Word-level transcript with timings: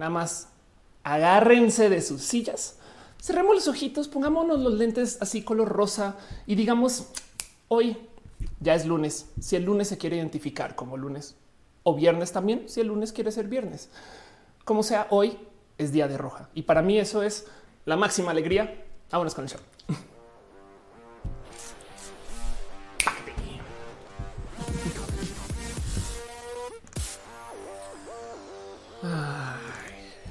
nada 0.00 0.10
más 0.10 0.48
agárrense 1.04 1.88
de 1.88 2.02
sus 2.02 2.22
sillas, 2.22 2.76
cerremos 3.22 3.54
los 3.54 3.68
ojitos, 3.68 4.08
pongámonos 4.08 4.58
los 4.58 4.72
lentes 4.74 5.18
así 5.20 5.42
color 5.42 5.68
rosa 5.68 6.16
y 6.46 6.54
digamos 6.54 7.08
hoy 7.68 7.96
ya 8.60 8.74
es 8.74 8.86
lunes. 8.86 9.26
Si 9.40 9.56
el 9.56 9.64
lunes 9.64 9.88
se 9.88 9.98
quiere 9.98 10.16
identificar 10.16 10.74
como 10.74 10.96
lunes 10.96 11.36
o 11.82 11.94
viernes 11.94 12.32
también, 12.32 12.68
si 12.68 12.80
el 12.80 12.88
lunes 12.88 13.12
quiere 13.12 13.30
ser 13.30 13.46
viernes, 13.46 13.90
como 14.64 14.82
sea, 14.82 15.06
hoy 15.10 15.38
es 15.76 15.92
día 15.92 16.08
de 16.08 16.16
roja 16.16 16.48
y 16.54 16.62
para 16.62 16.82
mí 16.82 16.98
eso 16.98 17.22
es 17.22 17.46
la 17.84 17.96
máxima 17.96 18.30
alegría. 18.30 18.84
Vámonos 19.10 19.34
con 19.34 19.44
el 19.44 19.50
show. 19.50 19.60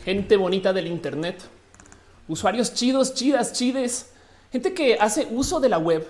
Gente 0.10 0.38
bonita 0.38 0.74
del 0.74 0.88
Internet, 0.88 1.40
usuarios 2.28 2.74
chidos, 2.74 3.14
chidas, 3.14 3.54
chides, 3.54 4.08
gente 4.52 4.74
que 4.74 4.96
hace 4.96 5.28
uso 5.30 5.60
de 5.60 5.70
la 5.70 5.78
web 5.78 6.04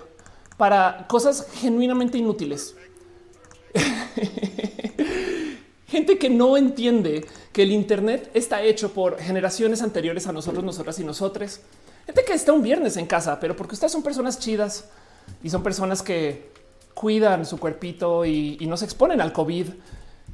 para 0.56 1.04
cosas 1.06 1.46
genuinamente 1.56 2.16
inútiles. 2.16 2.74
gente 5.86 6.16
que 6.16 6.30
no 6.30 6.56
entiende 6.56 7.26
que 7.52 7.62
el 7.62 7.72
Internet 7.72 8.30
está 8.32 8.62
hecho 8.62 8.94
por 8.94 9.18
generaciones 9.18 9.82
anteriores 9.82 10.26
a 10.26 10.32
nosotros, 10.32 10.64
nosotras 10.64 10.98
y 10.98 11.04
nosotros. 11.04 11.60
Gente 12.06 12.24
que 12.24 12.32
está 12.32 12.54
un 12.54 12.62
viernes 12.62 12.96
en 12.96 13.04
casa, 13.04 13.38
pero 13.38 13.54
porque 13.54 13.74
ustedes 13.74 13.92
son 13.92 14.02
personas 14.02 14.38
chidas 14.38 14.88
y 15.42 15.50
son 15.50 15.62
personas 15.62 16.02
que 16.02 16.50
cuidan 16.94 17.44
su 17.44 17.58
cuerpito 17.58 18.24
y 18.24 18.64
no 18.66 18.78
se 18.78 18.86
exponen 18.86 19.20
al 19.20 19.34
COVID 19.34 19.66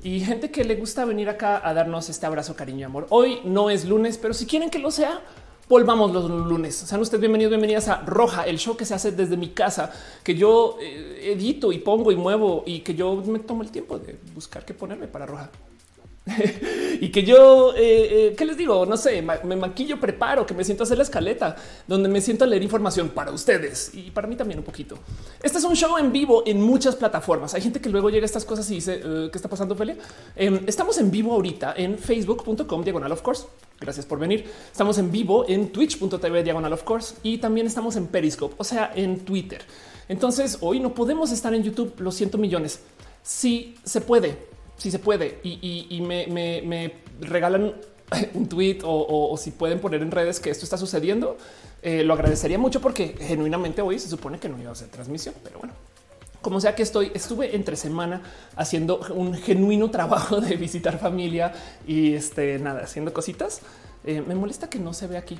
y 0.06 0.20
gente 0.20 0.52
que 0.52 0.62
le 0.62 0.76
gusta 0.76 1.04
venir 1.04 1.28
acá 1.28 1.60
a 1.68 1.74
darnos 1.74 2.08
este 2.08 2.26
abrazo, 2.26 2.54
cariño 2.54 2.78
y 2.78 2.82
amor. 2.84 3.08
Hoy 3.10 3.40
no 3.42 3.70
es 3.70 3.84
lunes, 3.84 4.18
pero 4.18 4.34
si 4.34 4.46
quieren 4.46 4.70
que 4.70 4.78
lo 4.78 4.92
sea, 4.92 5.20
volvamos 5.68 6.12
los 6.12 6.30
lunes. 6.30 6.76
Sean 6.76 7.00
ustedes 7.00 7.20
bienvenidos, 7.20 7.50
bienvenidas 7.50 7.88
a 7.88 8.02
Roja, 8.02 8.46
el 8.46 8.56
show 8.56 8.76
que 8.76 8.84
se 8.84 8.94
hace 8.94 9.10
desde 9.10 9.36
mi 9.36 9.48
casa, 9.48 9.90
que 10.22 10.36
yo 10.36 10.78
eh, 10.80 11.32
edito 11.32 11.72
y 11.72 11.78
pongo 11.78 12.12
y 12.12 12.16
muevo 12.16 12.62
y 12.64 12.82
que 12.82 12.94
yo 12.94 13.16
me 13.16 13.40
tomo 13.40 13.64
el 13.64 13.72
tiempo 13.72 13.98
de 13.98 14.16
buscar 14.32 14.64
qué 14.64 14.74
ponerme 14.74 15.08
para 15.08 15.26
Roja. 15.26 15.50
y 17.00 17.10
que 17.10 17.22
yo, 17.22 17.72
eh, 17.76 17.78
eh, 18.28 18.34
¿qué 18.36 18.44
les 18.44 18.56
digo? 18.56 18.84
No 18.84 18.96
sé, 18.96 19.22
me 19.22 19.56
maquillo, 19.56 20.00
preparo, 20.00 20.44
que 20.44 20.54
me 20.54 20.64
siento 20.64 20.82
a 20.82 20.84
hacer 20.84 20.98
la 20.98 21.04
escaleta, 21.04 21.54
donde 21.86 22.08
me 22.08 22.20
siento 22.20 22.44
a 22.44 22.48
leer 22.48 22.62
información 22.64 23.10
para 23.10 23.30
ustedes 23.30 23.92
y 23.94 24.10
para 24.10 24.26
mí 24.26 24.34
también 24.34 24.58
un 24.58 24.64
poquito. 24.64 24.98
Este 25.40 25.58
es 25.58 25.64
un 25.64 25.76
show 25.76 25.98
en 25.98 26.10
vivo 26.10 26.42
en 26.44 26.60
muchas 26.60 26.96
plataformas. 26.96 27.54
Hay 27.54 27.62
gente 27.62 27.80
que 27.80 27.88
luego 27.88 28.10
llega 28.10 28.24
a 28.24 28.26
estas 28.26 28.44
cosas 28.44 28.68
y 28.72 28.76
dice, 28.76 29.00
¿qué 29.00 29.30
está 29.34 29.48
pasando, 29.48 29.76
Felia? 29.76 29.96
Em, 30.34 30.60
estamos 30.66 30.98
en 30.98 31.12
vivo 31.12 31.32
ahorita 31.32 31.74
en 31.76 31.96
facebook.com 31.96 32.82
diagonal 32.82 33.12
of 33.12 33.22
course. 33.22 33.44
Gracias 33.80 34.04
por 34.04 34.18
venir. 34.18 34.50
Estamos 34.72 34.98
en 34.98 35.12
vivo 35.12 35.44
en 35.48 35.70
twitch.tv 35.70 36.42
diagonal 36.42 36.72
of 36.72 36.82
course 36.82 37.14
y 37.22 37.38
también 37.38 37.68
estamos 37.68 37.94
en 37.94 38.08
Periscope, 38.08 38.56
o 38.58 38.64
sea, 38.64 38.90
en 38.96 39.20
Twitter. 39.20 39.62
Entonces 40.08 40.58
hoy 40.60 40.80
no 40.80 40.92
podemos 40.92 41.30
estar 41.30 41.54
en 41.54 41.62
YouTube, 41.62 41.94
lo 41.98 42.10
siento 42.10 42.36
millones. 42.36 42.80
Si 43.22 43.76
se 43.84 44.00
puede, 44.00 44.55
si 44.76 44.90
se 44.90 44.98
puede 44.98 45.38
y, 45.42 46.00
me, 46.00 46.92
regalan 47.20 47.74
un 48.34 48.48
tweet 48.48 48.78
o, 48.84 49.36
si 49.36 49.50
pueden 49.50 49.80
poner 49.80 50.02
en 50.02 50.10
redes 50.10 50.40
que 50.40 50.50
esto 50.50 50.64
está 50.64 50.76
sucediendo, 50.76 51.36
eh, 51.82 52.02
lo 52.02 52.14
agradecería 52.14 52.58
mucho 52.58 52.80
porque 52.80 53.16
genuinamente 53.20 53.82
hoy 53.82 53.98
se 53.98 54.08
supone 54.08 54.38
que 54.38 54.48
no 54.48 54.58
iba 54.58 54.70
a 54.70 54.72
hacer 54.72 54.88
transmisión, 54.88 55.34
pero 55.42 55.58
bueno. 55.58 55.74
Como 56.42 56.60
sea 56.60 56.76
que 56.76 56.84
estoy, 56.84 57.10
estuve 57.12 57.56
entre 57.56 57.74
semana 57.74 58.22
haciendo 58.54 59.00
un 59.14 59.34
genuino 59.34 59.90
trabajo 59.90 60.40
de 60.40 60.56
visitar 60.56 60.98
familia 60.98 61.52
y 61.88 62.14
este 62.14 62.60
nada, 62.60 62.82
haciendo 62.84 63.12
cositas. 63.12 63.62
Eh, 64.04 64.22
me 64.24 64.36
molesta 64.36 64.70
que 64.70 64.78
no 64.78 64.92
se 64.92 65.08
ve 65.08 65.16
aquí. 65.16 65.38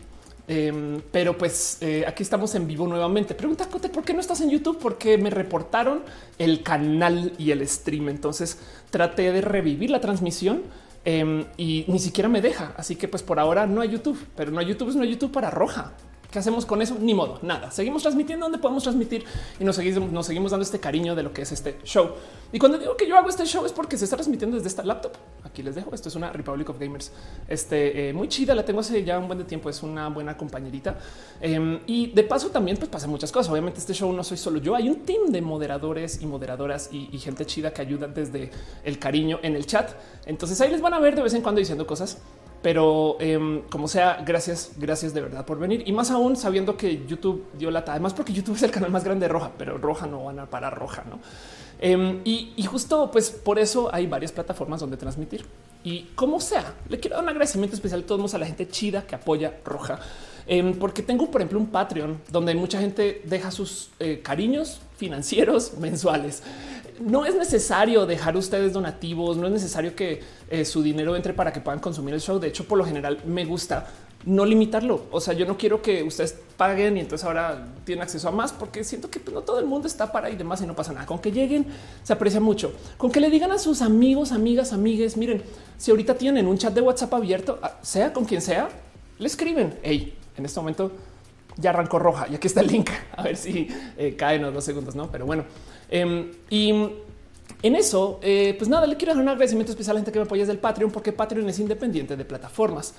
Em, 0.49 1.01
pero 1.11 1.37
pues 1.37 1.79
eh, 1.81 2.05
aquí 2.07 2.23
estamos 2.23 2.55
en 2.55 2.67
vivo 2.67 2.87
nuevamente. 2.87 3.35
Pregunta 3.35 3.67
Cote, 3.67 3.89
¿por 3.89 4.05
qué 4.05 4.13
no 4.15 4.21
estás 4.21 4.41
en 4.41 4.51
YouTube? 4.51 4.79
Porque 4.79 5.19
me 5.19 5.31
reportaron 5.31 6.03
el 6.39 6.63
canal 6.63 7.33
y 7.39 7.51
el 7.51 7.67
stream. 7.67 8.09
Entonces 8.09 8.59
traté 8.91 9.33
de 9.33 9.41
revivir 9.41 9.91
la 9.91 10.01
transmisión 10.01 10.63
em, 11.05 11.45
y 11.57 11.85
ni 11.89 11.99
siquiera 11.99 12.29
me 12.29 12.41
deja. 12.41 12.75
Así 12.77 12.97
que 12.97 13.09
pues 13.09 13.23
por 13.23 13.41
ahora 13.41 13.67
no 13.67 13.81
hay 13.81 13.91
YouTube, 13.91 14.19
pero 14.37 14.51
no 14.53 14.61
hay 14.61 14.67
YouTube, 14.67 14.91
es 14.91 14.97
no 14.97 15.03
hay 15.03 15.11
YouTube 15.11 15.33
para 15.33 15.51
roja. 15.51 15.93
¿Qué 16.37 16.41
hacemos 16.41 16.67
con 16.67 16.83
eso? 16.83 16.99
Ni 17.01 17.15
modo, 17.15 17.39
nada. 17.41 17.71
Seguimos 17.71 18.03
transmitiendo 18.03 18.45
donde 18.45 18.59
podemos 18.59 18.83
transmitir 18.83 19.25
y 19.59 19.65
nos 19.65 19.75
seguimos, 19.75 20.13
nos 20.13 20.27
seguimos 20.27 20.51
dando 20.51 20.65
este 20.65 20.79
cariño 20.79 21.15
de 21.15 21.23
lo 21.23 21.33
que 21.33 21.41
es 21.41 21.51
este 21.51 21.79
show. 21.83 22.11
Y 22.53 22.59
cuando 22.59 22.77
digo 22.77 22.95
que 22.95 23.09
yo 23.09 23.17
hago 23.17 23.31
este 23.31 23.47
show 23.47 23.65
es 23.65 23.73
porque 23.73 23.97
se 23.97 24.05
está 24.05 24.19
transmitiendo 24.19 24.55
desde 24.55 24.69
esta 24.69 24.85
laptop. 24.85 25.13
Aquí 25.45 25.63
les 25.63 25.75
dejo. 25.75 25.95
Esto 25.95 26.11
es 26.11 26.15
una 26.15 26.31
Republic 26.31 26.69
of 26.69 26.79
Gamers. 26.79 27.11
Este 27.49 28.11
eh, 28.11 28.13
muy 28.13 28.29
chida. 28.29 28.55
La 28.55 28.67
tengo 28.67 28.81
hace 28.81 29.03
ya 29.03 29.19
un 29.19 29.29
buen 29.29 29.39
de 29.39 29.47
tiempo. 29.47 29.71
Es 29.71 29.83
una 29.83 30.11
buena 30.11 30.37
compañerita. 30.37 30.99
Em, 31.41 31.81
y 31.87 32.09
de 32.09 32.23
paso 32.23 32.51
también 32.51 32.77
pues 32.77 32.91
pasan 32.91 33.09
muchas 33.09 33.33
cosas. 33.33 33.51
Obviamente 33.51 33.79
este 33.79 33.95
show 33.95 34.13
no 34.13 34.23
soy 34.23 34.37
solo 34.37 34.59
yo. 34.59 34.75
Hay 34.75 34.91
un 34.91 35.07
team 35.07 35.29
de 35.29 35.41
moderadores 35.41 36.21
y 36.21 36.27
moderadoras 36.27 36.91
y, 36.93 37.17
gente 37.17 37.47
chida 37.47 37.73
que 37.73 37.81
ayudan 37.81 38.13
desde 38.13 38.51
el 38.85 38.99
cariño 38.99 39.41
en 39.43 39.57
el 39.57 39.65
chat. 39.65 39.91
Entonces 40.27 40.61
ahí 40.61 40.71
les 40.71 40.83
van 40.83 40.93
a 40.93 41.01
ver 41.01 41.17
de 41.17 41.23
vez 41.23 41.33
en 41.33 41.41
cuando 41.41 41.61
diciendo 41.61 41.87
cosas 41.87 42.19
pero 42.67 43.17
em, 43.21 43.63
como 43.71 43.87
sea, 43.87 44.25
gracias, 44.27 44.73
gracias 44.77 45.15
de 45.15 45.21
verdad 45.21 45.47
por 45.47 45.57
venir 45.57 45.85
y 45.87 45.93
más 45.93 46.11
aún 46.11 46.35
sabiendo 46.35 46.77
que 46.77 47.07
YouTube 47.07 47.47
dio 47.57 47.71
lata. 47.71 47.93
Además, 47.93 48.13
porque 48.13 48.33
YouTube 48.33 48.57
es 48.57 48.63
el 48.65 48.73
canal 48.73 48.91
más 48.91 49.05
grande 49.05 49.27
de 49.27 49.33
Roja, 49.33 49.53
pero 49.57 49.79
Roja 49.79 50.09
no 50.09 50.25
van 50.25 50.41
a 50.41 50.47
parar 50.51 50.77
Roja, 50.77 51.05
no? 51.09 51.21
Em, 51.79 52.23
y, 52.25 52.61
justo 52.65 53.09
pues 53.13 53.31
por 53.31 53.61
eso 53.61 53.89
hay 53.95 54.09
varias 54.09 54.33
plataformas 54.33 54.81
donde 54.81 54.97
transmitir 54.97 55.47
y 55.85 56.09
como 56.17 56.41
sea, 56.41 56.75
le 56.89 56.99
quiero 56.99 57.15
dar 57.15 57.23
un 57.23 57.29
agradecimiento 57.29 57.77
especial 57.77 58.01
a 58.01 58.07
todos 58.07 58.35
a 58.35 58.39
la 58.39 58.47
gente 58.47 58.67
chida 58.67 59.07
que 59.07 59.15
apoya 59.15 59.61
Roja. 59.65 60.01
Em, 60.49 60.77
porque 60.77 61.03
tengo, 61.03 61.31
por 61.31 61.43
ejemplo, 61.43 61.61
un 61.61 61.69
Patreon 61.69 62.21
donde 62.33 62.53
mucha 62.57 62.81
gente 62.81 63.23
deja 63.27 63.53
sus 63.53 63.91
eh, 64.01 64.23
cariños 64.25 64.81
financieros 64.97 65.75
mensuales 65.79 66.43
no 67.01 67.25
es 67.27 67.35
necesario 67.35 68.07
dejar 68.07 68.37
ustedes 68.37 68.73
donativos, 68.73 69.37
no 69.37 69.47
es 69.47 69.53
necesario 69.53 69.95
que 69.95 70.23
eh, 70.51 70.65
su 70.65 70.83
dinero 70.83 71.17
entre 71.17 71.33
para 71.33 71.53
que 71.53 71.61
puedan 71.61 71.81
consumir 71.81 72.15
el 72.15 72.21
show. 72.21 72.39
De 72.39 72.49
hecho, 72.49 72.65
por 72.65 72.79
lo 72.79 72.85
general 72.85 73.19
me 73.25 73.45
gusta 73.45 73.87
no 74.27 74.45
limitarlo. 74.45 75.05
O 75.11 75.21
sea, 75.21 75.35
yo 75.35 75.47
no 75.47 75.57
quiero 75.57 75.81
que 75.81 76.03
ustedes 76.03 76.37
paguen 76.57 76.97
y 76.97 77.01
entonces 77.01 77.25
ahora 77.25 77.69
tienen 77.85 78.03
acceso 78.03 78.29
a 78.29 78.33
más 78.33 78.53
porque 78.53 78.83
siento 78.83 79.09
que 79.09 79.21
pues, 79.21 79.33
no 79.33 79.43
todo 79.43 79.61
el 79.61 79.67
mundo 79.67 79.87
está 79.87 80.11
para 80.11 80.29
y 80.31 80.37
demás 80.37 80.61
y 80.63 80.67
no 80.67 80.75
pasa 80.75 80.93
nada. 80.93 81.07
Con 81.07 81.21
que 81.21 81.31
lleguen 81.31 81.67
se 82.03 82.13
aprecia 82.13 82.41
mucho. 82.41 82.73
Con 82.99 83.11
que 83.11 83.21
le 83.21 83.31
digan 83.31 83.53
a 83.53 83.59
sus 83.59 83.83
amigos, 83.83 84.33
amigas, 84.33 84.73
amigues, 84.73 85.17
miren, 85.17 85.43
si 85.79 85.93
ahorita 85.93 86.15
tienen 86.15 86.47
un 86.47 86.59
chat 86.59 86.75
de 86.75 86.81
WhatsApp 86.81 87.15
abierto, 87.15 87.59
ah, 87.63 87.79
sea 87.83 88.13
con 88.13 88.25
quien 88.25 88.43
sea, 88.43 88.69
le 89.19 89.27
escriben, 89.27 89.79
hey, 89.83 90.17
en 90.37 90.45
este 90.45 90.59
momento 90.61 90.91
ya 91.57 91.71
arrancó 91.71 91.99
roja 91.99 92.27
y 92.29 92.35
aquí 92.35 92.49
está 92.49 92.61
el 92.61 92.67
link. 92.67 92.91
A 93.17 93.23
ver 93.23 93.37
si 93.37 93.69
eh, 93.97 94.17
caen 94.17 94.43
los 94.43 94.53
dos 94.53 94.65
segundos, 94.65 94.97
no? 94.97 95.11
Pero 95.11 95.25
bueno, 95.25 95.45
Em, 95.89 96.33
y 96.51 96.71
en 97.63 97.75
eso, 97.75 98.21
eh, 98.23 98.55
pues 98.59 98.69
nada, 98.69 98.87
le 98.87 98.97
quiero 98.97 99.15
dar 99.15 99.23
un 99.23 99.29
agradecimiento 99.29 99.73
especial 99.73 99.93
a 99.93 99.95
la 99.95 100.01
gente 100.01 100.13
que 100.13 100.19
me 100.19 100.25
apoya 100.25 100.43
desde 100.43 100.53
el 100.53 100.59
Patreon, 100.59 100.91
porque 100.91 101.13
Patreon 101.13 101.49
es 101.49 101.59
independiente 101.59 102.17
de 102.17 102.25
plataformas. 102.25 102.95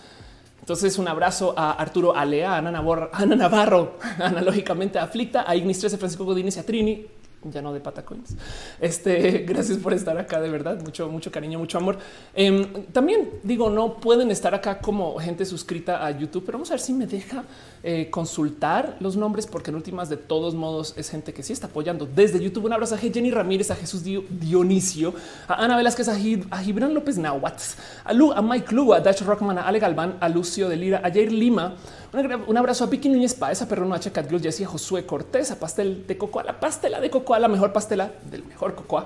Entonces, 0.59 0.98
un 0.98 1.08
abrazo 1.08 1.53
a 1.56 1.72
Arturo 1.72 2.16
Alea, 2.16 2.53
a 2.53 2.58
Ana 2.58 2.72
Navarro, 2.72 3.09
Ana 3.14 3.36
Navarro 3.38 3.98
analógicamente 4.20 5.00
a 5.00 5.03
Aflicta, 5.03 5.46
a 5.48 5.56
Ignis 5.56 5.80
13, 5.80 5.98
Francisco 5.98 6.25
Godínez 6.25 6.58
y 6.58 6.59
a 6.59 6.66
Trini, 6.66 7.08
ya 7.44 7.62
no 7.62 7.74
de 7.74 7.80
patacoins. 7.80 8.36
Este, 8.80 9.40
gracias 9.48 9.78
por 9.78 9.94
estar 9.94 10.18
acá, 10.18 10.42
de 10.42 10.50
verdad. 10.50 10.81
Mucho, 10.81 11.09
mucho 11.09 11.31
cariño, 11.31 11.59
mucho 11.59 11.78
amor. 11.78 11.98
Em, 12.34 12.86
también 12.92 13.30
digo, 13.44 13.70
no 13.70 13.96
pueden 13.96 14.31
estar 14.31 14.53
acá 14.53 14.80
como 14.80 15.18
gente 15.20 15.46
suscrita 15.46 16.06
a 16.06 16.12
YouTube, 16.12 16.44
pero 16.46 16.58
vamos 16.58 16.70
a 16.72 16.74
ver 16.74 16.81
si 16.81 16.94
me 16.94 17.08
deja 17.08 17.44
eh, 17.84 18.09
consultar 18.09 18.98
los 19.00 19.16
nombres, 19.16 19.48
porque 19.48 19.72
en 19.72 19.75
últimas 19.75 20.09
de 20.09 20.18
todos 20.18 20.56
modos 20.56 20.94
es 20.98 21.09
gente 21.09 21.34
que 21.34 21.44
sí 21.44 21.53
está 21.53 21.68
apoyando 21.68 22.06
desde 22.06 22.40
YouTube. 22.40 22.66
Un 22.66 22.74
abrazo 22.74 22.96
a 22.96 22.98
Jenny 22.98 23.31
Ramírez, 23.31 23.72
a 23.72 23.75
Jesús 23.75 24.04
Dionisio, 24.04 25.14
a 25.48 25.64
Ana 25.64 25.78
Velázquez, 25.78 26.08
a, 26.09 26.64
Gibran 26.64 26.94
López 26.94 27.18
Nahuatz, 27.18 27.78
a 28.04 28.14
Lu, 28.14 28.31
a 28.31 28.42
Mike 28.42 28.74
Lu, 28.74 28.94
a 28.94 29.00
Dash 29.00 29.22
Rockman, 29.22 29.58
a 29.58 29.68
Ale 29.68 29.80
Galván, 29.80 30.18
a 30.19 30.30
Lucio 30.30 30.68
de 30.69 30.75
Lira, 30.75 31.01
a 31.04 31.12
Jair 31.12 31.31
Lima, 31.31 31.75
un 32.13 32.57
abrazo 32.57 32.86
a 32.86 32.89
Piqui 32.89 33.09
Núñez 33.09 33.33
Paez, 33.33 33.62
a 33.62 33.68
Perro 33.68 33.92
H, 33.94 34.12
Cat 34.12 34.30
Jessy, 34.30 34.63
a 34.63 34.68
Josué 34.68 35.06
Cortés, 35.06 35.51
a 35.51 35.59
Pastel 35.59 36.07
de 36.07 36.18
Cocoa, 36.18 36.44
la 36.44 36.59
pastela 36.59 37.01
de 37.01 37.09
Cocoa, 37.09 37.39
la 37.39 37.48
mejor 37.48 37.74
pastela 37.74 38.12
del 38.30 38.44
mejor 38.44 38.75
Cocoa 38.75 39.06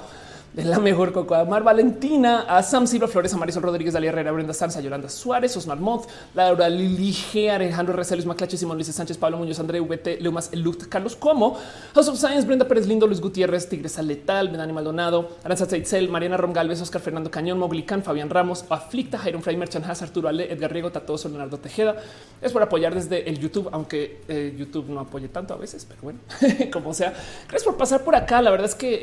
de 0.53 0.65
la 0.65 0.79
mejor 0.79 1.13
cocoa, 1.13 1.45
Mar 1.45 1.63
Valentina, 1.63 2.41
a 2.41 2.61
Sam 2.61 2.85
Silva 2.85 3.07
Flores, 3.07 3.33
a 3.33 3.37
Marisol 3.37 3.63
Rodríguez, 3.63 3.93
Dalia 3.93 4.09
Herrera, 4.09 4.33
Brenda 4.33 4.53
Sanza, 4.53 4.81
Yolanda 4.81 5.07
Suárez, 5.07 5.55
Osmar 5.55 5.79
Mont, 5.79 6.03
Laura 6.35 6.67
Lilige, 6.67 7.49
Alejandro 7.49 7.93
Recelos, 7.93 8.25
Maclache, 8.25 8.57
Simón 8.57 8.75
Luis 8.75 8.87
Sánchez, 8.87 9.17
Pablo 9.17 9.37
Muñoz, 9.37 9.59
André 9.59 9.79
VT, 9.79 10.19
Leumas, 10.19 10.53
Luft, 10.53 10.87
Carlos 10.89 11.15
Como, 11.15 11.57
House 11.95 12.09
of 12.09 12.17
Science, 12.17 12.45
Brenda 12.45 12.67
Pérez 12.67 12.85
Lindo, 12.85 13.07
Luis 13.07 13.21
Gutiérrez, 13.21 13.69
Tigresa 13.69 14.01
Letal, 14.01 14.51
Dani 14.51 14.73
Maldonado, 14.73 15.37
Aranza 15.43 15.65
Teitzel, 15.67 16.09
Mariana 16.09 16.35
Rom 16.35 16.51
Galvez, 16.51 16.81
Oscar 16.81 17.01
Fernando 17.01 17.31
Cañón, 17.31 17.57
Moglican, 17.57 18.03
Fabián 18.03 18.29
Ramos, 18.29 18.65
Aflicta, 18.69 19.17
Jairon 19.17 19.41
Frey, 19.41 19.55
Merchan 19.55 19.85
Arturo 19.85 20.27
Ale, 20.27 20.51
Edgar 20.51 20.71
Riego, 20.71 20.91
Tatoso, 20.91 21.29
Leonardo 21.29 21.59
Tejeda. 21.59 21.95
Es 22.41 22.51
por 22.51 22.61
apoyar 22.61 22.93
desde 22.93 23.29
el 23.29 23.39
YouTube, 23.39 23.69
aunque 23.71 24.21
eh, 24.27 24.53
YouTube 24.57 24.89
no 24.89 24.99
apoye 24.99 25.29
tanto 25.29 25.53
a 25.53 25.57
veces, 25.57 25.85
pero 25.87 26.01
bueno, 26.01 26.19
como 26.73 26.93
sea. 26.93 27.13
Gracias 27.47 27.63
por 27.63 27.77
pasar 27.77 28.03
por 28.03 28.15
acá. 28.15 28.41
La 28.41 28.51
verdad 28.51 28.67
es 28.67 28.75
que 28.75 28.93
eh, 28.95 28.99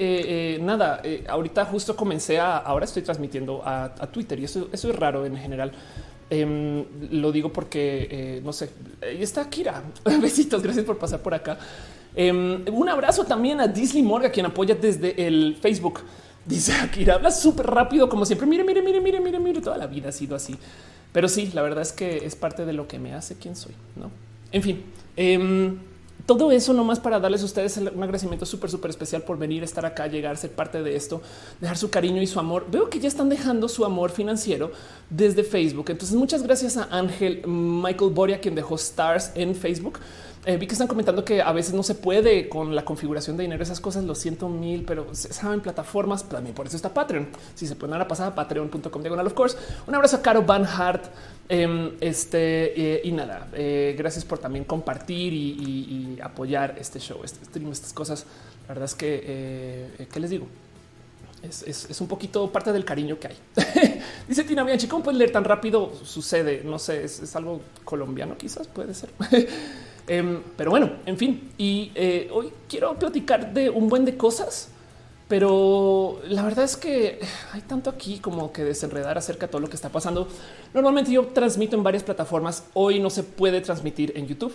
eh, 0.56 0.58
nada, 0.60 1.00
ahorita 1.38 1.64
justo 1.64 1.96
comencé 1.96 2.34
sea 2.34 2.58
ahora 2.58 2.84
estoy 2.84 3.02
transmitiendo 3.02 3.62
a, 3.64 3.88
Twitter 4.12 4.38
y 4.38 4.44
eso, 4.44 4.68
eso 4.72 4.90
es 4.90 4.96
raro 4.96 5.24
en 5.24 5.36
general 5.36 5.72
Em, 6.30 6.84
lo 7.10 7.32
digo 7.32 7.52
porque 7.52 8.08
eh, 8.10 8.40
no 8.44 8.52
sé. 8.52 8.70
Ahí 9.02 9.22
está 9.22 9.48
Kira. 9.48 9.82
Besitos. 10.20 10.62
Gracias 10.62 10.84
por 10.84 10.98
pasar 10.98 11.20
por 11.20 11.34
acá. 11.34 11.58
Em, 12.14 12.64
un 12.72 12.88
abrazo 12.88 13.24
también 13.24 13.60
a 13.60 13.68
Disney 13.68 14.02
Morga, 14.02 14.30
quien 14.30 14.46
apoya 14.46 14.74
desde 14.74 15.26
el 15.26 15.56
Facebook. 15.60 16.00
Dice 16.44 16.72
Akira, 16.72 17.14
habla 17.14 17.30
súper 17.30 17.66
rápido, 17.66 18.08
como 18.08 18.24
siempre. 18.24 18.46
Mire, 18.46 18.64
mire, 18.64 18.82
mire, 18.82 19.00
mire, 19.00 19.20
mire, 19.20 19.38
mire. 19.38 19.60
Toda 19.60 19.78
la 19.78 19.86
vida 19.86 20.10
ha 20.10 20.12
sido 20.12 20.34
así. 20.34 20.56
Pero 21.12 21.28
sí, 21.28 21.50
la 21.54 21.62
verdad 21.62 21.82
es 21.82 21.92
que 21.92 22.24
es 22.24 22.36
parte 22.36 22.64
de 22.66 22.72
lo 22.72 22.86
que 22.86 22.98
me 22.98 23.14
hace 23.14 23.36
quien 23.36 23.56
soy. 23.56 23.72
No, 23.96 24.10
en 24.52 24.62
fin. 24.62 24.84
Todo 26.28 26.52
eso 26.52 26.74
nomás 26.74 27.00
para 27.00 27.18
darles 27.18 27.40
a 27.40 27.46
ustedes 27.46 27.78
un 27.78 28.02
agradecimiento 28.02 28.44
súper, 28.44 28.68
súper 28.68 28.90
especial 28.90 29.22
por 29.22 29.38
venir, 29.38 29.64
estar 29.64 29.86
acá, 29.86 30.08
llegar, 30.08 30.36
ser 30.36 30.50
parte 30.50 30.82
de 30.82 30.94
esto, 30.94 31.22
dejar 31.58 31.78
su 31.78 31.88
cariño 31.88 32.20
y 32.20 32.26
su 32.26 32.38
amor. 32.38 32.66
Veo 32.70 32.90
que 32.90 33.00
ya 33.00 33.08
están 33.08 33.30
dejando 33.30 33.66
su 33.66 33.82
amor 33.82 34.10
financiero 34.10 34.70
desde 35.08 35.42
Facebook. 35.42 35.86
Entonces, 35.88 36.14
muchas 36.14 36.42
gracias 36.42 36.76
a 36.76 36.86
Ángel 36.90 37.46
Michael 37.46 38.10
Boria, 38.10 38.42
quien 38.42 38.54
dejó 38.54 38.74
stars 38.74 39.32
en 39.36 39.54
Facebook. 39.54 40.00
Eh, 40.48 40.56
vi 40.56 40.66
que 40.66 40.72
están 40.72 40.88
comentando 40.88 41.26
que 41.26 41.42
a 41.42 41.52
veces 41.52 41.74
no 41.74 41.82
se 41.82 41.94
puede 41.94 42.48
con 42.48 42.74
la 42.74 42.82
configuración 42.82 43.36
de 43.36 43.42
dinero, 43.42 43.62
esas 43.62 43.82
cosas, 43.82 44.04
lo 44.04 44.14
siento 44.14 44.48
mil, 44.48 44.82
pero 44.82 45.14
saben 45.14 45.60
plataformas, 45.60 46.26
también 46.26 46.54
por 46.54 46.66
eso 46.66 46.74
está 46.74 46.94
Patreon. 46.94 47.28
Si 47.54 47.66
se 47.66 47.76
pueden 47.76 47.90
dar 47.90 48.00
la 48.00 48.08
pasada, 48.08 48.34
patreon.com 48.34 49.02
diagonal, 49.02 49.26
of 49.26 49.34
course. 49.34 49.58
Un 49.86 49.94
abrazo 49.94 50.16
a 50.16 50.22
Caro 50.22 50.42
Van 50.42 50.64
Hart. 50.64 51.04
Em, 51.50 51.90
este 52.00 52.96
eh, 52.96 53.00
y 53.04 53.12
nada, 53.12 53.48
eh, 53.52 53.94
gracias 53.98 54.24
por 54.24 54.38
también 54.38 54.64
compartir 54.64 55.34
y, 55.34 56.18
apoyar 56.22 56.76
este 56.78 56.98
show, 56.98 57.20
este 57.22 57.44
stream, 57.44 57.70
estas 57.70 57.92
cosas. 57.92 58.24
La 58.62 58.68
verdad 58.68 58.84
es 58.86 58.94
que, 58.94 60.08
¿qué 60.10 60.20
les 60.20 60.30
digo? 60.30 60.46
Es, 61.42 62.00
un 62.00 62.08
poquito 62.08 62.50
parte 62.50 62.72
del 62.72 62.86
cariño 62.86 63.18
que 63.18 63.28
hay. 63.28 63.36
Dice 64.28 64.44
Tina 64.44 64.64
Bianchi, 64.64 64.86
¿cómo 64.88 65.04
puedes 65.04 65.18
leer 65.18 65.30
tan 65.30 65.44
rápido? 65.44 65.92
Sucede, 66.04 66.62
no 66.64 66.78
sé, 66.78 67.04
es 67.04 67.36
algo 67.36 67.60
colombiano, 67.84 68.38
quizás 68.38 68.66
puede 68.66 68.94
ser. 68.94 69.10
Em, 70.08 70.42
pero 70.56 70.70
bueno, 70.70 70.90
en 71.06 71.18
fin, 71.18 71.52
y 71.58 71.92
eh, 71.94 72.30
hoy 72.32 72.50
quiero 72.68 72.94
platicar 72.98 73.52
de 73.52 73.68
un 73.68 73.88
buen 73.88 74.04
de 74.04 74.16
cosas, 74.16 74.70
pero 75.28 76.20
la 76.26 76.42
verdad 76.42 76.64
es 76.64 76.76
que 76.76 77.20
hay 77.52 77.60
tanto 77.60 77.90
aquí 77.90 78.18
como 78.18 78.50
que 78.50 78.64
desenredar 78.64 79.18
acerca 79.18 79.46
de 79.46 79.52
todo 79.52 79.60
lo 79.60 79.68
que 79.68 79.76
está 79.76 79.90
pasando. 79.90 80.26
Normalmente 80.72 81.12
yo 81.12 81.26
transmito 81.26 81.76
en 81.76 81.82
varias 81.82 82.02
plataformas, 82.02 82.64
hoy 82.72 82.98
no 82.98 83.10
se 83.10 83.22
puede 83.22 83.60
transmitir 83.60 84.12
en 84.16 84.26
YouTube. 84.26 84.54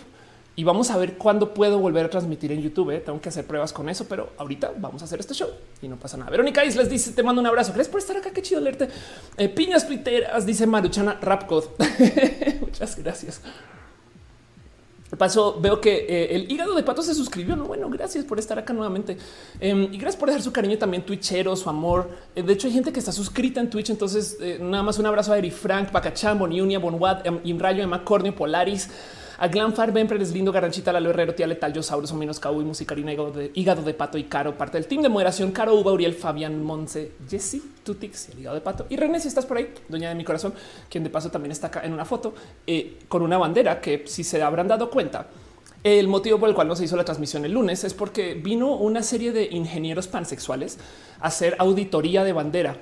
Y 0.56 0.62
vamos 0.62 0.90
a 0.92 0.96
ver 0.96 1.14
cuándo 1.18 1.52
puedo 1.52 1.80
volver 1.80 2.04
a 2.04 2.10
transmitir 2.10 2.52
en 2.52 2.62
YouTube. 2.62 2.92
¿eh? 2.92 3.00
Tengo 3.00 3.20
que 3.20 3.28
hacer 3.28 3.44
pruebas 3.44 3.72
con 3.72 3.88
eso, 3.88 4.06
pero 4.08 4.30
ahorita 4.38 4.72
vamos 4.78 5.02
a 5.02 5.04
hacer 5.06 5.18
este 5.18 5.34
show 5.34 5.48
y 5.82 5.88
no 5.88 5.96
pasa 5.96 6.16
nada. 6.16 6.30
Verónica 6.30 6.62
les 6.62 6.88
dice: 6.88 7.10
Te 7.10 7.24
mando 7.24 7.40
un 7.40 7.46
abrazo. 7.48 7.72
Gracias 7.72 7.90
por 7.90 8.00
estar 8.00 8.16
acá. 8.16 8.30
Qué 8.30 8.40
chido 8.40 8.60
leerte. 8.60 8.88
Eh, 9.36 9.48
piñas 9.48 9.84
tuiteras, 9.84 10.46
dice 10.46 10.64
Maruchana 10.68 11.18
Rapcode. 11.20 11.70
Muchas 12.60 12.96
gracias. 12.96 13.40
Paso, 15.16 15.58
veo 15.60 15.80
que 15.80 16.06
eh, 16.08 16.34
el 16.36 16.50
hígado 16.50 16.74
de 16.74 16.82
pato 16.82 17.02
se 17.02 17.14
suscribió. 17.14 17.56
No, 17.56 17.64
bueno, 17.64 17.88
gracias 17.90 18.24
por 18.24 18.38
estar 18.38 18.58
acá 18.58 18.72
nuevamente 18.72 19.16
em, 19.60 19.84
y 19.92 19.98
gracias 19.98 20.16
por 20.16 20.28
dejar 20.28 20.42
su 20.42 20.52
cariño 20.52 20.78
también, 20.78 21.04
Twitchero, 21.04 21.54
su 21.56 21.68
amor. 21.68 22.10
Eh, 22.34 22.42
de 22.42 22.52
hecho, 22.52 22.66
hay 22.66 22.72
gente 22.72 22.92
que 22.92 22.98
está 22.98 23.12
suscrita 23.12 23.60
en 23.60 23.70
Twitch. 23.70 23.90
Entonces, 23.90 24.36
eh, 24.40 24.58
nada 24.60 24.82
más 24.82 24.98
un 24.98 25.06
abrazo 25.06 25.32
a 25.32 25.38
Eri 25.38 25.50
Frank, 25.50 25.90
Pacacham, 25.90 26.38
Boniunia, 26.38 26.78
Bonwat, 26.78 27.26
em, 27.26 27.40
Imrayo, 27.44 27.82
Emma 27.82 28.04
Cornio, 28.04 28.34
Polaris. 28.34 28.88
A 29.38 29.48
Glanfar, 29.48 29.92
Bempre, 29.92 30.22
es 30.22 30.32
lindo, 30.32 30.52
Garanchita, 30.52 30.92
Lalo 30.92 31.10
Herrero, 31.10 31.34
Tía 31.34 31.46
Letal, 31.46 31.72
Yosaurus, 31.72 32.12
o 32.12 32.16
menos 32.16 32.38
Cabo 32.38 32.60
y 32.62 32.64
Musicarina, 32.64 33.12
hígado 33.12 33.82
de, 33.82 33.94
Pato 33.94 34.16
y 34.18 34.24
Caro, 34.24 34.56
parte 34.56 34.78
del 34.78 34.86
team 34.86 35.02
de 35.02 35.08
moderación, 35.08 35.52
Caro, 35.52 35.74
Uba, 35.74 35.92
Uriel, 35.92 36.14
Fabián, 36.14 36.62
Monse, 36.62 37.12
Jesse, 37.28 37.60
Tutix, 37.82 38.28
el 38.30 38.40
hígado 38.40 38.54
de 38.54 38.60
Pato 38.60 38.86
y 38.88 38.96
René, 38.96 39.20
si 39.20 39.28
estás 39.28 39.46
por 39.46 39.56
ahí, 39.56 39.72
doña 39.88 40.08
de 40.08 40.14
mi 40.14 40.24
corazón, 40.24 40.54
quien 40.88 41.02
de 41.04 41.10
paso 41.10 41.30
también 41.30 41.52
está 41.52 41.66
acá 41.68 41.82
en 41.84 41.92
una 41.92 42.04
foto 42.04 42.34
con 43.08 43.22
una 43.22 43.38
bandera 43.38 43.80
que 43.80 44.04
si 44.06 44.24
se 44.24 44.42
habrán 44.42 44.68
dado 44.68 44.90
cuenta, 44.90 45.26
el 45.82 46.08
motivo 46.08 46.38
por 46.38 46.48
el 46.48 46.54
cual 46.54 46.68
no 46.68 46.76
se 46.76 46.84
hizo 46.84 46.96
la 46.96 47.04
transmisión 47.04 47.44
el 47.44 47.52
lunes 47.52 47.84
es 47.84 47.92
porque 47.92 48.32
vino 48.34 48.74
una 48.74 49.02
serie 49.02 49.32
de 49.32 49.48
ingenieros 49.50 50.08
pansexuales 50.08 50.78
a 51.20 51.26
hacer 51.26 51.56
auditoría 51.58 52.24
de 52.24 52.32
bandera. 52.32 52.76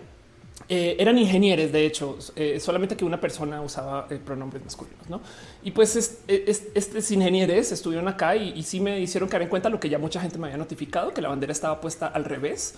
Eh, 0.74 0.96
eran 0.98 1.18
ingenieros, 1.18 1.70
de 1.70 1.84
hecho, 1.84 2.16
eh, 2.34 2.58
solamente 2.58 2.96
que 2.96 3.04
una 3.04 3.20
persona 3.20 3.60
usaba 3.60 4.06
eh, 4.08 4.18
pronombres 4.24 4.64
masculinos, 4.64 5.06
¿no? 5.06 5.20
Y 5.62 5.70
pues 5.70 6.18
estos 6.26 7.10
ingenieros 7.10 7.72
estuvieron 7.72 8.08
acá 8.08 8.34
y, 8.36 8.54
y 8.56 8.62
sí 8.62 8.80
me 8.80 8.98
hicieron 8.98 9.28
caer 9.28 9.42
en 9.42 9.48
cuenta 9.50 9.68
lo 9.68 9.78
que 9.78 9.90
ya 9.90 9.98
mucha 9.98 10.18
gente 10.18 10.38
me 10.38 10.46
había 10.46 10.56
notificado, 10.56 11.12
que 11.12 11.20
la 11.20 11.28
bandera 11.28 11.52
estaba 11.52 11.78
puesta 11.78 12.06
al 12.06 12.24
revés 12.24 12.74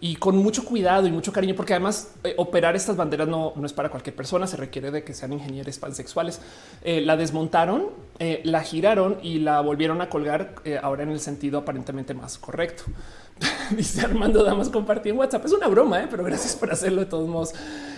y 0.00 0.16
con 0.16 0.36
mucho 0.36 0.64
cuidado 0.64 1.06
y 1.06 1.12
mucho 1.12 1.32
cariño, 1.32 1.54
porque 1.54 1.74
además 1.74 2.14
eh, 2.24 2.34
operar 2.36 2.74
estas 2.74 2.96
banderas 2.96 3.28
no, 3.28 3.52
no, 3.54 3.64
es 3.64 3.72
para 3.72 3.90
cualquier 3.90 4.16
persona, 4.16 4.48
se 4.48 4.56
requiere 4.56 4.90
de 4.90 5.04
que 5.04 5.14
sean 5.14 5.32
ingenieros 5.32 5.78
pansexuales. 5.78 6.40
La 6.82 7.16
desmontaron, 7.16 7.90
la 8.42 8.62
giraron 8.62 9.18
y 9.22 9.38
la 9.38 9.60
volvieron 9.60 10.00
a 10.00 10.08
colgar 10.08 10.56
ahora 10.82 11.04
en 11.04 11.10
el 11.10 11.20
sentido 11.20 11.60
aparentemente 11.60 12.12
más 12.12 12.38
correcto. 12.38 12.84
Dice 13.70 14.00
Armando 14.00 14.42
Damas 14.42 14.68
compartí 14.68 15.10
en 15.10 15.18
WhatsApp. 15.18 15.44
Es 15.44 15.52
una 15.52 15.68
broma, 15.68 16.06
pero 16.10 16.24
gracias 16.24 16.56
por 16.56 16.70
hacerlo 16.72 17.00
de 17.00 17.06
todos 17.06 17.28
modos. 17.28 17.52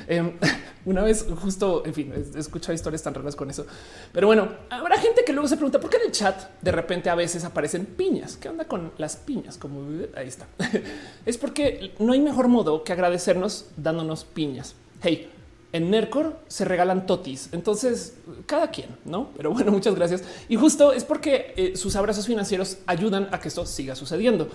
Em, 0.06 0.32
una 0.84 1.02
vez 1.02 1.26
justo, 1.40 1.82
en 1.84 1.94
fin, 1.94 2.12
he 2.12 2.38
escuchado 2.38 2.72
historias 2.72 3.02
tan 3.02 3.14
raras 3.14 3.36
con 3.36 3.50
eso. 3.50 3.66
Pero 4.12 4.26
bueno, 4.26 4.48
habrá 4.70 4.98
gente 4.98 5.22
que 5.24 5.32
luego 5.32 5.48
se 5.48 5.56
pregunta 5.56 5.80
por 5.80 5.90
qué 5.90 5.98
en 5.98 6.06
el 6.06 6.12
chat 6.12 6.60
de 6.60 6.72
repente 6.72 7.10
a 7.10 7.14
veces 7.14 7.44
aparecen 7.44 7.86
piñas. 7.86 8.36
¿Qué 8.36 8.48
onda 8.48 8.64
con 8.64 8.92
las 8.98 9.16
piñas? 9.16 9.58
Como 9.58 9.82
ahí 10.16 10.28
está. 10.28 10.46
es 11.26 11.38
porque 11.38 11.94
no 11.98 12.12
hay 12.12 12.20
mejor 12.20 12.48
modo 12.48 12.82
que 12.82 12.92
agradecernos 12.92 13.66
dándonos 13.76 14.24
piñas. 14.24 14.74
Hey, 15.00 15.30
en 15.72 15.90
Nercor 15.90 16.38
se 16.48 16.64
regalan 16.64 17.06
totis. 17.06 17.50
Entonces, 17.52 18.14
cada 18.46 18.70
quien, 18.70 18.88
no? 19.04 19.30
Pero 19.36 19.52
bueno, 19.52 19.70
muchas 19.70 19.94
gracias. 19.94 20.24
Y 20.48 20.56
justo 20.56 20.92
es 20.92 21.04
porque 21.04 21.52
eh, 21.56 21.76
sus 21.76 21.94
abrazos 21.94 22.26
financieros 22.26 22.78
ayudan 22.86 23.28
a 23.32 23.40
que 23.40 23.48
esto 23.48 23.66
siga 23.66 23.94
sucediendo. 23.94 24.48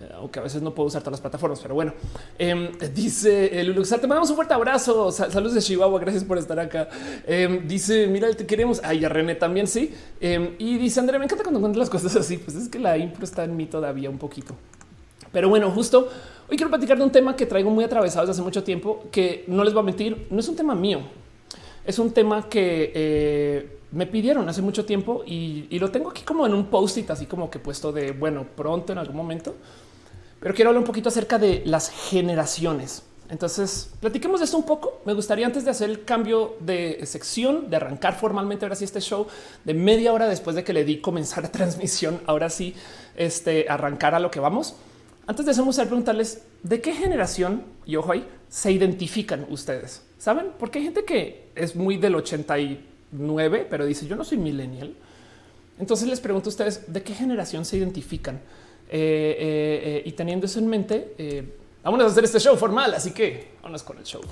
Eh, 0.00 0.08
aunque 0.14 0.38
a 0.38 0.42
veces 0.42 0.62
no 0.62 0.72
puedo 0.72 0.86
usar 0.86 1.02
todas 1.02 1.12
las 1.12 1.20
plataformas, 1.20 1.58
pero 1.60 1.74
bueno, 1.74 1.92
em, 2.38 2.70
dice 2.94 3.60
el 3.60 3.72
Luxar, 3.72 4.00
te 4.00 4.06
mandamos 4.06 4.30
un 4.30 4.36
fuerte 4.36 4.54
abrazo. 4.54 5.10
saludos 5.10 5.54
de 5.54 5.60
Chihuahua. 5.60 5.98
Gracias 6.00 6.24
por 6.24 6.38
estar 6.38 6.58
acá. 6.60 6.88
Em, 7.26 7.66
dice, 7.66 8.06
mira, 8.06 8.32
te 8.32 8.46
queremos. 8.46 8.80
Ay, 8.84 9.04
a 9.04 9.08
René 9.08 9.34
también. 9.34 9.66
Sí. 9.66 9.92
Em, 10.20 10.54
y 10.58 10.78
dice 10.78 11.00
Andrea, 11.00 11.18
me 11.18 11.24
encanta 11.24 11.42
cuando 11.42 11.60
cuentas 11.60 11.78
las 11.78 11.90
cosas 11.90 12.14
así. 12.14 12.38
Pues 12.38 12.56
es 12.56 12.68
que 12.68 12.78
la 12.78 12.96
impro 12.96 13.24
está 13.24 13.44
en 13.44 13.56
mí 13.56 13.66
todavía 13.66 14.08
un 14.08 14.18
poquito. 14.18 14.54
Pero 15.32 15.48
bueno, 15.48 15.70
justo 15.70 16.08
hoy 16.48 16.56
quiero 16.56 16.70
platicar 16.70 16.96
de 16.96 17.04
un 17.04 17.10
tema 17.10 17.36
que 17.36 17.46
traigo 17.46 17.70
muy 17.70 17.84
atravesado 17.84 18.22
desde 18.22 18.32
hace 18.32 18.42
mucho 18.42 18.62
tiempo, 18.62 19.04
que 19.10 19.44
no 19.48 19.64
les 19.64 19.74
voy 19.74 19.82
a 19.82 19.84
mentir, 19.84 20.26
no 20.30 20.40
es 20.40 20.48
un 20.48 20.56
tema 20.56 20.74
mío. 20.74 21.00
Es 21.84 21.98
un 21.98 22.12
tema 22.12 22.48
que 22.48 22.92
eh, 22.94 23.78
me 23.92 24.06
pidieron 24.06 24.48
hace 24.48 24.62
mucho 24.62 24.84
tiempo 24.84 25.22
y, 25.26 25.66
y, 25.70 25.78
lo 25.78 25.90
tengo 25.90 26.10
aquí 26.10 26.22
como 26.22 26.46
en 26.46 26.54
un 26.54 26.66
post-it, 26.66 27.10
así 27.10 27.26
como 27.26 27.50
que 27.50 27.58
puesto 27.58 27.92
de 27.92 28.12
bueno, 28.12 28.46
pronto 28.56 28.92
en 28.92 28.98
algún 28.98 29.16
momento. 29.16 29.54
Pero 30.40 30.54
quiero 30.54 30.70
hablar 30.70 30.80
un 30.80 30.86
poquito 30.86 31.08
acerca 31.08 31.38
de 31.38 31.62
las 31.64 31.90
generaciones. 31.90 33.02
Entonces, 33.30 33.90
platiquemos 34.00 34.40
de 34.40 34.44
esto 34.44 34.56
un 34.56 34.64
poco. 34.64 35.02
Me 35.04 35.12
gustaría 35.12 35.44
antes 35.44 35.64
de 35.64 35.70
hacer 35.70 35.90
el 35.90 36.04
cambio 36.04 36.56
de 36.60 37.04
sección, 37.04 37.68
de 37.68 37.76
arrancar 37.76 38.18
formalmente 38.18 38.64
ahora 38.64 38.74
sí 38.74 38.84
este 38.84 39.00
show, 39.00 39.26
de 39.64 39.74
media 39.74 40.12
hora 40.12 40.28
después 40.28 40.56
de 40.56 40.64
que 40.64 40.72
le 40.72 40.84
di 40.84 41.00
comenzar 41.00 41.42
la 41.42 41.52
transmisión, 41.52 42.20
ahora 42.26 42.48
sí, 42.48 42.74
este, 43.16 43.66
arrancar 43.68 44.14
a 44.14 44.20
lo 44.20 44.30
que 44.30 44.40
vamos. 44.40 44.76
Antes 45.26 45.44
de 45.44 45.52
eso, 45.52 45.60
me 45.60 45.66
gustaría 45.66 45.90
preguntarles 45.90 46.42
de 46.62 46.80
qué 46.80 46.94
generación, 46.94 47.64
y 47.84 47.96
ojo 47.96 48.12
ahí, 48.12 48.26
se 48.48 48.72
identifican 48.72 49.46
ustedes. 49.50 50.02
¿Saben? 50.18 50.52
Porque 50.58 50.78
hay 50.78 50.84
gente 50.86 51.04
que 51.04 51.50
es 51.54 51.76
muy 51.76 51.98
del 51.98 52.14
89, 52.14 53.66
pero 53.68 53.84
dice 53.84 54.06
yo 54.06 54.16
no 54.16 54.24
soy 54.24 54.38
millennial. 54.38 54.94
Entonces 55.78 56.08
les 56.08 56.20
pregunto 56.20 56.48
a 56.48 56.50
ustedes 56.50 56.92
de 56.92 57.02
qué 57.02 57.14
generación 57.14 57.66
se 57.66 57.76
identifican. 57.76 58.40
Eh, 58.90 59.36
eh, 59.38 59.80
eh, 59.84 60.02
y 60.06 60.12
teniendo 60.12 60.46
eso 60.46 60.58
en 60.58 60.66
mente, 60.66 61.14
vamos 61.82 62.00
a 62.00 62.06
hacer 62.06 62.24
este 62.24 62.40
show 62.40 62.56
formal. 62.56 62.94
Así 62.94 63.12
que 63.12 63.52
vamos 63.62 63.82
con 63.82 63.98
el 63.98 64.04
show. 64.04 64.22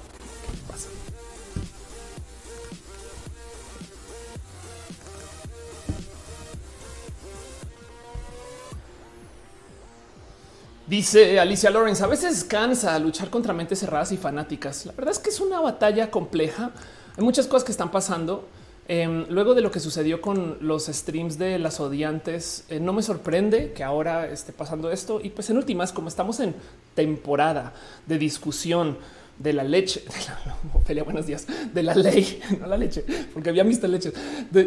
Dice 10.87 11.41
Alicia 11.41 11.69
Lawrence, 11.69 12.05
a 12.05 12.07
veces 12.07 12.45
cansa 12.45 12.97
luchar 13.01 13.29
contra 13.29 13.53
mentes 13.53 13.81
cerradas 13.81 14.13
y 14.13 14.17
fanáticas. 14.17 14.87
La 14.87 14.93
verdad 14.93 15.11
es 15.11 15.19
que 15.19 15.31
es 15.31 15.41
una 15.41 15.61
batalla 15.61 16.13
compleja. 16.13 16.71
Hay 17.19 17.25
muchas 17.25 17.49
cosas 17.49 17.65
que 17.65 17.73
están 17.73 17.91
pasando. 17.91 18.49
Em, 18.89 19.27
luego 19.29 19.55
de 19.55 19.63
lo 19.63 19.71
que 19.71 19.81
sucedió 19.81 20.21
con 20.21 20.59
los 20.61 20.87
streams 20.87 21.39
de 21.39 21.59
las 21.59 21.81
odiantes, 21.81 22.65
eh, 22.69 22.79
no 22.79 22.93
me 22.93 23.03
sorprende 23.03 23.73
que 23.73 23.83
ahora 23.83 24.29
esté 24.31 24.53
pasando 24.53 24.93
esto. 24.93 25.21
Y 25.23 25.31
pues 25.31 25.51
en 25.51 25.57
últimas, 25.57 25.93
como 25.93 26.09
estamos 26.09 26.39
en 26.39 26.55
temporada 26.95 27.75
de 28.07 28.19
discusión 28.19 28.97
de 29.39 29.53
la 29.53 29.65
leche, 29.65 30.05
de 30.87 30.95
la, 30.95 31.03
buenos 31.03 31.27
días, 31.27 31.47
de 31.75 31.83
la 31.83 31.95
ley, 31.95 32.41
no 32.61 32.67
la 32.67 32.77
leche, 32.77 33.05
porque 33.35 33.51
había 33.51 33.65
visto 33.65 33.89
leche. 33.89 34.13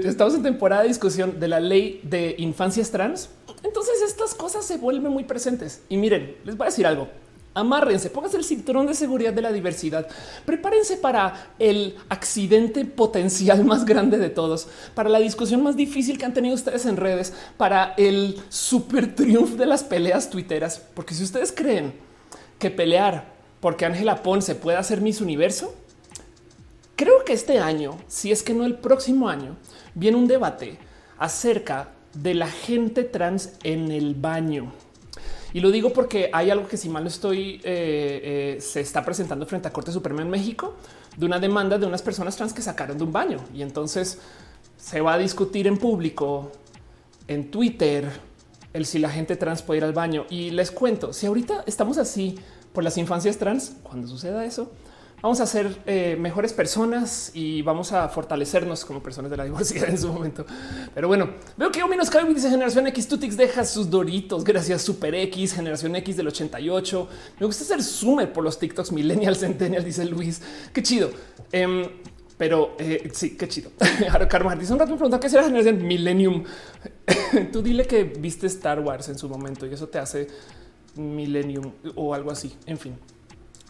estamos 0.04 0.36
en 0.36 0.44
temporada 0.44 0.82
de 0.82 0.90
discusión 0.90 1.40
de 1.40 1.48
la 1.48 1.62
ley 1.62 2.02
de 2.04 2.36
infancias 2.40 2.92
trans. 2.92 3.30
Entonces 3.64 4.02
estas 4.06 4.36
cosas 4.36 4.66
se 4.66 4.78
vuelven 4.78 5.12
muy 5.12 5.24
presentes. 5.24 5.82
Y 5.88 5.98
miren, 5.98 6.36
les 6.44 6.58
voy 6.58 6.66
a 6.66 6.70
decir 6.70 6.86
algo. 6.86 7.08
Amárrense, 7.54 8.10
pónganse 8.10 8.38
el 8.38 8.44
cinturón 8.44 8.86
de 8.86 8.94
seguridad 8.94 9.34
de 9.34 9.42
la 9.42 9.52
diversidad. 9.52 10.08
Prepárense 10.46 10.98
para 10.98 11.52
el 11.58 11.96
accidente 12.08 12.86
potencial 12.86 13.66
más 13.66 13.86
grande 13.86 14.18
de 14.18 14.30
todos, 14.30 14.68
para 14.94 15.10
la 15.10 15.20
discusión 15.20 15.64
más 15.64 15.76
difícil 15.76 16.18
que 16.18 16.26
han 16.26 16.34
tenido 16.34 16.56
ustedes 16.56 16.86
en 16.86 16.98
redes, 16.98 17.34
para 17.58 17.94
el 17.98 18.40
super 18.50 19.16
triunfo 19.16 19.56
de 19.56 19.66
las 19.66 19.84
peleas 19.84 20.30
tuiteras. 20.30 20.82
Porque 20.94 21.14
si 21.14 21.24
ustedes 21.24 21.52
creen 21.52 21.94
que 22.60 22.70
pelear 22.70 23.40
porque 23.60 23.86
Ángela 23.86 24.24
Ponce 24.24 24.56
puede 24.56 24.78
hacer 24.78 25.02
Miss 25.02 25.20
Universo, 25.20 25.74
creo 26.96 27.26
que 27.26 27.34
este 27.34 27.60
año, 27.60 27.98
si 28.08 28.32
es 28.32 28.44
que 28.44 28.54
no 28.54 28.66
el 28.66 28.76
próximo 28.76 29.28
año, 29.28 29.58
viene 29.96 30.18
un 30.18 30.28
debate 30.28 30.78
acerca 31.18 31.90
de 32.14 32.34
la 32.34 32.48
gente 32.48 33.04
trans 33.04 33.52
en 33.64 33.92
el 33.92 34.16
baño. 34.16 34.72
Y 35.54 35.62
lo 35.62 35.72
digo 35.72 35.92
porque 35.92 36.30
hay 36.32 36.50
algo 36.50 36.68
que 36.68 36.78
si 36.78 36.90
mal 36.90 37.04
no 37.04 37.10
estoy, 37.10 37.62
eh, 37.64 38.56
eh, 38.56 38.62
se 38.62 38.82
está 38.82 39.04
presentando 39.04 39.46
frente 39.46 39.68
a 39.68 39.74
Corte 39.74 39.92
Suprema 39.92 40.22
en 40.22 40.30
México 40.30 40.76
de 41.18 41.26
una 41.26 41.40
demanda 41.40 41.78
de 41.78 41.86
unas 41.86 42.02
personas 42.02 42.36
trans 42.36 42.54
que 42.54 42.62
sacaron 42.62 42.98
de 42.98 43.04
un 43.04 43.12
baño. 43.12 43.40
Y 43.54 43.62
entonces 43.62 44.20
se 44.78 45.02
va 45.02 45.14
a 45.14 45.18
discutir 45.18 45.68
en 45.68 45.78
público, 45.78 46.52
en 47.28 47.50
Twitter, 47.52 48.10
el 48.74 48.86
si 48.86 49.00
la 49.00 49.10
gente 49.10 49.36
trans 49.36 49.62
puede 49.62 49.80
ir 49.80 49.84
al 49.84 49.94
baño. 49.94 50.26
Y 50.30 50.52
les 50.52 50.72
cuento, 50.72 51.14
si 51.14 51.26
ahorita 51.26 51.64
estamos 51.66 51.98
así 51.98 52.38
por 52.74 52.84
las 52.84 52.98
infancias 52.98 53.38
trans, 53.38 53.74
cuando 53.84 54.08
suceda 54.08 54.46
eso, 54.46 54.72
vamos 55.22 55.40
a 55.40 55.46
ser 55.46 55.78
eh, 55.86 56.18
mejores 56.20 56.54
personas 56.54 57.32
y 57.34 57.62
vamos 57.62 57.92
a 57.92 58.08
fortalecernos 58.10 58.86
como 58.86 59.02
personas 59.02 59.32
de 59.32 59.38
la 59.38 59.44
diversidad 59.44 59.90
en 59.90 59.98
su 59.98 60.12
momento. 60.12 60.46
Pero 60.94 61.08
bueno, 61.08 61.30
veo 61.58 61.72
que 61.72 61.84
Ominos 61.84 62.10
Calvin 62.10 62.34
dice 62.34 62.50
generación 62.50 62.88
X, 62.88 63.08
Tutix 63.08 63.38
deja 63.38 63.66
sus 63.66 63.90
doritos. 63.90 64.44
Gracias, 64.44 64.82
Super 64.82 65.16
X, 65.16 65.54
generación 65.54 65.96
X 65.96 66.18
del 66.18 66.28
88. 66.28 67.08
Me 67.40 67.46
gusta 67.46 67.64
ser 67.64 67.84
zoomer 67.84 68.32
por 68.32 68.44
los 68.44 68.60
TikToks 68.60 68.92
millennials, 68.92 69.40
centennials, 69.40 69.86
dice 69.86 70.06
Luis. 70.06 70.42
Qué 70.74 70.82
chido. 70.84 71.12
Em, 71.52 71.86
pero 72.38 72.76
eh, 72.80 73.10
sí, 73.14 73.36
qué 73.36 73.50
chido. 73.50 73.72
Carmen 74.30 74.58
dice 74.58 74.72
un 74.72 74.80
rato 74.80 74.92
me 74.92 74.98
pregunta 74.98 75.20
qué 75.20 75.30
será 75.30 75.44
generación 75.44 75.86
Millennium. 75.86 76.46
Tú 77.52 77.62
dile 77.62 77.86
que 77.86 78.06
viste 78.06 78.48
Star 78.48 78.80
Wars 78.80 79.10
en 79.10 79.18
su 79.18 79.28
momento 79.28 79.66
y 79.66 79.74
eso 79.74 79.90
te 79.90 80.00
hace 80.00 80.28
Millennium 80.96 81.74
o 81.96 82.14
algo 82.14 82.32
así. 82.32 82.56
En 82.66 82.78
fin. 82.78 82.96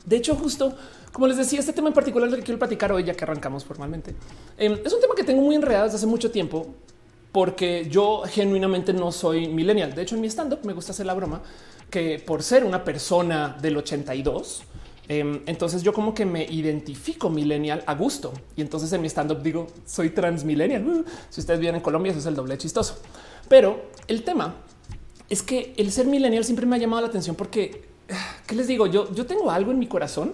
De 0.06 0.18
hecho, 0.18 0.36
justo 0.36 0.76
como 1.12 1.28
les 1.28 1.38
decía, 1.38 1.60
este 1.60 1.74
tema 1.74 1.88
en 1.88 1.94
particular 1.94 2.30
que 2.30 2.42
quiero 2.42 2.60
platicar 2.60 2.92
hoy, 2.92 3.04
ya 3.04 3.14
que 3.14 3.24
arrancamos 3.24 3.66
formalmente, 3.66 4.16
em, 4.58 4.78
es 4.84 4.94
un 4.94 5.02
tema 5.02 5.16
que 5.16 5.24
tengo 5.24 5.42
muy 5.42 5.56
enredado 5.56 5.86
desde 5.86 5.98
hace 5.98 6.08
mucho 6.08 6.32
tiempo, 6.32 6.68
porque 7.32 7.88
yo 7.90 8.24
genuinamente 8.26 8.94
no 8.94 9.12
soy 9.12 9.48
millennial. 9.48 9.94
De 9.94 10.02
hecho, 10.02 10.16
en 10.16 10.22
mi 10.22 10.28
stand 10.28 10.54
up 10.54 10.60
me 10.64 10.74
gusta 10.74 10.92
hacer 10.92 11.06
la 11.06 11.14
broma 11.14 11.42
que 11.90 12.20
por 12.20 12.44
ser 12.44 12.64
una 12.64 12.84
persona 12.84 13.58
del 13.62 13.78
82, 13.78 14.64
em, 15.08 15.42
entonces 15.46 15.82
yo 15.82 15.94
como 15.94 16.14
que 16.14 16.26
me 16.26 16.44
identifico 16.46 17.30
millennial 17.30 17.84
a 17.86 17.96
gusto. 17.96 18.32
Y 18.56 18.62
entonces 18.62 18.92
en 18.94 19.02
mi 19.02 19.08
stand 19.08 19.32
up 19.32 19.42
digo, 19.42 19.68
soy 19.86 20.12
transmillennial. 20.12 20.88
Uh, 20.88 21.06
si 21.30 21.42
ustedes 21.42 21.60
viven 21.60 21.76
en 21.76 21.82
Colombia, 21.82 22.12
eso 22.12 22.20
es 22.20 22.26
el 22.28 22.36
doble 22.36 22.58
chistoso. 22.58 23.00
Pero 23.48 23.90
el 24.08 24.24
tema 24.24 24.56
es 25.30 25.42
que 25.42 25.74
el 25.78 25.92
ser 25.92 26.06
millennial 26.06 26.44
siempre 26.44 26.66
me 26.66 26.76
ha 26.76 26.80
llamado 26.80 27.02
la 27.02 27.08
atención 27.08 27.36
porque, 27.36 27.84
¿qué 28.46 28.56
les 28.56 28.68
digo? 28.68 28.88
Yo, 28.88 29.12
yo 29.14 29.26
tengo 29.26 29.50
algo 29.50 29.72
en 29.72 29.80
mi 29.80 29.88
corazón 29.88 30.34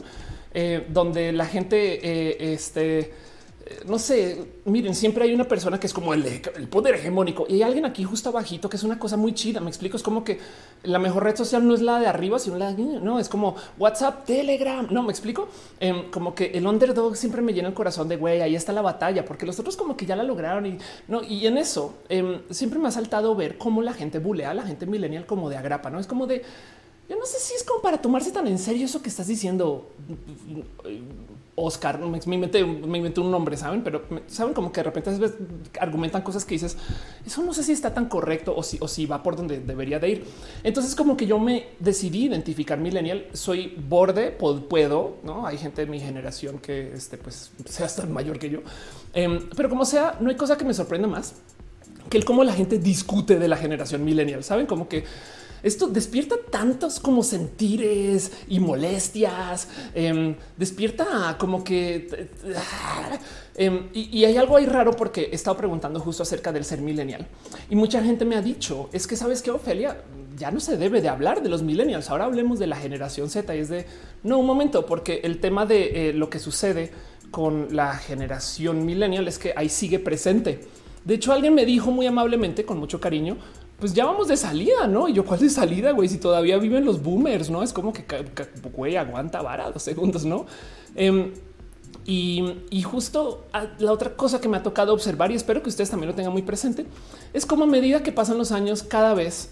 eh, 0.57 0.85
donde 0.89 1.33
la 1.33 1.45
gente, 1.45 1.99
eh, 2.01 2.53
este, 2.53 2.99
eh, 2.99 3.79
no 3.87 3.99
sé, 3.99 4.45
miren, 4.63 4.93
siempre 4.93 5.25
hay 5.25 5.33
una 5.33 5.43
persona 5.43 5.79
que 5.79 5.87
es 5.87 5.93
como 5.93 6.13
el, 6.13 6.23
poder 6.69 6.95
hegemónico 6.95 7.45
y 7.49 7.55
hay 7.55 7.63
alguien 7.63 7.83
aquí 7.83 8.05
justo 8.05 8.29
abajito 8.29 8.69
que 8.69 8.77
es 8.77 8.83
una 8.83 8.97
cosa 8.97 9.17
muy 9.17 9.33
chida. 9.33 9.59
Me 9.59 9.69
explico, 9.69 9.97
es 9.97 10.03
como 10.03 10.23
que 10.23 10.39
la 10.83 10.97
mejor 10.97 11.23
red 11.23 11.35
social 11.35 11.67
no 11.67 11.73
es 11.73 11.81
la 11.81 11.99
de 11.99 12.07
arriba, 12.07 12.39
sino 12.39 12.57
la 12.57 12.71
de 12.71 12.83
no 12.83 13.19
es 13.19 13.27
como 13.27 13.55
WhatsApp, 13.77 14.23
Telegram. 14.25 14.87
No 14.91 15.03
me 15.03 15.11
explico, 15.11 15.49
em, 15.81 16.09
como 16.09 16.33
que 16.35 16.51
el 16.53 16.65
underdog 16.65 17.17
siempre 17.17 17.41
me 17.41 17.53
llena 17.53 17.67
el 17.67 17.73
corazón 17.73 18.07
de 18.07 18.15
güey. 18.15 18.41
Ahí 18.41 18.55
está 18.55 18.71
la 18.71 18.81
batalla, 18.81 19.25
porque 19.25 19.45
los 19.45 19.59
otros 19.59 19.75
como 19.75 19.97
que 19.97 20.05
ya 20.05 20.15
la 20.15 20.23
lograron 20.23 20.65
y 20.67 20.77
no. 21.09 21.21
Y 21.21 21.47
en 21.47 21.57
eso 21.57 21.95
em, 22.07 22.43
siempre 22.51 22.79
me 22.79 22.87
ha 22.87 22.91
saltado 22.91 23.35
ver 23.35 23.57
cómo 23.57 23.81
la 23.81 23.93
gente 23.93 24.19
bulea 24.19 24.51
a 24.51 24.53
la 24.53 24.63
gente 24.63 24.85
millennial 24.85 25.25
como 25.25 25.49
de 25.49 25.57
agrapa, 25.57 25.89
no 25.89 25.99
es 25.99 26.07
como 26.07 26.27
de 26.27 26.43
yo 27.09 27.15
no 27.15 27.25
sé 27.25 27.39
si 27.39 27.53
es 27.53 27.63
como 27.63 27.81
para 27.81 28.01
tomarse 28.01 28.31
tan 28.31 28.47
en 28.47 28.57
serio 28.57 28.85
eso 28.85 29.01
que 29.01 29.09
estás 29.09 29.27
diciendo, 29.27 29.89
Oscar. 31.55 31.99
Me, 31.99 32.19
inventé, 32.35 32.65
me 32.65 32.97
inventé 32.97 33.21
un 33.21 33.31
nombre, 33.31 33.55
saben, 33.55 33.83
pero 33.83 34.03
saben 34.27 34.53
como 34.53 34.71
que 34.71 34.81
de 34.81 34.83
repente 34.83 35.11
argumentan 35.79 36.21
cosas 36.21 36.43
que 36.43 36.55
dices. 36.55 36.77
Eso 37.25 37.43
no 37.43 37.53
sé 37.53 37.63
si 37.63 37.71
está 37.71 37.93
tan 37.93 38.07
correcto 38.07 38.53
o 38.55 38.61
si, 38.61 38.77
o 38.81 38.87
si 38.87 39.05
va 39.05 39.23
por 39.23 39.35
donde 39.35 39.59
debería 39.59 39.99
de 39.99 40.09
ir. 40.09 40.25
Entonces, 40.63 40.95
como 40.95 41.15
que 41.15 41.25
yo 41.25 41.39
me 41.39 41.67
decidí 41.79 42.25
identificar 42.25 42.77
millennial. 42.77 43.27
Soy 43.33 43.73
borde, 43.87 44.31
puedo. 44.31 45.17
No 45.23 45.47
hay 45.47 45.57
gente 45.57 45.85
de 45.85 45.91
mi 45.91 45.99
generación 45.99 46.59
que 46.59 46.93
este, 46.93 47.17
pues 47.17 47.51
sea 47.65 47.87
tan 47.87 48.11
mayor 48.11 48.37
que 48.37 48.49
yo, 48.49 48.59
em, 49.13 49.47
pero 49.55 49.69
como 49.69 49.85
sea, 49.85 50.17
no 50.19 50.29
hay 50.29 50.35
cosa 50.35 50.57
que 50.57 50.65
me 50.65 50.73
sorprenda 50.73 51.07
más 51.07 51.35
que 52.09 52.17
el 52.17 52.25
cómo 52.25 52.43
la 52.43 52.53
gente 52.53 52.77
discute 52.77 53.39
de 53.39 53.47
la 53.47 53.57
generación 53.57 54.03
millennial. 54.03 54.43
Saben 54.43 54.67
como 54.67 54.87
que 54.87 55.05
esto 55.63 55.87
despierta 55.87 56.35
tantos 56.49 56.99
como 56.99 57.23
sentires 57.23 58.31
y 58.47 58.59
molestias. 58.59 59.67
Em, 59.93 60.35
despierta 60.57 61.35
como 61.37 61.63
que 61.63 62.29
em, 63.55 63.89
y, 63.93 64.25
hay 64.25 64.37
algo 64.37 64.57
ahí 64.57 64.65
raro 64.65 64.95
porque 64.95 65.29
he 65.31 65.35
estado 65.35 65.57
preguntando 65.57 65.99
justo 65.99 66.23
acerca 66.23 66.51
del 66.51 66.65
ser 66.65 66.81
millennial 66.81 67.27
y 67.69 67.75
mucha 67.75 68.03
gente 68.03 68.25
me 68.25 68.35
ha 68.35 68.41
dicho 68.41 68.89
es 68.91 69.07
que 69.07 69.15
sabes 69.15 69.41
que 69.41 69.51
Ofelia 69.51 69.97
ya 70.37 70.51
no 70.51 70.59
se 70.59 70.77
debe 70.77 71.01
de 71.01 71.09
hablar 71.09 71.41
de 71.41 71.49
los 71.49 71.63
millennials. 71.63 72.09
Ahora 72.09 72.25
hablemos 72.25 72.59
de 72.59 72.67
la 72.67 72.75
generación 72.75 73.29
Z 73.29 73.55
y 73.55 73.59
es 73.59 73.69
de 73.69 73.85
no 74.23 74.37
un 74.37 74.45
momento, 74.45 74.85
porque 74.85 75.21
el 75.23 75.39
tema 75.39 75.65
de 75.65 76.09
eh, 76.09 76.13
lo 76.13 76.29
que 76.29 76.39
sucede 76.39 76.91
con 77.31 77.75
la 77.75 77.95
generación 77.95 78.85
millennial 78.85 79.27
es 79.27 79.39
que 79.39 79.53
ahí 79.55 79.69
sigue 79.69 79.99
presente. 79.99 80.61
De 81.03 81.13
hecho, 81.13 81.33
alguien 81.33 81.53
me 81.53 81.65
dijo 81.65 81.91
muy 81.91 82.07
amablemente, 82.07 82.65
con 82.65 82.79
mucho 82.79 82.99
cariño, 82.99 83.37
pues 83.79 83.93
ya 83.93 84.05
vamos 84.05 84.27
de 84.27 84.37
salida, 84.37 84.87
¿no? 84.87 85.09
Y 85.09 85.13
yo, 85.13 85.25
¿cuál 85.25 85.39
de 85.39 85.49
salida, 85.49 85.91
güey? 85.91 86.07
Si 86.07 86.17
todavía 86.17 86.57
viven 86.57 86.85
los 86.85 87.01
boomers, 87.01 87.49
¿no? 87.49 87.61
Es 87.61 87.73
como 87.73 87.91
que, 87.91 88.05
güey, 88.73 88.95
aguanta 88.95 89.41
vara 89.41 89.69
dos 89.69 89.83
segundos, 89.83 90.25
¿no? 90.25 90.45
Em, 90.95 91.33
y, 92.07 92.83
justo 92.83 93.45
ah, 93.51 93.65
la 93.79 93.91
otra 93.91 94.15
cosa 94.15 94.39
que 94.39 94.47
me 94.47 94.57
ha 94.57 94.63
tocado 94.63 94.93
observar 94.93 95.31
y 95.31 95.35
espero 95.35 95.63
que 95.63 95.69
ustedes 95.69 95.89
también 95.89 96.09
lo 96.09 96.15
tengan 96.15 96.31
muy 96.31 96.43
presente 96.43 96.85
es 97.33 97.47
como 97.47 97.63
a 97.63 97.67
medida 97.67 98.03
que 98.03 98.11
pasan 98.11 98.37
los 98.37 98.51
años 98.51 98.83
cada 98.83 99.15
vez 99.15 99.49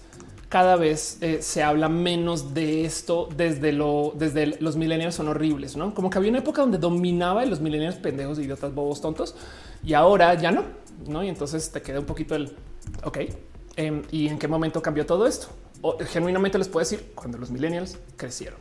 cada 0.48 0.76
vez 0.76 1.18
eh, 1.20 1.38
se 1.42 1.64
habla 1.64 1.88
menos 1.88 2.54
de 2.54 2.84
esto 2.84 3.28
desde 3.36 3.72
lo 3.72 4.12
desde 4.16 4.60
los 4.60 4.76
millennials 4.76 5.16
son 5.16 5.26
horribles, 5.26 5.76
no 5.76 5.94
como 5.94 6.10
que 6.10 6.18
había 6.18 6.30
una 6.30 6.38
época 6.38 6.60
donde 6.60 6.78
dominaba 6.78 7.44
los 7.44 7.60
millennials 7.60 7.96
pendejos, 7.96 8.38
idiotas, 8.38 8.72
bobos, 8.72 9.00
tontos 9.00 9.34
y 9.82 9.94
ahora 9.94 10.34
ya 10.34 10.52
no, 10.52 10.62
no? 11.08 11.24
Y 11.24 11.28
entonces 11.28 11.72
te 11.72 11.82
queda 11.82 11.98
un 11.98 12.06
poquito 12.06 12.36
el 12.36 12.52
ok, 13.02 13.18
Em, 13.76 14.02
y 14.10 14.28
en 14.28 14.38
qué 14.38 14.48
momento 14.48 14.80
cambió 14.80 15.04
todo 15.06 15.26
esto. 15.26 15.48
O, 15.82 15.98
genuinamente 15.98 16.58
les 16.58 16.68
puedo 16.68 16.84
decir 16.84 17.12
cuando 17.14 17.38
los 17.38 17.50
millennials 17.50 17.98
crecieron. 18.16 18.58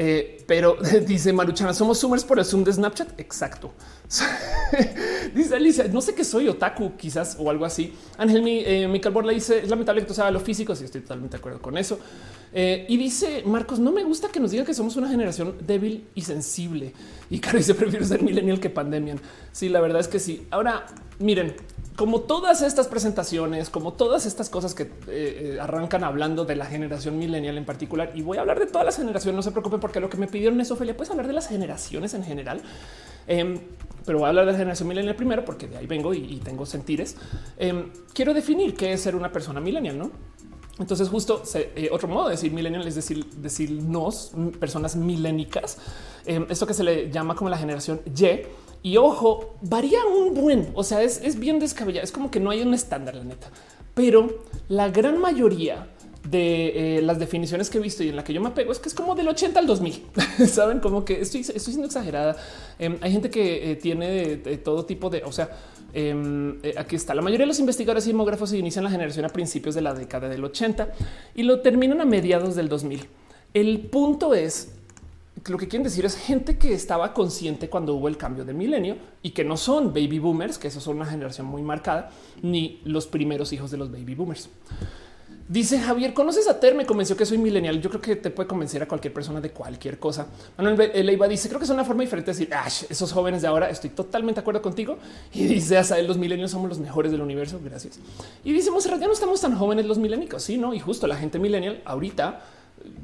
Eh, 0.00 0.44
pero 0.46 0.76
dice 1.06 1.32
Maruchana, 1.32 1.74
somos 1.74 1.98
zoomers 1.98 2.22
por 2.22 2.38
el 2.38 2.44
zoom 2.44 2.62
de 2.62 2.72
Snapchat. 2.72 3.18
Exacto. 3.18 3.72
dice 5.34 5.56
Alicia, 5.56 5.88
no 5.88 6.00
sé 6.00 6.14
qué 6.14 6.24
soy 6.24 6.48
otaku, 6.48 6.96
quizás 6.96 7.36
o 7.38 7.50
algo 7.50 7.64
así. 7.64 7.92
Ángel, 8.16 8.42
mi, 8.42 8.62
eh, 8.64 8.86
Michael 8.88 9.12
Borla 9.12 9.32
dice: 9.32 9.58
Es 9.58 9.68
lamentable 9.68 10.02
que 10.02 10.06
tú 10.06 10.14
sabes 10.14 10.32
lo 10.32 10.40
físico. 10.40 10.74
Sí, 10.76 10.84
estoy 10.84 11.00
totalmente 11.00 11.36
de 11.36 11.40
acuerdo 11.40 11.60
con 11.60 11.76
eso. 11.76 11.98
Eh, 12.52 12.86
y 12.88 12.96
dice 12.96 13.42
Marcos: 13.44 13.78
No 13.78 13.92
me 13.92 14.04
gusta 14.04 14.28
que 14.28 14.40
nos 14.40 14.50
diga 14.50 14.64
que 14.64 14.74
somos 14.74 14.96
una 14.96 15.08
generación 15.08 15.54
débil 15.66 16.06
y 16.14 16.22
sensible. 16.22 16.92
Y 17.30 17.38
claro, 17.40 17.58
dice: 17.58 17.74
Prefiero 17.74 18.04
ser 18.04 18.22
millennial 18.22 18.60
que 18.60 18.70
pandemian. 18.70 19.20
Sí, 19.52 19.68
la 19.68 19.80
verdad 19.80 20.00
es 20.00 20.08
que 20.08 20.18
sí. 20.18 20.46
Ahora 20.50 20.86
miren, 21.18 21.54
como 21.96 22.20
todas 22.20 22.62
estas 22.62 22.86
presentaciones, 22.86 23.70
como 23.70 23.92
todas 23.92 24.24
estas 24.24 24.48
cosas 24.48 24.74
que 24.74 24.84
eh, 24.84 24.88
eh, 25.08 25.58
arrancan 25.60 26.04
hablando 26.04 26.44
de 26.44 26.54
la 26.54 26.64
generación 26.64 27.18
millennial 27.18 27.58
en 27.58 27.64
particular, 27.64 28.12
y 28.14 28.22
voy 28.22 28.38
a 28.38 28.42
hablar 28.42 28.60
de 28.60 28.66
todas 28.66 28.84
las 28.84 28.96
generaciones, 28.96 29.34
no 29.34 29.42
se 29.42 29.50
preocupen 29.50 29.80
porque 29.80 29.98
lo 30.00 30.08
que 30.08 30.16
me 30.16 30.28
pidieron 30.28 30.60
es, 30.60 30.70
Ophelia, 30.70 30.96
puedes 30.96 31.10
hablar 31.10 31.26
de 31.26 31.32
las 31.32 31.48
generaciones 31.48 32.14
en 32.14 32.22
general, 32.22 32.62
em, 33.26 33.58
pero 34.06 34.18
voy 34.18 34.26
a 34.26 34.28
hablar 34.28 34.46
de 34.46 34.52
la 34.52 34.58
generación 34.58 34.88
millennial 34.88 35.16
primero 35.16 35.44
porque 35.44 35.66
de 35.66 35.76
ahí 35.76 35.86
vengo 35.86 36.14
y, 36.14 36.36
tengo 36.36 36.64
sentires. 36.66 37.16
Em, 37.58 37.90
quiero 38.14 38.32
definir 38.32 38.74
qué 38.74 38.92
es 38.92 39.00
ser 39.00 39.16
una 39.16 39.32
persona 39.32 39.60
millennial, 39.60 39.98
¿no? 39.98 40.12
Entonces, 40.78 41.08
justo 41.08 41.42
eh, 41.54 41.88
otro 41.90 42.08
modo 42.08 42.26
de 42.26 42.32
decir 42.32 42.52
millennial 42.52 42.86
es 42.86 42.94
decir, 42.94 43.24
decirnos 43.36 44.32
personas 44.60 44.96
milénicas. 44.96 45.78
Em, 46.24 46.46
esto 46.48 46.66
que 46.66 46.74
se 46.74 46.84
le 46.84 47.10
llama 47.10 47.34
como 47.34 47.50
la 47.50 47.58
generación 47.58 48.00
Y 48.04 48.42
y 48.80 48.96
ojo, 48.96 49.56
varía 49.62 50.04
un 50.04 50.34
buen, 50.34 50.70
o 50.74 50.84
sea, 50.84 51.02
es, 51.02 51.38
bien 51.38 51.58
descabellado. 51.58 52.04
Es 52.04 52.12
como 52.12 52.30
que 52.30 52.38
no 52.38 52.50
hay 52.50 52.62
un 52.62 52.74
estándar, 52.74 53.16
la 53.16 53.24
neta, 53.24 53.50
pero 53.92 54.38
la 54.68 54.88
gran 54.88 55.20
mayoría 55.20 55.88
de 56.30 56.98
eh, 56.98 57.02
las 57.02 57.18
definiciones 57.18 57.70
que 57.70 57.78
he 57.78 57.80
visto 57.80 58.04
y 58.04 58.10
en 58.10 58.16
la 58.16 58.22
que 58.22 58.32
yo 58.32 58.40
me 58.40 58.48
apego 58.48 58.70
es 58.70 58.78
que 58.78 58.88
es 58.88 58.94
como 58.94 59.16
del 59.16 59.26
80 59.28 59.58
al 59.58 59.66
2000. 59.66 60.06
Saben 60.48 60.78
como 60.78 61.04
que 61.04 61.20
estoy, 61.20 61.40
estoy 61.40 61.60
siendo 61.60 61.86
exagerada. 61.86 62.36
Em, 62.78 62.98
hay 63.00 63.10
gente 63.10 63.30
que 63.30 63.72
eh, 63.72 63.76
tiene 63.76 64.36
todo 64.58 64.84
tipo 64.84 65.10
de, 65.10 65.24
o 65.24 65.32
sea, 65.32 65.50
eh, 65.94 66.74
aquí 66.76 66.96
está. 66.96 67.14
La 67.14 67.22
mayoría 67.22 67.44
de 67.44 67.48
los 67.48 67.60
investigadores 67.60 68.06
y 68.06 68.10
demógrafos 68.10 68.52
inician 68.52 68.84
la 68.84 68.90
generación 68.90 69.24
a 69.24 69.30
principios 69.30 69.74
de 69.74 69.82
la 69.82 69.94
década 69.94 70.28
del 70.28 70.44
80 70.44 70.92
y 71.34 71.42
lo 71.42 71.60
terminan 71.60 72.00
a 72.00 72.04
mediados 72.04 72.54
del 72.56 72.68
2000. 72.68 73.06
el 73.54 73.80
punto 73.80 74.34
es 74.34 74.72
lo 75.46 75.58
que 75.58 75.68
quieren 75.68 75.84
decir 75.84 76.04
es 76.04 76.16
gente 76.16 76.58
que 76.58 76.72
estaba 76.72 77.12
consciente 77.14 77.68
cuando 77.68 77.94
hubo 77.94 78.08
el 78.08 78.16
cambio 78.16 78.44
de 78.44 78.52
milenio 78.52 78.96
y 79.22 79.30
que 79.30 79.44
no 79.44 79.56
son 79.56 79.88
baby 79.88 80.18
boomers, 80.18 80.58
que 80.58 80.68
eso 80.68 80.80
son 80.80 80.96
una 80.96 81.06
generación 81.06 81.46
muy 81.46 81.62
marcada, 81.62 82.10
ni 82.42 82.80
los 82.84 83.06
primeros 83.06 83.52
hijos 83.52 83.70
de 83.70 83.76
los 83.76 83.90
baby 83.90 84.14
boomers. 84.14 84.48
Dice 85.48 85.78
Javier, 85.78 86.12
¿conoces 86.12 86.46
a 86.46 86.60
Ter? 86.60 86.74
Me 86.74 86.84
convenció 86.84 87.16
que 87.16 87.24
soy 87.24 87.38
millennial. 87.38 87.80
Yo 87.80 87.88
creo 87.88 88.02
que 88.02 88.16
te 88.16 88.28
puede 88.28 88.46
convencer 88.46 88.82
a 88.82 88.86
cualquier 88.86 89.14
persona 89.14 89.40
de 89.40 89.50
cualquier 89.50 89.98
cosa. 89.98 90.26
Manuel 90.58 90.92
Leiva 91.06 91.26
dice, 91.26 91.48
creo 91.48 91.58
que 91.58 91.64
es 91.64 91.70
una 91.70 91.86
forma 91.86 92.02
diferente 92.02 92.32
de 92.32 92.38
decir, 92.38 92.54
esos 92.90 93.10
jóvenes 93.10 93.40
de 93.40 93.48
ahora, 93.48 93.70
estoy 93.70 93.88
totalmente 93.88 94.40
de 94.40 94.42
acuerdo 94.42 94.60
contigo. 94.60 94.98
Y 95.32 95.46
dice, 95.46 95.78
hasta 95.78 95.96
los 96.02 96.18
milenios 96.18 96.50
somos 96.50 96.68
los 96.68 96.78
mejores 96.78 97.12
del 97.12 97.22
universo. 97.22 97.58
Gracias. 97.64 97.98
Y 98.44 98.52
dice, 98.52 98.70
ya 99.00 99.06
no 99.06 99.12
estamos 99.14 99.40
tan 99.40 99.56
jóvenes 99.56 99.86
los 99.86 99.96
milénicos. 99.96 100.42
Sí, 100.42 100.58
no. 100.58 100.74
Y 100.74 100.80
justo 100.80 101.06
la 101.06 101.16
gente 101.16 101.38
millennial 101.38 101.80
ahorita, 101.86 102.42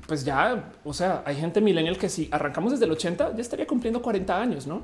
pues 0.07 0.23
ya, 0.27 0.71
o 0.85 0.93
sea, 0.93 1.23
hay 1.25 1.37
gente 1.37 1.63
millennial 1.63 1.97
que 1.97 2.11
si 2.11 2.29
arrancamos 2.31 2.73
desde 2.73 2.85
el 2.85 2.93
80, 2.93 3.37
ya 3.37 3.41
estaría 3.41 3.67
cumpliendo 3.67 4.03
40 4.03 4.39
años, 4.39 4.67
no? 4.67 4.83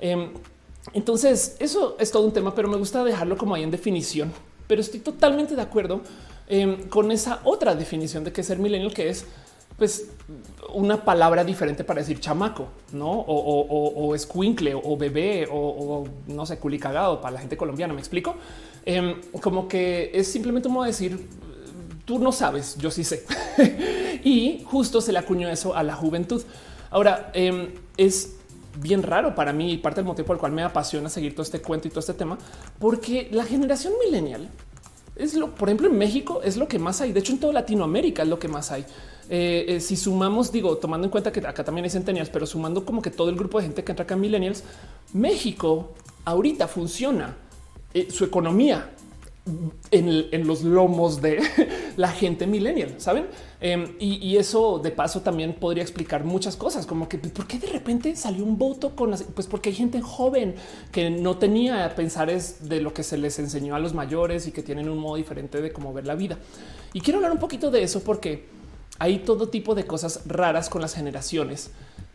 Em, 0.00 0.28
entonces, 0.92 1.56
eso 1.60 1.96
es 1.98 2.10
todo 2.10 2.26
un 2.26 2.32
tema, 2.34 2.54
pero 2.54 2.68
me 2.68 2.76
gusta 2.76 3.02
dejarlo 3.04 3.38
como 3.38 3.54
ahí 3.54 3.62
en 3.62 3.70
definición. 3.70 4.30
Pero 4.66 4.82
estoy 4.82 5.00
totalmente 5.00 5.56
de 5.56 5.62
acuerdo 5.62 6.02
Em, 6.52 6.88
con 6.88 7.12
esa 7.12 7.40
otra 7.44 7.76
definición 7.76 8.24
de 8.24 8.32
que 8.32 8.42
ser 8.42 8.58
millennial, 8.58 8.92
que 8.92 9.08
es 9.08 9.24
pues 9.78 10.08
una 10.74 11.04
palabra 11.04 11.44
diferente 11.44 11.84
para 11.84 12.00
decir 12.00 12.18
chamaco, 12.18 12.66
no? 12.92 13.08
O, 13.08 13.60
o, 13.62 14.06
o, 14.06 14.14
escuincle 14.16 14.74
o 14.74 14.96
bebé 14.96 15.46
o, 15.48 16.04
no 16.26 16.44
sé, 16.46 16.58
culicagado 16.58 17.20
para 17.20 17.34
la 17.34 17.40
gente 17.40 17.56
colombiana. 17.56 17.94
Me 17.94 18.00
explico 18.00 18.34
em, 18.84 19.20
como 19.40 19.68
que 19.68 20.10
es 20.12 20.26
simplemente 20.26 20.68
como 20.68 20.82
decir 20.82 21.28
tú 22.04 22.18
no 22.18 22.32
sabes, 22.32 22.76
yo 22.78 22.90
sí 22.90 23.04
sé. 23.04 23.24
y 24.24 24.64
justo 24.66 25.00
se 25.00 25.12
le 25.12 25.20
acuñó 25.20 25.48
eso 25.48 25.76
a 25.76 25.84
la 25.84 25.94
juventud. 25.94 26.42
Ahora 26.90 27.30
em, 27.32 27.68
es 27.96 28.38
bien 28.80 29.04
raro 29.04 29.36
para 29.36 29.52
mí 29.52 29.72
y 29.72 29.78
parte 29.78 30.00
del 30.00 30.06
motivo 30.06 30.26
por 30.26 30.36
el 30.36 30.40
cual 30.40 30.50
me 30.50 30.64
apasiona 30.64 31.08
seguir 31.08 31.32
todo 31.32 31.44
este 31.44 31.62
cuento 31.62 31.86
y 31.86 31.92
todo 31.92 32.00
este 32.00 32.14
tema, 32.14 32.36
porque 32.80 33.28
la 33.30 33.44
generación 33.44 33.92
millennial 34.04 34.48
es 35.20 35.34
lo, 35.34 35.54
por 35.54 35.68
ejemplo, 35.68 35.88
en 35.88 35.98
México 35.98 36.40
es 36.42 36.56
lo 36.56 36.66
que 36.66 36.78
más 36.78 37.00
hay. 37.00 37.12
De 37.12 37.20
hecho, 37.20 37.32
en 37.32 37.40
toda 37.40 37.52
Latinoamérica 37.52 38.22
es 38.22 38.28
lo 38.28 38.38
que 38.38 38.48
más 38.48 38.70
hay. 38.70 38.84
Eh, 39.28 39.64
eh, 39.68 39.80
si 39.80 39.96
sumamos, 39.96 40.50
digo, 40.50 40.76
tomando 40.78 41.06
en 41.06 41.10
cuenta 41.10 41.30
que 41.30 41.40
acá 41.46 41.62
también 41.62 41.84
hay 41.84 41.90
centennials, 41.90 42.30
pero 42.30 42.46
sumando 42.46 42.84
como 42.84 43.00
que 43.00 43.10
todo 43.10 43.30
el 43.30 43.36
grupo 43.36 43.58
de 43.58 43.66
gente 43.66 43.84
que 43.84 43.92
entra 43.92 44.04
acá 44.04 44.14
en 44.14 44.20
millennials, 44.20 44.64
México 45.12 45.90
ahorita 46.24 46.66
funciona 46.66 47.36
eh, 47.94 48.08
su 48.10 48.24
economía 48.24 48.90
en, 49.90 50.46
los 50.46 50.62
lomos 50.62 51.20
de 51.20 51.40
la 51.96 52.08
gente 52.08 52.46
millennial, 52.46 52.94
saben? 52.98 53.26
Em, 53.60 53.94
y, 53.98 54.36
eso 54.36 54.78
de 54.78 54.90
paso 54.90 55.20
también 55.20 55.54
podría 55.54 55.82
explicar 55.82 56.24
muchas 56.24 56.56
cosas, 56.56 56.86
como 56.86 57.08
que 57.08 57.18
por 57.18 57.46
qué 57.46 57.58
de 57.58 57.66
repente 57.66 58.16
salió 58.16 58.44
un 58.44 58.58
voto 58.58 58.94
con 58.94 59.14
pues 59.34 59.46
porque 59.46 59.70
hay 59.70 59.74
gente 59.74 60.00
joven 60.00 60.54
que 60.92 61.10
no 61.10 61.36
tenía 61.36 61.94
pensares 61.94 62.68
de 62.68 62.80
lo 62.80 62.94
que 62.94 63.02
se 63.02 63.18
les 63.18 63.38
enseñó 63.38 63.74
a 63.74 63.78
los 63.78 63.94
mayores 63.94 64.46
y 64.46 64.52
que 64.52 64.62
tienen 64.62 64.88
un 64.88 64.98
modo 64.98 65.16
diferente 65.16 65.60
de 65.60 65.72
cómo 65.72 65.92
ver 65.92 66.06
la 66.06 66.14
vida. 66.14 66.38
Y 66.92 67.00
quiero 67.00 67.18
hablar 67.18 67.32
un 67.32 67.38
poquito 67.38 67.70
de 67.70 67.82
eso 67.82 68.00
porque 68.00 68.44
hay 68.98 69.18
todo 69.18 69.48
tipo 69.48 69.74
de 69.74 69.84
cosas 69.84 70.22
raras 70.26 70.68
con 70.68 70.80
las 70.80 70.94
generaciones 70.94 71.70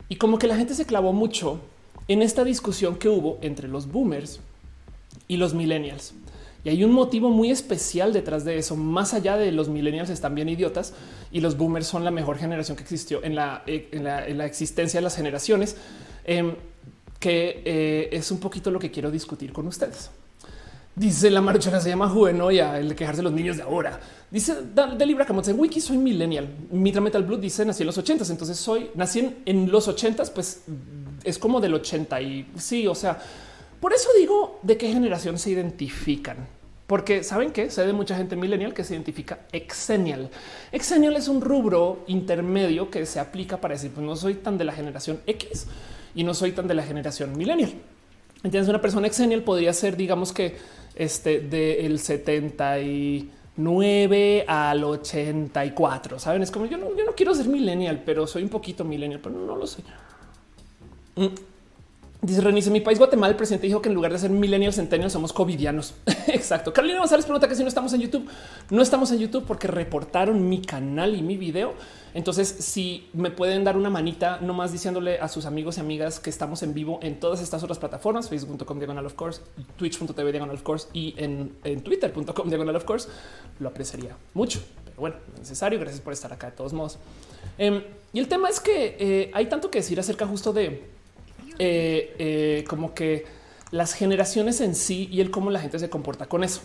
y 0.10 0.16
como 0.16 0.38
que 0.40 0.48
la 0.48 0.56
gente 0.56 0.74
se 0.76 0.86
clavó 0.86 1.14
mucho 1.14 1.60
en 2.08 2.22
esta 2.22 2.44
discusión 2.44 2.96
que 2.96 3.10
hubo 3.10 3.40
entre 3.42 3.68
los 3.68 3.92
boomers 3.92 4.40
y 5.28 5.38
los 5.38 5.54
millennials. 5.54 6.14
Y 6.66 6.70
hay 6.70 6.84
un 6.84 6.92
motivo 6.92 7.30
muy 7.30 7.52
especial 7.52 8.12
detrás 8.12 8.44
de 8.44 8.58
eso, 8.58 8.76
más 8.76 9.14
allá 9.14 9.38
de 9.38 9.52
los 9.52 9.70
millennials 9.70 10.10
están 10.10 10.34
bien 10.34 10.50
idiotas 10.50 10.94
y 11.32 11.40
los 11.40 11.58
boomers 11.58 11.86
son 11.86 12.04
la 12.04 12.10
mejor 12.10 12.40
generación 12.40 12.76
que 12.76 12.82
existió 12.82 13.24
en 13.24 13.36
la, 13.36 13.62
eh, 13.68 13.88
en 13.92 14.04
la, 14.04 14.46
existencia 14.48 14.98
de 14.98 15.04
las 15.04 15.16
generaciones, 15.16 15.78
em, 16.26 16.56
que 17.20 17.62
eh, 17.66 18.10
es 18.12 18.32
un 18.32 18.40
poquito 18.40 18.72
lo 18.72 18.80
que 18.80 18.90
quiero 18.90 19.12
discutir 19.12 19.54
con 19.54 19.68
ustedes. 19.68 20.10
Dice 20.96 21.30
la 21.30 21.42
marcha 21.42 21.80
se 21.80 21.90
llama 21.90 22.10
Juenoya, 22.10 22.80
el 22.80 22.90
de 22.90 22.96
quejarse 22.96 23.22
los 23.22 23.34
niños 23.34 23.58
de 23.58 23.64
ahora. 23.64 24.00
Dice 24.32 24.56
de 24.64 25.06
Libra 25.06 25.28
como 25.28 25.44
en 25.44 25.60
Wiki 25.60 25.80
soy 25.80 26.00
millennial. 26.00 26.50
Mitra 26.72 27.00
Metal 27.00 27.22
Blood 27.22 27.42
dice 27.42 27.64
nací 27.64 27.84
en 27.84 27.88
los 27.88 27.98
ochentas, 28.00 28.32
entonces 28.32 28.58
soy 28.58 28.90
nací 28.96 29.20
en, 29.20 29.36
en 29.46 29.72
los 29.72 29.88
ochentas, 29.88 30.32
pues 30.32 30.64
es 31.24 31.38
como 31.38 31.62
del 31.62 31.76
80 31.76 32.22
y 32.22 32.48
sí, 32.58 32.88
o 32.88 32.96
sea, 32.96 33.20
por 33.80 33.94
eso 33.94 34.10
digo 34.18 34.60
de 34.64 34.78
qué 34.78 34.92
generación 34.92 35.38
se 35.38 35.52
identifican. 35.52 36.55
Porque 36.88 37.24
saben 37.24 37.52
que 37.52 37.70
sé 37.72 37.86
de 37.86 37.94
mucha 37.94 38.16
gente 38.16 38.36
millennial 38.36 38.74
que 38.74 38.84
se 38.84 38.94
identifica 38.94 39.40
exenial. 39.52 40.30
Exenial 40.72 41.16
es 41.16 41.28
un 41.28 41.42
rubro 41.42 42.04
intermedio 42.08 42.92
que 42.92 43.06
se 43.08 43.20
aplica 43.20 43.60
para 43.60 43.74
decir, 43.74 43.92
pues 43.92 44.06
no 44.06 44.16
soy 44.16 44.36
tan 44.36 44.58
de 44.58 44.66
la 44.66 44.74
generación 44.74 45.20
X 45.26 45.66
y 46.14 46.24
no 46.24 46.36
soy 46.36 46.52
tan 46.52 46.68
de 46.68 46.76
la 46.76 46.84
generación 46.84 47.36
millennial. 47.36 47.74
Entonces 48.44 48.70
una 48.70 48.82
persona 48.82 49.08
exenial 49.08 49.42
podría 49.42 49.74
ser, 49.74 49.98
digamos 49.98 50.32
que 50.32 50.58
este 50.94 51.40
del 51.40 51.98
79 51.98 54.46
al 54.48 54.84
84. 54.84 56.20
Saben, 56.20 56.44
es 56.44 56.52
como 56.52 56.68
yo 56.68 56.78
no, 56.78 56.96
yo 56.96 57.04
no 57.04 57.16
quiero 57.16 57.34
ser 57.34 57.48
millennial, 57.48 58.04
pero 58.06 58.28
soy 58.28 58.44
un 58.44 58.50
poquito 58.50 58.84
millennial, 58.84 59.22
pero 59.24 59.36
no 59.36 59.56
lo. 59.56 59.66
Mm. 61.16 61.55
Dice 62.26 62.42
Renice, 62.42 62.70
en 62.70 62.74
mi 62.74 62.82
país, 62.82 62.98
Guatemala, 62.98 63.30
el 63.30 63.38
presidente 63.38 63.68
dijo 63.68 63.84
que 63.84 63.90
en 63.90 63.94
lugar 63.94 64.12
de 64.12 64.18
ser 64.18 64.32
millennials, 64.32 64.78
centenios, 64.78 65.14
somos 65.14 65.32
covidianos. 65.32 65.94
Exacto. 66.28 66.74
Carolina 66.74 66.98
González 66.98 67.24
pregunta 67.24 67.48
que 67.48 67.54
si 67.54 67.62
no 67.62 67.68
estamos 67.68 67.94
en 67.94 68.02
YouTube. 68.02 68.28
No 68.72 68.82
estamos 68.82 69.12
en 69.12 69.20
YouTube 69.20 69.46
porque 69.46 69.68
reportaron 69.68 70.50
mi 70.50 70.60
canal 70.60 71.16
y 71.16 71.22
mi 71.22 71.38
video. 71.38 71.76
Entonces, 72.16 72.48
si 72.48 73.08
me 73.14 73.30
pueden 73.30 73.64
dar 73.64 73.78
una 73.78 73.92
manita, 73.92 74.40
nomás 74.42 74.72
diciéndole 74.72 75.20
a 75.20 75.28
sus 75.28 75.46
amigos 75.46 75.78
y 75.78 75.82
amigas 75.82 76.20
que 76.20 76.32
estamos 76.32 76.64
en 76.64 76.74
vivo 76.74 76.98
en 77.04 77.20
todas 77.20 77.44
estas 77.44 77.62
otras 77.62 77.78
plataformas, 77.78 78.28
facebook.com 78.28 78.80
diagonal 78.80 79.06
of 79.06 79.14
course, 79.14 79.42
twitch.tv 79.78 80.32
diagonal 80.32 80.56
of 80.56 80.64
course 80.64 80.88
y 80.94 81.14
en, 81.18 81.52
twitter.com 81.84 82.50
diagonal 82.50 82.76
of 82.76 82.86
course, 82.86 83.08
lo 83.60 83.70
apreciaría 83.70 84.18
mucho. 84.34 84.62
Pero 84.84 84.98
bueno, 84.98 85.18
necesario. 85.38 85.80
Gracias 85.80 86.02
por 86.02 86.14
estar 86.14 86.34
acá 86.34 86.50
de 86.50 86.54
todos 86.54 86.74
modos. 86.74 86.98
Em, 87.60 87.84
y 88.14 88.20
el 88.20 88.28
tema 88.28 88.50
es 88.50 88.60
que 88.60 88.98
eh, 88.98 89.32
hay 89.32 89.46
tanto 89.46 89.70
que 89.70 89.78
decir 89.78 90.00
acerca 90.00 90.26
justo 90.26 90.52
de 90.52 90.96
eh, 91.60 92.16
eh, 92.20 92.66
como 92.68 92.94
que 92.94 93.26
las 93.72 93.94
generaciones 93.94 94.62
en 94.62 94.76
sí 94.76 95.08
y 95.12 95.22
el 95.22 95.32
cómo 95.32 95.52
la 95.52 95.60
gente 95.60 95.80
se 95.80 95.90
comporta 95.90 96.28
con 96.28 96.44
eso. 96.44 96.62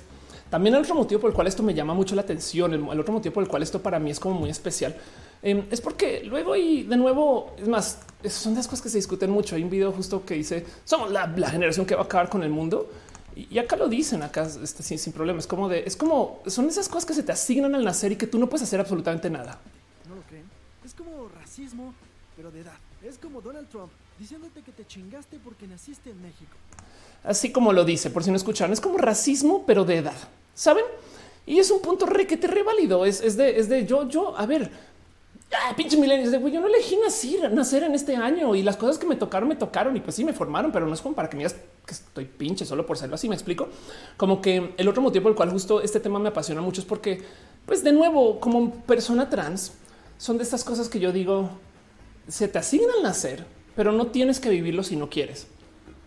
También 0.51 0.75
el 0.75 0.83
otro 0.83 0.97
motivo 0.97 1.21
por 1.21 1.31
el 1.31 1.35
cual 1.35 1.47
esto 1.47 1.63
me 1.63 1.75
llama 1.75 1.95
mucho 1.95 2.17
la 2.17 2.23
atención, 2.23 2.75
el, 2.75 3.01
otro 3.01 3.13
motivo 3.13 3.35
por 3.35 3.45
el 3.45 3.49
cual 3.49 3.63
esto 3.63 3.81
para 3.81 4.01
mí 4.01 4.11
es 4.11 4.19
como 4.19 4.35
muy 4.35 4.51
especial, 4.51 4.97
em, 5.43 5.65
es 5.71 5.81
porque 5.81 6.25
luego 6.25 6.57
y 6.57 6.83
de 6.83 6.97
nuevo, 6.97 7.55
es 7.57 7.69
más, 7.69 8.01
son 8.29 8.55
las 8.55 8.67
cosas 8.67 8.83
que 8.83 8.89
se 8.89 8.99
discuten 8.99 9.31
mucho. 9.31 9.55
Hay 9.55 9.63
un 9.63 9.71
video 9.71 9.93
justo 9.93 10.25
que 10.25 10.35
dice, 10.35 10.67
somos 10.85 11.11
la, 11.13 11.29
generación 11.49 11.87
que 11.87 11.95
va 11.95 12.03
a 12.03 12.05
acabar 12.05 12.29
con 12.29 12.43
el 12.43 12.51
mundo. 12.51 12.91
Y, 13.37 13.59
acá 13.59 13.77
lo 13.77 13.89
dicen, 13.89 14.23
acá 14.25 14.49
este, 14.63 14.83
sin, 14.83 14.99
sin 14.99 15.13
problema. 15.13 15.39
Es 15.39 15.47
como 15.47 15.69
de, 15.69 15.85
es 15.87 15.97
como, 15.97 16.43
son 16.47 16.69
esas 16.69 16.89
cosas 16.89 17.07
que 17.07 17.15
se 17.15 17.23
te 17.23 17.31
asignan 17.31 17.75
al 17.77 17.85
nacer 17.85 18.13
y 18.13 18.17
que 18.17 18.27
tú 18.27 18.39
no 18.39 18.49
puedes 18.49 18.67
hacer 18.67 18.81
absolutamente 18.81 19.31
nada. 19.31 19.61
No 20.09 20.17
lo 20.17 20.23
creen. 20.23 20.45
Es 20.85 20.95
como 20.95 21.29
racismo, 21.29 21.95
pero 22.37 22.51
de 22.51 22.61
edad. 22.61 22.77
Es 23.05 23.17
como 23.19 23.41
Donald 23.41 23.69
Trump 23.69 23.91
diciéndote 24.21 24.61
que 24.61 24.71
te 24.71 24.87
chingaste 24.87 25.39
porque 25.43 25.67
naciste 25.67 26.11
en 26.11 26.21
México. 26.21 26.53
Así 27.25 27.51
como 27.51 27.73
lo 27.73 27.85
dice, 27.85 28.11
por 28.11 28.23
si 28.23 28.31
no 28.31 28.37
escucharon, 28.37 28.73
es 28.73 28.81
como 28.81 28.99
racismo, 28.99 29.65
pero 29.67 29.87
de 29.87 29.97
edad, 29.97 30.29
¿saben? 30.55 30.85
Y 31.47 31.59
es 31.59 31.71
un 31.71 31.81
punto 31.81 32.05
re 32.05 32.27
que 32.27 32.37
te 32.37 32.47
reválido, 32.47 33.07
es, 33.07 33.23
es, 33.23 33.39
de, 33.39 33.59
es 33.59 33.71
de 33.71 33.87
yo, 33.87 34.07
yo, 34.09 34.37
a 34.37 34.45
ver, 34.45 34.71
ah, 35.53 35.75
pinche 35.75 35.97
milenios 35.97 36.31
de 36.31 36.39
güey, 36.39 36.53
yo 36.53 36.61
no 36.61 36.67
elegí 36.67 36.97
nacer, 36.97 37.51
nacer 37.51 37.83
en 37.83 37.95
este 37.95 38.15
año 38.15 38.55
y 38.55 38.63
las 38.63 38.77
cosas 38.77 38.99
que 38.99 39.07
me 39.07 39.17
tocaron, 39.17 39.49
me 39.49 39.57
tocaron 39.57 39.97
y 39.97 40.01
pues 40.01 40.17
sí 40.17 40.25
me 40.25 40.35
formaron, 40.35 40.71
pero 40.71 40.87
no 40.87 40.93
es 40.93 41.01
como 41.01 41.15
para 41.15 41.31
que 41.31 41.37
me 41.37 41.45
digas 41.45 41.57
que 41.87 41.95
estoy 41.95 42.27
pinche 42.27 42.67
solo 42.67 42.85
por 42.85 42.99
serlo 42.99 43.15
así. 43.15 43.27
Me 43.27 43.35
explico 43.35 43.69
como 44.19 44.43
que 44.43 44.75
el 44.77 44.87
otro 44.87 45.01
motivo 45.01 45.25
por 45.25 45.33
el 45.33 45.37
cual 45.37 45.51
justo 45.51 45.81
este 45.81 45.99
tema 45.99 46.19
me 46.19 46.29
apasiona 46.29 46.61
mucho 46.61 46.83
es 46.83 46.87
porque, 46.87 47.23
pues 47.65 47.83
de 47.83 47.93
nuevo, 47.93 48.39
como 48.39 48.75
persona 48.83 49.31
trans, 49.31 49.73
son 50.19 50.37
de 50.37 50.45
estas 50.45 50.63
cosas 50.63 50.91
que 50.91 51.01
yo 51.01 51.11
digo, 51.11 51.49
se 52.29 52.49
te 52.49 52.59
asignan 52.59 53.03
nacer, 53.03 53.47
pero 53.81 53.93
no 53.93 54.09
tienes 54.09 54.41
que 54.41 54.51
vivirlo 54.51 54.83
si 54.83 54.95
no 54.95 55.09
quieres. 55.09 55.47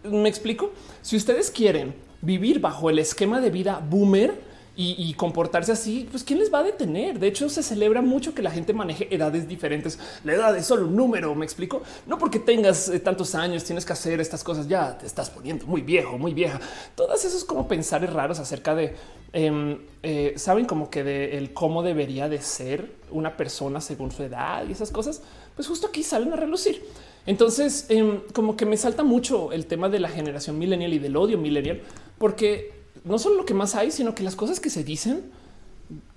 Me 0.03 0.29
explico. 0.29 0.73
Si 1.01 1.17
ustedes 1.17 1.49
quieren 1.49 1.95
vivir 2.21 2.59
bajo 2.59 2.91
el 2.91 2.99
esquema 2.99 3.41
de 3.41 3.49
vida 3.49 3.83
boomer, 3.89 4.35
y, 4.75 5.13
comportarse 5.13 5.71
así, 5.71 6.07
pues 6.09 6.23
quién 6.23 6.39
les 6.39 6.51
va 6.51 6.59
a 6.59 6.63
detener. 6.63 7.19
De 7.19 7.27
hecho, 7.27 7.47
se 7.47 7.61
celebra 7.61 8.01
mucho 8.01 8.33
que 8.33 8.41
la 8.41 8.49
gente 8.49 8.73
maneje 8.73 9.07
edades 9.13 9.47
diferentes. 9.47 9.99
La 10.23 10.33
edad 10.33 10.57
es 10.57 10.65
solo 10.65 10.87
un 10.87 10.95
número. 10.95 11.33
Me 11.35 11.45
explico. 11.45 11.83
No 12.07 12.17
porque 12.17 12.39
tengas 12.39 12.89
eh, 12.89 12.99
tantos 12.99 13.35
años 13.35 13.63
tienes 13.63 13.85
que 13.85 13.93
hacer 13.93 14.19
estas 14.19 14.43
cosas. 14.43 14.67
Ya 14.67 14.97
te 14.97 15.05
estás 15.05 15.29
poniendo 15.29 15.67
muy 15.67 15.81
viejo, 15.81 16.17
muy 16.17 16.33
vieja. 16.33 16.59
Todas 16.95 17.23
esos 17.23 17.45
como 17.45 17.67
pensares 17.67 18.11
raros 18.11 18.39
acerca 18.39 18.73
de 18.73 18.95
em, 19.31 19.77
eh, 20.01 20.33
saben 20.37 20.65
como 20.65 20.89
que 20.89 21.03
de 21.03 21.37
el 21.37 21.53
cómo 21.53 21.83
debería 21.83 22.27
de 22.27 22.41
ser 22.41 22.95
una 23.11 23.37
persona 23.37 23.79
según 23.79 24.11
su 24.11 24.23
edad 24.23 24.67
y 24.67 24.71
esas 24.71 24.89
cosas. 24.89 25.21
Pues 25.55 25.67
justo 25.67 25.85
aquí 25.85 26.01
salen 26.01 26.33
a 26.33 26.35
relucir. 26.35 26.83
Entonces, 27.25 27.85
em, 27.89 28.21
como 28.33 28.57
que 28.57 28.65
me 28.65 28.77
salta 28.77 29.03
mucho 29.03 29.51
el 29.51 29.65
tema 29.65 29.89
de 29.89 29.99
la 29.99 30.09
generación 30.09 30.59
millennial 30.59 30.93
y 30.93 30.99
del 30.99 31.15
odio 31.15 31.37
millennial, 31.37 31.81
porque 32.17 32.73
no 33.03 33.17
solo 33.19 33.35
lo 33.35 33.45
que 33.45 33.53
más 33.53 33.75
hay, 33.75 33.91
sino 33.91 34.13
que 34.13 34.23
las 34.23 34.35
cosas 34.35 34.59
que 34.59 34.69
se 34.69 34.83
dicen 34.83 35.31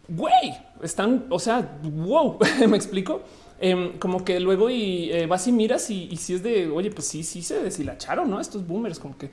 güey, 0.09 0.57
están, 0.83 1.27
o 1.31 1.38
sea, 1.38 1.79
wow, 1.83 2.38
me 2.69 2.77
explico. 2.77 3.23
Em, 3.59 3.99
como 3.99 4.23
que 4.23 4.38
luego 4.38 4.69
y 4.69 5.11
eh, 5.11 5.27
vas 5.27 5.47
y 5.47 5.53
miras 5.53 5.88
y, 5.88 6.14
si 6.16 6.35
es 6.35 6.42
de, 6.42 6.69
oye, 6.69 6.90
pues 6.90 7.09
sí, 7.09 7.23
sí 7.23 7.42
se 7.42 7.62
deshilacharon, 7.62 8.29
¿no? 8.29 8.38
Estos 8.38 8.66
boomers, 8.66 8.99
como 8.99 9.16
que, 9.16 9.31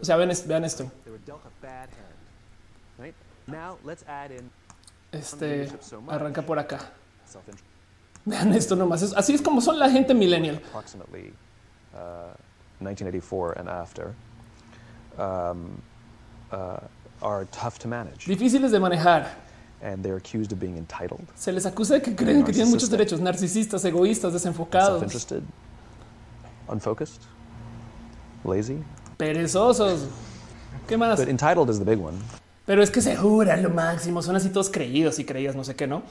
o 0.00 0.04
sea, 0.04 0.16
vean, 0.16 0.32
vean 0.46 0.64
esto. 0.64 0.90
Este 5.12 5.68
arranca 6.08 6.42
por 6.42 6.58
acá. 6.58 6.92
Vean 8.24 8.52
esto 8.54 8.76
nomás. 8.76 9.02
así 9.16 9.34
es 9.34 9.42
como 9.42 9.60
son 9.60 9.78
la 9.78 9.88
gente 9.90 10.14
millennial. 10.14 10.60
1984 12.80 13.52
uh, 13.56 13.58
and 13.58 13.68
after 13.68 14.14
um, 15.18 15.82
uh, 16.52 16.78
are 17.22 17.44
tough 17.46 17.78
to 17.78 17.88
manage. 17.88 18.26
Difíciles 18.26 18.70
de 18.70 18.78
manejar. 18.78 19.26
And 19.82 20.02
they're 20.04 20.16
accused 20.16 20.52
of 20.52 20.60
being 20.60 20.76
entitled. 20.76 21.26
Se 21.34 21.52
les 21.52 21.64
acusa 21.64 21.94
de 21.94 22.02
que 22.02 22.14
creen 22.14 22.44
que 22.44 22.52
tienen 22.52 22.70
muchos 22.70 22.90
derechos, 22.90 23.18
narcisistas, 23.18 23.82
egoístas, 23.84 24.34
desenfocados. 24.34 25.00
Self-interested, 25.00 25.42
unfocused, 26.68 27.22
lazy. 28.44 28.82
Perezosos. 29.16 30.06
¿Qué 30.86 30.98
más? 30.98 31.16
But 31.18 31.28
entitled 31.28 31.70
is 31.70 31.78
the 31.78 31.84
big 31.84 31.98
one. 31.98 32.18
Pero 32.66 32.82
es 32.82 32.90
que 32.90 33.00
se 33.00 33.16
juran 33.16 33.62
lo 33.62 33.70
máximo, 33.70 34.22
son 34.22 34.36
así 34.36 34.50
todos 34.50 34.70
creídos 34.70 35.18
y 35.18 35.24
creídas, 35.24 35.56
no 35.56 35.64
sé 35.64 35.74
qué, 35.74 35.86
¿no? 35.86 36.02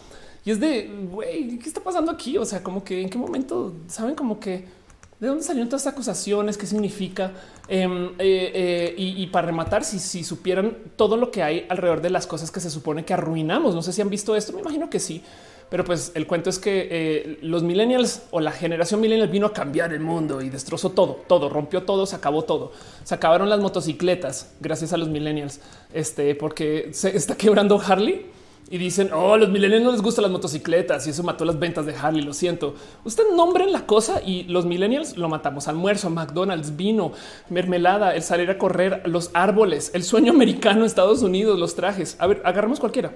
Y 0.46 0.52
es 0.52 0.60
de, 0.60 0.90
güey, 1.12 1.58
¿qué 1.60 1.68
está 1.68 1.82
pasando 1.82 2.12
aquí? 2.12 2.38
O 2.38 2.46
sea, 2.46 2.64
como 2.64 2.84
que 2.84 3.02
en 3.02 3.10
qué 3.10 3.18
momento, 3.18 3.74
¿saben? 3.88 4.16
Como 4.16 4.40
que 4.40 4.80
¿De 5.20 5.28
dónde 5.28 5.44
salieron 5.44 5.68
todas 5.68 5.82
estas 5.82 5.94
acusaciones? 5.94 6.58
¿Qué 6.58 6.66
significa? 6.66 7.34
Em, 7.68 8.12
eh, 8.20 8.52
eh, 8.54 8.96
y, 8.98 9.28
para 9.28 9.48
rematar, 9.48 9.84
si, 9.84 10.00
si, 10.00 10.24
supieran 10.24 10.78
todo 10.96 11.18
lo 11.18 11.30
que 11.30 11.44
hay 11.44 11.66
alrededor 11.68 12.02
de 12.02 12.10
las 12.10 12.26
cosas 12.26 12.52
que 12.52 12.62
se 12.62 12.70
supone 12.70 13.04
que 13.04 13.14
arruinamos, 13.14 13.76
no 13.76 13.82
sé 13.82 13.92
si 13.92 14.02
han 14.02 14.10
visto 14.10 14.34
esto, 14.36 14.54
me 14.54 14.62
imagino 14.62 14.90
que 14.90 15.00
sí, 15.00 15.22
pero 15.70 15.84
pues 15.84 16.14
el 16.16 16.26
cuento 16.26 16.50
es 16.50 16.58
que 16.58 16.88
eh, 16.90 17.40
los 17.42 17.64
millennials 17.64 18.24
o 18.32 18.40
la 18.40 18.52
generación 18.52 19.02
millennial 19.02 19.28
vino 19.28 19.48
a 19.48 19.54
cambiar 19.54 19.92
el 19.94 20.00
mundo 20.00 20.42
y 20.42 20.50
destrozó 20.50 20.92
todo, 20.92 21.20
todo, 21.28 21.50
rompió 21.50 21.84
todo, 21.84 22.06
se 22.06 22.16
acabó 22.16 22.44
todo. 22.44 22.72
Se 23.04 23.14
acabaron 23.14 23.50
las 23.50 23.60
motocicletas 23.60 24.54
gracias 24.62 24.94
a 24.94 24.98
los 24.98 25.10
millennials, 25.10 25.60
este, 25.94 26.34
porque 26.34 26.90
se 26.94 27.16
está 27.16 27.36
quebrando 27.36 27.80
Harley 27.80 28.26
y 28.72 28.78
dicen, 28.78 29.10
oh, 29.14 29.36
los 29.36 29.50
millennials 29.50 29.84
no 29.84 29.92
les 29.92 30.02
gustan 30.02 30.24
las 30.24 30.32
motocicletas 30.32 31.08
y 31.08 31.10
eso 31.10 31.24
mató 31.24 31.44
las 31.44 31.58
ventas 31.58 31.88
de 31.88 31.96
Harley. 31.96 32.22
Lo 32.22 32.34
siento. 32.34 32.76
Usted 33.04 33.24
nombren 33.36 33.72
la 33.72 33.88
cosa 33.88 34.22
y 34.24 34.44
los 34.44 34.66
millennials 34.66 35.18
lo 35.18 35.28
matamos. 35.28 35.68
Almuerzo, 35.68 36.12
McDonald's, 36.12 36.76
vino, 36.76 37.12
mermelada, 37.50 38.14
el 38.14 38.22
salir 38.22 38.50
a 38.52 38.60
correr, 38.60 39.02
los 39.06 39.32
árboles, 39.34 39.90
el 39.96 40.04
sueño 40.04 40.32
americano, 40.34 40.86
Estados 40.86 41.24
Unidos, 41.24 41.58
los 41.58 41.76
trajes. 41.76 42.16
A 42.20 42.28
ver, 42.28 42.44
agarramos 42.46 42.80
cualquiera. 42.80 43.14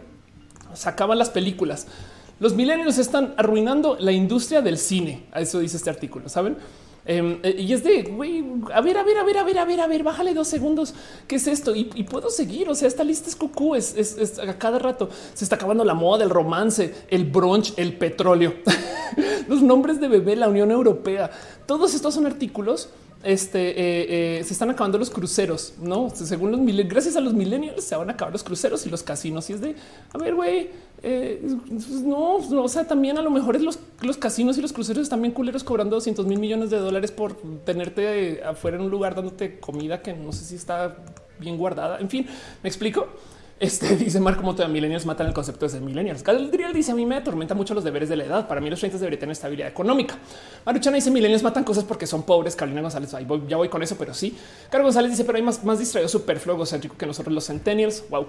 Sacaban 0.73 1.19
las 1.19 1.29
películas. 1.29 1.85
Los 2.39 2.55
millennials 2.55 2.97
están 2.97 3.35
arruinando 3.37 3.95
la 3.99 4.11
industria 4.11 4.63
del 4.63 4.79
cine. 4.79 5.27
A 5.31 5.41
eso 5.41 5.59
dice 5.59 5.77
este 5.77 5.91
artículo. 5.91 6.29
Saben? 6.29 6.57
Em, 7.05 7.39
eh, 7.43 7.55
y 7.59 7.73
es 7.73 7.83
de 7.83 8.03
güey, 8.03 8.45
a 8.73 8.79
ver, 8.79 8.97
a 8.97 9.03
ver, 9.03 9.17
a 9.17 9.23
ver, 9.23 9.37
a 9.37 9.43
ver, 9.43 9.59
a 9.59 9.65
ver, 9.65 9.81
a 9.81 9.87
ver, 9.87 10.03
bájale 10.03 10.33
dos 10.33 10.47
segundos. 10.47 10.93
¿Qué 11.27 11.35
es 11.35 11.47
esto? 11.47 11.75
Y, 11.75 11.85
puedo 12.03 12.29
seguir. 12.29 12.69
O 12.69 12.75
sea, 12.75 12.87
esta 12.87 13.03
lista 13.03 13.29
es 13.29 13.35
cucú. 13.35 13.75
Es, 13.75 14.39
a 14.39 14.57
cada 14.57 14.79
rato 14.79 15.09
se 15.33 15.43
está 15.43 15.55
acabando 15.57 15.83
la 15.83 15.93
moda, 15.93 16.23
el 16.23 16.29
romance, 16.29 16.93
el 17.09 17.25
brunch, 17.25 17.73
el 17.77 17.97
petróleo, 17.97 18.55
los 19.47 19.61
nombres 19.61 19.99
de 19.99 20.07
bebé, 20.07 20.35
la 20.35 20.47
Unión 20.47 20.71
Europea. 20.71 21.29
Todos 21.65 21.93
estos 21.93 22.13
son 22.13 22.25
artículos 22.25 22.89
este, 23.23 23.69
eh, 23.69 24.39
eh, 24.39 24.43
se 24.43 24.53
están 24.53 24.69
acabando 24.69 24.97
los 24.97 25.09
cruceros, 25.09 25.73
no? 25.81 26.09
Según 26.13 26.51
los 26.51 26.59
millennials, 26.59 26.89
gracias 26.89 27.15
a 27.15 27.21
los 27.21 27.33
millennials 27.33 27.83
se 27.83 27.95
van 27.95 28.09
a 28.09 28.13
acabar 28.13 28.33
los 28.33 28.43
cruceros 28.43 28.85
y 28.85 28.89
los 28.89 29.01
casinos. 29.01 29.49
Y 29.49 29.53
es 29.53 29.61
de 29.61 29.75
a 30.11 30.17
ver, 30.17 30.35
güey, 30.35 30.69
eh, 31.01 31.41
no, 32.03 32.35
o 32.35 32.67
sea, 32.67 32.85
también 32.85 33.17
a 33.17 33.21
lo 33.21 33.29
mejor 33.29 33.55
es 33.55 33.61
los, 33.61 33.79
los 34.01 34.17
casinos 34.17 34.57
y 34.57 34.61
los 34.61 34.73
cruceros 34.73 35.03
están 35.03 35.21
bien 35.21 35.33
culeros 35.33 35.63
cobrando 35.63 35.95
200 35.95 36.25
mil 36.25 36.39
millones 36.39 36.69
de 36.69 36.77
dólares 36.77 37.11
por 37.11 37.35
tenerte 37.63 38.43
afuera 38.43 38.77
en 38.77 38.83
un 38.83 38.91
lugar 38.91 39.15
dándote 39.15 39.59
comida 39.59 40.01
que 40.01 40.13
no 40.13 40.31
sé 40.31 40.43
si 40.45 40.55
está 40.55 40.97
bien 41.39 41.57
guardada. 41.57 41.99
En 41.99 42.09
fin, 42.09 42.27
me 42.61 42.69
explico. 42.69 43.07
Este 43.63 43.95
dice 43.95 44.19
Marco 44.19 44.43
Moto 44.43 44.61
de 44.61 44.67
millennials 44.67 45.05
matan 45.05 45.27
el 45.27 45.33
concepto 45.33 45.65
de 45.65 45.69
ser 45.69 45.81
millennials. 45.81 46.21
Galdriel 46.21 46.73
dice 46.73 46.91
a 46.91 46.95
mí 46.95 47.05
me 47.05 47.15
atormenta 47.15 47.55
mucho 47.55 47.73
los 47.73 47.85
deberes 47.85 48.09
de 48.09 48.17
la 48.17 48.25
edad. 48.25 48.45
Para 48.45 48.59
mí 48.59 48.69
los 48.69 48.77
30 48.77 48.97
deberían 48.97 49.21
tener 49.21 49.31
estabilidad 49.31 49.69
económica. 49.69 50.17
Maruchana 50.65 50.95
dice 50.95 51.09
millennials 51.09 51.43
matan 51.43 51.63
cosas 51.63 51.85
porque 51.85 52.05
son 52.05 52.23
pobres. 52.23 52.57
Carolina 52.57 52.81
González, 52.81 53.13
ahí 53.13 53.25
ya 53.47 53.55
voy 53.55 53.69
con 53.69 53.81
eso, 53.81 53.95
pero 53.97 54.13
sí. 54.13 54.37
Carlos 54.69 54.87
González 54.87 55.11
dice, 55.11 55.23
pero 55.23 55.37
hay 55.37 55.43
más, 55.43 55.63
más 55.63 55.79
distraído 55.79 56.09
superfluo 56.09 56.57
egocéntrico 56.57 56.97
que 56.97 57.05
nosotros 57.05 57.33
los 57.33 57.47
centennials. 57.47 58.03
Wow. 58.09 58.27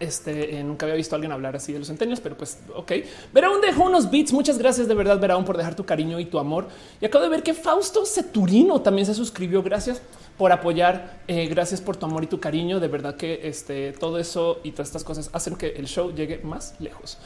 Este 0.00 0.56
eh, 0.56 0.64
nunca 0.64 0.86
había 0.86 0.96
visto 0.96 1.14
a 1.14 1.16
alguien 1.16 1.32
hablar 1.32 1.54
así 1.54 1.74
de 1.74 1.78
los 1.78 1.88
centenios, 1.88 2.20
pero 2.20 2.38
pues 2.38 2.58
ok. 2.74 2.92
Veraún 3.34 3.60
dejó 3.60 3.84
unos 3.84 4.10
beats. 4.10 4.32
Muchas 4.32 4.56
gracias 4.56 4.88
de 4.88 4.94
verdad, 4.94 5.20
Veraún, 5.20 5.44
por 5.44 5.58
dejar 5.58 5.74
tu 5.74 5.84
cariño 5.84 6.18
y 6.18 6.24
tu 6.24 6.38
amor. 6.38 6.66
Y 6.98 7.04
acabo 7.04 7.22
de 7.24 7.28
ver 7.28 7.42
que 7.42 7.52
Fausto 7.52 8.06
Ceturino 8.06 8.80
también 8.80 9.04
se 9.04 9.12
suscribió. 9.12 9.62
Gracias 9.62 10.00
por 10.36 10.52
apoyar. 10.52 11.18
Eh, 11.28 11.46
gracias 11.46 11.80
por 11.80 11.96
tu 11.96 12.06
amor 12.06 12.24
y 12.24 12.26
tu 12.26 12.40
cariño. 12.40 12.80
De 12.80 12.88
verdad 12.88 13.16
que 13.16 13.40
este, 13.44 13.92
todo 13.92 14.18
eso 14.18 14.60
y 14.62 14.72
todas 14.72 14.88
estas 14.88 15.04
cosas 15.04 15.30
hacen 15.32 15.56
que 15.56 15.68
el 15.68 15.86
show 15.86 16.14
llegue 16.14 16.38
más 16.38 16.74
lejos. 16.78 17.18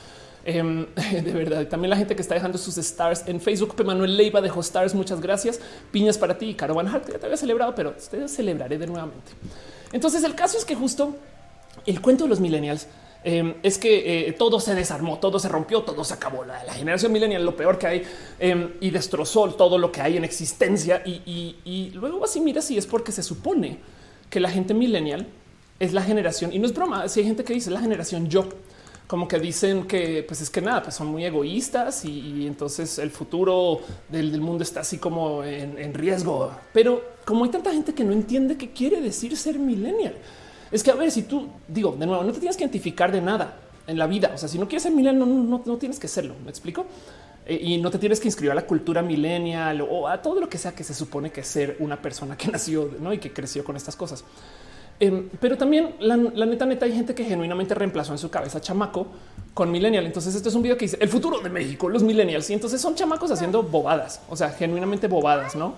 Em, 0.44 0.87
de 0.94 1.33
verdad, 1.33 1.66
también 1.68 1.90
la 1.90 1.96
gente 1.96 2.14
que 2.14 2.23
está 2.23 2.35
dejando 2.35 2.59
sus 2.59 2.79
stars 2.79 3.25
en 3.27 3.40
Facebook. 3.40 3.75
Manuel 3.85 4.16
Leiva 4.16 4.40
dejó 4.40 4.61
stars. 4.61 4.94
Muchas 4.94 5.20
gracias. 5.20 5.61
Piñas 5.90 6.18
para 6.18 6.38
ti. 6.38 6.55
Caro 6.55 6.75
Van 6.75 6.88
Hart, 6.88 7.11
ya 7.11 7.18
te 7.18 7.27
había 7.27 7.37
celebrado, 7.37 7.75
pero 7.75 7.92
te 7.92 8.29
celebraré 8.29 8.79
de 8.79 8.87
nuevamente. 8.87 9.33
Entonces, 9.92 10.23
el 10.25 10.35
caso 10.35 10.57
es 10.57 10.64
que 10.64 10.75
justo 10.75 11.16
el 11.87 12.01
cuento 12.01 12.25
de 12.25 12.31
los 12.31 12.40
millennials 12.40 12.87
Em, 13.22 13.54
es 13.62 13.76
que 13.76 14.28
eh, 14.28 14.33
todo 14.33 14.61
se 14.61 14.74
desarmó, 14.74 15.18
todo 15.18 15.38
se 15.38 15.48
rompió, 15.48 15.83
todo 15.83 16.04
se 16.04 16.14
acabó. 16.14 16.44
La, 16.44 16.61
generación 16.72 17.12
millennial, 17.12 17.44
lo 17.44 17.54
peor 17.54 17.78
que 17.78 17.87
hay 17.87 18.02
em, 18.38 18.70
y 18.80 18.90
destrozó 18.90 19.48
todo 19.54 19.76
lo 19.76 19.92
que 19.92 20.00
hay 20.00 20.16
en 20.16 20.24
existencia. 20.24 21.02
Y, 21.04 21.90
luego 21.94 22.24
así 22.24 22.40
mira 22.40 22.62
si 22.62 22.78
es 22.78 22.87
porque 22.87 23.12
se 23.12 23.22
supone 23.22 23.78
que 24.30 24.40
la 24.40 24.50
gente 24.50 24.72
millennial 24.72 25.26
es 25.78 25.92
la 25.92 26.02
generación 26.02 26.52
y 26.52 26.59
no 26.59 26.66
es 26.66 26.74
broma. 26.74 27.09
Si 27.09 27.20
hay 27.20 27.26
gente 27.26 27.44
que 27.44 27.52
dice 27.52 27.70
la 27.70 27.80
generación 27.80 28.28
yo, 28.28 28.48
como 29.06 29.26
que 29.28 29.38
dicen 29.38 29.87
que 29.87 30.22
pues 30.22 30.40
es 30.40 30.48
que 30.48 30.62
nada, 30.62 30.83
pues 30.85 30.94
son 30.94 31.09
muy 31.09 31.24
egoístas 31.24 32.04
y, 32.04 32.46
entonces 32.46 32.98
el 32.98 33.11
futuro 33.11 33.80
del, 34.09 34.40
mundo 34.40 34.62
está 34.62 34.80
así 34.80 34.98
como 34.98 35.44
en, 35.44 35.78
en 35.78 35.92
riesgo. 35.92 36.52
Pero 36.72 37.02
como 37.26 37.44
hay 37.44 37.50
tanta 37.50 37.70
gente 37.70 37.92
que 37.92 38.04
no 38.04 38.12
entiende 38.12 38.56
qué 38.56 38.70
quiere 38.70 39.00
decir 39.00 39.37
ser 39.37 39.59
millennial, 39.59 40.14
es 40.70 40.83
que 40.83 40.90
a 40.90 40.94
ver 40.94 41.11
si 41.11 41.22
tú 41.22 41.48
digo 41.68 41.96
de 41.98 42.06
nuevo, 42.06 42.22
no 42.22 42.33
te 42.33 42.38
tienes 42.38 42.56
que 42.56 42.64
identificar 42.64 43.11
de 43.11 43.20
nada 43.20 43.56
en 43.87 43.98
la 43.98 44.06
vida. 44.06 44.33
O 44.35 44.38
sea, 44.38 44.48
si 44.48 44.59
no 44.59 44.66
quieres 44.66 44.85
ser 44.85 44.92
millennial, 44.92 45.28
no, 45.28 45.62
no, 45.64 45.76
tienes 45.76 45.98
que 45.98 46.09
serlo. 46.09 46.35
Me 46.44 46.50
explico 46.50 46.87
eh, 47.46 47.59
y 47.61 47.78
no 47.78 47.90
te 47.90 47.98
tienes 47.98 48.20
que 48.20 48.28
inscribir 48.28 48.52
a 48.52 48.54
la 48.54 48.66
cultura 48.66 49.02
millennial 49.02 49.80
o 49.83 50.09
a 50.09 50.22
todo 50.22 50.40
lo 50.40 50.48
que 50.48 50.59
sea 50.59 50.72
que 50.72 50.85
se 50.85 50.94
supone 50.94 51.30
que 51.30 51.42
ser 51.42 51.76
una 51.80 52.00
persona 52.00 52.37
que 52.37 52.48
nació 52.52 52.90
¿no? 53.00 53.12
y 53.12 53.18
que 53.18 53.33
creció 53.33 53.64
con 53.64 53.76
estas 53.76 53.96
cosas. 53.96 54.24
Em, 55.00 55.30
pero 55.40 55.56
también 55.56 55.94
la, 55.98 56.16
neta, 56.16 56.66
neta, 56.66 56.85
hay 56.85 56.92
gente 56.92 57.14
que 57.14 57.24
genuinamente 57.24 57.74
reemplazó 57.74 58.12
en 58.12 58.18
su 58.18 58.30
cabeza 58.30 58.61
chamaco 58.61 59.06
con 59.54 59.70
millennial. 59.70 60.04
Entonces, 60.04 60.35
este 60.35 60.50
es 60.50 60.54
un 60.54 60.62
video 60.62 60.76
que 60.76 60.85
dice 60.85 60.98
el 61.00 61.09
futuro 61.09 61.40
de 61.40 61.48
México, 61.48 61.88
los 61.88 62.02
millennials. 62.02 62.50
Y 62.50 62.52
entonces 62.52 62.80
son 62.80 62.94
chamacos 62.94 63.30
haciendo 63.30 63.62
bobadas, 63.62 64.20
o 64.28 64.37
sea, 64.37 64.50
genuinamente 64.50 65.09
bobadas, 65.09 65.56
no? 65.56 65.74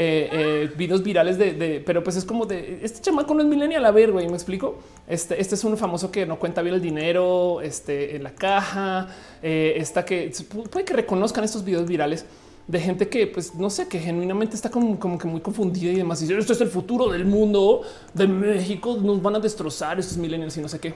Eh, 0.00 0.28
eh, 0.30 0.70
videos 0.76 1.02
virales 1.02 1.38
de, 1.38 1.82
pero 1.84 2.04
pues 2.04 2.14
es 2.14 2.24
como 2.24 2.46
de 2.46 2.78
este 2.82 3.00
chamaco 3.00 3.34
no 3.34 3.42
es 3.42 3.48
millennial. 3.48 3.84
A 3.84 3.90
ver, 3.90 4.12
güey, 4.12 4.28
me 4.28 4.34
explico. 4.34 4.78
Este, 5.08 5.40
este 5.40 5.56
es 5.56 5.64
un 5.64 5.76
famoso 5.76 6.12
que 6.12 6.24
no 6.24 6.38
cuenta 6.38 6.62
bien 6.62 6.76
el 6.76 6.80
dinero 6.80 7.60
este, 7.60 8.14
en 8.14 8.22
la 8.22 8.30
caja. 8.30 9.08
Eh, 9.42 9.74
esta 9.76 10.04
que 10.04 10.32
puede 10.70 10.84
que 10.84 10.94
reconozcan 10.94 11.42
estos 11.42 11.64
videos 11.64 11.88
virales 11.88 12.24
de 12.68 12.78
gente 12.78 13.08
que, 13.08 13.26
pues 13.26 13.56
no 13.56 13.70
sé, 13.70 13.88
que 13.88 13.98
genuinamente 13.98 14.54
está 14.54 14.70
como, 14.70 15.00
como 15.00 15.18
que 15.18 15.26
muy 15.26 15.40
confundida 15.40 15.90
y 15.90 15.96
demás. 15.96 16.22
Y 16.22 16.32
esto 16.32 16.52
es 16.52 16.60
el 16.60 16.68
futuro 16.68 17.08
del 17.08 17.24
mundo 17.24 17.82
de 18.14 18.28
México. 18.28 18.96
Nos 19.02 19.20
van 19.20 19.34
a 19.34 19.40
destrozar 19.40 19.98
estos 19.98 20.16
millennials 20.16 20.56
y 20.58 20.60
no 20.60 20.68
sé 20.68 20.78
qué. 20.78 20.94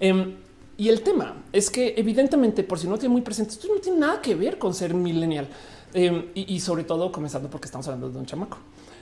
Em, 0.00 0.36
y 0.78 0.88
el 0.88 1.02
tema 1.02 1.44
es 1.52 1.68
que 1.68 1.92
evidentemente, 1.98 2.64
por 2.64 2.78
si 2.78 2.88
no 2.88 2.96
tiene 2.96 3.12
muy 3.12 3.20
presente, 3.20 3.52
esto 3.52 3.68
no 3.68 3.78
tiene 3.78 3.98
nada 3.98 4.22
que 4.22 4.34
ver 4.34 4.56
con 4.56 4.72
ser 4.72 4.94
millennial. 4.94 5.48
Em, 5.94 6.24
y, 6.34 6.58
sobre 6.58 6.82
todo 6.82 7.12
comenzando 7.12 7.48
porque 7.48 7.66
estamos 7.66 7.86
hablando 7.86 8.10
de 8.10 8.18
un 8.18 8.26
chamaco. 8.26 8.58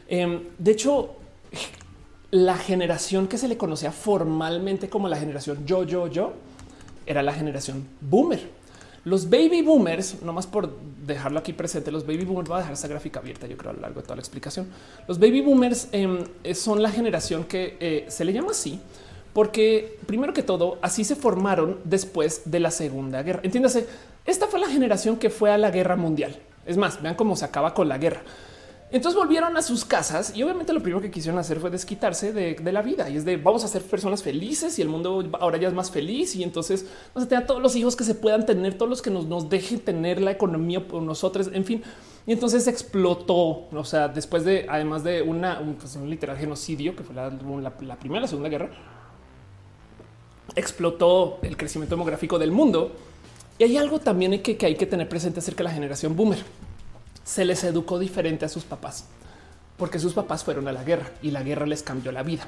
Em, 0.08 0.42
de 0.58 0.72
hecho, 0.72 1.16
la 2.30 2.58
generación 2.58 3.28
que 3.28 3.38
se 3.38 3.48
le 3.48 3.56
conocía 3.56 3.90
formalmente 3.92 4.90
como 4.90 5.08
la 5.08 5.16
generación 5.16 5.64
yo, 5.64 5.84
yo, 5.84 6.06
yo, 6.08 6.34
era 7.06 7.22
la 7.22 7.32
generación 7.32 7.88
boomer. 8.02 8.40
Los 9.04 9.28
baby 9.30 9.62
boomers, 9.62 10.22
nomás 10.22 10.46
por 10.46 10.76
dejarlo 11.06 11.38
aquí 11.38 11.54
presente, 11.54 11.90
los 11.90 12.06
baby 12.06 12.26
boomers, 12.26 12.48
voy 12.48 12.56
a 12.56 12.60
dejar 12.60 12.74
esa 12.74 12.88
gráfica 12.88 13.20
abierta, 13.20 13.46
yo 13.46 13.56
creo, 13.56 13.70
a 13.70 13.74
lo 13.74 13.80
largo 13.80 14.00
de 14.00 14.02
toda 14.02 14.16
la 14.16 14.22
explicación. 14.22 14.68
Los 15.08 15.18
baby 15.18 15.40
boomers 15.40 15.88
em, 15.92 16.24
son 16.54 16.82
la 16.82 16.90
generación 16.90 17.44
que 17.44 17.78
eh, 17.80 18.04
se 18.08 18.24
le 18.24 18.34
llama 18.34 18.50
así 18.50 18.78
porque 19.32 19.98
primero 20.06 20.34
que 20.34 20.42
todo, 20.42 20.78
así 20.82 21.04
se 21.04 21.16
formaron 21.16 21.78
después 21.84 22.42
de 22.44 22.60
la 22.60 22.70
Segunda 22.70 23.22
Guerra. 23.22 23.40
Entiéndase, 23.42 23.86
esta 24.26 24.46
fue 24.46 24.60
la 24.60 24.68
generación 24.68 25.16
que 25.16 25.30
fue 25.30 25.50
a 25.50 25.56
la 25.56 25.70
guerra 25.70 25.96
mundial. 25.96 26.38
Es 26.66 26.76
más, 26.76 27.02
vean 27.02 27.14
cómo 27.14 27.36
se 27.36 27.44
acaba 27.44 27.74
con 27.74 27.88
la 27.88 27.98
guerra. 27.98 28.22
Entonces 28.92 29.18
volvieron 29.18 29.56
a 29.56 29.62
sus 29.62 29.86
casas 29.86 30.36
y 30.36 30.42
obviamente 30.42 30.74
lo 30.74 30.82
primero 30.82 31.00
que 31.00 31.10
quisieron 31.10 31.38
hacer 31.38 31.58
fue 31.58 31.70
desquitarse 31.70 32.34
de, 32.34 32.72
la 32.72 32.82
vida 32.82 33.08
y 33.08 33.16
es 33.16 33.24
de 33.24 33.38
vamos 33.38 33.64
a 33.64 33.68
ser 33.68 33.80
personas 33.80 34.22
felices 34.22 34.78
y 34.78 34.82
el 34.82 34.88
mundo 34.88 35.30
ahora 35.40 35.56
ya 35.56 35.68
es 35.68 35.72
más 35.72 35.90
feliz 35.90 36.36
y 36.36 36.42
entonces 36.42 36.84
vamos 37.14 37.26
a 37.26 37.28
tener 37.30 37.44
a 37.44 37.46
todos 37.46 37.62
los 37.62 37.74
hijos 37.74 37.96
que 37.96 38.04
se 38.04 38.14
puedan 38.14 38.44
tener, 38.44 38.74
todos 38.74 38.90
los 38.90 39.00
que 39.00 39.08
nos, 39.08 39.24
nos 39.24 39.48
dejen 39.48 39.80
tener 39.80 40.20
la 40.20 40.32
economía 40.32 40.86
por 40.86 41.02
nosotros, 41.02 41.48
en 41.54 41.64
fin. 41.64 41.82
Y 42.26 42.32
entonces 42.32 42.68
explotó, 42.68 43.66
o 43.72 43.84
sea, 43.84 44.08
después 44.08 44.44
de, 44.44 44.66
además 44.68 45.02
de 45.02 45.22
una, 45.22 45.58
un, 45.58 45.74
pues 45.76 45.96
un 45.96 46.10
literal 46.10 46.36
genocidio, 46.36 46.94
que 46.94 47.02
fue 47.02 47.14
la, 47.14 47.30
la, 47.30 47.72
la 47.80 47.96
primera, 47.96 48.20
la 48.20 48.28
segunda 48.28 48.50
guerra, 48.50 48.70
explotó 50.54 51.38
el 51.40 51.56
crecimiento 51.56 51.96
demográfico 51.96 52.38
del 52.38 52.52
mundo. 52.52 52.92
Y 53.62 53.64
hay 53.64 53.76
algo 53.76 54.00
también 54.00 54.42
que, 54.42 54.56
que 54.56 54.66
hay 54.66 54.74
que 54.74 54.86
tener 54.86 55.08
presente 55.08 55.38
acerca 55.38 55.58
de 55.58 55.68
la 55.68 55.70
generación 55.70 56.16
boomer 56.16 56.38
se 57.22 57.44
les 57.44 57.62
educó 57.62 58.00
diferente 58.00 58.44
a 58.44 58.48
sus 58.48 58.64
papás, 58.64 59.04
porque 59.76 60.00
sus 60.00 60.14
papás 60.14 60.42
fueron 60.42 60.66
a 60.66 60.72
la 60.72 60.82
guerra 60.82 61.12
y 61.22 61.30
la 61.30 61.44
guerra 61.44 61.64
les 61.64 61.84
cambió 61.84 62.10
la 62.10 62.24
vida. 62.24 62.44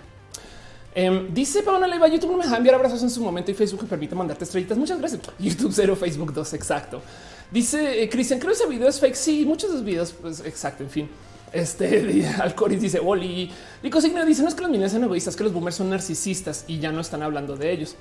Eh, 0.93 1.29
dice 1.33 1.63
Paola 1.63 1.87
Leiva, 1.87 2.09
YouTube 2.09 2.33
no 2.33 2.39
me 2.39 2.43
deja 2.43 2.57
enviar 2.57 2.75
abrazos 2.75 3.01
en 3.05 3.11
su 3.11 3.21
momento 3.21 3.53
y 3.53 3.55
Facebook 3.55 3.85
me 3.85 3.89
permite 3.89 4.17
mandarte 4.17 4.43
estrellitas. 4.43 4.77
Muchas 4.77 4.99
gracias. 4.99 5.23
YouTube 5.39 5.73
cero, 5.73 5.95
Facebook 5.95 6.33
2, 6.33 6.55
exacto. 6.55 7.01
Dice 7.49 8.03
eh, 8.03 8.09
Cristian, 8.09 8.41
creo 8.41 8.51
que 8.51 8.59
ese 8.61 8.69
video 8.69 8.89
es 8.89 8.99
fake. 8.99 9.15
Sí, 9.15 9.45
muchos 9.45 9.71
de 9.71 9.77
esos 9.77 9.87
videos, 9.87 10.13
pues 10.21 10.41
exacto. 10.41 10.83
En 10.83 10.91
fin, 10.91 11.09
este 11.53 12.27
Alcoris 12.41 12.81
dice 12.81 12.99
Oli. 12.99 13.53
Nico 13.85 14.01
Signa 14.01 14.25
dice: 14.25 14.43
No 14.43 14.49
es 14.49 14.55
que 14.57 14.63
los 14.63 14.69
millennials 14.69 14.91
sean 14.91 15.05
egoístas, 15.05 15.37
que 15.37 15.45
los 15.45 15.53
boomers 15.53 15.77
son 15.77 15.91
narcisistas 15.91 16.65
y 16.67 16.81
ya 16.81 16.91
no 16.91 17.01
están 17.01 17.23
hablando 17.23 17.57
de 17.57 17.71
ellos. 17.71 17.95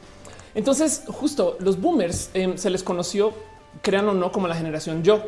Entonces, 0.55 1.03
justo 1.07 1.57
los 1.59 1.79
boomers 1.79 2.29
eh, 2.33 2.53
se 2.55 2.69
les 2.69 2.83
conoció, 2.83 3.33
crean 3.81 4.07
o 4.07 4.13
no, 4.13 4.31
como 4.31 4.47
la 4.47 4.55
generación 4.55 5.03
yo 5.03 5.23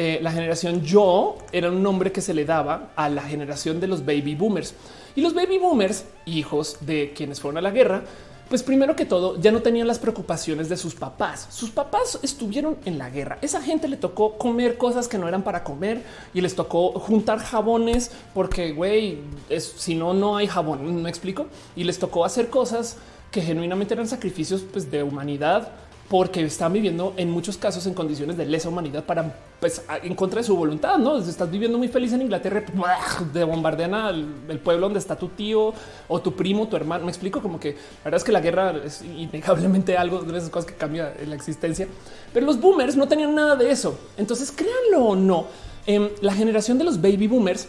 eh, 0.00 0.20
la 0.22 0.30
generación 0.30 0.82
yo 0.82 1.38
era 1.50 1.70
un 1.70 1.82
nombre 1.82 2.12
que 2.12 2.20
se 2.20 2.32
le 2.32 2.44
daba 2.44 2.90
a 2.94 3.08
la 3.08 3.22
generación 3.22 3.80
de 3.80 3.88
los 3.88 4.06
baby 4.06 4.36
boomers 4.36 4.74
y 5.16 5.20
los 5.20 5.34
baby 5.34 5.58
boomers, 5.58 6.04
hijos 6.24 6.76
de 6.82 7.12
quienes 7.16 7.40
fueron 7.40 7.58
a 7.58 7.62
la 7.62 7.72
guerra, 7.72 8.04
pues 8.48 8.62
primero 8.62 8.94
que 8.94 9.04
todo 9.04 9.40
ya 9.40 9.50
no 9.50 9.60
tenían 9.60 9.88
las 9.88 9.98
preocupaciones 9.98 10.68
de 10.68 10.76
sus 10.76 10.94
papás. 10.94 11.48
Sus 11.50 11.70
papás 11.70 12.18
estuvieron 12.22 12.78
en 12.84 12.96
la 12.96 13.10
guerra. 13.10 13.38
Esa 13.42 13.60
gente 13.60 13.88
le 13.88 13.96
tocó 13.96 14.38
comer 14.38 14.78
cosas 14.78 15.08
que 15.08 15.18
no 15.18 15.26
eran 15.26 15.42
para 15.42 15.64
comer 15.64 16.02
y 16.32 16.40
les 16.40 16.54
tocó 16.54 16.92
juntar 16.92 17.40
jabones 17.40 18.12
porque 18.34 18.72
güey, 18.72 19.18
si 19.58 19.96
no, 19.96 20.14
no 20.14 20.36
hay 20.36 20.46
jabón. 20.46 21.02
Me 21.02 21.10
explico 21.10 21.46
y 21.74 21.82
les 21.82 21.98
tocó 21.98 22.24
hacer 22.24 22.48
cosas 22.48 22.96
que 23.30 23.42
genuinamente 23.42 23.94
eran 23.94 24.08
sacrificios 24.08 24.64
pues, 24.72 24.90
de 24.90 25.02
humanidad 25.02 25.72
porque 26.08 26.42
están 26.42 26.72
viviendo 26.72 27.12
en 27.18 27.30
muchos 27.30 27.58
casos 27.58 27.86
en 27.86 27.92
condiciones 27.92 28.36
de 28.38 28.46
lesa 28.46 28.70
humanidad 28.70 29.04
para 29.04 29.34
pues 29.60 29.84
en 30.02 30.14
contra 30.14 30.40
de 30.40 30.44
su 30.44 30.56
voluntad. 30.56 30.96
No 30.96 31.18
estás 31.18 31.50
viviendo 31.50 31.76
muy 31.76 31.88
feliz 31.88 32.12
en 32.14 32.22
Inglaterra, 32.22 32.64
de 33.32 33.44
bombardean 33.44 33.94
al 33.94 34.26
el 34.48 34.58
pueblo 34.58 34.86
donde 34.86 35.00
está 35.00 35.16
tu 35.16 35.28
tío 35.28 35.74
o 36.08 36.20
tu 36.20 36.34
primo, 36.34 36.66
tu 36.66 36.76
hermano. 36.76 37.04
Me 37.04 37.10
explico 37.10 37.42
como 37.42 37.60
que 37.60 37.72
la 37.72 38.04
verdad 38.04 38.18
es 38.18 38.24
que 38.24 38.32
la 38.32 38.40
guerra 38.40 38.74
es 38.84 39.02
innegablemente 39.02 39.98
algo 39.98 40.22
de 40.22 40.38
esas 40.38 40.48
cosas 40.48 40.70
que 40.70 40.76
cambia 40.76 41.14
la 41.26 41.34
existencia, 41.34 41.86
pero 42.32 42.46
los 42.46 42.58
boomers 42.58 42.96
no 42.96 43.06
tenían 43.06 43.34
nada 43.34 43.56
de 43.56 43.70
eso. 43.70 43.98
Entonces, 44.16 44.50
créanlo 44.50 45.08
o 45.08 45.16
no, 45.16 45.46
em, 45.86 46.08
la 46.22 46.32
generación 46.32 46.78
de 46.78 46.84
los 46.84 47.00
baby 47.02 47.26
boomers 47.26 47.68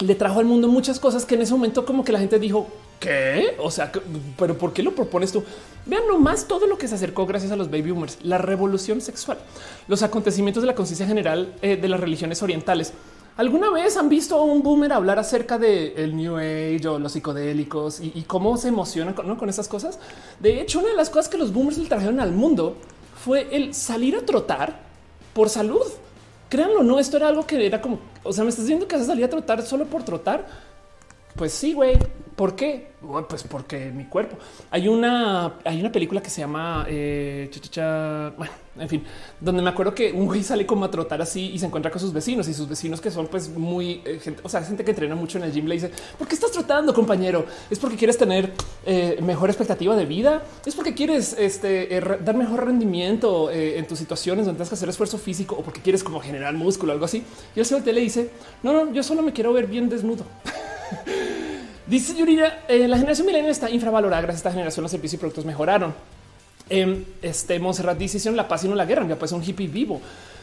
le 0.00 0.14
trajo 0.14 0.40
al 0.40 0.46
mundo 0.46 0.68
muchas 0.68 1.00
cosas 1.00 1.24
que 1.24 1.34
en 1.34 1.42
ese 1.42 1.52
momento 1.52 1.84
como 1.84 2.04
que 2.04 2.12
la 2.12 2.18
gente 2.18 2.38
dijo, 2.38 2.68
¿Qué? 3.00 3.54
O 3.58 3.70
sea, 3.70 3.92
pero 4.36 4.58
¿por 4.58 4.72
qué 4.72 4.82
lo 4.82 4.92
propones 4.92 5.30
tú? 5.30 5.44
Vean 5.86 6.06
nomás 6.08 6.48
todo 6.48 6.66
lo 6.66 6.76
que 6.76 6.88
se 6.88 6.96
acercó 6.96 7.26
gracias 7.26 7.52
a 7.52 7.56
los 7.56 7.70
baby 7.70 7.92
boomers, 7.92 8.18
la 8.22 8.38
revolución 8.38 9.00
sexual, 9.00 9.38
los 9.86 10.02
acontecimientos 10.02 10.62
de 10.62 10.66
la 10.66 10.74
conciencia 10.74 11.06
general 11.06 11.54
eh, 11.62 11.76
de 11.76 11.88
las 11.88 12.00
religiones 12.00 12.42
orientales. 12.42 12.92
¿Alguna 13.36 13.70
vez 13.70 13.96
han 13.96 14.08
visto 14.08 14.34
a 14.34 14.42
un 14.42 14.64
boomer 14.64 14.92
hablar 14.92 15.20
acerca 15.20 15.58
de 15.58 15.94
el 15.96 16.16
New 16.16 16.38
Age 16.38 16.88
o 16.88 16.98
los 16.98 17.12
psicodélicos 17.12 18.00
y, 18.00 18.22
cómo 18.22 18.56
se 18.56 18.66
emocionan 18.66 19.14
con, 19.14 19.36
con 19.36 19.48
esas 19.48 19.68
cosas? 19.68 20.00
De 20.40 20.60
hecho, 20.60 20.80
una 20.80 20.88
de 20.88 20.96
las 20.96 21.08
cosas 21.08 21.28
que 21.28 21.38
los 21.38 21.52
boomers 21.52 21.78
le 21.78 21.88
trajeron 21.88 22.18
al 22.18 22.32
mundo 22.32 22.76
fue 23.24 23.46
el 23.52 23.74
salir 23.74 24.16
a 24.16 24.22
trotar 24.22 24.80
por 25.34 25.48
salud. 25.50 25.86
Créanlo, 26.48 26.82
no, 26.82 26.98
esto 26.98 27.16
era 27.18 27.28
algo 27.28 27.46
que 27.46 27.66
era 27.66 27.80
como, 27.80 27.98
o 28.22 28.32
sea, 28.32 28.44
me 28.44 28.50
estás 28.50 28.64
diciendo 28.64 28.88
que 28.88 28.96
a 28.96 29.02
salir 29.02 29.24
a 29.24 29.30
trotar 29.30 29.60
solo 29.62 29.84
por 29.86 30.02
trotar. 30.02 30.46
Pues 31.38 31.52
sí, 31.52 31.72
güey, 31.72 31.96
¿Por 32.38 32.54
qué? 32.54 32.92
Pues 33.28 33.42
porque 33.42 33.90
mi 33.90 34.04
cuerpo. 34.04 34.36
Hay 34.70 34.86
una, 34.86 35.54
hay 35.64 35.80
una 35.80 35.90
película 35.90 36.22
que 36.22 36.30
se 36.30 36.40
llama 36.40 36.86
eh, 36.88 37.50
bueno, 38.36 38.52
en 38.78 38.88
fin, 38.88 39.04
donde 39.40 39.60
me 39.60 39.70
acuerdo 39.70 39.92
que 39.92 40.12
un 40.12 40.26
güey 40.26 40.44
sale 40.44 40.64
como 40.64 40.84
a 40.84 40.90
trotar 40.90 41.20
así 41.20 41.50
y 41.50 41.58
se 41.58 41.66
encuentra 41.66 41.90
con 41.90 42.00
sus 42.00 42.12
vecinos 42.12 42.46
y 42.46 42.54
sus 42.54 42.68
vecinos 42.68 43.00
que 43.00 43.10
son 43.10 43.26
pues 43.26 43.48
muy 43.48 44.02
eh, 44.04 44.20
gente, 44.22 44.40
o 44.44 44.48
sea, 44.48 44.62
gente 44.62 44.84
que 44.84 44.92
entrena 44.92 45.16
mucho 45.16 45.38
en 45.38 45.44
el 45.44 45.52
gym 45.52 45.66
le 45.66 45.74
dice 45.74 45.90
¿por 46.16 46.28
qué 46.28 46.36
estás 46.36 46.52
trotando, 46.52 46.94
compañero? 46.94 47.44
Es 47.70 47.80
porque 47.80 47.96
quieres 47.96 48.16
tener 48.16 48.52
eh, 48.86 49.18
mejor 49.20 49.48
expectativa 49.50 49.96
de 49.96 50.06
vida, 50.06 50.44
es 50.64 50.76
porque 50.76 50.94
quieres 50.94 51.34
este, 51.36 51.96
eh, 51.96 52.18
dar 52.24 52.36
mejor 52.36 52.66
rendimiento 52.66 53.50
en 53.50 53.84
tus 53.88 53.98
situaciones 53.98 54.46
donde 54.46 54.58
tienes 54.58 54.68
que 54.68 54.76
hacer 54.76 54.88
esfuerzo 54.88 55.18
físico 55.18 55.56
o 55.58 55.64
porque 55.64 55.80
quieres 55.80 56.04
como 56.04 56.20
generar 56.20 56.54
músculo 56.54 56.92
o 56.92 56.94
algo 56.94 57.06
así. 57.06 57.24
Y 57.56 57.58
el 57.58 57.66
señor 57.66 57.84
le 57.84 58.00
dice 58.00 58.30
no, 58.62 58.72
no, 58.72 58.92
yo 58.92 59.02
solo 59.02 59.22
me 59.22 59.32
quiero 59.32 59.52
ver 59.52 59.66
bien 59.66 59.88
desnudo. 59.88 60.24
Dice 61.86 62.14
Yurira, 62.14 62.64
eh, 62.68 62.86
la 62.86 62.96
generación 62.96 63.26
milenial 63.26 63.50
está 63.50 63.70
infravalorada. 63.70 64.20
Gracias 64.22 64.44
a 64.44 64.48
esta 64.48 64.52
generación 64.52 64.82
los 64.82 64.90
servicios 64.90 65.14
y 65.14 65.20
productos 65.20 65.44
mejoraron. 65.44 65.94
Eh, 66.70 67.04
este 67.22 67.58
Monserrat 67.58 67.96
dice 67.96 68.18
hicieron 68.18 68.36
la 68.36 68.46
paz 68.46 68.64
y 68.64 68.68
no 68.68 68.74
la 68.74 68.84
guerra. 68.84 69.06
Ya 69.06 69.18
pues 69.18 69.32
un 69.32 69.42
hippie 69.42 69.68
vivo. 69.68 70.00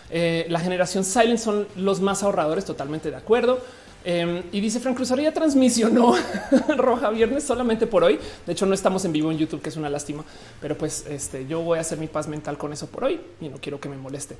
Eh, 0.09 0.45
la 0.49 0.59
generación 0.59 1.03
silent 1.03 1.39
son 1.39 1.67
los 1.75 2.01
más 2.01 2.23
ahorradores. 2.23 2.65
Totalmente 2.65 3.11
de 3.11 3.17
acuerdo. 3.17 3.59
Em, 4.07 4.43
y 4.51 4.59
dice 4.59 4.79
Frank 4.79 4.95
Cruz, 4.95 5.09
ya 5.09 5.33
transmisionó 5.33 6.13
Roja 6.77 7.09
Viernes 7.09 7.43
solamente 7.43 7.87
por 7.87 8.03
hoy. 8.03 8.19
De 8.45 8.53
hecho, 8.53 8.67
no 8.67 8.75
estamos 8.75 9.03
en 9.03 9.11
vivo 9.11 9.31
en 9.31 9.39
YouTube, 9.39 9.63
que 9.63 9.69
es 9.69 9.77
una 9.77 9.89
lástima, 9.89 10.23
pero 10.61 10.77
pues 10.77 11.07
este, 11.09 11.47
yo 11.47 11.61
voy 11.61 11.79
a 11.79 11.81
hacer 11.81 11.97
mi 11.97 12.05
paz 12.05 12.27
mental 12.27 12.55
con 12.55 12.71
eso 12.71 12.85
por 12.85 13.05
hoy 13.05 13.19
y 13.41 13.49
no 13.49 13.57
quiero 13.57 13.79
que 13.79 13.89
me 13.89 13.97
moleste. 13.97 14.37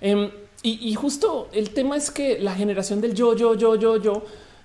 Em, 0.00 0.30
y, 0.64 0.94
justo 0.94 1.48
el 1.52 1.70
tema 1.70 1.96
es 1.96 2.10
que 2.10 2.38
la 2.38 2.54
generación 2.54 3.00
del 3.00 3.14
yo, 3.14 3.36
yo, 3.36 3.54
yo, 3.54 3.74
yo, 3.74 3.96
yo, 4.00 4.22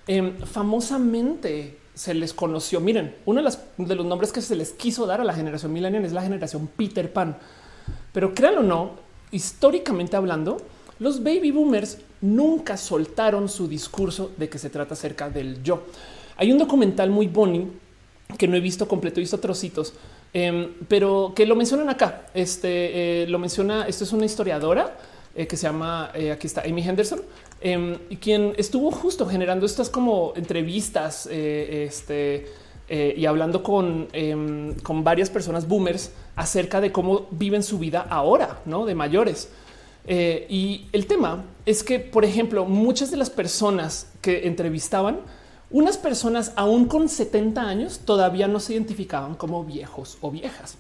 Em, 0.07 0.37
famosamente 0.39 1.77
se 1.93 2.13
les 2.13 2.33
conoció. 2.33 2.79
Miren, 2.79 3.15
uno 3.25 3.41
de, 3.77 3.95
los 3.95 4.05
nombres 4.05 4.31
que 4.31 4.41
se 4.41 4.55
les 4.55 4.71
quiso 4.71 5.05
dar 5.05 5.19
a 5.19 5.23
la 5.23 5.33
generación 5.33 5.73
millennial 5.73 6.05
es 6.05 6.13
la 6.13 6.21
generación 6.21 6.67
Peter 6.67 7.11
Pan. 7.11 7.37
Pero 8.13 8.33
créanlo 8.33 8.61
o 8.61 8.63
no, 8.63 8.91
históricamente 9.31 10.15
hablando, 10.15 10.57
los 10.99 11.21
baby 11.23 11.51
boomers 11.51 11.97
nunca 12.21 12.77
soltaron 12.77 13.49
su 13.49 13.67
discurso 13.67 14.31
de 14.37 14.47
que 14.47 14.59
se 14.59 14.69
trata 14.69 14.93
acerca 14.93 15.29
del 15.29 15.61
yo. 15.61 15.83
Hay 16.37 16.51
un 16.51 16.57
documental 16.57 17.09
muy 17.09 17.27
bonito 17.27 17.71
que 18.37 18.47
no 18.47 18.55
he 18.55 18.59
visto 18.61 18.87
completo, 18.87 19.19
he 19.19 19.21
visto 19.21 19.39
trocitos, 19.39 19.93
em, 20.33 20.73
pero 20.87 21.33
que 21.35 21.45
lo 21.45 21.55
mencionan 21.55 21.89
acá. 21.89 22.27
Este 22.33 23.23
eh, 23.23 23.27
lo 23.27 23.39
menciona. 23.39 23.87
Esto 23.87 24.03
es 24.03 24.13
una 24.13 24.25
historiadora 24.25 24.95
eh, 25.37 25.45
que 25.45 25.55
se 25.55 25.67
llama, 25.67 26.09
eh, 26.15 26.31
aquí 26.31 26.47
está 26.47 26.61
Amy 26.61 26.81
Henderson, 26.81 27.21
em, 27.61 27.95
y 28.09 28.15
quien 28.15 28.55
estuvo 28.57 28.89
justo 28.89 29.27
generando 29.27 29.67
estas 29.67 29.87
como 29.87 30.33
entrevistas 30.35 31.29
eh, 31.29 31.85
este, 31.87 32.47
y 32.89 33.25
hablando 33.27 33.61
con, 33.61 34.07
em, 34.13 34.73
con 34.79 35.03
varias 35.03 35.29
personas 35.29 35.67
boomers 35.67 36.09
acerca 36.35 36.81
de 36.81 36.91
cómo 36.91 37.27
viven 37.29 37.61
su 37.61 37.77
vida 37.77 38.07
ahora, 38.09 38.61
¿no? 38.65 38.85
De 38.85 38.95
mayores. 38.95 39.49
y 40.07 40.87
el 40.93 41.05
tema 41.05 41.43
es 41.65 41.83
que, 41.83 41.99
por 41.99 42.23
ejemplo, 42.25 42.65
muchas 42.65 43.11
de 43.11 43.17
las 43.17 43.29
personas 43.29 44.07
que 44.21 44.47
entrevistaban, 44.47 45.19
unas 45.69 45.97
personas 45.97 46.53
aún 46.55 46.85
con 46.85 47.09
70 47.09 47.61
años 47.61 47.99
todavía 48.05 48.47
no 48.47 48.59
se 48.59 48.73
identificaban 48.73 49.35
como 49.35 49.65
viejos 49.65 50.17
o 50.21 50.31
viejas 50.31 50.77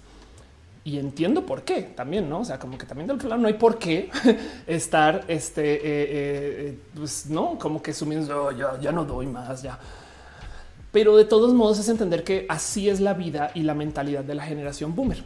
y 0.87 0.99
entiendo 0.99 1.45
por 1.45 1.63
qué 1.63 1.81
también, 1.81 2.29
no? 2.29 2.39
O 2.39 2.45
sea, 2.45 2.57
como 2.57 2.77
que 2.77 2.85
también 2.85 3.07
del 3.07 3.17
otro 3.17 3.27
lado 3.27 3.41
no 3.41 3.49
hay 3.49 3.55
por 3.55 3.77
qué 3.77 4.09
estar 4.67 5.25
este, 5.27 5.73
eh, 5.73 5.79
eh, 5.83 6.79
pues 6.95 7.25
no, 7.25 7.59
como 7.59 7.81
que 7.81 7.91
sumiendo 7.93 8.45
oh, 8.45 8.51
ya, 8.51 8.79
ya 8.79 8.93
no 8.93 9.03
doy 9.03 9.27
más, 9.27 9.61
ya. 9.61 9.77
Pero 10.93 11.17
de 11.17 11.25
todos 11.25 11.53
modos 11.53 11.79
es 11.79 11.89
entender 11.89 12.23
que 12.23 12.45
así 12.47 12.87
es 12.87 13.01
la 13.01 13.13
vida 13.13 13.51
y 13.53 13.63
la 13.63 13.73
mentalidad 13.73 14.23
de 14.23 14.33
la 14.33 14.45
generación 14.45 14.95
boomer. 14.95 15.21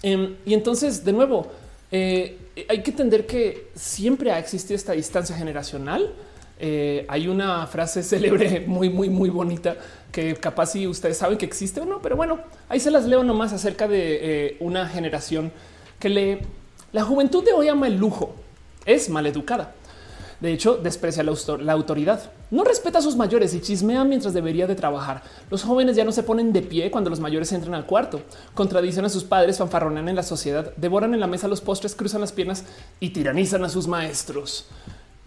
Em, 0.00 0.36
y 0.46 0.54
entonces, 0.54 1.04
de 1.04 1.12
nuevo, 1.12 1.48
eh, 1.90 2.38
hay 2.68 2.80
que 2.80 2.92
entender 2.92 3.26
que 3.26 3.72
siempre 3.74 4.30
ha 4.30 4.38
existido 4.38 4.76
esta 4.76 4.92
distancia 4.92 5.36
generacional 5.36 6.14
eh, 6.58 7.06
hay 7.08 7.28
una 7.28 7.66
frase 7.66 8.02
célebre 8.02 8.60
muy, 8.66 8.90
muy, 8.90 9.08
muy 9.08 9.30
bonita 9.30 9.76
que 10.10 10.34
capaz 10.34 10.72
si 10.72 10.86
ustedes 10.86 11.18
saben 11.18 11.38
que 11.38 11.46
existe 11.46 11.80
o 11.80 11.84
no, 11.84 12.00
pero 12.02 12.16
bueno, 12.16 12.40
ahí 12.68 12.80
se 12.80 12.90
las 12.90 13.04
leo 13.04 13.22
nomás 13.22 13.52
acerca 13.52 13.86
de 13.86 14.18
eh, 14.20 14.56
una 14.60 14.88
generación 14.88 15.52
que 15.98 16.08
le 16.08 16.40
la 16.90 17.04
juventud 17.04 17.44
de 17.44 17.52
hoy 17.52 17.68
ama 17.68 17.86
el 17.86 17.98
lujo, 17.98 18.34
es 18.86 19.10
maleducada. 19.10 19.74
De 20.40 20.52
hecho, 20.52 20.76
desprecia 20.76 21.22
la, 21.22 21.72
autoridad. 21.72 22.30
No 22.50 22.64
respeta 22.64 23.00
a 23.00 23.02
sus 23.02 23.16
mayores 23.16 23.52
y 23.52 23.60
chismea 23.60 24.04
mientras 24.04 24.32
debería 24.32 24.66
de 24.66 24.74
trabajar. 24.74 25.22
Los 25.50 25.64
jóvenes 25.64 25.96
ya 25.96 26.04
no 26.04 26.12
se 26.12 26.22
ponen 26.22 26.52
de 26.52 26.62
pie 26.62 26.90
cuando 26.90 27.10
los 27.10 27.20
mayores 27.20 27.52
entran 27.52 27.74
al 27.74 27.84
cuarto. 27.84 28.22
Contradicen 28.54 29.04
a 29.04 29.10
sus 29.10 29.24
padres, 29.24 29.58
fanfarronean 29.58 30.08
en 30.08 30.16
la 30.16 30.22
sociedad, 30.22 30.72
devoran 30.76 31.12
en 31.12 31.20
la 31.20 31.26
mesa 31.26 31.48
los 31.48 31.60
postres, 31.60 31.94
cruzan 31.94 32.22
las 32.22 32.32
piernas 32.32 32.64
y 33.00 33.10
tiranizan 33.10 33.64
a 33.64 33.68
sus 33.68 33.86
maestros. 33.86 34.66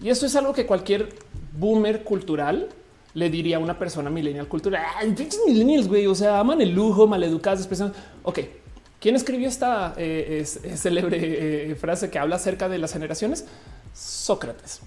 Y 0.01 0.09
eso 0.09 0.25
es 0.25 0.35
algo 0.35 0.53
que 0.53 0.65
cualquier 0.65 1.09
boomer 1.57 2.03
cultural 2.03 2.69
le 3.13 3.29
diría 3.29 3.57
a 3.57 3.59
una 3.59 3.77
persona 3.77 4.09
millennial 4.09 4.47
cultural? 4.47 4.83
Ay, 4.97 5.15
millennials, 5.47 5.87
güey. 5.87 6.07
O 6.07 6.15
sea, 6.15 6.39
aman 6.39 6.61
el 6.61 6.73
lujo, 6.73 7.07
maleducados, 7.07 7.59
expresan. 7.59 7.93
Ok, 8.23 8.39
¿quién 8.99 9.15
escribió 9.15 9.47
esta 9.47 9.93
eh, 9.97 10.43
célebre 10.45 11.71
eh, 11.71 11.75
frase 11.75 12.09
que 12.09 12.19
habla 12.19 12.37
acerca 12.37 12.69
de 12.69 12.77
las 12.77 12.93
generaciones? 12.93 13.45
Sócrates. 13.93 14.81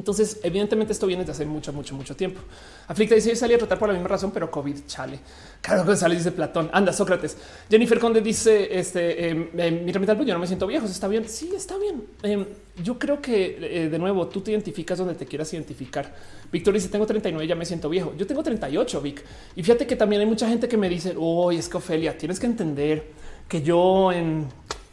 Entonces, 0.00 0.40
evidentemente, 0.42 0.94
esto 0.94 1.06
viene 1.06 1.26
de 1.26 1.32
hace 1.32 1.44
mucho, 1.44 1.74
mucho, 1.74 1.94
mucho 1.94 2.16
tiempo. 2.16 2.40
Aflicta 2.88 3.14
dice: 3.14 3.28
Yo 3.28 3.36
salí 3.36 3.52
a 3.52 3.58
tratar 3.58 3.78
por 3.78 3.86
la 3.86 3.92
misma 3.92 4.08
razón, 4.08 4.30
pero 4.30 4.50
COVID, 4.50 4.86
chale. 4.86 5.20
Que 5.60 5.94
sale, 5.94 6.16
dice 6.16 6.32
Platón. 6.32 6.70
Anda, 6.72 6.90
Sócrates. 6.90 7.36
Jennifer 7.68 7.98
Conde 7.98 8.22
dice: 8.22 8.78
Este, 8.78 9.28
eh, 9.28 9.50
eh, 9.58 9.92
yo 9.92 10.32
no 10.32 10.38
me 10.38 10.46
siento 10.46 10.66
viejo. 10.66 10.86
Está 10.86 11.06
bien. 11.06 11.28
Sí, 11.28 11.52
está 11.54 11.76
bien. 11.76 12.02
Em, 12.22 12.46
yo 12.82 12.98
creo 12.98 13.20
que 13.20 13.58
eh, 13.60 13.88
de 13.90 13.98
nuevo 13.98 14.26
tú 14.26 14.40
te 14.40 14.52
identificas 14.52 14.96
donde 14.96 15.14
te 15.16 15.26
quieras 15.26 15.52
identificar. 15.52 16.14
Víctor 16.50 16.72
dice: 16.72 16.88
Tengo 16.88 17.04
39, 17.04 17.46
ya 17.46 17.54
me 17.54 17.66
siento 17.66 17.90
viejo. 17.90 18.14
Yo 18.16 18.26
tengo 18.26 18.42
38, 18.42 19.02
Vic. 19.02 19.22
Y 19.54 19.62
fíjate 19.62 19.86
que 19.86 19.96
también 19.96 20.22
hay 20.22 20.26
mucha 20.26 20.48
gente 20.48 20.66
que 20.66 20.78
me 20.78 20.88
dice: 20.88 21.14
Oye, 21.18 21.58
es 21.58 21.68
que 21.68 21.76
Ofelia, 21.76 22.16
tienes 22.16 22.40
que 22.40 22.46
entender 22.46 23.04
que 23.46 23.60
yo 23.60 24.12
en 24.12 24.46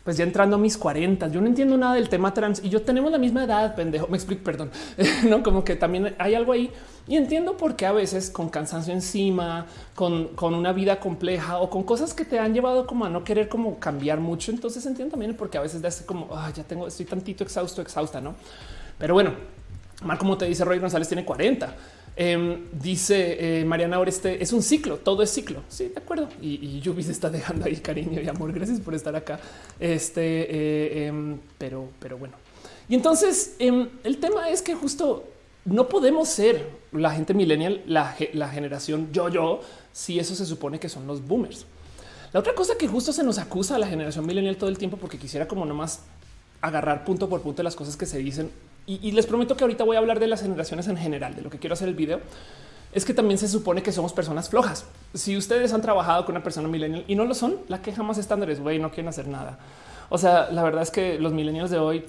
pues 0.08 0.16
ya 0.16 0.24
entrando 0.24 0.56
a 0.56 0.60
mis 0.60 0.78
40, 0.78 1.28
yo 1.28 1.42
no 1.42 1.48
entiendo 1.48 1.76
nada 1.76 1.96
del 1.96 2.08
tema 2.08 2.34
trans 2.34 2.64
y 2.64 2.70
yo 2.70 2.82
tenemos 2.82 3.12
la 3.12 3.18
misma 3.18 3.44
edad, 3.44 3.76
pendejo, 3.76 4.08
me 4.08 4.16
explico, 4.16 4.42
perdón, 4.42 4.72
no 5.28 5.44
como 5.44 5.66
que 5.66 5.76
también 5.76 6.16
hay 6.18 6.34
algo 6.34 6.54
ahí 6.54 6.72
y 7.10 7.18
entiendo 7.18 7.58
por 7.58 7.76
qué 7.76 7.88
a 7.88 7.92
veces 7.92 8.30
con 8.30 8.48
cansancio 8.48 8.94
encima, 8.94 9.66
con, 9.96 10.30
con 10.30 10.54
una 10.54 10.72
vida 10.72 11.02
compleja 11.02 11.58
o 11.58 11.70
con 11.70 11.84
cosas 11.84 12.14
que 12.14 12.24
te 12.24 12.40
han 12.40 12.54
llevado 12.54 12.88
como 12.88 13.04
a 13.04 13.10
no 13.10 13.26
querer 13.26 13.50
como 13.50 13.80
cambiar 13.80 14.22
mucho. 14.22 14.52
Entonces 14.52 14.86
entiendo 14.86 15.12
también 15.12 15.36
porque 15.36 15.58
a 15.58 15.62
veces 15.62 15.82
de 15.82 16.06
como 16.06 16.30
ah, 16.32 16.54
ya 16.56 16.64
tengo, 16.64 16.88
estoy 16.88 17.06
tantito 17.06 17.44
exhausto, 17.44 17.82
exhausta, 17.82 18.22
no? 18.22 18.36
Pero 18.98 19.14
bueno, 19.14 19.34
Marco, 20.04 20.22
como 20.22 20.38
te 20.38 20.46
dice 20.46 20.64
Roy 20.64 20.80
González, 20.80 21.10
tiene 21.10 21.26
40. 21.26 21.76
Em, 22.20 22.66
dice 22.72 23.60
eh, 23.60 23.64
Mariana 23.64 24.00
Oreste, 24.00 24.42
es 24.42 24.52
un 24.52 24.64
ciclo, 24.64 24.98
todo 24.98 25.22
es 25.22 25.30
ciclo. 25.30 25.62
Sí, 25.70 25.90
de 25.90 26.00
acuerdo. 26.00 26.28
Y, 26.42 26.82
y 26.84 27.04
se 27.04 27.12
está 27.12 27.30
dejando 27.30 27.66
ahí 27.66 27.76
cariño 27.76 28.20
y 28.20 28.28
amor. 28.28 28.52
Gracias 28.52 28.80
por 28.80 28.96
estar 28.96 29.16
acá. 29.16 29.40
Este, 29.80 30.24
eh, 30.24 31.06
em, 31.06 31.38
pero, 31.60 31.90
pero 32.00 32.18
bueno. 32.18 32.34
Y 32.90 32.96
entonces 32.96 33.56
em, 33.60 33.88
el 34.04 34.18
tema 34.18 34.50
es 34.50 34.64
que 34.64 34.74
justo 34.74 35.26
no 35.66 35.88
podemos 35.90 36.28
ser 36.28 36.68
la 36.92 37.12
gente 37.12 37.36
millennial, 37.36 37.84
la, 37.86 38.16
la 38.34 38.50
generación 38.50 39.10
yo, 39.12 39.30
yo, 39.30 39.62
si 39.94 40.18
eso 40.18 40.34
se 40.34 40.48
supone 40.48 40.80
que 40.80 40.90
son 40.90 41.06
los 41.06 41.28
boomers. 41.28 41.68
La 42.34 42.40
otra 42.40 42.56
cosa 42.56 42.74
que 42.80 42.88
justo 42.88 43.14
se 43.14 43.24
nos 43.24 43.38
acusa 43.38 43.76
a 43.76 43.80
la 43.80 43.88
generación 43.88 44.26
millennial 44.26 44.58
todo 44.58 44.72
el 44.72 44.80
tiempo, 44.80 44.98
porque 44.98 45.20
quisiera 45.20 45.48
como 45.48 45.66
nomás 45.66 46.02
agarrar 46.62 47.06
punto 47.06 47.30
por 47.30 47.42
punto 47.42 47.62
las 47.62 47.76
cosas 47.76 47.96
que 47.96 48.08
se 48.08 48.18
dicen 48.18 48.50
y, 48.88 49.12
les 49.12 49.26
prometo 49.26 49.58
que 49.58 49.66
ahorita 49.66 49.84
voy 49.84 49.98
a 49.98 50.00
hablar 50.00 50.18
de 50.20 50.28
las 50.28 50.42
generaciones 50.42 50.88
en 50.88 50.96
general, 50.96 51.36
de 51.36 51.42
lo 51.42 51.50
que 51.50 51.60
quiero 51.60 51.74
hacer 51.74 51.90
el 51.90 51.94
video, 51.94 52.22
es 52.94 53.04
que 53.04 53.14
también 53.14 53.38
se 53.38 53.50
supone 53.50 53.84
que 53.84 53.92
somos 53.92 54.14
personas 54.14 54.50
flojas. 54.50 54.86
Si 55.14 55.36
ustedes 55.36 55.74
han 55.74 55.82
trabajado 55.82 56.26
con 56.26 56.36
una 56.36 56.44
persona 56.44 56.70
millennial 56.70 57.04
y 57.06 57.16
no 57.16 57.26
lo 57.26 57.36
son, 57.36 57.58
la 57.68 57.82
queja 57.82 58.02
más 58.02 58.18
estándar 58.18 58.50
es, 58.50 58.62
güey, 58.62 58.80
no 58.80 58.90
quieren 58.90 59.10
hacer 59.10 59.28
nada. 59.28 59.60
O 60.10 60.18
sea, 60.18 60.50
la 60.52 60.64
verdad 60.64 60.84
es 60.84 60.92
que 60.92 61.20
los 61.20 61.34
millennials 61.34 61.70
de 61.70 61.80
hoy, 61.80 62.06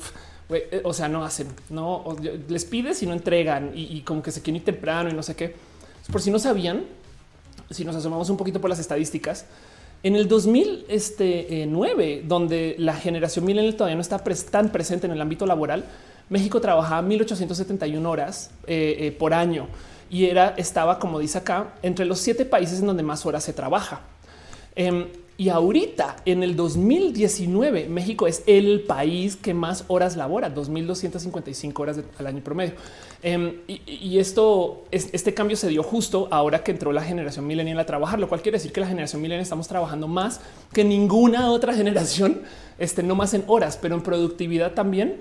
eh, 0.50 0.80
o 0.84 0.92
sea, 0.92 1.08
no 1.08 1.24
hacen, 1.24 1.48
no 1.68 2.16
les 2.48 2.64
pides 2.64 3.02
y 3.02 3.06
no 3.06 3.12
entregan 3.12 3.72
y, 3.74 4.00
como 4.02 4.22
que 4.22 4.30
se 4.30 4.40
quieren 4.40 4.60
ir 4.60 4.64
temprano 4.64 5.10
y 5.10 5.14
no 5.14 5.24
sé 5.24 5.34
qué. 5.34 5.56
Por 6.12 6.22
si 6.22 6.30
no 6.30 6.38
sabían, 6.38 6.84
si 7.70 7.84
nos 7.84 7.96
asomamos 7.96 8.30
un 8.30 8.36
poquito 8.36 8.60
por 8.60 8.70
las 8.70 8.78
estadísticas, 8.78 9.46
en 10.04 10.14
el 10.14 10.28
2009, 10.28 10.84
este, 10.88 12.22
donde 12.24 12.76
la 12.78 12.94
generación 12.94 13.44
millennial 13.44 13.74
todavía 13.74 13.96
no 13.96 14.00
está 14.00 14.22
tan 14.48 14.70
presente 14.70 15.06
en 15.06 15.12
el 15.12 15.20
ámbito 15.20 15.44
laboral, 15.44 15.84
México 16.28 16.60
trabajaba 16.60 17.02
1871 17.02 18.10
horas 18.10 18.50
eh, 18.66 18.96
eh, 18.98 19.12
por 19.12 19.32
año 19.34 19.68
y 20.10 20.26
era, 20.26 20.54
estaba, 20.56 20.98
como 20.98 21.18
dice 21.18 21.38
acá, 21.38 21.74
entre 21.82 22.04
los 22.04 22.18
siete 22.18 22.44
países 22.44 22.80
en 22.80 22.86
donde 22.86 23.02
más 23.02 23.26
horas 23.26 23.44
se 23.44 23.52
trabaja. 23.52 24.00
Em, 24.74 25.06
y 25.40 25.50
ahorita, 25.50 26.16
en 26.24 26.42
el 26.42 26.56
2019, 26.56 27.88
México 27.88 28.26
es 28.26 28.42
el 28.46 28.80
país 28.80 29.36
que 29.36 29.54
más 29.54 29.84
horas 29.86 30.16
labora, 30.16 30.52
2.255 30.52 31.78
horas 31.78 32.00
al 32.18 32.26
año 32.26 32.42
promedio. 32.42 32.74
Em, 33.22 33.58
y, 33.68 34.18
esto, 34.18 34.84
este 34.90 35.34
cambio 35.34 35.56
se 35.56 35.68
dio 35.68 35.84
justo 35.84 36.26
ahora 36.32 36.64
que 36.64 36.72
entró 36.72 36.90
la 36.92 37.02
generación 37.02 37.46
milenial 37.46 37.78
a 37.78 37.86
trabajar, 37.86 38.18
lo 38.18 38.28
cual 38.28 38.42
quiere 38.42 38.58
decir 38.58 38.72
que 38.72 38.80
la 38.80 38.88
generación 38.88 39.22
milenial 39.22 39.42
estamos 39.42 39.68
trabajando 39.68 40.08
más 40.08 40.40
que 40.72 40.82
ninguna 40.82 41.52
otra 41.52 41.72
generación, 41.82 42.42
este, 42.78 43.04
no 43.04 43.14
más 43.14 43.32
en 43.32 43.44
horas, 43.46 43.78
pero 43.80 43.94
en 43.94 44.02
productividad 44.02 44.72
también 44.72 45.20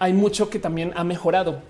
hay 0.00 0.12
mucho 0.12 0.50
que 0.50 0.58
también 0.58 0.92
ha 0.96 1.04
mejorado. 1.04 1.60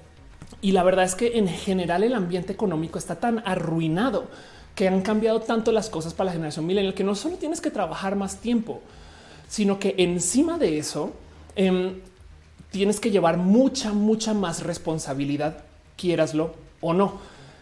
Y 0.62 0.72
la 0.72 0.82
verdad 0.82 1.04
es 1.04 1.14
que 1.14 1.36
en 1.36 1.48
general 1.48 2.02
el 2.02 2.14
ambiente 2.14 2.52
económico 2.52 2.98
está 2.98 3.16
tan 3.16 3.42
arruinado 3.44 4.28
que 4.74 4.88
han 4.88 5.02
cambiado 5.02 5.40
tanto 5.40 5.72
las 5.72 5.90
cosas 5.90 6.14
para 6.14 6.26
la 6.26 6.32
generación 6.32 6.64
millennial 6.64 6.94
que 6.94 7.04
no 7.04 7.14
solo 7.14 7.36
tienes 7.36 7.60
que 7.60 7.70
trabajar 7.70 8.16
más 8.16 8.36
tiempo, 8.36 8.80
sino 9.48 9.78
que 9.78 9.96
encima 9.98 10.58
de 10.58 10.78
eso 10.78 11.12
em, 11.56 12.00
tienes 12.70 13.00
que 13.00 13.10
llevar 13.10 13.36
mucha, 13.36 13.92
mucha 13.92 14.32
más 14.32 14.62
responsabilidad, 14.62 15.64
quieraslo 15.96 16.54
o 16.80 16.94
no. 16.94 17.18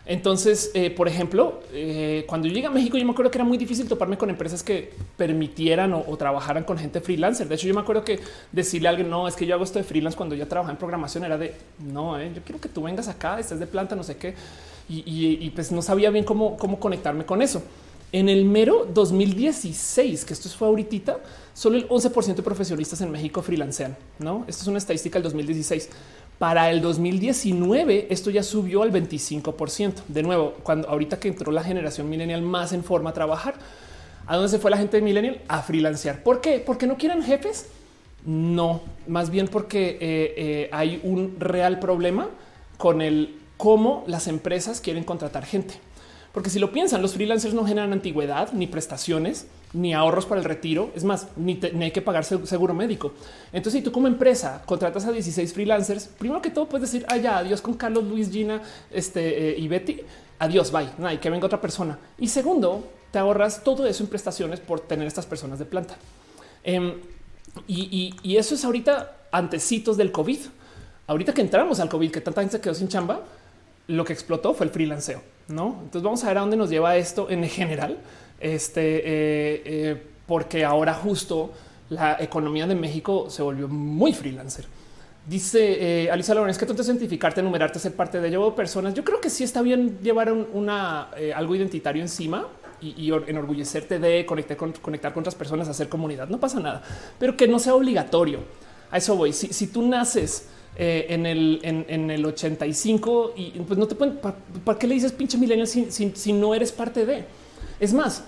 Entonces, 0.09 0.71
eh, 0.73 0.91
por 0.91 1.07
ejemplo, 1.07 1.61
eh, 1.71 2.25
cuando 2.27 2.49
yo 2.49 2.55
llegué 2.55 2.67
a 2.67 2.71
México, 2.71 2.97
yo 2.97 3.05
me 3.05 3.13
acuerdo 3.13 3.31
que 3.31 3.37
era 3.37 3.45
muy 3.45 3.59
difícil 3.59 3.87
toparme 3.87 4.17
con 4.17 4.31
empresas 4.31 4.63
que 4.63 4.91
permitieran 5.19 5.93
o, 5.93 6.17
trabajaran 6.17 6.65
con 6.65 6.79
gente 6.79 7.03
freelancer. 7.03 7.47
De 7.47 7.57
hecho, 7.57 7.69
yo 7.69 7.75
me 7.75 7.83
acuerdo 7.83 8.05
que 8.05 8.19
decirle 8.51 8.89
a 8.89 8.93
alguien, 8.93 9.11
no, 9.11 9.29
es 9.29 9.37
que 9.37 9.45
yo 9.45 9.55
hago 9.55 9.65
esto 9.65 9.79
de 9.79 9.85
freelance 9.85 10.17
cuando 10.17 10.35
yo 10.35 10.49
trabajaba 10.49 10.73
en 10.73 10.79
programación 10.79 11.25
era 11.25 11.37
de, 11.37 11.55
no, 11.79 12.19
eh, 12.19 12.33
yo 12.35 12.41
quiero 12.43 12.59
que 12.59 12.71
tú 12.71 12.83
vengas 12.85 13.07
acá, 13.07 13.39
estés 13.39 13.61
de 13.61 13.67
planta, 13.67 13.95
no 13.95 14.03
sé 14.03 14.17
qué. 14.17 14.35
Y, 14.89 15.51
pues 15.51 15.71
no 15.71 15.83
sabía 15.83 16.09
bien 16.09 16.25
cómo, 16.25 16.57
cómo 16.57 16.81
conectarme 16.81 17.27
con 17.27 17.43
eso. 17.43 17.63
En 18.11 18.31
el 18.31 18.47
mero 18.47 18.89
2016, 18.91 20.25
que 20.25 20.33
esto 20.33 20.49
fue 20.49 20.69
ahorita, 20.69 21.19
solo 21.53 21.77
el 21.77 21.87
11% 21.87 22.37
de 22.37 22.43
profesionistas 22.43 23.03
en 23.03 23.11
México 23.11 23.43
freelancean. 23.43 23.95
No, 24.19 24.47
esto 24.49 24.63
es 24.63 24.69
una 24.69 24.79
estadística 24.79 25.19
del 25.19 25.25
2016. 25.25 25.91
Para 26.39 26.71
el 26.71 26.81
2019 26.81 28.07
esto 28.11 28.31
ya 28.31 28.43
subió 28.43 28.83
al 28.83 28.93
25%. 28.93 29.95
De 30.07 30.23
nuevo, 30.23 30.55
cuando 30.63 30.89
ahorita 30.89 31.19
que 31.19 31.29
entró 31.29 31.51
la 31.51 31.65
generación 31.65 32.09
millennial 32.09 32.43
más 32.43 32.73
en 32.73 32.85
forma 32.85 33.11
a 33.11 33.13
trabajar, 33.13 33.55
¿a 34.27 34.37
dónde 34.37 34.49
se 34.49 34.59
fue 34.59 34.71
la 34.71 34.77
gente 34.79 35.01
millennial? 35.01 35.41
A 35.49 35.63
freelancear. 35.63 36.23
¿Por 36.23 36.41
qué? 36.41 36.63
¿Porque 36.65 36.87
no 36.87 36.97
quieren 36.97 37.23
jefes? 37.23 37.67
No, 38.25 38.83
más 39.09 39.31
bien 39.31 39.49
porque 39.49 39.91
eh, 39.91 39.99
eh, 40.01 40.69
hay 40.73 41.01
un 41.03 41.37
real 41.41 41.81
problema 41.81 42.29
con 42.77 43.03
el 43.03 43.37
cómo 43.57 44.05
las 44.07 44.29
empresas 44.29 44.81
quieren 44.81 45.03
contratar 45.03 45.45
gente. 45.45 45.75
Porque 46.33 46.51
si 46.51 46.61
lo 46.61 46.71
piensan, 46.71 47.03
los 47.03 47.15
freelancers 47.15 47.55
no 47.55 47.67
generan 47.67 47.93
antigüedad 47.93 48.53
ni 48.53 48.69
prestaciones 48.69 49.49
ni 49.73 49.93
ahorros 49.93 50.27
para 50.27 50.41
el 50.41 50.45
retiro. 50.45 50.91
Es 50.95 51.05
más, 51.05 51.29
ni, 51.37 51.61
hay 51.63 51.91
que 51.91 52.03
pagar 52.03 52.25
seguro 52.25 52.75
médico. 52.75 53.13
Entonces, 53.53 53.81
si 53.81 53.85
tú 53.85 53.93
como 53.93 54.07
empresa 54.07 54.63
contratas 54.65 55.05
a 55.07 55.13
16 55.13 55.53
freelancers, 55.53 56.07
primero 56.07 56.41
que 56.41 56.51
todo 56.51 56.69
puedes 56.69 56.91
decir, 56.91 57.07
ah, 57.09 57.17
ya, 57.17 57.39
adiós 57.39 57.61
con 57.61 57.75
Carlos, 57.75 58.05
Luis, 58.05 58.31
Gina 58.31 58.63
este, 58.91 59.51
eh, 59.51 59.59
y 59.59 59.69
Betty. 59.69 60.01
Adiós, 60.39 60.71
bye. 60.71 60.89
No, 60.99 61.07
hay 61.07 61.19
que 61.19 61.31
venga 61.31 61.47
otra 61.47 61.61
persona. 61.61 61.99
Y 62.19 62.29
segundo, 62.29 62.87
te 63.11 63.19
ahorras 63.19 63.63
todo 63.65 63.87
eso 63.87 64.03
en 64.03 64.09
prestaciones 64.09 64.61
por 64.61 64.81
tener 64.81 65.07
estas 65.07 65.27
personas 65.27 65.59
de 65.59 65.65
planta. 65.65 65.97
Em, 66.63 66.95
y, 67.67 68.15
y, 68.23 68.37
eso 68.37 68.55
es 68.55 68.65
ahorita 68.65 69.17
antecitos 69.33 69.97
del 69.97 70.13
COVID. 70.13 70.39
Ahorita 71.07 71.33
que 71.33 71.41
entramos 71.41 71.81
al 71.81 71.89
COVID, 71.89 72.11
que 72.11 72.21
tanta 72.21 72.43
gente 72.43 72.57
se 72.57 72.61
quedó 72.61 72.75
sin 72.75 72.89
chamba, 72.89 73.23
lo 73.89 74.05
que 74.05 74.13
explotó 74.13 74.55
fue 74.55 74.67
el 74.67 74.73
freelanceo. 74.73 75.23
No, 75.49 75.79
entonces 75.83 76.03
vamos 76.03 76.23
a 76.25 76.29
ver 76.29 76.39
a 76.39 76.41
dónde 76.43 76.57
nos 76.57 76.69
lleva 76.69 76.97
esto 76.97 77.31
en 77.31 77.43
general. 77.49 77.99
Este, 78.41 78.99
eh, 78.99 79.63
eh, 79.65 80.03
porque 80.27 80.65
ahora 80.65 80.95
justo 80.95 81.53
la 81.91 82.17
economía 82.21 82.67
de 82.67 82.75
México 82.75 83.29
se 83.31 83.43
volvió 83.43 83.69
muy 83.69 84.13
freelancer. 84.13 84.67
Dice 85.27 86.05
eh, 86.05 86.11
Alisa 86.11 86.35
Lorenz 86.35 86.57
que 86.57 86.67
tú 86.67 86.75
te 86.75 86.83
identificarte, 86.83 87.41
enumerarte, 87.41 87.79
ser 87.79 87.95
parte 87.95 88.21
de 88.21 88.29
ello 88.29 88.55
personas. 88.55 88.95
Yo 88.95 89.05
creo 89.05 89.21
que 89.21 89.31
sí 89.31 89.45
está 89.45 89.63
bien 89.63 89.99
llevar 90.03 90.33
una 90.33 91.11
algo 91.35 91.55
identitario 91.55 92.03
encima 92.03 92.47
y, 92.81 93.11
enorgullecerte 93.27 93.99
de 93.99 94.25
conectar 94.25 94.57
con, 94.57 94.73
conectar 94.73 95.13
con 95.13 95.23
otras 95.23 95.35
personas, 95.35 95.69
hacer 95.69 95.89
comunidad. 95.89 96.29
No 96.29 96.39
pasa 96.39 96.61
nada, 96.61 96.83
pero 97.19 97.37
que 97.37 97.49
no 97.49 97.59
sea 97.59 97.75
obligatorio. 97.75 98.41
A 98.91 98.99
eso 98.99 99.17
voy. 99.17 99.33
Si, 99.33 99.53
si 99.53 99.67
tú 99.67 99.87
naces 99.87 100.49
eh, 100.81 101.07
en, 101.09 101.27
el, 101.27 101.59
en, 101.65 102.09
el 102.09 102.25
85 102.25 103.35
y 103.37 103.51
pues 103.67 103.77
no 103.77 103.89
te 103.89 103.97
pueden, 103.97 104.19
¿para, 104.19 104.79
qué 104.79 104.87
le 104.87 104.95
dices 104.95 105.11
pinche 105.11 105.37
millennial 105.37 105.67
si, 105.67 106.33
no 106.33 106.55
eres 106.55 106.71
parte 106.71 107.05
de? 107.05 107.25
Es 107.81 107.93
más, 107.93 108.25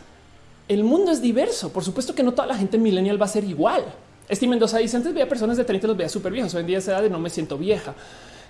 el 0.68 0.84
mundo 0.84 1.10
es 1.10 1.20
diverso. 1.20 1.72
Por 1.72 1.84
supuesto 1.84 2.14
que 2.14 2.22
no 2.22 2.32
toda 2.32 2.46
la 2.46 2.56
gente 2.56 2.78
millennial 2.78 3.20
va 3.20 3.26
a 3.26 3.28
ser 3.28 3.44
igual. 3.44 3.84
Este 4.28 4.46
Mendoza 4.46 4.78
dice 4.78 4.96
antes 4.96 5.12
veía 5.12 5.28
personas 5.28 5.56
de 5.56 5.64
30 5.64 5.88
los 5.88 5.96
veía 5.96 6.08
súper 6.08 6.32
viejos. 6.32 6.54
Hoy 6.54 6.60
en 6.60 6.66
día 6.68 6.78
esa 6.78 6.92
edad 6.92 7.02
de 7.02 7.10
no 7.10 7.18
me 7.18 7.30
siento 7.30 7.58
vieja. 7.58 7.94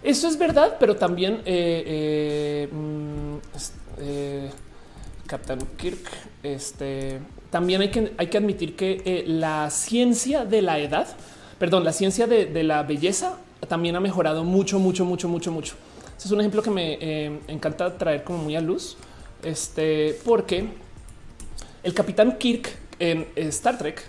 Eso 0.03 0.28
es 0.28 0.38
verdad, 0.38 0.76
pero 0.78 0.96
también 0.96 1.40
eh, 1.44 2.68
eh, 2.68 2.68
mm, 2.72 3.36
Captain 5.26 5.61
Kirk, 5.76 6.11
este 6.42 7.20
también 7.51 7.80
hay 7.80 7.90
que, 7.90 8.12
hay 8.16 8.28
que 8.28 8.38
admitir 8.38 8.76
que 8.76 9.24
la 9.26 9.70
ciencia 9.70 10.44
de 10.44 10.62
la 10.62 10.78
edad, 10.78 11.09
perdón, 11.59 11.84
la 11.84 11.92
ciencia 11.92 12.26
de, 12.26 12.62
la 12.62 12.82
belleza 12.84 13.38
también 13.68 13.96
ha 13.96 14.01
mejorado 14.01 14.44
mucho, 14.44 14.78
mucho, 14.78 15.05
mucho, 15.05 15.28
mucho, 15.28 15.51
mucho. 15.51 15.74
Este 16.16 16.28
es 16.28 16.30
un 16.30 16.40
ejemplo 16.40 16.62
que 16.62 16.70
me 16.70 16.98
eh, 17.01 17.40
encanta 17.48 17.96
traer 17.98 18.22
como 18.24 18.38
muy 18.38 18.55
a 18.55 18.61
luz, 18.61 18.96
este, 19.42 20.18
porque 20.24 20.68
el 21.83 21.95
capitán 21.95 22.37
Kirk 22.39 22.70
en 22.99 23.26
Star 23.37 23.78
Trek 23.78 24.03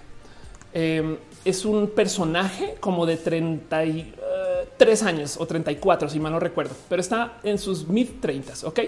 eh, 0.73 1.17
es 1.43 1.65
un 1.65 1.89
personaje 1.89 2.75
como 2.79 3.05
de 3.05 3.17
33 3.17 5.03
años 5.03 5.37
o 5.39 5.45
34, 5.45 6.09
si 6.09 6.19
mal 6.19 6.31
no 6.31 6.39
recuerdo, 6.39 6.75
pero 6.87 7.01
está 7.01 7.39
en 7.43 7.57
sus 7.57 7.87
mid 7.87 8.07
30. 8.19 8.53
Ok, 8.67 8.79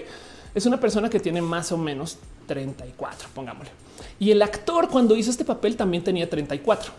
es 0.54 0.66
una 0.66 0.78
persona 0.78 1.10
que 1.10 1.20
tiene 1.20 1.42
más 1.42 1.72
o 1.72 1.78
menos 1.78 2.18
34, 2.46 3.28
pongámosle. 3.34 3.70
Y 4.18 4.30
el 4.30 4.40
actor 4.42 4.88
cuando 4.88 5.16
hizo 5.16 5.30
este 5.30 5.44
papel 5.44 5.76
también 5.76 6.04
tenía 6.04 6.28
34. 6.28 6.92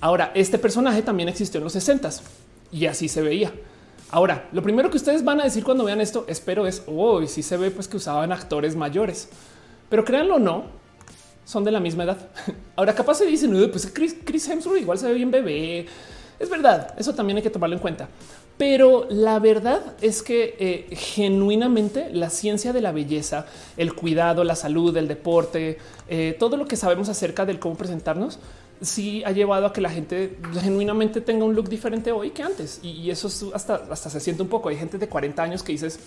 Ahora, 0.00 0.32
este 0.34 0.58
personaje 0.58 1.02
también 1.02 1.28
existió 1.28 1.58
en 1.58 1.64
los 1.64 1.72
60 1.72 2.10
y 2.72 2.86
así 2.86 3.08
se 3.08 3.22
veía. 3.22 3.52
Ahora, 4.10 4.48
lo 4.52 4.62
primero 4.62 4.90
que 4.90 4.98
ustedes 4.98 5.24
van 5.24 5.40
a 5.40 5.44
decir 5.44 5.64
cuando 5.64 5.84
vean 5.84 6.00
esto, 6.00 6.24
espero 6.28 6.66
es, 6.66 6.82
oh, 6.86 7.24
si 7.26 7.42
se 7.42 7.56
ve 7.56 7.70
pues 7.70 7.88
que 7.88 7.96
usaban 7.96 8.32
actores 8.32 8.76
mayores. 8.76 9.30
Pero 9.92 10.06
créanlo 10.06 10.36
o 10.36 10.38
no, 10.38 10.64
son 11.44 11.64
de 11.64 11.70
la 11.70 11.78
misma 11.78 12.04
edad. 12.04 12.16
Ahora 12.76 12.94
capaz 12.94 13.16
se 13.16 13.26
dicen, 13.26 13.50
pues 13.70 13.92
Chris, 13.92 14.48
Hemsworth 14.48 14.80
igual 14.80 14.96
se 14.96 15.06
ve 15.06 15.12
bien 15.12 15.30
bebé. 15.30 15.84
Es 16.38 16.48
verdad, 16.48 16.94
eso 16.96 17.14
también 17.14 17.36
hay 17.36 17.42
que 17.42 17.50
tomarlo 17.50 17.76
en 17.76 17.82
cuenta. 17.82 18.08
Pero 18.56 19.06
la 19.10 19.38
verdad 19.38 19.82
es 20.00 20.22
que 20.22 20.56
eh, 20.58 20.96
genuinamente 20.96 22.08
la 22.10 22.30
ciencia 22.30 22.72
de 22.72 22.80
la 22.80 22.90
belleza, 22.90 23.44
el 23.76 23.94
cuidado, 23.94 24.44
la 24.44 24.56
salud, 24.56 24.96
el 24.96 25.08
deporte, 25.08 25.76
eh, 26.08 26.36
todo 26.38 26.56
lo 26.56 26.66
que 26.66 26.76
sabemos 26.76 27.10
acerca 27.10 27.44
del 27.44 27.58
cómo 27.58 27.76
presentarnos, 27.76 28.38
sí 28.80 29.22
ha 29.26 29.30
llevado 29.32 29.66
a 29.66 29.74
que 29.74 29.82
la 29.82 29.90
gente 29.90 30.38
genuinamente 30.58 31.20
tenga 31.20 31.44
un 31.44 31.54
look 31.54 31.68
diferente 31.68 32.12
hoy 32.12 32.30
que 32.30 32.42
antes. 32.42 32.80
Y, 32.82 33.10
eso 33.10 33.28
hasta 33.52 34.08
se 34.08 34.20
siente 34.20 34.42
un 34.42 34.48
poco. 34.48 34.70
Hay 34.70 34.76
gente 34.76 34.96
de 34.96 35.06
40 35.06 35.42
años 35.42 35.62
que 35.62 35.72
dices, 35.72 36.00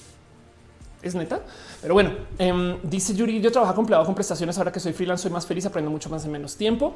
es 1.07 1.15
neta. 1.15 1.41
Pero 1.81 1.93
bueno, 1.93 2.11
em, 2.37 2.77
dice 2.83 3.13
Yuri, 3.13 3.41
yo 3.41 3.51
trabajo 3.51 3.79
empleado 3.79 4.05
con 4.05 4.15
prestaciones. 4.15 4.57
Ahora 4.57 4.71
que 4.71 4.79
soy 4.79 4.93
freelance, 4.93 5.23
soy 5.23 5.31
más 5.31 5.45
feliz, 5.45 5.65
aprendo 5.65 5.91
mucho 5.91 6.09
más 6.09 6.25
en 6.25 6.31
menos 6.31 6.55
tiempo. 6.55 6.95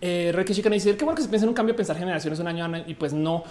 Eh, 0.00 0.32
Reiki 0.34 0.54
dice 0.54 0.96
que 0.96 1.04
bueno 1.04 1.16
que 1.16 1.22
se 1.22 1.28
piensa 1.28 1.44
en 1.44 1.50
un 1.50 1.54
cambio, 1.54 1.76
pensar 1.76 1.96
generaciones 1.96 2.38
un 2.38 2.48
año 2.48 2.84
y 2.86 2.94
pues 2.94 3.12
no. 3.12 3.44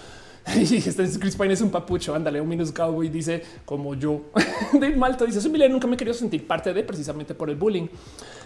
Este 0.44 1.08
Chris 1.20 1.36
Pine 1.36 1.54
es 1.54 1.60
un 1.60 1.70
papucho. 1.70 2.14
Ándale, 2.14 2.40
un 2.40 2.48
minus 2.48 2.72
cowboy 2.72 3.08
dice 3.08 3.42
como 3.64 3.94
yo. 3.94 4.22
de 4.72 4.90
Malta 4.96 5.24
dice: 5.24 5.40
Soy 5.40 5.50
milenial, 5.50 5.72
nunca 5.72 5.86
me 5.86 5.94
he 5.94 5.96
querido 5.96 6.14
sentir 6.14 6.46
parte 6.46 6.72
de 6.72 6.82
precisamente 6.82 7.34
por 7.34 7.48
el 7.48 7.56
bullying. 7.56 7.86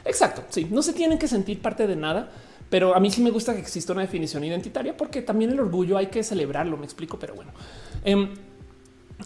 Exacto. 0.04 0.44
Sí, 0.50 0.68
no 0.70 0.82
se 0.82 0.92
tienen 0.92 1.18
que 1.18 1.26
sentir 1.26 1.60
parte 1.60 1.86
de 1.86 1.96
nada, 1.96 2.30
pero 2.68 2.94
a 2.94 3.00
mí 3.00 3.10
sí 3.10 3.22
me 3.22 3.30
gusta 3.30 3.54
que 3.54 3.60
exista 3.60 3.92
una 3.92 4.02
definición 4.02 4.44
identitaria 4.44 4.96
porque 4.96 5.22
también 5.22 5.52
el 5.52 5.60
orgullo 5.60 5.96
hay 5.96 6.08
que 6.08 6.22
celebrarlo. 6.22 6.76
Me 6.76 6.84
explico, 6.84 7.18
pero 7.18 7.34
bueno. 7.34 7.52
Em, 8.04 8.28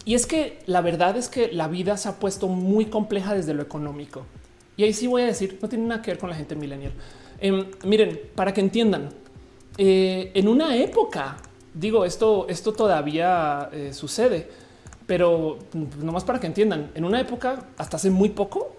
y 0.05 0.15
es 0.15 0.25
que 0.25 0.59
la 0.65 0.81
verdad 0.81 1.17
es 1.17 1.29
que 1.29 1.51
la 1.51 1.67
vida 1.67 1.97
se 1.97 2.09
ha 2.09 2.19
puesto 2.19 2.47
muy 2.47 2.85
compleja 2.85 3.33
desde 3.33 3.53
lo 3.53 3.61
económico. 3.61 4.25
Y 4.77 4.83
ahí 4.83 4.93
sí 4.93 5.07
voy 5.07 5.23
a 5.23 5.25
decir, 5.25 5.59
no 5.61 5.69
tiene 5.69 5.85
nada 5.85 6.01
que 6.01 6.11
ver 6.11 6.17
con 6.17 6.29
la 6.29 6.35
gente 6.35 6.55
millennial. 6.55 6.93
Em, 7.39 7.65
miren, 7.83 8.19
para 8.35 8.53
que 8.53 8.61
entiendan, 8.61 9.09
eh, 9.77 10.31
en 10.33 10.47
una 10.47 10.75
época, 10.75 11.37
digo, 11.73 12.05
esto, 12.05 12.47
esto 12.47 12.73
todavía 12.73 13.69
eh, 13.71 13.93
sucede, 13.93 14.47
pero 15.05 15.59
mm, 15.73 16.05
nomás 16.05 16.23
para 16.23 16.39
que 16.39 16.47
entiendan, 16.47 16.91
en 16.95 17.05
una 17.05 17.19
época, 17.19 17.65
hasta 17.77 17.97
hace 17.97 18.09
muy 18.09 18.29
poco, 18.29 18.75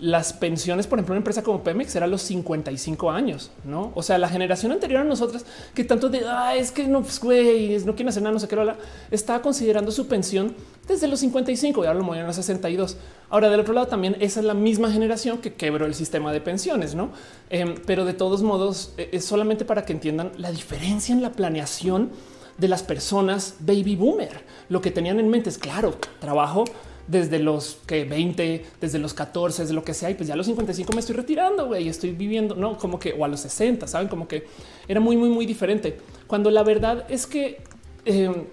las 0.00 0.32
pensiones, 0.32 0.86
por 0.86 0.98
ejemplo, 0.98 1.12
una 1.12 1.18
empresa 1.18 1.42
como 1.42 1.62
Pemex 1.62 1.94
era 1.94 2.06
los 2.06 2.22
55 2.22 3.10
años, 3.10 3.50
no? 3.64 3.92
O 3.94 4.02
sea, 4.02 4.18
la 4.18 4.28
generación 4.28 4.72
anterior 4.72 5.00
a 5.00 5.04
nosotras 5.04 5.46
que 5.72 5.84
tanto 5.84 6.08
de 6.08 6.22
ah, 6.26 6.56
es 6.56 6.72
que 6.72 6.86
no, 6.88 7.02
pues, 7.02 7.20
güey, 7.20 7.78
no 7.84 7.94
quieren 7.94 8.08
hacer 8.08 8.22
nada, 8.22 8.32
no 8.32 8.40
sé 8.40 8.48
qué, 8.48 8.56
la, 8.56 8.76
estaba 9.10 9.40
considerando 9.40 9.92
su 9.92 10.08
pensión 10.08 10.54
desde 10.88 11.06
los 11.06 11.20
55 11.20 11.84
y 11.84 11.86
ahora 11.86 11.98
lo 11.98 12.04
movieron 12.04 12.28
a 12.28 12.32
62. 12.32 12.96
Ahora, 13.30 13.48
del 13.50 13.60
otro 13.60 13.72
lado, 13.72 13.86
también 13.86 14.16
esa 14.20 14.40
es 14.40 14.46
la 14.46 14.54
misma 14.54 14.90
generación 14.90 15.38
que 15.38 15.54
quebró 15.54 15.86
el 15.86 15.94
sistema 15.94 16.32
de 16.32 16.40
pensiones, 16.40 16.94
no? 16.94 17.10
Em, 17.48 17.76
pero 17.86 18.04
de 18.04 18.14
todos 18.14 18.42
modos, 18.42 18.92
e, 18.98 19.10
es 19.12 19.24
solamente 19.24 19.64
para 19.64 19.84
que 19.84 19.92
entiendan 19.92 20.32
la 20.38 20.50
diferencia 20.50 21.14
en 21.14 21.22
la 21.22 21.32
planeación 21.32 22.10
de 22.58 22.68
las 22.68 22.82
personas 22.82 23.56
baby 23.60 23.96
boomer. 23.96 24.44
Lo 24.68 24.80
que 24.80 24.90
tenían 24.90 25.20
en 25.20 25.28
mente 25.28 25.50
es 25.50 25.58
claro, 25.58 25.94
trabajo 26.20 26.64
desde 27.06 27.38
los 27.38 27.78
que 27.86 28.04
20, 28.04 28.64
desde 28.80 28.98
los 28.98 29.14
14, 29.14 29.62
desde 29.62 29.74
lo 29.74 29.84
que 29.84 29.94
sea, 29.94 30.10
y 30.10 30.14
pues 30.14 30.28
ya 30.28 30.34
a 30.34 30.36
los 30.36 30.46
55 30.46 30.92
me 30.92 31.00
estoy 31.00 31.16
retirando, 31.16 31.66
güey, 31.66 31.88
estoy 31.88 32.12
viviendo, 32.12 32.54
no 32.54 32.78
como 32.78 32.98
que 32.98 33.12
o 33.12 33.24
a 33.24 33.28
los 33.28 33.40
60, 33.40 33.86
saben, 33.86 34.08
como 34.08 34.26
que 34.28 34.46
era 34.88 35.00
muy, 35.00 35.16
muy, 35.16 35.28
muy 35.28 35.46
diferente. 35.46 35.98
Cuando 36.26 36.50
la 36.50 36.62
verdad 36.62 37.04
es 37.08 37.26
que 37.26 37.60
em, 38.04 38.44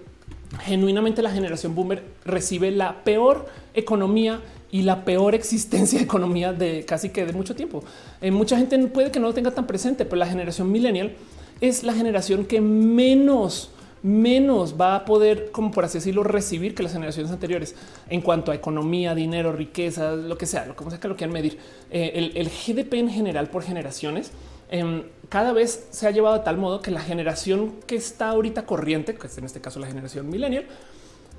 genuinamente 0.60 1.22
la 1.22 1.30
generación 1.30 1.74
boomer 1.74 2.02
recibe 2.24 2.70
la 2.70 3.04
peor 3.04 3.46
economía 3.74 4.40
y 4.70 4.82
la 4.82 5.04
peor 5.04 5.34
existencia 5.34 5.98
de 5.98 6.04
economía 6.04 6.52
de 6.52 6.84
casi 6.84 7.10
que 7.10 7.26
de 7.26 7.32
mucho 7.32 7.54
tiempo. 7.54 7.84
Eh, 8.20 8.30
mucha 8.30 8.56
gente 8.56 8.78
puede 8.88 9.10
que 9.10 9.20
no 9.20 9.28
lo 9.28 9.34
tenga 9.34 9.50
tan 9.50 9.66
presente, 9.66 10.04
pero 10.04 10.16
la 10.16 10.26
generación 10.26 10.70
millennial 10.72 11.12
es 11.60 11.84
la 11.84 11.92
generación 11.92 12.44
que 12.44 12.60
menos 12.60 13.70
menos 14.02 14.74
va 14.80 14.96
a 14.96 15.04
poder, 15.04 15.50
como 15.52 15.70
por 15.70 15.84
así 15.84 15.98
decirlo, 15.98 16.24
recibir 16.24 16.74
que 16.74 16.82
las 16.82 16.92
generaciones 16.92 17.30
anteriores 17.30 17.74
en 18.08 18.20
cuanto 18.20 18.50
a 18.50 18.54
economía, 18.54 19.14
dinero, 19.14 19.52
riqueza, 19.52 20.12
lo 20.12 20.36
que 20.36 20.46
sea, 20.46 20.66
lo 20.66 20.74
que 20.74 20.84
sea 20.88 21.00
que 21.00 21.08
lo 21.08 21.16
quieran 21.16 21.32
medir. 21.32 21.58
Eh, 21.90 22.32
el, 22.34 22.48
GDP 22.48 22.94
en 22.94 23.10
general 23.10 23.48
por 23.48 23.62
generaciones 23.62 24.32
em, 24.70 25.04
cada 25.28 25.52
vez 25.52 25.86
se 25.90 26.06
ha 26.06 26.10
llevado 26.10 26.38
de 26.38 26.44
tal 26.44 26.58
modo 26.58 26.82
que 26.82 26.90
la 26.90 27.00
generación 27.00 27.74
que 27.86 27.96
está 27.96 28.30
ahorita 28.30 28.66
corriente, 28.66 29.14
que 29.14 29.26
es 29.26 29.38
en 29.38 29.44
este 29.44 29.60
caso 29.60 29.78
la 29.78 29.86
generación 29.86 30.28
millennial, 30.28 30.66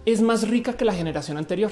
es 0.05 0.21
más 0.21 0.47
rica 0.47 0.73
que 0.73 0.85
la 0.85 0.93
generación 0.93 1.37
anterior. 1.37 1.71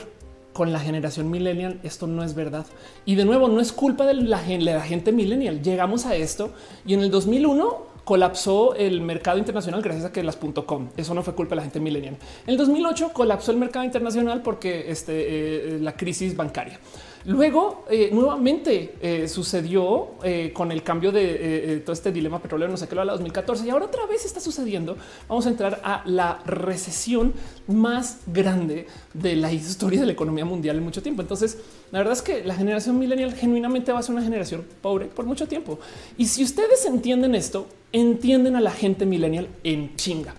Con 0.54 0.74
la 0.74 0.80
generación 0.80 1.32
millennial 1.32 1.80
esto 1.82 2.08
no 2.08 2.26
es 2.26 2.36
verdad. 2.36 2.66
Y 3.06 3.16
de 3.16 3.24
nuevo, 3.24 3.48
no 3.48 3.62
es 3.62 3.72
culpa 3.72 4.06
de 4.06 4.16
la, 4.16 4.42
de 4.42 4.60
la 4.60 4.82
gente 4.82 5.14
millennial. 5.14 5.62
Llegamos 5.62 6.06
a 6.06 6.16
esto 6.16 6.52
y 6.86 6.94
en 6.94 7.02
el 7.02 7.10
2001 7.10 7.91
colapsó 8.04 8.76
el 8.76 9.02
mercado 9.02 9.38
internacional 9.38 9.82
gracias 9.82 10.06
a 10.06 10.12
que 10.12 10.24
las 10.24 10.38
.com. 10.38 10.90
Eso 10.98 11.14
no 11.14 11.24
fue 11.24 11.36
culpa 11.36 11.52
de 11.52 11.58
la 11.58 11.62
gente 11.64 11.80
millennial. 11.80 12.18
En 12.46 12.52
el 12.52 12.58
2008 12.58 13.12
colapsó 13.14 13.52
el 13.52 13.58
mercado 13.58 13.86
internacional 13.86 14.42
porque 14.42 14.92
este, 14.92 15.76
eh, 15.76 15.80
la 15.80 15.94
crisis 15.94 16.36
bancaria. 16.36 16.80
Luego, 17.26 17.86
eh, 17.90 18.10
nuevamente 18.12 18.96
eh, 19.02 19.28
sucedió 19.28 20.10
con 20.54 20.72
el 20.72 20.84
cambio 20.84 21.12
de 21.12 21.82
todo 21.86 21.94
este 21.94 22.12
dilema 22.12 22.42
petrolero, 22.42 22.72
no 22.72 22.78
sé 22.78 22.88
qué 22.88 22.96
lo 22.96 23.02
habla 23.02 23.14
2014 23.14 23.66
y 23.66 23.70
ahora 23.70 23.86
otra 23.86 24.06
vez 24.06 24.26
está 24.26 24.40
sucediendo. 24.40 24.98
Vamos 25.28 25.46
a 25.46 25.50
entrar 25.50 25.82
a 25.84 26.04
la 26.06 26.40
recesión 26.46 27.34
más 27.68 28.20
grande 28.28 28.88
de 29.14 29.36
la 29.36 29.52
historia 29.52 30.00
de 30.00 30.06
la 30.06 30.12
economía 30.14 30.46
mundial 30.46 30.78
en 30.78 30.84
mucho 30.84 31.02
tiempo. 31.02 31.22
Entonces, 31.22 31.58
la 31.92 32.00
verdad 32.00 32.14
es 32.14 32.22
que 32.22 32.44
la 32.44 32.56
generación 32.56 32.98
millennial 32.98 33.34
genuinamente 33.34 33.92
va 33.92 34.00
a 34.00 34.04
ser 34.04 34.16
una 34.16 34.24
generación 34.24 34.66
pobre 34.82 35.06
por 35.06 35.26
mucho 35.26 35.48
tiempo. 35.48 35.80
Y 36.18 36.26
si 36.26 36.44
ustedes 36.44 36.86
entienden 36.86 37.36
esto, 37.36 37.68
entienden 37.92 38.56
a 38.56 38.62
la 38.62 38.72
gente 38.72 39.06
millennial 39.06 39.48
en 39.64 39.96
chinga. 39.96 40.36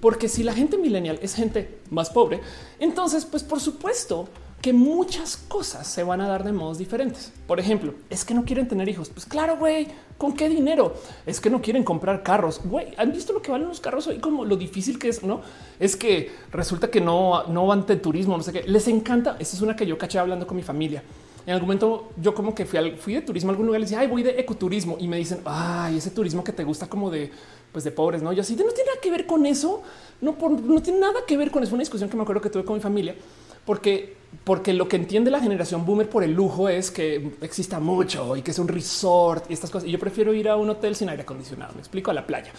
Porque 0.00 0.28
si 0.28 0.42
la 0.42 0.52
gente 0.52 0.76
millennial 0.76 1.18
es 1.22 1.34
gente 1.34 1.78
más 1.90 2.10
pobre, 2.10 2.40
entonces, 2.78 3.24
pues 3.24 3.42
por 3.42 3.60
supuesto 3.60 4.28
que 4.66 4.72
muchas 4.72 5.36
cosas 5.36 5.86
se 5.86 6.02
van 6.02 6.20
a 6.20 6.26
dar 6.26 6.42
de 6.42 6.50
modos 6.50 6.76
diferentes. 6.76 7.32
Por 7.46 7.60
ejemplo, 7.60 7.94
es 8.10 8.24
que 8.24 8.34
no 8.34 8.44
quieren 8.44 8.66
tener 8.66 8.88
hijos. 8.88 9.10
Pues 9.10 9.24
claro, 9.24 9.58
güey, 9.58 9.86
¿con 10.18 10.32
qué 10.32 10.48
dinero? 10.48 10.96
Es 11.24 11.40
que 11.40 11.50
no 11.50 11.62
quieren 11.62 11.84
comprar 11.84 12.24
carros. 12.24 12.60
Güey, 12.64 12.88
¿han 12.96 13.12
visto 13.12 13.32
lo 13.32 13.40
que 13.40 13.52
valen 13.52 13.68
los 13.68 13.78
carros 13.78 14.08
hoy? 14.08 14.18
Como 14.18 14.44
lo 14.44 14.56
difícil 14.56 14.98
que 14.98 15.08
es, 15.08 15.22
¿no? 15.22 15.40
Es 15.78 15.94
que 15.94 16.32
resulta 16.50 16.90
que 16.90 17.00
no, 17.00 17.44
no 17.44 17.64
van 17.68 17.86
de 17.86 17.94
turismo, 17.94 18.36
no 18.36 18.42
sé 18.42 18.52
qué. 18.52 18.64
Les 18.64 18.88
encanta. 18.88 19.36
Esta 19.38 19.54
es 19.54 19.62
una 19.62 19.76
que 19.76 19.86
yo 19.86 19.96
caché 19.96 20.18
hablando 20.18 20.48
con 20.48 20.56
mi 20.56 20.64
familia 20.64 21.04
en 21.46 21.52
algún 21.52 21.68
momento 21.68 22.08
yo 22.20 22.34
como 22.34 22.54
que 22.54 22.66
fui, 22.66 22.78
al, 22.78 22.96
fui 22.96 23.14
de 23.14 23.22
turismo 23.22 23.50
a 23.50 23.52
algún 23.52 23.66
lugar 23.66 23.80
y 23.80 23.84
decía, 23.84 24.00
ay, 24.00 24.08
voy 24.08 24.24
de 24.24 24.30
ecoturismo 24.30 24.96
y 24.98 25.06
me 25.06 25.16
dicen, 25.16 25.40
ay, 25.44 25.96
ese 25.96 26.10
turismo 26.10 26.42
que 26.42 26.52
te 26.52 26.64
gusta 26.64 26.88
como 26.88 27.08
de, 27.08 27.30
pues 27.70 27.84
de 27.84 27.92
pobres, 27.92 28.20
no? 28.20 28.32
Yo 28.32 28.42
así 28.42 28.56
no 28.56 28.64
tiene 28.64 28.90
nada 28.90 29.00
que 29.00 29.12
ver 29.12 29.26
con 29.26 29.46
eso, 29.46 29.80
no, 30.20 30.36
no 30.40 30.82
tiene 30.82 30.98
nada 30.98 31.20
que 31.24 31.36
ver 31.36 31.52
con 31.52 31.62
eso. 31.62 31.74
Una 31.74 31.82
discusión 31.82 32.10
que 32.10 32.16
me 32.16 32.24
acuerdo 32.24 32.42
que 32.42 32.50
tuve 32.50 32.64
con 32.64 32.74
mi 32.74 32.80
familia, 32.80 33.14
porque, 33.66 34.16
porque 34.44 34.72
lo 34.72 34.88
que 34.88 34.96
entiende 34.96 35.30
la 35.30 35.40
generación 35.40 35.84
boomer 35.84 36.08
por 36.08 36.22
el 36.22 36.32
lujo 36.32 36.68
es 36.68 36.90
que 36.90 37.32
exista 37.42 37.80
mucho 37.80 38.36
y 38.36 38.42
que 38.42 38.52
es 38.52 38.58
un 38.58 38.68
resort 38.68 39.50
y 39.50 39.52
estas 39.52 39.70
cosas. 39.70 39.88
Y 39.88 39.92
yo 39.92 39.98
prefiero 39.98 40.32
ir 40.32 40.48
a 40.48 40.56
un 40.56 40.70
hotel 40.70 40.94
sin 40.94 41.08
aire 41.08 41.24
acondicionado. 41.24 41.74
Me 41.74 41.80
explico 41.80 42.12
a 42.12 42.14
la 42.14 42.26
playa, 42.26 42.52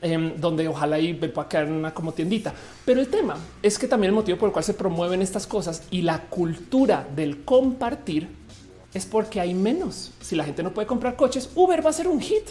em, 0.00 0.40
donde 0.40 0.68
ojalá 0.68 0.98
y 1.00 1.12
me 1.14 1.28
pueda 1.28 1.48
quedar 1.48 1.70
una 1.70 1.92
como 1.92 2.12
tiendita. 2.12 2.54
Pero 2.84 3.00
el 3.00 3.08
tema 3.08 3.36
es 3.60 3.78
que 3.78 3.88
también 3.88 4.10
el 4.10 4.14
motivo 4.14 4.38
por 4.38 4.48
el 4.48 4.52
cual 4.52 4.64
se 4.64 4.74
promueven 4.74 5.20
estas 5.20 5.46
cosas 5.46 5.82
y 5.90 6.02
la 6.02 6.22
cultura 6.22 7.06
del 7.14 7.44
compartir 7.44 8.28
es 8.94 9.04
porque 9.04 9.40
hay 9.40 9.52
menos. 9.52 10.12
Si 10.20 10.36
la 10.36 10.44
gente 10.44 10.62
no 10.62 10.72
puede 10.72 10.86
comprar 10.86 11.16
coches, 11.16 11.50
Uber 11.56 11.84
va 11.84 11.90
a 11.90 11.94
ser 11.94 12.06
un 12.06 12.20
hit. 12.20 12.48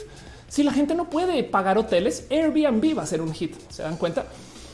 Si 0.50 0.64
la 0.64 0.74
gente 0.74 0.96
no 0.96 1.10
puede 1.10 1.44
pagar 1.46 1.78
hoteles, 1.78 2.26
Airbnb 2.30 2.98
va 2.98 3.04
a 3.04 3.06
ser 3.06 3.22
un 3.22 3.34
hit. 3.34 3.56
Se 3.70 3.84
dan 3.84 3.96
cuenta. 3.96 4.26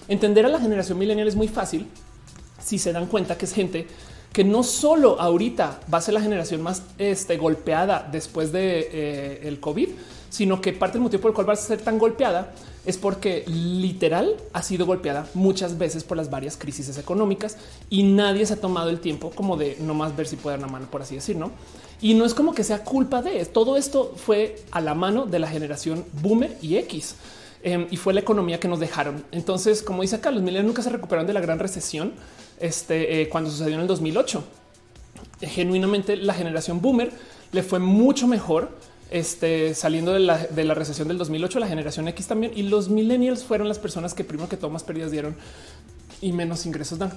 Entender 0.08 0.46
a 0.46 0.50
la 0.50 0.60
generación 0.60 0.98
milenial 0.98 1.28
es 1.28 1.36
muy 1.36 1.50
fácil 1.50 1.86
si 2.68 2.78
se 2.78 2.92
dan 2.92 3.06
cuenta 3.06 3.38
que 3.38 3.46
es 3.46 3.54
gente 3.54 3.88
que 4.34 4.44
no 4.44 4.62
solo 4.62 5.20
ahorita 5.22 5.80
va 5.92 6.00
a 6.00 6.02
ser 6.02 6.14
la 6.14 6.22
generación 6.22 6.62
más 6.62 6.84
este, 6.98 7.38
golpeada 7.38 8.08
después 8.12 8.52
de 8.52 8.90
eh, 8.92 9.40
el 9.44 9.62
COVID, 9.62 9.88
sino 10.30 10.60
que 10.60 10.74
parte 10.74 10.96
del 10.96 11.04
motivo 11.04 11.22
por 11.22 11.32
el 11.32 11.36
cual 11.36 11.48
va 11.48 11.54
a 11.54 11.56
ser 11.56 11.82
tan 11.82 11.98
golpeada 11.98 12.54
es 12.86 12.98
porque 12.98 13.46
literal 13.48 14.36
ha 14.52 14.62
sido 14.62 14.86
golpeada 14.86 15.28
muchas 15.34 15.78
veces 15.78 16.04
por 16.04 16.18
las 16.18 16.30
varias 16.30 16.58
crisis 16.58 16.98
económicas 16.98 17.58
y 17.90 18.04
nadie 18.04 18.46
se 18.46 18.56
ha 18.56 18.62
tomado 18.62 18.90
el 18.90 19.00
tiempo 19.00 19.32
como 19.32 19.56
de 19.56 19.78
no 19.80 19.94
más 19.94 20.16
ver 20.18 20.28
si 20.28 20.36
puede 20.36 20.58
dar 20.58 20.66
una 20.66 20.74
mano, 20.74 20.92
por 20.92 21.02
así 21.02 21.16
decir, 21.16 21.38
no? 21.38 21.52
Y 22.02 22.16
no 22.16 22.26
es 22.26 22.34
como 22.34 22.54
que 22.54 22.66
sea 22.66 22.84
culpa 22.84 23.22
de 23.22 23.46
todo 23.46 23.78
esto 23.78 24.14
fue 24.18 24.58
a 24.72 24.82
la 24.82 24.94
mano 24.94 25.26
de 25.26 25.40
la 25.40 25.48
generación 25.48 26.04
boomer 26.22 26.58
y 26.62 26.76
X. 26.76 27.16
Em, 27.64 27.88
y 27.90 27.98
fue 27.98 28.14
la 28.14 28.20
economía 28.20 28.60
que 28.60 28.68
nos 28.68 28.80
dejaron. 28.80 29.24
Entonces, 29.32 29.82
como 29.82 30.04
dice 30.04 30.18
acá, 30.18 30.32
los 30.32 30.42
millennials 30.42 30.68
nunca 30.68 30.82
se 30.82 30.90
recuperaron 30.90 31.26
de 31.26 31.34
la 31.34 31.42
gran 31.42 31.60
recesión 31.60 32.14
este, 32.60 33.22
eh, 33.22 33.30
cuando 33.30 33.50
sucedió 33.50 33.76
en 33.76 33.82
el 33.82 33.88
2008. 33.88 34.44
genuinamente, 35.42 36.16
la 36.16 36.34
generación 36.34 36.82
boomer 36.82 37.12
le 37.52 37.64
fue 37.64 37.80
mucho 37.80 38.28
mejor 38.28 38.72
este, 39.10 39.74
saliendo 39.74 40.14
de 40.14 40.20
la, 40.20 40.38
de 40.38 40.64
la, 40.64 40.74
recesión 40.74 41.08
del 41.08 41.18
2008, 41.18 41.60
la 41.60 41.68
generación 41.68 42.08
X 42.08 42.28
también. 42.28 42.52
Y 42.56 42.64
los 42.64 42.90
millennials 42.90 43.44
fueron 43.44 43.68
las 43.68 43.80
personas 43.80 44.14
que 44.14 44.24
primero 44.24 44.50
que 44.50 44.58
todo 44.58 44.70
más 44.70 44.84
pérdidas 44.84 45.12
dieron 45.12 45.36
y 46.22 46.32
menos 46.34 46.66
ingresos 46.66 47.00
dan. 47.00 47.12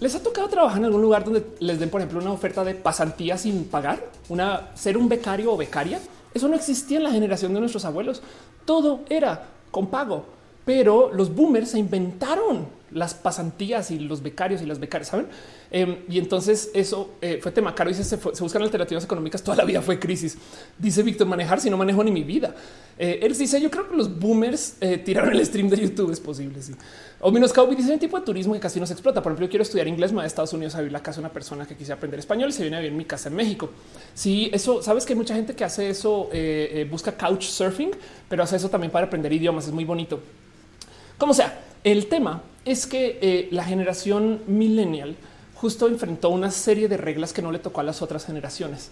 ¿Les 0.00 0.14
ha 0.14 0.22
tocado 0.22 0.48
trabajar 0.48 0.78
en 0.78 0.86
algún 0.86 1.02
lugar 1.02 1.24
donde 1.24 1.44
les 1.60 1.78
den, 1.78 1.88
por 1.88 2.00
ejemplo, 2.00 2.20
una 2.20 2.32
oferta 2.32 2.64
de 2.64 2.74
pasantía 2.74 3.38
sin 3.38 3.64
pagar? 3.64 4.04
Una 4.28 4.70
ser 4.74 4.96
un 4.96 5.08
becario 5.08 5.52
o 5.52 5.56
becaria. 5.56 6.00
Eso 6.34 6.48
no 6.48 6.56
existía 6.56 6.98
en 6.98 7.04
la 7.04 7.10
generación 7.10 7.54
de 7.54 7.60
nuestros 7.60 7.84
abuelos. 7.84 8.22
Todo 8.64 9.00
era 9.08 9.46
con 9.72 9.88
pago, 9.88 10.24
pero 10.64 11.12
los 11.12 11.34
boomers 11.34 11.70
se 11.70 11.80
inventaron 11.80 12.66
las 12.94 13.14
pasantías 13.14 13.90
y 13.90 13.98
los 13.98 14.22
becarios 14.22 14.62
y 14.62 14.66
las 14.66 14.78
becarias, 14.78 15.08
saben? 15.08 15.26
Em, 15.70 15.96
y 16.08 16.18
entonces 16.18 16.70
eso 16.74 17.14
eh, 17.22 17.38
fue 17.42 17.50
tema 17.50 17.74
caro. 17.74 17.88
Dice 17.88 18.04
se, 18.04 18.16
buscan 18.16 18.62
alternativas 18.62 19.04
económicas. 19.04 19.42
Toda 19.42 19.56
la 19.56 19.64
vida 19.64 19.80
fue 19.80 19.98
crisis. 19.98 20.36
Dice 20.78 21.02
Víctor, 21.02 21.26
manejar 21.26 21.60
si 21.60 21.70
no 21.70 21.76
manejo 21.76 22.04
ni 22.04 22.10
mi 22.10 22.22
vida. 22.22 22.54
Eh, 22.98 23.20
él 23.22 23.36
dice: 23.36 23.60
Yo 23.60 23.70
creo 23.70 23.88
que 23.88 23.96
los 23.96 24.18
boomers 24.18 24.76
eh, 24.80 24.98
tiraron 24.98 25.32
el 25.32 25.44
stream 25.44 25.68
de 25.70 25.78
YouTube. 25.78 26.10
Es 26.12 26.20
posible. 26.20 26.60
Sí. 26.60 26.74
O 27.20 27.30
menos 27.30 27.52
Cowboy 27.52 27.74
dice 27.74 27.92
un 27.92 27.98
tipo 27.98 28.18
de 28.18 28.26
turismo 28.26 28.52
que 28.52 28.60
casi 28.60 28.78
no 28.80 28.86
se 28.86 28.92
explota. 28.92 29.22
Por 29.22 29.32
ejemplo, 29.32 29.46
yo 29.46 29.50
quiero 29.50 29.62
estudiar 29.62 29.88
inglés, 29.88 30.12
me 30.12 30.22
a 30.22 30.26
Estados 30.26 30.52
Unidos 30.52 30.74
a 30.74 30.78
vivir 30.78 30.92
la 30.92 31.02
casa 31.02 31.20
de 31.20 31.26
una 31.26 31.32
persona 31.32 31.66
que 31.66 31.74
quisiera 31.74 31.96
aprender 31.96 32.20
español 32.20 32.50
y 32.50 32.52
se 32.52 32.62
viene 32.62 32.76
a 32.76 32.80
vivir 32.80 32.92
en 32.92 32.98
mi 32.98 33.04
casa 33.04 33.30
en 33.30 33.36
México. 33.36 33.70
Sí, 34.12 34.50
eso 34.52 34.82
sabes 34.82 35.06
que 35.06 35.14
hay 35.14 35.18
mucha 35.18 35.34
gente 35.34 35.54
que 35.54 35.64
hace 35.64 35.88
eso, 35.88 36.28
busca 36.90 37.12
couch 37.12 37.44
surfing, 37.44 37.92
pero 38.28 38.42
hace 38.42 38.56
eso 38.56 38.68
también 38.68 38.90
para 38.90 39.06
aprender 39.06 39.32
idiomas. 39.32 39.66
Es 39.66 39.72
muy 39.72 39.84
bonito. 39.84 40.20
Como 41.16 41.32
sea, 41.32 41.56
el 41.84 42.06
tema 42.06 42.42
es 42.64 42.86
que 42.86 43.48
la 43.50 43.64
generación 43.64 44.40
millennial 44.46 45.16
justo 45.54 45.88
enfrentó 45.88 46.30
una 46.30 46.50
serie 46.50 46.88
de 46.88 46.96
reglas 46.96 47.32
que 47.32 47.42
no 47.42 47.52
le 47.52 47.58
tocó 47.58 47.80
a 47.80 47.84
las 47.84 48.02
otras 48.02 48.24
generaciones. 48.26 48.90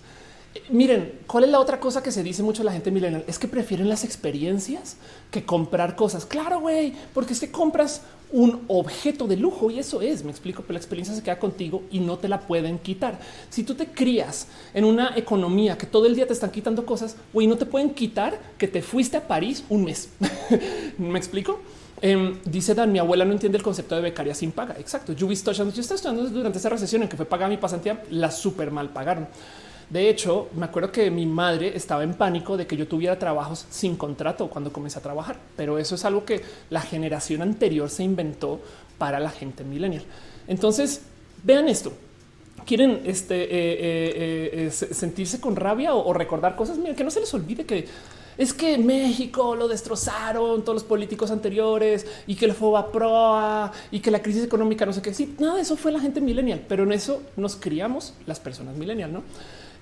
Miren, 0.69 1.13
¿cuál 1.29 1.45
es 1.45 1.51
la 1.51 1.61
otra 1.61 1.79
cosa 1.79 2.03
que 2.03 2.11
se 2.11 2.25
dice 2.25 2.43
mucho 2.43 2.63
a 2.63 2.65
la 2.65 2.73
gente 2.73 2.91
millennial? 2.91 3.25
Es 3.29 3.39
que 3.39 3.47
prefieren 3.47 3.89
las 3.89 4.03
experiencias 4.03 4.97
que 5.31 5.45
comprar 5.45 5.95
cosas. 5.95 6.27
Claro, 6.27 6.61
güey, 6.61 6.93
porque 7.15 7.35
que 7.35 7.53
compras 7.53 8.03
un 8.33 8.63
objeto 8.67 9.29
de 9.29 9.37
lujo 9.37 9.71
y 9.71 9.79
eso 9.79 10.03
es, 10.03 10.25
me 10.25 10.31
explico, 10.31 10.63
pero 10.63 10.75
la 10.75 10.81
experiencia 10.81 11.15
se 11.15 11.23
queda 11.23 11.39
contigo 11.39 11.83
y 11.91 12.01
no 12.01 12.19
te 12.19 12.29
la 12.29 12.41
pueden 12.41 12.79
quitar. 12.79 13.21
Si 13.49 13.63
tú 13.63 13.75
te 13.75 13.87
crías 13.87 14.49
en 14.75 14.85
una 14.85 15.17
economía 15.17 15.79
que 15.79 15.87
todo 15.87 16.07
el 16.07 16.17
día 16.17 16.27
te 16.27 16.33
están 16.33 16.51
quitando 16.51 16.85
cosas, 16.85 17.17
güey, 17.33 17.47
no 17.47 17.57
te 17.57 17.67
pueden 17.67 17.91
quitar 17.91 18.41
que 18.59 18.67
te 18.67 18.83
fuiste 18.83 19.17
a 19.17 19.29
París 19.29 19.65
un 19.69 19.85
mes. 19.85 20.09
¿Me 20.99 21.19
explico? 21.19 21.61
Eh, 22.03 22.39
dice 22.45 22.75
Dan, 22.75 22.93
mi 22.93 22.99
abuela 22.99 23.25
no 23.25 23.33
entiende 23.33 23.59
el 23.59 23.65
concepto 23.65 23.95
de 23.95 24.01
becaria 24.01 24.35
sin 24.35 24.53
paga. 24.53 24.77
Exacto. 24.79 25.13
Yo, 25.13 25.27
visto, 25.27 25.53
yo 25.53 25.65
estaba 25.69 25.97
estudiando 25.97 26.29
durante 26.31 26.59
esa 26.59 26.69
recesión 26.69 27.03
en 27.03 27.09
que 27.09 27.17
fue 27.17 27.27
pagada 27.27 27.49
mi 27.49 27.59
pasantía, 27.59 28.03
la 28.11 28.31
súper 28.31 28.71
mal 28.71 28.89
pagaron. 28.89 29.29
De 29.91 30.09
hecho, 30.09 30.49
me 30.55 30.67
acuerdo 30.67 30.93
que 30.93 31.11
mi 31.11 31.27
madre 31.27 31.77
estaba 31.77 32.05
en 32.05 32.15
pánico 32.15 32.57
de 32.57 32.65
que 32.65 32.77
yo 32.77 32.87
tuviera 32.87 33.19
trabajos 33.19 33.67
sin 33.71 33.97
contrato 33.97 34.49
cuando 34.49 34.73
comencé 34.73 35.01
a 35.01 35.03
trabajar, 35.03 35.37
pero 35.57 35.79
eso 35.79 35.97
es 35.97 36.05
algo 36.05 36.25
que 36.25 36.43
la 36.71 36.81
generación 36.81 37.43
anterior 37.43 37.91
se 37.91 38.05
inventó 38.05 38.61
para 38.99 39.19
la 39.19 39.31
gente 39.31 39.65
millennial. 39.65 40.05
Entonces, 40.47 41.03
vean 41.43 41.69
esto. 41.69 41.93
Quieren 42.65 43.01
este, 43.05 43.43
eh, 43.43 43.49
eh, 43.51 44.67
eh, 44.67 44.71
sentirse 44.71 45.41
con 45.41 45.57
rabia 45.57 45.93
o, 45.93 46.09
o 46.09 46.13
recordar 46.13 46.55
cosas. 46.55 46.79
Miren, 46.79 46.95
que 46.95 47.03
no 47.03 47.11
se 47.11 47.19
les 47.19 47.35
olvide 47.35 47.65
que 47.65 47.89
es 48.41 48.55
que 48.55 48.79
México 48.79 49.55
lo 49.55 49.69
destrozaron 49.69 50.63
todos 50.63 50.77
los 50.77 50.85
políticos 50.85 51.31
anteriores 51.31 52.07
y 52.27 52.37
que 52.37 52.47
el 52.47 52.55
FOBA 52.55 52.91
proa 52.91 53.71
y 53.91 54.01
que 54.01 54.11
la 54.11 54.23
crisis 54.23 54.43
económica 54.43 54.87
no 54.87 54.95
sé 54.95 55.03
qué. 55.03 55.13
Sí, 55.13 55.35
nada, 55.39 55.61
eso 55.61 55.77
fue 55.77 55.93
la 55.93 56.01
gente 56.01 56.23
millennial, 56.23 56.65
pero 56.67 56.85
en 56.85 56.93
eso 56.93 57.21
nos 57.37 57.55
criamos 57.57 58.15
las 58.25 58.41
personas 58.41 58.79
millennial, 58.79 59.13
no? 59.13 59.23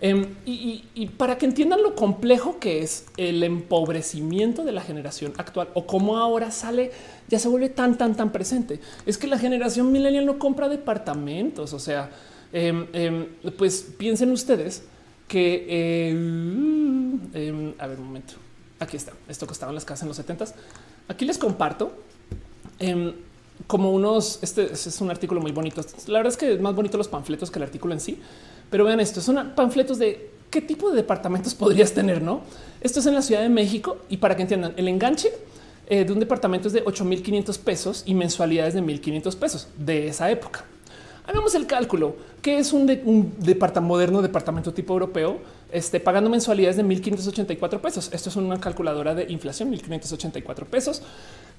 Eh, 0.00 0.26
y, 0.44 1.06
para 1.16 1.38
que 1.38 1.46
entiendan 1.46 1.84
lo 1.84 1.94
complejo 1.94 2.58
que 2.58 2.82
es 2.82 3.06
el 3.16 3.44
empobrecimiento 3.44 4.64
de 4.64 4.72
la 4.72 4.80
generación 4.80 5.34
actual 5.36 5.68
o 5.74 5.86
cómo 5.86 6.18
ahora 6.18 6.50
sale, 6.50 6.90
ya 7.28 7.38
se 7.38 7.46
vuelve 7.46 7.68
tan, 7.68 7.96
tan, 7.96 8.16
tan 8.16 8.32
presente. 8.32 8.80
Es 9.06 9.18
que 9.18 9.28
la 9.28 9.38
generación 9.38 9.92
millennial 9.92 10.26
no 10.26 10.40
compra 10.40 10.68
departamentos. 10.68 11.72
O 11.74 11.78
sea, 11.78 12.10
eh, 12.52 12.88
eh, 12.92 13.52
pues 13.56 13.86
piensen 13.96 14.32
ustedes 14.32 14.82
que 15.28 16.10
a 17.78 17.86
ver 17.86 18.00
un 18.00 18.06
momento. 18.06 18.47
Aquí 18.80 18.96
está. 18.96 19.12
Esto 19.28 19.46
costaba 19.46 19.70
en 19.70 19.74
las 19.74 19.84
casas 19.84 20.02
en 20.02 20.08
los 20.08 20.16
70 20.16 20.46
Aquí 21.08 21.24
les 21.24 21.38
comparto 21.38 21.92
eh, 22.78 23.14
como 23.66 23.90
unos. 23.90 24.38
Este, 24.42 24.72
es 24.72 25.00
un 25.00 25.10
artículo 25.10 25.40
muy 25.40 25.52
bonito. 25.52 25.82
La 26.06 26.18
verdad 26.18 26.32
es 26.32 26.36
que 26.36 26.54
es 26.54 26.60
más 26.60 26.74
bonito 26.74 26.96
los 26.96 27.08
panfletos 27.08 27.50
que 27.50 27.58
el 27.58 27.64
artículo 27.64 27.94
en 27.94 28.00
sí, 28.00 28.20
pero 28.70 28.84
vean 28.84 29.00
esto: 29.00 29.20
son 29.20 29.52
panfletos 29.56 29.98
de 29.98 30.30
qué 30.50 30.60
tipo 30.60 30.90
de 30.90 30.96
departamentos 30.96 31.54
podrías 31.56 31.92
tener. 31.92 32.22
No, 32.22 32.42
esto 32.80 33.00
es 33.00 33.06
en 33.06 33.14
la 33.14 33.22
Ciudad 33.22 33.42
de 33.42 33.48
México 33.48 33.98
y 34.08 34.18
para 34.18 34.36
que 34.36 34.42
entiendan 34.42 34.74
el 34.76 34.86
enganche 34.86 35.32
eh, 35.88 36.04
de 36.04 36.12
un 36.12 36.20
departamento 36.20 36.68
es 36.68 36.74
de 36.74 36.82
8500 36.84 37.58
pesos 37.58 38.02
y 38.06 38.14
mensualidades 38.14 38.74
de 38.74 38.82
1500 38.82 39.34
pesos 39.36 39.68
de 39.76 40.08
esa 40.08 40.30
época. 40.30 40.64
Hagamos 41.26 41.54
el 41.54 41.66
cálculo 41.66 42.16
que 42.40 42.58
es 42.58 42.72
un, 42.72 42.82
un 43.04 43.34
departamento 43.38 43.88
moderno, 43.88 44.22
departamento 44.22 44.72
tipo 44.72 44.92
europeo 44.94 45.38
esté 45.72 46.00
pagando 46.00 46.30
mensualidades 46.30 46.76
de 46.76 46.82
1584 46.82 47.82
pesos. 47.82 48.10
Esto 48.12 48.28
es 48.30 48.36
una 48.36 48.60
calculadora 48.60 49.14
de 49.14 49.30
inflación, 49.30 49.70
1584 49.70 50.66
pesos. 50.66 51.02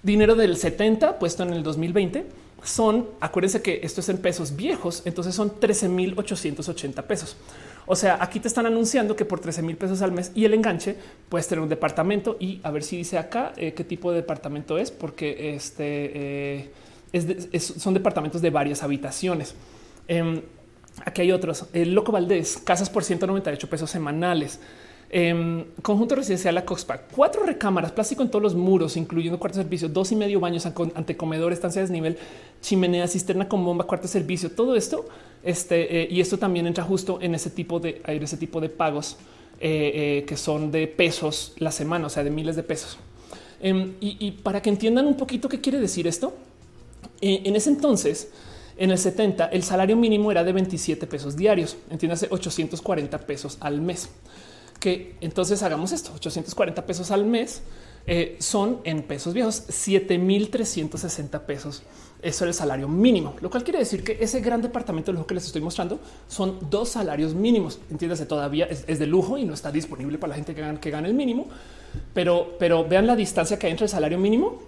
Dinero 0.02 0.36
del 0.36 0.56
70 0.58 1.20
puesto 1.20 1.44
en 1.44 1.54
el 1.54 1.64
2020 1.64 2.26
son, 2.64 3.08
acuérdense 3.20 3.62
que 3.62 3.82
esto 3.84 4.02
es 4.02 4.10
en 4.10 4.18
pesos 4.18 4.56
viejos, 4.56 5.04
entonces 5.06 5.36
son 5.36 5.60
13.880 5.60 7.04
pesos. 7.04 7.36
O 7.86 7.96
sea, 7.96 8.18
aquí 8.22 8.40
te 8.40 8.48
están 8.48 8.66
anunciando 8.66 9.16
que 9.16 9.26
por 9.26 9.40
13 9.40 9.62
mil 9.62 9.76
pesos 9.76 10.02
al 10.02 10.12
mes 10.12 10.32
y 10.36 10.46
el 10.46 10.54
enganche 10.54 10.96
puedes 11.28 11.48
tener 11.48 11.62
un 11.62 11.70
departamento 11.70 12.38
y 12.40 12.60
a 12.64 12.72
ver 12.72 12.84
si 12.84 12.98
dice 12.98 13.18
acá 13.18 13.54
eh, 13.58 13.74
qué 13.74 13.84
tipo 13.84 14.12
de 14.12 14.18
departamento 14.18 14.78
es, 14.78 14.92
porque 14.92 15.56
este 15.56 16.72
eh, 17.14 17.60
son 17.60 17.94
departamentos 17.94 18.42
de 18.42 18.50
varias 18.50 18.84
habitaciones. 18.84 19.56
Eh, 20.08 20.44
Aquí 21.06 21.22
hay 21.22 21.32
otros. 21.32 21.66
El 21.74 21.94
Loco 21.94 22.12
Valdés, 22.12 22.58
casas 22.58 22.90
por 22.90 23.04
198 23.04 23.70
pesos 23.70 23.90
semanales. 23.90 24.60
Eh, 25.12 25.66
conjunto 25.82 26.14
residencial 26.16 26.54
La 26.54 26.66
Coxpa, 26.66 27.00
cuatro 27.00 27.44
recámaras, 27.44 27.92
plástico 27.92 28.22
en 28.22 28.30
todos 28.30 28.44
los 28.44 28.54
muros, 28.54 28.96
incluyendo 28.96 29.40
cuarto 29.40 29.58
servicio, 29.58 29.90
dos 29.90 30.12
y 30.12 30.16
medio 30.16 30.40
baños, 30.40 30.68
antecomedor, 30.68 31.52
estancia 31.52 31.82
de 31.82 31.88
desnivel, 31.88 32.18
chimenea, 32.62 33.08
cisterna 33.08 33.48
con 33.48 33.66
bomba, 33.66 33.86
cuarto 33.86 34.08
servicio, 34.08 34.52
todo 34.52 34.76
esto. 34.76 35.08
Este 35.44 36.04
eh, 36.04 36.08
y 36.12 36.22
esto 36.22 36.38
también 36.38 36.68
entra 36.68 36.84
justo 36.84 37.18
en 37.22 37.34
ese 37.34 37.50
tipo 37.50 37.80
de 37.80 38.02
en 38.06 38.22
ese 38.22 38.38
tipo 38.38 38.62
de 38.62 38.70
pagos 38.70 39.18
eh, 39.60 40.26
que 40.28 40.38
son 40.38 40.70
de 40.70 40.86
pesos 40.88 41.54
la 41.58 41.72
semana, 41.72 42.08
o 42.08 42.10
sea, 42.10 42.24
de 42.24 42.30
miles 42.30 42.56
de 42.56 42.64
pesos. 42.64 42.98
Em, 43.62 43.94
y, 44.00 44.32
para 44.32 44.62
que 44.62 44.70
entiendan 44.70 45.06
un 45.06 45.18
poquito 45.18 45.50
qué 45.50 45.60
quiere 45.60 45.80
decir 45.80 46.08
esto, 46.08 46.34
en 47.20 47.56
ese 47.56 47.70
entonces, 47.70 48.30
en 48.80 48.92
el 48.92 48.98
70 48.98 49.48
el 49.48 49.64
salario 49.64 49.96
mínimo 49.96 50.32
era 50.32 50.44
de 50.44 50.54
27 50.54 51.06
pesos 51.06 51.36
diarios, 51.36 51.78
entiéndase 51.90 52.28
840 52.32 53.20
pesos 53.20 53.58
al 53.60 53.82
mes. 53.82 54.10
Que 54.80 55.16
entonces 55.20 55.62
hagamos 55.62 55.92
esto, 55.92 56.14
840 56.16 56.86
pesos 56.86 57.12
al 57.12 57.26
mes 57.26 57.62
eh, 58.08 58.38
son 58.40 58.80
en 58.86 59.04
pesos 59.04 59.34
viejos 59.34 59.64
7360 59.68 61.46
pesos. 61.46 61.84
Eso 62.22 62.46
es 62.46 62.48
el 62.50 62.54
salario 62.54 62.88
mínimo, 62.88 63.36
lo 63.42 63.50
cual 63.50 63.64
quiere 63.64 63.80
decir 63.80 64.04
que 64.04 64.18
ese 64.22 64.40
gran 64.40 64.62
departamento 64.62 65.12
de 65.12 65.18
lujo 65.18 65.28
que 65.28 65.36
les 65.36 65.46
estoy 65.46 65.62
mostrando 65.62 66.00
son 66.30 66.58
dos 66.70 66.90
salarios 66.90 67.34
mínimos. 67.34 67.80
Entiéndase, 67.92 68.26
todavía 68.26 68.66
es, 68.66 68.86
es 68.88 69.00
de 69.00 69.08
lujo 69.08 69.38
y 69.38 69.44
no 69.44 69.54
está 69.54 69.72
disponible 69.72 70.18
para 70.18 70.30
la 70.30 70.36
gente 70.36 70.56
que 70.56 70.62
gana, 70.62 70.80
que 70.80 70.90
gana 70.90 71.08
el 71.08 71.14
mínimo, 71.14 71.48
pero, 72.14 72.56
pero 72.58 72.88
vean 72.88 73.08
la 73.08 73.18
distancia 73.18 73.60
que 73.60 73.68
hay 73.68 73.72
entre 73.72 73.86
el 73.86 73.90
salario 73.90 74.18
mínimo 74.18 74.60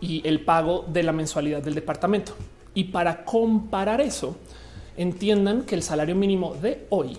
y 0.00 0.26
el 0.26 0.40
pago 0.40 0.84
de 0.88 1.04
la 1.04 1.12
mensualidad 1.12 1.62
del 1.62 1.74
departamento. 1.74 2.34
Y 2.78 2.84
para 2.84 3.24
comparar 3.24 4.00
eso, 4.00 4.36
entiendan 4.96 5.62
que 5.62 5.74
el 5.74 5.82
salario 5.82 6.14
mínimo 6.14 6.54
de 6.54 6.86
hoy 6.90 7.18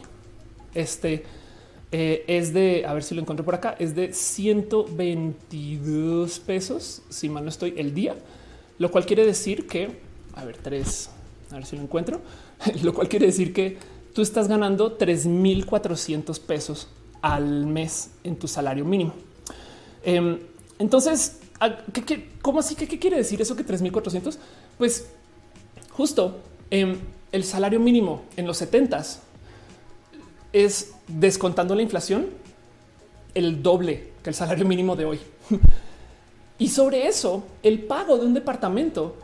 este, 0.73 1.25
eh, 1.91 2.23
es 2.27 2.53
de, 2.53 2.85
a 2.87 2.93
ver 2.93 3.03
si 3.03 3.13
lo 3.13 3.19
encuentro 3.19 3.43
por 3.43 3.55
acá, 3.55 3.75
es 3.77 3.93
de 3.93 4.13
122 4.13 6.39
pesos, 6.39 7.01
si 7.09 7.27
mal 7.27 7.43
no 7.43 7.49
estoy, 7.49 7.73
el 7.75 7.93
día, 7.93 8.15
lo 8.77 8.89
cual 8.89 9.05
quiere 9.05 9.25
decir 9.25 9.67
que, 9.67 9.99
a 10.33 10.45
ver, 10.45 10.55
tres, 10.55 11.09
A 11.51 11.55
ver 11.55 11.65
si 11.65 11.75
lo 11.75 11.81
encuentro, 11.81 12.21
lo 12.81 12.93
cual 12.93 13.09
quiere 13.09 13.25
decir 13.25 13.51
que 13.51 13.77
tú 14.13 14.21
estás 14.21 14.47
ganando 14.47 14.93
3400 14.93 16.39
pesos 16.39 16.87
al 17.21 17.65
mes 17.65 18.11
en 18.23 18.37
tu 18.37 18.47
salario 18.47 18.85
mínimo. 18.85 19.13
Em, 20.05 20.39
entonces, 20.79 21.41
cómo 22.41 22.59
así? 22.59 22.75
¿Qué, 22.75 22.87
¿Qué, 22.87 22.97
quiere 22.97 23.17
decir 23.17 23.41
eso 23.41 23.57
que 23.57 23.65
3400? 23.65 24.39
Pues 24.77 25.09
justo 25.99 26.37
em, 26.71 26.97
el 27.33 27.43
salario 27.43 27.77
mínimo 27.77 28.21
en 28.37 28.47
los 28.47 28.61
70s 28.61 29.17
es 30.53 30.93
descontando 31.09 31.75
la 31.75 31.81
inflación 31.81 32.27
el 33.33 33.61
doble 33.61 34.13
que 34.23 34.29
el 34.29 34.33
salario 34.33 34.65
mínimo 34.65 34.95
de 34.95 35.03
hoy. 35.03 35.19
y 36.57 36.69
sobre 36.69 37.05
eso, 37.05 37.43
el 37.63 37.83
pago 37.83 38.17
de 38.17 38.25
un 38.25 38.33
departamento, 38.33 39.17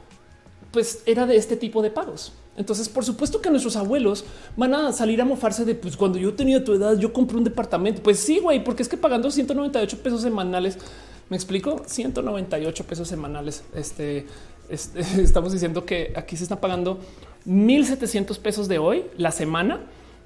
pues 0.71 1.01
era 1.05 1.25
de 1.25 1.37
este 1.37 1.55
tipo 1.55 1.81
de 1.81 1.91
pagos. 1.91 2.33
Entonces, 2.57 2.89
por 2.89 3.05
supuesto 3.05 3.41
que 3.41 3.49
nuestros 3.49 3.77
abuelos 3.77 4.25
van 4.57 4.73
a 4.73 4.91
salir 4.91 5.21
a 5.21 5.25
mofarse 5.25 5.63
de 5.63 5.75
pues 5.75 5.95
cuando 5.95 6.17
yo 6.17 6.33
tenía 6.33 6.61
tu 6.61 6.73
edad, 6.73 6.99
yo 6.99 7.13
compré 7.13 7.37
un 7.37 7.45
departamento. 7.45 8.03
Pues 8.03 8.19
sí, 8.19 8.39
güey, 8.39 8.61
porque 8.61 8.83
es 8.83 8.89
que 8.89 8.97
pagando 8.97 9.31
198 9.31 10.03
pesos 10.03 10.21
semanales, 10.21 10.77
me 11.29 11.37
explico 11.37 11.83
198 11.85 12.83
pesos 12.83 13.07
semanales. 13.07 13.63
Este, 13.73 14.27
estamos 15.17 15.51
diciendo 15.51 15.85
que 15.85 16.13
aquí 16.15 16.37
se 16.37 16.43
está 16.43 16.59
pagando 16.59 16.99
1700 17.45 18.39
pesos 18.39 18.67
de 18.67 18.79
hoy 18.79 19.05
la 19.17 19.31
semana 19.31 19.81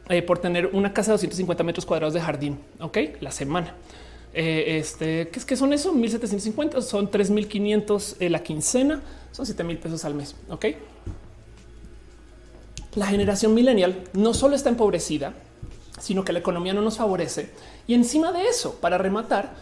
eh, 0.10 0.22
por 0.22 0.40
tener 0.40 0.68
una 0.68 0.94
casa 0.94 1.12
de 1.12 1.14
250 1.14 1.64
metros 1.64 1.86
cuadrados 1.86 2.14
de 2.14 2.22
jardín. 2.22 2.60
Ok, 2.80 2.98
la 3.22 3.32
semana. 3.32 3.76
Eh, 4.34 4.78
este, 4.80 5.30
¿qué 5.30 5.40
es 5.40 5.46
que 5.46 5.56
son 5.56 5.74
eso? 5.74 5.92
1750 5.92 6.82
son 6.82 7.10
3500 7.10 8.18
eh, 8.20 8.30
la 8.30 8.44
quincena, 8.44 9.02
son 9.32 9.46
7000 9.46 9.78
pesos 9.78 10.06
al 10.06 10.14
mes. 10.16 10.36
Ok 10.50 10.66
la 12.96 13.08
generación 13.08 13.54
millennial 13.54 14.04
no 14.14 14.34
solo 14.34 14.56
está 14.56 14.70
empobrecida, 14.70 15.34
sino 16.00 16.24
que 16.24 16.34
la 16.34 16.40
economía 16.40 16.74
no 16.74 16.82
nos 16.82 16.98
favorece. 16.98 17.50
Y 17.88 17.94
encima 17.94 18.32
de 18.32 18.48
eso, 18.48 18.76
para 18.76 18.98
rematar, 18.98 19.54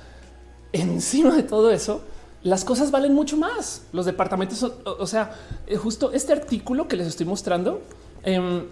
encima 0.71 1.35
de 1.35 1.43
todo 1.43 1.71
eso, 1.71 2.01
las 2.43 2.63
cosas 2.63 2.91
valen 2.91 3.13
mucho 3.13 3.37
más. 3.37 3.83
Los 3.91 4.05
departamentos, 4.05 4.63
o, 4.63 5.07
sea, 5.07 5.35
eh, 5.65 5.75
justo 5.75 6.11
este 6.11 6.33
artículo 6.33 6.87
que 6.87 6.95
les 6.95 7.07
estoy 7.07 7.25
mostrando, 7.25 7.81
em, 8.23 8.63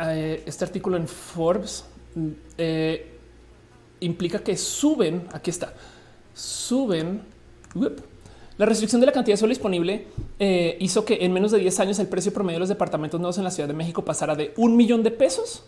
eh, 0.00 0.42
este 0.46 0.64
artículo 0.64 0.96
en 0.96 1.08
Forbes 1.08 1.84
eh, 2.58 3.18
implica 4.00 4.38
que 4.38 4.56
suben, 4.56 5.26
aquí 5.32 5.50
está, 5.50 5.74
suben, 6.34 7.22
la 8.58 8.64
restricción 8.64 9.00
de 9.00 9.06
la 9.06 9.12
cantidad 9.12 9.34
de 9.34 9.38
suelo 9.38 9.50
disponible 9.50 10.06
hizo 10.78 11.04
que 11.04 11.18
en 11.20 11.32
menos 11.32 11.50
de 11.50 11.58
10 11.58 11.80
años 11.80 11.98
el 11.98 12.08
precio 12.08 12.32
promedio 12.32 12.56
de 12.56 12.60
los 12.60 12.68
departamentos 12.70 13.20
nuevos 13.20 13.36
en 13.36 13.44
la 13.44 13.50
Ciudad 13.50 13.68
de 13.68 13.74
México 13.74 14.02
pasara 14.02 14.34
de 14.34 14.54
un 14.56 14.76
millón 14.76 15.02
de 15.02 15.10
pesos 15.10 15.64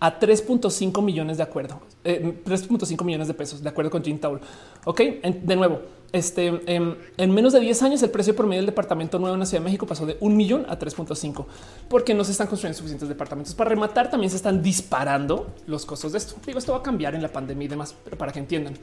a 0.00 0.18
3.5 0.18 1.02
millones 1.02 1.38
de 1.38 1.42
acuerdo, 1.42 1.80
3.5 2.04 3.00
eh, 3.00 3.04
millones 3.04 3.28
de 3.28 3.34
pesos, 3.34 3.62
de 3.62 3.68
acuerdo 3.68 3.90
con 3.90 4.02
Jim 4.02 4.18
Taul. 4.18 4.40
Ok, 4.84 5.00
de 5.00 5.56
nuevo, 5.56 5.80
este 6.12 6.46
em, 6.66 6.96
en, 7.16 7.30
menos 7.32 7.52
de 7.52 7.60
10 7.60 7.82
años 7.82 8.02
el 8.02 8.10
precio 8.10 8.34
promedio 8.34 8.60
del 8.60 8.66
departamento 8.66 9.18
nuevo 9.18 9.34
en 9.34 9.40
la 9.40 9.46
Ciudad 9.46 9.60
de 9.60 9.64
México 9.64 9.86
pasó 9.86 10.06
de 10.06 10.16
un 10.20 10.36
millón 10.36 10.64
a 10.68 10.78
3.5 10.78 11.44
porque 11.88 12.14
no 12.14 12.24
se 12.24 12.32
están 12.32 12.46
construyendo 12.46 12.76
suficientes 12.76 13.08
departamentos 13.08 13.54
para 13.54 13.70
rematar. 13.70 14.10
También 14.10 14.30
se 14.30 14.36
están 14.36 14.62
disparando 14.62 15.48
los 15.66 15.84
costos 15.84 16.12
de 16.12 16.18
esto. 16.18 16.36
Digo, 16.46 16.58
esto 16.58 16.72
va 16.72 16.78
a 16.78 16.82
cambiar 16.82 17.14
en 17.14 17.22
la 17.22 17.28
pandemia 17.28 17.64
y 17.64 17.68
demás, 17.68 17.94
pero 18.04 18.16
para 18.16 18.32
que 18.32 18.38
entiendan. 18.38 18.74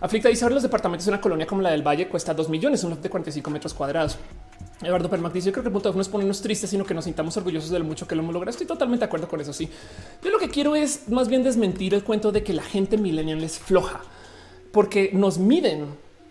Aflicta 0.00 0.28
dice 0.28 0.44
ahora 0.44 0.54
los 0.54 0.62
departamentos 0.62 1.06
de 1.06 1.12
una 1.12 1.20
colonia 1.20 1.46
como 1.46 1.62
la 1.62 1.70
del 1.70 1.82
Valle 1.82 2.08
cuesta 2.08 2.34
2 2.34 2.48
millones, 2.48 2.84
uno 2.84 2.96
de 2.96 3.08
45 3.08 3.50
metros 3.50 3.72
cuadrados. 3.72 4.18
Eduardo 4.82 5.08
Permac 5.08 5.32
dice: 5.32 5.46
Yo 5.46 5.52
creo 5.52 5.62
que 5.62 5.68
el 5.68 5.72
punto 5.72 5.92
no 5.92 6.00
es 6.00 6.08
ponernos 6.08 6.40
tristes, 6.42 6.70
sino 6.70 6.84
que 6.84 6.94
nos 6.94 7.04
sintamos 7.04 7.36
orgullosos 7.36 7.70
de 7.70 7.78
lo 7.78 7.84
mucho 7.84 8.06
que 8.06 8.14
lo 8.14 8.22
hemos 8.22 8.32
logrado. 8.32 8.50
Estoy 8.50 8.66
totalmente 8.66 9.00
de 9.00 9.06
acuerdo 9.06 9.28
con 9.28 9.40
eso. 9.40 9.52
Sí, 9.52 9.68
yo 10.22 10.30
lo 10.30 10.38
que 10.38 10.48
quiero 10.48 10.76
es 10.76 11.08
más 11.08 11.28
bien 11.28 11.42
desmentir 11.42 11.94
el 11.94 12.04
cuento 12.04 12.32
de 12.32 12.42
que 12.42 12.52
la 12.52 12.62
gente 12.62 12.98
millennial 12.98 13.42
es 13.42 13.58
floja 13.58 14.02
porque 14.76 15.08
nos 15.14 15.38
miden 15.38 15.86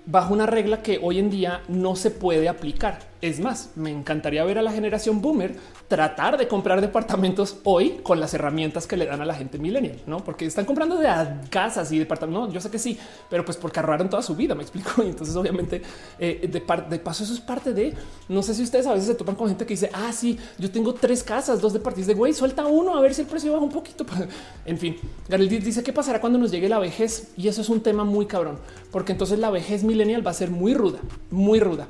bajo 0.05 0.31
una 0.31 0.45
regla 0.45 0.83
que 0.83 0.99
hoy 1.01 1.17
en 1.17 1.31
día 1.31 1.63
no 1.67 1.95
se 1.95 2.11
puede 2.11 2.47
aplicar. 2.47 2.99
Es 3.25 3.39
más, 3.39 3.71
me 3.75 3.89
encantaría 3.89 4.43
ver 4.43 4.59
a 4.59 4.61
la 4.61 4.71
generación 4.71 5.19
boomer 5.19 5.55
tratar 5.87 6.37
de 6.37 6.47
comprar 6.47 6.79
departamentos 6.79 7.57
hoy 7.63 7.97
con 8.03 8.19
las 8.19 8.35
herramientas 8.35 8.85
que 8.85 8.97
le 8.97 9.07
dan 9.07 9.19
a 9.19 9.25
la 9.25 9.33
gente 9.33 9.57
millennial, 9.57 9.99
no? 10.05 10.23
Porque 10.23 10.45
están 10.45 10.65
comprando 10.65 10.95
de 10.97 11.09
casas 11.49 11.91
y 11.91 11.97
departamentos. 11.97 12.49
No, 12.49 12.53
yo 12.53 12.61
sé 12.61 12.69
que 12.69 12.77
sí, 12.77 12.99
pero 13.27 13.43
pues 13.43 13.57
porque 13.57 13.79
ahorraron 13.79 14.11
toda 14.11 14.21
su 14.21 14.35
vida. 14.35 14.53
Me 14.53 14.61
explico. 14.61 15.01
Y 15.03 15.07
entonces, 15.09 15.35
obviamente, 15.35 15.81
eh, 16.19 16.39
de, 16.43 16.63
de, 16.87 16.99
paso, 16.99 17.23
eso 17.23 17.33
es 17.33 17.39
parte 17.39 17.73
de 17.73 17.95
no 18.29 18.43
sé 18.43 18.53
si 18.53 18.61
ustedes 18.61 18.85
a 18.85 18.93
veces 18.93 19.07
se 19.07 19.15
topan 19.15 19.33
con 19.33 19.47
gente 19.47 19.65
que 19.65 19.73
dice, 19.73 19.89
ah, 19.91 20.13
sí, 20.13 20.37
yo 20.59 20.69
tengo 20.69 20.93
tres 20.93 21.23
casas, 21.23 21.59
dos 21.59 21.73
departamentos 21.73 22.07
de 22.07 22.13
güey, 22.13 22.31
suelta 22.31 22.67
uno 22.67 22.95
a 22.95 23.01
ver 23.01 23.15
si 23.15 23.21
el 23.21 23.27
precio 23.27 23.51
baja 23.51 23.63
un 23.63 23.71
poquito. 23.71 24.05
en 24.67 24.77
fin, 24.77 24.97
Garel 25.27 25.49
dice 25.49 25.81
qué 25.81 25.91
pasará 25.91 26.21
cuando 26.21 26.37
nos 26.37 26.51
llegue 26.51 26.69
la 26.69 26.77
vejez. 26.77 27.31
Y 27.37 27.47
eso 27.47 27.61
es 27.61 27.69
un 27.69 27.81
tema 27.81 28.03
muy 28.03 28.27
cabrón, 28.27 28.59
porque 28.91 29.13
entonces 29.13 29.39
la 29.39 29.49
vejez 29.49 29.83
millennial 29.83 30.23
va 30.23 30.29
a 30.29 30.35
ser 30.35 30.51
muy 30.51 30.75
ruda, 30.75 30.99
muy 31.31 31.59
ruda. 31.59 31.87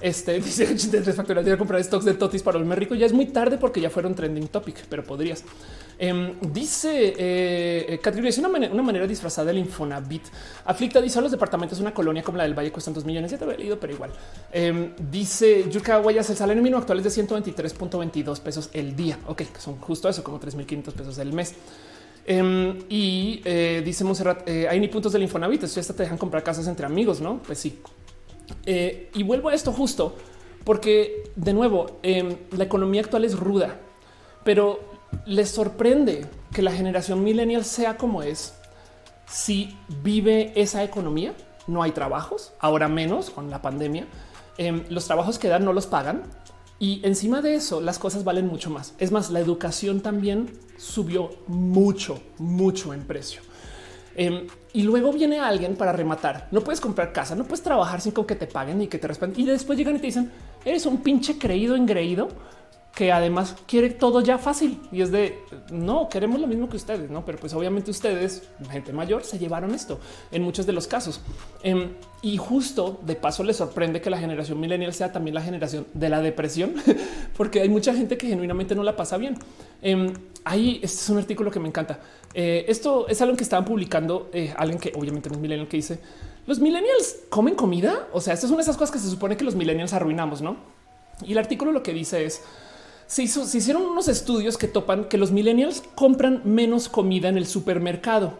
Este 0.00 0.34
dice 0.40 0.66
tres 0.66 1.16
factorial 1.16 1.44
de 1.44 1.56
comprar 1.56 1.82
stocks 1.82 2.04
de 2.04 2.14
totis 2.14 2.42
para 2.42 2.58
volverme 2.58 2.76
rico. 2.76 2.94
Ya 2.94 3.06
es 3.06 3.12
muy 3.12 3.26
tarde 3.26 3.58
porque 3.58 3.80
ya 3.80 3.90
fueron 3.90 4.14
trending 4.14 4.48
topic, 4.48 4.86
pero 4.88 5.04
podrías. 5.04 5.44
Em, 5.98 6.34
dice 6.52 7.14
eh, 7.16 8.00
eh 8.04 8.26
es 8.26 8.38
una, 8.38 8.48
una, 8.48 8.82
manera 8.82 9.06
disfrazada 9.06 9.46
del 9.46 9.58
Infonavit. 9.58 10.24
Aflicta 10.64 11.00
dice: 11.00 11.20
los 11.20 11.30
departamentos 11.30 11.78
de 11.78 11.82
una 11.82 11.94
colonia 11.94 12.22
como 12.22 12.38
la 12.38 12.44
del 12.44 12.54
Valle 12.54 12.70
cuestan 12.70 12.94
dos 12.94 13.04
millones. 13.04 13.30
Ya 13.30 13.38
te 13.38 13.44
había 13.44 13.56
leído, 13.56 13.80
pero 13.80 13.92
igual. 13.92 14.10
Eh, 14.52 14.92
dice 15.10 15.68
Yuka 15.70 15.98
Guayas: 15.98 16.28
el 16.30 16.36
salario 16.36 16.62
mínimo 16.62 16.78
actual 16.78 16.98
es 16.98 17.16
de 17.16 17.22
123.22 17.22 18.40
pesos 18.40 18.70
el 18.72 18.94
día. 18.94 19.18
Ok, 19.26 19.42
son 19.58 19.76
justo 19.78 20.08
eso, 20.08 20.22
como 20.22 20.38
3.500 20.38 20.92
pesos 20.92 21.18
el 21.18 21.32
mes. 21.32 21.54
Em, 22.28 22.80
y 22.88 23.40
eh, 23.44 23.82
dice 23.84 24.02
Monserrat, 24.02 24.48
eh, 24.48 24.66
hay 24.68 24.80
ni 24.80 24.88
puntos 24.88 25.12
del 25.12 25.22
Infonavit, 25.22 25.62
esto 25.62 25.80
ya 25.80 25.94
te 25.94 26.02
dejan 26.02 26.18
comprar 26.18 26.42
casas 26.42 26.66
entre 26.66 26.84
amigos, 26.84 27.20
¿no? 27.20 27.40
Pues 27.46 27.60
sí, 27.60 27.78
eh, 28.64 29.10
y 29.14 29.22
vuelvo 29.22 29.48
a 29.48 29.54
esto 29.54 29.72
justo 29.72 30.16
porque, 30.64 31.30
de 31.36 31.52
nuevo, 31.52 31.98
em, 32.02 32.36
la 32.50 32.64
economía 32.64 33.00
actual 33.00 33.24
es 33.24 33.38
ruda, 33.38 33.78
pero 34.42 34.80
les 35.24 35.48
sorprende 35.48 36.26
que 36.52 36.60
la 36.60 36.72
generación 36.72 37.22
millennial 37.22 37.64
sea 37.64 37.96
como 37.96 38.22
es 38.22 38.54
si 39.28 39.76
vive 40.02 40.52
esa 40.56 40.82
economía. 40.82 41.34
No 41.68 41.82
hay 41.82 41.92
trabajos, 41.92 42.52
ahora 42.58 42.88
menos 42.88 43.30
con 43.30 43.48
la 43.50 43.62
pandemia. 43.62 44.06
Em, 44.58 44.84
los 44.88 45.06
trabajos 45.06 45.38
que 45.38 45.48
dan 45.48 45.64
no 45.64 45.72
los 45.72 45.86
pagan. 45.86 46.24
Y 46.78 47.00
encima 47.04 47.42
de 47.42 47.54
eso, 47.54 47.80
las 47.80 47.98
cosas 47.98 48.24
valen 48.24 48.46
mucho 48.46 48.68
más. 48.68 48.94
Es 48.98 49.12
más, 49.12 49.30
la 49.30 49.40
educación 49.40 50.00
también 50.00 50.50
subió 50.78 51.30
mucho, 51.46 52.20
mucho 52.38 52.92
en 52.92 53.04
precio. 53.04 53.40
Em, 54.16 54.46
y 54.76 54.82
luego 54.82 55.10
viene 55.10 55.40
alguien 55.40 55.74
para 55.74 55.90
rematar. 55.90 56.48
No 56.50 56.60
puedes 56.60 56.82
comprar 56.82 57.10
casa, 57.10 57.34
no 57.34 57.44
puedes 57.44 57.62
trabajar 57.62 58.02
sin 58.02 58.12
que 58.12 58.34
te 58.34 58.46
paguen 58.46 58.82
y 58.82 58.88
que 58.88 58.98
te 58.98 59.08
respondan. 59.08 59.40
Y 59.40 59.46
después 59.46 59.78
llegan 59.78 59.96
y 59.96 60.00
te 60.00 60.06
dicen, 60.08 60.30
eres 60.66 60.84
un 60.84 60.98
pinche 60.98 61.38
creído 61.38 61.74
engreído 61.76 62.28
que 62.96 63.12
además 63.12 63.54
quiere 63.66 63.90
todo 63.90 64.22
ya 64.22 64.38
fácil 64.38 64.80
y 64.90 65.02
es 65.02 65.12
de 65.12 65.38
no 65.70 66.08
queremos 66.08 66.40
lo 66.40 66.46
mismo 66.46 66.70
que 66.70 66.78
ustedes, 66.78 67.10
no? 67.10 67.26
Pero 67.26 67.36
pues 67.36 67.52
obviamente 67.52 67.90
ustedes, 67.90 68.48
gente 68.70 68.90
mayor, 68.94 69.22
se 69.22 69.38
llevaron 69.38 69.74
esto 69.74 70.00
en 70.32 70.42
muchos 70.42 70.64
de 70.64 70.72
los 70.72 70.86
casos. 70.86 71.20
Em, 71.62 71.90
y 72.22 72.38
justo 72.38 72.98
de 73.02 73.14
paso 73.14 73.44
les 73.44 73.58
sorprende 73.58 74.00
que 74.00 74.08
la 74.08 74.16
generación 74.16 74.58
millennial 74.58 74.94
sea 74.94 75.12
también 75.12 75.34
la 75.34 75.42
generación 75.42 75.86
de 75.92 76.08
la 76.08 76.22
depresión, 76.22 76.72
porque 77.36 77.60
hay 77.60 77.68
mucha 77.68 77.92
gente 77.92 78.16
que 78.16 78.28
genuinamente 78.28 78.74
no 78.74 78.82
la 78.82 78.96
pasa 78.96 79.18
bien. 79.18 79.36
Eh, 79.82 80.14
ahí 80.44 80.80
este 80.82 80.96
es 80.96 81.10
un 81.10 81.18
artículo 81.18 81.50
que 81.50 81.60
me 81.60 81.68
encanta. 81.68 82.00
Eh, 82.32 82.64
esto 82.66 83.08
es 83.08 83.20
algo 83.20 83.36
que 83.36 83.44
estaban 83.44 83.66
publicando 83.66 84.30
eh, 84.32 84.54
alguien 84.56 84.78
que 84.80 84.94
obviamente 84.96 85.28
no 85.28 85.34
es 85.34 85.42
millennial 85.42 85.68
que 85.68 85.76
dice 85.76 85.98
los 86.46 86.60
millennials 86.60 87.16
comen 87.28 87.56
comida. 87.56 88.08
O 88.14 88.22
sea, 88.22 88.32
estas 88.32 88.48
son 88.48 88.58
esas 88.58 88.78
cosas 88.78 88.92
que 88.92 88.98
se 88.98 89.10
supone 89.10 89.36
que 89.36 89.44
los 89.44 89.54
millennials 89.54 89.92
arruinamos, 89.92 90.40
no? 90.40 90.56
Y 91.26 91.32
el 91.32 91.38
artículo 91.38 91.72
lo 91.72 91.82
que 91.82 91.92
dice 91.92 92.24
es 92.24 92.42
se, 93.06 93.22
hicieron 93.22 93.82
unos 93.82 94.08
estudios 94.08 94.58
que 94.58 94.68
topan 94.68 95.04
que 95.04 95.18
los 95.18 95.30
millennials 95.30 95.82
compran 95.94 96.42
menos 96.44 96.88
comida 96.88 97.28
en 97.28 97.36
el 97.36 97.46
supermercado. 97.46 98.34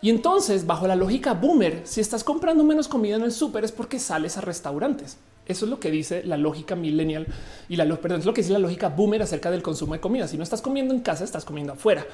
Y 0.00 0.10
entonces, 0.10 0.66
bajo 0.66 0.86
la 0.86 0.96
lógica 0.96 1.32
boomer, 1.32 1.80
si 1.84 2.00
estás 2.00 2.22
comprando 2.22 2.62
menos 2.62 2.88
comida 2.88 3.16
en 3.16 3.22
el 3.22 3.32
súper 3.32 3.64
es 3.64 3.72
porque 3.72 3.98
sales 3.98 4.36
a 4.36 4.42
restaurantes. 4.42 5.16
Eso 5.46 5.64
es 5.66 5.70
lo 5.70 5.80
que 5.80 5.90
dice 5.90 6.22
la 6.24 6.36
lógica 6.36 6.74
millennial 6.74 7.26
y 7.68 7.76
la 7.76 7.84
perdón, 7.96 8.20
es 8.20 8.26
lo 8.26 8.32
que 8.32 8.42
dice 8.42 8.52
la 8.52 8.58
lógica 8.58 8.88
boomer 8.88 9.22
acerca 9.22 9.50
del 9.50 9.62
consumo 9.62 9.94
de 9.94 10.00
comida. 10.00 10.28
Si 10.28 10.36
no 10.36 10.42
estás 10.42 10.62
comiendo 10.62 10.94
en 10.94 11.00
casa, 11.00 11.24
estás 11.24 11.44
comiendo 11.44 11.72
afuera. 11.72 12.06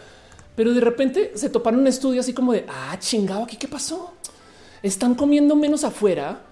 Pero 0.56 0.72
de 0.72 0.80
repente 0.80 1.32
se 1.34 1.50
toparon 1.50 1.80
un 1.80 1.86
estudio 1.86 2.20
así 2.20 2.32
como 2.32 2.52
de 2.52 2.64
ah, 2.68 2.96
chingado, 2.98 3.44
aquí 3.44 3.56
qué 3.56 3.68
pasó? 3.68 4.12
Están 4.82 5.14
comiendo 5.14 5.54
menos 5.54 5.84
afuera 5.84 6.42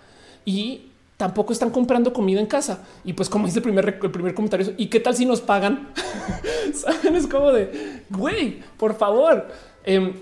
y 0.45 0.88
tampoco 1.19 1.53
están 1.53 1.71
comprando 1.71 2.13
comida 2.13 2.41
en 2.41 2.47
casa. 2.47 2.87
Y 3.05 3.13
pues 3.13 3.29
como 3.29 3.45
dice 3.45 3.59
el 3.59 3.65
primer, 3.65 3.99
el 4.03 4.11
primer 4.11 4.35
comentario, 4.35 4.73
¿y 4.79 4.87
qué 4.87 5.01
tal 5.01 5.15
si 5.15 5.27
nos 5.27 5.43
pagan? 5.43 5.93
¿Saben? 6.75 7.17
Es 7.17 7.27
como 7.27 7.53
de, 7.53 8.05
güey, 8.09 8.61
por 8.79 8.95
favor. 8.95 9.49
Em, 9.85 10.15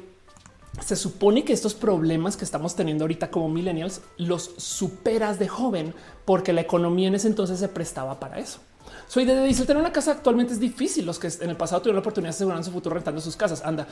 se 0.84 0.97
supone 0.97 1.44
que 1.44 1.53
estos 1.53 1.74
problemas 1.74 2.36
que 2.36 2.44
estamos 2.44 2.74
teniendo 2.74 3.05
ahorita 3.05 3.30
como 3.30 3.49
millennials 3.49 4.03
los 4.16 4.55
superas 4.57 5.38
de 5.38 5.49
joven 5.49 5.94
porque 6.24 6.53
la 6.53 6.62
economía 6.62 7.09
en 7.09 7.14
ese 7.14 7.28
entonces 7.28 7.61
se 7.61 7.68
prestaba 7.68 8.18
para 8.18 8.38
eso. 8.38 8.61
Soy 9.09 9.24
de 9.24 9.44
dice 9.44 9.64
tener 9.64 9.80
una 9.80 9.92
casa 9.92 10.12
actualmente 10.12 10.52
es 10.52 10.61
difícil. 10.61 11.07
Los 11.07 11.18
que 11.18 11.28
en 11.40 11.50
el 11.50 11.57
pasado 11.57 11.80
tuvieron 11.82 11.96
la 11.96 12.00
oportunidad 12.00 12.30
de 12.30 12.36
asegurar 12.36 12.62
su 12.64 12.70
futuro 12.70 12.94
rentando 12.94 13.20
sus 13.20 13.36
casas. 13.36 13.62
Anda. 13.64 13.86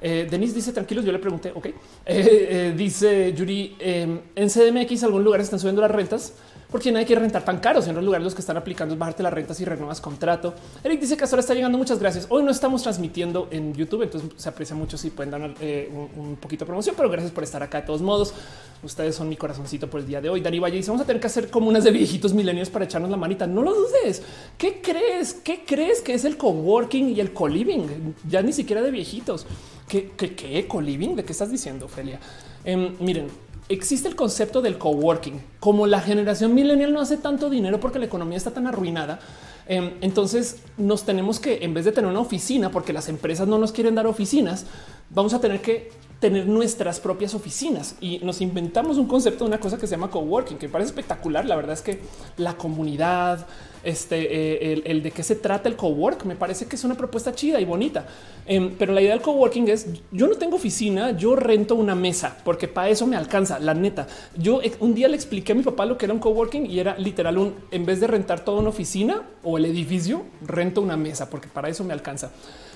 Eh, 0.00 0.26
Denise 0.30 0.54
dice 0.54 0.72
tranquilos. 0.72 1.04
Yo 1.04 1.12
le 1.12 1.18
pregunté, 1.18 1.52
ok. 1.54 1.66
Eh, 2.10 2.48
eh, 2.50 2.74
dice 2.76 3.34
Yuri 3.34 3.76
em, 3.78 4.20
en 4.34 4.48
CDMX, 4.48 5.04
algún 5.04 5.22
lugar 5.22 5.40
están 5.40 5.58
subiendo 5.58 5.82
las 5.82 5.90
rentas 5.90 6.32
porque 6.70 6.92
nadie 6.92 7.06
quiere 7.06 7.22
rentar 7.22 7.44
tan 7.44 7.58
caros. 7.58 7.86
En 7.88 7.94
los 7.94 8.04
lugares 8.04 8.24
los 8.24 8.34
que 8.34 8.40
están 8.40 8.56
aplicando 8.56 8.94
es 8.94 8.98
bajarte 8.98 9.22
las 9.22 9.32
rentas 9.32 9.60
y 9.60 9.64
renuevas 9.64 10.00
contrato. 10.00 10.54
Eric 10.84 11.00
dice 11.00 11.16
que 11.16 11.24
hasta 11.24 11.36
ahora 11.36 11.40
está 11.40 11.54
llegando. 11.54 11.78
Muchas 11.78 11.98
gracias. 11.98 12.26
Hoy 12.28 12.42
no 12.42 12.50
estamos 12.50 12.82
transmitiendo 12.82 13.48
en 13.50 13.74
YouTube, 13.74 14.02
entonces 14.02 14.30
se 14.36 14.48
aprecia 14.48 14.76
mucho 14.76 14.98
si 14.98 15.10
pueden 15.10 15.30
dar 15.30 15.54
eh, 15.60 15.90
un, 16.16 16.36
poquito 16.36 16.64
de 16.64 16.66
promoción, 16.66 16.94
pero 16.96 17.08
gracias 17.08 17.32
por 17.32 17.44
estar 17.44 17.62
acá 17.62 17.80
de 17.80 17.86
todos 17.86 18.02
modos. 18.02 18.34
Ustedes 18.82 19.14
son 19.14 19.28
mi 19.28 19.36
corazoncito 19.36 19.88
por 19.88 20.00
el 20.00 20.06
día 20.06 20.20
de 20.20 20.28
hoy. 20.28 20.40
Dani 20.40 20.58
Valle 20.58 20.76
dice 20.76 20.90
vamos 20.90 21.02
a 21.02 21.06
tener 21.06 21.20
que 21.20 21.26
hacer 21.26 21.50
como 21.50 21.68
unas 21.68 21.84
de 21.84 21.90
viejitos 21.90 22.34
milenios 22.34 22.70
para 22.70 22.84
echarnos 22.84 23.10
la 23.10 23.16
manita. 23.16 23.46
No 23.46 23.62
lo 23.62 23.74
dudes. 23.74 24.22
¿Qué 24.56 24.80
crees? 24.82 25.34
¿Qué 25.34 25.64
crees 25.66 26.00
que 26.00 26.14
es 26.14 26.24
el 26.24 26.36
coworking 26.36 27.10
y 27.10 27.20
el 27.20 27.32
co-living? 27.32 28.14
Ya 28.28 28.42
ni 28.42 28.52
siquiera 28.52 28.82
de 28.82 28.90
viejitos. 28.90 29.46
¿Qué, 29.88 30.12
qué, 30.16 30.34
qué 30.34 30.66
co-living? 30.68 31.16
¿De 31.16 31.24
qué 31.24 31.32
estás 31.32 31.50
diciendo, 31.50 31.86
Ophelia? 31.86 32.20
Em, 32.64 32.94
miren, 33.00 33.28
existe 33.68 34.08
el 34.08 34.16
concepto 34.16 34.62
del 34.62 34.78
coworking. 34.78 35.40
Como 35.60 35.86
la 35.86 36.00
generación 36.00 36.54
millennial 36.54 36.92
no 36.92 37.00
hace 37.00 37.16
tanto 37.16 37.50
dinero 37.50 37.80
porque 37.80 37.98
la 37.98 38.06
economía 38.06 38.38
está 38.38 38.52
tan 38.52 38.66
arruinada, 38.66 39.20
em, 39.66 39.92
entonces 40.00 40.58
nos 40.76 41.04
tenemos 41.04 41.40
que, 41.40 41.58
en 41.64 41.74
vez 41.74 41.84
de 41.84 41.92
tener 41.92 42.10
una 42.10 42.20
oficina, 42.20 42.70
porque 42.70 42.92
las 42.92 43.08
empresas 43.08 43.46
no 43.46 43.58
nos 43.58 43.72
quieren 43.72 43.94
dar 43.94 44.06
oficinas, 44.06 44.66
vamos 45.10 45.34
a 45.34 45.40
tener 45.40 45.60
que 45.60 45.90
tener 46.20 46.48
nuestras 46.48 46.98
propias 46.98 47.34
oficinas 47.34 47.94
y 48.00 48.18
nos 48.18 48.40
inventamos 48.40 48.98
un 48.98 49.06
concepto 49.06 49.44
de 49.44 49.48
una 49.48 49.60
cosa 49.60 49.78
que 49.78 49.86
se 49.86 49.92
llama 49.92 50.10
coworking, 50.10 50.58
que 50.58 50.68
parece 50.68 50.88
espectacular. 50.88 51.44
La 51.44 51.54
verdad 51.54 51.74
es 51.74 51.82
que 51.82 52.00
la 52.36 52.56
comunidad, 52.56 53.46
este, 53.84 54.72
eh, 54.72 54.82
el, 54.84 55.02
de 55.02 55.12
qué 55.12 55.22
se 55.22 55.36
trata 55.36 55.68
el 55.68 55.76
cowork, 55.76 56.24
me 56.24 56.34
parece 56.34 56.66
que 56.66 56.74
es 56.74 56.82
una 56.82 56.96
propuesta 56.96 57.32
chida 57.32 57.60
y 57.60 57.64
bonita. 57.64 58.06
Em, 58.46 58.74
pero 58.76 58.92
la 58.92 59.00
idea 59.00 59.12
del 59.12 59.22
coworking 59.22 59.68
es 59.68 59.86
yo 60.10 60.26
no 60.26 60.34
tengo 60.34 60.56
oficina, 60.56 61.12
yo 61.12 61.36
rento 61.36 61.76
una 61.76 61.94
mesa 61.94 62.36
porque 62.44 62.66
para 62.66 62.88
eso 62.88 63.06
me 63.06 63.16
alcanza. 63.16 63.60
La 63.60 63.74
neta, 63.74 64.08
yo 64.36 64.60
eh, 64.60 64.72
un 64.80 64.94
día 64.94 65.06
le 65.06 65.14
expliqué 65.14 65.52
a 65.52 65.54
mi 65.54 65.62
papá 65.62 65.86
lo 65.86 65.96
que 65.96 66.06
era 66.06 66.14
un 66.14 66.20
coworking 66.20 66.66
y 66.66 66.80
era 66.80 66.98
literal 66.98 67.38
un 67.38 67.54
en 67.70 67.86
vez 67.86 68.00
de 68.00 68.08
rentar 68.08 68.44
toda 68.44 68.58
una 68.58 68.70
oficina 68.70 69.22
o 69.44 69.56
el 69.56 69.66
edificio, 69.66 70.24
rento 70.44 70.80
una 70.80 70.96
mesa 70.96 71.30
porque 71.30 71.46
para 71.46 71.68
eso 71.68 71.84
me 71.84 71.92
alcanza. 71.92 72.32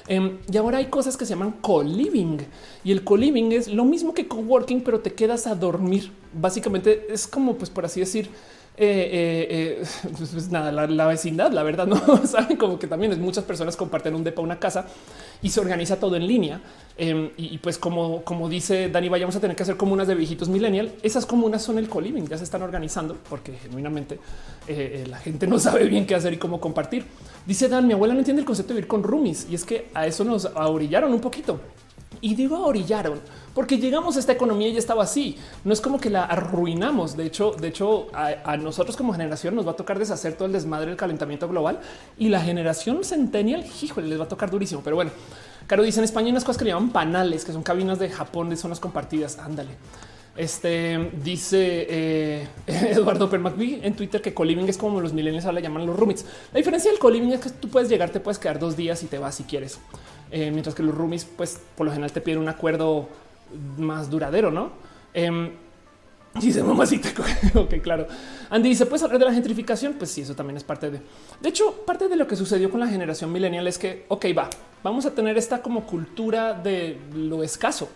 Em, 0.09 0.39
y 0.51 0.57
ahora 0.57 0.79
hay 0.79 0.87
cosas 0.87 1.17
que 1.17 1.25
se 1.25 1.31
llaman 1.31 1.53
co-living 1.61 2.39
y 2.85 2.93
el 2.93 3.05
co-living 3.05 3.53
es 3.53 3.69
lo 3.69 3.85
mismo 3.85 4.15
que 4.15 4.27
coworking, 4.27 4.83
pero 4.83 5.01
te 5.01 5.13
quedas 5.13 5.47
a 5.47 5.55
dormir. 5.55 6.11
Básicamente 6.33 7.07
es 7.13 7.27
como, 7.27 7.55
pues 7.57 7.71
por 7.71 7.85
así 7.85 8.01
decir, 8.01 8.31
eh, 8.77 9.81
eh, 9.81 9.83
eh 9.83 10.09
pues 10.33 10.51
nada, 10.51 10.73
la, 10.73 11.07
vecindad, 11.07 11.53
la 11.53 11.63
verdad, 11.63 11.87
no 11.87 12.01
saben 12.27 12.57
como 12.57 12.79
que 12.79 12.87
también 12.87 13.13
es 13.13 13.19
muchas 13.19 13.45
personas 13.45 13.77
comparten 13.77 14.15
un 14.15 14.25
depa, 14.25 14.41
una 14.41 14.59
casa 14.59 14.87
y 15.43 15.51
se 15.51 15.61
organiza 15.61 15.97
todo 15.97 16.17
en 16.17 16.27
línea. 16.27 16.61
Em, 16.97 17.31
y, 17.37 17.59
pues, 17.59 17.79
como, 17.79 18.23
como 18.23 18.49
dice 18.49 18.89
Dani, 18.89 19.09
vayamos 19.09 19.37
a 19.37 19.41
tener 19.41 19.57
que 19.57 19.63
hacer 19.63 19.77
comunas 19.77 20.07
de 20.07 20.15
viejitos 20.15 20.49
millennial. 20.49 20.93
Esas 21.03 21.27
comunas 21.27 21.63
son 21.63 21.79
el 21.79 21.89
co-living, 21.89 22.25
ya 22.25 22.39
se 22.39 22.45
están 22.45 22.63
organizando 22.63 23.17
porque 23.29 23.53
genuinamente 23.55 24.19
la 25.07 25.19
gente 25.19 25.47
no 25.47 25.59
sabe 25.59 25.85
bien 25.85 26.07
qué 26.07 26.15
hacer 26.15 26.33
y 26.33 26.39
cómo 26.39 26.61
compartir. 26.61 27.05
Dice 27.47 27.69
Dan, 27.69 27.87
mi 27.87 27.93
abuela 27.93 28.15
no 28.15 28.21
entiende 28.21 28.41
el 28.41 28.47
concepto 28.47 28.73
de 28.73 28.77
vivir 28.77 28.89
con 28.89 29.03
roomies 29.03 29.49
y 29.51 29.55
es 29.55 29.65
que 29.65 29.89
a 29.95 30.07
eso 30.07 30.25
nos 30.25 30.47
orillaron 30.55 31.13
un 31.13 31.21
poquito. 31.21 31.61
Y 32.21 32.35
digo 32.35 32.65
orillaron 32.65 33.21
porque 33.55 33.79
llegamos 33.79 34.17
a 34.17 34.21
esta 34.21 34.33
economía 34.33 34.69
y 34.69 34.73
ya 34.73 34.79
estaba 34.79 35.03
así. 35.03 35.37
No 35.65 35.73
es 35.73 35.81
como 35.81 36.01
que 36.01 36.11
la 36.11 36.25
arruinamos. 36.25 37.17
De 37.17 37.27
hecho, 37.27 37.53
de 37.53 37.69
hecho, 37.69 38.09
a, 38.15 38.57
nosotros 38.57 38.97
como 38.97 39.13
generación 39.13 39.55
nos 39.55 39.67
va 39.67 39.73
a 39.73 39.77
tocar 39.77 39.99
deshacer 39.99 40.35
todo 40.35 40.47
el 40.47 40.53
desmadre 40.53 40.87
del 40.87 40.97
calentamiento 40.97 41.49
global 41.49 41.81
y 42.19 42.29
la 42.29 42.41
generación 42.41 43.05
centennial, 43.05 43.65
híjole, 43.83 44.09
les 44.09 44.19
va 44.19 44.25
a 44.25 44.29
tocar 44.29 44.51
durísimo. 44.51 44.81
Pero 44.83 44.97
bueno, 44.97 45.11
Caro 45.67 45.83
dice 45.83 46.01
en 46.01 46.05
España 46.05 46.27
hay 46.27 46.33
unas 46.33 46.45
cosas 46.45 46.63
que 46.63 46.69
llaman 46.69 46.91
panales, 46.91 47.45
que 47.45 47.53
son 47.53 47.63
cabinas 47.63 47.99
de 47.99 48.09
Japón 48.09 48.51
de 48.51 48.57
zonas 48.57 48.81
compartidas. 48.81 49.39
Ándale. 49.39 49.71
Este 50.35 51.11
dice 51.23 51.87
eh, 51.91 52.49
Eduardo 52.67 53.29
Permacbi 53.29 53.81
en 53.83 53.95
Twitter 53.95 54.23
que 54.23 54.33
coliving 54.33 54.67
es 54.67 54.79
como 54.79 54.99
los 54.99 55.13
millennials 55.13 55.45
ahora 55.45 55.57
le 55.57 55.63
llaman 55.63 55.87
los 55.87 55.95
roommates. 55.95 56.25
La 56.53 56.59
diferencia 56.59 56.91
del 56.91 56.99
coliving 56.99 57.33
es 57.33 57.41
que 57.41 57.51
tú 57.51 57.69
puedes 57.69 57.91
llegar, 57.91 58.09
te 58.09 58.19
puedes 58.19 58.39
quedar 58.39 58.59
dos 58.59 58.75
días 58.75 59.03
y 59.03 59.07
te 59.07 59.19
vas 59.19 59.35
si 59.35 59.45
quieres, 59.45 59.79
eh, 60.31 60.51
mientras 60.51 60.75
que 60.75 60.83
los 60.83 60.95
roomies, 60.95 61.27
pues 61.27 61.61
por 61.77 61.85
lo 61.85 61.93
general 61.93 62.13
te 62.13 62.23
piden 62.23 62.39
un 62.39 62.49
acuerdo 62.49 63.11
más 63.79 64.11
duradero, 64.11 64.51
no? 64.51 64.73
Eh, 65.15 65.53
dice 66.41 66.63
mamacita. 66.63 67.11
ok, 67.55 67.75
claro. 67.83 68.07
Andy 68.51 68.71
dice: 68.71 68.87
Pues 68.87 69.03
hablar 69.03 69.19
de 69.19 69.27
la 69.27 69.33
gentrificación? 69.33 69.95
Pues 69.95 70.11
sí, 70.11 70.23
eso 70.23 70.35
también 70.35 70.57
es 70.57 70.65
parte 70.65 70.91
de. 70.91 71.01
De 71.41 71.49
hecho, 71.49 71.85
parte 71.85 72.09
de 72.09 72.17
lo 72.17 72.27
que 72.27 72.37
sucedió 72.37 72.71
con 72.71 72.81
la 72.81 72.89
generación 72.89 73.33
millennial 73.33 73.67
es 73.67 73.79
que, 73.79 74.05
ok, 74.09 74.27
va, 74.37 74.49
vamos 74.83 75.07
a 75.07 75.15
tener 75.15 75.37
esta 75.37 75.63
como 75.63 75.87
cultura 75.87 76.55
de 76.55 76.99
lo 77.15 77.43
escaso. 77.43 77.89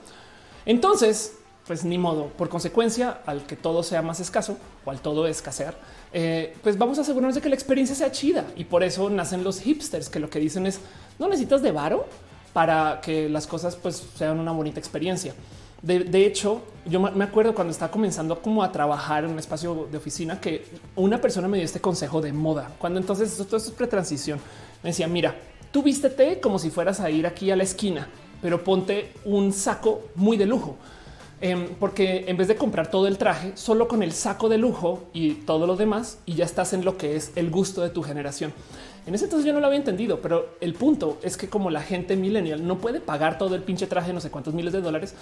Entonces, 0.64 1.38
pues 1.66 1.84
ni 1.84 1.98
modo. 1.98 2.26
Por 2.28 2.48
consecuencia, 2.48 3.20
al 3.26 3.44
que 3.46 3.56
todo 3.56 3.82
sea 3.82 4.02
más 4.02 4.20
escaso 4.20 4.56
o 4.84 4.90
al 4.90 5.00
todo 5.00 5.26
escasear, 5.26 5.74
eh, 6.12 6.56
pues 6.62 6.78
vamos 6.78 6.98
a 6.98 7.00
asegurarnos 7.02 7.34
de 7.34 7.40
que 7.40 7.48
la 7.48 7.54
experiencia 7.54 7.96
sea 7.96 8.12
chida. 8.12 8.44
Y 8.56 8.64
por 8.64 8.82
eso 8.84 9.10
nacen 9.10 9.42
los 9.42 9.60
hipsters, 9.60 10.08
que 10.08 10.20
lo 10.20 10.30
que 10.30 10.38
dicen 10.38 10.66
es 10.66 10.80
no 11.18 11.28
necesitas 11.28 11.62
de 11.62 11.72
varo 11.72 12.06
para 12.56 13.02
que 13.02 13.28
las 13.28 13.46
cosas 13.46 13.76
pues 13.76 14.02
sean 14.16 14.40
una 14.40 14.50
bonita 14.50 14.80
experiencia. 14.80 15.34
De, 15.82 16.24
hecho, 16.24 16.62
yo 16.86 17.00
me 17.00 17.22
acuerdo 17.22 17.54
cuando 17.54 17.70
estaba 17.70 17.92
comenzando 17.92 18.40
como 18.40 18.62
a 18.62 18.72
trabajar 18.72 19.24
en 19.24 19.32
un 19.32 19.38
espacio 19.38 19.86
de 19.92 19.98
oficina 19.98 20.40
que 20.40 20.64
una 20.94 21.20
persona 21.20 21.48
me 21.48 21.58
dio 21.58 21.66
este 21.66 21.82
consejo 21.82 22.22
de 22.22 22.32
moda. 22.32 22.72
Cuando 22.78 22.98
entonces 22.98 23.36
todo 23.36 23.58
esto 23.58 23.68
es 23.68 23.70
pretransición, 23.72 24.40
me 24.82 24.88
decía, 24.88 25.06
mira, 25.06 25.34
tú 25.70 25.82
vístete 25.82 26.40
como 26.40 26.58
si 26.58 26.70
fueras 26.70 26.98
a 27.00 27.10
ir 27.10 27.26
aquí 27.26 27.50
a 27.50 27.56
la 27.56 27.62
esquina, 27.62 28.08
pero 28.40 28.64
ponte 28.64 29.12
un 29.26 29.52
saco 29.52 30.04
muy 30.14 30.38
de 30.38 30.46
lujo 30.46 30.78
Em, 31.38 31.68
porque 31.78 32.24
en 32.28 32.38
vez 32.38 32.48
de 32.48 32.56
comprar 32.56 32.90
todo 32.90 33.06
el 33.06 33.18
traje, 33.18 33.52
solo 33.56 33.88
con 33.88 34.02
el 34.02 34.12
saco 34.12 34.48
de 34.48 34.56
lujo 34.56 35.04
y 35.12 35.32
todo 35.34 35.66
lo 35.66 35.76
demás, 35.76 36.18
y 36.24 36.34
ya 36.34 36.46
estás 36.46 36.72
en 36.72 36.82
lo 36.84 36.96
que 36.96 37.14
es 37.14 37.32
el 37.36 37.50
gusto 37.50 37.82
de 37.82 37.90
tu 37.90 38.02
generación. 38.02 38.54
En 39.06 39.14
ese 39.14 39.24
entonces 39.24 39.46
yo 39.46 39.52
no 39.52 39.60
lo 39.60 39.66
había 39.68 39.78
entendido, 39.78 40.20
pero 40.20 40.56
el 40.60 40.74
punto 40.74 41.18
es 41.22 41.36
que 41.36 41.48
como 41.48 41.70
la 41.70 41.80
gente 41.80 42.16
millennial 42.16 42.66
no 42.66 42.78
puede 42.78 43.00
pagar 43.00 43.38
todo 43.38 43.54
el 43.54 43.62
pinche 43.62 43.86
traje, 43.86 44.12
no 44.12 44.20
sé 44.20 44.30
cuántos 44.30 44.52
miles 44.52 44.72
de 44.72 44.80
dólares, 44.80 45.14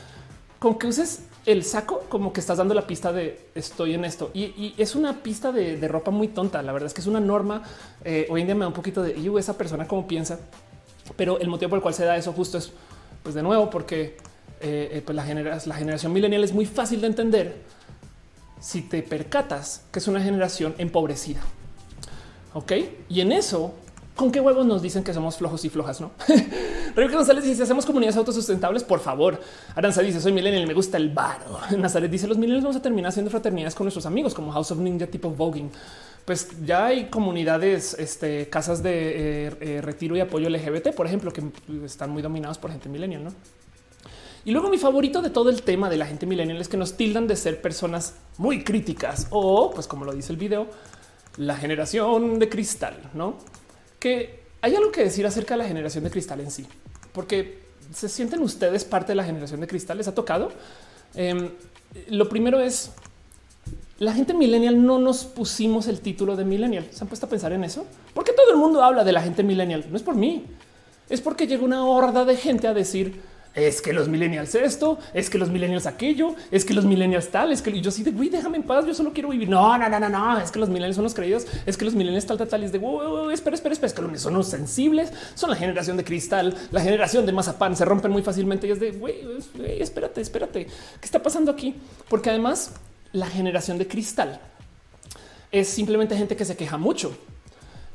con 0.58 0.78
que 0.78 0.86
uses 0.86 1.24
el 1.44 1.62
saco, 1.62 2.04
como 2.08 2.32
que 2.32 2.40
estás 2.40 2.56
dando 2.56 2.72
la 2.72 2.86
pista 2.86 3.12
de 3.12 3.48
estoy 3.54 3.92
en 3.92 4.06
esto. 4.06 4.30
Y, 4.32 4.74
es 4.78 4.94
una 4.94 5.22
pista 5.22 5.52
de, 5.52 5.86
ropa 5.86 6.10
muy 6.10 6.28
tonta. 6.28 6.62
La 6.62 6.72
verdad 6.72 6.86
es 6.86 6.94
que 6.94 7.02
es 7.02 7.06
una 7.06 7.20
norma. 7.20 7.62
Eh, 8.02 8.26
hoy 8.30 8.40
en 8.40 8.46
día 8.46 8.54
me 8.54 8.62
da 8.62 8.68
un 8.68 8.72
poquito 8.72 9.02
de 9.02 9.14
esa 9.38 9.58
persona 9.58 9.86
como 9.86 10.06
piensa, 10.06 10.38
pero 11.16 11.38
el 11.38 11.48
motivo 11.48 11.68
por 11.68 11.76
el 11.76 11.82
cual 11.82 11.92
se 11.92 12.06
da 12.06 12.16
eso 12.16 12.32
justo 12.32 12.56
es, 12.56 12.72
pues 13.22 13.34
de 13.34 13.42
nuevo, 13.42 13.68
porque 13.68 14.16
eh, 14.62 14.88
eh, 14.92 15.02
pues 15.04 15.14
la, 15.14 15.24
la 15.66 15.74
generación 15.74 16.10
milenial 16.10 16.42
es 16.42 16.54
muy 16.54 16.64
fácil 16.64 17.02
de 17.02 17.08
entender 17.08 17.56
si 18.58 18.80
te 18.80 19.02
percatas 19.02 19.84
que 19.92 19.98
es 19.98 20.08
una 20.08 20.22
generación 20.22 20.74
empobrecida. 20.78 21.42
Ok, 22.54 22.72
y 23.08 23.20
en 23.20 23.32
eso, 23.32 23.74
¿con 24.14 24.30
qué 24.30 24.40
huevos 24.40 24.64
nos 24.64 24.80
dicen 24.80 25.02
que 25.02 25.12
somos 25.12 25.36
flojos 25.36 25.64
y 25.64 25.70
flojas? 25.70 26.00
No, 26.00 26.12
Rebeca 26.94 27.16
González 27.16 27.44
dice: 27.44 27.64
Hacemos 27.64 27.84
comunidades 27.84 28.16
autosustentables, 28.16 28.84
por 28.84 29.00
favor. 29.00 29.40
Aranza 29.74 30.02
dice: 30.02 30.20
Soy 30.20 30.32
millennial 30.32 30.66
me 30.66 30.74
gusta 30.74 30.96
el 30.96 31.10
varo. 31.10 31.58
Nazaret 31.78 32.10
dice: 32.10 32.28
Los 32.28 32.38
millennials 32.38 32.62
vamos 32.62 32.76
a 32.76 32.82
terminar 32.82 33.08
haciendo 33.08 33.30
fraternidades 33.30 33.74
con 33.74 33.86
nuestros 33.86 34.06
amigos, 34.06 34.34
como 34.34 34.52
House 34.52 34.70
of 34.70 34.78
Ninja 34.78 35.08
tipo 35.08 35.30
voguing. 35.30 35.68
Pues 36.24 36.48
ya 36.64 36.86
hay 36.86 37.06
comunidades, 37.10 37.94
este, 37.98 38.48
casas 38.48 38.82
de 38.82 39.48
eh, 39.60 39.80
retiro 39.82 40.16
y 40.16 40.20
apoyo 40.20 40.48
LGBT, 40.48 40.94
por 40.94 41.06
ejemplo, 41.06 41.32
que 41.32 41.42
están 41.84 42.10
muy 42.10 42.22
dominados 42.22 42.56
por 42.56 42.70
gente 42.70 42.88
millennial, 42.88 43.24
no? 43.24 43.30
Y 44.46 44.52
luego 44.52 44.68
mi 44.68 44.78
favorito 44.78 45.22
de 45.22 45.30
todo 45.30 45.50
el 45.50 45.62
tema 45.62 45.88
de 45.88 45.96
la 45.96 46.06
gente 46.06 46.26
millennial 46.26 46.60
es 46.60 46.68
que 46.68 46.76
nos 46.76 46.94
tildan 46.96 47.26
de 47.26 47.34
ser 47.34 47.62
personas 47.62 48.14
muy 48.36 48.62
críticas 48.62 49.26
o, 49.30 49.70
pues 49.70 49.86
como 49.86 50.04
lo 50.04 50.12
dice 50.12 50.32
el 50.32 50.38
video, 50.38 50.66
la 51.36 51.56
generación 51.56 52.38
de 52.38 52.48
cristal, 52.48 53.10
¿no? 53.14 53.38
Que 53.98 54.44
hay 54.60 54.74
algo 54.74 54.92
que 54.92 55.04
decir 55.04 55.26
acerca 55.26 55.54
de 55.54 55.58
la 55.58 55.68
generación 55.68 56.04
de 56.04 56.10
cristal 56.10 56.40
en 56.40 56.50
sí, 56.50 56.66
porque 57.12 57.64
se 57.92 58.08
sienten 58.08 58.40
ustedes 58.40 58.84
parte 58.84 59.12
de 59.12 59.16
la 59.16 59.24
generación 59.24 59.60
de 59.60 59.66
cristal, 59.66 59.98
les 59.98 60.08
ha 60.08 60.14
tocado. 60.14 60.52
Em, 61.14 61.50
lo 62.08 62.28
primero 62.28 62.60
es 62.60 62.92
la 63.98 64.12
gente 64.12 64.34
millennial 64.34 64.84
no 64.84 64.98
nos 64.98 65.24
pusimos 65.24 65.86
el 65.86 66.00
título 66.00 66.34
de 66.34 66.44
millennial. 66.44 66.86
Se 66.90 67.04
han 67.04 67.08
puesto 67.08 67.26
a 67.26 67.28
pensar 67.28 67.52
en 67.52 67.64
eso. 67.64 67.86
porque 68.12 68.32
todo 68.32 68.50
el 68.50 68.56
mundo 68.56 68.82
habla 68.82 69.04
de 69.04 69.12
la 69.12 69.22
gente 69.22 69.42
millennial? 69.42 69.84
No 69.90 69.96
es 69.96 70.02
por 70.02 70.16
mí, 70.16 70.44
es 71.08 71.20
porque 71.20 71.46
llega 71.46 71.64
una 71.64 71.84
horda 71.84 72.24
de 72.24 72.36
gente 72.36 72.66
a 72.66 72.74
decir 72.74 73.20
es 73.54 73.80
que 73.80 73.92
los 73.92 74.08
millennials 74.08 74.54
esto, 74.54 74.98
es 75.12 75.30
que 75.30 75.38
los 75.38 75.48
millennials 75.48 75.86
aquello, 75.86 76.34
es 76.50 76.64
que 76.64 76.74
los 76.74 76.84
millennials 76.84 77.28
tal, 77.28 77.52
es 77.52 77.62
que 77.62 77.80
yo 77.80 77.90
sí 77.90 78.02
de 78.02 78.10
güey, 78.10 78.28
déjame 78.28 78.56
en 78.56 78.64
paz, 78.64 78.84
yo 78.86 78.94
solo 78.94 79.12
quiero 79.12 79.28
vivir. 79.28 79.48
No, 79.48 79.78
no, 79.78 79.88
no, 79.88 80.00
no, 80.00 80.08
no, 80.08 80.38
es 80.40 80.50
que 80.50 80.58
los 80.58 80.68
millennials 80.68 80.96
son 80.96 81.04
los 81.04 81.14
creídos, 81.14 81.46
es 81.64 81.76
que 81.76 81.84
los 81.84 81.94
millennials 81.94 82.26
tal, 82.26 82.36
tal, 82.36 82.48
tal, 82.48 82.64
es 82.64 82.72
de 82.72 82.78
wow, 82.78 83.30
espera, 83.30 83.54
espera, 83.54 83.72
espera, 83.72 83.86
es 83.86 83.94
que 83.94 84.02
los 84.02 84.20
son 84.20 84.34
los 84.34 84.48
sensibles, 84.48 85.12
son 85.34 85.50
la 85.50 85.56
generación 85.56 85.96
de 85.96 86.04
cristal, 86.04 86.54
la 86.72 86.80
generación 86.80 87.26
de 87.26 87.32
mazapán, 87.32 87.76
se 87.76 87.84
rompen 87.84 88.10
muy 88.10 88.22
fácilmente 88.22 88.66
y 88.66 88.70
es 88.72 88.80
de 88.80 88.90
güey, 88.90 89.14
espérate, 89.78 90.20
espérate, 90.20 90.66
¿qué 90.66 91.04
está 91.04 91.22
pasando 91.22 91.52
aquí? 91.52 91.76
Porque 92.08 92.30
además 92.30 92.72
la 93.12 93.26
generación 93.26 93.78
de 93.78 93.86
cristal 93.86 94.40
es 95.52 95.68
simplemente 95.68 96.16
gente 96.16 96.34
que 96.34 96.44
se 96.44 96.56
queja 96.56 96.76
mucho 96.76 97.16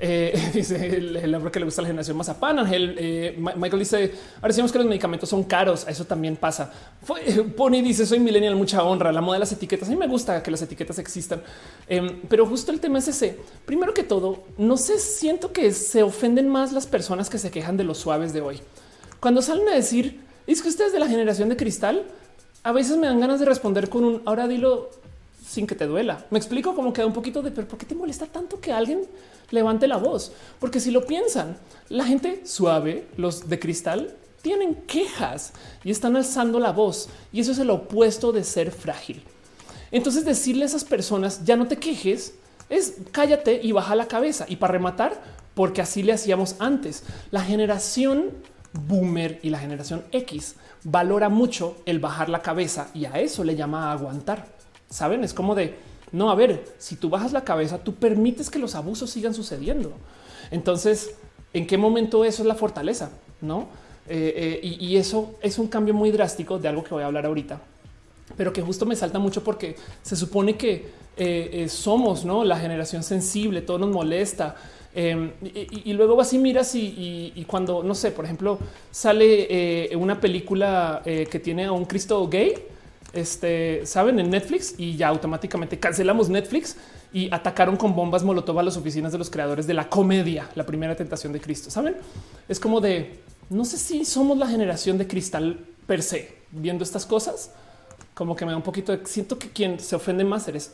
Eh, 0.01 0.51
dice 0.53 0.95
el, 0.95 1.17
el, 1.17 1.35
hombre 1.35 1.51
que 1.51 1.59
le 1.59 1.65
gusta 1.65 1.81
la 1.81 1.89
generación 1.89 2.15
mazapán. 2.15 2.57
Ángel 2.59 2.95
eh, 2.97 3.37
Michael 3.37 3.79
dice: 3.79 4.11
Ahora 4.37 4.47
decimos 4.47 4.71
que 4.71 4.77
los 4.77 4.87
medicamentos 4.87 5.29
son 5.29 5.43
caros. 5.43 5.85
Eso 5.87 6.05
también 6.05 6.37
pasa. 6.37 6.71
Fue, 7.03 7.21
Pony 7.55 7.81
dice: 7.81 8.05
Soy 8.05 8.19
millennial, 8.19 8.55
mucha 8.55 8.83
honra. 8.83 9.11
La 9.11 9.21
moda 9.21 9.35
de 9.35 9.39
las 9.41 9.51
etiquetas. 9.51 9.89
A 9.89 9.91
mí 9.91 9.97
me 9.97 10.07
gusta 10.07 10.41
que 10.41 10.51
las 10.51 10.61
etiquetas 10.61 10.99
existan, 10.99 11.41
eh, 11.87 12.21
pero 12.29 12.45
justo 12.45 12.71
el 12.71 12.79
tema 12.79 12.99
es 12.99 13.07
ese. 13.09 13.37
Primero 13.65 13.93
que 13.93 14.03
todo, 14.03 14.43
no 14.57 14.77
sé, 14.77 14.99
siento 14.99 15.51
que 15.51 15.73
se 15.73 16.01
ofenden 16.03 16.47
más 16.47 16.71
las 16.71 16.87
personas 16.87 17.29
que 17.29 17.37
se 17.37 17.51
quejan 17.51 17.75
de 17.75 17.83
los 17.83 17.97
suaves 17.97 18.31
de 18.31 18.41
hoy. 18.41 18.61
Cuando 19.19 19.41
salen 19.41 19.67
a 19.67 19.75
decir 19.75 20.29
es 20.47 20.63
que 20.63 20.69
ustedes 20.69 20.91
de 20.91 20.99
la 20.99 21.07
generación 21.07 21.47
de 21.49 21.55
cristal, 21.55 22.05
a 22.63 22.71
veces 22.71 22.97
me 22.97 23.05
dan 23.05 23.19
ganas 23.19 23.39
de 23.39 23.45
responder 23.45 23.87
con 23.87 24.03
un 24.03 24.21
ahora 24.25 24.47
dilo 24.47 24.89
sin 25.49 25.65
que 25.65 25.73
te 25.73 25.87
duela. 25.87 26.27
Me 26.29 26.37
explico 26.37 26.75
cómo 26.75 26.93
queda 26.93 27.07
un 27.07 27.13
poquito 27.13 27.41
de, 27.41 27.49
pero 27.49 27.67
¿por 27.67 27.79
qué 27.79 27.85
te 27.87 27.95
molesta 27.95 28.27
tanto 28.27 28.59
que 28.59 28.71
alguien 28.71 29.01
levante 29.49 29.87
la 29.87 29.97
voz? 29.97 30.31
Porque 30.59 30.79
si 30.79 30.91
lo 30.91 31.07
piensan, 31.07 31.57
la 31.89 32.05
gente 32.05 32.45
suave, 32.45 33.07
los 33.17 33.49
de 33.49 33.57
cristal, 33.57 34.15
tienen 34.43 34.75
quejas 34.85 35.53
y 35.83 35.89
están 35.89 36.15
alzando 36.15 36.59
la 36.59 36.71
voz. 36.71 37.09
Y 37.33 37.39
eso 37.39 37.51
es 37.51 37.57
el 37.57 37.71
opuesto 37.71 38.31
de 38.31 38.43
ser 38.43 38.69
frágil. 38.69 39.23
Entonces 39.89 40.23
decirle 40.23 40.63
a 40.63 40.67
esas 40.67 40.85
personas, 40.85 41.43
ya 41.43 41.55
no 41.55 41.67
te 41.67 41.77
quejes, 41.77 42.35
es 42.69 42.97
cállate 43.11 43.59
y 43.63 43.71
baja 43.71 43.95
la 43.95 44.07
cabeza. 44.07 44.45
Y 44.47 44.57
para 44.57 44.73
rematar, 44.73 45.19
porque 45.55 45.81
así 45.81 46.03
le 46.03 46.13
hacíamos 46.13 46.57
antes. 46.59 47.03
La 47.31 47.41
generación 47.41 48.33
boomer 48.71 49.39
y 49.41 49.49
la 49.49 49.57
generación 49.57 50.03
X 50.11 50.57
valora 50.83 51.27
mucho 51.29 51.77
el 51.87 51.97
bajar 51.97 52.29
la 52.29 52.43
cabeza 52.43 52.91
y 52.93 53.05
a 53.05 53.19
eso 53.19 53.43
le 53.43 53.55
llama 53.55 53.91
aguantar. 53.91 54.58
Saben, 54.89 55.23
es 55.23 55.33
como 55.33 55.55
de 55.55 55.75
no, 56.11 56.31
a 56.31 56.35
ver, 56.35 56.65
si 56.77 56.95
tú 56.95 57.09
bajas 57.09 57.31
la 57.33 57.43
cabeza, 57.43 57.77
tú 57.83 57.93
permites 57.95 58.49
que 58.49 58.59
los 58.59 58.75
abusos 58.75 59.09
sigan 59.09 59.33
sucediendo. 59.33 59.93
Entonces, 60.51 61.15
¿en 61.53 61.67
qué 61.67 61.77
momento 61.77 62.25
eso 62.25 62.41
es 62.41 62.47
la 62.47 62.55
fortaleza? 62.55 63.11
No? 63.41 63.67
Eh, 64.07 64.33
eh, 64.35 64.59
y, 64.63 64.87
y, 64.87 64.97
eso 64.97 65.35
es 65.39 65.59
un 65.59 65.67
cambio 65.67 65.93
muy 65.93 66.09
drástico 66.09 66.57
de 66.57 66.67
algo 66.67 66.83
que 66.83 66.95
voy 66.95 67.03
a 67.03 67.05
hablar 67.05 67.27
ahorita, 67.27 67.61
pero 68.35 68.51
que 68.51 68.63
justo 68.63 68.87
me 68.87 68.95
salta 68.95 69.19
mucho 69.19 69.43
porque 69.43 69.75
se 70.01 70.15
supone 70.15 70.57
que 70.57 70.87
eh, 71.15 71.67
somos 71.69 72.25
¿no? 72.25 72.43
la 72.43 72.57
generación 72.57 73.03
sensible, 73.03 73.61
todo 73.61 73.77
nos 73.77 73.91
molesta. 73.91 74.55
Eh, 74.95 75.31
y, 75.43 75.91
y, 75.91 75.93
luego 75.93 76.19
así 76.19 76.39
miras 76.39 76.73
y, 76.73 77.31
y, 77.35 77.45
cuando 77.45 77.83
no 77.83 77.93
sé, 77.93 78.09
por 78.09 78.25
ejemplo, 78.25 78.57
sale 78.89 79.95
una 79.95 80.19
película 80.19 81.03
que 81.05 81.39
tiene 81.39 81.65
a 81.65 81.71
un 81.71 81.85
Cristo 81.85 82.27
gay, 82.27 82.55
este, 83.13 83.85
saben, 83.85 84.19
en 84.19 84.29
Netflix 84.29 84.75
y 84.77 84.95
ya 84.95 85.07
automáticamente 85.07 85.79
cancelamos 85.79 86.29
Netflix 86.29 86.75
y 87.11 87.33
atacaron 87.33 87.75
con 87.75 87.95
bombas 87.95 88.23
Molotov 88.23 88.59
a 88.59 88.63
las 88.63 88.77
oficinas 88.77 89.11
de 89.11 89.17
los 89.17 89.29
creadores 89.29 89.65
de 89.65 89.73
la 89.73 89.89
comedia, 89.89 90.49
la 90.55 90.65
primera 90.65 90.95
tentación 90.95 91.33
de 91.33 91.41
Cristo. 91.41 91.71
Saben, 91.71 91.95
es 92.47 92.59
como 92.59 92.81
de 92.81 93.19
no 93.49 93.65
sé 93.65 93.77
si 93.77 94.05
somos 94.05 94.37
la 94.37 94.47
generación 94.47 94.97
de 94.97 95.07
cristal 95.07 95.65
per 95.87 96.03
se 96.03 96.37
viendo 96.51 96.83
estas 96.83 97.05
cosas. 97.05 97.51
Como 98.13 98.35
que 98.35 98.45
me 98.45 98.51
da 98.51 98.57
un 98.57 98.63
poquito 98.63 98.95
de 98.95 99.05
siento 99.05 99.39
que 99.39 99.49
quien 99.49 99.79
se 99.79 99.95
ofende 99.95 100.23
más 100.23 100.47
eres 100.47 100.73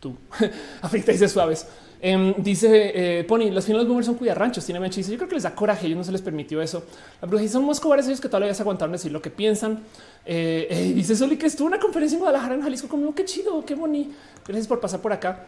tú. 0.00 0.16
Afecta 0.82 1.12
dice 1.12 1.28
suaves. 1.28 1.66
Eh, 2.06 2.34
dice 2.36 3.20
eh, 3.20 3.24
Pony, 3.24 3.50
los 3.50 3.64
finales 3.64 3.88
boomers 3.88 4.04
son 4.04 4.18
ranchos, 4.34 4.66
tiene 4.66 4.90
chiste. 4.90 5.10
Yo 5.10 5.16
creo 5.16 5.28
que 5.28 5.36
les 5.36 5.44
da 5.44 5.54
coraje, 5.54 5.86
ellos 5.86 5.96
no 5.96 6.04
se 6.04 6.12
les 6.12 6.20
permitió 6.20 6.60
eso. 6.60 6.84
La 7.22 7.26
bruja 7.26 7.48
son 7.48 7.64
más 7.64 7.80
cobardes 7.80 8.06
ellos 8.06 8.20
que 8.20 8.28
todavía 8.28 8.52
se 8.52 8.60
aguantaron 8.60 8.92
decir 8.92 9.10
lo 9.10 9.22
que 9.22 9.30
piensan. 9.30 9.82
Eh, 10.26 10.66
eh, 10.68 10.92
dice 10.94 11.16
Soli 11.16 11.38
que 11.38 11.46
estuvo 11.46 11.66
una 11.66 11.78
conferencia 11.78 12.16
en 12.16 12.20
Guadalajara, 12.20 12.56
en 12.56 12.60
Jalisco, 12.60 12.88
como 12.88 13.14
qué 13.14 13.24
chido, 13.24 13.64
qué 13.64 13.74
bonito. 13.74 14.14
Gracias 14.46 14.66
por 14.66 14.80
pasar 14.80 15.00
por 15.00 15.14
acá. 15.14 15.46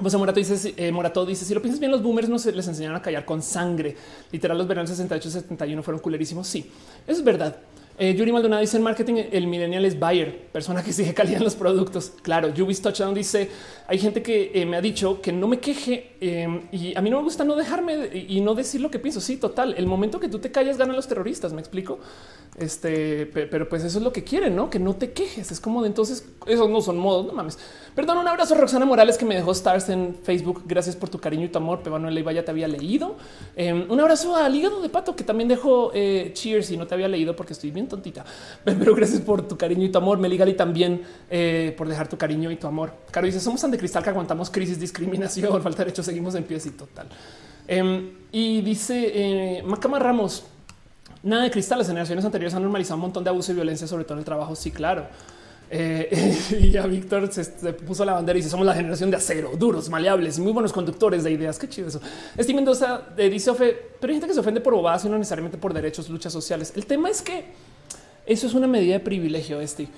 José 0.00 0.16
Morato 0.16 0.38
dice, 0.38 0.74
eh, 0.76 0.92
Morato 0.92 1.26
dice, 1.26 1.44
si 1.44 1.52
lo 1.54 1.60
piensas 1.60 1.80
bien, 1.80 1.90
los 1.90 2.04
boomers 2.04 2.28
no 2.28 2.38
se 2.38 2.52
les 2.52 2.68
enseñaron 2.68 2.96
a 2.96 3.02
callar 3.02 3.24
con 3.24 3.42
sangre. 3.42 3.96
Literal, 4.30 4.56
los 4.56 4.68
veranos 4.68 4.90
68 4.90 5.28
71 5.28 5.82
fueron 5.82 6.00
culerísimos. 6.00 6.46
Sí, 6.46 6.70
eso 7.04 7.18
es 7.18 7.24
verdad. 7.24 7.56
Eh, 7.96 8.14
Yuri 8.16 8.32
Maldonado 8.32 8.60
dice 8.60 8.76
en 8.76 8.82
marketing 8.82 9.22
el 9.30 9.46
millennial 9.46 9.84
es 9.84 9.98
buyer, 9.98 10.48
persona 10.50 10.82
que 10.82 10.92
sigue 10.92 11.14
calidad 11.14 11.38
en 11.38 11.44
los 11.44 11.54
productos. 11.54 12.12
Claro, 12.22 12.52
Yubis 12.52 12.82
Touchdown 12.82 13.14
dice 13.14 13.50
hay 13.86 13.98
gente 13.98 14.22
que 14.22 14.50
eh, 14.54 14.66
me 14.66 14.76
ha 14.76 14.80
dicho 14.80 15.20
que 15.20 15.30
no 15.30 15.46
me 15.46 15.60
queje 15.60 16.16
eh, 16.20 16.62
y 16.72 16.96
a 16.96 17.00
mí 17.02 17.10
no 17.10 17.18
me 17.18 17.22
gusta 17.22 17.44
no 17.44 17.54
dejarme 17.54 18.08
y 18.12 18.40
no 18.40 18.54
decir 18.54 18.80
lo 18.80 18.90
que 18.90 18.98
pienso. 18.98 19.20
Sí, 19.20 19.36
total. 19.36 19.74
El 19.76 19.86
momento 19.86 20.18
que 20.18 20.28
tú 20.28 20.38
te 20.38 20.50
callas 20.50 20.76
ganan 20.76 20.96
los 20.96 21.06
terroristas. 21.06 21.52
Me 21.52 21.60
explico. 21.60 21.98
Este, 22.56 23.26
pero 23.26 23.68
pues 23.68 23.84
eso 23.84 23.98
es 23.98 24.04
lo 24.04 24.12
que 24.12 24.24
quieren, 24.24 24.56
no 24.56 24.70
que 24.70 24.78
no 24.78 24.96
te 24.96 25.12
quejes. 25.12 25.52
Es 25.52 25.60
como 25.60 25.82
de 25.82 25.88
entonces 25.88 26.26
esos 26.46 26.68
no 26.70 26.80
son 26.80 26.98
modos. 26.98 27.26
No 27.26 27.32
mames. 27.32 27.58
Perdón, 27.94 28.18
un 28.18 28.26
abrazo 28.28 28.54
a 28.54 28.58
Roxana 28.58 28.84
Morales 28.84 29.16
que 29.16 29.24
me 29.24 29.34
dejó 29.34 29.52
stars 29.52 29.88
en 29.88 30.16
Facebook. 30.22 30.62
Gracias 30.66 30.96
por 30.96 31.08
tu 31.08 31.18
cariño 31.18 31.44
y 31.44 31.48
tu 31.48 31.58
amor. 31.58 31.80
Pero 31.82 31.98
ya 32.32 32.44
te 32.44 32.50
había 32.50 32.66
leído. 32.66 33.16
un 33.56 34.00
abrazo 34.00 34.36
al 34.36 34.54
hígado 34.54 34.82
de 34.82 34.88
pato 34.88 35.14
que 35.14 35.24
también 35.24 35.48
dejó 35.48 35.92
cheers 35.92 36.70
y 36.70 36.76
no 36.76 36.86
te 36.86 36.94
había 36.94 37.08
leído 37.08 37.36
porque 37.36 37.52
estoy 37.52 37.70
bien 37.70 37.88
tontita, 37.88 38.24
pero 38.64 38.94
gracias 38.94 39.20
por 39.20 39.46
tu 39.46 39.56
cariño 39.56 39.84
y 39.84 39.90
tu 39.90 39.98
amor. 39.98 40.18
Meligali 40.18 40.54
también 40.54 41.02
eh, 41.30 41.74
por 41.76 41.88
dejar 41.88 42.08
tu 42.08 42.16
cariño 42.16 42.50
y 42.50 42.56
tu 42.56 42.66
amor. 42.66 42.92
Caro 43.10 43.26
dice: 43.26 43.40
Somos 43.40 43.60
tan 43.60 43.70
de 43.70 43.78
cristal 43.78 44.02
que 44.02 44.10
aguantamos 44.10 44.50
crisis, 44.50 44.78
discriminación, 44.78 45.50
falta 45.62 45.78
de 45.78 45.84
derechos, 45.86 46.06
seguimos 46.06 46.34
en 46.34 46.44
pies 46.44 46.66
y 46.66 46.70
total. 46.70 47.06
Eh, 47.66 48.12
y 48.32 48.60
dice 48.62 49.12
eh, 49.14 49.62
Macama 49.62 49.98
Ramos: 49.98 50.44
Nada 51.22 51.44
de 51.44 51.50
cristal. 51.50 51.78
Las 51.78 51.88
generaciones 51.88 52.24
anteriores 52.24 52.54
han 52.54 52.62
normalizado 52.62 52.96
un 52.96 53.02
montón 53.02 53.24
de 53.24 53.30
abuso 53.30 53.52
y 53.52 53.54
violencia, 53.54 53.86
sobre 53.86 54.04
todo 54.04 54.14
en 54.14 54.18
el 54.20 54.24
trabajo. 54.24 54.54
Sí, 54.54 54.70
claro. 54.70 55.06
Eh, 55.76 56.38
y 56.60 56.76
a 56.76 56.86
Víctor 56.86 57.32
se, 57.32 57.44
puso 57.72 58.04
la 58.04 58.12
bandera 58.12 58.38
y 58.38 58.40
dice 58.40 58.50
somos 58.50 58.64
la 58.64 58.74
generación 58.74 59.10
de 59.10 59.16
acero, 59.16 59.50
duros, 59.58 59.90
maleables 59.90 60.38
y 60.38 60.40
muy 60.40 60.52
buenos 60.52 60.72
conductores 60.72 61.24
de 61.24 61.32
ideas. 61.32 61.58
Qué 61.58 61.68
chido 61.68 61.88
eso. 61.88 62.00
Steve 62.38 62.54
Mendoza 62.54 63.08
eh, 63.16 63.28
dice 63.28 63.50
Ofe, 63.50 63.76
pero 64.00 64.12
hay 64.12 64.14
gente 64.14 64.28
que 64.28 64.34
se 64.34 64.40
ofende 64.40 64.60
por 64.60 64.72
bobadas 64.72 65.04
y 65.04 65.08
no 65.08 65.18
necesariamente 65.18 65.58
por 65.58 65.74
derechos, 65.74 66.08
luchas 66.08 66.32
sociales. 66.32 66.72
El 66.76 66.86
tema 66.86 67.10
es 67.10 67.22
que 67.22 67.46
eso 68.24 68.46
es 68.46 68.54
una 68.54 68.68
medida 68.68 68.92
de 68.92 69.00
privilegio. 69.00 69.60
Este 69.60 69.88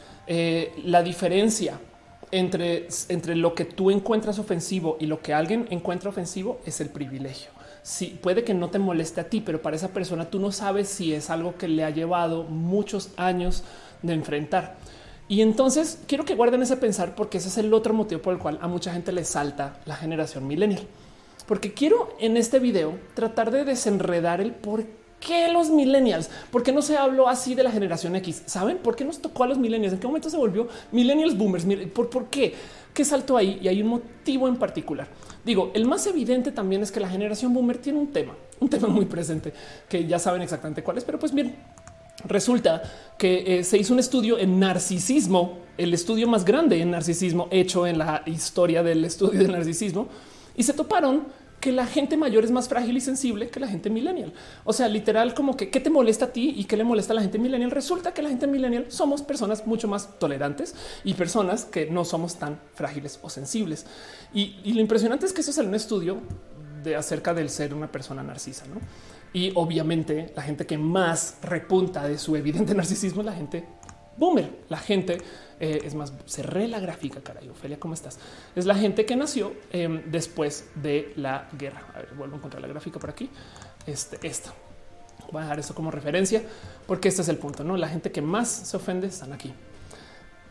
la 0.82 1.02
diferencia 1.02 1.78
entre, 2.30 2.88
entre 3.10 3.36
lo 3.36 3.54
que 3.54 3.66
tú 3.66 3.90
encuentras 3.90 4.38
ofensivo 4.38 4.96
y 4.98 5.06
lo 5.06 5.20
que 5.20 5.34
alguien 5.34 5.66
encuentra 5.70 6.08
ofensivo 6.08 6.58
es 6.64 6.80
el 6.80 6.88
privilegio. 6.88 7.50
Sí, 7.82 8.18
puede 8.20 8.44
que 8.44 8.54
no 8.54 8.70
te 8.70 8.78
moleste 8.78 9.20
a 9.20 9.28
ti, 9.28 9.40
pero 9.40 9.62
para 9.62 9.76
esa 9.76 9.88
persona 9.88 10.28
tú 10.28 10.40
no 10.40 10.50
sabes 10.50 10.88
si 10.88 11.12
es 11.12 11.28
algo 11.30 11.56
que 11.56 11.68
le 11.68 11.84
ha 11.84 11.90
llevado 11.90 12.44
muchos 12.44 13.10
años 13.16 13.62
de 14.02 14.14
enfrentar. 14.14 14.76
Y 15.28 15.40
entonces 15.40 15.98
quiero 16.06 16.24
que 16.24 16.34
guarden 16.34 16.62
ese 16.62 16.76
pensar 16.76 17.14
porque 17.14 17.38
ese 17.38 17.48
es 17.48 17.58
el 17.58 17.74
otro 17.74 17.92
motivo 17.94 18.22
por 18.22 18.32
el 18.32 18.38
cual 18.38 18.58
a 18.62 18.68
mucha 18.68 18.92
gente 18.92 19.12
le 19.12 19.24
salta 19.24 19.80
la 19.84 19.96
generación 19.96 20.46
millennial. 20.46 20.86
Porque 21.46 21.74
quiero 21.74 22.14
en 22.20 22.36
este 22.36 22.58
video 22.58 22.98
tratar 23.14 23.50
de 23.50 23.64
desenredar 23.64 24.40
el 24.40 24.52
por 24.52 24.84
qué 25.20 25.48
los 25.48 25.70
millennials, 25.70 26.30
por 26.50 26.62
qué 26.62 26.72
no 26.72 26.82
se 26.82 26.96
habló 26.96 27.28
así 27.28 27.54
de 27.54 27.64
la 27.64 27.70
generación 27.70 28.14
X. 28.16 28.42
Saben 28.46 28.78
por 28.78 28.96
qué 28.96 29.04
nos 29.04 29.20
tocó 29.20 29.44
a 29.44 29.46
los 29.48 29.58
millennials? 29.58 29.94
¿En 29.94 30.00
qué 30.00 30.06
momento 30.06 30.30
se 30.30 30.36
volvió 30.36 30.68
millennials 30.92 31.36
boomers? 31.36 31.66
¿Por, 31.92 32.10
por 32.10 32.26
qué? 32.26 32.54
¿Qué 32.92 33.04
saltó 33.04 33.36
ahí? 33.36 33.58
Y 33.60 33.68
hay 33.68 33.82
un 33.82 33.88
motivo 33.88 34.48
en 34.48 34.56
particular. 34.56 35.08
Digo, 35.44 35.70
el 35.74 35.86
más 35.86 36.06
evidente 36.06 36.52
también 36.52 36.82
es 36.82 36.90
que 36.90 37.00
la 37.00 37.08
generación 37.08 37.52
boomer 37.52 37.78
tiene 37.78 37.98
un 37.98 38.08
tema, 38.08 38.34
un 38.60 38.68
tema 38.68 38.88
muy 38.88 39.04
presente 39.04 39.52
que 39.88 40.06
ya 40.06 40.18
saben 40.18 40.42
exactamente 40.42 40.82
cuál 40.82 40.98
es, 40.98 41.04
pero 41.04 41.18
pues 41.18 41.32
bien, 41.32 41.56
Resulta 42.24 42.82
que 43.18 43.58
eh, 43.58 43.64
se 43.64 43.78
hizo 43.78 43.92
un 43.92 44.00
estudio 44.00 44.38
en 44.38 44.58
narcisismo, 44.58 45.58
el 45.76 45.92
estudio 45.92 46.26
más 46.26 46.44
grande 46.44 46.80
en 46.80 46.90
narcisismo 46.90 47.48
hecho 47.50 47.86
en 47.86 47.98
la 47.98 48.22
historia 48.26 48.82
del 48.82 49.04
estudio 49.04 49.40
del 49.40 49.52
narcisismo, 49.52 50.08
y 50.56 50.62
se 50.62 50.72
toparon 50.72 51.24
que 51.60 51.72
la 51.72 51.86
gente 51.86 52.16
mayor 52.16 52.44
es 52.44 52.50
más 52.50 52.68
frágil 52.68 52.96
y 52.96 53.00
sensible 53.00 53.48
que 53.48 53.60
la 53.60 53.68
gente 53.68 53.90
millennial. 53.90 54.32
O 54.64 54.72
sea, 54.72 54.88
literal, 54.88 55.34
como 55.34 55.56
que 55.56 55.70
qué 55.70 55.80
te 55.80 55.90
molesta 55.90 56.26
a 56.26 56.32
ti 56.32 56.54
y 56.56 56.64
qué 56.64 56.76
le 56.76 56.84
molesta 56.84 57.12
a 57.12 57.16
la 57.16 57.22
gente 57.22 57.38
millennial. 57.38 57.70
Resulta 57.70 58.12
que 58.12 58.22
la 58.22 58.28
gente 58.28 58.46
millennial 58.46 58.86
somos 58.88 59.22
personas 59.22 59.66
mucho 59.66 59.88
más 59.88 60.18
tolerantes 60.18 60.74
y 61.04 61.14
personas 61.14 61.64
que 61.64 61.86
no 61.90 62.04
somos 62.04 62.36
tan 62.36 62.60
frágiles 62.74 63.18
o 63.22 63.30
sensibles. 63.30 63.86
Y, 64.34 64.72
lo 64.72 64.80
impresionante 64.80 65.26
es 65.26 65.32
que 65.32 65.40
eso 65.40 65.50
es 65.50 65.58
un 65.58 65.74
estudio 65.74 66.20
de 66.84 66.94
acerca 66.94 67.32
del 67.34 67.50
ser 67.50 67.74
una 67.74 67.90
persona 67.90 68.22
narcisa, 68.22 68.64
¿no? 68.66 68.76
Y 69.36 69.52
obviamente 69.54 70.32
la 70.34 70.40
gente 70.40 70.64
que 70.64 70.78
más 70.78 71.36
repunta 71.42 72.08
de 72.08 72.16
su 72.16 72.36
evidente 72.36 72.74
narcisismo 72.74 73.20
es 73.20 73.26
la 73.26 73.34
gente 73.34 73.66
boomer. 74.16 74.50
La 74.70 74.78
gente 74.78 75.18
eh, 75.60 75.82
es 75.84 75.94
más, 75.94 76.14
cerré 76.24 76.66
la 76.68 76.80
gráfica, 76.80 77.20
caray. 77.20 77.46
Ofelia, 77.50 77.78
¿cómo 77.78 77.92
estás? 77.92 78.18
Es 78.54 78.64
la 78.64 78.74
gente 78.74 79.04
que 79.04 79.14
nació 79.14 79.52
eh, 79.74 80.02
después 80.06 80.70
de 80.76 81.12
la 81.16 81.50
guerra. 81.52 81.84
A 81.94 81.98
ver, 81.98 82.14
vuelvo 82.14 82.36
a 82.36 82.38
encontrar 82.38 82.62
la 82.62 82.68
gráfica 82.68 82.98
por 82.98 83.10
aquí. 83.10 83.28
Este, 83.86 84.26
esta. 84.26 84.54
Voy 85.30 85.40
a 85.40 85.42
dejar 85.42 85.58
esto 85.58 85.74
como 85.74 85.90
referencia 85.90 86.42
porque 86.86 87.08
este 87.08 87.20
es 87.20 87.28
el 87.28 87.36
punto, 87.36 87.62
¿no? 87.62 87.76
La 87.76 87.88
gente 87.90 88.10
que 88.10 88.22
más 88.22 88.48
se 88.48 88.74
ofende 88.74 89.06
están 89.08 89.34
aquí. 89.34 89.52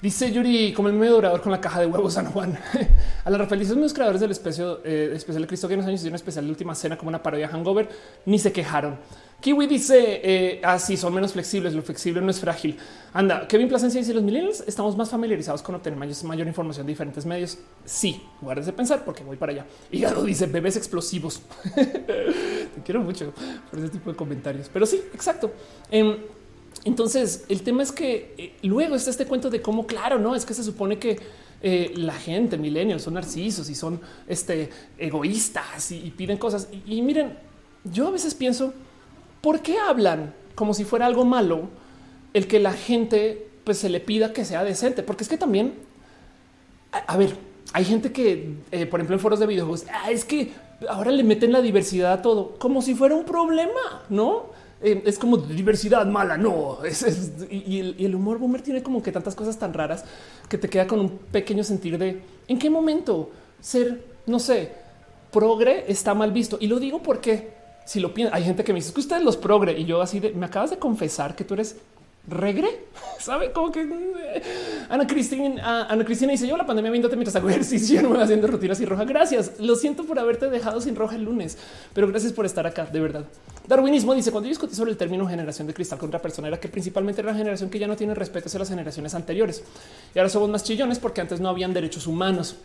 Dice 0.02 0.32
Yuri, 0.32 0.74
como 0.74 0.90
el 0.90 0.96
medio 0.96 1.16
durador 1.16 1.42
con 1.42 1.52
la 1.52 1.62
caja 1.62 1.80
de 1.80 1.88
huevos 1.88 2.14
San 2.14 2.26
Juan. 2.28 2.58
a 3.24 3.30
la 3.30 3.38
Rafael 3.38 3.60
dice, 3.60 3.76
los 3.76 3.94
creadores 3.94 4.22
del 4.22 4.32
especial, 4.32 4.80
eh, 4.84 5.12
especial 5.16 5.42
de 5.42 5.48
Cristo 5.48 5.68
que 5.68 5.74
unos 5.74 5.86
años 5.86 6.00
hicieron 6.00 6.16
especial 6.16 6.46
de 6.46 6.52
última 6.52 6.76
cena 6.76 6.98
como 6.98 7.10
una 7.10 7.24
parodia 7.24 7.48
hangover, 7.48 7.90
ni 8.26 8.38
se 8.38 8.52
quejaron. 8.52 8.98
Kiwi 9.42 9.68
dice 9.68 10.22
eh, 10.24 10.62
así 10.64 10.94
ah, 10.94 10.98
son 10.98 11.14
menos 11.14 11.34
flexibles. 11.34 11.74
Lo 11.74 11.82
flexible 11.82 12.22
no 12.22 12.32
es 12.32 12.40
frágil. 12.40 12.78
Anda, 13.14 13.48
Kevin 13.48 13.68
Plasencia 13.68 14.00
dice 14.00 14.14
los 14.14 14.24
millennials 14.24 14.64
estamos 14.66 14.98
más 14.98 15.10
familiarizados 15.10 15.62
con 15.62 15.76
obtener 15.76 16.00
mayor, 16.00 16.48
información 16.48 16.86
de 16.86 16.94
diferentes 16.94 17.26
medios. 17.26 17.58
Sí, 17.84 18.24
guardes 18.42 18.66
de 18.66 18.74
pensar 18.74 19.06
porque 19.06 19.24
voy 19.24 19.38
para 19.38 19.52
allá. 19.52 19.66
Hígado 19.92 20.24
dice 20.24 20.48
bebés 20.48 20.78
explosivos. 20.78 21.42
Te 21.76 22.82
quiero 22.84 23.02
mucho 23.02 23.34
por 23.70 23.80
ese 23.80 23.90
tipo 23.90 24.10
de 24.10 24.16
comentarios, 24.16 24.70
pero 24.72 24.86
sí, 24.86 25.02
exacto. 25.14 25.52
Em, 25.92 26.18
entonces, 26.86 27.46
el 27.50 27.64
tema 27.64 27.82
es 27.82 27.92
que 27.92 28.36
eh, 28.38 28.54
luego 28.62 28.96
está 28.96 29.10
este 29.10 29.26
cuento 29.26 29.50
de 29.50 29.60
cómo, 29.60 29.88
claro, 29.88 30.20
no 30.20 30.36
es 30.36 30.46
que 30.46 30.54
se 30.54 30.64
supone 30.64 31.00
que 31.00 31.20
eh, 31.64 31.92
la 31.96 32.14
gente, 32.14 32.60
millennials, 32.60 33.02
son 33.02 33.16
narcisos 33.16 33.72
y 33.72 33.76
son 33.76 34.00
este, 34.28 34.70
egoístas 35.00 35.92
y, 35.92 36.12
piden 36.16 36.38
cosas. 36.38 36.70
Y, 36.86 37.02
miren, 37.02 37.36
yo 37.86 38.08
a 38.08 38.12
veces 38.12 38.36
pienso, 38.36 38.72
¿por 39.42 39.62
qué 39.62 39.80
hablan 39.80 40.36
como 40.54 40.76
si 40.76 40.84
fuera 40.84 41.08
algo 41.08 41.26
malo 41.26 41.70
el 42.36 42.46
que 42.46 42.60
la 42.60 42.74
gente 42.74 43.48
pues, 43.64 43.80
se 43.80 43.90
le 43.90 44.00
pida 44.00 44.32
que 44.32 44.46
sea 44.46 44.64
decente? 44.64 45.02
Porque 45.02 45.24
es 45.24 45.30
que 45.30 45.38
también, 45.38 45.74
a, 46.92 47.18
ver, 47.18 47.36
hay 47.74 47.84
gente 47.84 48.12
que, 48.12 48.58
eh, 48.72 48.86
por 48.86 49.00
ejemplo, 49.00 49.16
en 49.16 49.20
foros 49.20 49.40
de 49.40 49.48
videojuegos, 49.48 49.86
ah, 49.92 50.12
es 50.12 50.24
que 50.24 50.52
ahora 50.88 51.10
le 51.10 51.24
meten 51.24 51.52
la 51.52 51.62
diversidad 51.62 52.14
a 52.14 52.22
todo, 52.22 52.60
como 52.60 52.84
si 52.84 52.94
fuera 52.94 53.16
un 53.16 53.26
problema, 53.26 54.04
¿no? 54.10 54.54
Eh, 54.86 55.02
es 55.04 55.18
como 55.18 55.38
diversidad 55.38 56.06
mala, 56.06 56.38
no. 56.38 56.78
y, 57.50 57.80
el, 58.06 58.14
humor 58.14 58.38
boomer 58.38 58.62
tiene 58.62 58.84
como 58.84 59.02
que 59.02 59.12
tantas 59.12 59.34
cosas 59.34 59.58
tan 59.58 59.74
raras 59.74 60.06
que 60.48 60.60
te 60.60 60.70
queda 60.70 60.86
con 60.86 61.00
un 61.00 61.10
pequeño 61.10 61.64
sentir 61.64 61.98
de 61.98 62.22
en 62.48 62.60
qué 62.60 62.70
momento 62.70 63.32
ser, 63.60 64.06
no 64.28 64.38
sé, 64.38 64.74
progre 65.32 65.86
está 65.88 66.14
mal 66.14 66.32
visto. 66.32 66.60
Y 66.62 66.68
lo 66.68 66.80
digo 66.80 67.02
porque 67.02 67.56
si 67.84 68.00
lo 68.00 68.14
piensas, 68.14 68.36
hay 68.38 68.44
gente 68.44 68.64
que 68.64 68.74
me 68.74 68.80
dice 68.80 68.94
que 68.94 69.00
ustedes 69.00 69.24
los 69.24 69.38
progre 69.38 69.76
y 69.76 69.86
yo 69.86 70.04
así 70.04 70.20
de 70.20 70.34
me 70.34 70.46
acabas 70.46 70.70
de 70.70 70.78
confesar 70.78 71.36
que 71.36 71.44
tú 71.44 71.56
eres 71.56 71.78
regre, 72.28 72.86
sabe 73.20 73.52
como 73.52 73.72
que 73.72 73.82
eh, 73.82 74.42
Ana 74.90 75.06
Cristina, 75.06 75.88
Ana 75.88 76.04
Cristina 76.06 76.32
dice 76.32 76.48
yo 76.48 76.58
la 76.58 76.66
pandemia 76.66 76.92
viéndote 76.92 77.16
mientras 77.16 77.36
hago 77.36 77.50
ejercicio, 77.50 78.02
no 78.04 78.10
me 78.10 78.22
haciendo 78.22 78.48
rutinas 78.48 78.80
y 78.82 78.86
roja. 78.86 79.06
Gracias. 79.06 79.60
Lo 79.60 79.76
siento 79.76 80.06
por 80.06 80.20
haberte 80.20 80.50
dejado 80.50 80.82
sin 80.82 80.96
roja 80.96 81.16
el 81.16 81.24
lunes, 81.24 81.58
pero 81.94 82.08
gracias 82.08 82.34
por 82.34 82.46
estar 82.46 82.66
acá. 82.66 82.86
De 82.86 83.00
verdad. 83.00 83.26
Darwinismo 83.68 84.14
dice 84.14 84.32
cuando 84.32 84.48
yo 84.48 84.52
discutí 84.52 84.76
sobre 84.76 84.92
el 84.92 84.98
término 84.98 85.28
generación 85.28 85.68
de 85.68 85.74
cristal 85.74 85.98
con 85.98 86.10
otra 86.10 86.22
persona 86.22 86.48
era 86.48 86.60
que 86.60 86.68
principalmente 86.68 87.22
era 87.22 87.32
la 87.32 87.38
generación 87.38 87.70
que 87.70 87.80
ya 87.80 87.88
no 87.88 87.96
tiene 87.96 88.14
respeto 88.14 88.48
hacia 88.48 88.60
las 88.60 88.70
generaciones 88.70 89.16
anteriores 89.16 89.64
y 90.14 90.20
ahora 90.20 90.30
somos 90.30 90.50
más 90.50 90.64
chillones 90.64 91.00
porque 91.00 91.22
antes 91.22 91.40
no 91.40 91.50
habían 91.50 91.74
derechos 91.74 92.06
humanos. 92.06 92.58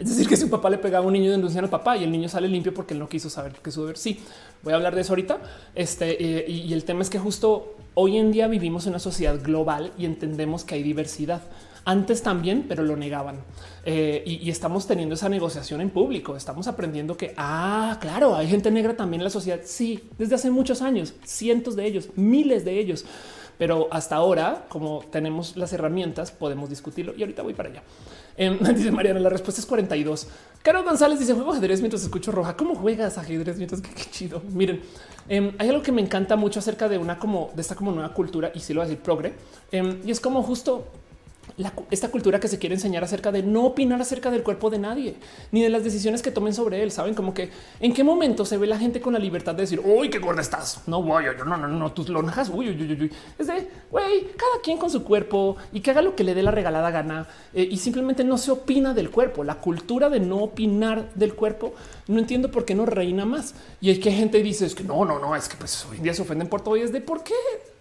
Es 0.00 0.08
decir, 0.08 0.28
que 0.28 0.36
si 0.36 0.44
un 0.44 0.50
papá 0.50 0.70
le 0.70 0.78
pegaba 0.78 1.04
a 1.04 1.06
un 1.06 1.12
niño 1.12 1.30
denuncian 1.30 1.64
al 1.64 1.70
papá 1.70 1.96
y 1.96 2.04
el 2.04 2.10
niño 2.10 2.28
sale 2.28 2.48
limpio 2.48 2.74
porque 2.74 2.94
él 2.94 3.00
no 3.00 3.08
quiso 3.08 3.30
saber 3.30 3.52
que 3.62 3.70
su. 3.70 3.94
Sí, 3.94 4.18
voy 4.62 4.72
a 4.72 4.76
hablar 4.76 4.94
de 4.94 5.02
eso 5.02 5.12
ahorita. 5.12 5.38
Este 5.74 6.40
eh, 6.40 6.50
y 6.50 6.72
el 6.72 6.84
tema 6.84 7.02
es 7.02 7.10
que 7.10 7.18
justo 7.18 7.76
hoy 7.94 8.18
en 8.18 8.32
día 8.32 8.48
vivimos 8.48 8.86
en 8.86 8.90
una 8.90 8.98
sociedad 8.98 9.40
global 9.40 9.92
y 9.96 10.04
entendemos 10.04 10.64
que 10.64 10.74
hay 10.74 10.82
diversidad. 10.82 11.42
Antes 11.86 12.22
también, 12.22 12.64
pero 12.66 12.82
lo 12.82 12.96
negaban. 12.96 13.36
Eh, 13.84 14.22
y, 14.26 14.48
estamos 14.48 14.86
teniendo 14.86 15.16
esa 15.16 15.28
negociación 15.28 15.82
en 15.82 15.90
público. 15.90 16.34
Estamos 16.34 16.66
aprendiendo 16.66 17.14
que, 17.14 17.34
ah, 17.36 17.98
claro, 18.00 18.34
hay 18.34 18.48
gente 18.48 18.70
negra 18.70 18.96
también 18.96 19.20
en 19.20 19.24
la 19.24 19.30
sociedad. 19.30 19.60
Sí, 19.64 20.08
desde 20.16 20.34
hace 20.36 20.50
muchos 20.50 20.80
años, 20.80 21.12
cientos 21.24 21.76
de 21.76 21.84
ellos, 21.84 22.08
miles 22.16 22.64
de 22.64 22.78
ellos. 22.80 23.04
Pero 23.58 23.88
hasta 23.90 24.16
ahora, 24.16 24.64
como 24.70 25.04
tenemos 25.10 25.56
las 25.58 25.74
herramientas, 25.74 26.30
podemos 26.30 26.70
discutirlo. 26.70 27.14
Y 27.16 27.20
ahorita 27.20 27.42
voy 27.42 27.52
para 27.52 27.68
allá. 27.68 27.82
Eh, 28.36 28.58
dice 28.74 28.90
Mariana, 28.90 29.20
la 29.20 29.30
respuesta 29.30 29.60
es 29.60 29.66
42. 29.66 30.28
Caro 30.62 30.82
González 30.82 31.18
dice 31.18 31.34
juego 31.34 31.52
ajedrez 31.52 31.80
mientras 31.80 32.02
escucho 32.02 32.32
roja. 32.32 32.56
¿Cómo 32.56 32.74
juegas 32.74 33.18
ajedrez 33.18 33.56
mientras 33.56 33.80
que 33.80 33.90
qué 33.94 34.04
chido? 34.10 34.42
Miren, 34.52 34.80
em, 35.28 35.52
hay 35.58 35.68
algo 35.68 35.82
que 35.82 35.92
me 35.92 36.00
encanta 36.02 36.36
mucho 36.36 36.58
acerca 36.58 36.88
de 36.88 36.98
una 36.98 37.18
como 37.18 37.50
de 37.54 37.62
esta 37.62 37.74
como 37.74 37.92
nueva 37.92 38.12
cultura 38.14 38.50
y 38.54 38.60
si 38.60 38.72
lo 38.72 38.80
voy 38.80 38.86
a 38.86 38.88
decir 38.88 39.02
progre. 39.02 39.34
Em, 39.70 40.00
y 40.04 40.10
es 40.10 40.20
como 40.20 40.42
justo 40.42 40.86
esta 41.90 42.10
cultura 42.10 42.40
que 42.40 42.48
se 42.48 42.58
quiere 42.58 42.74
enseñar 42.74 43.04
acerca 43.04 43.30
de 43.30 43.42
no 43.42 43.64
opinar 43.66 44.00
acerca 44.00 44.30
del 44.30 44.42
cuerpo 44.42 44.70
de 44.70 44.78
nadie, 44.78 45.16
ni 45.52 45.62
de 45.62 45.68
las 45.68 45.84
decisiones 45.84 46.22
que 46.22 46.30
tomen 46.30 46.54
sobre 46.54 46.82
él. 46.82 46.90
Saben 46.90 47.14
como 47.14 47.32
que 47.32 47.50
en 47.80 47.92
qué 47.92 48.02
momento 48.02 48.44
se 48.44 48.56
ve 48.56 48.66
la 48.66 48.78
gente 48.78 49.00
con 49.00 49.12
la 49.12 49.18
libertad 49.18 49.54
de 49.54 49.62
decir, 49.62 49.80
uy, 49.84 50.10
qué 50.10 50.18
gorda 50.18 50.40
estás. 50.40 50.82
No 50.86 51.02
voy, 51.02 51.24
yo 51.24 51.44
no, 51.44 51.56
no, 51.56 51.68
no, 51.68 51.92
tus 51.92 52.08
lonjas. 52.08 52.50
Uy, 52.52 52.70
uy, 52.70 52.98
uy. 53.00 53.12
Es 53.38 53.46
de 53.46 53.68
güey, 53.90 54.32
cada 54.36 54.60
quien 54.62 54.78
con 54.78 54.90
su 54.90 55.04
cuerpo 55.04 55.56
y 55.72 55.80
que 55.80 55.90
haga 55.90 56.02
lo 56.02 56.16
que 56.16 56.24
le 56.24 56.34
dé 56.34 56.42
la 56.42 56.50
regalada 56.50 56.90
gana 56.90 57.26
eh, 57.52 57.66
y 57.70 57.76
simplemente 57.76 58.24
no 58.24 58.38
se 58.38 58.50
opina 58.50 58.94
del 58.94 59.10
cuerpo. 59.10 59.44
La 59.44 59.56
cultura 59.56 60.08
de 60.10 60.20
no 60.20 60.38
opinar 60.38 61.10
del 61.14 61.34
cuerpo 61.34 61.74
no 62.08 62.18
entiendo 62.18 62.50
por 62.50 62.64
qué 62.64 62.74
no 62.74 62.86
reina 62.86 63.24
más. 63.24 63.54
Y 63.80 63.90
hay 63.90 64.00
que 64.00 64.10
gente 64.10 64.42
dice 64.42 64.66
es 64.66 64.74
que 64.74 64.84
no, 64.84 65.04
no, 65.04 65.18
no, 65.18 65.36
es 65.36 65.48
que 65.48 65.56
pues 65.56 65.86
hoy 65.90 65.98
en 65.98 66.02
día 66.02 66.14
se 66.14 66.22
ofenden 66.22 66.48
por 66.48 66.62
todo 66.62 66.76
y 66.76 66.82
es 66.82 66.92
de 66.92 67.00
por 67.00 67.22
qué 67.22 67.34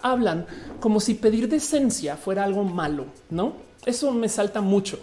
hablan 0.03 0.45
como 0.79 0.99
si 0.99 1.15
pedir 1.15 1.49
decencia 1.49 2.15
fuera 2.15 2.43
algo 2.43 2.63
malo, 2.63 3.05
no? 3.31 3.53
Eso 3.85 4.11
me 4.11 4.29
salta 4.29 4.61
mucho. 4.61 4.99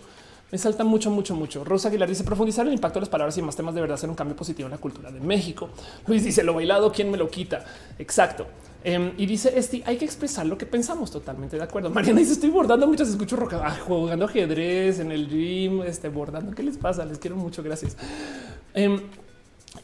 Me 0.53 0.59
salta 0.59 0.83
mucho, 0.83 1.11
mucho, 1.11 1.37
mucho. 1.37 1.63
Rosa 1.65 1.89
Aguilar 1.89 2.09
dice 2.09 2.25
profundizar 2.25 2.67
el 2.67 2.73
impacto 2.73 2.99
de 2.99 3.03
las 3.03 3.09
palabras 3.09 3.39
y 3.39 3.43
más 3.43 3.55
temas 3.55 3.75
de 3.75 3.81
verdad 3.81 3.95
hacer 3.95 4.11
un 4.11 4.17
cambio 4.17 4.35
positivo 4.35 4.67
en 4.67 4.73
la 4.73 4.79
cultura 4.79 5.11
de 5.13 5.21
México. 5.21 5.71
Luis 6.07 6.25
dice 6.25 6.43
lo 6.43 6.55
bailado, 6.55 6.91
¿quién 6.91 7.11
me 7.11 7.17
lo 7.17 7.31
quita? 7.31 7.65
Exacto. 7.99 8.47
Em, 8.83 9.13
y 9.17 9.27
dice 9.27 9.53
este 9.55 9.83
hay 9.87 9.97
que 9.97 10.05
expresar 10.05 10.47
lo 10.47 10.59
que 10.59 10.67
pensamos. 10.67 11.11
Totalmente 11.13 11.57
de 11.57 11.63
acuerdo. 11.63 11.91
Mariana 11.91 12.19
dice 12.19 12.33
estoy 12.33 12.51
bordando 12.51 12.87
mientras 12.87 13.09
escucho 13.09 13.37
roca, 13.37 13.61
ah, 13.65 13.79
jugando 13.87 14.25
ajedrez 14.25 14.99
en 14.99 15.13
el 15.13 15.29
gym, 15.29 15.83
este 15.83 16.09
bordando. 16.09 16.53
¿Qué 16.53 16.65
les 16.65 16.77
pasa? 16.79 17.05
Les 17.05 17.19
quiero 17.19 17.37
mucho. 17.37 17.63
Gracias. 17.63 17.97
Em, 18.75 19.01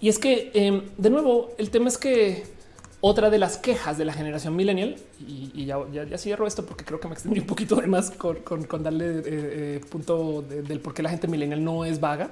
y 0.00 0.08
es 0.08 0.18
que 0.18 0.50
em, 0.52 0.82
de 0.98 1.10
nuevo, 1.10 1.52
el 1.58 1.70
tema 1.70 1.88
es 1.88 1.96
que 1.96 2.55
otra 3.00 3.30
de 3.30 3.38
las 3.38 3.58
quejas 3.58 3.98
de 3.98 4.04
la 4.04 4.12
generación 4.12 4.56
millennial, 4.56 4.96
y, 5.20 5.66
ya, 5.66 5.78
cierro 6.18 6.46
esto 6.46 6.64
porque 6.64 6.84
creo 6.84 6.98
que 6.98 7.08
me 7.08 7.14
extendí 7.14 7.40
un 7.40 7.46
poquito 7.46 7.76
de 7.76 7.86
más 7.86 8.10
con, 8.10 8.82
darle 8.82 9.18
eh, 9.18 9.22
eh, 9.26 9.80
punto 9.88 10.42
del 10.42 10.80
por 10.80 10.94
qué 10.94 11.02
la 11.02 11.10
gente 11.10 11.28
millennial 11.28 11.62
no 11.62 11.84
es 11.84 12.00
vaga. 12.00 12.30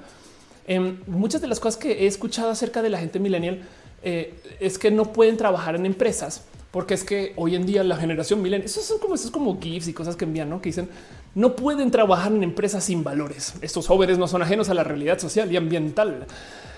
Em, 0.67 0.97
muchas 1.07 1.41
de 1.41 1.47
las 1.47 1.59
cosas 1.59 1.77
que 1.77 1.91
he 2.03 2.07
escuchado 2.07 2.49
acerca 2.49 2.81
de 2.81 2.89
la 2.89 2.97
gente 2.97 3.19
millennial 3.19 3.61
eh, 4.03 4.33
es 4.59 4.79
que 4.79 4.89
no 4.89 5.13
pueden 5.13 5.37
trabajar 5.37 5.75
en 5.75 5.85
empresas 5.85 6.43
porque 6.71 6.93
es 6.93 7.05
que 7.05 7.31
hoy 7.37 7.55
en 7.55 7.65
día 7.65 7.85
la 7.85 7.95
generación 7.95 8.41
millennial, 8.41 8.65
eso 8.65 8.81
son 8.81 8.99
como, 8.99 9.15
como 9.31 9.61
gifs 9.61 9.87
y 9.87 9.93
cosas 9.93 10.17
que 10.17 10.25
envían, 10.25 10.49
¿no? 10.49 10.61
que 10.61 10.67
dicen 10.67 10.89
no 11.33 11.55
pueden 11.55 11.91
trabajar 11.91 12.33
en 12.33 12.43
empresas 12.43 12.83
sin 12.83 13.03
valores. 13.03 13.53
Estos 13.61 13.87
jóvenes 13.87 14.17
no 14.17 14.27
son 14.27 14.41
ajenos 14.41 14.69
a 14.69 14.73
la 14.73 14.83
realidad 14.83 15.19
social 15.19 15.51
y 15.51 15.57
ambiental. 15.57 16.25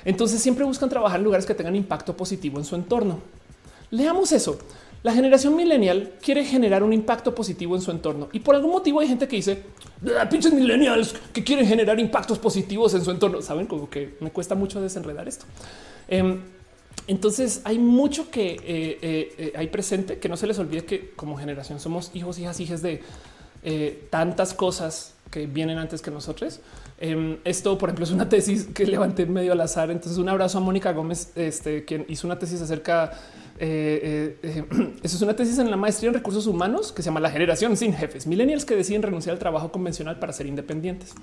Entonces 0.04 0.42
siempre 0.42 0.66
buscan 0.66 0.90
trabajar 0.90 1.20
en 1.20 1.24
lugares 1.24 1.46
que 1.46 1.54
tengan 1.54 1.76
impacto 1.76 2.16
positivo 2.18 2.58
en 2.58 2.66
su 2.66 2.76
entorno. 2.76 3.20
Leamos 3.92 4.32
eso. 4.32 4.60
La 5.04 5.14
generación 5.14 5.56
millennial 5.56 6.14
quiere 6.22 6.44
generar 6.44 6.84
un 6.84 6.92
impacto 6.92 7.34
positivo 7.34 7.76
en 7.76 7.82
su 7.82 7.92
entorno 7.92 8.30
y 8.34 8.40
por 8.40 8.56
algún 8.56 8.72
motivo 8.72 9.00
hay 9.00 9.08
gente 9.08 9.28
que 9.28 9.36
dice 9.36 9.64
pinches 10.30 10.52
millennials 10.54 11.14
que 11.32 11.44
quieren 11.44 11.66
generar 11.68 12.00
impactos 12.00 12.40
positivos 12.40 12.94
en 12.94 13.04
su 13.04 13.12
entorno. 13.12 13.42
Saben 13.42 13.68
como 13.68 13.90
que 13.90 14.16
me 14.20 14.32
cuesta 14.32 14.56
mucho 14.56 14.82
desenredar 14.82 15.28
esto. 15.28 15.46
Em, 16.08 16.42
entonces 17.08 17.62
hay 17.64 17.80
mucho 17.80 18.30
que 18.30 18.52
eh, 18.54 18.60
eh, 19.02 19.36
eh, 19.38 19.54
hay 19.56 19.68
presente 19.68 20.20
que 20.20 20.28
no 20.28 20.36
se 20.36 20.48
les 20.48 20.60
olvide 20.60 20.84
que 20.84 21.12
como 21.12 21.38
generación 21.38 21.80
somos 21.80 22.12
hijos, 22.14 22.38
hijas, 22.40 22.60
hijas 22.60 22.82
de 22.82 23.02
tantas 24.10 24.54
cosas 24.54 25.14
que 25.30 25.46
vienen 25.46 25.78
antes 25.78 26.02
que 26.02 26.12
nosotros. 26.12 26.60
Em, 27.00 27.38
esto, 27.44 27.78
por 27.78 27.90
ejemplo, 27.90 28.06
es 28.06 28.12
una 28.12 28.30
tesis 28.30 28.66
que 28.74 28.86
levanté 28.86 29.26
medio 29.26 29.54
al 29.54 29.62
azar. 29.62 29.92
Entonces, 29.92 30.18
un 30.18 30.30
abrazo 30.30 30.58
a 30.58 30.62
Mónica 30.62 30.92
Gómez, 30.94 31.32
este, 31.36 31.86
quien 31.86 32.06
hizo 32.08 32.28
una 32.28 32.40
tesis 32.40 32.62
acerca 32.62 33.12
eh, 33.60 34.38
eh, 34.44 34.66
eh, 34.70 34.94
eso 35.04 35.16
es 35.16 35.22
una 35.22 35.36
tesis 35.36 35.58
en 35.60 35.72
la 35.72 35.78
maestría 35.78 36.10
en 36.10 36.14
recursos 36.14 36.48
humanos 36.48 36.92
que 36.92 37.02
se 37.02 37.08
llama 37.08 37.20
la 37.20 37.32
generación 37.32 37.76
sin 37.76 37.94
jefes, 37.94 38.28
millennials 38.28 38.66
que 38.66 38.76
deciden 38.76 39.02
renunciar 39.02 39.34
al 39.34 39.40
trabajo 39.40 39.72
convencional 39.72 40.20
para 40.20 40.34
ser 40.34 40.46
independientes. 40.46 41.14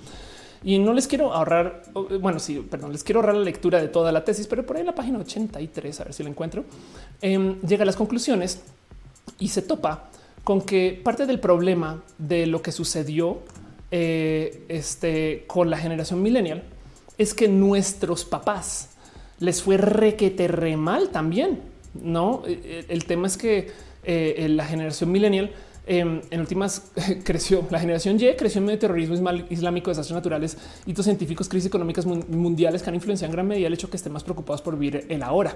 Y 0.63 0.79
no 0.79 0.95
les 0.95 1.07
quiero 1.07 1.33
ahorrar, 1.33 1.83
bueno, 2.21 2.39
sí, 2.39 2.67
perdón, 2.71 2.93
les 2.93 3.05
quiero 3.05 3.21
ahorrar 3.21 3.37
la 3.37 3.45
lectura 3.45 3.83
de 3.83 3.89
toda 3.89 4.13
la 4.13 4.25
tesis, 4.25 4.47
pero 4.47 4.65
por 4.65 4.77
ahí 4.77 4.81
en 4.81 4.87
la 4.87 4.95
página 4.95 5.19
83, 5.19 6.01
a 6.01 6.05
ver 6.05 6.15
si 6.15 6.23
la 6.23 6.31
encuentro, 6.31 6.65
em, 7.21 7.61
llega 7.61 7.83
a 7.83 7.87
las 7.87 7.97
conclusiones 7.97 8.63
y 9.39 9.49
se 9.49 9.61
topa 9.61 10.09
con 10.43 10.63
que 10.63 10.99
parte 11.05 11.27
del 11.27 11.39
problema 11.39 12.03
de 12.17 12.47
lo 12.47 12.63
que 12.63 12.73
sucedió 12.73 13.41
este, 13.91 15.45
con 15.47 15.71
la 15.71 15.77
generación 15.79 16.21
millennial 16.21 16.65
es 17.17 17.33
que 17.33 17.47
nuestros 17.47 18.25
papás 18.25 18.91
les 19.39 19.63
fue 19.63 19.77
requete 19.77 20.49
re 20.49 20.77
mal 20.77 21.11
también 21.11 21.74
no, 22.03 22.43
eh, 22.47 22.61
eh, 22.65 22.85
el 22.89 23.05
tema 23.05 23.27
es 23.27 23.37
que 23.37 23.71
eh, 24.03 24.47
la 24.51 24.67
generación 24.67 25.11
millennial 25.11 25.51
em, 25.87 26.21
en 26.31 26.41
últimas 26.41 26.91
creció. 27.25 27.67
La 27.71 27.79
generación 27.79 28.17
Y 28.21 28.35
creció 28.37 28.59
en 28.59 28.67
medio 28.67 28.77
de 28.77 28.81
terrorismo 28.81 29.31
islámico, 29.51 29.91
desastres 29.91 30.15
naturales, 30.15 30.57
hitos 30.87 31.05
científicos, 31.05 31.49
crisis 31.49 31.69
económicas 31.69 32.07
mundiales 32.07 32.83
que 32.83 32.91
han 32.91 32.95
influenciado 32.95 33.31
en 33.31 33.37
gran 33.37 33.47
medida 33.47 33.67
el 33.67 33.75
hecho 33.75 33.89
que 33.89 33.97
estén 33.97 34.13
más 34.13 34.25
preocupados 34.25 34.63
por 34.63 34.79
vivir 34.79 35.07
el 35.09 35.23
ahora. 35.23 35.55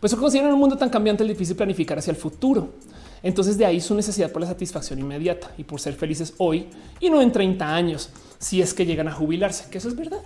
Pues 0.00 0.12
eso 0.12 0.20
consideran 0.20 0.52
un 0.52 0.60
mundo 0.60 0.76
tan 0.76 0.90
cambiante 0.90 1.22
es 1.22 1.28
difícil 1.28 1.56
planificar 1.56 1.98
hacia 1.98 2.10
el 2.10 2.16
futuro. 2.16 2.70
Entonces 3.22 3.56
de 3.56 3.64
ahí 3.64 3.80
su 3.80 3.94
necesidad 3.94 4.30
por 4.30 4.42
la 4.42 4.48
satisfacción 4.48 4.98
inmediata 4.98 5.50
y 5.56 5.64
por 5.64 5.80
ser 5.80 5.94
felices 5.94 6.34
hoy 6.38 6.66
y 7.00 7.08
no 7.08 7.22
en 7.22 7.32
30 7.32 7.74
años, 7.74 8.10
si 8.38 8.60
es 8.60 8.74
que 8.74 8.84
llegan 8.84 9.08
a 9.08 9.12
jubilarse, 9.12 9.70
que 9.70 9.78
eso 9.78 9.88
es 9.88 9.96
verdad. 9.96 10.20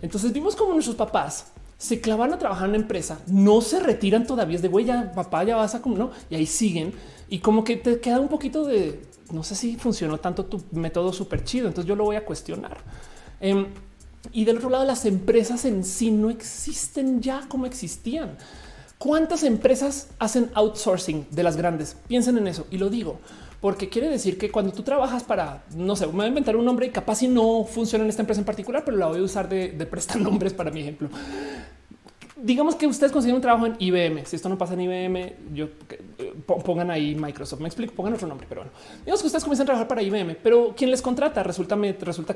Entonces 0.00 0.32
vimos 0.32 0.56
como 0.56 0.72
nuestros 0.72 0.96
papás 0.96 1.52
se 1.78 2.00
clavan 2.00 2.32
a 2.32 2.38
trabajar 2.38 2.64
en 2.64 2.70
una 2.70 2.82
empresa, 2.82 3.20
no 3.28 3.60
se 3.60 3.80
retiran 3.80 4.26
todavía, 4.26 4.56
es 4.56 4.62
de 4.62 4.68
güey, 4.68 4.84
ya 4.84 5.12
papá 5.12 5.44
ya 5.44 5.56
vas 5.56 5.74
a 5.74 5.80
como 5.80 5.96
no, 5.96 6.10
y 6.28 6.34
ahí 6.34 6.44
siguen. 6.44 6.92
Y 7.30 7.38
como 7.38 7.62
que 7.62 7.76
te 7.76 8.00
queda 8.00 8.20
un 8.20 8.28
poquito 8.28 8.64
de 8.64 9.00
no 9.30 9.42
sé 9.42 9.54
si 9.54 9.76
funcionó 9.76 10.18
tanto 10.18 10.44
tu 10.44 10.62
método 10.72 11.12
súper 11.12 11.44
chido. 11.44 11.68
Entonces 11.68 11.88
yo 11.88 11.96
lo 11.96 12.04
voy 12.04 12.16
a 12.16 12.24
cuestionar. 12.24 12.78
Em, 13.40 13.66
y 14.32 14.44
del 14.44 14.58
otro 14.58 14.70
lado, 14.70 14.84
las 14.84 15.04
empresas 15.04 15.64
en 15.64 15.84
sí 15.84 16.10
no 16.10 16.30
existen 16.30 17.20
ya 17.20 17.46
como 17.48 17.66
existían. 17.66 18.36
¿Cuántas 18.98 19.44
empresas 19.44 20.08
hacen 20.18 20.50
outsourcing 20.54 21.26
de 21.30 21.42
las 21.42 21.56
grandes? 21.56 21.96
Piensen 22.08 22.36
en 22.38 22.48
eso 22.48 22.66
y 22.70 22.78
lo 22.78 22.90
digo 22.90 23.20
porque 23.60 23.88
quiere 23.88 24.08
decir 24.08 24.38
que 24.38 24.50
cuando 24.50 24.72
tú 24.72 24.82
trabajas 24.82 25.24
para, 25.24 25.64
no 25.74 25.96
sé, 25.96 26.06
me 26.06 26.12
voy 26.12 26.24
a 26.26 26.28
inventar 26.28 26.56
un 26.56 26.64
nombre 26.64 26.86
y 26.86 26.90
capaz 26.90 27.16
si 27.16 27.28
no 27.28 27.64
funciona 27.64 28.04
en 28.04 28.10
esta 28.10 28.22
empresa 28.22 28.40
en 28.40 28.44
particular, 28.44 28.84
pero 28.84 28.96
la 28.96 29.06
voy 29.06 29.18
a 29.18 29.22
usar 29.22 29.48
de, 29.48 29.70
de 29.70 29.86
prestar 29.86 30.20
nombres 30.20 30.54
para 30.54 30.70
mi 30.70 30.80
ejemplo 30.80 31.08
digamos 32.42 32.76
que 32.76 32.86
ustedes 32.86 33.10
consiguen 33.10 33.36
un 33.36 33.42
trabajo 33.42 33.66
en 33.66 33.76
IBM. 33.78 34.24
Si 34.24 34.36
esto 34.36 34.48
no 34.48 34.56
pasa 34.56 34.74
en 34.74 34.82
IBM, 34.82 35.32
yo 35.54 35.66
eh, 36.18 36.34
pongan 36.46 36.90
ahí 36.90 37.14
Microsoft. 37.14 37.60
Me 37.60 37.68
explico, 37.68 37.94
pongan 37.94 38.14
otro 38.14 38.28
nombre, 38.28 38.46
pero 38.48 38.62
bueno, 38.62 38.72
digamos 39.00 39.20
que 39.20 39.26
ustedes 39.26 39.44
comienzan 39.44 39.64
a 39.64 39.66
trabajar 39.66 39.88
para 39.88 40.02
IBM, 40.02 40.36
pero 40.42 40.74
quien 40.76 40.90
les 40.90 41.02
contrata 41.02 41.42
resulta, 41.42 41.76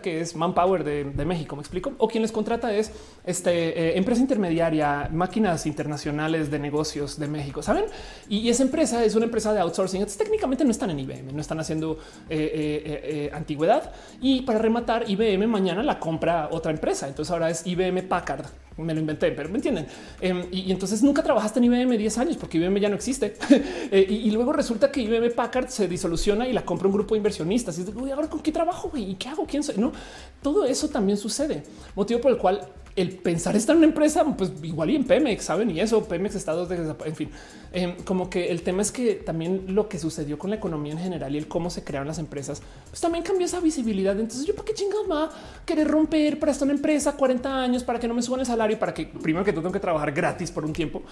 que 0.00 0.20
es 0.20 0.34
Manpower 0.34 0.82
de, 0.82 1.04
de 1.04 1.24
México. 1.24 1.56
Me 1.56 1.62
explico. 1.62 1.92
O 1.98 2.08
quien 2.08 2.22
les 2.22 2.32
contrata 2.32 2.72
es 2.74 2.92
este 3.24 3.90
eh, 3.90 3.98
empresa 3.98 4.20
intermediaria, 4.20 5.08
máquinas 5.12 5.66
internacionales 5.66 6.50
de 6.50 6.58
negocios 6.58 7.18
de 7.18 7.28
México. 7.28 7.62
Saben? 7.62 7.84
Y, 8.28 8.52
esa 8.52 8.64
empresa 8.64 9.04
es 9.04 9.14
una 9.14 9.26
empresa 9.26 9.54
de 9.54 9.60
outsourcing. 9.60 10.00
Entonces, 10.00 10.18
técnicamente 10.18 10.64
no 10.64 10.70
están 10.70 10.90
en 10.90 10.98
IBM, 10.98 11.32
no 11.32 11.40
están 11.40 11.58
haciendo 11.60 11.98
eh, 12.28 13.30
antigüedad. 13.32 13.92
Y 14.20 14.42
para 14.42 14.58
rematar, 14.58 15.08
IBM 15.08 15.46
mañana 15.46 15.82
la 15.82 15.98
compra 15.98 16.48
otra 16.50 16.72
empresa. 16.72 17.08
Entonces 17.08 17.30
ahora 17.32 17.48
es 17.50 17.66
IBM 17.66 18.02
Packard 18.08 18.46
me 18.76 18.94
lo 18.94 19.00
inventé, 19.00 19.32
pero 19.32 19.48
me 19.48 19.56
entienden. 19.56 19.86
Em, 20.20 20.46
y, 20.50 20.70
entonces 20.72 21.02
nunca 21.02 21.22
trabajaste 21.22 21.58
en 21.58 21.64
IBM 21.64 21.96
10 21.96 22.18
años 22.18 22.36
porque 22.36 22.58
IBM 22.58 22.80
ya 22.80 22.88
no 22.88 22.96
existe. 22.96 23.34
Eh, 23.92 24.06
y, 24.08 24.30
luego 24.30 24.52
resulta 24.52 24.90
que 24.90 25.00
IBM 25.02 25.32
Packard 25.32 25.68
se 25.68 25.86
disoluciona 25.86 26.48
y 26.48 26.52
la 26.52 26.64
compra 26.64 26.86
un 26.88 26.94
grupo 26.94 27.14
de 27.14 27.18
inversionistas. 27.18 27.78
Y 27.78 27.84
digo, 27.84 28.06
ahora 28.14 28.28
con 28.28 28.40
qué 28.40 28.50
trabajo 28.50 28.90
y 28.96 29.14
qué 29.16 29.28
hago, 29.28 29.46
quién 29.46 29.62
soy. 29.62 29.76
No, 29.76 29.92
todo 30.40 30.64
eso 30.64 30.88
también 30.88 31.18
sucede. 31.18 31.62
Motivo 31.94 32.20
por 32.20 32.32
el 32.32 32.38
cual 32.38 32.66
el 32.94 33.10
pensar 33.10 33.56
estar 33.56 33.74
en 33.74 33.78
una 33.78 33.86
empresa, 33.86 34.24
pues 34.36 34.52
igual 34.62 34.90
y 34.90 34.96
en 34.96 35.04
Pemex, 35.04 35.44
saben, 35.44 35.70
y 35.70 35.80
eso 35.80 36.04
Pemex 36.04 36.34
estados 36.34 36.68
de 36.68 36.76
en 37.06 37.16
fin, 37.16 37.30
em, 37.72 37.96
como 38.04 38.28
que 38.28 38.50
el 38.50 38.62
tema 38.62 38.82
es 38.82 38.92
que 38.92 39.14
también 39.14 39.64
lo 39.68 39.88
que 39.88 39.98
sucedió 39.98 40.38
con 40.38 40.50
la 40.50 40.56
economía 40.56 40.92
en 40.92 40.98
general 40.98 41.34
y 41.34 41.38
el 41.38 41.48
cómo 41.48 41.70
se 41.70 41.84
crearon 41.84 42.06
las 42.06 42.18
empresas, 42.18 42.60
pues 42.90 43.00
también 43.00 43.24
cambió 43.24 43.46
esa 43.46 43.60
visibilidad. 43.60 44.18
Entonces, 44.18 44.46
yo 44.46 44.54
para 44.54 44.66
qué 44.66 44.74
chingados 44.74 45.10
va 45.10 45.24
a 45.24 45.30
querer 45.64 45.88
romper 45.88 46.38
para 46.38 46.52
estar 46.52 46.66
en 46.66 46.72
una 46.72 46.78
empresa 46.78 47.16
40 47.16 47.62
años 47.62 47.82
para 47.82 47.98
que 47.98 48.06
no 48.06 48.14
me 48.14 48.22
suban 48.22 48.40
el 48.40 48.46
salario, 48.46 48.78
para 48.78 48.92
que 48.92 49.06
primero 49.06 49.44
que 49.44 49.52
todo 49.52 49.62
tengo 49.62 49.72
que 49.72 49.80
trabajar 49.80 50.12
gratis 50.12 50.50
por 50.50 50.64
un 50.64 50.72
tiempo 50.74 51.02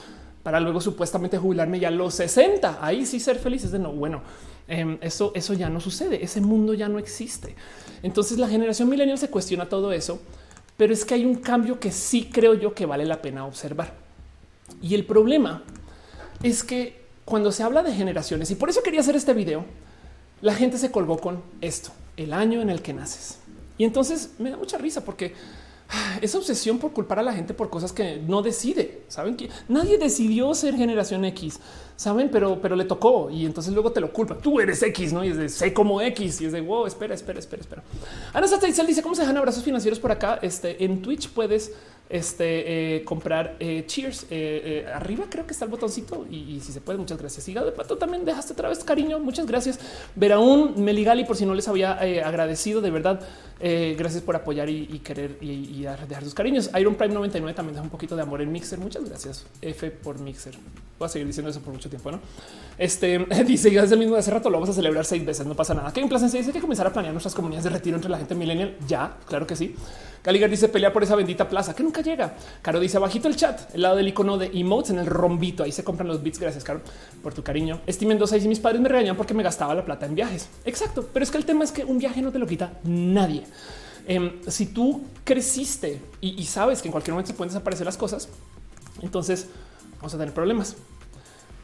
para 0.43 0.61
luego 0.61 0.81
supuestamente 0.81 1.39
jubilarme 1.39 1.81
ya 1.81 1.89
a 1.89 1.93
los 1.93 2.15
60. 2.15 2.79
Ahí 2.85 3.07
sí 3.07 3.21
ser 3.21 3.39
feliz 3.39 3.65
es 3.65 3.73
de 3.73 3.79
no. 3.79 3.93
Bueno, 3.93 4.23
em, 4.69 4.99
eso, 5.01 5.33
eso 5.35 5.55
ya 5.55 5.71
no 5.71 5.81
sucede. 5.81 6.23
Ese 6.23 6.43
mundo 6.43 6.75
ya 6.75 6.89
no 6.89 6.99
existe. 6.99 7.55
Entonces, 8.03 8.39
la 8.39 8.49
generación 8.49 8.89
millennial 8.89 9.19
se 9.19 9.29
cuestiona 9.29 9.69
todo 9.69 9.93
eso 9.93 10.21
pero 10.81 10.95
es 10.95 11.05
que 11.05 11.13
hay 11.13 11.27
un 11.27 11.35
cambio 11.35 11.79
que 11.79 11.93
sí 11.93 12.31
creo 12.33 12.55
yo 12.55 12.73
que 12.73 12.87
vale 12.87 13.05
la 13.05 13.21
pena 13.21 13.45
observar. 13.45 13.93
Y 14.81 14.95
el 14.95 15.05
problema 15.05 15.63
es 16.43 16.65
que 16.65 17.03
cuando 17.27 17.53
se 17.53 17.63
habla 17.63 17.83
de 17.83 17.93
generaciones, 17.93 18.51
y 18.51 18.55
por 18.55 18.71
eso 18.71 18.83
quería 18.83 19.01
hacer 19.01 19.15
este 19.15 19.35
video, 19.35 19.67
la 20.41 20.55
gente 20.55 20.79
se 20.79 20.91
colgó 20.91 21.19
con 21.19 21.43
esto, 21.61 21.91
el 22.17 22.33
año 22.33 22.63
en 22.63 22.71
el 22.71 22.81
que 22.81 22.95
naces. 22.95 23.41
Y 23.77 23.85
entonces 23.85 24.31
me 24.39 24.49
da 24.49 24.57
mucha 24.57 24.79
risa 24.79 25.05
porque 25.05 25.35
esa 26.21 26.39
obsesión 26.39 26.79
por 26.79 26.93
culpar 26.93 27.19
a 27.19 27.23
la 27.23 27.33
gente 27.33 27.55
por 27.55 27.71
cosas 27.71 27.93
que 27.93 28.21
no 28.27 28.43
decide. 28.43 29.03
Saben 29.09 29.37
que 29.37 29.51
nadie 29.69 29.99
decidió 29.99 30.55
ser 30.55 30.75
generación 30.75 31.25
X, 31.25 31.61
saben, 31.97 32.31
pero, 32.31 32.61
pero 32.61 32.77
le 32.77 32.85
tocó 32.85 33.31
y 33.31 33.47
entonces 33.47 33.73
luego 33.73 33.93
te 33.93 34.01
lo 34.01 34.13
culpa. 34.13 34.39
Tú 34.39 34.61
eres 34.61 34.83
X, 34.83 35.13
no? 35.13 35.25
Y 35.25 35.29
es 35.29 35.37
de 35.37 35.49
sé 35.49 35.73
como 35.73 36.01
X 36.01 36.41
y 36.41 36.47
es 36.47 36.53
de 36.53 36.61
wow, 36.61 36.87
espera, 36.87 37.15
espera, 37.15 37.39
espera, 37.39 37.63
espera. 37.63 37.83
Ana 38.33 38.47
Satizal 38.47 38.87
dice 38.87 39.03
cómo 39.03 39.15
se 39.15 39.23
dejan 39.23 39.37
abrazos 39.37 39.65
financieros 39.65 39.99
por 39.99 40.13
acá. 40.13 40.39
Este 40.43 40.85
en 40.85 41.03
Twitch 41.03 41.29
puedes 41.31 41.73
este, 42.11 42.97
eh, 42.97 43.05
comprar 43.05 43.57
eh, 43.61 43.85
cheers 43.87 44.27
eh, 44.31 44.85
arriba. 44.93 45.27
Creo 45.31 45.47
que 45.47 45.53
está 45.53 45.65
el 45.65 45.71
botoncito 45.71 46.27
y, 46.29 46.61
si 46.61 46.73
se 46.73 46.81
puede, 46.81 46.99
muchas 46.99 47.19
gracias. 47.19 47.49
Y 47.49 47.55
de 47.55 47.73
pato 47.73 47.97
también 47.97 48.25
dejaste 48.25 48.53
otra 48.53 48.69
vez 48.69 48.83
cariño. 48.83 49.21
Muchas 49.21 49.47
gracias. 49.47 49.79
un 50.17 50.85
Meligali, 50.85 51.25
por 51.25 51.37
si 51.37 51.47
no 51.47 51.55
les 51.55 51.69
había 51.69 51.93
agradecido 52.27 52.81
de 52.81 52.91
verdad. 52.91 53.21
gracias 53.61 54.23
por 54.23 54.35
apoyar 54.35 54.69
y, 54.69 54.99
querer 55.05 55.39
y, 55.41 55.83
dejar 55.83 56.25
sus 56.25 56.35
cariños. 56.35 56.69
Iron 56.79 56.97
Prime 56.97 57.15
99 57.15 57.55
también 57.55 57.75
deja 57.75 57.85
un 57.85 57.91
poquito 57.91 58.17
de 58.17 58.23
amor 58.23 58.43
en 58.43 58.51
Mixer. 58.51 58.79
Muchas 58.81 59.05
gracias. 59.05 59.47
F 59.63 59.91
por 59.91 60.19
Mixer. 60.19 60.55
Voy 60.99 61.07
a 61.07 61.09
seguir 61.09 61.29
diciendo 61.29 61.51
eso 61.51 61.61
por 61.61 61.73
mucho 61.73 61.89
tiempo. 61.89 62.11
No 62.11 62.21
este 62.77 63.19
dice 63.47 63.71
ya 63.71 63.85
es 63.85 63.93
el 63.93 63.99
mismo 63.99 64.17
hace 64.17 64.31
rato. 64.31 64.51
Lo 64.51 64.57
vamos 64.57 64.71
a 64.71 64.73
celebrar 64.73 65.05
seis 65.05 65.25
veces. 65.25 65.47
No 65.47 65.55
pasa 65.55 65.75
nada. 65.75 65.93
Que 65.93 66.01
en 66.01 66.09
Plaza 66.09 66.27
dice 66.27 66.51
que 66.51 66.61
comenzar 66.61 66.87
a 66.87 66.93
planear 66.93 67.13
nuestras 67.13 67.35
comunidades 67.35 67.65
de 67.65 67.71
retiro 67.71 67.97
entre 67.97 68.11
la 68.11 68.19
gente 68.19 68.35
millennial. 68.35 68.77
Ya, 68.89 69.17
claro 69.29 69.47
que 69.47 69.55
sí. 69.55 69.77
Caligar 70.23 70.51
dice 70.51 70.69
pelea 70.69 70.93
por 70.93 71.03
esa 71.03 71.17
bendita 71.17 71.49
plaza 71.49 71.75
que 71.75 71.83
nunca 71.83 72.00
llega. 72.01 72.35
Caro 72.63 72.81
dice 72.81 72.99
bajito 72.99 73.29
el 73.29 73.37
chat, 73.37 73.75
el 73.75 73.83
lado 73.83 73.97
del 73.97 74.09
icono 74.09 74.39
de 74.39 74.47
emotes 74.53 74.91
en 74.91 74.99
el 74.99 75.07
rombito. 75.07 75.63
Ahí 75.63 75.73
se 75.73 75.85
compran 75.85 76.09
los 76.09 76.23
bits. 76.23 76.39
Gracias, 76.39 76.65
Caro, 76.65 76.81
por 77.23 77.35
tu 77.35 77.43
cariño. 77.43 77.81
Estimen 77.87 78.19
dos 78.19 78.33
y 78.33 78.49
mis 78.49 78.61
padres 78.61 78.81
me 78.81 78.89
regañan 78.89 79.17
porque 79.17 79.35
me 79.35 79.43
gastaba 79.43 79.75
la 79.75 79.85
plata 79.85 80.07
en 80.07 80.15
viajes. 80.15 80.49
Exacto. 80.65 81.09
Pero 81.13 81.23
es 81.23 81.31
que 81.31 81.39
el 81.39 81.45
tema 81.45 81.65
es 81.65 81.73
que 81.73 81.85
un 81.85 81.99
viaje 81.99 82.23
no 82.23 82.33
te 82.33 82.39
lo 82.39 82.47
quita 82.47 82.73
nadie. 82.85 83.45
Em, 84.07 84.41
si 84.49 84.67
tú 84.67 85.03
creciste 85.25 86.01
y, 86.21 86.45
sabes 86.45 86.83
que 86.83 86.89
en 86.89 86.93
cualquier 86.93 87.15
momento 87.15 87.33
se 87.33 87.37
pueden 87.37 87.53
desaparecer 87.53 87.87
las 87.87 87.97
cosas, 87.97 88.29
entonces 89.03 89.49
vamos 89.97 90.15
a 90.15 90.19
tener 90.19 90.35
problemas. 90.35 90.77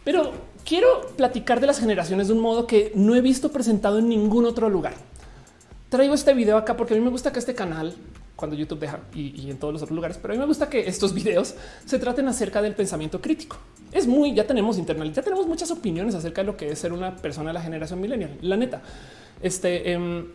Pero 0.05 0.32
quiero 0.64 1.09
platicar 1.16 1.61
de 1.61 1.66
las 1.66 1.80
generaciones 1.80 2.28
de 2.28 2.34
un 2.34 2.41
modo 2.41 2.66
que 2.66 2.93
no 2.95 3.16
he 3.16 3.20
visto 3.20 3.51
presentado 3.51 3.99
en 3.99 4.09
ningún 4.09 4.45
otro 4.45 4.68
lugar. 4.68 4.95
Traigo 5.89 6.14
este 6.14 6.34
video 6.34 6.57
acá 6.57 6.76
porque 6.76 6.95
a 6.95 6.97
mí 6.97 7.03
me 7.03 7.11
gusta 7.11 7.32
que 7.32 7.39
este 7.39 7.55
canal 7.55 7.95
cuando 8.37 8.55
YouTube 8.55 8.78
deja 8.78 9.01
y, 9.14 9.51
en 9.51 9.59
todos 9.59 9.72
los 9.72 9.82
otros 9.82 9.97
lugares. 9.97 10.18
Pero 10.20 10.32
a 10.32 10.37
mí 10.37 10.41
me 10.41 10.47
gusta 10.47 10.68
que 10.68 10.87
estos 10.87 11.14
videos 11.14 11.55
se 11.84 11.99
traten 11.99 12.28
acerca 12.28 12.62
del 12.62 12.74
pensamiento 12.74 13.20
crítico. 13.20 13.57
Es 13.91 14.07
muy, 14.07 14.34
ya 14.34 14.47
tenemos 14.47 14.78
internet, 14.78 15.12
ya 15.14 15.22
tenemos 15.22 15.47
muchas 15.47 15.70
opiniones 15.70 16.14
acerca 16.14 16.43
de 16.43 16.47
lo 16.47 16.57
que 16.57 16.70
es 16.70 16.78
ser 16.78 16.93
una 16.93 17.16
persona 17.16 17.51
de 17.51 17.55
la 17.55 17.62
generación 17.62 18.01
millennial. 18.01 18.37
La 18.43 18.57
neta, 18.57 18.82
este, 19.43 19.93
em, 19.93 20.26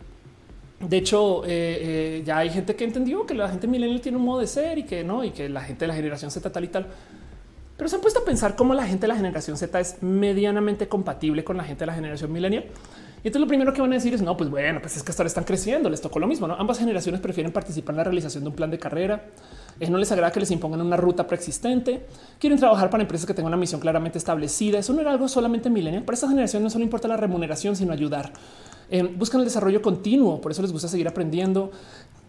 de 0.80 0.96
hecho, 0.96 1.44
eh, 1.44 1.48
eh, 1.50 2.22
ya 2.26 2.38
hay 2.38 2.50
gente 2.50 2.74
que 2.74 2.84
entendió 2.84 3.24
que 3.24 3.34
la 3.34 3.48
gente 3.48 3.68
millennial 3.68 4.00
tiene 4.00 4.18
un 4.18 4.24
modo 4.24 4.40
de 4.40 4.48
ser 4.48 4.78
y 4.78 4.82
que 4.82 5.04
no, 5.04 5.22
y 5.22 5.30
que 5.30 5.48
la 5.48 5.60
gente 5.60 5.84
de 5.84 5.88
la 5.88 5.94
generación 5.94 6.30
Z 6.32 6.50
tal 6.50 6.64
y 6.64 6.68
tal. 6.68 6.86
Pero 7.76 7.88
se 7.88 7.96
han 7.96 8.02
puesto 8.02 8.20
a 8.20 8.24
pensar 8.24 8.56
cómo 8.56 8.74
la 8.74 8.84
gente 8.84 9.02
de 9.02 9.08
la 9.08 9.16
generación 9.16 9.56
Z 9.56 9.78
es 9.80 10.02
medianamente 10.02 10.88
compatible 10.88 11.44
con 11.44 11.56
la 11.56 11.64
gente 11.64 11.80
de 11.80 11.86
la 11.86 11.94
generación 11.94 12.32
millennial. 12.32 12.64
Y 13.24 13.28
entonces 13.28 13.42
lo 13.42 13.46
primero 13.46 13.72
que 13.72 13.80
van 13.80 13.92
a 13.92 13.94
decir 13.94 14.12
es 14.14 14.20
no, 14.20 14.36
pues 14.36 14.50
bueno, 14.50 14.80
pues 14.80 14.96
es 14.96 15.04
que 15.04 15.12
hasta 15.12 15.22
están 15.24 15.44
creciendo, 15.44 15.88
les 15.88 16.00
tocó 16.00 16.18
lo 16.18 16.26
mismo. 16.26 16.48
¿no? 16.48 16.54
Ambas 16.54 16.78
generaciones 16.78 17.20
prefieren 17.20 17.52
participar 17.52 17.92
en 17.92 17.98
la 17.98 18.04
realización 18.04 18.42
de 18.42 18.50
un 18.50 18.56
plan 18.56 18.70
de 18.70 18.78
carrera. 18.78 19.26
Eh, 19.78 19.88
no 19.88 19.98
les 19.98 20.10
agrada 20.10 20.32
que 20.32 20.40
les 20.40 20.50
impongan 20.50 20.80
una 20.80 20.96
ruta 20.96 21.26
preexistente. 21.26 22.04
Quieren 22.40 22.58
trabajar 22.58 22.90
para 22.90 23.02
empresas 23.02 23.24
que 23.26 23.32
tengan 23.32 23.52
una 23.52 23.56
misión 23.56 23.80
claramente 23.80 24.18
establecida. 24.18 24.80
Eso 24.80 24.92
no 24.92 25.00
era 25.00 25.12
algo 25.12 25.28
solamente 25.28 25.70
milenial. 25.70 26.02
Para 26.02 26.14
esta 26.14 26.28
generación 26.28 26.64
no 26.64 26.70
solo 26.70 26.82
importa 26.82 27.06
la 27.06 27.16
remuneración, 27.16 27.76
sino 27.76 27.92
ayudar. 27.92 28.32
Eh, 28.90 29.02
buscan 29.04 29.40
el 29.40 29.44
desarrollo 29.44 29.80
continuo, 29.82 30.40
por 30.40 30.50
eso 30.50 30.60
les 30.60 30.72
gusta 30.72 30.88
seguir 30.88 31.06
aprendiendo. 31.06 31.70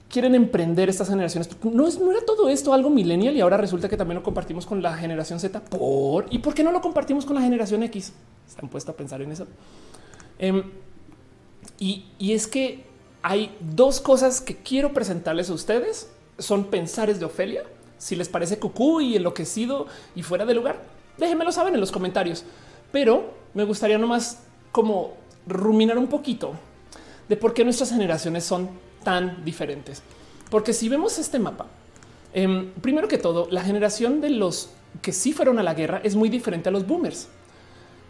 Quieren 0.09 0.35
emprender 0.35 0.89
estas 0.89 1.09
generaciones. 1.09 1.49
No, 1.63 1.87
es, 1.87 1.99
no 1.99 2.11
era 2.11 2.23
todo 2.23 2.49
esto 2.49 2.71
algo 2.71 2.91
millennial 2.91 3.35
y 3.35 3.41
ahora 3.41 3.57
resulta 3.57 3.89
que 3.89 3.97
también 3.97 4.17
lo 4.17 4.23
compartimos 4.23 4.67
con 4.67 4.83
la 4.83 4.95
generación 4.95 5.39
Z. 5.39 5.59
¿Por? 5.59 6.27
¿Y 6.29 6.37
por 6.37 6.53
qué 6.53 6.63
no 6.63 6.71
lo 6.71 6.81
compartimos 6.81 7.25
con 7.25 7.35
la 7.35 7.41
generación 7.41 7.81
X? 7.81 8.13
¿Están 8.47 8.69
puestos 8.69 8.93
a 8.93 8.95
pensar 8.95 9.23
en 9.23 9.31
eso? 9.31 9.47
Em, 10.43 10.61
y, 11.79 12.03
es 12.19 12.47
que 12.47 12.83
hay 13.21 13.55
dos 13.61 14.01
cosas 14.01 14.41
que 14.41 14.57
quiero 14.57 14.91
presentarles 14.91 15.49
a 15.49 15.53
ustedes. 15.53 16.11
Son 16.37 16.65
pensares 16.65 17.17
de 17.21 17.25
Ofelia. 17.25 17.63
Si 17.97 18.17
les 18.17 18.27
parece 18.27 18.59
cucú 18.59 18.99
y 18.99 19.15
enloquecido 19.15 19.87
y 20.15 20.21
fuera 20.21 20.45
de 20.45 20.53
lugar, 20.53 20.83
déjenmelo 21.17 21.53
saber 21.53 21.73
en 21.73 21.79
los 21.79 21.93
comentarios. 21.93 22.43
Pero 22.91 23.33
me 23.53 23.63
gustaría 23.63 23.97
nomás 23.97 24.43
como 24.73 25.13
ruminar 25.47 25.97
un 25.97 26.07
poquito 26.07 26.51
de 27.29 27.37
por 27.37 27.53
qué 27.53 27.63
nuestras 27.63 27.91
generaciones 27.91 28.43
son 28.43 28.69
tan 29.05 29.45
diferentes. 29.45 30.03
Porque 30.49 30.73
si 30.73 30.89
vemos 30.89 31.19
este 31.19 31.39
mapa, 31.39 31.67
em, 32.33 32.69
primero 32.81 33.07
que 33.07 33.17
todo, 33.17 33.47
la 33.49 33.63
generación 33.63 34.19
de 34.19 34.31
los 34.31 34.71
que 35.01 35.13
sí 35.13 35.31
fueron 35.31 35.57
a 35.57 35.63
la 35.63 35.73
guerra 35.73 36.01
es 36.03 36.17
muy 36.17 36.27
diferente 36.27 36.67
a 36.67 36.73
los 36.73 36.85
boomers. 36.85 37.29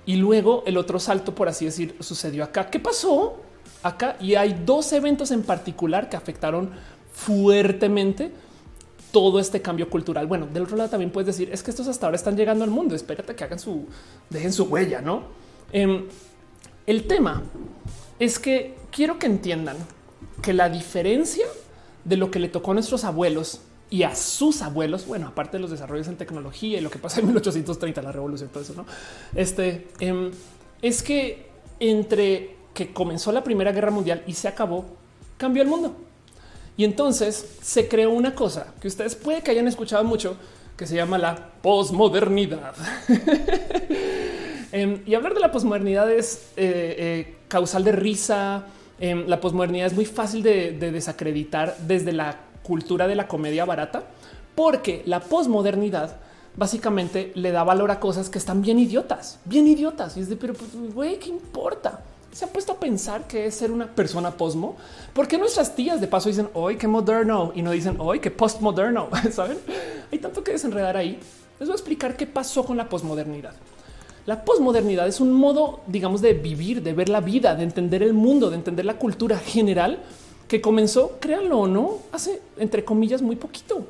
Y 0.06 0.18
luego 0.18 0.64
el 0.66 0.78
otro 0.78 1.00
salto, 1.00 1.34
por 1.34 1.48
así 1.48 1.66
decir, 1.66 1.96
sucedió 2.00 2.44
acá. 2.44 2.70
¿Qué 2.70 2.80
pasó 2.80 3.38
acá? 3.82 4.18
Y 4.20 4.36
hay 4.36 4.62
dos 4.66 4.92
eventos 4.94 5.32
en 5.32 5.44
particular 5.44 6.10
que 6.10 6.18
afectaron 6.18 6.72
fuertemente 7.14 8.32
todo 9.12 9.40
este 9.40 9.62
cambio 9.62 9.90
cultural. 9.90 10.28
Bueno, 10.28 10.48
del 10.48 10.64
otro 10.64 10.76
lado 10.76 10.90
también 10.90 11.12
puedes 11.12 11.28
decir 11.28 11.50
es 11.54 11.62
que 11.62 11.72
estos 11.72 11.88
hasta 11.88 12.08
ahora 12.08 12.16
están 12.16 12.36
llegando 12.36 12.64
al 12.64 12.72
mundo. 12.72 12.96
Espérate 12.96 13.36
que 13.36 13.44
hagan 13.44 13.60
su, 13.60 13.86
dejen 14.30 14.52
su 14.52 14.66
huella, 14.66 15.02
no? 15.02 15.24
Em, 15.72 16.08
El 16.86 17.08
tema 17.08 17.44
es 18.20 18.40
que 18.40 18.76
quiero 18.92 19.20
que 19.20 19.28
entiendan 19.28 19.78
que 20.42 20.54
la 20.54 20.68
diferencia 20.68 21.46
de 22.04 22.18
lo 22.18 22.30
que 22.30 22.40
le 22.40 22.50
tocó 22.50 22.72
a 22.72 22.74
nuestros 22.74 23.04
abuelos 23.06 23.62
y 23.94 24.02
a 24.02 24.16
sus 24.16 24.64
abuelos, 24.64 25.06
bueno, 25.06 25.28
aparte 25.28 25.58
de 25.58 25.62
los 25.62 25.70
desarrollos 25.70 26.08
en 26.08 26.18
tecnología 26.18 26.80
y 26.80 26.82
lo 26.82 26.90
que 26.90 26.98
pasa 26.98 27.20
en 27.20 27.28
1830, 27.28 28.02
la 28.02 28.12
revolución, 28.12 28.50
todo 28.50 28.64
eso, 28.64 28.74
no? 28.74 28.88
Este 29.36 29.88
em, 30.00 30.32
es 30.82 31.04
que 31.04 31.46
entre 31.80 32.56
que 32.74 32.92
comenzó 32.92 33.32
la 33.32 33.44
Primera 33.44 33.72
Guerra 33.72 33.92
Mundial 33.92 34.24
y 34.26 34.34
se 34.34 34.48
acabó, 34.48 34.86
cambió 35.38 35.62
el 35.62 35.70
mundo. 35.70 35.96
Y 36.76 36.86
entonces 36.86 37.58
se 37.62 37.88
creó 37.88 38.10
una 38.10 38.34
cosa 38.34 38.74
que 38.82 38.88
ustedes 38.88 39.14
puede 39.14 39.44
que 39.44 39.52
hayan 39.52 39.68
escuchado 39.68 40.04
mucho, 40.04 40.38
que 40.76 40.88
se 40.88 40.96
llama 40.96 41.20
la 41.20 41.52
posmodernidad. 41.62 42.74
Em, 44.72 45.04
y 45.06 45.14
hablar 45.14 45.36
de 45.36 45.40
la 45.40 45.52
posmodernidad 45.52 46.12
es 46.12 46.48
eh, 46.58 46.96
eh, 46.98 47.36
causal 47.48 47.84
de 47.84 47.92
risa. 47.92 48.66
Em, 49.00 49.28
la 49.28 49.40
posmodernidad 49.40 49.86
es 49.86 49.94
muy 49.94 50.06
fácil 50.06 50.42
de, 50.42 50.72
de 50.72 50.92
desacreditar 50.92 51.78
desde 51.86 52.12
la 52.12 52.40
cultura 52.64 53.08
de 53.08 53.16
la 53.16 53.28
comedia 53.28 53.66
barata, 53.66 54.04
porque 54.56 55.04
la 55.06 55.20
posmodernidad 55.20 56.18
básicamente 56.56 57.32
le 57.36 57.52
da 57.52 57.64
valor 57.64 57.92
a 57.92 58.00
cosas 58.00 58.30
que 58.30 58.38
están 58.38 58.62
bien 58.62 58.80
idiotas, 58.80 59.40
bien 59.46 59.68
idiotas. 59.68 60.18
Y 60.18 60.22
es 60.22 60.30
de, 60.30 60.36
pero 60.36 60.54
pues, 60.54 60.70
güey, 60.94 61.20
¿qué 61.20 61.30
importa? 61.30 62.02
Se 62.32 62.46
ha 62.46 62.48
puesto 62.48 62.74
a 62.74 62.80
pensar 62.80 63.28
que 63.28 63.46
es 63.46 63.56
ser 63.56 63.72
una 63.72 63.88
persona 63.88 64.32
posmo. 64.32 64.76
¿Por 65.14 65.28
qué 65.28 65.38
nuestras 65.38 65.76
tías 65.76 66.02
de 66.02 66.08
paso 66.08 66.30
dicen 66.30 66.50
hoy 66.54 66.78
que 66.78 66.88
moderno 66.88 67.52
y 67.54 67.62
no 67.62 67.72
dicen 67.72 67.98
hoy 68.00 68.20
que 68.20 68.32
postmoderno? 68.32 69.10
Saben? 69.32 69.60
Hay 70.12 70.20
tanto 70.20 70.44
que 70.44 70.52
desenredar 70.52 70.98
ahí. 70.98 71.20
Les 71.60 71.68
voy 71.68 71.74
a 71.74 71.76
explicar 71.76 72.18
qué 72.18 72.26
pasó 72.26 72.66
con 72.66 72.78
la 72.78 72.90
posmodernidad. 72.90 73.54
La 74.26 74.46
posmodernidad 74.46 75.08
es 75.08 75.20
un 75.20 75.34
modo, 75.34 75.82
digamos, 75.86 76.22
de 76.22 76.34
vivir, 76.34 76.82
de 76.82 76.94
ver 76.94 77.10
la 77.10 77.20
vida, 77.20 77.56
de 77.56 77.64
entender 77.64 78.02
el 78.02 78.14
mundo, 78.14 78.50
de 78.50 78.56
entender 78.56 78.86
la 78.86 78.98
cultura 78.98 79.38
general 79.38 80.00
que 80.48 80.62
comenzó, 80.62 81.18
créanlo 81.20 81.60
o 81.60 81.68
no, 81.68 82.00
hace 82.12 82.42
entre 82.58 82.84
comillas 82.86 83.22
muy 83.22 83.36
poquito. 83.36 83.86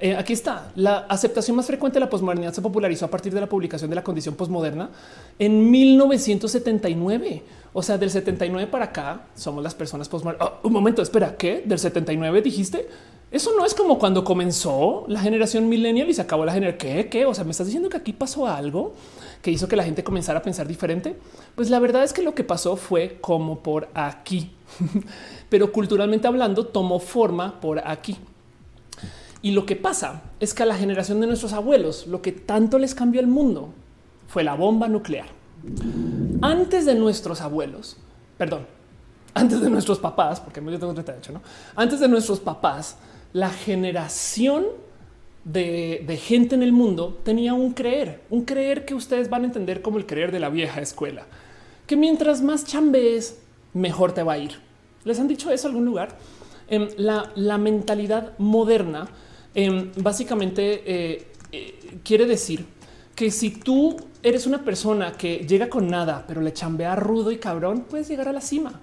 Eh, 0.00 0.14
aquí 0.14 0.32
está. 0.32 0.70
La 0.76 0.98
aceptación 1.08 1.56
más 1.56 1.66
frecuente 1.66 1.96
de 1.96 2.00
la 2.00 2.10
posmodernidad 2.10 2.52
se 2.52 2.62
popularizó 2.62 3.06
a 3.06 3.10
partir 3.10 3.34
de 3.34 3.40
la 3.40 3.48
publicación 3.48 3.90
de 3.90 3.96
la 3.96 4.04
condición 4.04 4.36
posmoderna 4.36 4.90
en 5.38 5.70
1979. 5.70 7.42
O 7.72 7.82
sea, 7.82 7.98
del 7.98 8.10
79 8.10 8.70
para 8.70 8.86
acá 8.86 9.22
somos 9.34 9.62
las 9.62 9.74
personas 9.74 10.08
posmodernas. 10.08 10.48
Oh, 10.48 10.68
un 10.68 10.72
momento, 10.72 11.02
espera, 11.02 11.36
¿qué? 11.36 11.62
¿Del 11.64 11.78
79 11.78 12.42
dijiste? 12.42 12.88
Eso 13.30 13.50
no 13.56 13.66
es 13.66 13.74
como 13.74 13.98
cuando 13.98 14.24
comenzó 14.24 15.04
la 15.08 15.20
generación 15.20 15.68
millennial 15.68 16.08
y 16.08 16.14
se 16.14 16.22
acabó 16.22 16.44
la 16.44 16.52
generación. 16.52 16.78
¿Qué? 16.78 17.08
¿Qué? 17.08 17.26
O 17.26 17.34
sea, 17.34 17.44
me 17.44 17.50
estás 17.50 17.66
diciendo 17.66 17.88
que 17.88 17.96
aquí 17.96 18.12
pasó 18.12 18.46
algo 18.46 18.94
que 19.42 19.50
hizo 19.50 19.68
que 19.68 19.76
la 19.76 19.84
gente 19.84 20.04
comenzara 20.04 20.40
a 20.40 20.42
pensar 20.42 20.66
diferente. 20.66 21.16
Pues 21.54 21.70
la 21.70 21.78
verdad 21.78 22.04
es 22.04 22.12
que 22.12 22.22
lo 22.22 22.34
que 22.34 22.44
pasó 22.44 22.76
fue 22.76 23.18
como 23.20 23.62
por 23.62 23.88
aquí, 23.94 24.52
pero 25.48 25.72
culturalmente 25.72 26.28
hablando 26.28 26.66
tomó 26.66 26.98
forma 26.98 27.60
por 27.60 27.86
aquí. 27.86 28.16
Y 29.40 29.52
lo 29.52 29.66
que 29.66 29.76
pasa 29.76 30.22
es 30.40 30.52
que 30.52 30.64
a 30.64 30.66
la 30.66 30.76
generación 30.76 31.20
de 31.20 31.26
nuestros 31.26 31.52
abuelos, 31.52 32.06
lo 32.06 32.22
que 32.22 32.32
tanto 32.32 32.78
les 32.78 32.94
cambió 32.94 33.20
el 33.20 33.28
mundo 33.28 33.70
fue 34.26 34.42
la 34.42 34.54
bomba 34.54 34.88
nuclear. 34.88 35.26
Antes 36.42 36.86
de 36.86 36.94
nuestros 36.94 37.40
abuelos, 37.40 37.96
perdón, 38.36 38.66
antes 39.34 39.60
de 39.60 39.70
nuestros 39.70 39.98
papás, 39.98 40.40
porque 40.40 40.60
yo 40.60 40.78
tengo 40.78 40.94
38, 40.94 41.32
¿no? 41.32 41.42
Antes 41.76 42.00
de 42.00 42.08
nuestros 42.08 42.40
papás, 42.40 42.96
la 43.32 43.50
generación 43.50 44.66
de, 45.52 46.20
gente 46.22 46.54
en 46.54 46.62
el 46.62 46.72
mundo 46.72 47.18
tenía 47.24 47.54
un 47.54 47.72
creer, 47.72 48.20
un 48.30 48.44
creer 48.44 48.84
que 48.84 48.94
ustedes 48.94 49.30
van 49.30 49.42
a 49.42 49.46
entender 49.46 49.80
como 49.82 49.98
el 49.98 50.06
creer 50.06 50.30
de 50.30 50.40
la 50.40 50.50
vieja 50.50 50.80
escuela, 50.80 51.26
que 51.86 51.96
mientras 51.96 52.42
más 52.42 52.64
chambees, 52.64 53.38
mejor 53.72 54.12
te 54.12 54.22
va 54.22 54.34
a 54.34 54.38
ir. 54.38 54.52
¿Les 55.04 55.18
han 55.18 55.28
dicho 55.28 55.50
eso 55.50 55.68
en 55.68 55.72
algún 55.72 55.86
lugar? 55.86 56.18
Eh, 56.68 56.94
la, 56.98 57.58
mentalidad 57.58 58.38
moderna 58.38 59.08
eh, 59.54 59.90
básicamente 59.96 60.82
eh, 60.84 61.32
eh, 61.50 61.98
quiere 62.04 62.26
decir 62.26 62.66
que 63.14 63.30
si 63.30 63.50
tú 63.50 63.96
eres 64.22 64.46
una 64.46 64.64
persona 64.64 65.12
que 65.12 65.46
llega 65.48 65.70
con 65.70 65.88
nada, 65.88 66.24
pero 66.28 66.42
le 66.42 66.52
chambea 66.52 66.94
rudo 66.94 67.32
y 67.32 67.38
cabrón, 67.38 67.86
puedes 67.88 68.08
llegar 68.08 68.28
a 68.28 68.32
la 68.32 68.42
cima. 68.42 68.80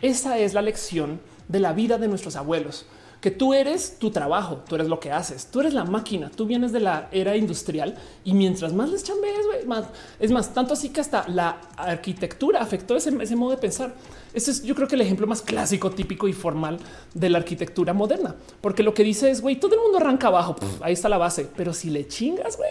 Esa 0.00 0.38
es 0.38 0.54
la 0.54 0.62
lección 0.62 1.20
de 1.48 1.60
la 1.60 1.74
vida 1.74 1.98
de 1.98 2.08
nuestros 2.08 2.36
abuelos 2.36 2.86
que 3.20 3.30
tú 3.30 3.52
eres 3.52 3.98
tu 3.98 4.10
trabajo, 4.10 4.62
tú 4.68 4.76
eres 4.76 4.88
lo 4.88 5.00
que 5.00 5.10
haces, 5.10 5.46
tú 5.46 5.60
eres 5.60 5.74
la 5.74 5.84
máquina, 5.84 6.30
tú 6.30 6.46
vienes 6.46 6.70
de 6.72 6.80
la 6.80 7.08
era 7.10 7.36
industrial 7.36 7.96
y 8.24 8.32
mientras 8.32 8.72
más 8.72 8.90
les 8.90 9.02
chambees, 9.02 9.66
más 9.66 9.86
es 10.20 10.30
más, 10.30 10.54
tanto 10.54 10.74
así 10.74 10.90
que 10.90 11.00
hasta 11.00 11.26
la 11.28 11.60
arquitectura 11.76 12.60
afectó 12.60 12.96
ese, 12.96 13.12
ese 13.20 13.36
modo 13.36 13.50
de 13.52 13.56
pensar. 13.56 13.94
Ese 14.32 14.52
es 14.52 14.62
yo 14.62 14.74
creo 14.74 14.86
que 14.86 14.94
el 14.94 15.00
ejemplo 15.00 15.26
más 15.26 15.42
clásico, 15.42 15.90
típico 15.90 16.28
y 16.28 16.32
formal 16.32 16.78
de 17.12 17.30
la 17.30 17.38
arquitectura 17.38 17.92
moderna, 17.92 18.36
porque 18.60 18.82
lo 18.82 18.94
que 18.94 19.02
dice 19.02 19.30
es 19.30 19.40
güey, 19.40 19.58
todo 19.58 19.74
el 19.74 19.80
mundo 19.80 19.98
arranca 19.98 20.28
abajo, 20.28 20.54
ahí 20.80 20.92
está 20.92 21.08
la 21.08 21.18
base, 21.18 21.48
pero 21.56 21.72
si 21.72 21.90
le 21.90 22.06
chingas, 22.06 22.56
güey, 22.56 22.70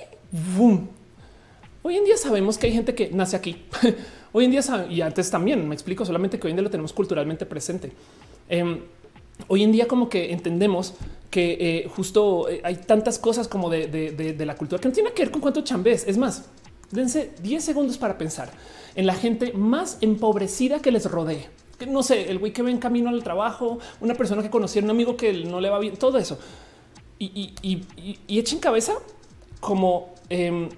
boom. 0.56 0.90
Hoy 1.84 1.95
en 1.95 2.06
día 2.06 2.18
sabemos 2.18 2.57
que 2.57 2.68
hay 2.68 2.74
gente 2.74 2.95
que 2.95 3.10
nace 3.11 3.36
aquí. 3.36 3.64
hoy 4.34 4.45
en 4.45 4.52
día 4.52 4.61
y 4.90 5.02
antes 5.02 5.30
también 5.30 5.68
me 5.68 5.76
explico, 5.76 6.06
solamente 6.06 6.40
que 6.40 6.48
hoy 6.48 6.52
en 6.52 6.57
día 6.57 6.64
lo 6.64 6.69
tenemos 6.69 6.91
culturalmente 6.91 7.45
presente. 7.45 7.91
Eh, 8.49 8.82
hoy 9.47 9.64
en 9.64 9.72
día 9.72 9.88
como 9.88 10.09
que 10.09 10.31
entendemos 10.31 10.93
que 11.30 11.57
eh, 11.59 11.89
justo 11.93 12.49
eh, 12.49 12.61
hay 12.64 12.77
tantas 12.77 13.19
cosas 13.19 13.47
como 13.47 13.69
de, 13.69 13.88
de, 13.88 14.45
la 14.45 14.55
cultura 14.55 14.81
que 14.81 14.88
no 14.88 14.93
tiene 14.93 15.11
que 15.11 15.23
ver 15.23 15.31
con 15.31 15.41
cuánto 15.41 15.61
chambés. 15.61 16.07
Es 16.07 16.18
más, 16.18 16.45
dense 16.91 17.31
10 17.41 17.64
segundos 17.64 17.97
para 17.97 18.18
pensar 18.18 18.49
en 18.95 19.05
la 19.05 19.14
gente 19.14 19.53
más 19.53 19.97
empobrecida 20.01 20.80
que 20.80 20.91
les 20.91 21.09
rodee. 21.09 21.47
No 21.88 22.01
sé, 22.01 22.31
el 22.31 22.39
güey 22.39 22.53
que 22.53 22.64
ve 22.64 22.72
en 22.72 22.80
camino 22.80 23.09
al 23.09 23.23
trabajo, 23.23 23.77
una 24.01 24.15
persona 24.15 24.41
que 24.41 24.49
conocía, 24.49 24.81
un 24.81 24.89
amigo 24.89 25.15
que 25.15 25.31
no 25.31 25.61
le 25.61 25.69
va 25.69 25.77
bien, 25.80 25.95
todo 25.95 26.18
eso. 26.18 26.39
Y, 27.19 27.53
y, 27.61 27.84
y, 28.27 28.39
echen 28.39 28.59
cabeza 28.59 28.93
como 29.59 30.15
eh, 30.30 30.69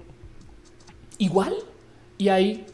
igual. 1.18 1.54
Y 2.18 2.28
hay 2.28 2.66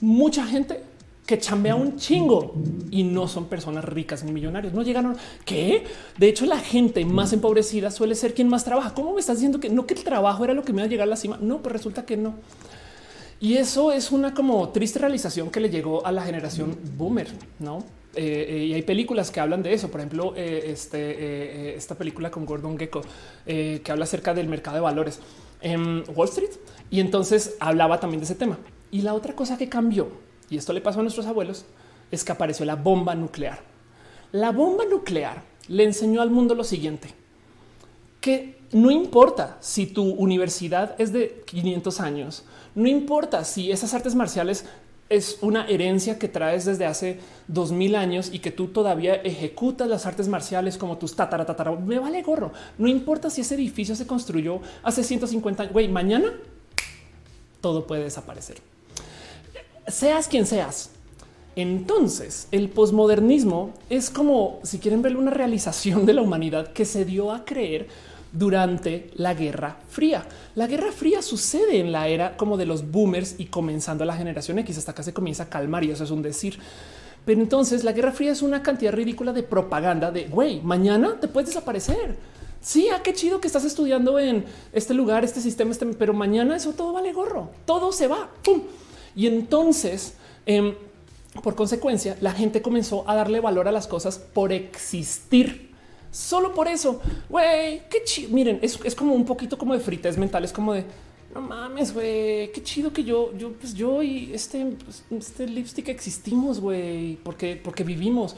mucha 0.00 0.46
gente 0.46 0.82
que 1.26 1.38
chambea 1.38 1.74
un 1.74 1.96
chingo 1.96 2.54
y 2.90 3.02
no 3.02 3.28
son 3.28 3.46
personas 3.46 3.84
ricas 3.84 4.24
ni 4.24 4.32
millonarios. 4.32 4.74
No 4.74 4.82
llegaron. 4.82 5.16
¿Qué? 5.44 5.84
De 6.18 6.28
hecho, 6.28 6.44
la 6.44 6.58
gente 6.58 7.04
más 7.04 7.32
empobrecida 7.32 7.90
suele 7.90 8.14
ser 8.14 8.34
quien 8.34 8.48
más 8.48 8.64
trabaja. 8.64 8.92
¿Cómo 8.94 9.14
me 9.14 9.20
estás 9.20 9.36
diciendo 9.36 9.58
que 9.58 9.70
no 9.70 9.86
que 9.86 9.94
el 9.94 10.04
trabajo 10.04 10.44
era 10.44 10.52
lo 10.52 10.62
que 10.62 10.72
me 10.72 10.82
iba 10.82 10.86
a 10.86 10.90
llegar 10.90 11.06
a 11.06 11.10
la 11.10 11.16
cima? 11.16 11.38
No, 11.40 11.62
pues 11.62 11.72
resulta 11.72 12.04
que 12.04 12.16
no. 12.16 12.34
Y 13.40 13.56
eso 13.56 13.92
es 13.92 14.12
una 14.12 14.34
como 14.34 14.68
triste 14.70 14.98
realización 14.98 15.50
que 15.50 15.60
le 15.60 15.70
llegó 15.70 16.06
a 16.06 16.12
la 16.12 16.22
generación 16.22 16.76
boomer, 16.96 17.28
no? 17.58 17.84
Eh, 18.16 18.46
eh, 18.48 18.64
y 18.66 18.74
hay 18.74 18.82
películas 18.82 19.30
que 19.30 19.40
hablan 19.40 19.62
de 19.62 19.72
eso. 19.72 19.90
Por 19.90 20.00
ejemplo, 20.00 20.34
eh, 20.36 20.64
este, 20.66 21.74
esta 21.74 21.94
película 21.94 22.30
con 22.30 22.46
Gordon 22.46 22.78
Gecko 22.78 23.02
que 23.44 23.82
habla 23.88 24.04
acerca 24.04 24.34
del 24.34 24.48
mercado 24.48 24.76
de 24.76 24.82
valores 24.82 25.20
en 25.62 26.04
Wall 26.14 26.28
Street. 26.28 26.50
Y 26.90 27.00
entonces 27.00 27.56
hablaba 27.60 27.98
también 27.98 28.20
de 28.20 28.24
ese 28.24 28.34
tema. 28.34 28.58
Y 28.90 29.02
la 29.02 29.14
otra 29.14 29.34
cosa 29.34 29.58
que 29.58 29.68
cambió 29.68 30.08
y 30.50 30.56
esto 30.56 30.72
le 30.72 30.80
pasó 30.80 31.00
a 31.00 31.02
nuestros 31.02 31.26
abuelos, 31.26 31.64
es 32.10 32.24
que 32.24 32.32
apareció 32.32 32.64
la 32.64 32.76
bomba 32.76 33.14
nuclear. 33.14 33.60
La 34.32 34.52
bomba 34.52 34.84
nuclear 34.84 35.42
le 35.68 35.84
enseñó 35.84 36.20
al 36.20 36.30
mundo 36.30 36.54
lo 36.54 36.64
siguiente, 36.64 37.08
que 38.20 38.58
no 38.72 38.90
importa 38.90 39.56
si 39.60 39.86
tu 39.86 40.04
universidad 40.04 40.94
es 40.98 41.12
de 41.12 41.42
500 41.46 42.00
años, 42.00 42.44
no 42.74 42.88
importa 42.88 43.44
si 43.44 43.70
esas 43.70 43.94
artes 43.94 44.14
marciales 44.14 44.66
es 45.08 45.38
una 45.42 45.66
herencia 45.68 46.18
que 46.18 46.28
traes 46.28 46.64
desde 46.64 46.86
hace 46.86 47.20
2000 47.48 47.94
años 47.94 48.30
y 48.32 48.38
que 48.40 48.50
tú 48.50 48.68
todavía 48.68 49.14
ejecutas 49.14 49.88
las 49.88 50.06
artes 50.06 50.28
marciales 50.28 50.78
como 50.78 50.98
tus 50.98 51.14
tatara, 51.14 51.44
tatara, 51.44 51.72
me 51.72 51.98
vale 51.98 52.22
gorro. 52.22 52.52
No 52.78 52.88
importa 52.88 53.30
si 53.30 53.42
ese 53.42 53.54
edificio 53.54 53.94
se 53.94 54.06
construyó 54.06 54.60
hace 54.82 55.04
150 55.04 55.62
años, 55.62 55.72
güey, 55.72 55.88
mañana 55.88 56.32
todo 57.60 57.86
puede 57.86 58.04
desaparecer 58.04 58.73
seas 59.86 60.28
quien 60.28 60.46
seas. 60.46 60.90
Entonces, 61.56 62.48
el 62.50 62.68
posmodernismo 62.68 63.72
es 63.88 64.10
como, 64.10 64.58
si 64.64 64.78
quieren 64.78 65.02
ver 65.02 65.16
una 65.16 65.30
realización 65.30 66.04
de 66.04 66.12
la 66.12 66.22
humanidad 66.22 66.72
que 66.72 66.84
se 66.84 67.04
dio 67.04 67.32
a 67.32 67.44
creer 67.44 67.86
durante 68.32 69.10
la 69.14 69.34
Guerra 69.34 69.76
Fría. 69.88 70.26
La 70.56 70.66
Guerra 70.66 70.90
Fría 70.90 71.22
sucede 71.22 71.78
en 71.78 71.92
la 71.92 72.08
era 72.08 72.36
como 72.36 72.56
de 72.56 72.66
los 72.66 72.90
boomers 72.90 73.36
y 73.38 73.46
comenzando 73.46 74.04
la 74.04 74.16
generación 74.16 74.58
X 74.58 74.78
hasta 74.78 74.90
acá 74.90 75.04
se 75.04 75.14
comienza 75.14 75.44
a 75.44 75.48
calmar 75.48 75.84
y 75.84 75.92
eso 75.92 76.02
es 76.02 76.10
un 76.10 76.22
decir. 76.22 76.58
Pero 77.24 77.40
entonces 77.40 77.84
la 77.84 77.92
Guerra 77.92 78.12
Fría 78.12 78.32
es 78.32 78.42
una 78.42 78.62
cantidad 78.62 78.92
ridícula 78.92 79.32
de 79.32 79.44
propaganda 79.44 80.10
de 80.10 80.26
güey, 80.26 80.60
mañana 80.60 81.18
te 81.20 81.28
puedes 81.28 81.50
desaparecer. 81.50 82.16
Sí, 82.60 82.88
ah, 82.92 83.02
qué 83.02 83.12
chido 83.12 83.40
que 83.40 83.46
estás 83.46 83.64
estudiando 83.64 84.18
en 84.18 84.44
este 84.72 84.94
lugar, 84.94 85.22
este 85.22 85.40
sistema, 85.40 85.70
este, 85.70 85.86
pero 85.86 86.14
mañana 86.14 86.56
eso 86.56 86.72
todo 86.72 86.94
vale 86.94 87.12
gorro, 87.12 87.50
todo 87.66 87.92
se 87.92 88.08
va. 88.08 88.30
¡Pum! 88.42 88.62
Y 89.16 89.26
entonces, 89.26 90.14
eh, 90.46 90.76
por 91.42 91.54
consecuencia, 91.54 92.16
la 92.20 92.32
gente 92.32 92.62
comenzó 92.62 93.08
a 93.08 93.14
darle 93.14 93.40
valor 93.40 93.68
a 93.68 93.72
las 93.72 93.86
cosas 93.86 94.18
por 94.18 94.52
existir. 94.52 95.72
Solo 96.10 96.54
por 96.54 96.68
eso, 96.68 97.00
güey, 97.28 97.82
qué 97.88 98.04
chido. 98.04 98.30
Miren, 98.30 98.60
es, 98.62 98.78
es, 98.84 98.94
como 98.94 99.14
un 99.14 99.24
poquito 99.24 99.58
como 99.58 99.74
de 99.74 99.80
frites 99.80 100.16
mentales, 100.16 100.52
como 100.52 100.72
de 100.72 100.84
no 101.34 101.40
mames, 101.40 101.92
güey, 101.92 102.52
qué 102.52 102.62
chido 102.62 102.92
que 102.92 103.02
yo, 103.02 103.36
yo, 103.36 103.52
pues 103.54 103.74
yo 103.74 104.02
y 104.04 104.32
este, 104.32 104.64
pues, 104.84 105.02
este 105.10 105.48
lipstick 105.48 105.88
existimos, 105.88 106.60
güey, 106.60 107.16
porque, 107.16 107.60
porque 107.62 107.82
vivimos. 107.82 108.36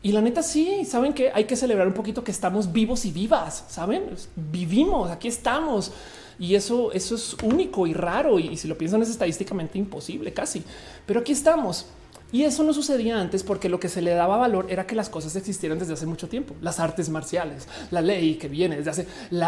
Y 0.00 0.12
la 0.12 0.20
neta, 0.20 0.42
sí, 0.42 0.84
saben 0.84 1.12
que 1.12 1.32
hay 1.32 1.44
que 1.44 1.56
celebrar 1.56 1.88
un 1.88 1.94
poquito 1.94 2.22
que 2.22 2.30
estamos 2.30 2.72
vivos 2.72 3.04
y 3.04 3.10
vivas, 3.10 3.64
saben? 3.68 4.04
Vivimos, 4.36 5.10
aquí 5.10 5.26
estamos. 5.26 5.90
Y 6.38 6.54
eso, 6.54 6.92
eso 6.92 7.14
es 7.14 7.36
único 7.42 7.86
y 7.86 7.94
raro. 7.94 8.38
Y, 8.38 8.56
si 8.56 8.68
lo 8.68 8.78
piensan, 8.78 9.02
es 9.02 9.10
estadísticamente 9.10 9.78
imposible 9.78 10.32
casi. 10.32 10.62
Pero 11.06 11.20
aquí 11.20 11.32
estamos. 11.32 11.86
Y 12.32 12.42
eso 12.42 12.64
no 12.64 12.74
sucedía 12.74 13.20
antes 13.20 13.44
porque 13.44 13.68
lo 13.68 13.78
que 13.78 13.88
se 13.88 14.02
le 14.02 14.10
daba 14.10 14.36
valor 14.36 14.66
era 14.68 14.86
que 14.86 14.96
las 14.96 15.08
cosas 15.08 15.36
existieran 15.36 15.78
desde 15.78 15.92
hace 15.92 16.06
mucho 16.06 16.28
tiempo. 16.28 16.54
Las 16.60 16.80
artes 16.80 17.08
marciales, 17.08 17.68
la 17.92 18.00
ley 18.00 18.34
que 18.34 18.48
viene 18.48 18.76
desde 18.76 18.90
hace 18.90 19.06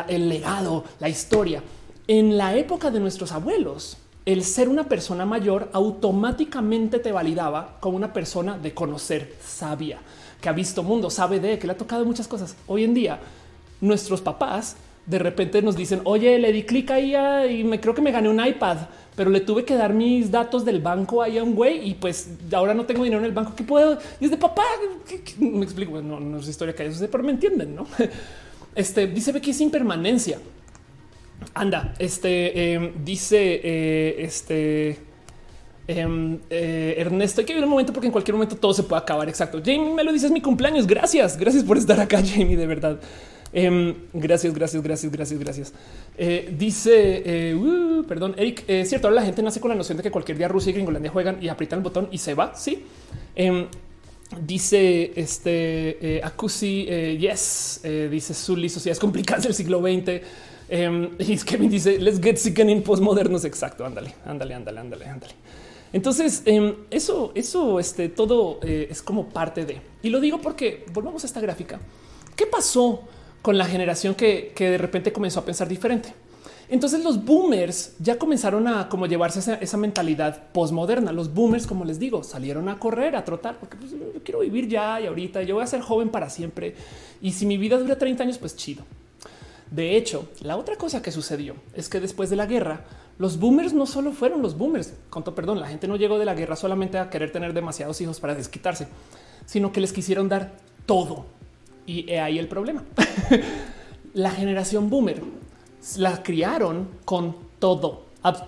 el 0.09 0.29
legado, 0.29 0.85
la 1.01 1.09
historia. 1.09 1.63
En 2.07 2.37
la 2.37 2.55
época 2.55 2.93
de 2.93 3.01
nuestros 3.01 3.33
abuelos, 3.33 3.97
el 4.25 4.45
ser 4.45 4.69
una 4.69 4.89
persona 4.89 5.27
mayor 5.27 5.71
automáticamente 5.73 7.01
te 7.01 7.11
validaba 7.11 7.79
como 7.81 7.97
una 7.97 8.13
persona 8.13 8.57
de 8.57 8.75
conocer 8.75 9.37
sabia, 9.45 9.99
que 10.41 10.49
ha 10.49 10.53
visto 10.53 10.85
mundo, 10.85 11.11
sabe 11.11 11.41
de 11.41 11.59
que 11.59 11.67
le 11.67 11.73
ha 11.73 11.77
tocado 11.77 12.05
muchas 12.05 12.29
cosas. 12.29 12.55
Hoy 12.69 12.85
en 12.85 12.95
día, 12.95 13.19
nuestros 13.81 14.21
papás 14.21 14.77
de 15.07 15.19
repente 15.19 15.63
nos 15.63 15.77
dicen, 15.77 16.01
oye, 16.05 16.39
le 16.39 16.53
di 16.53 16.65
clic 16.65 16.91
ahí 16.91 17.15
y 17.49 17.65
me 17.65 17.81
creo 17.81 17.95
que 17.95 18.03
me 18.03 18.11
gané 18.11 18.29
un 18.29 18.45
iPad, 18.45 18.79
pero 19.15 19.31
le 19.31 19.41
tuve 19.41 19.65
que 19.65 19.75
dar 19.77 19.95
mis 19.95 20.31
datos 20.31 20.65
del 20.65 20.81
banco 20.81 21.23
ahí 21.23 21.39
a 21.39 21.45
un 21.45 21.55
güey 21.55 21.89
y 21.89 21.95
pues 21.95 22.29
ahora 22.53 22.75
no 22.75 22.85
tengo 22.85 23.05
dinero 23.05 23.21
en 23.21 23.27
el 23.27 23.33
banco. 23.33 23.55
¿Qué 23.57 23.63
puedo? 23.63 23.99
Y 24.21 24.25
es 24.25 24.31
de 24.31 24.37
papá. 24.37 24.65
Me 25.39 25.65
explico. 25.65 26.03
No, 26.03 26.21
no 26.21 26.39
es 26.39 26.49
historia 26.49 26.75
que 26.75 26.83
hay, 26.83 26.91
pero 27.11 27.25
me 27.25 27.33
entienden, 27.33 27.75
no? 27.75 27.87
Este 28.75 29.07
dice 29.07 29.33
Becky 29.33 29.53
es 29.53 29.61
impermanencia. 29.63 30.39
Anda, 31.55 31.95
este 31.99 32.75
em, 32.75 32.93
dice 33.03 33.61
eh, 33.65 34.17
este 34.19 34.99
em, 35.89 36.39
eh, 36.51 36.97
Ernesto. 36.99 37.41
Hay 37.41 37.47
que 37.47 37.55
ver 37.55 37.65
un 37.65 37.71
momento 37.71 37.95
porque 37.95 38.09
en 38.09 38.13
cualquier 38.13 38.35
momento 38.35 38.55
todo 38.57 38.75
se 38.75 38.83
puede 38.83 39.01
acabar. 39.01 39.31
Exacto. 39.31 39.63
Jamie 39.65 39.95
me 39.95 40.05
lo 40.05 40.13
dice, 40.13 40.27
es 40.27 40.33
mi 40.33 40.43
cumpleaños. 40.43 40.87
Gracias, 40.87 41.39
gracias 41.39 41.65
por 41.65 41.79
estar 41.79 41.99
acá, 41.99 42.23
Jamie. 42.27 42.57
De 42.57 42.67
verdad. 42.67 43.01
Em, 43.59 43.95
gracias, 44.13 44.53
gracias, 44.53 44.83
gracias, 44.83 45.11
gracias, 45.11 45.41
gracias. 45.41 45.73
Eh, 46.19 46.55
dice, 46.59 47.23
eh, 47.25 47.55
uh, 47.55 48.05
perdón, 48.07 48.35
Eric, 48.37 48.65
es 48.69 48.69
eh, 48.69 48.85
cierto, 48.85 49.09
ahora 49.09 49.23
la 49.23 49.27
gente 49.27 49.43
nace 49.43 49.61
con 49.61 49.71
la 49.71 49.75
noción 49.75 49.97
de 49.97 50.03
que 50.03 50.11
cualquier 50.11 50.37
día 50.37 50.47
Rusia 50.47 50.69
y 50.69 50.73
Gringolandia 50.75 51.11
juegan 51.11 51.43
y 51.43 51.49
aprietan 51.49 51.79
el 51.79 51.83
botón 51.83 52.09
y 52.13 52.19
se 52.19 52.35
va. 52.35 52.55
Sí. 52.55 52.85
Em, 53.35 53.67
dice 54.43 55.11
este 55.17 56.21
Acusi, 56.23 56.85
yes, 57.19 57.81
dice 58.11 58.35
Zully, 58.35 58.69
sociedades 58.69 59.01
complicadas 59.01 59.45
del 59.45 59.55
siglo 59.55 59.81
XX. 59.81 60.21
Em, 60.69 61.09
y 61.19 61.39
Kevin 61.39 61.71
dice, 61.71 61.99
let's 61.99 62.21
get 62.21 62.37
sick 62.37 62.59
in 62.59 62.83
postmodernos. 62.83 63.47
Exacto. 63.47 63.87
Ándale, 63.87 64.17
ándale, 64.27 64.53
ándale, 64.53 64.81
ándale, 64.81 65.07
ándale. 65.07 65.33
Entonces, 65.95 66.43
eso, 66.91 67.33
eso, 67.35 67.81
este 67.81 68.11
todo 68.11 68.61
es 68.61 69.01
como 69.01 69.31
parte 69.31 69.65
de. 69.65 69.81
Y 70.03 70.11
lo 70.11 70.21
digo 70.21 70.43
porque 70.43 70.85
volvamos 70.93 71.25
a 71.25 71.27
esta 71.27 71.41
gráfica. 71.41 71.81
¿Qué 72.37 72.45
pasó 72.45 73.03
con 73.47 73.59
la 73.59 73.67
generación 73.67 74.17
que, 74.17 74.53
de 74.59 74.77
repente 74.77 75.13
comenzó 75.13 75.39
a 75.39 75.45
pensar 75.45 75.69
diferente. 75.69 76.13
Entonces 76.69 77.05
los 77.05 77.25
boomers 77.25 77.95
ya 78.01 78.19
comenzaron 78.19 78.67
a 78.67 78.89
como 78.89 79.07
llevarse 79.07 79.57
esa, 79.61 79.77
mentalidad 79.77 80.49
postmoderna. 80.51 81.13
Los 81.13 81.33
boomers, 81.33 81.65
como 81.65 81.85
les 81.85 82.01
digo, 82.01 82.25
salieron 82.25 82.69
a 82.69 82.81
correr, 82.81 83.15
a 83.15 83.25
trotar, 83.25 83.61
porque 83.61 83.77
pues, 83.77 83.93
yo 83.93 83.99
quiero 84.25 84.41
vivir 84.41 84.67
ya 84.67 85.01
y 85.01 85.07
ahorita 85.07 85.45
yo 85.45 85.55
voy 85.55 85.63
a 85.63 85.69
ser 85.69 85.81
joven 85.81 86.09
para 86.09 86.29
siempre. 86.29 86.75
Y 87.23 87.31
si 87.35 87.47
mi 87.47 87.57
vida 87.57 87.79
dura 87.79 87.97
30 87.97 88.25
años, 88.25 88.39
pues 88.39 88.57
chido. 88.57 88.83
De 89.71 89.97
hecho, 89.97 90.29
la 90.41 90.57
otra 90.57 90.75
cosa 90.75 91.01
que 91.01 91.13
sucedió 91.13 91.55
es 91.73 91.89
que 91.89 92.01
después 92.01 92.29
de 92.31 92.35
la 92.35 92.47
guerra, 92.47 92.81
los 93.17 93.39
boomers 93.39 93.75
no 93.75 93.87
solo 93.87 94.11
fueron 94.11 94.43
los 94.43 94.59
boomers, 94.59 94.93
conto 95.09 95.37
perdón, 95.37 95.61
la 95.61 95.69
gente 95.69 95.87
no 95.87 95.95
llegó 95.95 96.19
de 96.19 96.25
la 96.25 96.35
guerra 96.35 96.57
solamente 96.57 96.99
a 96.99 97.11
querer 97.11 97.31
tener 97.31 97.55
demasiados 97.55 98.01
hijos 98.01 98.19
para 98.19 98.35
desquitarse, 98.35 98.89
sino 99.45 99.71
que 99.71 99.81
les 99.81 99.93
quisieron 99.93 100.29
dar 100.29 100.51
todo 100.85 101.36
y 101.87 102.11
ahí 102.13 102.39
el 102.39 102.49
problema. 102.49 102.85
la 104.15 104.31
generación 104.31 104.91
boomer 104.91 105.23
la 105.99 106.23
criaron 106.23 106.89
con 107.05 107.37
todo, 107.59 108.03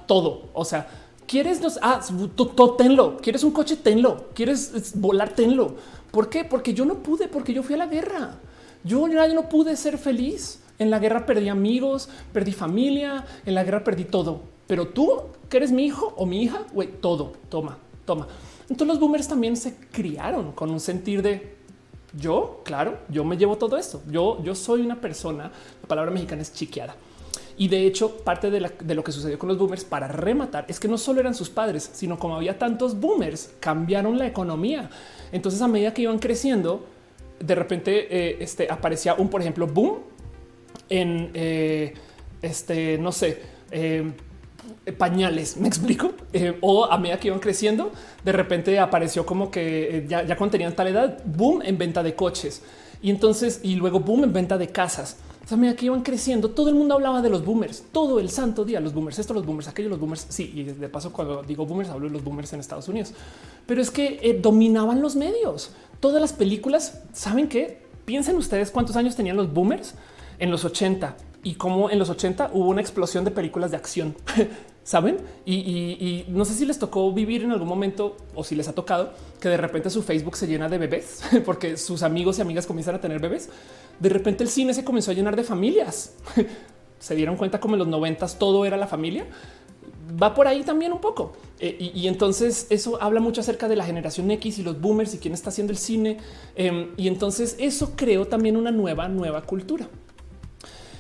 todo. 0.07 0.49
O 0.55 0.65
sea, 0.65 0.89
quieres 1.27 1.61
nos 1.61 1.79
ah, 1.83 2.01
tenlo, 2.77 3.19
quieres 3.19 3.45
un 3.45 3.53
coche, 3.53 3.77
tenlo, 3.77 4.29
quieres 4.35 4.99
volar, 4.99 5.31
tenlo. 5.31 5.77
¿Por 6.11 6.29
qué? 6.29 6.45
Porque 6.45 6.75
yo 6.75 6.85
no 6.85 6.97
pude, 7.03 7.29
porque 7.29 7.53
yo 7.53 7.63
fui 7.63 7.75
a 7.75 7.79
la 7.79 7.87
guerra. 7.87 8.37
Yo 8.83 9.07
no 9.07 9.49
pude 9.49 9.77
ser 9.77 9.99
feliz. 9.99 10.61
En 10.79 10.91
la 10.91 10.99
guerra 10.99 11.27
perdí 11.27 11.49
amigos, 11.49 12.09
perdí 12.33 12.53
familia, 12.53 13.27
en 13.45 13.55
la 13.55 13.65
guerra 13.65 13.85
perdí 13.85 14.05
todo. 14.05 14.41
Pero 14.67 14.89
tú, 14.89 15.23
que 15.49 15.57
eres 15.57 15.73
mi 15.73 15.85
hijo 15.85 16.15
o 16.17 16.25
mi 16.25 16.43
hija, 16.43 16.65
todo, 17.01 17.33
toma, 17.49 17.79
toma. 18.05 18.29
Entonces 18.63 18.87
los 18.87 19.01
boomers 19.01 19.29
también 19.29 19.57
se 19.57 19.77
criaron 19.93 20.53
con 20.53 20.71
un 20.71 20.79
sentir 20.79 21.23
de 21.23 21.58
yo, 22.17 22.63
claro, 22.65 22.99
yo 23.09 23.25
me 23.25 23.37
llevo 23.37 23.57
todo 23.57 23.77
esto. 23.77 24.03
Yo, 24.11 24.43
yo 24.43 24.55
soy 24.55 24.81
una 24.81 25.01
persona, 25.01 25.51
la 25.83 25.89
palabra 25.89 26.11
mexicana 26.11 26.43
es 26.43 26.53
chiqueada. 26.53 26.97
Y 27.57 27.67
de 27.67 27.87
hecho, 27.87 28.19
parte 28.19 28.51
de, 28.51 28.61
lo 28.61 29.03
que 29.05 29.11
sucedió 29.11 29.37
con 29.39 29.49
los 29.49 29.59
boomers 29.59 29.85
para 29.85 30.07
rematar 30.07 30.65
es 30.69 30.79
que 30.79 30.87
no 30.87 30.97
solo 30.97 31.19
eran 31.19 31.35
sus 31.35 31.51
padres, 31.51 31.91
sino 31.93 32.17
como 32.17 32.37
había 32.37 32.57
tantos 32.57 32.99
boomers, 32.99 33.51
cambiaron 33.59 34.17
la 34.17 34.29
economía. 34.29 34.89
Entonces, 35.33 35.61
a 35.61 35.67
medida 35.67 35.93
que 35.93 36.03
iban 36.03 36.21
creciendo, 36.21 36.87
de 37.41 37.55
repente 37.57 38.07
eh, 38.11 38.37
este, 38.41 38.71
aparecía 38.71 39.15
un, 39.15 39.29
por 39.29 39.41
ejemplo, 39.41 39.67
boom 39.67 39.99
en 40.89 41.31
eh, 41.35 41.95
este, 42.43 42.97
no 42.99 43.11
sé, 43.11 43.43
eh, 43.73 44.13
pañales, 44.93 45.57
me 45.57 45.69
explico. 45.69 46.13
Eh, 46.33 46.59
o 46.61 46.85
a 46.85 46.99
medida 46.99 47.19
que 47.19 47.29
iban 47.29 47.41
creciendo, 47.41 47.93
de 48.25 48.33
repente 48.33 48.79
apareció 48.79 49.25
como 49.25 49.51
que 49.51 49.99
eh, 49.99 50.07
ya, 50.09 50.25
ya 50.25 50.37
cuando 50.37 50.53
tenían 50.53 50.75
tal 50.75 50.89
edad, 50.89 51.19
boom 51.25 51.63
en 51.65 51.79
venta 51.79 52.03
de 52.03 52.15
coches 52.15 52.63
y 53.01 53.11
entonces 53.11 53.61
y 53.63 53.77
luego 53.77 54.01
boom 54.01 54.25
en 54.25 54.33
venta 54.33 54.59
de 54.59 54.69
casas. 54.69 55.17
O 55.51 55.55
a 55.55 55.57
medida 55.57 55.77
que 55.77 55.87
iban 55.87 56.03
creciendo, 56.03 56.51
todo 56.51 56.69
el 56.69 56.75
mundo 56.75 56.95
hablaba 56.95 57.23
de 57.23 57.31
los 57.31 57.43
boomers, 57.43 57.85
todo 57.91 58.21
el 58.21 58.29
santo 58.29 58.67
día, 58.67 58.81
los 58.81 58.93
boomers, 58.93 59.19
esto, 59.19 59.33
los 59.33 59.47
boomers, 59.47 59.67
aquellos, 59.67 59.91
los 59.91 59.99
boomers. 59.99 60.27
Sí, 60.29 60.53
y 60.55 60.65
de 60.65 60.89
paso, 60.91 61.11
cuando 61.11 61.43
digo 61.43 61.65
boomers, 61.65 61.89
hablo 61.89 62.07
de 62.07 62.13
los 62.13 62.23
boomers 62.23 62.53
en 62.53 62.61
Estados 62.61 62.87
Unidos, 62.89 63.15
pero 63.67 63.81
es 63.81 63.91
que 63.91 64.39
dominaban 64.43 65.01
los 65.01 65.17
medios. 65.17 65.71
Todas 66.01 66.21
las 66.21 66.35
películas, 66.35 67.01
¿saben 67.15 67.49
qué? 67.49 67.83
Piensen 68.05 68.37
ustedes 68.37 68.71
cuántos 68.71 68.97
años 68.97 69.17
tenían 69.17 69.39
los 69.39 69.51
boomers 69.51 69.95
en 70.39 70.51
los 70.51 70.67
80 70.67 71.17
y 71.43 71.55
cómo 71.55 71.91
en 71.91 71.99
los 71.99 72.11
80 72.11 72.51
hubo 72.53 72.69
una 72.69 72.81
explosión 72.81 73.25
de 73.25 73.31
películas 73.31 73.71
de 73.71 73.77
acción. 73.77 74.15
saben? 74.89 75.19
Y, 75.45 76.25
no 76.29 76.47
sé 76.47 76.55
si 76.55 76.65
les 76.65 76.79
tocó 76.79 77.13
vivir 77.13 77.43
en 77.43 77.53
algún 77.53 77.69
momento 77.69 78.17
o 78.35 78.43
si 78.43 78.55
les 78.55 78.69
ha 78.69 78.73
tocado 78.73 79.13
que 79.39 79.51
de 79.51 79.59
repente 79.59 79.91
su 79.91 80.03
Facebook 80.03 80.35
se 80.35 80.47
llena 80.47 80.67
de 80.71 80.79
bebés 80.79 81.21
porque 81.45 81.77
sus 81.77 82.03
amigos 82.03 82.39
y 82.39 82.41
amigas 82.41 82.67
comienzan 82.67 82.95
a 82.95 83.01
tener 83.01 83.21
bebés. 83.21 83.51
De 84.01 84.09
repente 84.09 84.45
el 84.45 84.49
cine 84.49 84.73
se 84.73 84.85
comenzó 84.85 85.11
a 85.11 85.15
llenar 85.15 85.37
de 85.37 85.45
familias. 85.45 86.15
se 87.01 87.15
dieron 87.15 87.37
cuenta 87.37 87.61
como 87.61 87.75
en 87.75 87.81
los 87.81 87.89
noventas 87.89 88.39
todo 88.39 88.65
era 88.65 88.79
la 88.79 88.87
familia. 88.87 89.27
Va 90.23 90.33
por 90.33 90.49
ahí 90.49 90.63
también 90.63 90.91
un 90.95 91.03
poco. 91.03 91.35
Eh, 91.61 91.93
y, 91.95 92.07
entonces 92.09 92.67
eso 92.71 92.97
habla 93.03 93.21
mucho 93.21 93.43
acerca 93.43 93.69
de 93.69 93.77
la 93.77 93.85
generación 93.85 94.31
X 94.31 94.59
y 94.59 94.63
los 94.63 94.81
boomers 94.81 95.13
y 95.13 95.19
quién 95.19 95.35
está 95.35 95.51
haciendo 95.51 95.71
el 95.71 95.79
cine. 95.79 96.17
Em, 96.57 96.93
y 96.97 97.09
entonces 97.09 97.57
eso 97.59 97.93
creó 97.95 98.27
también 98.27 98.57
una 98.57 98.71
nueva, 98.71 99.07
nueva 99.07 99.43
cultura. 99.43 99.87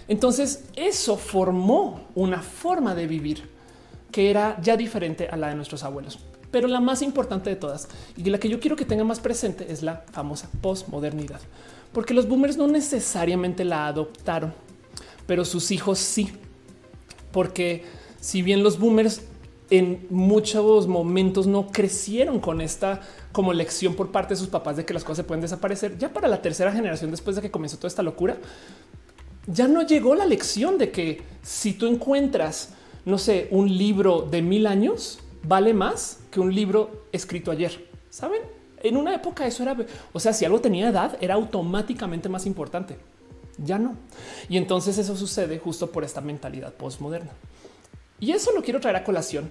Entonces 0.08 0.64
eso 0.76 1.16
formó 1.16 2.02
una 2.14 2.42
forma 2.42 2.94
de 2.94 3.06
vivir 3.06 3.57
que 4.10 4.30
era 4.30 4.58
ya 4.60 4.76
diferente 4.76 5.28
a 5.28 5.36
la 5.36 5.48
de 5.48 5.54
nuestros 5.54 5.84
abuelos. 5.84 6.18
Pero 6.50 6.66
la 6.66 6.80
más 6.80 7.02
importante 7.02 7.50
de 7.50 7.56
todas 7.56 7.88
y 8.16 8.24
la 8.24 8.38
que 8.38 8.48
yo 8.48 8.58
quiero 8.58 8.76
que 8.76 8.84
tenga 8.84 9.04
más 9.04 9.20
presente 9.20 9.70
es 9.70 9.82
la 9.82 10.04
famosa 10.12 10.48
posmodernidad, 10.62 11.40
porque 11.92 12.14
los 12.14 12.26
boomers 12.26 12.56
no 12.56 12.66
necesariamente 12.66 13.64
la 13.64 13.86
adoptaron, 13.86 14.54
pero 15.26 15.44
sus 15.44 15.70
hijos 15.70 15.98
sí, 15.98 16.30
porque 17.32 17.84
si 18.20 18.40
bien 18.42 18.62
los 18.62 18.78
boomers 18.78 19.22
en 19.70 20.06
muchos 20.10 20.86
momentos 20.86 21.46
no 21.46 21.68
crecieron 21.68 22.40
con 22.40 22.60
esta 22.60 23.00
como 23.32 23.52
lección 23.52 23.94
por 23.94 24.10
parte 24.10 24.34
de 24.34 24.40
sus 24.40 24.48
papás 24.48 24.76
de 24.76 24.84
que 24.84 24.94
las 24.94 25.04
cosas 25.04 25.18
se 25.18 25.24
pueden 25.24 25.42
desaparecer. 25.42 25.98
Ya 25.98 26.12
para 26.12 26.28
la 26.28 26.40
tercera 26.40 26.72
generación, 26.72 27.10
después 27.10 27.36
de 27.36 27.42
que 27.42 27.50
comenzó 27.50 27.76
toda 27.76 27.88
esta 27.88 28.02
locura, 28.02 28.38
ya 29.46 29.68
no 29.68 29.82
llegó 29.82 30.14
la 30.14 30.26
lección 30.26 30.78
de 30.78 30.90
que 30.90 31.22
si 31.42 31.74
tú 31.74 31.86
encuentras 31.86 32.70
no 33.08 33.16
sé, 33.16 33.48
un 33.50 33.74
libro 33.74 34.20
de 34.20 34.42
mil 34.42 34.66
años 34.66 35.20
vale 35.42 35.72
más 35.72 36.20
que 36.30 36.40
un 36.40 36.54
libro 36.54 37.06
escrito 37.10 37.50
ayer. 37.50 37.88
Saben? 38.10 38.42
En 38.82 38.98
una 38.98 39.14
época 39.14 39.46
eso 39.46 39.62
era, 39.62 39.74
o 40.12 40.20
sea, 40.20 40.34
si 40.34 40.44
algo 40.44 40.60
tenía 40.60 40.90
edad, 40.90 41.16
era 41.22 41.34
automáticamente 41.34 42.28
más 42.28 42.44
importante. 42.44 42.98
Ya 43.56 43.78
no. 43.78 43.96
Y 44.50 44.58
entonces 44.58 44.98
eso 44.98 45.16
sucede 45.16 45.58
justo 45.58 45.90
por 45.90 46.04
esta 46.04 46.20
mentalidad 46.20 46.74
postmoderna. 46.74 47.30
Y 48.20 48.32
eso 48.32 48.52
lo 48.52 48.62
quiero 48.62 48.78
traer 48.78 48.96
a 48.96 49.04
colación 49.04 49.50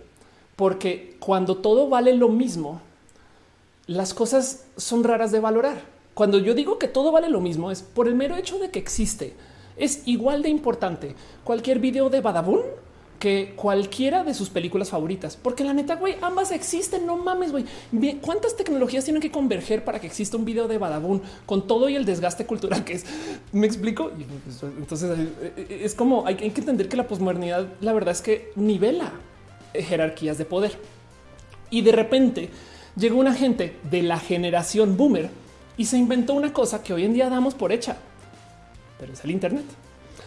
porque 0.55 1.17
cuando 1.19 1.57
todo 1.57 1.89
vale 1.89 2.13
lo 2.13 2.29
mismo, 2.29 2.79
las 3.88 4.13
cosas 4.13 4.65
son 4.77 5.03
raras 5.03 5.31
de 5.31 5.39
valorar. 5.39 5.81
Cuando 6.13 6.38
yo 6.38 6.53
digo 6.53 6.77
que 6.77 6.88
todo 6.88 7.11
vale 7.11 7.27
lo 7.27 7.41
mismo 7.41 7.71
es 7.71 7.81
por 7.81 8.07
el 8.07 8.13
mero 8.13 8.38
hecho 8.38 8.59
de 8.59 8.69
que 8.69 8.77
existe. 8.77 9.34
Es 9.77 10.07
igual 10.07 10.43
de 10.43 10.49
importante 10.49 11.15
cualquier 11.43 11.79
video 11.79 12.11
de 12.11 12.21
Badabun 12.21 12.61
que 13.19 13.53
cualquiera 13.56 14.23
de 14.23 14.34
sus 14.34 14.49
películas 14.49 14.89
favoritas, 14.89 15.38
porque 15.38 15.64
la 15.64 15.73
neta, 15.73 15.95
güey, 15.95 16.15
ambas 16.22 16.52
existen. 16.52 17.06
No 17.06 17.18
mames, 17.18 17.52
güey. 17.52 17.65
¿Cuántas 18.22 18.56
tecnologías 18.56 19.03
tienen 19.03 19.22
que 19.22 19.31
converger 19.31 19.84
para 19.84 19.99
que 19.99 20.07
exista 20.07 20.38
un 20.38 20.45
video 20.45 20.68
de 20.68 20.77
Badabun 20.77 21.22
con 21.45 21.68
todo 21.68 21.89
y 21.89 21.95
el 21.95 22.06
desgaste 22.06 22.45
cultural 22.45 22.84
que 22.84 22.94
es? 22.94 23.06
Me 23.52 23.65
explico. 23.65 24.11
Pues, 24.44 24.64
entonces 24.64 25.18
eh, 25.18 25.53
eh, 25.57 25.81
es 25.84 25.95
como 25.95 26.26
hay 26.26 26.35
que 26.35 26.45
entender 26.45 26.89
que 26.89 26.98
la 26.98 27.07
posmodernidad, 27.07 27.68
la 27.81 27.94
verdad 27.94 28.11
es 28.11 28.22
que 28.22 28.52
nivela 28.56 29.14
jerarquías 29.73 30.38
de 30.38 30.45
poder 30.45 30.77
y 31.69 31.81
de 31.81 31.91
repente 31.91 32.49
llegó 32.95 33.19
una 33.19 33.34
gente 33.34 33.77
de 33.89 34.02
la 34.02 34.19
generación 34.19 34.98
boomer 34.98 35.30
y 35.77 35.85
se 35.85 35.98
inventó 35.98 36.34
una 36.34 36.53
cosa 36.53 36.81
que 36.81 36.94
hoy 36.94 37.06
en 37.06 37.14
día 37.14 37.30
damos 37.30 37.53
por 37.53 37.72
hecha, 37.72 37.98
pero 38.99 39.14
es 39.14 39.23
el 39.23 39.31
Internet. 39.31 39.65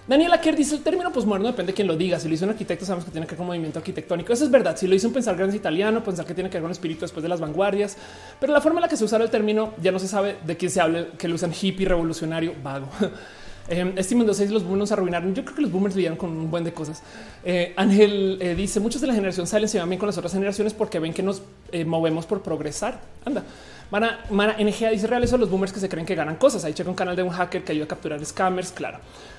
Daniela 0.07 0.41
Kerr 0.41 0.57
dice 0.57 0.75
el 0.75 0.83
término 0.83 1.13
posmoderno 1.13 1.49
depende 1.49 1.73
de 1.73 1.77
quién 1.77 1.87
lo 1.87 1.97
diga. 1.97 2.19
Si 2.19 2.29
lo 2.29 2.35
hizo 2.35 2.45
un 2.45 2.51
arquitecto, 2.51 2.85
sabemos 2.85 3.05
que 3.05 3.11
tiene 3.11 3.27
que 3.27 3.33
ver 3.33 3.39
con 3.39 3.47
movimiento 3.47 3.79
arquitectónico. 3.79 4.33
Eso 4.33 4.45
es 4.45 4.51
verdad. 4.51 4.77
Si 4.77 4.87
lo 4.87 4.95
hizo 4.95 5.09
un 5.09 5.15
pensar 5.15 5.37
grande 5.37 5.57
italiano, 5.57 6.03
pensar 6.03 6.27
que 6.27 6.35
tiene 6.35 6.51
que 6.51 6.57
ver 6.57 6.63
con 6.63 6.71
espíritu 6.71 7.03
después 7.03 7.23
de 7.23 7.29
las 7.29 7.41
vanguardias, 7.41 7.97
pero 8.39 8.53
la 8.53 8.61
forma 8.61 8.81
en 8.81 8.83
la 8.83 8.89
que 8.89 8.97
se 8.97 9.05
usaron 9.05 9.25
el 9.25 9.31
término 9.31 9.75
ya 9.81 9.93
no 9.93 9.99
se 9.99 10.09
sabe 10.09 10.37
de 10.45 10.57
quién 10.57 10.71
se 10.71 10.81
hable, 10.81 11.09
que 11.19 11.29
lo 11.29 11.35
usan 11.35 11.53
hippie, 11.53 11.87
revolucionario, 11.87 12.55
vago. 12.63 12.89
Eh, 13.69 13.93
este 13.97 14.15
mundo 14.15 14.33
los 14.33 14.65
boomers 14.65 14.93
arruinaron. 14.93 15.35
Yo 15.35 15.45
creo 15.45 15.57
que 15.57 15.63
los 15.63 15.71
boomers 15.71 15.95
lidian 15.95 16.17
con 16.17 16.31
un 16.31 16.51
buen 16.51 16.65
de 16.65 16.73
cosas. 16.73 17.03
Eh, 17.45 17.73
Ángel 17.77 18.39
eh, 18.41 18.55
dice 18.55 18.81
muchos 18.81 19.01
de 19.01 19.07
la 19.07 19.15
generación 19.15 19.47
salen 19.47 19.69
se 19.69 19.79
van 19.79 19.89
bien 19.89 19.99
con 19.99 20.07
las 20.07 20.19
otras 20.19 20.33
generaciones 20.33 20.75
porque 20.75 20.99
ven 20.99 21.13
que 21.13 21.23
nos 21.23 21.43
eh, 21.73 21.85
movemos 21.85 22.27
por 22.27 22.43
progresar. 22.43 23.01
Anda. 23.25 23.45
Mara, 23.91 24.25
Mara 24.31 24.57
NGA 24.59 24.91
dice 24.91 25.09
reales 25.09 25.31
son 25.31 25.41
los 25.41 25.51
boomers 25.51 25.73
que 25.73 25.81
se 25.81 25.89
creen 25.89 26.07
que 26.07 26.15
ganan 26.15 26.37
cosas. 26.37 26.65
Ahí 26.65 26.75
checa 26.75 26.89
un 26.89 26.97
canal 26.97 27.17
de 27.17 27.23
un 27.23 27.31
hacker 27.31 27.65
que 27.65 27.73
ayuda 27.73 27.87
a 27.87 27.89
capturar 27.89 28.25
scammers. 28.25 28.71
Claro. 28.73 28.99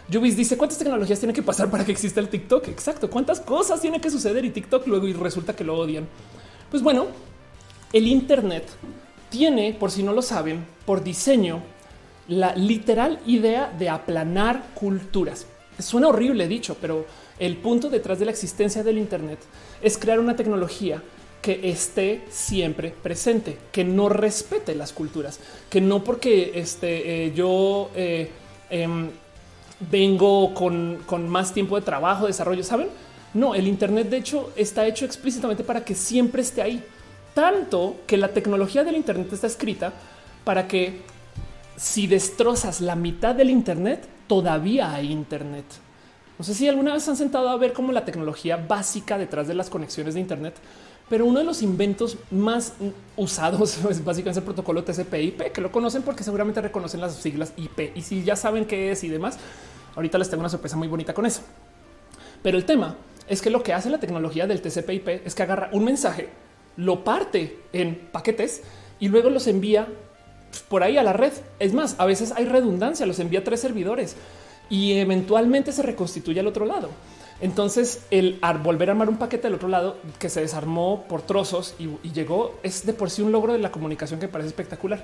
Yubis 0.10 0.36
dice 0.36 0.58
cuántas 0.58 0.78
tecnologías 0.78 1.20
tiene 1.20 1.34
que 1.34 1.42
pasar 1.42 1.70
para 1.70 1.86
que 1.86 1.92
exista 1.92 2.20
el 2.20 2.28
TikTok. 2.28 2.68
Exacto. 2.68 3.10
Cuántas 3.10 3.40
cosas 3.40 3.80
tiene 3.80 4.02
que 4.02 4.10
suceder 4.10 4.44
y 4.44 4.50
TikTok 4.50 4.88
luego 4.88 5.08
y 5.08 5.14
resulta 5.14 5.56
que 5.56 5.64
lo 5.64 5.78
odian. 5.78 6.08
Pues 6.70 6.84
bueno, 6.84 7.08
el 7.94 8.08
Internet 8.08 8.66
tiene, 9.30 9.74
por 9.74 9.92
si 9.92 10.04
no 10.04 10.12
lo 10.14 10.22
saben, 10.22 10.66
por 10.86 11.04
diseño, 11.04 11.62
la 12.32 12.56
literal 12.56 13.20
idea 13.26 13.74
de 13.78 13.90
aplanar 13.90 14.64
culturas. 14.74 15.46
Suena 15.78 16.08
horrible 16.08 16.48
dicho, 16.48 16.78
pero 16.80 17.06
el 17.38 17.58
punto 17.58 17.90
detrás 17.90 18.20
de 18.20 18.26
la 18.26 18.32
existencia 18.32 18.84
del 18.84 18.98
Internet 18.98 19.40
es 19.82 19.98
crear 19.98 20.18
una 20.18 20.38
tecnología 20.38 21.04
que 21.42 21.60
esté 21.70 22.22
siempre 22.30 22.94
presente, 23.04 23.58
que 23.74 23.84
no 23.84 24.08
respete 24.08 24.76
las 24.76 24.94
culturas, 24.94 25.42
que 25.70 25.82
no 25.82 26.06
porque 26.06 26.54
este, 26.56 27.26
eh, 27.26 27.34
yo 27.36 27.90
eh, 27.96 28.30
em, 28.70 29.10
vengo 29.92 30.54
con, 30.54 31.00
con, 31.06 31.28
más 31.28 31.54
tiempo 31.54 31.76
de 31.76 31.82
trabajo, 31.82 32.28
desarrollo, 32.28 32.64
¿saben? 32.64 32.88
No, 33.34 33.56
el 33.56 33.68
Internet 33.68 34.10
de 34.10 34.18
hecho 34.18 34.54
está 34.56 34.88
hecho 34.88 35.04
explícitamente 35.04 35.66
para 35.66 35.84
que 35.84 35.96
siempre 35.96 36.44
esté 36.44 36.62
ahí. 36.62 36.82
Tanto 37.34 37.98
que 38.08 38.16
la 38.16 38.30
tecnología 38.30 38.86
del 38.86 38.96
Internet 38.96 39.34
está 39.34 39.48
escrita 39.48 39.92
para 40.46 40.68
que 40.68 41.02
si 41.76 42.08
destrozas 42.08 42.82
la 42.82 42.96
mitad 42.96 43.36
del 43.36 43.50
Internet, 43.50 44.08
todavía 44.28 44.94
hay 44.94 45.12
Internet. 45.12 45.66
No 46.38 46.46
sé 46.46 46.54
si 46.54 46.68
alguna 46.68 46.94
vez 46.94 47.08
han 47.08 47.18
sentado 47.18 47.50
a 47.50 47.58
ver 47.58 47.74
cómo 47.74 47.92
la 47.92 48.06
tecnología 48.06 48.58
básica 48.58 49.18
detrás 49.18 49.48
de 49.48 49.54
las 49.54 49.70
conexiones 49.70 50.16
de 50.16 50.20
Internet 50.20 50.56
pero 51.12 51.26
uno 51.26 51.40
de 51.40 51.46
los 51.46 51.62
inventos 51.62 52.18
más 52.32 52.72
usados 53.18 53.78
es 53.90 54.02
básicamente 54.02 54.40
el 54.40 54.46
protocolo 54.46 54.86
TCP/IP, 54.86 55.52
que 55.52 55.60
lo 55.60 55.70
conocen 55.70 56.04
porque 56.04 56.24
seguramente 56.24 56.62
reconocen 56.62 57.02
las 57.02 57.16
siglas 57.16 57.52
IP. 57.58 57.98
Y 57.98 58.02
si 58.02 58.24
ya 58.24 58.38
saben 58.38 58.64
qué 58.64 58.92
es 58.92 59.04
y 59.04 59.10
demás, 59.10 59.38
ahorita 59.94 60.18
les 60.18 60.30
tengo 60.30 60.40
una 60.40 60.48
sorpresa 60.48 60.78
muy 60.78 60.88
bonita 60.88 61.14
con 61.14 61.26
eso. 61.26 61.42
Pero 62.42 62.58
el 62.58 62.64
tema 62.64 62.96
es 63.28 63.42
que 63.42 63.50
lo 63.50 63.62
que 63.62 63.74
hace 63.74 63.90
la 63.90 64.00
tecnología 64.00 64.48
del 64.48 64.62
TCP/IP 64.62 65.26
es 65.26 65.36
que 65.36 65.44
agarra 65.44 65.70
un 65.74 65.84
mensaje, 65.84 66.30
lo 66.78 67.04
parte 67.04 67.60
en 67.74 68.08
paquetes 68.14 68.62
y 69.02 69.10
luego 69.10 69.30
los 69.30 69.48
envía 69.48 69.90
por 70.68 70.84
ahí 70.84 70.98
a 70.98 71.04
la 71.04 71.14
red. 71.14 71.34
Es 71.60 71.74
más, 71.74 71.96
a 71.98 72.06
veces 72.06 72.34
hay 72.36 72.46
redundancia, 72.46 73.06
los 73.06 73.20
envía 73.20 73.44
tres 73.44 73.60
servidores 73.60 74.16
y 74.70 74.94
eventualmente 74.94 75.72
se 75.72 75.84
reconstituye 75.84 76.40
al 76.40 76.48
otro 76.48 76.66
lado. 76.66 76.90
Entonces, 77.42 78.04
el 78.12 78.40
volver 78.64 78.90
a 78.90 78.92
armar 78.92 79.10
un 79.10 79.18
paquete 79.18 79.44
del 79.44 79.56
otro 79.56 79.68
lado 79.68 79.98
que 80.20 80.30
se 80.30 80.42
desarmó 80.42 81.06
por 81.10 81.24
trozos 81.24 81.74
y, 81.80 81.90
llegó 82.12 82.60
es 82.62 82.86
de 82.86 82.94
por 82.94 83.10
sí 83.10 83.24
un 83.24 83.32
logro 83.32 83.54
de 83.54 83.60
la 83.60 83.72
comunicación 83.72 84.20
que 84.20 84.28
parece 84.28 84.50
espectacular. 84.50 85.04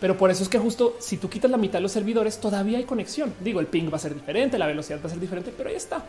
Pero 0.00 0.18
por 0.18 0.30
eso 0.30 0.42
es 0.42 0.48
que 0.48 0.58
justo 0.58 0.96
si 0.98 1.16
tú 1.16 1.30
quitas 1.30 1.50
la 1.50 1.56
mitad 1.56 1.78
de 1.78 1.82
los 1.82 1.92
servidores, 1.92 2.38
todavía 2.40 2.78
hay 2.78 2.84
conexión. 2.84 3.32
Digo, 3.40 3.60
el 3.60 3.68
ping 3.68 3.88
va 3.90 3.96
a 3.96 4.00
ser 4.00 4.14
diferente, 4.14 4.58
la 4.58 4.66
velocidad 4.66 4.98
va 5.00 5.06
a 5.06 5.10
ser 5.10 5.20
diferente, 5.20 5.54
pero 5.56 5.70
ahí 5.70 5.76
está. 5.76 6.04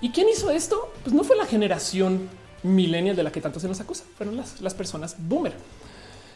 ¿Y 0.00 0.10
quién 0.10 0.28
hizo 0.28 0.50
esto? 0.52 0.92
Pues 1.02 1.12
no 1.12 1.24
fue 1.24 1.36
la 1.36 1.46
generación 1.46 2.28
millennial 2.62 3.16
de 3.16 3.24
la 3.24 3.32
que 3.32 3.40
tanto 3.40 3.58
se 3.58 3.66
nos 3.68 3.80
acusa, 3.80 4.04
fueron 4.16 4.36
las, 4.36 4.60
las 4.60 4.74
personas 4.74 5.16
boomer. 5.18 5.52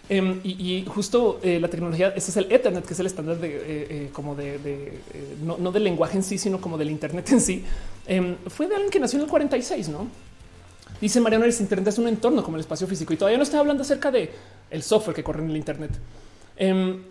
Em, 0.08 0.40
y, 0.42 0.84
justo 0.88 1.38
eh, 1.42 1.60
la 1.60 1.68
tecnología, 1.68 2.12
ese 2.16 2.32
es 2.32 2.36
el 2.36 2.52
Ethernet, 2.52 2.84
que 2.84 2.92
es 2.92 3.00
el 3.00 3.06
estándar 3.06 3.38
de 3.38 3.48
eh, 3.48 3.60
eh, 3.66 4.10
como 4.12 4.34
de, 4.34 5.00
no, 5.42 5.72
del 5.72 5.84
lenguaje 5.84 6.16
en 6.16 6.22
sí, 6.22 6.38
sino 6.38 6.60
como 6.60 6.76
del 6.76 6.90
Internet 6.90 7.30
en 7.30 7.40
sí. 7.40 7.64
Em, 8.06 8.36
fue 8.48 8.66
de 8.66 8.74
alguien 8.74 8.90
que 8.90 8.98
nació 8.98 9.18
en 9.18 9.24
el 9.24 9.30
46, 9.30 9.88
no? 9.88 10.08
Dice 11.00 11.20
Mariano, 11.20 11.44
el 11.44 11.54
Internet 11.58 11.88
es 11.88 11.98
un 11.98 12.08
entorno 12.08 12.42
como 12.42 12.56
el 12.56 12.60
espacio 12.60 12.86
físico 12.86 13.12
y 13.12 13.16
todavía 13.16 13.38
no 13.38 13.44
estoy 13.44 13.58
hablando 13.58 13.82
acerca 13.82 14.10
de 14.10 14.30
el 14.70 14.82
software 14.82 15.14
que 15.14 15.22
corre 15.22 15.42
en 15.42 15.50
el 15.50 15.56
Internet. 15.56 15.90
Em, 16.56 17.02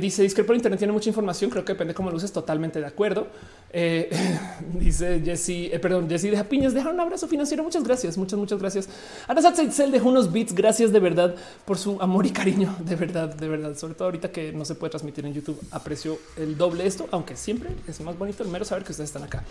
dice 0.00 0.22
discrepo 0.22 0.54
Internet 0.54 0.78
tiene 0.78 0.92
mucha 0.92 1.08
información. 1.08 1.50
Creo 1.50 1.64
que 1.64 1.72
depende 1.72 1.94
cómo 1.94 2.10
lo 2.10 2.16
uses. 2.16 2.32
Totalmente 2.32 2.80
de 2.80 2.86
acuerdo. 2.86 3.28
Eh, 3.74 4.10
dice 4.74 5.22
Jesse, 5.24 5.72
eh, 5.72 5.78
perdón, 5.80 6.08
Jesse 6.08 6.24
deja 6.24 6.44
piñas, 6.44 6.74
deja 6.74 6.90
un 6.90 7.00
abrazo 7.00 7.26
financiero. 7.26 7.62
Muchas 7.64 7.84
gracias, 7.84 8.18
muchas, 8.18 8.38
muchas 8.38 8.58
gracias. 8.58 8.88
Arasat 9.26 9.56
Seitzel 9.56 9.90
dejó 9.90 10.08
unos 10.08 10.32
bits. 10.32 10.54
Gracias 10.54 10.92
de 10.92 11.00
verdad 11.00 11.34
por 11.64 11.78
su 11.78 12.00
amor 12.00 12.26
y 12.26 12.30
cariño. 12.30 12.76
De 12.84 12.96
verdad, 12.96 13.34
de 13.34 13.48
verdad. 13.48 13.76
Sobre 13.76 13.94
todo 13.94 14.06
ahorita 14.06 14.30
que 14.30 14.52
no 14.52 14.64
se 14.64 14.74
puede 14.74 14.90
transmitir 14.90 15.24
en 15.24 15.32
YouTube. 15.32 15.58
Aprecio 15.70 16.18
el 16.36 16.56
doble 16.58 16.86
esto, 16.86 17.08
aunque 17.10 17.36
siempre 17.36 17.70
es 17.88 18.00
más 18.00 18.18
bonito 18.18 18.42
el 18.42 18.50
mero 18.50 18.64
saber 18.64 18.84
que 18.84 18.92
ustedes 18.92 19.08
están 19.08 19.22
acá. 19.22 19.44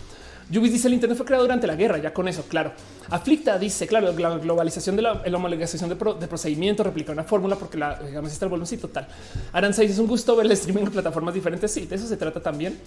Yubis 0.50 0.72
dice 0.72 0.88
el 0.88 0.94
Internet 0.94 1.16
fue 1.16 1.26
creado 1.26 1.44
durante 1.44 1.66
la 1.66 1.76
guerra. 1.76 1.98
Ya 1.98 2.12
con 2.12 2.28
eso, 2.28 2.44
claro. 2.44 2.72
Aflicta 3.10 3.58
dice, 3.58 3.86
claro, 3.86 4.12
la 4.12 4.38
globalización 4.38 4.96
de 4.96 5.02
la, 5.02 5.22
homologación 5.34 5.88
de, 5.88 5.96
procedimiento 5.96 6.82
replica 6.82 7.12
una 7.12 7.24
fórmula 7.24 7.56
porque 7.56 7.78
la 7.78 8.00
digamos 8.00 8.32
está 8.32 8.46
el 8.46 8.50
volumen. 8.50 8.66
Sí, 8.66 8.76
total. 8.76 9.08
Aranza 9.52 9.82
dice 9.82 9.94
es 9.94 9.98
un 9.98 10.06
gusto 10.06 10.36
ver 10.36 10.46
el 10.46 10.52
streaming 10.52 10.82
en 10.82 10.90
plataformas 10.90 11.34
diferentes. 11.34 11.70
Sí, 11.70 11.86
de 11.86 11.96
eso 11.96 12.06
se 12.06 12.16
trata 12.16 12.40
también. 12.40 12.78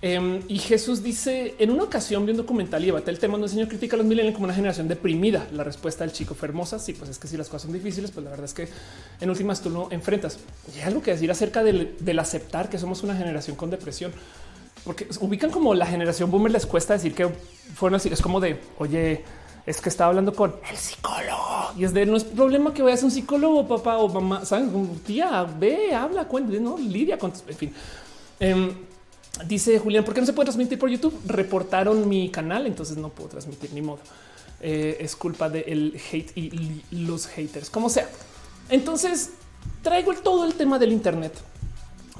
Em, 0.00 0.40
y 0.48 0.58
Jesús 0.58 1.02
dice 1.02 1.54
en 1.58 1.70
una 1.70 1.84
ocasión 1.84 2.26
vi 2.26 2.32
un 2.32 2.38
documental 2.38 2.82
y 2.82 2.86
debate 2.86 3.10
el 3.10 3.20
tema 3.20 3.34
donde 3.34 3.46
el 3.46 3.52
señor 3.52 3.68
critica 3.68 3.94
a 3.94 3.98
los 3.98 4.06
millennials 4.06 4.34
como 4.34 4.46
una 4.46 4.54
generación 4.54 4.88
deprimida. 4.88 5.46
La 5.52 5.64
respuesta 5.64 6.04
del 6.04 6.12
chico 6.12 6.34
fue 6.34 6.48
hermosa. 6.48 6.78
Sí, 6.78 6.92
pues 6.92 7.10
es 7.10 7.18
que 7.18 7.28
si 7.28 7.36
las 7.36 7.48
cosas 7.48 7.62
son 7.62 7.72
difíciles, 7.72 8.10
pues 8.10 8.24
la 8.24 8.30
verdad 8.30 8.46
es 8.46 8.54
que 8.54 8.68
en 9.20 9.30
últimas 9.30 9.60
tú 9.60 9.70
no 9.70 9.88
enfrentas. 9.90 10.38
Y 10.74 10.78
hay 10.78 10.88
algo 10.88 11.02
que 11.02 11.12
decir 11.12 11.30
acerca 11.30 11.62
del, 11.62 12.18
aceptar 12.18 12.68
que 12.68 12.78
somos 12.78 13.02
una 13.02 13.16
generación 13.16 13.56
con 13.56 13.70
depresión, 13.70 14.12
porque 14.84 15.06
ubican 15.20 15.50
como 15.50 15.74
la 15.74 15.86
generación 15.86 16.30
boomer 16.30 16.52
les 16.52 16.66
cuesta 16.66 16.94
decir 16.94 17.14
que 17.14 17.28
fueron 17.74 17.96
así. 17.96 18.08
Es 18.08 18.20
como 18.20 18.40
de 18.40 18.60
oye, 18.78 19.24
es 19.66 19.80
que 19.80 19.88
estaba 19.88 20.08
hablando 20.08 20.34
con 20.34 20.54
el 20.70 20.76
psicólogo 20.76 21.72
y 21.76 21.84
es 21.84 21.94
de 21.94 22.06
no 22.06 22.16
es 22.16 22.24
problema 22.24 22.74
que 22.74 22.82
vayas 22.82 23.02
a 23.02 23.06
un 23.06 23.12
psicólogo, 23.12 23.66
papá 23.66 23.98
o 23.98 24.08
mamá. 24.08 24.44
Sabes, 24.44 24.68
tía, 25.06 25.44
ve, 25.58 25.94
habla, 25.94 26.26
cuéntale, 26.26 26.60
no 26.60 26.76
lidia 26.78 27.18
con, 27.18 27.32
en 27.48 27.56
fin. 27.56 27.74
Em, 28.40 28.74
Dice 29.46 29.78
Julián, 29.78 30.04
¿por 30.04 30.14
qué 30.14 30.20
no 30.20 30.26
se 30.26 30.34
puede 30.34 30.46
transmitir 30.46 30.78
por 30.78 30.90
YouTube? 30.90 31.18
Reportaron 31.26 32.06
mi 32.06 32.28
canal, 32.28 32.66
entonces 32.66 32.98
no 32.98 33.08
puedo 33.08 33.30
transmitir 33.30 33.72
ni 33.72 33.80
modo. 33.80 34.00
Eh, 34.60 34.98
es 35.00 35.16
culpa 35.16 35.48
del 35.48 35.98
hate 36.12 36.36
y 36.36 36.82
los 36.90 37.26
haters, 37.26 37.70
como 37.70 37.88
sea. 37.88 38.08
Entonces 38.68 39.30
traigo 39.82 40.14
todo 40.14 40.44
el 40.44 40.54
tema 40.54 40.78
del 40.78 40.92
Internet, 40.92 41.32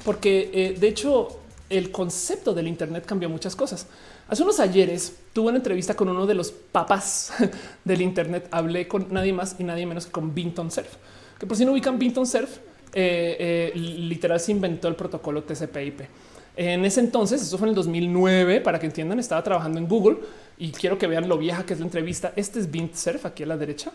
porque 0.03 0.49
eh, 0.53 0.75
de 0.77 0.87
hecho 0.87 1.39
el 1.69 1.91
concepto 1.91 2.53
del 2.53 2.67
Internet 2.67 3.05
cambió 3.05 3.29
muchas 3.29 3.55
cosas. 3.55 3.87
Hace 4.27 4.43
unos 4.43 4.59
ayeres 4.59 5.17
tuve 5.33 5.49
una 5.49 5.57
entrevista 5.57 5.95
con 5.95 6.09
uno 6.09 6.25
de 6.25 6.33
los 6.33 6.51
papás 6.51 7.33
del 7.83 8.01
Internet. 8.01 8.47
Hablé 8.51 8.87
con 8.87 9.07
nadie 9.11 9.33
más 9.33 9.55
y 9.59 9.63
nadie 9.63 9.85
menos 9.85 10.05
que 10.05 10.11
con 10.11 10.33
Binton 10.33 10.71
Surf, 10.71 10.95
que 11.39 11.45
por 11.45 11.57
si 11.57 11.65
no 11.65 11.71
ubican 11.71 11.97
Binton 11.97 12.25
Surf, 12.25 12.57
eh, 12.93 13.71
literal 13.75 14.39
se 14.39 14.51
inventó 14.51 14.87
el 14.87 14.95
protocolo 14.95 15.43
TCP/IP. 15.43 16.01
En 16.55 16.85
ese 16.85 16.99
entonces, 16.99 17.41
eso 17.41 17.57
fue 17.57 17.67
en 17.67 17.69
el 17.69 17.75
2009, 17.75 18.61
para 18.61 18.79
que 18.79 18.85
entiendan, 18.85 19.19
estaba 19.19 19.43
trabajando 19.43 19.79
en 19.79 19.87
Google 19.87 20.17
y 20.57 20.71
quiero 20.71 20.99
que 20.99 21.07
vean 21.07 21.27
lo 21.27 21.37
vieja 21.37 21.65
que 21.65 21.73
es 21.73 21.79
la 21.79 21.85
entrevista. 21.85 22.33
Este 22.35 22.59
es 22.59 22.69
Bint 22.69 22.93
Surf 22.93 23.25
aquí 23.25 23.43
a 23.43 23.47
la 23.47 23.57
derecha. 23.57 23.91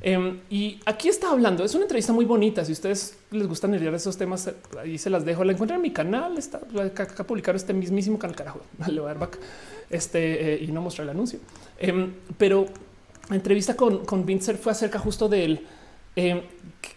Em, 0.00 0.40
y 0.50 0.80
aquí 0.84 1.08
está 1.08 1.30
hablando. 1.30 1.64
Es 1.64 1.74
una 1.74 1.84
entrevista 1.84 2.12
muy 2.12 2.24
bonita. 2.24 2.64
Si 2.64 2.72
ustedes 2.72 3.16
les 3.30 3.46
gustan 3.46 3.72
leer 3.72 3.94
esos 3.94 4.16
temas, 4.16 4.50
ahí 4.80 4.98
se 4.98 5.10
las 5.10 5.24
dejo. 5.24 5.44
La 5.44 5.52
encuentran 5.52 5.78
en 5.78 5.82
mi 5.82 5.92
canal. 5.92 6.38
Está 6.38 6.60
acá 6.82 7.06
este 7.54 7.72
mismísimo 7.72 8.18
canal. 8.18 8.36
Carajo, 8.36 8.60
le 8.88 9.00
voy 9.00 9.10
a 9.10 9.14
dar 9.14 9.18
back 9.18 9.38
este 9.90 10.54
eh, 10.54 10.64
y 10.64 10.72
no 10.72 10.80
mostrar 10.80 11.04
el 11.04 11.10
anuncio. 11.10 11.38
Em, 11.78 12.12
pero 12.36 12.66
la 13.28 13.36
entrevista 13.36 13.76
con, 13.76 14.04
con 14.04 14.26
Surf 14.40 14.60
fue 14.60 14.72
acerca 14.72 14.98
justo 14.98 15.28
de 15.28 15.44
él. 15.44 15.66
Em, 16.16 16.42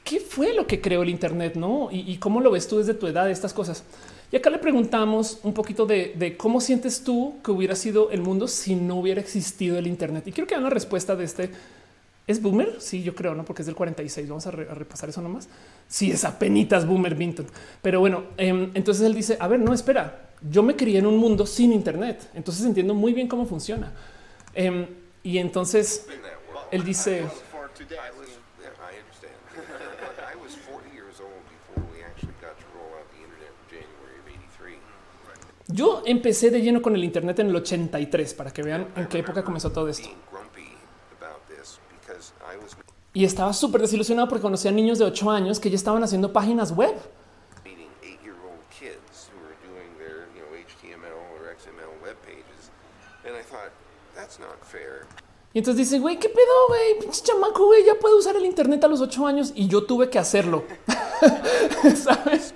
¿Qué 0.03 0.19
fue 0.19 0.53
lo 0.53 0.65
que 0.65 0.81
creó 0.81 1.03
el 1.03 1.09
Internet? 1.09 1.55
No? 1.55 1.89
¿Y, 1.91 2.11
¿Y, 2.11 2.17
cómo 2.17 2.41
lo 2.41 2.51
ves 2.51 2.67
tú 2.67 2.79
desde 2.79 2.95
tu 2.95 3.07
edad? 3.07 3.29
Estas 3.29 3.53
cosas. 3.53 3.83
Y 4.31 4.35
acá 4.35 4.49
le 4.49 4.57
preguntamos 4.57 5.39
un 5.43 5.53
poquito 5.53 5.85
de, 5.85 6.13
de, 6.17 6.35
cómo 6.35 6.59
sientes 6.59 7.03
tú 7.03 7.35
que 7.43 7.51
hubiera 7.51 7.75
sido 7.75 8.09
el 8.09 8.21
mundo 8.21 8.47
si 8.47 8.75
no 8.75 8.95
hubiera 8.95 9.21
existido 9.21 9.77
el 9.77 9.85
Internet. 9.85 10.27
Y 10.27 10.31
quiero 10.31 10.47
que 10.47 10.55
hagan 10.55 10.63
la 10.63 10.69
respuesta 10.71 11.15
de 11.15 11.23
este. 11.23 11.51
¿Es 12.27 12.41
boomer? 12.41 12.77
Sí, 12.79 13.03
yo 13.03 13.13
creo, 13.13 13.35
¿no? 13.35 13.45
Porque 13.45 13.61
es 13.61 13.67
del 13.67 13.75
46. 13.75 14.27
Vamos 14.27 14.47
a, 14.47 14.51
re, 14.51 14.67
a 14.69 14.73
repasar 14.73 15.09
eso 15.09 15.21
nomás. 15.21 15.47
Sí, 15.87 16.11
es 16.11 16.23
apenitas 16.25 16.87
boomer 16.87 17.13
Vinton. 17.13 17.45
Pero 17.81 17.99
bueno, 17.99 18.23
eh, 18.37 18.71
entonces 18.73 19.05
él 19.05 19.13
dice, 19.13 19.37
a 19.39 19.47
ver, 19.47 19.59
no, 19.59 19.73
espera. 19.73 20.31
Yo 20.49 20.63
me 20.63 20.75
crié 20.75 20.99
en 20.99 21.05
un 21.05 21.17
mundo 21.17 21.45
sin 21.45 21.71
Internet. 21.71 22.29
Entonces 22.33 22.65
entiendo 22.65 22.93
muy 22.93 23.13
bien 23.13 23.27
cómo 23.27 23.45
funciona. 23.45 23.93
Eh, 24.53 24.87
y 25.23 25.37
entonces 25.37 26.07
él 26.71 26.83
dice... 26.83 27.25
Yo 35.67 36.03
empecé 36.05 36.51
de 36.51 36.61
lleno 36.61 36.81
con 36.81 36.95
el 36.95 37.03
Internet 37.03 37.39
en 37.39 37.47
el 37.47 37.55
83 37.55 38.33
para 38.35 38.51
que 38.51 38.61
vean 38.61 38.87
en 38.95 39.07
qué 39.07 39.19
época 39.19 39.43
comenzó 39.43 39.71
todo 39.71 39.89
esto. 39.89 40.09
Y 43.15 43.25
estaba 43.25 43.53
súper 43.53 43.81
desilusionado 43.81 44.27
porque 44.27 44.43
conocía 44.43 44.69
a 44.69 44.73
niños 44.73 44.99
de 44.99 45.05
8 45.05 45.31
años 45.31 45.59
que 45.59 45.71
ya 45.71 45.77
estaban 45.77 46.03
haciendo 46.03 46.31
páginas 46.31 46.71
web. 46.71 46.93
Y 55.53 55.57
entonces 55.57 55.89
dice, 55.89 55.99
güey, 55.99 56.19
¿qué 56.19 56.29
pedo, 56.29 56.67
güey? 56.67 56.99
Pinche 56.99 57.23
chamaco, 57.23 57.65
güey, 57.65 57.85
ya 57.85 57.95
puede 57.95 58.15
usar 58.15 58.35
el 58.35 58.45
Internet 58.45 58.83
a 58.83 58.89
los 58.89 59.01
8 59.01 59.25
años 59.25 59.53
y 59.55 59.67
yo 59.67 59.85
tuve 59.85 60.09
que 60.09 60.19
hacerlo. 60.19 60.65
¿Sabes? 61.95 62.53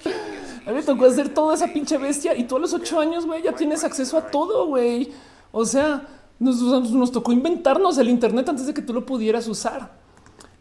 A 0.70 0.72
mí 0.72 0.76
me 0.76 0.84
tocó 0.84 1.06
hacer 1.06 1.34
toda 1.34 1.56
esa 1.56 1.68
pinche 1.68 1.98
bestia 1.98 2.36
y 2.36 2.44
tú 2.44 2.58
a 2.58 2.60
los 2.60 2.74
ocho 2.74 3.00
años, 3.00 3.26
güey, 3.26 3.42
ya 3.42 3.54
tienes 3.54 3.84
acceso 3.84 4.20
a 4.20 4.30
todo, 4.30 4.68
güey. 4.68 5.12
O 5.52 5.66
sea, 5.66 6.06
nos, 6.38 6.62
nos, 6.62 7.12
tocó 7.12 7.32
inventarnos 7.32 7.98
el 7.98 8.08
Internet 8.08 8.50
antes 8.50 8.68
de 8.68 8.74
que 8.76 8.84
tú 8.84 8.94
lo 8.94 9.04
pudieras 9.04 9.48
usar. 9.48 9.90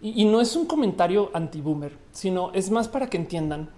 Y, 0.00 0.24
no 0.26 0.40
es 0.40 0.54
un 0.54 0.66
comentario 0.66 1.30
anti-boomer, 1.34 1.92
sino 2.12 2.52
es 2.52 2.70
más 2.70 2.88
para 2.88 3.08
que 3.08 3.16
entiendan 3.16 3.68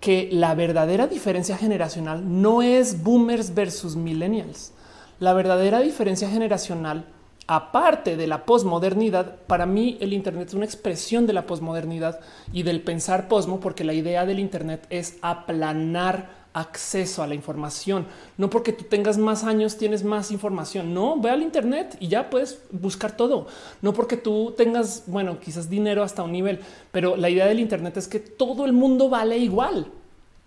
que 0.00 0.28
la 0.30 0.54
verdadera 0.54 1.06
diferencia 1.06 1.56
generacional 1.56 2.42
no 2.42 2.60
es 2.60 3.02
boomers 3.02 3.54
versus 3.54 3.96
millennials. 3.96 4.72
La 5.20 5.32
verdadera 5.32 5.80
diferencia 5.80 6.28
generacional 6.28 7.06
aparte 7.46 8.16
de 8.16 8.26
la 8.26 8.44
posmodernidad, 8.44 9.36
para 9.46 9.66
mí 9.66 9.96
el 10.00 10.12
Internet 10.12 10.48
es 10.48 10.54
una 10.54 10.64
expresión 10.64 11.26
de 11.26 11.32
la 11.32 11.46
posmodernidad 11.46 12.20
y 12.52 12.62
del 12.62 12.82
pensar 12.82 13.28
posmo, 13.28 13.60
porque 13.60 13.84
la 13.84 13.92
idea 13.92 14.24
del 14.26 14.38
Internet 14.38 14.86
es 14.90 15.18
aplanar 15.22 16.41
acceso 16.54 17.22
a 17.22 17.26
la 17.26 17.34
información. 17.34 18.06
No 18.36 18.50
porque 18.50 18.72
tú 18.72 18.84
tengas 18.84 19.18
más 19.18 19.44
años 19.44 19.76
tienes 19.76 20.04
más 20.04 20.30
información. 20.30 20.92
No, 20.92 21.20
ve 21.20 21.30
al 21.30 21.42
Internet 21.42 21.96
y 22.00 22.08
ya 22.08 22.30
puedes 22.30 22.60
buscar 22.70 23.16
todo. 23.16 23.46
No 23.80 23.92
porque 23.92 24.16
tú 24.16 24.54
tengas, 24.56 25.04
bueno, 25.06 25.38
quizás 25.40 25.70
dinero 25.70 26.02
hasta 26.02 26.22
un 26.22 26.32
nivel, 26.32 26.60
pero 26.90 27.16
la 27.16 27.30
idea 27.30 27.46
del 27.46 27.60
Internet 27.60 27.96
es 27.96 28.08
que 28.08 28.18
todo 28.20 28.64
el 28.64 28.72
mundo 28.72 29.08
vale 29.08 29.38
igual. 29.38 29.86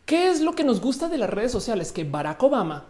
¿Qué 0.05 0.29
es 0.29 0.41
lo 0.41 0.53
que 0.53 0.63
nos 0.63 0.81
gusta 0.81 1.09
de 1.09 1.17
las 1.17 1.29
redes 1.29 1.51
sociales? 1.51 1.91
Que 1.91 2.03
Barack 2.03 2.41
Obama 2.43 2.85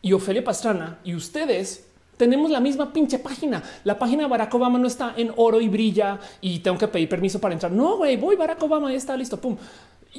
y 0.00 0.12
Ofelia 0.12 0.42
Pastrana 0.42 0.98
y 1.04 1.14
ustedes 1.14 1.86
tenemos 2.16 2.50
la 2.50 2.60
misma 2.60 2.92
pinche 2.92 3.18
página. 3.18 3.62
La 3.84 3.98
página 3.98 4.22
de 4.22 4.28
Barack 4.28 4.54
Obama 4.54 4.78
no 4.78 4.86
está 4.86 5.12
en 5.16 5.32
oro 5.36 5.60
y 5.60 5.68
brilla 5.68 6.18
y 6.40 6.60
tengo 6.60 6.78
que 6.78 6.88
pedir 6.88 7.08
permiso 7.08 7.38
para 7.38 7.52
entrar. 7.52 7.70
No, 7.72 7.98
güey, 7.98 8.16
voy 8.16 8.36
Barack 8.36 8.62
Obama, 8.62 8.90
ya 8.90 8.96
está 8.96 9.16
listo. 9.16 9.38
Pum. 9.38 9.56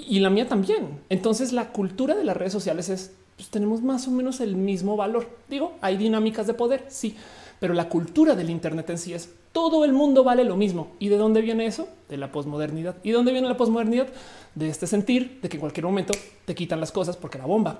Y 0.08 0.20
la 0.20 0.30
mía 0.30 0.48
también. 0.48 1.02
Entonces 1.10 1.54
la 1.54 1.72
cultura 1.72 2.16
de 2.16 2.24
las 2.24 2.38
redes 2.38 2.54
sociales 2.54 2.90
es 2.90 3.12
pues, 3.36 3.50
tenemos 3.50 3.82
más 3.82 4.08
o 4.08 4.12
menos 4.12 4.42
el 4.42 4.56
mismo 4.56 4.98
valor. 4.98 5.30
Digo, 5.50 5.74
hay 5.82 5.98
dinámicas 5.98 6.48
de 6.48 6.54
poder, 6.54 6.86
sí, 6.90 7.16
pero 7.60 7.74
la 7.74 7.88
cultura 7.88 8.36
del 8.36 8.50
Internet 8.50 8.90
en 8.90 8.98
sí 8.98 9.14
es 9.14 9.30
todo 9.52 9.86
el 9.86 9.94
mundo 9.94 10.24
vale 10.24 10.44
lo 10.44 10.56
mismo. 10.56 10.92
¿Y 11.00 11.10
de 11.10 11.18
dónde 11.18 11.42
viene 11.42 11.66
eso? 11.66 11.88
De 12.10 12.18
la 12.18 12.32
posmodernidad. 12.32 12.98
¿Y 13.02 13.10
de 13.10 13.16
dónde 13.16 13.32
viene 13.32 13.48
la 13.48 13.58
posmodernidad? 13.58 14.08
De 14.54 14.70
este 14.70 14.86
sentir 14.86 15.40
de 15.42 15.50
que 15.50 15.58
en 15.58 15.62
cualquier 15.62 15.86
momento 15.86 16.14
te 16.46 16.54
quitan 16.54 16.80
las 16.80 16.92
cosas 16.92 17.18
porque 17.18 17.40
la 17.40 17.46
bomba. 17.46 17.80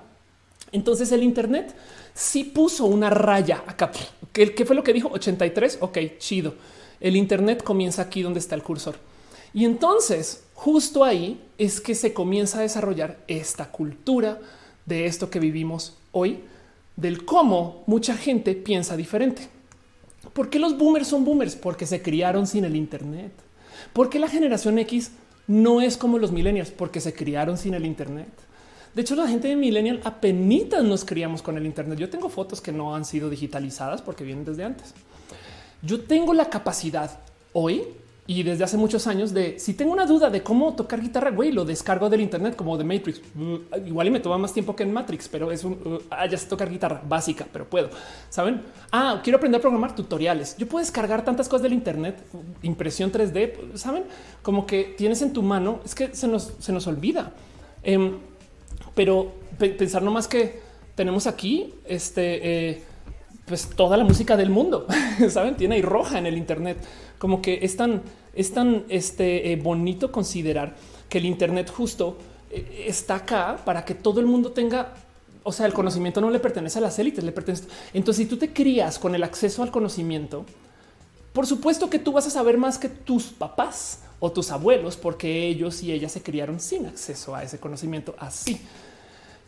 Entonces 0.72 1.12
el 1.12 1.24
Internet 1.24 1.76
sí 2.14 2.44
puso 2.44 2.86
una 2.86 3.10
raya 3.10 3.64
acá. 3.68 3.92
¿Qué, 4.32 4.66
fue 4.66 4.76
lo 4.76 4.84
que 4.84 4.94
dijo? 4.94 5.10
83. 5.10 5.80
Ok, 5.82 5.98
chido. 6.18 6.56
El 7.00 7.16
Internet 7.16 7.64
comienza 7.64 8.02
aquí 8.02 8.22
donde 8.22 8.40
está 8.40 8.56
el 8.56 8.64
cursor. 8.64 8.96
Y 9.54 9.66
entonces 9.66 10.44
justo 10.54 11.04
ahí 11.04 11.42
es 11.58 11.82
que 11.82 11.96
se 11.96 12.14
comienza 12.14 12.60
a 12.60 12.62
desarrollar 12.62 13.18
esta 13.28 13.72
cultura 13.72 14.40
de 14.86 15.06
esto 15.06 15.30
que 15.30 15.40
vivimos 15.40 15.98
hoy, 16.12 16.40
del 16.96 17.26
cómo 17.26 17.84
mucha 17.86 18.16
gente 18.16 18.56
piensa 18.56 18.98
diferente. 18.98 19.48
¿Por 20.34 20.50
qué 20.50 20.60
los 20.60 20.78
boomers 20.78 21.08
son 21.08 21.26
boomers? 21.26 21.56
Porque 21.56 21.86
se 21.86 22.02
criaron 22.02 22.48
sin 22.48 22.66
el 22.66 22.76
Internet. 22.76 23.32
¿Por 23.94 24.10
qué 24.10 24.20
la 24.20 24.28
generación 24.28 24.80
X 24.80 25.12
no 25.48 25.82
es 25.82 25.98
como 25.98 26.18
los 26.18 26.32
millennials? 26.32 26.72
Porque 26.72 27.00
se 27.00 27.14
criaron 27.14 27.58
sin 27.58 27.74
el 27.74 27.86
Internet. 27.86 28.30
De 28.98 29.02
hecho, 29.02 29.16
la 29.16 29.28
gente 29.28 29.48
de 29.48 29.56
Millennial 29.56 30.02
apenas 30.04 30.84
nos 30.84 31.06
criamos 31.06 31.44
con 31.44 31.56
el 31.56 31.68
Internet. 31.68 32.00
Yo 32.00 32.10
tengo 32.10 32.30
fotos 32.30 32.62
que 32.62 32.72
no 32.72 32.96
han 32.96 33.06
sido 33.06 33.30
digitalizadas 33.30 34.02
porque 34.02 34.24
vienen 34.24 34.44
desde 34.44 34.64
antes. 34.64 34.96
Yo 35.84 36.02
tengo 36.02 36.34
la 36.34 36.50
capacidad 36.50 37.20
hoy 37.54 37.84
y 38.28 38.44
desde 38.44 38.66
hace 38.66 38.76
muchos 38.76 39.08
años 39.08 39.34
de 39.34 39.58
si 39.58 39.74
tengo 39.74 39.94
una 39.94 40.06
duda 40.06 40.30
de 40.30 40.44
cómo 40.44 40.76
tocar 40.76 41.02
guitarra, 41.02 41.32
güey, 41.32 41.54
lo 41.54 41.64
descargo 41.64 42.10
del 42.10 42.20
Internet 42.20 42.58
como 42.58 42.78
de 42.78 42.84
Matrix. 42.84 43.22
Uh, 43.36 43.88
igual 43.88 44.08
y 44.08 44.12
me 44.12 44.20
toma 44.20 44.38
más 44.38 44.52
tiempo 44.52 44.76
que 44.76 44.84
en 44.84 44.92
Matrix, 44.92 45.30
pero 45.30 45.50
es 45.50 45.64
un 45.64 45.74
uh, 45.74 46.02
ah, 46.10 46.26
ya 46.26 46.38
sé 46.38 46.46
tocar 46.48 46.70
guitarra 46.70 47.02
básica, 47.08 47.48
pero 47.52 47.70
puedo. 47.70 47.90
Saben? 48.30 48.62
Ah, 48.92 49.22
quiero 49.24 49.38
aprender 49.38 49.60
a 49.60 49.62
programar 49.62 49.96
tutoriales. 49.96 50.58
Yo 50.58 50.68
puedo 50.68 50.84
descargar 50.84 51.24
tantas 51.24 51.48
cosas 51.48 51.64
del 51.64 51.72
Internet, 51.72 52.22
impresión 52.64 53.14
3D. 53.14 53.76
Saben 53.76 54.04
como 54.42 54.68
que 54.68 54.96
tienes 54.98 55.22
en 55.22 55.32
tu 55.32 55.42
mano. 55.42 55.80
Es 55.86 55.96
que 55.96 56.14
se 56.14 56.28
nos, 56.28 56.54
se 56.60 56.74
nos 56.74 56.86
olvida. 56.86 57.32
Eh, 57.82 58.12
pero 58.94 59.32
pensar 59.58 60.04
nomás 60.04 60.28
que 60.28 60.60
tenemos 60.96 61.28
aquí 61.28 61.74
este, 61.86 62.72
eh, 62.72 62.84
pues 63.46 63.70
toda 63.70 63.96
la 63.96 64.04
música 64.04 64.36
del 64.36 64.50
mundo, 64.50 64.88
saben, 65.30 65.56
tiene 65.56 65.76
ahí 65.76 65.82
roja 65.82 66.20
en 66.20 66.26
el 66.26 66.36
Internet, 66.36 66.78
como 67.18 67.42
que 67.42 67.60
es 67.62 67.76
tan, 67.76 68.02
es 68.34 68.54
tan 68.54 68.86
este, 68.90 69.52
eh, 69.52 69.56
bonito 69.56 70.12
considerar 70.12 70.76
que 71.10 71.18
el 71.18 71.26
Internet 71.26 71.72
justo 71.76 72.18
eh, 72.52 72.86
está 72.88 73.16
acá 73.16 73.62
para 73.64 73.84
que 73.86 73.96
todo 73.96 74.20
el 74.20 74.26
mundo 74.26 74.52
tenga 74.52 74.94
o 75.48 75.54
sea, 75.54 75.66
el 75.66 75.72
conocimiento 75.72 76.20
no 76.20 76.30
le 76.30 76.40
pertenece 76.40 76.80
a 76.80 76.82
las 76.82 77.00
élites, 77.00 77.24
le 77.24 77.32
pertenece. 77.32 77.64
Entonces, 77.94 78.26
si 78.26 78.30
tú 78.30 78.36
te 78.36 78.52
crías 78.52 79.00
con 79.00 79.16
el 79.16 79.24
acceso 79.24 79.64
al 79.64 79.72
conocimiento, 79.72 80.46
por 81.32 81.48
supuesto 81.48 81.90
que 81.90 82.00
tú 82.00 82.12
vas 82.12 82.28
a 82.28 82.30
saber 82.30 82.58
más 82.58 82.78
que 82.78 82.90
tus 82.90 83.28
papás 83.28 84.02
o 84.20 84.30
tus 84.30 84.52
abuelos, 84.52 84.98
porque 84.98 85.48
ellos 85.48 85.82
y 85.84 85.94
ellas 85.94 86.12
se 86.12 86.22
criaron 86.22 86.60
sin 86.60 86.86
acceso 86.86 87.34
a 87.34 87.44
ese 87.44 87.60
conocimiento 87.60 88.14
así. 88.20 88.60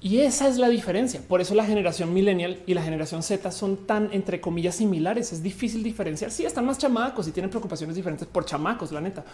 Y 0.01 0.19
esa 0.21 0.47
es 0.47 0.57
la 0.57 0.69
diferencia. 0.69 1.21
Por 1.27 1.41
eso 1.41 1.53
la 1.55 1.65
generación 1.65 2.13
millennial 2.13 2.59
y 2.65 2.73
la 2.73 2.81
generación 2.81 3.21
Z 3.21 3.51
son 3.51 3.85
tan, 3.85 4.09
entre 4.13 4.39
comillas, 4.39 4.75
similares. 4.75 5.33
Es 5.33 5.43
difícil 5.43 5.83
diferenciar. 5.83 6.31
Sí, 6.31 6.45
están 6.45 6.65
más 6.65 6.77
chamacos 6.77 7.27
y 7.27 7.31
tienen 7.31 7.49
preocupaciones 7.49 7.95
diferentes 7.95 8.25
por 8.27 8.45
chamacos, 8.45 8.93
la 8.93 9.01
neta. 9.01 9.25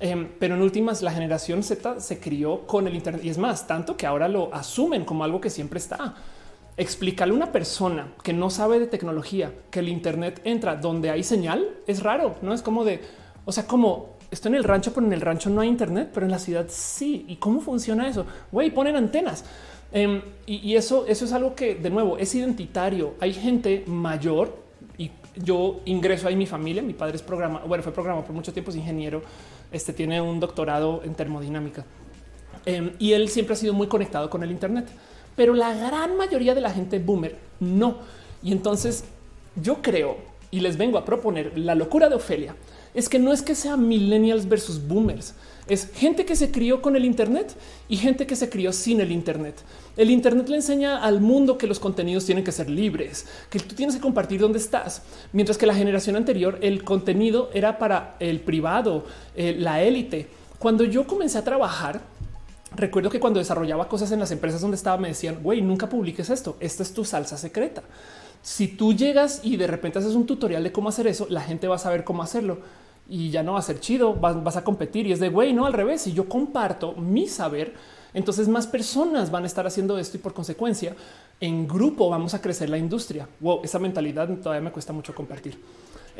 Em, 0.00 0.28
pero 0.38 0.54
en 0.54 0.62
últimas, 0.62 1.02
la 1.02 1.12
generación 1.12 1.62
Z 1.62 2.00
se 2.00 2.18
crió 2.18 2.66
con 2.66 2.88
el 2.88 2.94
Internet 2.94 3.22
y 3.22 3.28
es 3.28 3.38
más, 3.38 3.66
tanto 3.66 3.96
que 3.96 4.06
ahora 4.06 4.28
lo 4.28 4.52
asumen 4.52 5.04
como 5.04 5.22
algo 5.22 5.40
que 5.40 5.50
siempre 5.50 5.78
está. 5.78 6.14
Explícale 6.76 7.32
a 7.32 7.36
una 7.36 7.52
persona 7.52 8.14
que 8.24 8.32
no 8.32 8.48
sabe 8.48 8.80
de 8.80 8.86
tecnología 8.86 9.52
que 9.70 9.80
el 9.80 9.90
Internet 9.90 10.40
entra 10.44 10.76
donde 10.76 11.10
hay 11.10 11.22
señal 11.22 11.68
es 11.86 12.02
raro, 12.02 12.36
no 12.40 12.54
es 12.54 12.62
como 12.62 12.84
de, 12.84 13.02
o 13.44 13.52
sea, 13.52 13.66
como 13.66 14.16
estoy 14.30 14.52
en 14.52 14.56
el 14.56 14.64
rancho, 14.64 14.92
pero 14.94 15.06
en 15.06 15.12
el 15.12 15.20
rancho 15.20 15.50
no 15.50 15.60
hay 15.60 15.68
Internet, 15.68 16.10
pero 16.14 16.24
en 16.24 16.32
la 16.32 16.38
ciudad 16.38 16.66
sí. 16.68 17.26
¿Y 17.28 17.36
cómo 17.36 17.60
funciona 17.60 18.08
eso? 18.08 18.24
Güey, 18.50 18.70
ponen 18.70 18.96
antenas. 18.96 19.44
Em, 19.92 20.22
y, 20.46 20.76
eso, 20.76 21.06
eso 21.06 21.24
es 21.24 21.32
algo 21.32 21.54
que 21.54 21.74
de 21.74 21.90
nuevo 21.90 22.16
es 22.16 22.34
identitario. 22.34 23.14
Hay 23.20 23.32
gente 23.32 23.84
mayor 23.86 24.56
y 24.96 25.10
yo 25.36 25.80
ingreso 25.84 26.28
ahí 26.28 26.36
mi 26.36 26.46
familia. 26.46 26.82
Mi 26.82 26.94
padre 26.94 27.16
es 27.16 27.22
programa, 27.22 27.62
bueno, 27.66 27.82
fue 27.82 27.92
programado 27.92 28.24
por 28.24 28.34
mucho 28.34 28.52
tiempo, 28.52 28.70
es 28.70 28.76
ingeniero. 28.76 29.22
Este 29.72 29.92
tiene 29.92 30.20
un 30.20 30.40
doctorado 30.40 31.02
en 31.04 31.14
termodinámica 31.14 31.84
em, 32.66 32.92
y 32.98 33.12
él 33.12 33.28
siempre 33.28 33.54
ha 33.54 33.56
sido 33.56 33.72
muy 33.72 33.86
conectado 33.86 34.28
con 34.28 34.42
el 34.42 34.50
Internet, 34.50 34.88
pero 35.36 35.54
la 35.54 35.72
gran 35.74 36.16
mayoría 36.16 36.54
de 36.54 36.60
la 36.60 36.70
gente 36.70 36.98
boomer 36.98 37.38
no. 37.60 37.98
Y 38.42 38.52
entonces 38.52 39.04
yo 39.56 39.82
creo 39.82 40.16
y 40.50 40.60
les 40.60 40.76
vengo 40.76 40.98
a 40.98 41.04
proponer 41.04 41.56
la 41.56 41.74
locura 41.74 42.08
de 42.08 42.16
Ofelia 42.16 42.56
es 42.94 43.08
que 43.08 43.18
no 43.18 43.32
es 43.32 43.42
que 43.42 43.54
sea 43.54 43.76
millennials 43.76 44.48
versus 44.48 44.84
boomers 44.84 45.34
es 45.70 45.88
gente 45.94 46.24
que 46.24 46.34
se 46.34 46.50
crió 46.50 46.82
con 46.82 46.96
el 46.96 47.04
Internet 47.04 47.54
y 47.88 47.96
gente 47.96 48.26
que 48.26 48.34
se 48.34 48.50
crió 48.50 48.72
sin 48.72 49.00
el 49.00 49.12
Internet. 49.12 49.54
El 49.96 50.10
Internet 50.10 50.48
le 50.48 50.56
enseña 50.56 51.00
al 51.00 51.20
mundo 51.20 51.56
que 51.56 51.68
los 51.68 51.78
contenidos 51.78 52.26
tienen 52.26 52.42
que 52.42 52.50
ser 52.50 52.68
libres, 52.68 53.26
que 53.48 53.60
tú 53.60 53.76
tienes 53.76 53.94
que 53.94 54.00
compartir 54.00 54.40
dónde 54.40 54.58
estás, 54.58 55.02
mientras 55.32 55.56
que 55.56 55.66
la 55.66 55.74
generación 55.74 56.16
anterior 56.16 56.58
el 56.60 56.82
contenido 56.82 57.50
era 57.54 57.78
para 57.78 58.16
el 58.18 58.40
privado, 58.40 59.06
eh, 59.36 59.54
la 59.56 59.80
élite. 59.80 60.28
Cuando 60.58 60.82
yo 60.82 61.06
comencé 61.06 61.38
a 61.38 61.44
trabajar, 61.44 62.00
recuerdo 62.74 63.08
que 63.08 63.20
cuando 63.20 63.38
desarrollaba 63.38 63.86
cosas 63.86 64.10
en 64.10 64.18
las 64.18 64.32
empresas 64.32 64.60
donde 64.60 64.76
estaba, 64.76 64.96
me 64.96 65.08
decían, 65.08 65.38
güey, 65.40 65.62
nunca 65.62 65.88
publiques 65.88 66.30
esto. 66.30 66.56
Esta 66.58 66.82
es 66.82 66.92
tu 66.92 67.04
salsa 67.04 67.38
secreta. 67.38 67.82
Si 68.42 68.66
tú 68.66 68.92
llegas 68.92 69.40
y 69.44 69.56
de 69.56 69.68
repente 69.68 70.00
haces 70.00 70.14
un 70.14 70.26
tutorial 70.26 70.64
de 70.64 70.72
cómo 70.72 70.88
hacer 70.88 71.06
eso, 71.06 71.28
la 71.30 71.42
gente 71.42 71.68
va 71.68 71.76
a 71.76 71.78
saber 71.78 72.02
cómo 72.02 72.24
hacerlo 72.24 72.58
y 73.10 73.30
ya 73.30 73.42
no 73.42 73.54
va 73.54 73.58
a 73.58 73.62
ser 73.62 73.80
chido. 73.80 74.14
Vas, 74.14 74.42
vas 74.42 74.56
a 74.56 74.64
competir 74.64 75.06
y 75.06 75.12
es 75.12 75.20
de 75.20 75.28
güey, 75.28 75.52
no 75.52 75.66
al 75.66 75.72
revés. 75.72 76.02
Si 76.02 76.12
yo 76.12 76.28
comparto 76.28 76.94
mi 76.94 77.26
saber, 77.26 77.74
entonces 78.14 78.48
más 78.48 78.66
personas 78.66 79.30
van 79.30 79.44
a 79.44 79.46
estar 79.46 79.66
haciendo 79.66 79.98
esto 79.98 80.16
y 80.16 80.20
por 80.20 80.32
consecuencia 80.32 80.94
en 81.40 81.66
grupo 81.66 82.08
vamos 82.08 82.34
a 82.34 82.40
crecer 82.40 82.70
la 82.70 82.78
industria. 82.78 83.28
Wow, 83.40 83.60
esa 83.64 83.78
mentalidad 83.78 84.28
todavía 84.38 84.62
me 84.62 84.72
cuesta 84.72 84.92
mucho 84.92 85.14
compartir. 85.14 85.58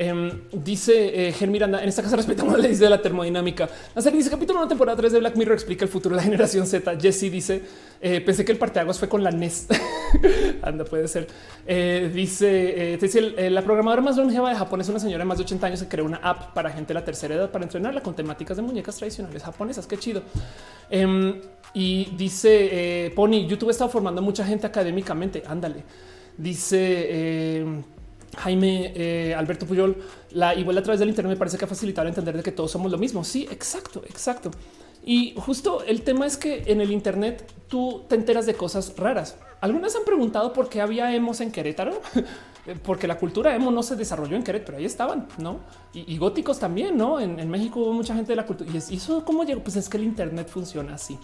Em, 0.02 0.31
dice 0.51 1.28
eh, 1.28 1.47
Miranda, 1.47 1.82
en 1.82 1.90
esta 1.90 2.02
casa 2.02 2.16
respetamos 2.16 2.55
la 2.55 2.60
ley 2.60 2.74
de 2.74 2.89
la 2.89 3.02
termodinámica. 3.02 3.68
La 3.94 4.01
serie 4.01 4.16
dice 4.16 4.31
capítulo 4.31 4.59
1, 4.60 4.68
temporada 4.68 4.97
3 4.97 5.12
de 5.12 5.18
Black 5.18 5.36
Mirror 5.36 5.52
explica 5.52 5.85
el 5.85 5.90
futuro 5.90 6.14
de 6.14 6.22
la 6.22 6.22
generación 6.22 6.66
Z. 6.66 6.98
Jesse 6.98 7.31
dice, 7.31 7.60
eh, 8.01 8.22
pensé 8.22 8.43
que 8.43 8.51
el 8.52 8.56
parteaguas 8.56 8.98
fue 8.98 9.10
con 9.10 9.22
la 9.22 9.31
NES. 9.31 9.66
Anda, 10.62 10.86
puede 10.86 11.06
ser. 11.06 11.27
Eh, 11.66 12.10
dice, 12.14 12.97
dice 12.98 13.51
la 13.51 13.60
programadora 13.60 14.01
más 14.01 14.16
longeva 14.16 14.48
de 14.48 14.56
Japón 14.56 14.81
es 14.81 14.89
una 14.89 15.01
señora 15.01 15.18
de 15.18 15.27
más 15.27 15.36
de 15.36 15.44
80 15.44 15.66
años 15.66 15.82
que 15.82 15.89
creó 15.89 16.06
una 16.06 16.16
app 16.16 16.55
para 16.55 16.70
gente 16.70 16.89
de 16.89 16.94
la 16.94 17.05
tercera 17.05 17.35
edad 17.35 17.51
para 17.51 17.64
entrenarla 17.64 18.02
con 18.02 18.16
temáticas 18.16 18.56
de 18.56 18.62
muñecas 18.62 18.97
tradicionales 18.97 19.43
japonesas. 19.43 19.86
Qué 19.86 19.98
chido. 19.98 20.22
Em, 20.89 21.43
y 21.74 22.06
dice 22.16 23.12
Pony, 23.14 23.47
YouTube 23.47 23.68
ha 23.68 23.72
estado 23.72 23.90
formando 23.90 24.22
mucha 24.22 24.47
gente 24.47 24.66
académicamente. 24.66 25.43
Ándale. 25.47 25.85
Dice 26.39 27.82
Jaime 28.40 28.92
eh, 28.94 29.34
Alberto 29.34 29.66
Puyol, 29.66 29.96
la 30.32 30.54
igual 30.54 30.76
a 30.78 30.82
través 30.82 31.00
del 31.00 31.08
Internet 31.08 31.34
me 31.34 31.38
parece 31.38 31.58
que 31.58 31.64
ha 31.64 31.68
facilitado 31.68 32.08
entender 32.08 32.36
de 32.36 32.42
que 32.42 32.52
todos 32.52 32.70
somos 32.70 32.90
lo 32.90 32.98
mismo. 32.98 33.24
Sí, 33.24 33.46
exacto, 33.50 34.02
exacto. 34.06 34.50
Y 35.04 35.34
justo 35.36 35.82
el 35.84 36.02
tema 36.02 36.26
es 36.26 36.36
que 36.36 36.64
en 36.66 36.80
el 36.80 36.90
Internet 36.90 37.50
tú 37.68 38.02
te 38.08 38.16
enteras 38.16 38.46
de 38.46 38.54
cosas 38.54 38.94
raras. 38.96 39.36
Algunas 39.60 39.94
han 39.96 40.04
preguntado 40.04 40.52
por 40.52 40.68
qué 40.68 40.80
había 40.80 41.14
emos 41.14 41.40
en 41.40 41.50
Querétaro, 41.50 42.00
porque 42.84 43.06
la 43.06 43.16
cultura 43.18 43.54
emo 43.54 43.70
no 43.70 43.82
se 43.82 43.96
desarrolló 43.96 44.36
en 44.36 44.42
Querétaro, 44.42 44.78
ahí 44.78 44.84
estaban, 44.84 45.26
no? 45.38 45.60
Y, 45.94 46.16
góticos 46.18 46.58
también, 46.58 46.96
no? 46.96 47.18
En, 47.20 47.48
México 47.50 47.80
hubo 47.80 47.92
mucha 47.92 48.14
gente 48.14 48.32
de 48.32 48.36
la 48.36 48.46
cultura 48.46 48.70
y, 48.72 48.76
eso 48.76 49.24
cómo 49.24 49.44
llegó. 49.44 49.62
Pues 49.62 49.76
es 49.76 49.88
que 49.88 49.96
el 49.96 50.04
Internet 50.04 50.48
funciona 50.48 50.94
así. 50.94 51.18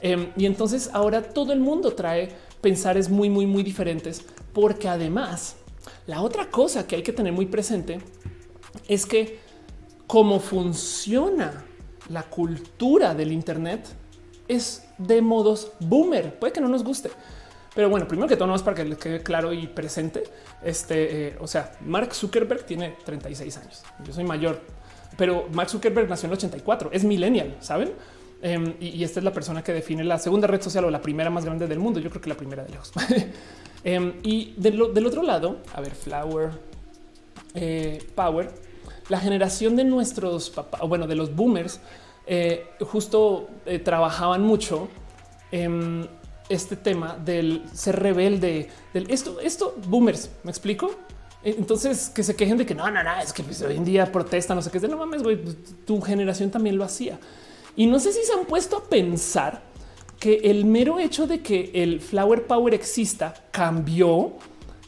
Em, 0.00 0.28
y 0.36 0.46
entonces 0.46 0.90
ahora 0.92 1.22
todo 1.22 1.52
el 1.52 1.60
mundo 1.60 1.92
trae 1.92 2.30
pensares 2.60 3.08
muy, 3.08 3.30
muy, 3.30 3.46
muy 3.46 3.62
diferentes, 3.62 4.24
porque 4.52 4.88
además 4.88 5.56
la 6.06 6.22
otra 6.22 6.50
cosa 6.50 6.86
que 6.86 6.96
hay 6.96 7.02
que 7.02 7.12
tener 7.12 7.32
muy 7.32 7.46
presente 7.46 8.00
es 8.88 9.06
que 9.06 9.40
cómo 10.06 10.40
funciona 10.40 11.64
la 12.08 12.24
cultura 12.24 13.14
del 13.14 13.32
Internet 13.32 13.88
es 14.48 14.84
de 14.98 15.22
modos 15.22 15.72
boomer. 15.80 16.38
Puede 16.38 16.52
que 16.52 16.60
no 16.60 16.68
nos 16.68 16.84
guste, 16.84 17.10
pero 17.74 17.88
bueno, 17.88 18.06
primero 18.06 18.28
que 18.28 18.36
todo, 18.36 18.48
no 18.48 18.54
es 18.54 18.62
para 18.62 18.76
que 18.76 18.84
les 18.84 18.98
quede 18.98 19.22
claro 19.22 19.52
y 19.52 19.66
presente. 19.66 20.24
Este, 20.62 21.28
eh, 21.28 21.36
o 21.40 21.46
sea, 21.46 21.72
Mark 21.80 22.14
Zuckerberg 22.14 22.64
tiene 22.66 22.96
36 23.04 23.56
años. 23.56 23.82
Yo 24.04 24.12
soy 24.12 24.24
mayor, 24.24 24.60
pero 25.16 25.48
Mark 25.52 25.70
Zuckerberg 25.70 26.08
nació 26.08 26.26
en 26.26 26.32
el 26.32 26.38
84, 26.38 26.90
es 26.92 27.04
millennial, 27.04 27.56
saben? 27.60 27.92
Em, 28.42 28.74
y, 28.80 29.04
esta 29.04 29.20
es 29.20 29.24
la 29.24 29.32
persona 29.32 29.62
que 29.62 29.72
define 29.72 30.02
la 30.02 30.18
segunda 30.18 30.48
red 30.48 30.60
social 30.60 30.84
o 30.84 30.90
la 30.90 31.00
primera 31.00 31.30
más 31.30 31.44
grande 31.44 31.68
del 31.68 31.78
mundo. 31.78 32.00
Yo 32.00 32.10
creo 32.10 32.20
que 32.20 32.28
la 32.28 32.34
primera 32.34 32.64
de 32.64 32.70
lejos. 32.70 32.92
Em, 33.84 34.14
y 34.22 34.54
del, 34.56 34.80
otro 34.80 35.22
lado, 35.22 35.58
a 35.74 35.80
ver, 35.80 35.94
Flower 35.94 36.50
eh, 37.54 38.02
Power, 38.14 38.50
la 39.08 39.18
generación 39.18 39.74
de 39.76 39.84
nuestros 39.84 40.50
papás, 40.50 40.80
bueno, 40.82 41.06
de 41.06 41.16
los 41.16 41.34
boomers, 41.34 41.80
eh, 42.26 42.66
justo 42.80 43.48
eh, 43.66 43.80
trabajaban 43.80 44.42
mucho 44.42 44.88
en 45.50 46.08
este 46.48 46.76
tema 46.76 47.18
del 47.22 47.64
ser 47.72 47.98
rebelde, 47.98 48.68
del 48.94 49.10
esto, 49.10 49.40
esto, 49.40 49.74
boomers, 49.86 50.30
¿me 50.44 50.50
explico? 50.50 50.92
Entonces 51.44 52.08
que 52.10 52.22
se 52.22 52.36
quejen 52.36 52.56
de 52.56 52.64
que 52.64 52.74
no, 52.74 52.88
no, 52.88 53.02
no, 53.02 53.18
es 53.18 53.32
que 53.32 53.42
pues, 53.42 53.60
hoy 53.62 53.76
en 53.76 53.84
día 53.84 54.10
protestan, 54.10 54.56
no 54.56 54.62
sé 54.62 54.70
qué 54.70 54.78
es 54.78 54.82
de 54.82 54.88
no 54.88 54.96
mames, 54.96 55.24
güey, 55.24 55.42
tu 55.84 56.00
generación 56.00 56.50
también 56.50 56.78
lo 56.78 56.84
hacía. 56.84 57.18
Y 57.74 57.86
no 57.86 57.98
sé 57.98 58.12
si 58.12 58.22
se 58.22 58.32
han 58.32 58.44
puesto 58.44 58.76
a 58.76 58.84
pensar 58.84 59.60
que 60.22 60.36
el 60.44 60.64
mero 60.66 61.00
hecho 61.00 61.26
de 61.26 61.40
que 61.40 61.72
el 61.74 62.00
Flower 62.00 62.46
Power 62.46 62.74
exista 62.74 63.34
cambió 63.50 64.34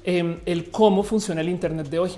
em, 0.05 0.39
el 0.47 0.71
cómo 0.71 1.03
funciona 1.03 1.41
el 1.41 1.49
Internet 1.49 1.89
de 1.89 1.99
hoy. 1.99 2.13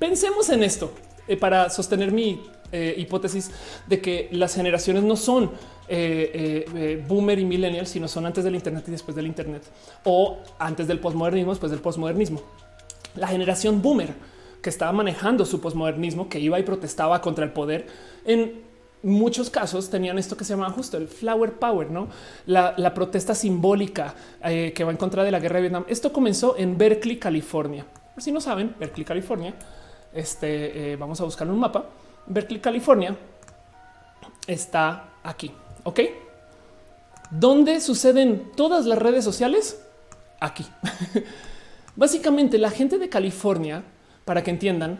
Pensemos 0.00 0.50
en 0.50 0.64
esto 0.64 0.90
eh, 1.28 1.36
para 1.36 1.70
sostener 1.70 2.10
mi 2.10 2.40
eh, 2.72 2.92
hipótesis 2.98 3.52
de 3.86 4.00
que 4.00 4.28
las 4.32 4.52
generaciones 4.52 5.04
no 5.04 5.14
son 5.14 5.52
eh, 5.86 7.04
boomer 7.06 7.38
y 7.38 7.44
millennial, 7.44 7.86
sino 7.86 8.08
son 8.08 8.26
antes 8.26 8.42
del 8.42 8.56
Internet 8.56 8.82
y 8.88 8.90
después 8.90 9.14
del 9.14 9.28
Internet 9.28 9.62
o 10.02 10.38
antes 10.58 10.88
del 10.88 10.98
posmodernismo, 10.98 11.52
después 11.52 11.70
del 11.70 11.82
posmodernismo. 11.82 12.42
La 13.14 13.28
generación 13.28 13.80
boomer 13.80 14.12
que 14.60 14.70
estaba 14.70 14.90
manejando 14.90 15.46
su 15.46 15.60
posmodernismo, 15.60 16.28
que 16.28 16.40
iba 16.40 16.58
y 16.58 16.64
protestaba 16.64 17.20
contra 17.20 17.44
el 17.44 17.52
poder 17.52 17.86
en 18.24 18.73
muchos 19.04 19.50
casos 19.50 19.90
tenían 19.90 20.18
esto 20.18 20.36
que 20.36 20.44
se 20.44 20.54
llama 20.54 20.70
justo 20.70 20.96
el 20.96 21.08
flower 21.08 21.52
power, 21.54 21.90
no 21.90 22.08
la, 22.46 22.94
protesta 22.94 23.34
simbólica 23.34 24.14
eh, 24.42 24.72
que 24.74 24.82
va 24.82 24.90
en 24.90 24.96
contra 24.96 25.22
de 25.22 25.30
la 25.30 25.38
guerra 25.38 25.56
de 25.56 25.62
Vietnam. 25.62 25.84
Esto 25.88 26.12
comenzó 26.12 26.56
en 26.56 26.76
Berkeley, 26.76 27.18
California. 27.18 27.86
Si 28.16 28.32
no 28.32 28.40
saben, 28.40 28.74
Berkeley, 28.78 29.04
California. 29.04 29.54
Este 30.12 30.92
eh, 30.92 30.96
vamos 30.96 31.20
a 31.20 31.24
buscar 31.24 31.48
un 31.48 31.58
mapa. 31.58 31.86
Berkeley, 32.26 32.60
California 32.60 33.16
está 34.46 35.10
aquí. 35.22 35.52
Ok, 35.84 36.00
¿dónde 37.30 37.80
suceden 37.80 38.52
todas 38.56 38.86
las 38.86 38.98
redes 38.98 39.24
sociales? 39.24 39.80
Aquí. 40.40 40.64
Básicamente, 41.96 42.58
la 42.58 42.70
gente 42.70 42.98
de 42.98 43.08
California, 43.08 43.84
para 44.24 44.42
que 44.42 44.50
entiendan, 44.50 44.98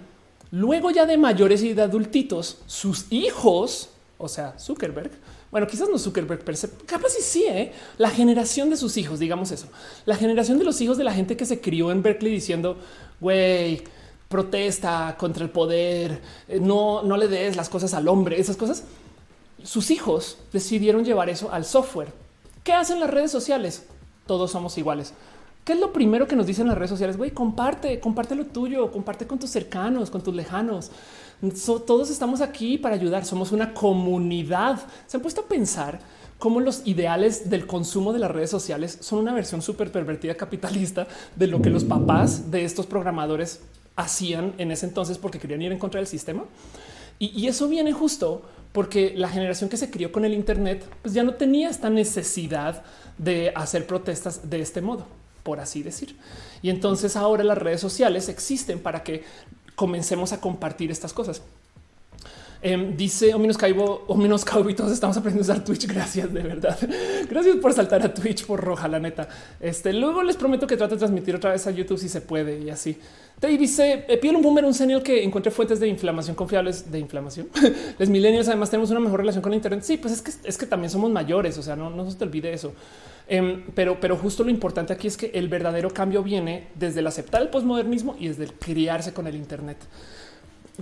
luego 0.50 0.90
ya 0.90 1.06
de 1.06 1.16
mayores 1.16 1.62
y 1.62 1.74
de 1.74 1.82
adultitos, 1.82 2.62
sus 2.66 3.06
hijos 3.10 3.93
o 4.24 4.28
sea, 4.28 4.58
Zuckerberg. 4.58 5.10
Bueno, 5.50 5.66
quizás 5.66 5.88
no 5.88 5.98
Zuckerberg, 5.98 6.44
pero 6.44 6.58
capaz 6.86 7.12
y 7.18 7.22
sí, 7.22 7.44
¿eh? 7.46 7.72
la 7.98 8.10
generación 8.10 8.70
de 8.70 8.76
sus 8.76 8.96
hijos, 8.96 9.18
digamos 9.18 9.52
eso, 9.52 9.68
la 10.04 10.16
generación 10.16 10.58
de 10.58 10.64
los 10.64 10.80
hijos 10.80 10.98
de 10.98 11.04
la 11.04 11.12
gente 11.12 11.36
que 11.36 11.46
se 11.46 11.60
crió 11.60 11.92
en 11.92 12.02
Berkeley 12.02 12.32
diciendo, 12.32 12.76
güey, 13.20 13.84
protesta 14.28 15.14
contra 15.18 15.44
el 15.44 15.50
poder, 15.50 16.20
eh, 16.48 16.58
no, 16.60 17.02
no 17.02 17.16
le 17.16 17.28
des 17.28 17.56
las 17.56 17.68
cosas 17.68 17.94
al 17.94 18.08
hombre, 18.08 18.40
esas 18.40 18.56
cosas. 18.56 18.84
Sus 19.62 19.90
hijos 19.90 20.38
decidieron 20.52 21.04
llevar 21.04 21.28
eso 21.28 21.52
al 21.52 21.64
software. 21.64 22.12
¿Qué 22.64 22.72
hacen 22.72 22.98
las 22.98 23.10
redes 23.10 23.30
sociales? 23.30 23.86
Todos 24.26 24.50
somos 24.50 24.76
iguales. 24.78 25.14
¿Qué 25.64 25.72
es 25.72 25.78
lo 25.78 25.92
primero 25.92 26.26
que 26.26 26.36
nos 26.36 26.46
dicen 26.46 26.66
las 26.66 26.76
redes 26.76 26.90
sociales? 26.90 27.16
Güey, 27.16 27.30
comparte, 27.30 28.00
comparte 28.00 28.34
lo 28.34 28.44
tuyo, 28.44 28.90
comparte 28.90 29.26
con 29.26 29.38
tus 29.38 29.50
cercanos, 29.50 30.10
con 30.10 30.22
tus 30.22 30.34
lejanos 30.34 30.90
todos 31.52 32.10
estamos 32.10 32.40
aquí 32.40 32.78
para 32.78 32.94
ayudar. 32.94 33.24
Somos 33.24 33.52
una 33.52 33.74
comunidad. 33.74 34.80
Se 35.06 35.16
han 35.16 35.22
puesto 35.22 35.42
a 35.42 35.46
pensar 35.46 36.00
cómo 36.38 36.60
los 36.60 36.82
ideales 36.84 37.48
del 37.48 37.66
consumo 37.66 38.12
de 38.12 38.18
las 38.18 38.30
redes 38.30 38.50
sociales 38.50 38.98
son 39.00 39.20
una 39.20 39.32
versión 39.32 39.62
súper 39.62 39.90
pervertida 39.90 40.34
capitalista 40.34 41.06
de 41.36 41.46
lo 41.46 41.62
que 41.62 41.70
los 41.70 41.84
papás 41.84 42.50
de 42.50 42.64
estos 42.64 42.86
programadores 42.86 43.60
hacían 43.96 44.54
en 44.58 44.70
ese 44.70 44.86
entonces 44.86 45.18
porque 45.18 45.38
querían 45.38 45.62
ir 45.62 45.72
en 45.72 45.78
contra 45.78 46.00
del 46.00 46.06
sistema. 46.06 46.44
Y, 47.18 47.46
eso 47.46 47.68
viene 47.68 47.92
justo 47.92 48.42
porque 48.72 49.14
la 49.16 49.28
generación 49.28 49.70
que 49.70 49.76
se 49.76 49.88
crió 49.88 50.10
con 50.10 50.24
el 50.24 50.34
Internet 50.34 50.84
pues 51.00 51.14
ya 51.14 51.22
no 51.22 51.34
tenía 51.34 51.70
esta 51.70 51.88
necesidad 51.88 52.82
de 53.18 53.52
hacer 53.54 53.86
protestas 53.86 54.50
de 54.50 54.60
este 54.60 54.80
modo, 54.80 55.06
por 55.44 55.60
así 55.60 55.82
decir. 55.82 56.16
Y 56.60 56.70
entonces 56.70 57.16
ahora 57.16 57.44
las 57.44 57.56
redes 57.56 57.80
sociales 57.80 58.28
existen 58.28 58.80
para 58.80 59.04
que 59.04 59.22
comencemos 59.74 60.32
a 60.32 60.40
compartir 60.40 60.90
estas 60.90 61.12
cosas. 61.12 61.42
Em, 62.66 62.96
dice 62.96 63.34
o 63.34 63.38
menos 63.38 63.58
caibo 63.58 64.04
o 64.06 64.16
menos 64.16 64.42
caibo 64.42 64.70
y 64.70 64.74
todos 64.74 64.90
estamos 64.90 65.14
aprendiendo 65.18 65.52
a 65.52 65.54
usar 65.54 65.64
Twitch. 65.66 65.86
Gracias 65.86 66.32
de 66.32 66.40
verdad. 66.42 66.78
Gracias 67.28 67.56
por 67.56 67.74
saltar 67.74 68.02
a 68.02 68.14
Twitch 68.14 68.46
por 68.46 68.58
roja, 68.58 68.88
la 68.88 68.98
neta. 68.98 69.28
Este 69.60 69.92
luego 69.92 70.22
les 70.22 70.34
prometo 70.34 70.66
que 70.66 70.74
trato 70.74 70.94
de 70.94 70.98
transmitir 71.00 71.36
otra 71.36 71.50
vez 71.50 71.66
a 71.66 71.70
YouTube 71.72 71.98
si 71.98 72.08
se 72.08 72.22
puede 72.22 72.58
y 72.60 72.70
así. 72.70 72.96
Te 73.38 73.48
dice 73.48 74.06
eh, 74.08 74.30
un 74.30 74.40
boomer, 74.40 74.64
un 74.64 74.72
senior 74.72 75.02
que 75.02 75.22
encuentre 75.22 75.52
fuentes 75.52 75.78
de 75.78 75.88
inflamación 75.88 76.34
confiables 76.34 76.90
de 76.90 76.98
inflamación. 76.98 77.48
Les 77.98 78.08
millennials 78.08 78.48
además 78.48 78.70
tenemos 78.70 78.90
una 78.90 79.00
mejor 79.00 79.20
relación 79.20 79.42
con 79.42 79.52
Internet. 79.52 79.82
Sí, 79.82 79.98
pues 79.98 80.14
es 80.14 80.22
que 80.22 80.48
es 80.48 80.56
que 80.56 80.64
también 80.64 80.88
somos 80.88 81.10
mayores. 81.10 81.58
O 81.58 81.62
sea, 81.62 81.76
no, 81.76 81.90
no 81.90 82.10
se 82.10 82.16
te 82.16 82.24
olvide 82.24 82.50
eso. 82.50 82.72
Em, 83.28 83.62
pero, 83.74 84.00
pero 84.00 84.16
justo 84.16 84.42
lo 84.42 84.48
importante 84.48 84.94
aquí 84.94 85.06
es 85.06 85.18
que 85.18 85.30
el 85.34 85.48
verdadero 85.48 85.90
cambio 85.90 86.22
viene 86.22 86.68
desde 86.76 87.00
el 87.00 87.06
aceptar 87.06 87.42
el 87.42 87.48
posmodernismo 87.48 88.16
y 88.18 88.28
desde 88.28 88.44
el 88.44 88.54
criarse 88.54 89.12
con 89.12 89.26
el 89.26 89.36
Internet. 89.36 89.76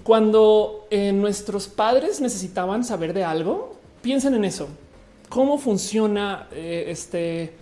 Cuando 0.04 0.86
eh, 0.90 1.12
nuestros 1.12 1.68
padres 1.68 2.20
necesitaban 2.20 2.82
saber 2.82 3.12
de 3.12 3.24
algo, 3.24 3.76
piensen 4.00 4.34
en 4.34 4.44
eso. 4.44 4.68
¿Cómo 5.28 5.58
funciona 5.58 6.48
eh, 6.52 6.86
este? 6.88 7.54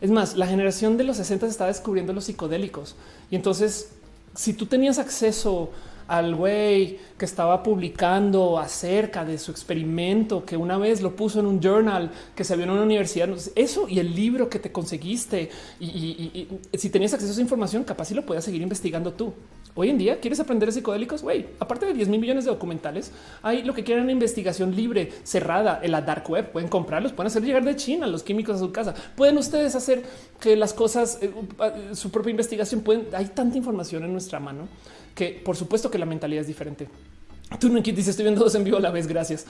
Es 0.00 0.10
más, 0.10 0.36
la 0.36 0.46
generación 0.46 0.96
de 0.96 1.04
los 1.04 1.16
60 1.16 1.46
está 1.46 1.66
descubriendo 1.66 2.12
los 2.12 2.24
psicodélicos. 2.24 2.96
Y 3.30 3.36
entonces, 3.36 3.92
si 4.34 4.52
tú 4.52 4.66
tenías 4.66 4.98
acceso 4.98 5.70
al 6.06 6.34
güey 6.34 6.98
que 7.16 7.24
estaba 7.24 7.62
publicando 7.62 8.58
acerca 8.58 9.24
de 9.24 9.38
su 9.38 9.50
experimento, 9.50 10.44
que 10.44 10.56
una 10.56 10.76
vez 10.78 11.00
lo 11.00 11.16
puso 11.16 11.40
en 11.40 11.46
un 11.46 11.60
journal, 11.60 12.10
que 12.34 12.44
se 12.44 12.56
vio 12.56 12.64
en 12.64 12.72
una 12.72 12.82
universidad, 12.82 13.30
eso 13.54 13.88
y 13.88 13.98
el 13.98 14.14
libro 14.14 14.48
que 14.48 14.58
te 14.58 14.70
conseguiste. 14.70 15.50
Y, 15.80 16.48
si 16.74 16.90
tenías 16.90 17.14
acceso 17.14 17.30
a 17.30 17.32
esa 17.32 17.40
información, 17.40 17.84
capaz 17.84 18.06
si 18.06 18.14
lo 18.14 18.26
puedas 18.26 18.44
seguir 18.44 18.62
investigando 18.62 19.12
tú. 19.12 19.32
Hoy 19.76 19.90
en 19.90 19.98
día, 19.98 20.20
¿quieres 20.20 20.38
aprender 20.38 20.68
de 20.68 20.72
psicodélicos? 20.72 21.22
Güey, 21.22 21.46
aparte 21.58 21.84
de 21.84 21.94
10 21.94 22.08
mil 22.08 22.20
millones 22.20 22.44
de 22.44 22.50
documentales, 22.52 23.10
hay 23.42 23.64
lo 23.64 23.74
que 23.74 23.82
quieran 23.82 24.08
investigación 24.08 24.76
libre, 24.76 25.12
cerrada, 25.24 25.80
en 25.82 25.90
la 25.90 26.00
dark 26.00 26.30
web. 26.30 26.52
Pueden 26.52 26.68
comprarlos, 26.68 27.12
pueden 27.12 27.26
hacer 27.26 27.42
llegar 27.42 27.64
de 27.64 27.74
China 27.74 28.06
los 28.06 28.22
químicos 28.22 28.54
a 28.56 28.58
su 28.60 28.70
casa. 28.70 28.94
Pueden 29.16 29.36
ustedes 29.36 29.74
hacer 29.74 30.04
que 30.40 30.54
las 30.54 30.72
cosas, 30.72 31.18
eh, 31.20 31.32
su 31.92 32.12
propia 32.12 32.30
investigación, 32.30 32.82
pueden. 32.82 33.08
Hay 33.14 33.26
tanta 33.26 33.58
información 33.58 34.04
en 34.04 34.12
nuestra 34.12 34.38
mano 34.38 34.68
que 35.12 35.42
por 35.44 35.56
supuesto 35.56 35.90
que 35.90 35.98
la 35.98 36.06
mentalidad 36.06 36.42
es 36.42 36.46
diferente. 36.46 36.88
Tú 37.58 37.68
no 37.68 37.80
dices 37.80 38.08
estoy 38.08 38.24
viendo 38.24 38.42
dos 38.42 38.54
en 38.54 38.62
vivo 38.62 38.76
a 38.76 38.80
la 38.80 38.90
vez. 38.90 39.08
Gracias. 39.08 39.44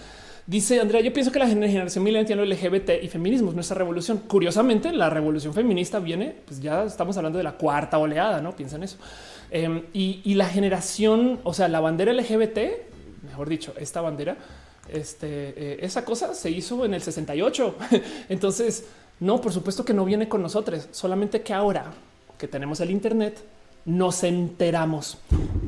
Dice 0.46 0.78
Andrea, 0.78 1.00
yo 1.00 1.12
pienso 1.12 1.32
que 1.32 1.38
la 1.38 1.48
generación 1.48 2.04
milenial 2.04 2.48
LGBT 2.48 3.02
y 3.02 3.08
feminismo 3.08 3.48
es 3.48 3.54
nuestra 3.54 3.76
revolución. 3.76 4.22
Curiosamente, 4.26 4.92
la 4.92 5.08
revolución 5.08 5.54
feminista 5.54 5.98
viene, 6.00 6.34
pues 6.44 6.60
ya 6.60 6.84
estamos 6.84 7.16
hablando 7.16 7.38
de 7.38 7.44
la 7.44 7.52
cuarta 7.52 7.98
oleada, 7.98 8.42
no 8.42 8.54
piensa 8.54 8.76
en 8.76 8.82
eso. 8.82 8.98
Em, 9.56 9.84
y, 9.92 10.34
la 10.34 10.46
generación, 10.46 11.38
o 11.44 11.54
sea, 11.54 11.68
la 11.68 11.78
bandera 11.78 12.12
LGBT, 12.12 12.58
mejor 13.22 13.48
dicho, 13.48 13.72
esta 13.78 14.00
bandera, 14.00 14.36
este, 14.88 15.26
eh, 15.28 15.78
esa 15.80 16.04
cosa 16.04 16.34
se 16.34 16.50
hizo 16.50 16.84
en 16.84 16.92
el 16.92 17.00
68. 17.00 17.76
Entonces, 18.28 18.86
no, 19.20 19.40
por 19.40 19.52
supuesto 19.52 19.84
que 19.84 19.94
no 19.94 20.04
viene 20.04 20.28
con 20.28 20.42
nosotros, 20.42 20.88
solamente 20.90 21.42
que 21.42 21.54
ahora 21.54 21.92
que 22.36 22.48
tenemos 22.48 22.80
el 22.80 22.90
Internet, 22.90 23.44
nos 23.84 24.24
enteramos. 24.24 25.18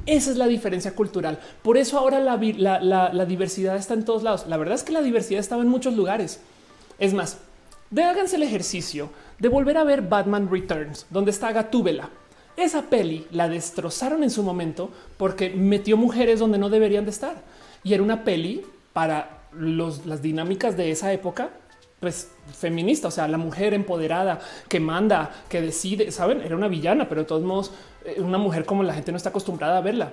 Esa 0.05 0.33
es 0.33 0.37
la 0.37 0.49
diferencia 0.49 0.93
cultural. 0.93 1.39
Por 1.63 1.79
eso 1.79 1.97
ahora 1.97 2.19
la, 2.19 3.25
diversidad 3.25 3.77
está 3.77 3.95
en 3.95 4.05
todos 4.05 4.25
lados. 4.25 4.49
La 4.49 4.57
verdad 4.57 4.75
es 4.75 4.83
que 4.83 4.91
la 4.91 5.03
diversidad 5.03 5.39
estaba 5.39 5.63
en 5.63 5.69
muchos 5.69 5.95
lugares. 5.95 6.41
Es 6.99 7.15
más, 7.15 7.39
de 7.91 8.03
el 8.03 8.43
ejercicio 8.43 9.11
de 9.39 9.49
volver 9.49 9.79
a 9.79 9.85
ver 9.85 10.03
Batman 10.03 10.49
Returns, 10.51 11.07
donde 11.09 11.31
está 11.31 11.53
Gatúbela. 11.53 12.11
Esa 12.57 12.83
peli 12.83 13.27
la 13.31 13.49
destrozaron 13.49 14.23
en 14.23 14.31
su 14.31 14.43
momento 14.43 14.91
porque 15.17 15.51
metió 15.51 15.97
mujeres 15.97 16.39
donde 16.41 16.59
no 16.59 16.71
deberían 16.71 17.05
de 17.05 17.11
estar. 17.11 17.43
Y 17.85 17.95
era 17.95 18.03
una 18.03 18.25
peli 18.25 18.65
para 18.93 19.43
las 19.53 20.23
dinámicas 20.23 20.77
de 20.77 20.91
esa 20.91 21.13
época 21.13 21.51
pues 22.01 22.31
feminista, 22.53 23.09
o 23.09 23.11
sea, 23.11 23.27
la 23.27 23.39
mujer 23.39 23.73
empoderada 23.73 24.39
que 24.69 24.81
manda, 24.81 25.31
que 25.49 25.63
decide, 25.63 26.13
saben, 26.13 26.43
era 26.43 26.55
una 26.55 26.69
villana, 26.69 27.09
pero 27.09 27.23
de 27.23 27.27
todos 27.27 27.43
modos, 27.43 27.73
eh, 28.05 28.21
una 28.21 28.39
mujer 28.39 28.67
como 28.67 28.83
la 28.83 28.93
gente 28.93 29.13
no 29.13 29.17
está 29.17 29.31
acostumbrada 29.31 29.79
a 29.79 29.81
verla. 29.81 30.13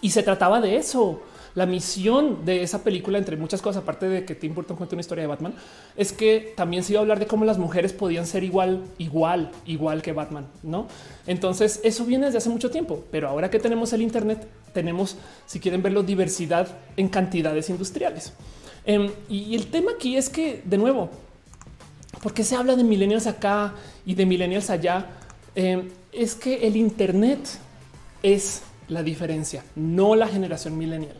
Y 0.00 0.10
se 0.10 0.22
trataba 0.22 0.60
de 0.60 0.76
eso. 0.76 1.22
La 1.54 1.66
misión 1.66 2.44
de 2.44 2.62
esa 2.62 2.82
película, 2.82 3.16
entre 3.16 3.36
muchas 3.36 3.62
cosas, 3.62 3.82
aparte 3.82 4.08
de 4.08 4.24
que 4.24 4.34
Tim 4.34 4.54
Burton 4.54 4.76
cuenta 4.76 4.96
una 4.96 5.00
historia 5.00 5.22
de 5.22 5.28
Batman, 5.28 5.54
es 5.96 6.12
que 6.12 6.52
también 6.56 6.82
se 6.82 6.92
iba 6.92 7.00
a 7.00 7.02
hablar 7.02 7.20
de 7.20 7.26
cómo 7.26 7.44
las 7.44 7.58
mujeres 7.58 7.92
podían 7.92 8.26
ser 8.26 8.42
igual, 8.42 8.82
igual, 8.98 9.52
igual 9.64 10.02
que 10.02 10.12
Batman, 10.12 10.48
no? 10.64 10.88
Entonces, 11.28 11.80
eso 11.84 12.04
viene 12.04 12.26
desde 12.26 12.38
hace 12.38 12.48
mucho 12.48 12.70
tiempo, 12.70 13.04
pero 13.12 13.28
ahora 13.28 13.50
que 13.50 13.60
tenemos 13.60 13.92
el 13.92 14.02
Internet, 14.02 14.48
tenemos, 14.72 15.16
si 15.46 15.60
quieren 15.60 15.80
verlo, 15.80 16.02
diversidad 16.02 16.66
en 16.96 17.08
cantidades 17.08 17.70
industriales. 17.70 18.32
Em, 18.84 19.10
y 19.28 19.54
el 19.54 19.68
tema 19.68 19.92
aquí 19.92 20.16
es 20.16 20.28
que, 20.28 20.60
de 20.64 20.76
nuevo, 20.76 21.08
porque 22.22 22.42
se 22.42 22.56
habla 22.56 22.74
de 22.74 22.84
millennials 22.84 23.26
acá 23.26 23.74
y 24.06 24.14
de 24.14 24.26
millennials 24.26 24.70
allá? 24.70 25.06
Em, 25.54 25.90
es 26.10 26.34
que 26.34 26.66
el 26.66 26.76
Internet 26.76 27.38
es 28.22 28.62
la 28.88 29.02
diferencia, 29.02 29.64
no 29.76 30.14
la 30.14 30.26
generación 30.26 30.76
millennial. 30.76 31.16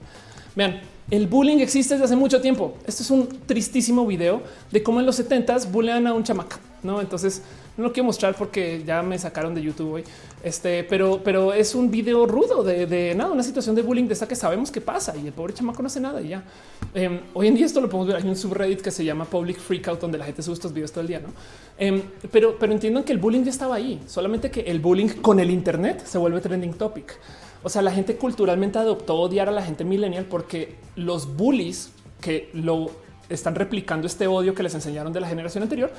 Vean, 0.54 0.80
el 1.10 1.26
bullying 1.26 1.58
existe 1.58 1.94
desde 1.94 2.06
hace 2.06 2.16
mucho 2.16 2.40
tiempo. 2.40 2.76
Este 2.86 3.02
es 3.02 3.10
un 3.10 3.28
tristísimo 3.46 4.06
video 4.06 4.42
de 4.70 4.82
cómo 4.82 5.00
en 5.00 5.06
los 5.06 5.18
70s 5.18 5.70
bullean 5.70 6.06
a 6.06 6.14
un 6.14 6.22
chamaca. 6.24 6.58
No, 6.82 7.00
entonces 7.00 7.42
no 7.76 7.84
lo 7.84 7.92
quiero 7.92 8.04
mostrar 8.06 8.36
porque 8.36 8.82
ya 8.86 9.02
me 9.02 9.18
sacaron 9.18 9.54
de 9.54 9.62
YouTube 9.62 9.94
hoy. 9.94 10.04
Este, 10.42 10.84
pero, 10.84 11.20
pero 11.24 11.52
es 11.52 11.74
un 11.74 11.90
video 11.90 12.26
rudo 12.26 12.62
de, 12.62 13.14
nada, 13.16 13.32
una 13.32 13.42
situación 13.42 13.74
de 13.74 13.82
bullying 13.82 14.06
de 14.06 14.12
esa 14.12 14.28
que 14.28 14.36
sabemos 14.36 14.70
que 14.70 14.80
pasa 14.80 15.14
y 15.16 15.26
el 15.26 15.32
pobre 15.32 15.54
chamaco 15.54 15.82
no 15.82 15.86
hace 15.86 16.00
nada 16.00 16.20
y 16.22 16.28
ya. 16.28 16.44
Em, 16.94 17.20
hoy 17.32 17.48
en 17.48 17.54
día 17.54 17.66
esto 17.66 17.80
lo 17.80 17.88
podemos 17.88 18.06
ver. 18.06 18.16
Hay 18.16 18.28
un 18.28 18.36
subreddit 18.36 18.80
que 18.80 18.90
se 18.90 19.04
llama 19.04 19.24
Public 19.24 19.58
Freakout 19.58 20.00
donde 20.00 20.18
la 20.18 20.24
gente 20.24 20.42
sube 20.42 20.54
estos 20.54 20.72
videos 20.72 20.92
todo 20.92 21.00
el 21.00 21.08
día. 21.08 21.20
No, 21.20 21.28
em, 21.78 22.02
pero, 22.30 22.56
pero 22.58 22.72
entiendan 22.72 23.02
que 23.02 23.12
el 23.12 23.18
bullying 23.18 23.44
ya 23.44 23.50
estaba 23.50 23.74
ahí, 23.74 24.00
solamente 24.06 24.50
que 24.50 24.60
el 24.60 24.78
bullying 24.78 25.08
con 25.20 25.40
el 25.40 25.50
Internet 25.50 26.04
se 26.06 26.18
vuelve 26.18 26.40
trending 26.40 26.74
topic. 26.74 27.18
O 27.64 27.68
sea, 27.70 27.82
la 27.82 27.90
gente 27.90 28.16
culturalmente 28.16 28.78
adoptó 28.78 29.16
odiar 29.16 29.48
a 29.48 29.52
la 29.52 29.62
gente 29.62 29.84
millennial 29.84 30.26
porque 30.26 30.76
los 30.96 31.34
bullies 31.36 31.90
que 32.20 32.50
lo 32.52 32.90
están 33.28 33.54
replicando 33.54 34.06
este 34.06 34.26
odio 34.26 34.54
que 34.54 34.62
les 34.62 34.74
enseñaron 34.74 35.12
de 35.12 35.20
la 35.20 35.28
generación 35.28 35.62
anterior 35.62 35.90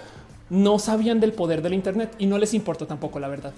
no 0.50 0.78
sabían 0.78 1.20
del 1.20 1.34
poder 1.34 1.62
del 1.64 1.74
Internet 1.74 2.14
y 2.20 2.28
no 2.28 2.38
les 2.38 2.54
importó 2.54 2.86
tampoco 2.86 3.20
la 3.20 3.28
verdad. 3.28 3.52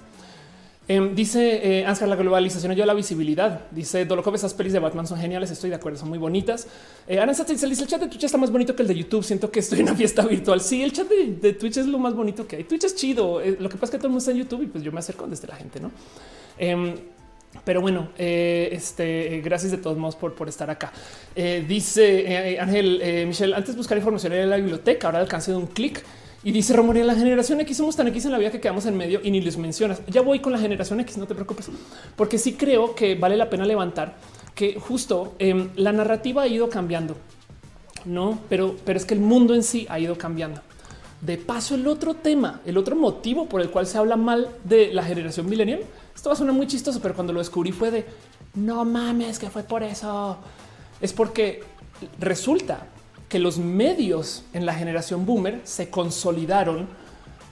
Em, 0.90 1.14
dice 1.14 1.82
eh, 1.82 1.84
la 1.84 2.16
globalización 2.16 2.72
ayuda 2.72 2.84
a 2.84 2.86
la 2.86 2.94
visibilidad. 2.94 3.60
Dice 3.70 4.06
Dolokov, 4.06 4.34
esas 4.34 4.54
pelis 4.54 4.72
de 4.72 4.78
Batman 4.78 5.06
son 5.06 5.18
geniales. 5.18 5.50
Estoy 5.50 5.68
de 5.68 5.76
acuerdo, 5.76 5.98
son 5.98 6.08
muy 6.08 6.16
bonitas. 6.16 6.66
Eh, 7.06 7.22
dice 7.46 7.66
el 7.66 7.86
chat 7.86 8.00
de 8.00 8.08
Twitch 8.08 8.24
está 8.24 8.38
más 8.38 8.50
bonito 8.50 8.74
que 8.74 8.80
el 8.80 8.88
de 8.88 8.94
YouTube. 8.94 9.22
Siento 9.22 9.50
que 9.50 9.60
estoy 9.60 9.80
en 9.80 9.88
una 9.88 9.94
fiesta 9.94 10.22
virtual. 10.26 10.62
Sí, 10.62 10.82
el 10.82 10.94
chat 10.94 11.06
de, 11.06 11.52
Twitch 11.52 11.76
es 11.76 11.86
lo 11.86 11.98
más 11.98 12.14
bonito 12.14 12.46
que 12.46 12.56
hay. 12.56 12.64
Twitch 12.64 12.84
es 12.84 12.94
chido. 12.94 13.42
Eh, 13.42 13.58
lo 13.60 13.68
que 13.68 13.74
pasa 13.74 13.84
es 13.84 13.90
que 13.90 13.98
todo 13.98 14.06
el 14.06 14.12
mundo 14.12 14.20
está 14.20 14.30
en 14.30 14.38
YouTube 14.38 14.62
y 14.62 14.66
pues 14.68 14.82
yo 14.82 14.90
me 14.90 15.00
acerco 15.00 15.26
desde 15.26 15.46
la 15.46 15.56
gente, 15.56 15.78
no? 15.78 15.90
Pero 17.64 17.80
bueno, 17.80 18.08
eh, 18.18 18.68
este, 18.72 19.40
gracias 19.44 19.72
de 19.72 19.78
todos 19.78 19.96
modos 19.96 20.16
por, 20.16 20.34
por 20.34 20.48
estar 20.48 20.70
acá. 20.70 20.92
Eh, 21.34 21.64
dice 21.66 22.52
eh, 22.52 22.60
Ángel 22.60 23.26
Michelle, 23.26 23.54
antes 23.54 23.76
buscar 23.76 23.96
información 23.96 24.32
en 24.32 24.50
la 24.50 24.56
biblioteca, 24.56 25.08
ahora 25.08 25.20
alcance 25.20 25.50
de 25.50 25.56
un 25.56 25.66
clic. 25.66 26.02
Y 26.44 26.52
dice 26.52 26.72
Romoria, 26.72 27.04
la 27.04 27.16
generación 27.16 27.60
X 27.62 27.76
somos 27.76 27.96
tan 27.96 28.06
X 28.08 28.26
en 28.26 28.32
la 28.32 28.38
vida 28.38 28.52
que 28.52 28.60
quedamos 28.60 28.86
en 28.86 28.96
medio 28.96 29.20
y 29.22 29.30
ni 29.30 29.40
les 29.40 29.58
mencionas. 29.58 30.00
Ya 30.06 30.22
voy 30.22 30.38
con 30.38 30.52
la 30.52 30.58
generación 30.58 31.00
X, 31.00 31.18
no 31.18 31.26
te 31.26 31.34
preocupes, 31.34 31.68
porque 32.14 32.38
sí 32.38 32.52
creo 32.54 32.94
que 32.94 33.16
vale 33.16 33.36
la 33.36 33.50
pena 33.50 33.64
levantar 33.66 34.14
que 34.54 34.78
justo 34.78 35.34
em, 35.38 35.68
la 35.76 35.92
narrativa 35.92 36.42
ha 36.42 36.46
ido 36.46 36.68
cambiando, 36.68 37.16
no, 38.04 38.38
pero, 38.48 38.76
pero 38.84 38.98
es 38.98 39.04
que 39.04 39.14
el 39.14 39.20
mundo 39.20 39.54
en 39.54 39.62
sí 39.62 39.86
ha 39.88 39.98
ido 39.98 40.16
cambiando. 40.16 40.60
De 41.20 41.38
paso, 41.38 41.74
el 41.74 41.86
otro 41.86 42.14
tema, 42.14 42.60
el 42.64 42.78
otro 42.78 42.94
motivo 42.94 43.48
por 43.48 43.60
el 43.60 43.70
cual 43.70 43.86
se 43.86 43.98
habla 43.98 44.16
mal 44.16 44.48
de 44.64 44.92
la 44.92 45.02
generación 45.02 45.48
millennial 45.48 45.80
esto 46.18 46.30
va 46.30 46.34
a 46.34 46.36
sonar 46.36 46.52
muy 46.52 46.66
chistoso, 46.66 46.98
pero 47.00 47.14
cuando 47.14 47.32
lo 47.32 47.38
descubrí 47.38 47.70
fue 47.70 47.92
de 47.92 48.04
no 48.54 48.84
mames, 48.84 49.38
que 49.38 49.50
fue 49.50 49.62
por 49.62 49.84
eso. 49.84 50.36
Es 51.00 51.12
porque 51.12 51.62
resulta 52.18 52.88
que 53.28 53.38
los 53.38 53.58
medios 53.58 54.42
en 54.52 54.66
la 54.66 54.74
generación 54.74 55.24
boomer 55.24 55.60
se 55.62 55.90
consolidaron 55.90 56.88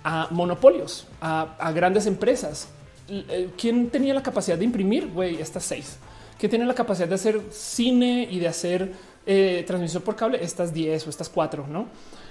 a 0.02 0.26
monopolios, 0.32 1.06
a, 1.20 1.70
grandes 1.76 2.06
empresas. 2.06 2.66
Eh, 3.08 3.50
¿Quién 3.56 3.88
tenía 3.88 4.12
la 4.12 4.22
capacidad 4.24 4.58
de 4.58 4.64
imprimir? 4.64 5.12
Güey, 5.12 5.40
estas 5.40 5.62
seis. 5.62 5.98
¿Quién 6.36 6.50
tiene 6.50 6.66
la 6.66 6.74
capacidad 6.74 7.06
de 7.06 7.14
hacer 7.14 7.40
cine 7.52 8.26
y 8.28 8.40
de 8.40 8.48
hacer 8.48 8.92
eh, 9.26 9.62
transmisión 9.64 10.02
por 10.02 10.16
cable? 10.16 10.42
Estas 10.42 10.74
diez 10.74 11.06
o 11.06 11.10
estas 11.10 11.28
cuatro, 11.28 11.68
¿no? 11.68 11.86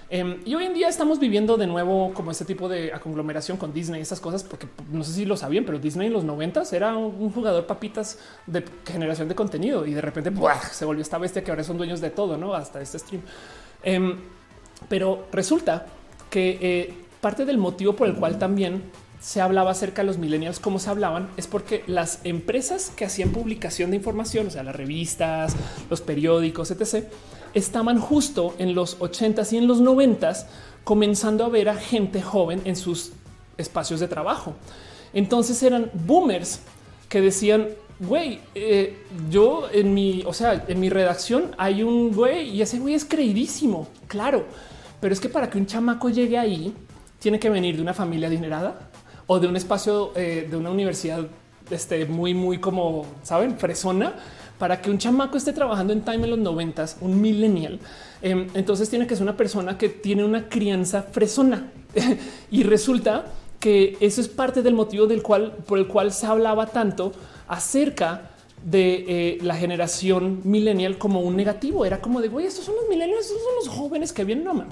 Em, 0.10 0.40
y 0.46 0.54
hoy 0.54 0.66
en 0.66 0.74
día 0.74 0.88
estamos 0.88 1.20
viviendo 1.20 1.58
de 1.58 1.66
nuevo 1.66 2.14
como 2.14 2.30
este 2.30 2.46
tipo 2.46 2.70
de 2.70 2.92
conglomeración 3.02 3.58
con 3.58 3.74
Disney 3.74 4.00
y 4.00 4.04
esas 4.04 4.20
cosas, 4.20 4.44
porque 4.44 4.68
no 4.92 5.04
sé 5.04 5.14
si 5.14 5.26
lo 5.26 5.36
sabían, 5.36 5.66
pero 5.66 5.80
Disney 5.80 6.08
en 6.08 6.14
los 6.14 6.24
noventas 6.24 6.72
era 6.74 6.96
un 6.96 7.32
jugador 7.32 7.66
papitas 7.66 8.20
de 8.46 8.64
generación 8.86 9.28
de 9.28 9.36
contenido 9.36 9.86
y 9.86 9.94
de 9.94 10.02
repente 10.02 10.32
se 10.72 10.86
volvió 10.86 11.02
esta 11.02 11.18
bestia 11.18 11.44
que 11.44 11.50
ahora 11.50 11.64
son 11.64 11.78
dueños 11.78 12.02
de 12.02 12.12
todo, 12.12 12.38
no 12.38 12.54
hasta 12.54 12.82
este 12.82 13.00
stream. 13.00 13.24
Em, 13.82 14.16
pero 14.88 15.28
resulta 15.32 15.88
que 16.30 16.60
eh, 16.62 16.94
parte 17.20 17.46
del 17.46 17.58
motivo 17.58 17.96
por 17.96 18.08
el 18.08 18.16
cual 18.16 18.38
también 18.38 18.84
se 19.20 19.42
hablaba 19.42 19.72
acerca 19.72 20.04
de 20.04 20.08
los 20.08 20.20
millennials, 20.20 20.60
como 20.60 20.78
se 20.78 20.88
hablaban, 20.90 21.30
es 21.36 21.48
porque 21.48 21.84
las 21.88 22.20
empresas 22.26 22.92
que 22.96 23.06
hacían 23.06 23.32
publicación 23.32 23.90
de 23.90 23.98
información, 23.98 24.48
o 24.48 24.52
sea, 24.52 24.62
las 24.62 24.76
revistas, 24.76 25.56
los 25.90 26.02
periódicos, 26.02 26.70
etc., 26.70 27.06
estaban 27.56 28.00
justo 28.00 28.54
en 28.60 28.76
los 28.76 29.00
80s 29.00 29.54
y 29.54 29.58
en 29.58 29.68
los 29.68 29.82
90s 29.82 30.46
comenzando 30.84 31.44
a 31.44 31.50
ver 31.50 31.70
a 31.70 31.76
gente 31.76 32.22
joven 32.22 32.62
en 32.66 32.76
sus 32.76 33.14
espacios 33.58 34.00
de 34.00 34.08
trabajo. 34.08 34.54
Entonces 35.14 35.64
eran 35.64 35.90
boomers 35.94 36.60
que 37.10 37.22
decían, 37.22 37.70
güey, 38.00 38.42
eh, 38.54 38.98
yo 39.30 39.68
en 39.72 39.94
mi, 39.94 40.24
o 40.26 40.34
sea, 40.34 40.66
en 40.68 40.80
mi 40.80 40.90
redacción 40.90 41.56
hay 41.58 41.82
un 41.82 42.14
güey 42.14 42.50
y 42.50 42.62
ese 42.62 42.78
güey 42.80 42.94
es 42.94 43.06
creidísimo, 43.06 43.88
claro, 44.08 44.46
pero 45.00 45.14
es 45.14 45.20
que 45.20 45.30
para 45.30 45.50
que 45.50 45.58
un 45.58 45.66
chamaco 45.66 46.10
llegue 46.10 46.38
ahí, 46.38 46.74
tiene 47.20 47.40
que 47.40 47.50
venir 47.50 47.78
de 47.78 47.82
una 47.82 47.94
familia 47.94 48.28
adinerada 48.28 48.90
o 49.28 49.40
de 49.40 49.48
un 49.48 49.56
espacio 49.56 50.12
eh, 50.16 50.48
de 50.50 50.58
una 50.58 50.70
universidad 50.70 51.26
este, 51.70 52.06
muy, 52.06 52.34
muy 52.34 52.60
como, 52.60 53.06
saben, 53.24 53.58
fresona 53.58 54.14
para 54.58 54.82
que 54.82 54.90
un 54.90 54.98
chamaco 54.98 55.38
esté 55.38 55.54
trabajando 55.54 55.94
en 55.94 56.02
time 56.02 56.24
en 56.24 56.30
los 56.30 56.40
noventas, 56.40 56.98
un 57.02 57.22
millennial, 57.22 57.80
em, 58.22 58.48
entonces 58.54 58.90
tiene 58.90 59.08
que 59.08 59.16
ser 59.16 59.24
una 59.24 59.38
persona 59.38 59.78
que 59.78 59.90
tiene 59.90 60.24
una 60.24 60.48
crianza 60.48 61.04
fresona 61.04 61.72
y 62.52 62.64
resulta 62.64 63.26
que 63.60 63.98
eso 64.00 64.22
es 64.22 64.28
parte 64.28 64.62
del 64.62 64.74
motivo 64.74 65.08
del 65.08 65.22
cual 65.22 65.54
por 65.66 65.80
el 65.80 65.88
cual 65.88 66.12
se 66.12 66.28
hablaba 66.28 66.68
tanto 66.68 67.14
acerca 67.48 68.32
de 68.64 69.06
eh, 69.08 69.38
la 69.42 69.56
generación 69.56 70.42
millennial 70.44 70.98
como 70.98 71.22
un 71.22 71.36
negativo. 71.36 71.86
Era 71.86 72.02
como 72.02 72.20
de 72.20 72.28
güey, 72.28 72.48
estos 72.48 72.66
son 72.66 72.76
los 72.76 72.90
millennials, 72.90 73.26
estos 73.26 73.42
son 73.42 73.56
los 73.56 73.68
jóvenes 73.70 74.12
que 74.12 74.24
vienen, 74.24 74.46
no. 74.46 74.66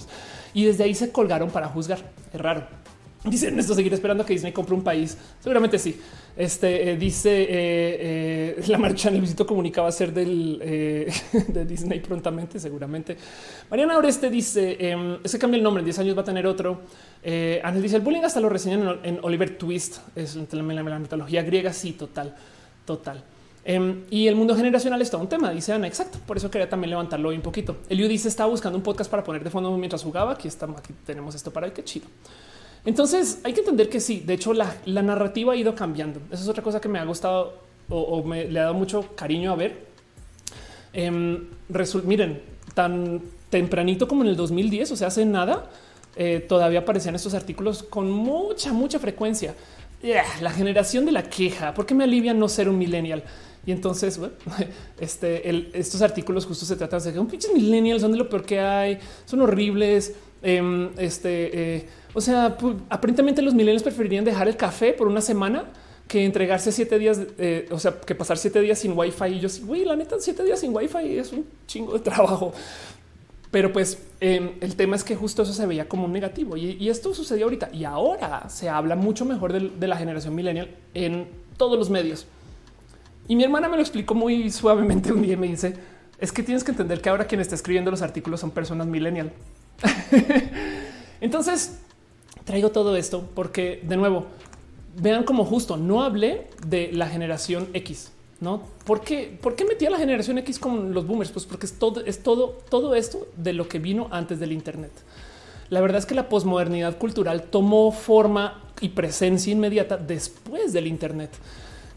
Y 0.54 0.66
desde 0.66 0.84
ahí 0.84 0.96
se 0.96 1.12
colgaron 1.12 1.50
para 1.52 1.68
juzgar. 1.68 2.00
Es 2.34 2.42
raro. 2.42 2.68
Dicen 3.30 3.58
esto, 3.58 3.74
seguir 3.74 3.94
esperando 3.94 4.26
que 4.26 4.34
Disney 4.34 4.52
compre 4.52 4.76
un 4.76 4.84
país. 4.84 5.18
Seguramente 5.40 5.80
sí. 5.80 6.00
Este 6.36 6.92
eh, 6.92 6.98
dice 6.98 7.48
eh, 7.50 8.64
la 8.68 8.78
marcha 8.78 9.10
en 9.10 9.16
el 9.16 9.22
visito 9.22 9.46
comunica 9.46 9.82
va 9.82 9.88
a 9.88 9.92
ser 9.92 10.14
del 10.14 10.60
de 11.48 11.66
Disney 11.66 12.00
prontamente, 12.00 12.60
seguramente. 12.60 13.16
Mariana 13.70 13.98
Oreste 13.98 14.30
dice 14.30 14.76
em, 14.80 15.18
ese 15.24 15.40
cambia 15.40 15.58
el 15.58 15.64
nombre. 15.64 15.82
En 15.82 15.86
10 15.86 16.00
años 16.00 16.18
va 16.18 16.22
a 16.22 16.26
tener 16.26 16.46
otro. 16.46 16.82
Ángel 17.64 17.82
dice 17.82 17.96
el 17.96 18.02
bullying 18.02 18.24
hasta 18.24 18.40
lo 18.40 18.50
reseñan 18.50 19.00
en, 19.04 19.20
Oliver 19.22 19.58
Twist. 19.58 20.00
Es 20.16 20.36
la, 20.36 20.62
la 20.62 21.00
mitología 21.00 21.44
griega. 21.44 21.72
Sí, 21.72 21.94
total, 21.94 22.36
total. 22.86 23.24
Em, 23.66 24.04
y 24.10 24.28
el 24.28 24.36
mundo 24.36 24.56
generacional 24.56 25.02
está 25.02 25.16
un 25.18 25.28
tema, 25.28 25.52
dice 25.52 25.72
Ana. 25.72 25.88
Exacto. 25.88 26.20
Por 26.26 26.38
eso 26.38 26.52
quería 26.52 26.68
también 26.68 26.90
levantarlo 26.90 27.30
hoy 27.30 27.38
un 27.38 27.42
poquito. 27.42 27.78
Eliu 27.90 28.08
dice 28.08 28.28
estaba 28.28 28.50
buscando 28.50 28.78
un 28.78 28.84
podcast 28.84 29.10
para 29.10 29.24
poner 29.24 29.44
de 29.44 29.50
fondo 29.50 29.76
mientras 29.78 30.04
jugaba. 30.04 30.34
Aquí 30.34 30.48
estamos, 30.48 30.80
aquí 30.80 30.94
tenemos 31.06 31.34
esto 31.36 31.52
para 31.52 31.68
el 31.68 31.74
que 31.74 31.84
chido. 31.84 32.08
Entonces 32.86 33.40
hay 33.44 33.54
que 33.54 33.62
entender 33.62 33.90
que 33.90 34.00
sí, 34.00 34.22
de 34.26 34.34
hecho 34.34 34.54
la, 34.54 34.76
narrativa 34.86 35.54
ha 35.54 35.56
ido 35.56 35.74
cambiando. 35.76 36.20
Esa 36.32 36.44
es 36.44 36.50
otra 36.50 36.64
cosa 36.64 36.82
que 36.82 36.90
me 36.90 37.00
ha 37.00 37.06
gustado 37.06 37.62
o, 37.90 38.24
me 38.24 38.46
le 38.46 38.60
ha 38.60 38.64
dado 38.64 38.74
mucho 38.74 39.16
cariño 39.16 39.52
a 39.52 39.56
ver. 39.56 39.86
Eh, 40.94 41.12
miren, 42.06 42.42
tan 42.74 43.22
tempranito 43.50 44.08
como 44.08 44.24
en 44.24 44.30
el 44.30 44.36
2010, 44.36 44.92
o 44.92 44.96
sea, 44.96 45.08
hace 45.08 45.26
nada, 45.26 45.70
eh, 46.16 46.46
todavía 46.48 46.80
aparecían 46.80 47.16
estos 47.16 47.34
artículos 47.34 47.84
con 47.84 48.12
mucha, 48.12 48.74
mucha 48.74 49.00
frecuencia. 49.00 49.56
la 50.42 50.52
generación 50.52 51.06
de 51.06 51.14
la 51.14 51.24
queja, 51.24 51.74
¿por 51.74 51.86
qué 51.86 51.96
me 51.96 52.04
alivia 52.04 52.34
no 52.34 52.50
ser 52.50 52.68
un 52.68 52.78
millennial? 52.78 53.24
Y 53.66 53.72
entonces, 53.72 54.20
este, 55.00 55.78
estos 55.78 56.02
artículos 56.02 56.46
justo 56.46 56.66
se 56.66 56.76
tratan 56.76 57.02
de 57.02 57.14
que 57.14 57.20
un 57.20 57.28
pinches 57.28 57.54
millennials 57.54 58.02
son 58.02 58.12
de 58.12 58.18
lo 58.18 58.30
peor 58.30 58.46
que 58.46 58.60
hay, 58.60 59.00
son 59.26 59.42
horribles. 59.42 60.14
Em, 60.44 60.90
este, 60.98 61.76
eh, 61.78 61.88
o 62.14 62.22
sea, 62.22 62.58
aparentemente 62.90 63.42
los 63.42 63.54
millennials 63.54 63.82
preferirían 63.82 64.26
dejar 64.26 64.48
el 64.48 64.58
café 64.58 64.94
por 64.94 65.08
una 65.08 65.22
semana 65.22 65.66
que 66.08 66.26
entregarse 66.26 66.72
siete 66.72 67.00
días, 67.00 67.22
eh, 67.38 67.68
o 67.72 67.80
sea, 67.80 68.00
que 68.02 68.14
pasar 68.14 68.38
siete 68.38 68.60
días 68.62 68.80
sin 68.80 68.98
wifi. 68.98 69.26
Y 69.26 69.40
yo 69.40 69.50
güey, 69.64 69.86
la 69.86 69.96
neta, 69.96 70.18
siete 70.20 70.44
días 70.44 70.60
sin 70.60 70.76
wifi 70.76 71.18
es 71.18 71.32
un 71.32 71.46
chingo 71.66 71.94
de 71.94 72.00
trabajo. 72.00 72.54
Pero 73.52 73.72
pues 73.72 74.00
em, 74.20 74.52
el 74.62 74.76
tema 74.76 74.96
es 74.96 75.04
que 75.04 75.16
justo 75.16 75.44
eso 75.44 75.54
se 75.54 75.66
veía 75.66 75.88
como 75.88 76.06
un 76.06 76.12
negativo 76.12 76.58
y, 76.58 76.90
esto 76.90 77.14
sucedió 77.14 77.46
ahorita 77.46 77.70
y 77.72 77.86
ahora 77.86 78.50
se 78.50 78.68
habla 78.68 78.96
mucho 78.96 79.26
mejor 79.26 79.54
de 79.54 79.88
la 79.88 79.96
generación 79.96 80.34
millennial 80.34 80.70
en 80.94 81.28
todos 81.56 81.78
los 81.78 81.90
medios. 81.90 82.26
Y 83.28 83.36
mi 83.36 83.44
hermana 83.44 83.70
me 83.70 83.76
lo 83.76 83.82
explicó 83.82 84.16
muy 84.16 84.50
suavemente 84.52 85.14
un 85.14 85.22
día 85.22 85.34
y 85.34 85.38
me 85.38 85.48
dice, 85.48 85.76
es 86.20 86.32
que 86.32 86.44
tienes 86.44 86.64
que 86.64 86.72
entender 86.72 87.02
que 87.02 87.10
ahora 87.10 87.26
quien 87.26 87.42
está 87.42 87.56
escribiendo 87.56 87.92
los 87.92 88.02
artículos 88.02 88.40
son 88.40 88.52
personas 88.52 88.88
millennial. 88.88 89.32
Entonces, 91.22 91.80
traigo 92.46 92.70
todo 92.70 92.96
esto 92.96 93.30
porque, 93.34 93.82
de 93.84 93.98
nuevo, 93.98 94.26
vean 94.98 95.24
como 95.24 95.46
justo, 95.46 95.78
no 95.78 96.04
hablé 96.04 96.48
de 96.68 96.92
la 96.92 97.08
generación 97.08 97.70
X. 97.74 98.12
¿No? 98.40 98.62
¿Por 98.84 99.00
qué, 99.02 99.38
¿Por 99.42 99.56
qué 99.56 99.64
metí 99.64 99.86
a 99.86 99.90
la 99.90 99.98
generación 99.98 100.38
X 100.40 100.60
con 100.60 100.94
los 100.94 101.08
boomers? 101.08 101.32
Pues 101.32 101.46
porque 101.46 101.66
es 101.66 101.80
todo, 101.80 102.04
es 102.04 102.24
todo, 102.24 102.60
todo 102.70 102.94
esto 102.94 103.26
de 103.38 103.54
lo 103.54 103.70
que 103.70 103.80
vino 103.80 104.10
antes 104.12 104.38
del 104.38 104.52
Internet. 104.52 104.92
La 105.70 105.80
verdad 105.80 106.00
es 106.00 106.06
que 106.06 106.14
la 106.14 106.28
posmodernidad 106.28 106.98
cultural 106.98 107.44
tomó 107.44 107.94
forma 107.94 108.62
y 108.82 108.90
presencia 108.90 109.54
inmediata 109.54 109.96
después 109.96 110.74
del 110.74 110.88
Internet. 110.88 111.32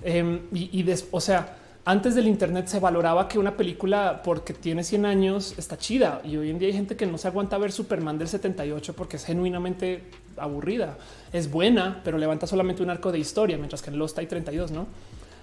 Em, 0.04 0.42
y, 0.52 0.84
o 1.10 1.20
sea, 1.20 1.56
antes 1.86 2.16
del 2.16 2.26
Internet 2.26 2.66
se 2.66 2.80
valoraba 2.80 3.28
que 3.28 3.38
una 3.38 3.56
película 3.56 4.20
porque 4.24 4.52
tiene 4.52 4.82
100 4.82 5.06
años 5.06 5.54
está 5.56 5.78
chida 5.78 6.20
y 6.24 6.36
hoy 6.36 6.50
en 6.50 6.58
día 6.58 6.66
hay 6.66 6.74
gente 6.74 6.96
que 6.96 7.06
no 7.06 7.16
se 7.16 7.28
aguanta 7.28 7.56
ver 7.58 7.70
Superman 7.70 8.18
del 8.18 8.26
78 8.26 8.94
porque 8.94 9.16
es 9.16 9.24
genuinamente 9.24 10.02
aburrida. 10.36 10.98
Es 11.32 11.48
buena, 11.48 12.00
pero 12.02 12.18
levanta 12.18 12.48
solamente 12.48 12.82
un 12.82 12.90
arco 12.90 13.12
de 13.12 13.20
historia, 13.20 13.56
mientras 13.56 13.82
que 13.82 13.90
en 13.90 13.98
Lost 13.98 14.18
hay 14.18 14.26
32, 14.26 14.72
¿no? 14.72 14.88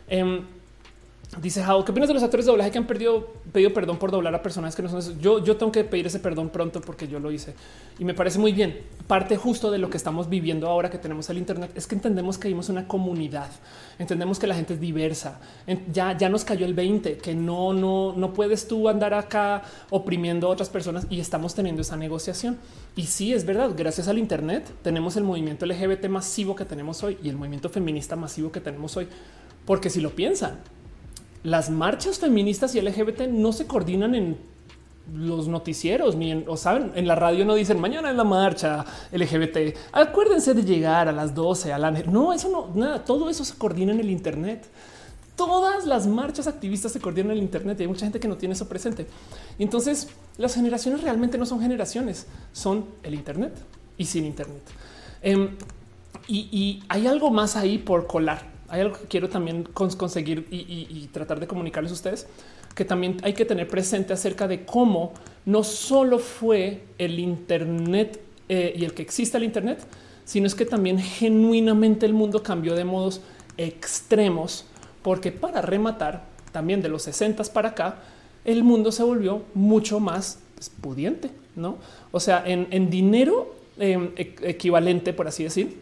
Em, 0.10 0.46
Dice 1.42 1.66
How, 1.66 1.84
¿qué 1.84 1.92
opinas 1.92 2.08
de 2.08 2.14
los 2.14 2.24
actores 2.24 2.46
de 2.46 2.52
doblaje 2.52 2.70
que 2.70 2.78
han 2.78 2.86
perdido, 2.86 3.34
pedido 3.52 3.74
perdón 3.74 3.98
por 3.98 4.12
doblar 4.12 4.36
a 4.36 4.44
personas 4.44 4.76
que 4.76 4.84
no 4.84 4.90
son 4.90 5.20
Yo, 5.20 5.44
yo 5.44 5.58
tengo 5.58 5.72
que 5.72 5.84
pedir 5.84 6.06
ese 6.06 6.20
perdón 6.20 6.50
pronto 6.50 6.80
porque 6.80 7.08
yo 7.08 7.20
lo 7.20 7.32
hice 7.32 7.56
y 7.98 8.06
me 8.06 8.14
parece 8.14 8.38
muy 8.38 8.52
bien. 8.52 8.82
Parte 9.08 9.36
justo 9.36 9.72
de 9.72 9.78
lo 9.78 9.90
que 9.90 9.98
estamos 9.98 10.30
viviendo 10.30 10.68
ahora 10.68 10.90
que 10.90 10.98
tenemos 10.98 11.30
el 11.30 11.38
Internet 11.38 11.72
es 11.76 11.88
que 11.88 11.96
entendemos 11.96 12.38
que 12.38 12.48
vivimos 12.48 12.70
una 12.70 12.88
comunidad, 12.88 13.50
entendemos 13.98 14.38
que 14.38 14.48
la 14.48 14.56
gente 14.56 14.76
es 14.76 14.80
diversa. 14.80 15.40
Ya, 15.92 16.16
ya 16.18 16.30
nos 16.30 16.44
cayó 16.46 16.66
el 16.66 16.74
20, 16.74 17.18
que 17.18 17.34
no, 17.34 17.74
no, 17.74 18.14
no 18.16 18.34
puedes 18.34 18.68
tú 18.68 18.88
andar 18.88 19.14
acá 19.14 19.64
oprimiendo 19.90 20.48
a 20.48 20.50
otras 20.52 20.70
personas 20.70 21.08
y 21.10 21.20
estamos 21.20 21.56
teniendo 21.56 21.82
esa 21.82 21.98
negociación. 21.98 22.58
Y 22.96 23.08
sí, 23.08 23.34
es 23.34 23.46
verdad, 23.46 23.72
gracias 23.76 24.08
al 24.08 24.20
Internet 24.20 24.72
tenemos 24.84 25.18
el 25.18 25.24
movimiento 25.24 25.66
LGBT 25.66 26.06
masivo 26.10 26.56
que 26.56 26.66
tenemos 26.66 27.02
hoy 27.04 27.18
y 27.24 27.30
el 27.30 27.38
movimiento 27.38 27.70
feminista 27.70 28.16
masivo 28.16 28.52
que 28.52 28.60
tenemos 28.60 28.96
hoy. 28.98 29.08
Porque 29.66 29.90
si 29.90 30.02
lo 30.02 30.10
piensan, 30.10 30.60
las 31.44 31.70
marchas 31.70 32.20
feministas 32.20 32.74
y 32.76 32.82
LGBT 32.82 33.28
no 33.30 33.52
se 33.52 33.68
coordinan 33.68 34.16
en 34.16 34.38
los 35.14 35.50
noticieros 35.50 36.16
ni 36.16 36.32
en, 36.32 36.46
o 36.48 36.56
saben, 36.56 36.94
en 36.96 37.08
la 37.08 37.16
radio 37.16 37.44
no 37.44 37.56
dicen 37.56 37.80
mañana 37.80 38.10
es 38.10 38.16
la 38.16 38.24
marcha 38.24 38.86
LGBT. 39.12 39.78
Acuérdense 39.92 40.54
de 40.54 40.64
llegar 40.64 41.10
a 41.10 41.12
las 41.12 41.36
12 41.36 41.74
a 41.74 41.78
la 41.78 41.92
no, 41.92 42.32
eso 42.32 42.50
no, 42.50 42.72
nada, 42.74 43.04
todo 43.04 43.30
eso 43.30 43.44
se 43.44 43.56
coordina 43.58 43.92
en 43.92 44.00
el 44.00 44.10
Internet. 44.10 44.66
Todas 45.36 45.86
las 45.86 46.08
marchas 46.08 46.48
activistas 46.48 46.92
se 46.92 47.02
coordinan 47.02 47.32
en 47.32 47.38
el 47.38 47.44
Internet 47.44 47.80
y 47.80 47.84
hay 47.84 47.88
mucha 47.88 48.06
gente 48.06 48.20
que 48.20 48.28
no 48.28 48.38
tiene 48.38 48.54
eso 48.54 48.70
presente. 48.70 49.08
Entonces, 49.58 50.10
las 50.38 50.54
generaciones 50.54 51.02
realmente 51.02 51.40
no 51.40 51.46
son 51.46 51.60
generaciones, 51.60 52.28
son 52.54 52.86
el 53.02 53.16
Internet 53.16 53.54
y 53.98 54.06
sin 54.06 54.26
Internet. 54.26 54.62
Em, 55.22 55.50
y 56.28 56.84
hay 56.88 57.08
algo 57.08 57.30
más 57.32 57.58
ahí 57.58 57.80
por 57.80 58.08
colar 58.08 58.53
hay 58.70 58.82
algo 58.82 58.98
que 58.98 59.06
quiero 59.06 59.30
también 59.30 59.64
conseguir 59.64 60.48
y, 60.50 61.10
tratar 61.12 61.40
de 61.40 61.48
comunicarles 61.48 61.92
a 61.92 61.96
ustedes 61.96 62.28
que 62.76 62.86
también 62.86 63.18
hay 63.24 63.34
que 63.34 63.46
tener 63.46 63.68
presente 63.68 64.14
acerca 64.14 64.48
de 64.48 64.66
cómo 64.66 65.14
no 65.46 65.64
solo 65.64 66.18
fue 66.18 66.82
el 66.98 67.20
Internet 67.20 68.20
eh, 68.50 68.74
y 68.76 68.84
el 68.84 68.94
que 68.94 69.04
exista 69.04 69.38
el 69.38 69.44
Internet, 69.44 69.86
sino 70.26 70.48
es 70.48 70.56
que 70.56 70.66
también 70.66 70.98
genuinamente 70.98 72.06
el 72.06 72.14
mundo 72.14 72.42
cambió 72.42 72.74
de 72.76 72.84
modos 72.84 73.22
extremos, 73.58 74.66
porque 75.04 75.32
para 75.32 75.62
rematar 75.62 76.26
también 76.52 76.82
de 76.82 76.90
los 76.90 77.04
60 77.04 77.44
para 77.54 77.70
acá, 77.70 77.98
el 78.46 78.64
mundo 78.64 78.92
se 78.92 79.04
volvió 79.04 79.44
mucho 79.54 80.00
más 80.00 80.40
pues, 80.56 80.70
pudiente, 80.70 81.30
no? 81.56 81.78
O 82.12 82.20
sea, 82.20 82.44
en, 82.46 82.90
dinero 82.90 83.56
em, 83.78 84.12
equivalente, 84.16 85.14
por 85.14 85.28
así 85.28 85.44
decir, 85.44 85.80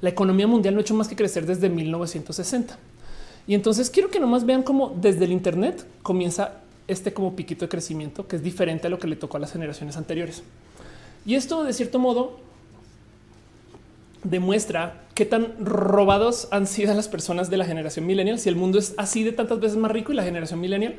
la 0.00 0.10
economía 0.10 0.46
mundial 0.46 0.74
no 0.74 0.80
ha 0.80 0.82
hecho 0.82 0.94
más 0.94 1.08
que 1.08 1.16
crecer 1.16 1.46
desde 1.46 1.68
1960. 1.68 2.78
Y 3.46 3.54
entonces 3.54 3.90
quiero 3.90 4.10
que 4.10 4.20
nomás 4.20 4.44
vean 4.44 4.62
cómo 4.62 4.94
desde 5.00 5.24
el 5.24 5.32
Internet 5.32 5.84
comienza 6.02 6.60
este 6.86 7.12
como 7.12 7.34
piquito 7.36 7.64
de 7.64 7.68
crecimiento 7.68 8.26
que 8.26 8.36
es 8.36 8.42
diferente 8.42 8.86
a 8.86 8.90
lo 8.90 8.98
que 8.98 9.06
le 9.06 9.16
tocó 9.16 9.36
a 9.36 9.40
las 9.40 9.52
generaciones 9.52 9.96
anteriores. 9.96 10.42
Y 11.26 11.34
esto 11.34 11.64
de 11.64 11.72
cierto 11.72 11.98
modo 11.98 12.38
demuestra 14.24 15.02
qué 15.14 15.24
tan 15.24 15.54
robados 15.64 16.48
han 16.50 16.66
sido 16.66 16.94
las 16.94 17.08
personas 17.08 17.50
de 17.50 17.56
la 17.56 17.64
generación 17.64 18.06
millennial. 18.06 18.38
Si 18.38 18.48
el 18.48 18.56
mundo 18.56 18.78
es 18.78 18.94
así 18.96 19.24
de 19.24 19.32
tantas 19.32 19.60
veces 19.60 19.78
más 19.78 19.90
rico 19.90 20.12
y 20.12 20.16
la 20.16 20.24
generación 20.24 20.60
millennial, 20.60 20.96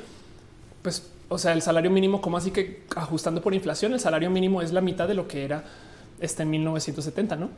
pues, 0.81 1.09
o 1.27 1.38
sea, 1.38 1.53
el 1.53 1.61
salario 1.61 1.91
mínimo, 1.91 2.21
como 2.21 2.38
así 2.38 2.51
que 2.51 2.84
ajustando 2.95 3.41
por 3.41 3.53
inflación, 3.53 3.93
el 3.93 3.99
salario 3.99 4.30
mínimo 4.30 4.61
es 4.61 4.71
la 4.71 4.81
mitad 4.81 5.07
de 5.07 5.13
lo 5.13 5.27
que 5.27 5.43
era 5.43 5.63
este 6.19 6.43
en 6.43 6.49
1970, 6.49 7.35
no? 7.35 7.49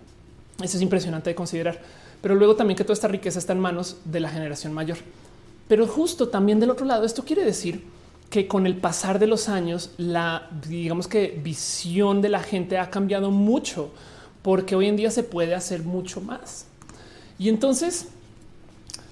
Eso 0.64 0.78
es 0.78 0.84
impresionante 0.84 1.30
de 1.30 1.36
considerar. 1.36 1.80
Pero 2.22 2.36
luego 2.36 2.56
también 2.56 2.78
que 2.78 2.84
toda 2.84 2.94
esta 2.94 3.08
riqueza 3.08 3.40
está 3.40 3.54
en 3.54 3.60
manos 3.60 3.98
de 4.06 4.20
la 4.20 4.30
generación 4.30 4.74
mayor. 4.74 4.98
Pero 5.68 5.88
justo 5.88 6.28
también 6.30 6.60
del 6.60 6.70
otro 6.70 6.86
lado, 6.86 7.06
esto 7.06 7.24
quiere 7.24 7.46
decir 7.46 7.84
que 8.30 8.48
con 8.48 8.66
el 8.66 8.78
pasar 8.78 9.20
de 9.20 9.28
los 9.28 9.50
años, 9.50 9.92
la 9.98 10.50
digamos 10.68 11.08
que 11.08 11.40
visión 11.44 12.22
de 12.22 12.30
la 12.30 12.40
gente 12.42 12.78
ha 12.78 12.90
cambiado 12.90 13.30
mucho, 13.32 13.92
porque 14.42 14.76
hoy 14.76 14.88
en 14.88 14.96
día 14.96 15.12
se 15.12 15.24
puede 15.24 15.54
hacer 15.54 15.84
mucho 15.84 16.22
más. 16.22 16.66
Y 17.38 17.50
entonces 17.50 18.08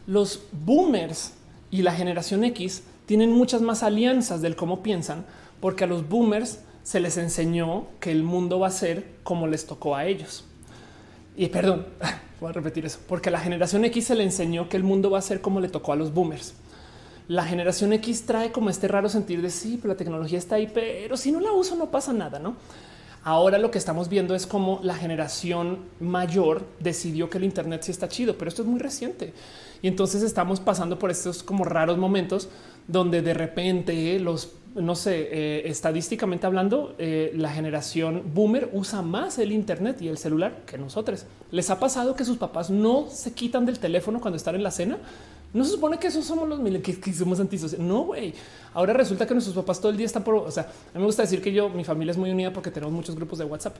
los 0.08 0.42
boomers 0.52 1.34
y 1.72 1.82
la 1.82 1.94
generación 1.94 2.44
X 2.44 2.84
tienen 3.06 3.32
muchas 3.32 3.62
más 3.62 3.84
alianzas 3.84 4.42
del 4.42 4.56
cómo 4.56 4.84
piensan, 4.84 5.26
porque 5.60 5.84
a 5.84 5.88
los 5.88 6.08
boomers 6.08 6.60
se 6.84 7.00
les 7.00 7.18
enseñó 7.18 7.88
que 8.00 8.12
el 8.12 8.24
mundo 8.24 8.60
va 8.60 8.68
a 8.68 8.72
ser 8.72 9.06
como 9.24 9.48
les 9.48 9.66
tocó 9.66 9.96
a 9.96 10.06
ellos. 10.06 10.46
Y 11.36 11.48
perdón, 11.48 11.86
voy 12.40 12.50
a 12.50 12.54
repetir 12.54 12.86
eso, 12.86 13.00
porque 13.08 13.32
la 13.32 13.40
generación 13.40 13.86
X 13.86 14.08
se 14.08 14.16
le 14.16 14.24
enseñó 14.24 14.70
que 14.70 14.78
el 14.78 14.84
mundo 14.84 15.10
va 15.10 15.20
a 15.20 15.22
ser 15.22 15.42
como 15.42 15.60
le 15.60 15.70
tocó 15.70 15.94
a 15.94 15.96
los 15.96 16.14
boomers. 16.14 16.54
La 17.28 17.46
generación 17.46 17.94
X 17.94 18.26
trae 18.26 18.52
como 18.52 18.70
este 18.70 18.88
raro 18.88 19.08
sentir 19.08 19.42
de 19.42 19.52
sí, 19.52 19.78
pero 19.82 19.94
la 19.94 19.98
tecnología 19.98 20.40
está 20.40 20.56
ahí, 20.56 20.70
pero 20.74 21.16
si 21.16 21.32
no 21.32 21.40
la 21.40 21.52
uso 21.52 21.76
no 21.76 21.92
pasa 21.92 22.12
nada, 22.12 22.40
¿no? 22.40 22.56
Ahora 23.24 23.58
lo 23.58 23.70
que 23.70 23.78
estamos 23.78 24.10
viendo 24.10 24.34
es 24.34 24.48
como 24.48 24.80
la 24.82 24.96
generación 24.96 25.80
mayor 26.00 26.66
decidió 26.80 27.30
que 27.30 27.38
el 27.38 27.44
Internet 27.44 27.84
sí 27.84 27.92
está 27.92 28.08
chido, 28.08 28.38
pero 28.38 28.50
esto 28.50 28.62
es 28.62 28.68
muy 28.68 28.80
reciente. 28.80 29.34
Y 29.82 29.88
entonces 29.88 30.24
estamos 30.24 30.60
pasando 30.60 30.98
por 30.98 31.12
estos 31.12 31.44
como 31.44 31.66
raros 31.66 31.98
momentos 31.98 32.50
donde 32.88 33.22
de 33.22 33.34
repente 33.34 34.20
los, 34.20 34.54
no 34.76 34.96
sé, 34.96 35.30
eh, 35.32 35.62
estadísticamente 35.66 36.46
hablando, 36.46 36.96
eh, 37.00 37.32
la 37.36 37.50
generación 37.50 38.24
boomer 38.34 38.70
usa 38.74 39.02
más 39.02 39.40
el 39.40 39.52
Internet 39.52 40.02
y 40.02 40.08
el 40.08 40.18
celular 40.18 40.64
que 40.66 40.78
nosotros. 40.78 41.26
¿Les 41.52 41.70
ha 41.70 41.80
pasado 41.80 42.16
que 42.16 42.24
sus 42.24 42.38
papás 42.38 42.70
no 42.70 43.08
se 43.10 43.34
quitan 43.34 43.66
del 43.66 43.80
teléfono 43.80 44.22
cuando 44.22 44.38
están 44.38 44.56
en 44.56 44.64
la 44.64 44.72
cena? 44.72 44.98
No 45.52 45.64
se 45.64 45.72
supone 45.72 45.98
que 45.98 46.08
esos 46.08 46.26
somos 46.26 46.48
los 46.48 46.60
que, 46.82 47.00
que 47.00 47.14
somos 47.14 47.40
antisociales. 47.40 47.86
No, 47.86 48.04
güey. 48.04 48.34
Ahora 48.74 48.94
resulta 48.94 49.26
que 49.26 49.34
nuestros 49.34 49.56
papás 49.56 49.80
todo 49.80 49.92
el 49.92 49.98
día 49.98 50.06
están 50.06 50.24
por. 50.24 50.36
O 50.36 50.52
sea, 50.52 50.64
a 50.64 50.68
mí 50.98 51.00
me 51.00 51.06
gusta 51.06 51.24
decir 51.24 51.42
que 51.42 51.52
yo, 51.52 51.70
mi 51.70 51.84
familia 51.84 52.12
es 52.12 52.18
muy 52.18 52.30
unida 52.30 52.54
porque 52.54 52.70
tenemos 52.70 52.94
muchos 52.94 53.16
grupos 53.16 53.40
de 53.40 53.46
WhatsApp. 53.46 53.76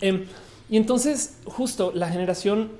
Em, 0.00 0.24
y 0.68 0.76
entonces, 0.76 1.36
justo 1.44 1.92
la 1.94 2.08
generación 2.08 2.70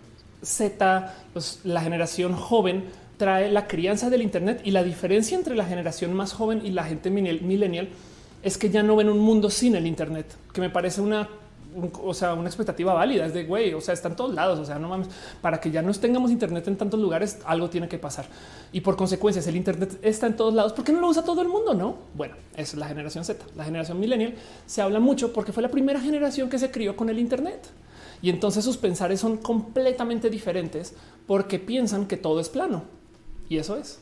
Z, 0.43 1.15
la 1.63 1.81
generación 1.81 2.35
joven, 2.35 2.87
trae 3.23 3.53
la 3.53 3.69
crianza 3.69 4.11
del 4.11 4.21
Internet 4.21 4.63
y 4.65 4.73
la 4.73 4.83
diferencia 4.83 5.39
entre 5.39 5.55
la 5.55 5.65
generación 5.65 6.13
más 6.13 6.33
joven 6.33 6.61
y 6.65 6.73
la 6.73 6.83
gente 6.83 7.09
millennial 7.09 7.89
es 8.43 8.59
que 8.59 8.69
ya 8.69 8.83
no 8.83 8.97
ven 8.97 9.09
un 9.09 9.21
mundo 9.21 9.49
sin 9.49 9.77
el 9.77 9.87
Internet, 9.87 10.27
que 10.53 10.61
me 10.61 10.71
parece 10.71 11.01
una 11.01 11.29
o 12.03 12.13
sea, 12.13 12.35
una 12.35 12.49
expectativa 12.49 12.93
válida. 12.93 13.25
Es 13.25 13.33
de 13.33 13.45
güey, 13.45 13.75
o 13.75 13.81
sea, 13.81 13.95
está 13.95 14.09
en 14.09 14.17
todos 14.17 14.35
lados. 14.35 14.59
O 14.59 14.65
sea, 14.65 14.81
no 14.81 14.89
mames, 14.89 15.07
para 15.41 15.61
que 15.61 15.71
ya 15.71 15.83
no 15.83 15.95
tengamos 15.95 16.33
Internet 16.33 16.67
en 16.67 16.77
tantos 16.77 16.99
lugares, 16.99 17.39
algo 17.45 17.71
tiene 17.71 17.89
que 17.89 17.97
pasar. 17.97 18.27
Y 18.73 18.81
por 18.81 18.97
consecuencia, 18.97 19.41
si 19.41 19.51
el 19.51 19.57
Internet 19.57 20.01
está 20.03 20.27
en 20.27 20.37
todos 20.37 20.53
lados, 20.53 20.73
¿por 20.73 20.85
qué 20.85 20.93
no 20.93 21.01
lo 21.01 21.09
usa 21.09 21.23
todo 21.23 21.43
el 21.43 21.49
mundo? 21.49 21.75
No. 21.75 21.95
Bueno, 22.15 22.35
es 22.57 22.75
la 22.75 22.89
generación 22.89 23.25
Z. 23.25 23.45
La 23.57 23.65
generación 23.65 24.01
millennial 24.01 24.35
se 24.67 24.83
habla 24.83 24.99
mucho 24.99 25.33
porque 25.33 25.53
fue 25.53 25.63
la 25.63 25.71
primera 25.71 26.01
generación 26.01 26.51
que 26.51 26.59
se 26.59 26.73
crió 26.73 26.97
con 26.97 27.09
el 27.09 27.21
Internet. 27.21 27.69
Y 28.21 28.31
entonces 28.31 28.65
sus 28.65 28.77
pensares 28.77 29.21
son 29.21 29.37
completamente 29.37 30.29
diferentes 30.29 30.95
porque 31.27 31.61
piensan 31.61 32.07
que 32.07 32.17
todo 32.17 32.41
es 32.41 32.49
plano. 32.49 32.83
Y 33.53 33.59
eso 33.59 33.77
es. 33.77 34.01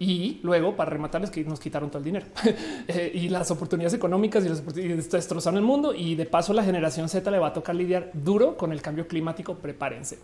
Y 0.00 0.40
luego, 0.42 0.74
para 0.74 0.90
rematarles, 0.90 1.30
que 1.30 1.44
nos 1.44 1.60
quitaron 1.60 1.88
todo 1.88 1.98
el 1.98 2.04
dinero 2.04 2.26
eh, 2.88 3.12
y 3.14 3.28
las 3.28 3.48
oportunidades 3.52 3.94
económicas 3.94 4.44
y, 4.44 4.48
las 4.48 4.64
destrozaron 5.08 5.56
el 5.56 5.62
mundo. 5.64 5.94
Y 5.94 6.16
de 6.16 6.26
paso, 6.26 6.52
la 6.52 6.64
generación 6.64 7.08
Z 7.08 7.30
le 7.30 7.38
va 7.38 7.48
a 7.48 7.52
tocar 7.52 7.76
lidiar 7.76 8.10
duro 8.12 8.56
con 8.56 8.72
el 8.72 8.82
cambio 8.82 9.06
climático. 9.06 9.54
Prepárense. 9.54 10.18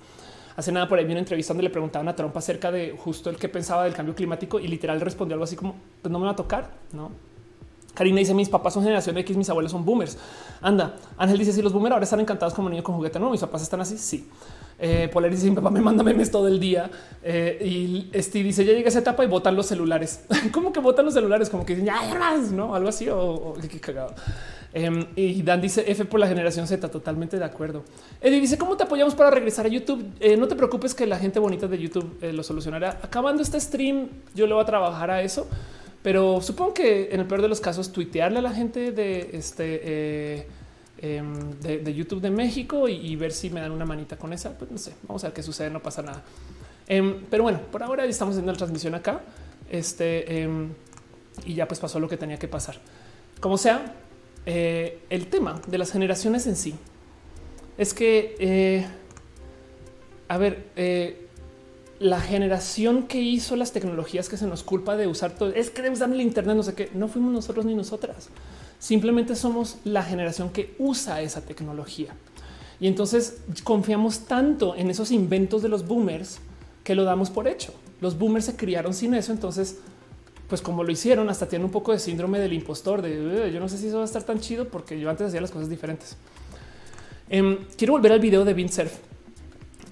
Hace 0.56 0.72
nada 0.72 0.88
por 0.88 0.98
ahí 0.98 1.05
vi 1.05 1.12
una 1.12 1.20
entrevista 1.20 1.52
donde 1.52 1.62
le 1.62 1.70
preguntaban 1.70 2.09
a 2.09 2.16
Trump 2.16 2.36
acerca 2.36 2.72
de 2.72 2.96
justo 2.98 3.30
el 3.30 3.36
que 3.36 3.48
pensaba 3.48 3.84
del 3.84 3.94
cambio 3.94 4.16
climático 4.16 4.59
y 4.59 4.66
literal 4.66 5.01
respondió 5.01 5.34
algo 5.34 5.44
así 5.44 5.55
como: 5.55 5.76
Pues 6.02 6.10
no 6.10 6.18
me 6.18 6.26
va 6.26 6.32
a 6.32 6.36
tocar, 6.36 6.72
no? 6.92 7.12
Karina 7.94 8.18
dice: 8.18 8.34
Mis 8.34 8.48
papás 8.48 8.74
son 8.74 8.82
generación 8.82 9.16
X, 9.18 9.36
mis 9.36 9.51
abuelos 9.51 9.70
son 9.70 9.84
boomers. 9.84 10.18
Anda, 10.60 10.96
Ángel 11.16 11.38
dice: 11.38 11.52
Si 11.52 11.62
los 11.62 11.72
boomers 11.72 11.92
ahora 11.92 12.05
están 12.05 12.18
encantados 12.18 12.55
como 12.55 12.68
niños 12.68 12.84
con 12.84 12.96
juguete, 12.96 13.20
no, 13.20 13.30
mis 13.30 13.40
papás 13.40 13.62
están 13.62 13.80
así. 13.80 13.98
Sí. 13.98 14.28
Eh, 14.78 15.09
Polar 15.12 15.30
dice: 15.30 15.48
Mi 15.48 15.55
papá 15.56 15.70
me 15.70 15.80
manda 15.80 16.02
memes 16.02 16.30
todo 16.30 16.48
el 16.48 16.59
día. 16.59 16.90
Eh, 17.22 18.10
y 18.12 18.20
Steve 18.20 18.44
dice: 18.44 18.64
Ya 18.64 18.72
llega 18.72 18.88
esa 18.88 18.98
etapa 18.98 19.24
y 19.24 19.26
botan 19.26 19.56
los 19.56 19.66
celulares. 19.66 20.24
¿Cómo 20.52 20.72
que 20.72 20.80
botan 20.80 21.05
los 21.05 21.14
celulares? 21.14 21.48
Como 21.51 21.64
que 21.64 21.74
dicen 21.74 21.86
ya, 21.86 22.36
no 22.52 22.74
algo 22.74 22.88
así 22.88 23.09
o, 23.09 23.55
qué 23.70 23.80
cagado. 23.80 24.14
Em, 24.72 25.06
y 25.14 25.40
Dan 25.42 25.60
dice 25.60 25.84
F 25.86 26.05
por 26.05 26.18
la 26.18 26.26
generación 26.26 26.66
Z, 26.66 26.88
totalmente 26.88 27.38
de 27.38 27.44
acuerdo. 27.44 27.84
Eddie 28.20 28.40
dice 28.40 28.59
cómo 28.59 28.76
te 28.76 28.82
apoyamos 28.82 29.14
para 29.14 29.30
regresar 29.30 29.66
a 29.66 29.68
YouTube. 29.68 30.05
Eh, 30.18 30.36
no 30.36 30.48
te 30.48 30.56
preocupes 30.56 30.94
que 30.94 31.06
la 31.06 31.16
gente 31.16 31.38
bonita 31.38 31.68
de 31.68 31.78
YouTube 31.78 32.18
eh, 32.20 32.32
lo 32.32 32.42
solucionará. 32.42 32.98
Acabando 33.02 33.42
este 33.42 33.60
stream, 33.60 34.09
yo 34.34 34.48
le 34.48 34.55
voy 34.55 34.62
a 34.62 34.66
trabajar 34.66 35.12
a 35.12 35.22
eso, 35.22 35.46
pero 36.02 36.40
supongo 36.40 36.74
que 36.74 37.10
en 37.12 37.20
el 37.20 37.26
peor 37.26 37.40
de 37.42 37.48
los 37.48 37.60
casos, 37.60 37.92
tuitearle 37.92 38.40
a 38.40 38.42
la 38.42 38.52
gente 38.52 38.90
de 38.90 39.30
este 39.34 40.48
em, 40.98 41.52
de, 41.60 41.94
YouTube 41.94 42.20
de 42.20 42.30
México 42.30 42.88
y, 42.88 43.14
ver 43.16 43.32
si 43.32 43.50
me 43.50 43.60
dan 43.60 43.72
una 43.72 43.84
manita 43.84 44.16
con 44.16 44.32
esa. 44.32 44.56
Pues 44.56 44.70
no 44.70 44.78
sé, 44.78 44.94
vamos 45.06 45.22
a 45.24 45.28
ver 45.28 45.34
qué 45.34 45.42
sucede, 45.42 45.70
no 45.70 45.80
pasa 45.80 46.02
nada. 46.02 46.22
Em, 46.86 47.24
pero 47.30 47.42
bueno, 47.42 47.60
por 47.70 47.82
ahora 47.82 48.04
estamos 48.04 48.32
haciendo 48.32 48.52
la 48.52 48.58
transmisión 48.58 48.94
acá. 48.94 49.22
Este 49.70 50.46
y 51.44 51.54
ya 51.54 51.66
pues 51.66 51.80
pasó 51.80 51.98
lo 51.98 52.08
que 52.08 52.16
tenía 52.16 52.38
que 52.38 52.48
pasar. 52.48 52.76
Como 53.40 53.58
sea, 53.58 53.94
eh, 54.46 55.00
el 55.10 55.26
tema 55.26 55.60
de 55.66 55.78
las 55.78 55.92
generaciones 55.92 56.46
en 56.46 56.56
sí 56.56 56.74
es 57.78 57.94
que, 57.94 58.36
eh, 58.38 58.86
a 60.28 60.38
ver, 60.38 60.68
eh, 60.76 61.26
la 61.98 62.20
generación 62.20 63.04
que 63.04 63.20
hizo 63.20 63.56
las 63.56 63.72
tecnologías 63.72 64.28
que 64.28 64.36
se 64.36 64.46
nos 64.46 64.62
culpa 64.62 64.96
de 64.96 65.06
usar 65.06 65.32
todo, 65.32 65.50
es 65.50 65.70
que 65.70 65.88
usar 65.88 66.12
el 66.12 66.20
Internet, 66.20 66.56
no 66.56 66.62
sé 66.62 66.74
qué, 66.74 66.90
no 66.94 67.08
fuimos 67.08 67.32
nosotros 67.32 67.64
ni 67.64 67.74
nosotras. 67.74 68.28
Simplemente 68.85 69.35
somos 69.35 69.78
la 69.85 70.02
generación 70.02 70.51
que 70.51 70.74
usa 70.78 71.23
esa 71.23 71.40
tecnología. 71.40 72.15
Y 72.78 72.86
entonces 72.86 73.39
confiamos 73.62 74.27
tanto 74.27 74.77
en 74.77 74.90
esos 74.90 75.11
inventos 75.11 75.62
de 75.62 75.70
los 75.70 75.86
boomers 75.86 76.39
que 76.82 76.94
lo 76.94 77.05
damos 77.05 77.31
por 77.31 77.48
hecho. 77.48 77.73
Los 78.02 78.19
boomers 78.19 78.44
se 78.44 78.56
criaron 78.56 78.93
sin 78.93 79.15
eso, 79.15 79.32
entonces 79.32 79.78
pues 80.51 80.61
como 80.61 80.85
lo 80.85 80.93
hicieron, 80.93 81.31
hasta 81.31 81.48
tiene 81.48 81.65
un 81.65 81.70
poco 81.70 81.93
de 81.93 81.98
síndrome 81.98 82.39
del 82.39 82.52
impostor 82.52 83.01
de 83.01 83.51
yo 83.51 83.59
no 83.59 83.70
sé 83.70 83.78
si 83.78 83.86
eso 83.86 83.97
va 83.97 84.02
a 84.02 84.05
estar 84.05 84.23
tan 84.23 84.39
chido 84.39 84.69
porque 84.69 85.01
yo 85.01 85.09
antes 85.09 85.28
hacía 85.28 85.40
las 85.40 85.51
cosas 85.51 85.70
diferentes. 85.70 86.19
Em, 87.31 87.61
quiero 87.78 87.94
volver 87.94 88.12
al 88.12 88.20
video 88.20 88.44
de 88.44 88.69
Surf 88.69 88.98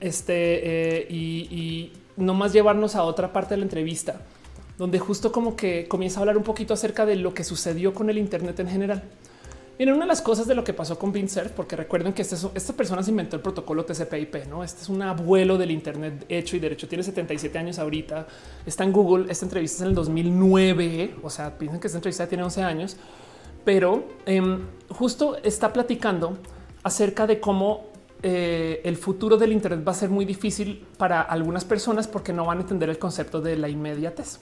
este 0.00 0.98
eh, 0.98 1.06
y, 1.08 1.48
y 1.50 1.92
no 2.18 2.34
más 2.34 2.52
llevarnos 2.52 2.94
a 2.94 3.04
otra 3.04 3.32
parte 3.32 3.54
de 3.54 3.56
la 3.56 3.62
entrevista 3.62 4.20
donde 4.78 4.98
justo 4.98 5.32
como 5.32 5.56
que 5.56 5.86
comienza 5.88 6.18
a 6.18 6.22
hablar 6.22 6.36
un 6.36 6.42
poquito 6.42 6.74
acerca 6.74 7.06
de 7.06 7.16
lo 7.16 7.34
que 7.34 7.44
sucedió 7.44 7.94
con 7.94 8.10
el 8.10 8.18
Internet 8.18 8.58
en 8.60 8.68
general. 8.68 9.02
Miren, 9.78 9.94
una 9.94 10.04
de 10.04 10.08
las 10.08 10.22
cosas 10.22 10.46
de 10.46 10.54
lo 10.54 10.62
que 10.62 10.74
pasó 10.74 10.98
con 10.98 11.12
Surf, 11.28 11.50
porque 11.52 11.76
recuerden 11.76 12.12
que 12.12 12.22
este 12.22 12.36
esta 12.54 12.72
persona 12.74 13.02
se 13.02 13.10
inventó 13.10 13.36
el 13.36 13.42
protocolo 13.42 13.84
TCP/IP, 13.84 14.46
no? 14.48 14.62
Este 14.62 14.82
es 14.82 14.88
un 14.88 15.00
abuelo 15.02 15.56
del 15.56 15.70
Internet 15.70 16.26
hecho 16.28 16.56
y 16.56 16.60
derecho. 16.60 16.86
Tiene 16.86 17.02
77 17.02 17.58
años 17.58 17.78
ahorita. 17.78 18.26
Está 18.66 18.84
en 18.84 18.92
Google. 18.92 19.32
Esta 19.32 19.46
entrevista 19.46 19.76
es 19.76 19.82
en 19.82 19.88
el 19.88 19.94
2009. 19.94 21.16
O 21.22 21.30
sea, 21.30 21.58
piensen 21.58 21.80
que 21.80 21.86
esta 21.86 21.98
entrevista 21.98 22.28
tiene 22.28 22.44
11 22.44 22.62
años, 22.62 22.96
pero 23.64 24.06
em, 24.26 24.60
justo 24.90 25.38
está 25.42 25.72
platicando 25.72 26.38
acerca 26.82 27.26
de 27.26 27.40
cómo 27.40 27.86
eh, 28.22 28.82
el 28.84 28.96
futuro 28.96 29.36
del 29.36 29.52
Internet 29.52 29.84
va 29.86 29.92
a 29.92 29.96
ser 29.96 30.10
muy 30.10 30.26
difícil 30.26 30.86
para 30.98 31.22
algunas 31.22 31.64
personas 31.64 32.06
porque 32.06 32.32
no 32.32 32.44
van 32.44 32.58
a 32.58 32.60
entender 32.60 32.90
el 32.90 32.98
concepto 32.98 33.40
de 33.40 33.56
la 33.56 33.68
inmediatez 33.68 34.38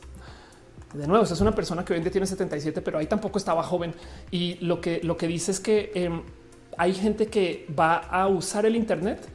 de 0.94 1.06
nuevo, 1.06 1.24
es 1.24 1.40
una 1.40 1.52
persona 1.52 1.84
que 1.84 1.92
hoy 1.92 1.98
en 1.98 2.04
día 2.04 2.12
tiene 2.12 2.26
77, 2.26 2.80
pero 2.82 2.98
ahí 2.98 3.06
tampoco 3.06 3.38
estaba 3.38 3.62
joven. 3.62 3.94
Y 4.30 4.56
lo 4.64 4.80
que, 4.80 5.00
lo 5.02 5.16
que 5.16 5.28
dice 5.28 5.52
es 5.52 5.60
que 5.60 5.92
em, 5.94 6.22
hay 6.76 6.94
gente 6.94 7.26
que 7.26 7.66
va 7.78 7.98
a 7.98 8.26
usar 8.26 8.66
el 8.66 8.74
Internet 8.74 9.28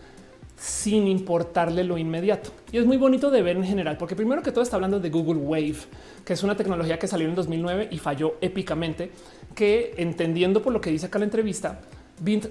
sin 0.57 1.07
importarle 1.07 1.83
lo 1.83 1.97
inmediato. 1.97 2.51
Y 2.71 2.77
es 2.77 2.85
muy 2.85 2.97
bonito 2.97 3.29
de 3.29 3.41
ver 3.41 3.57
en 3.57 3.63
general, 3.63 3.97
porque 3.97 4.15
primero 4.15 4.41
que 4.41 4.51
todo 4.51 4.63
está 4.63 4.75
hablando 4.77 4.99
de 4.99 5.09
Google 5.09 5.39
Wave, 5.41 5.77
que 6.23 6.33
es 6.33 6.43
una 6.43 6.55
tecnología 6.55 6.97
que 6.97 7.07
salió 7.07 7.27
en 7.27 7.35
2009 7.35 7.89
y 7.91 7.97
falló 7.99 8.35
épicamente, 8.41 9.11
que 9.53 9.93
entendiendo 9.97 10.61
por 10.61 10.73
lo 10.73 10.81
que 10.81 10.91
dice 10.91 11.07
acá 11.07 11.19
la 11.19 11.25
entrevista, 11.25 11.79
Bint 12.21 12.47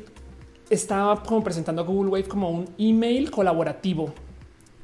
estaba 0.70 1.22
como 1.22 1.42
presentando 1.42 1.82
a 1.82 1.84
Google 1.84 2.10
Wave 2.10 2.24
como 2.24 2.50
un 2.50 2.68
email 2.78 3.30
colaborativo 3.30 4.12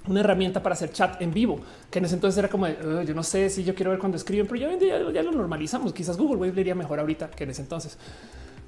una 0.06 0.20
herramienta 0.20 0.62
para 0.62 0.74
hacer 0.74 0.90
chat 0.90 1.20
en 1.20 1.32
vivo, 1.32 1.60
que 1.90 1.98
en 1.98 2.06
ese 2.06 2.14
entonces 2.14 2.39
era 2.39 2.48
como 2.48 2.66
yo 2.68 3.14
no 3.14 3.22
sé 3.22 3.51
si 3.51 3.64
yo 3.64 3.74
quiero 3.74 3.90
ver 3.90 4.01
cuando 4.01 4.16
escriben, 4.16 4.47
pero 4.47 4.60
ya, 4.60 5.12
ya, 5.12 5.22
lo 5.22 5.32
normalizamos. 5.32 5.93
Quizás 5.93 6.16
Google 6.16 6.36
Wave 6.36 6.55
le 6.55 6.60
iría 6.62 6.74
mejor 6.74 7.01
ahorita 7.01 7.31
que 7.31 7.44
en 7.44 7.51
ese 7.51 7.62
entonces. 7.62 7.98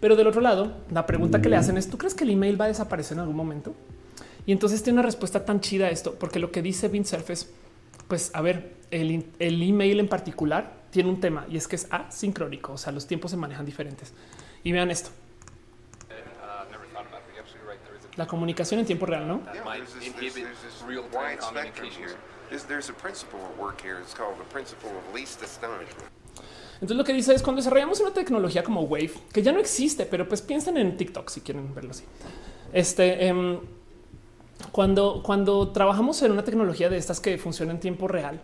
Pero 0.00 0.16
del 0.16 0.26
otro 0.26 0.40
lado, 0.40 0.72
la 0.90 1.06
pregunta 1.06 1.40
que 1.40 1.48
le 1.48 1.56
hacen 1.56 1.78
es: 1.78 1.88
¿tú 1.88 1.96
crees 1.96 2.14
que 2.14 2.24
el 2.24 2.30
email 2.30 2.60
va 2.60 2.66
a 2.66 2.68
desaparecer 2.68 3.16
en 3.16 3.20
algún 3.20 3.36
momento? 3.36 3.74
Y 4.44 4.52
entonces 4.52 4.82
tiene 4.82 4.98
una 4.98 5.06
respuesta 5.06 5.44
tan 5.44 5.60
chida 5.60 5.86
a 5.86 5.90
esto, 5.90 6.16
porque 6.18 6.38
lo 6.38 6.50
que 6.50 6.60
dice 6.60 6.90
Surf 7.04 7.30
es: 7.30 7.50
pues 8.08 8.30
a 8.34 8.42
ver, 8.42 8.74
el, 8.90 9.26
el 9.38 9.62
email 9.62 10.00
en 10.00 10.08
particular 10.08 10.82
tiene 10.90 11.08
un 11.08 11.20
tema 11.20 11.46
y 11.48 11.56
es 11.56 11.66
que 11.66 11.76
es 11.76 11.86
asincrónico, 11.90 12.74
o 12.74 12.78
sea, 12.78 12.92
los 12.92 13.06
tiempos 13.06 13.30
se 13.30 13.36
manejan 13.36 13.64
diferentes. 13.64 14.12
Y 14.62 14.72
vean 14.72 14.90
esto. 14.90 15.10
La 18.16 18.26
comunicación 18.26 18.80
en 18.80 18.86
tiempo 18.86 19.06
real, 19.06 19.26
¿no? 19.26 19.40
Entonces 26.74 26.96
lo 26.96 27.04
que 27.04 27.12
dice 27.12 27.34
es 27.34 27.42
cuando 27.42 27.60
desarrollamos 27.60 28.00
una 28.00 28.12
tecnología 28.12 28.64
como 28.64 28.82
Wave, 28.82 29.12
que 29.32 29.42
ya 29.42 29.52
no 29.52 29.60
existe, 29.60 30.04
pero 30.04 30.26
pues 30.26 30.42
piensen 30.42 30.76
en 30.76 30.96
TikTok 30.96 31.28
si 31.28 31.40
quieren 31.40 31.72
verlo 31.74 31.92
así. 31.92 32.04
Este, 32.72 33.26
em, 33.26 33.60
cuando, 34.72 35.22
cuando 35.22 35.68
trabajamos 35.70 36.20
en 36.22 36.32
una 36.32 36.42
tecnología 36.42 36.88
de 36.88 36.96
estas 36.96 37.20
que 37.20 37.38
funciona 37.38 37.72
en 37.72 37.80
tiempo 37.80 38.08
real, 38.08 38.40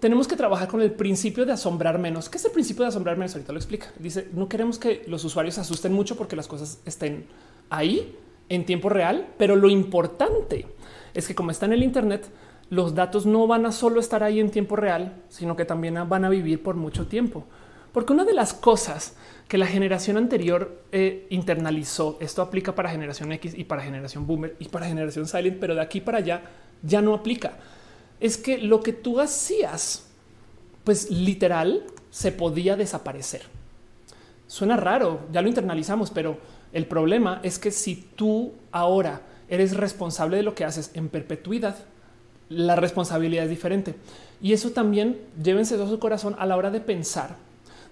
tenemos 0.00 0.26
que 0.26 0.36
trabajar 0.36 0.68
con 0.68 0.80
el 0.80 0.90
principio 0.90 1.46
de 1.46 1.52
asombrar 1.52 1.98
menos. 1.98 2.28
¿Qué 2.28 2.38
es 2.38 2.44
el 2.44 2.50
principio 2.50 2.82
de 2.82 2.88
asombrar 2.88 3.16
menos? 3.16 3.34
Ahorita 3.34 3.52
lo 3.52 3.58
explica. 3.58 3.92
Dice, 3.98 4.28
no 4.32 4.48
queremos 4.48 4.78
que 4.78 5.04
los 5.06 5.24
usuarios 5.24 5.54
se 5.54 5.60
asusten 5.60 5.92
mucho 5.92 6.16
porque 6.16 6.34
las 6.34 6.48
cosas 6.48 6.80
estén 6.86 7.26
ahí 7.70 8.16
en 8.48 8.66
tiempo 8.66 8.88
real, 8.88 9.28
pero 9.38 9.54
lo 9.54 9.70
importante 9.70 10.66
es 11.14 11.26
que 11.26 11.34
como 11.34 11.50
está 11.50 11.66
en 11.66 11.74
el 11.74 11.82
Internet, 11.82 12.28
los 12.70 12.94
datos 12.94 13.26
no 13.26 13.46
van 13.46 13.66
a 13.66 13.72
solo 13.72 14.00
estar 14.00 14.22
ahí 14.22 14.40
en 14.40 14.50
tiempo 14.50 14.76
real, 14.76 15.22
sino 15.28 15.56
que 15.56 15.64
también 15.64 15.96
van 16.08 16.24
a 16.24 16.28
vivir 16.28 16.62
por 16.62 16.74
mucho 16.74 17.06
tiempo. 17.06 17.44
Porque 17.92 18.14
una 18.14 18.24
de 18.24 18.32
las 18.32 18.54
cosas 18.54 19.14
que 19.48 19.58
la 19.58 19.66
generación 19.66 20.16
anterior 20.16 20.82
eh, 20.92 21.26
internalizó, 21.28 22.16
esto 22.20 22.40
aplica 22.40 22.74
para 22.74 22.88
generación 22.88 23.30
X 23.32 23.52
y 23.54 23.64
para 23.64 23.82
generación 23.82 24.26
Boomer 24.26 24.56
y 24.58 24.68
para 24.68 24.86
generación 24.86 25.26
Silent, 25.26 25.58
pero 25.60 25.74
de 25.74 25.82
aquí 25.82 26.00
para 26.00 26.18
allá 26.18 26.42
ya 26.82 27.02
no 27.02 27.12
aplica. 27.12 27.58
Es 28.18 28.38
que 28.38 28.56
lo 28.56 28.80
que 28.80 28.94
tú 28.94 29.20
hacías, 29.20 30.06
pues 30.84 31.10
literal, 31.10 31.84
se 32.10 32.32
podía 32.32 32.76
desaparecer. 32.76 33.42
Suena 34.46 34.78
raro, 34.78 35.20
ya 35.30 35.42
lo 35.42 35.48
internalizamos, 35.48 36.10
pero 36.10 36.38
el 36.72 36.86
problema 36.86 37.40
es 37.42 37.58
que 37.58 37.70
si 37.70 37.96
tú 38.16 38.52
ahora 38.70 39.20
eres 39.52 39.76
responsable 39.76 40.38
de 40.38 40.42
lo 40.42 40.54
que 40.54 40.64
haces 40.64 40.90
en 40.94 41.10
perpetuidad, 41.10 41.76
la 42.48 42.74
responsabilidad 42.74 43.44
es 43.44 43.50
diferente. 43.50 43.94
Y 44.40 44.54
eso 44.54 44.70
también 44.70 45.20
llévense 45.42 45.74
a 45.74 45.86
su 45.86 45.98
corazón 45.98 46.34
a 46.38 46.46
la 46.46 46.56
hora 46.56 46.70
de 46.70 46.80
pensar 46.80 47.36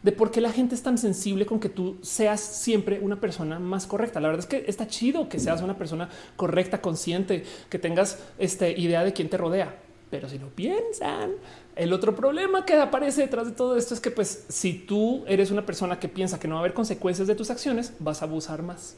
de 0.02 0.12
por 0.12 0.30
qué 0.30 0.40
la 0.40 0.50
gente 0.50 0.74
es 0.74 0.82
tan 0.82 0.96
sensible 0.96 1.44
con 1.44 1.60
que 1.60 1.68
tú 1.68 1.98
seas 2.00 2.40
siempre 2.40 2.98
una 3.00 3.20
persona 3.20 3.58
más 3.58 3.86
correcta. 3.86 4.20
La 4.20 4.28
verdad 4.28 4.40
es 4.40 4.46
que 4.46 4.64
está 4.66 4.86
chido 4.86 5.28
que 5.28 5.38
seas 5.38 5.60
una 5.60 5.76
persona 5.76 6.08
correcta, 6.36 6.80
consciente, 6.80 7.44
que 7.68 7.78
tengas 7.78 8.18
esta 8.38 8.66
idea 8.66 9.04
de 9.04 9.12
quién 9.12 9.28
te 9.28 9.36
rodea. 9.36 9.76
Pero 10.10 10.30
si 10.30 10.38
lo 10.38 10.48
piensan, 10.48 11.32
el 11.76 11.92
otro 11.92 12.16
problema 12.16 12.64
que 12.64 12.74
aparece 12.74 13.20
detrás 13.20 13.46
de 13.46 13.52
todo 13.52 13.76
esto 13.76 13.92
es 13.92 14.00
que 14.00 14.10
pues 14.10 14.46
si 14.48 14.72
tú 14.72 15.24
eres 15.28 15.50
una 15.50 15.66
persona 15.66 16.00
que 16.00 16.08
piensa 16.08 16.40
que 16.40 16.48
no 16.48 16.54
va 16.54 16.60
a 16.60 16.62
haber 16.62 16.74
consecuencias 16.74 17.28
de 17.28 17.34
tus 17.34 17.50
acciones, 17.50 17.92
vas 17.98 18.22
a 18.22 18.24
abusar 18.24 18.62
más. 18.62 18.96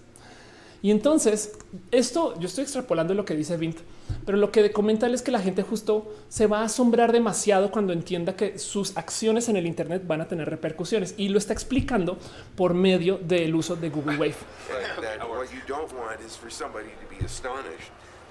Y 0.83 0.91
entonces 0.91 1.53
esto 1.93 2.39
yo 2.41 2.49
estoy 2.49 2.65
extrapolando 2.65 3.15
lo 3.15 3.25
que 3.25 3.37
dice 3.37 3.57
Vint, 3.57 3.79
pero 4.27 4.37
lo 4.37 4.51
que 4.51 4.73
comenta 4.73 5.07
él 5.07 5.15
es 5.15 5.23
que 5.23 5.31
la 5.31 5.41
gente 5.41 5.63
justo 5.63 6.13
se 6.29 6.49
va 6.49 6.61
a 6.61 6.65
asombrar 6.65 7.13
demasiado 7.13 7.71
cuando 7.71 7.93
entienda 7.93 8.35
que 8.35 8.59
sus 8.59 8.97
acciones 8.97 9.49
en 9.49 9.57
el 9.57 9.67
Internet 9.67 10.03
van 10.05 10.21
a 10.21 10.29
tener 10.29 10.51
repercusiones 10.51 11.15
y 11.17 11.29
lo 11.29 11.39
está 11.39 11.53
explicando 11.53 12.19
por 12.57 12.75
medio 12.75 13.19
del 13.19 13.55
uso 13.55 13.77
de 13.77 13.91
Google 13.91 14.17
Wave. 14.17 14.35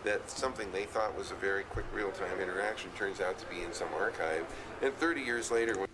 that 0.03 0.28
something 0.28 0.65
they 0.72 0.86
thought 0.86 1.15
was 1.15 1.30
a 1.32 1.36
very 1.36 1.64
quick 1.64 1.86
real-time 1.94 2.41
interaction 2.41 2.90
turns 2.98 3.22
out 3.22 3.38
to 3.38 3.45
be 3.48 3.61
in 3.61 3.72
some 3.72 3.88
archive 3.99 4.44
and 4.82 4.91
30 4.98 5.22
years 5.22 5.52
later 5.52 5.78
when... 5.78 5.88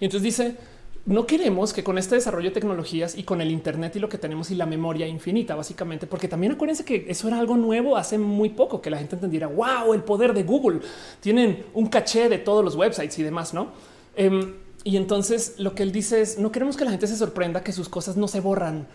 Y 0.00 0.06
entonces 0.06 0.22
dice 0.22 0.56
no 1.04 1.26
queremos 1.26 1.72
que 1.72 1.82
con 1.82 1.98
este 1.98 2.14
desarrollo 2.14 2.50
de 2.50 2.54
tecnologías 2.54 3.18
y 3.18 3.24
con 3.24 3.40
el 3.40 3.50
Internet 3.50 3.96
y 3.96 3.98
lo 3.98 4.08
que 4.08 4.18
tenemos 4.18 4.50
y 4.52 4.54
la 4.54 4.66
memoria 4.66 5.06
infinita, 5.06 5.56
básicamente, 5.56 6.06
porque 6.06 6.28
también 6.28 6.52
acuérdense 6.52 6.84
que 6.84 7.06
eso 7.08 7.26
era 7.26 7.40
algo 7.40 7.56
nuevo 7.56 7.96
hace 7.96 8.18
muy 8.18 8.50
poco, 8.50 8.80
que 8.80 8.88
la 8.88 8.98
gente 8.98 9.16
entendiera, 9.16 9.48
wow, 9.48 9.94
el 9.94 10.02
poder 10.04 10.32
de 10.32 10.44
Google, 10.44 10.80
tienen 11.20 11.64
un 11.74 11.86
caché 11.86 12.28
de 12.28 12.38
todos 12.38 12.64
los 12.64 12.76
websites 12.76 13.18
y 13.18 13.24
demás, 13.24 13.52
¿no? 13.52 13.72
Em, 14.14 14.54
y 14.84 14.96
entonces 14.96 15.54
lo 15.58 15.74
que 15.74 15.82
él 15.82 15.90
dice 15.90 16.20
es, 16.20 16.38
no 16.38 16.52
queremos 16.52 16.76
que 16.76 16.84
la 16.84 16.92
gente 16.92 17.08
se 17.08 17.16
sorprenda 17.16 17.64
que 17.64 17.72
sus 17.72 17.88
cosas 17.88 18.16
no 18.16 18.28
se 18.28 18.38
borran, 18.38 18.86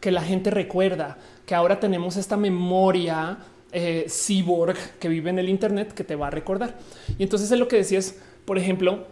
que 0.00 0.10
la 0.10 0.22
gente 0.22 0.50
recuerda, 0.50 1.16
que 1.46 1.54
ahora 1.54 1.80
tenemos 1.80 2.16
esta 2.16 2.36
memoria 2.36 3.38
eh, 3.72 4.06
cyborg 4.08 4.76
que 5.00 5.08
vive 5.08 5.30
en 5.30 5.38
el 5.38 5.48
Internet 5.48 5.94
que 5.94 6.04
te 6.04 6.14
va 6.14 6.26
a 6.26 6.30
recordar. 6.30 6.76
Y 7.18 7.22
entonces 7.22 7.50
es 7.50 7.58
lo 7.58 7.68
que 7.68 7.76
decías, 7.76 8.16
por 8.44 8.58
ejemplo, 8.58 9.06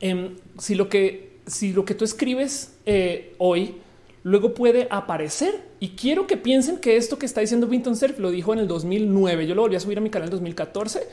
em, 0.00 0.36
si 0.58 0.76
lo 0.76 0.88
que 0.88 1.31
si 1.46 1.72
lo 1.72 1.84
que 1.84 1.94
tú 1.94 2.04
escribes 2.04 2.74
eh, 2.86 3.34
hoy 3.38 3.76
luego 4.24 4.54
puede 4.54 4.86
aparecer. 4.90 5.62
Y 5.80 5.90
quiero 5.90 6.26
que 6.26 6.36
piensen 6.36 6.78
que 6.78 6.96
esto 6.96 7.18
que 7.18 7.26
está 7.26 7.40
diciendo 7.40 7.66
Vinton 7.66 7.96
Cerf 7.96 8.18
lo 8.18 8.30
dijo 8.30 8.52
en 8.52 8.60
el 8.60 8.68
2009. 8.68 9.46
Yo 9.46 9.54
lo 9.54 9.62
volví 9.62 9.76
a 9.76 9.80
subir 9.80 9.98
a 9.98 10.00
mi 10.00 10.10
canal 10.10 10.28
en 10.28 10.32
2014. 10.32 11.06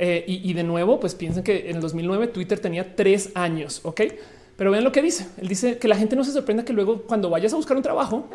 Eh, 0.00 0.24
y, 0.28 0.52
de 0.52 0.62
nuevo, 0.62 1.00
pues 1.00 1.16
piensen 1.16 1.42
que 1.42 1.70
en 1.70 1.76
el 1.76 1.82
2009 1.82 2.28
Twitter 2.28 2.60
tenía 2.60 2.94
tres 2.94 3.30
años. 3.34 3.80
Ok, 3.82 4.02
pero 4.56 4.70
vean 4.70 4.84
lo 4.84 4.92
que 4.92 5.02
dice. 5.02 5.26
Él 5.38 5.48
dice 5.48 5.78
que 5.78 5.88
la 5.88 5.96
gente 5.96 6.14
no 6.14 6.22
se 6.22 6.30
sorprenda 6.30 6.64
que 6.64 6.72
luego 6.72 7.02
cuando 7.02 7.30
vayas 7.30 7.52
a 7.52 7.56
buscar 7.56 7.76
un 7.76 7.82
trabajo, 7.82 8.28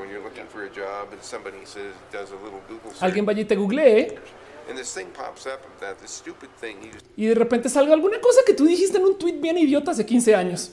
alguien 3.00 3.26
vaya 3.26 3.42
y 3.42 3.46
te 3.46 3.56
googlee 3.56 4.16
y 7.18 7.26
de 7.26 7.36
repente 7.36 7.70
salga 7.70 7.94
alguna 7.94 8.20
cosa 8.22 8.42
que 8.46 8.54
tú 8.54 8.66
dijiste 8.66 8.98
en 8.98 9.06
un 9.06 9.18
tweet 9.18 9.34
bien 9.34 9.58
idiota 9.58 9.92
hace 9.92 10.06
15 10.06 10.36
años. 10.36 10.72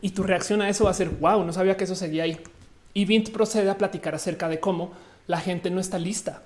Y 0.00 0.10
tu 0.10 0.22
reacción 0.22 0.62
a 0.62 0.68
eso 0.68 0.84
va 0.84 0.90
a 0.90 0.94
ser 0.94 1.08
wow, 1.08 1.44
no 1.44 1.52
sabía 1.52 1.76
que 1.76 1.84
eso 1.84 1.94
seguía 1.94 2.24
ahí. 2.24 2.40
Y 2.94 3.04
Vint 3.04 3.30
procede 3.30 3.70
a 3.70 3.78
platicar 3.78 4.14
acerca 4.14 4.48
de 4.48 4.60
cómo 4.60 4.92
la 5.26 5.40
gente 5.40 5.70
no 5.70 5.80
está 5.80 5.98
lista 5.98 6.42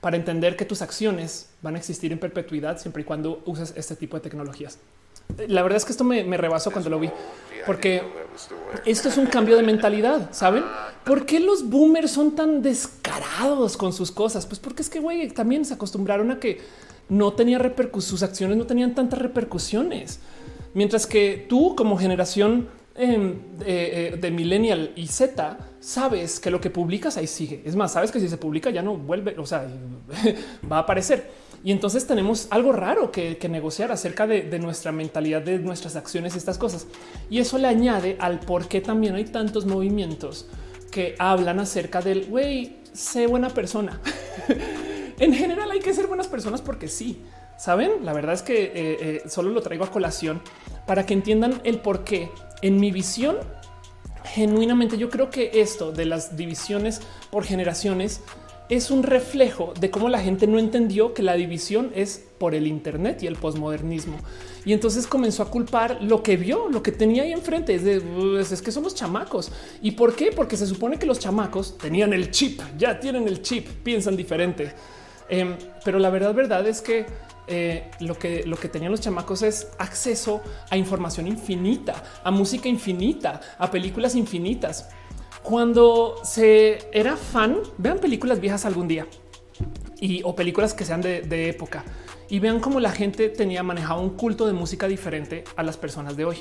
para 0.00 0.16
entender 0.16 0.56
que 0.56 0.64
tus 0.64 0.82
acciones 0.82 1.50
van 1.62 1.74
a 1.74 1.78
existir 1.78 2.12
en 2.12 2.18
perpetuidad 2.18 2.78
siempre 2.78 3.02
y 3.02 3.04
cuando 3.04 3.42
uses 3.44 3.74
este 3.76 3.96
tipo 3.96 4.16
de 4.16 4.22
tecnologías. 4.22 4.78
La 5.46 5.62
verdad 5.62 5.76
es 5.76 5.84
que 5.84 5.92
esto 5.92 6.04
me, 6.04 6.24
me 6.24 6.36
rebasó 6.36 6.70
cuando 6.70 6.90
lo 6.90 6.98
vi, 6.98 7.10
porque 7.66 8.02
esto 8.84 9.08
es 9.08 9.16
un 9.16 9.26
cambio 9.26 9.56
de 9.56 9.62
mentalidad, 9.62 10.32
¿saben? 10.32 10.64
¿Por 11.04 11.24
qué 11.26 11.38
los 11.38 11.68
boomers 11.68 12.10
son 12.10 12.34
tan 12.34 12.62
descarados 12.62 13.76
con 13.76 13.92
sus 13.92 14.10
cosas? 14.10 14.46
Pues 14.46 14.58
porque 14.58 14.82
es 14.82 14.90
que, 14.90 14.98
güey, 14.98 15.28
también 15.30 15.64
se 15.64 15.74
acostumbraron 15.74 16.30
a 16.30 16.40
que 16.40 16.60
no 17.10 17.34
tenía 17.34 17.58
repercusiones, 17.58 18.08
sus 18.08 18.22
acciones 18.22 18.56
no 18.56 18.66
tenían 18.66 18.94
tantas 18.94 19.18
repercusiones. 19.18 20.20
Mientras 20.72 21.06
que 21.06 21.44
tú 21.48 21.76
como 21.76 21.98
generación 21.98 22.68
em, 22.94 23.34
eh, 23.66 24.16
de 24.18 24.30
millennial 24.30 24.92
y 24.96 25.08
Z, 25.08 25.58
sabes 25.80 26.40
que 26.40 26.50
lo 26.50 26.60
que 26.60 26.70
publicas 26.70 27.16
ahí 27.16 27.26
sigue. 27.26 27.62
Es 27.64 27.76
más, 27.76 27.92
sabes 27.92 28.10
que 28.12 28.20
si 28.20 28.28
se 28.28 28.36
publica 28.36 28.70
ya 28.70 28.82
no 28.82 28.96
vuelve, 28.96 29.34
o 29.38 29.44
sea, 29.44 29.66
va 30.70 30.76
a 30.76 30.80
aparecer. 30.80 31.30
Y 31.62 31.72
entonces 31.72 32.06
tenemos 32.06 32.46
algo 32.50 32.72
raro 32.72 33.12
que, 33.12 33.36
negociar 33.50 33.92
acerca 33.92 34.26
de, 34.26 34.58
nuestra 34.58 34.92
mentalidad, 34.92 35.42
de 35.42 35.58
nuestras 35.58 35.94
acciones, 35.96 36.34
estas 36.34 36.56
cosas. 36.56 36.86
Y 37.28 37.38
eso 37.38 37.58
le 37.58 37.68
añade 37.68 38.16
al 38.18 38.40
por 38.40 38.66
qué 38.66 38.80
también 38.80 39.14
hay 39.14 39.24
tantos 39.24 39.66
movimientos 39.66 40.46
que 40.90 41.16
hablan 41.18 41.60
acerca 41.60 42.00
del 42.00 42.24
güey, 42.26 42.76
sé 42.92 43.26
buena 43.26 43.50
persona. 43.50 44.00
en 45.20 45.34
general 45.34 45.70
hay 45.70 45.80
que 45.80 45.94
ser 45.94 46.06
buenas 46.06 46.26
personas 46.26 46.60
porque 46.60 46.88
sí. 46.88 47.22
Saben, 47.56 48.06
la 48.06 48.14
verdad 48.14 48.34
es 48.34 48.40
que 48.40 48.64
eh, 48.64 48.72
eh, 48.74 49.22
solo 49.28 49.50
lo 49.50 49.60
traigo 49.60 49.84
a 49.84 49.90
colación 49.90 50.40
para 50.86 51.04
que 51.04 51.12
entiendan 51.12 51.60
el 51.62 51.78
por 51.78 52.04
qué. 52.04 52.30
En 52.62 52.80
mi 52.80 52.90
visión, 52.90 53.36
genuinamente 54.24 54.96
yo 54.96 55.10
creo 55.10 55.28
que 55.28 55.50
esto 55.60 55.92
de 55.92 56.06
las 56.06 56.38
divisiones 56.38 57.02
por 57.30 57.44
generaciones 57.44 58.22
es 58.70 58.90
un 58.90 59.02
reflejo 59.02 59.74
de 59.78 59.90
cómo 59.90 60.08
la 60.08 60.20
gente 60.20 60.46
no 60.46 60.58
entendió 60.58 61.12
que 61.12 61.22
la 61.22 61.34
división 61.34 61.90
es 61.94 62.24
por 62.38 62.54
el 62.54 62.66
Internet 62.66 63.22
y 63.22 63.26
el 63.26 63.34
posmodernismo. 63.34 64.16
Y 64.64 64.72
entonces 64.72 65.06
comenzó 65.06 65.42
a 65.42 65.50
culpar 65.50 65.98
lo 66.00 66.22
que 66.22 66.36
vio, 66.36 66.68
lo 66.70 66.82
que 66.82 66.92
tenía 66.92 67.24
ahí 67.24 67.32
enfrente. 67.32 67.74
Es, 67.74 67.84
de, 67.84 68.00
pues, 68.00 68.52
es 68.52 68.62
que 68.62 68.70
somos 68.70 68.94
chamacos. 68.94 69.50
¿Y 69.82 69.90
por 69.90 70.14
qué? 70.14 70.30
Porque 70.30 70.56
se 70.56 70.66
supone 70.66 70.98
que 70.98 71.06
los 71.06 71.18
chamacos 71.18 71.76
tenían 71.76 72.12
el 72.12 72.30
chip, 72.30 72.60
ya 72.78 72.98
tienen 73.00 73.26
el 73.26 73.42
chip, 73.42 73.66
piensan 73.82 74.16
diferente. 74.16 74.72
Em, 75.30 75.56
pero 75.84 75.98
la 75.98 76.10
verdad, 76.10 76.34
verdad 76.34 76.66
es 76.66 76.82
que 76.82 77.06
eh, 77.46 77.90
lo 78.00 78.18
que 78.18 78.44
lo 78.44 78.56
que 78.56 78.68
tenían 78.68 78.90
los 78.90 79.00
chamacos 79.00 79.42
es 79.42 79.68
acceso 79.78 80.42
a 80.68 80.76
información 80.76 81.26
infinita, 81.26 82.02
a 82.22 82.30
música 82.30 82.68
infinita, 82.68 83.40
a 83.58 83.70
películas 83.70 84.14
infinitas. 84.16 84.90
Cuando 85.42 86.16
se 86.22 86.78
era 86.92 87.16
fan, 87.16 87.58
vean 87.78 87.98
películas 87.98 88.40
viejas 88.40 88.66
algún 88.66 88.88
día 88.88 89.06
y 90.00 90.22
o 90.24 90.34
películas 90.34 90.74
que 90.74 90.84
sean 90.84 91.00
de, 91.00 91.22
de 91.22 91.48
época 91.48 91.84
y 92.28 92.38
vean 92.38 92.60
cómo 92.60 92.80
la 92.80 92.90
gente 92.90 93.28
tenía 93.28 93.62
manejado 93.62 94.00
un 94.00 94.10
culto 94.10 94.46
de 94.46 94.52
música 94.52 94.86
diferente 94.86 95.44
a 95.56 95.62
las 95.62 95.76
personas 95.76 96.16
de 96.16 96.24
hoy. 96.24 96.36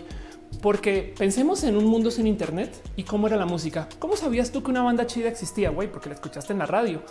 Porque 0.61 1.13
pensemos 1.17 1.63
en 1.63 1.77
un 1.77 1.85
mundo 1.85 2.11
sin 2.11 2.27
internet 2.27 2.75
y 2.95 3.03
cómo 3.03 3.27
era 3.27 3.37
la 3.37 3.45
música. 3.45 3.87
¿Cómo 3.99 4.15
sabías 4.15 4.51
tú 4.51 4.63
que 4.63 4.71
una 4.71 4.83
banda 4.83 5.05
chida 5.07 5.29
existía? 5.29 5.69
Güey, 5.69 5.91
porque 5.91 6.09
la 6.09 6.15
escuchaste 6.15 6.53
en 6.53 6.59
la 6.59 6.65
radio. 6.65 7.01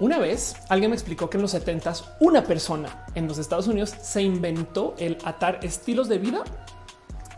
Una 0.00 0.18
vez 0.18 0.54
alguien 0.68 0.90
me 0.90 0.96
explicó 0.96 1.28
que 1.28 1.38
en 1.38 1.42
los 1.42 1.50
70 1.50 1.92
una 2.20 2.44
persona 2.44 3.04
en 3.14 3.26
los 3.26 3.38
Estados 3.38 3.66
Unidos 3.66 3.94
se 4.00 4.22
inventó 4.22 4.94
el 4.98 5.18
atar 5.24 5.58
estilos 5.62 6.08
de 6.08 6.18
vida 6.18 6.44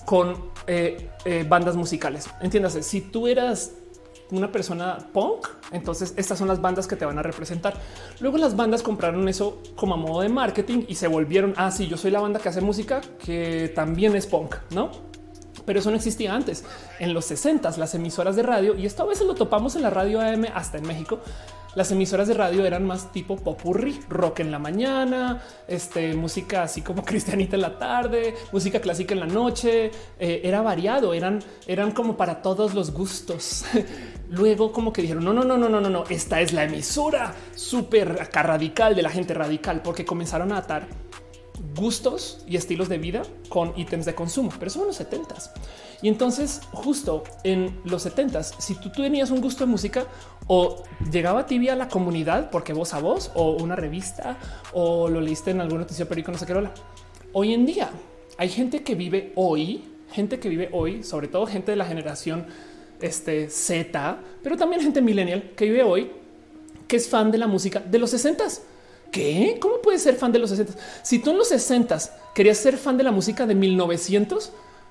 con 0.05 0.51
eh, 0.67 1.11
eh, 1.25 1.47
bandas 1.49 1.77
musicales. 1.77 2.29
Entiéndase, 2.41 2.83
si 2.83 3.01
tú 3.01 3.29
eras 3.29 3.73
una 4.31 4.53
persona 4.53 4.99
punk, 5.13 5.49
entonces 5.73 6.15
estas 6.17 6.39
son 6.39 6.49
las 6.49 6.61
bandas 6.61 6.87
que 6.87 6.97
te 6.97 7.05
van 7.05 7.19
a 7.19 7.23
representar. 7.23 7.75
Luego 8.21 8.37
las 8.37 8.55
bandas 8.55 8.83
compraron 8.83 9.29
eso 9.29 9.63
como 9.75 9.95
a 9.95 9.97
modo 9.97 10.21
de 10.21 10.29
marketing 10.29 10.85
y 10.87 10.97
se 10.97 11.09
volvieron 11.09 11.55
así. 11.57 11.85
Ah, 11.85 11.89
yo 11.91 11.97
soy 11.97 12.11
la 12.11 12.21
banda 12.21 12.41
que 12.41 12.49
hace 12.49 12.61
música 12.61 13.01
que 13.25 13.73
también 13.75 14.15
es 14.17 14.27
punk, 14.27 14.57
no? 14.71 14.91
Pero 15.65 15.81
eso 15.81 15.91
no 15.91 15.97
existía 15.97 16.35
antes. 16.35 16.65
En 16.99 17.15
los 17.15 17.25
60 17.27 17.77
las 17.77 17.95
emisoras 17.95 18.37
de 18.37 18.43
radio 18.43 18.75
y 18.75 18.87
esto 18.87 19.03
a 19.03 19.07
veces 19.07 19.27
lo 19.27 19.35
topamos 19.35 19.77
en 19.77 19.83
la 19.83 19.91
radio 19.91 20.21
AM 20.21 20.47
hasta 20.55 20.79
en 20.79 20.87
México 20.87 21.21
las 21.75 21.91
emisoras 21.93 22.29
de 22.29 22.35
radio 22.35 22.65
eran 22.67 22.85
más 22.85 23.13
tipo 23.13 23.37
popurri, 23.37 24.01
rock 24.09 24.41
en 24.41 24.51
la 24.51 24.59
mañana, 24.59 25.43
este, 25.69 26.15
música 26.15 26.65
así 26.65 26.83
como 26.83 27.05
cristianita 27.05 27.57
en 27.57 27.63
la 27.63 27.79
tarde, 27.79 28.35
música 28.53 28.81
clásica 28.81 29.15
en 29.15 29.21
la 29.21 29.27
noche. 29.27 29.91
Eh, 30.19 30.41
era 30.45 30.63
variado, 30.63 31.15
eran, 31.15 31.41
eran 31.67 31.93
como 31.93 32.17
para 32.17 32.43
todos 32.43 32.75
los 32.75 32.93
gustos. 32.93 33.65
Luego, 34.31 34.73
como 34.73 34.93
que 34.93 35.03
dijeron: 35.03 35.25
no, 35.25 35.33
no, 35.33 35.45
no, 35.45 35.57
no, 35.57 35.69
no, 35.69 35.81
no, 35.81 35.91
no. 35.91 36.05
Esta 36.09 36.41
es 36.41 36.53
la 36.53 36.65
emisora 36.65 37.35
súper 37.55 38.29
radical 38.33 38.95
de 38.95 39.03
la 39.03 39.11
gente 39.11 39.35
radical, 39.35 39.83
porque 39.83 40.05
comenzaron 40.05 40.53
a 40.53 40.59
atar 40.59 40.89
gustos 41.77 42.43
y 42.47 42.57
estilos 42.57 42.89
de 42.89 42.99
vida 42.99 43.23
con 43.49 43.73
ítems 43.77 44.07
de 44.07 44.15
consumo, 44.15 44.51
pero 44.59 44.71
son 44.71 44.87
los 44.87 44.97
70 44.97 45.35
Y 46.03 46.09
entonces, 46.09 46.61
justo 46.73 47.25
en 47.45 47.81
los 47.85 48.03
70 48.03 48.43
si 48.43 48.75
tú, 48.77 48.91
tenías 48.91 49.31
un 49.31 49.41
gusto 49.41 49.65
de 49.65 49.71
música 49.71 50.07
o 50.53 50.83
llegaba 51.13 51.41
a 51.41 51.47
ti 51.47 51.61
vía 51.61 51.77
la 51.77 51.87
comunidad, 51.87 52.51
porque 52.51 52.73
voz 52.73 52.93
a 52.93 52.99
voz 52.99 53.31
o 53.35 53.53
una 53.53 53.77
revista 53.77 54.37
o 54.73 55.09
lo 55.09 55.21
leíste 55.21 55.53
en 55.53 55.61
alguna 55.61 55.83
noticia 55.83 56.09
periódico, 56.09 56.33
no 56.33 56.39
sé 56.39 56.45
qué 56.45 56.51
era. 56.51 56.75
Hoy 57.33 57.55
en 57.55 57.65
día 57.67 57.89
hay 58.37 58.49
gente 58.49 58.83
que 58.83 58.97
vive 58.97 59.33
hoy, 59.37 59.85
gente 60.11 60.41
que 60.41 60.49
vive 60.49 60.69
hoy, 60.73 61.05
sobre 61.05 61.29
todo 61.29 61.47
gente 61.47 61.71
de 61.71 61.77
la 61.77 61.85
generación 61.85 62.47
este, 63.01 63.49
Z, 63.49 64.19
pero 64.43 64.57
también 64.57 64.83
gente 64.83 65.01
millennial 65.01 65.53
que 65.57 65.67
vive 65.67 65.85
hoy, 65.85 66.11
que 66.89 66.97
es 66.97 67.09
fan 67.09 67.31
de 67.31 67.39
la 67.39 67.47
música 67.47 67.79
de 67.79 68.01
los 68.01 68.11
60 68.11 68.45
¿Qué? 69.13 69.57
¿Cómo 69.61 69.81
puedes 69.81 70.03
ser 70.03 70.17
fan 70.17 70.33
de 70.33 70.41
los 70.41 70.51
60? 70.51 70.75
Si 71.05 71.21
tú 71.21 71.31
en 71.31 71.39
los 71.39 71.49
60 71.49 71.97
querías 72.35 72.59
ser 72.59 72.77
fan 72.77 72.97
de 72.97 73.05
la 73.05 73.13
música 73.13 73.47
de 73.47 73.55
1900, 73.55 74.51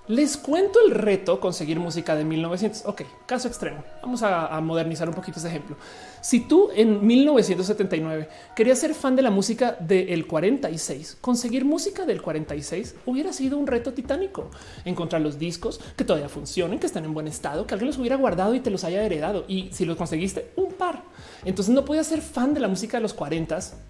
les 0.10 0.38
cuento 0.38 0.80
el 0.84 0.96
reto 0.96 1.40
conseguir 1.40 1.80
música 1.80 2.16
de 2.16 2.26
1900. 2.26 2.84
Ok, 2.88 3.04
caso 3.28 3.48
extremo. 3.48 3.84
Vamos 4.02 4.24
a, 4.24 4.60
modernizar 4.60 5.08
un 5.08 5.14
poquito 5.14 5.38
ese 5.38 5.50
ejemplo. 5.50 5.78
Si 6.22 6.42
tú 6.42 6.70
en 6.76 7.06
1979 7.06 8.30
querías 8.56 8.80
ser 8.80 8.94
fan 8.94 9.16
de 9.16 9.22
la 9.22 9.32
música 9.32 9.78
del 9.80 10.28
46, 10.28 11.18
conseguir 11.22 11.66
música 11.66 12.06
del 12.06 12.22
46 12.22 12.96
hubiera 13.06 13.34
sido 13.34 13.58
un 13.58 13.68
reto 13.68 13.94
titánico. 13.94 14.50
Encontrar 14.86 15.22
los 15.22 15.40
discos 15.40 15.80
que 15.96 16.04
todavía 16.04 16.30
funcionen, 16.30 16.80
que 16.80 16.86
están 16.86 17.06
en 17.06 17.14
buen 17.14 17.28
estado, 17.28 17.66
que 17.66 17.74
alguien 17.74 17.88
los 17.88 17.98
hubiera 17.98 18.16
guardado 18.16 18.54
y 18.56 18.60
te 18.60 18.70
los 18.70 18.84
haya 18.84 19.04
heredado. 19.04 19.46
Y 19.48 19.70
si 19.72 19.86
los 19.86 19.98
conseguiste, 19.98 20.52
un 20.56 20.74
par. 20.74 21.04
Entonces 21.46 21.74
no 21.74 21.86
podías 21.86 22.08
ser 22.08 22.22
fan 22.22 22.54
de 22.54 22.60
la 22.60 22.68
música 22.68 22.98
de 22.98 23.02
los 23.02 23.14
40 23.14 23.40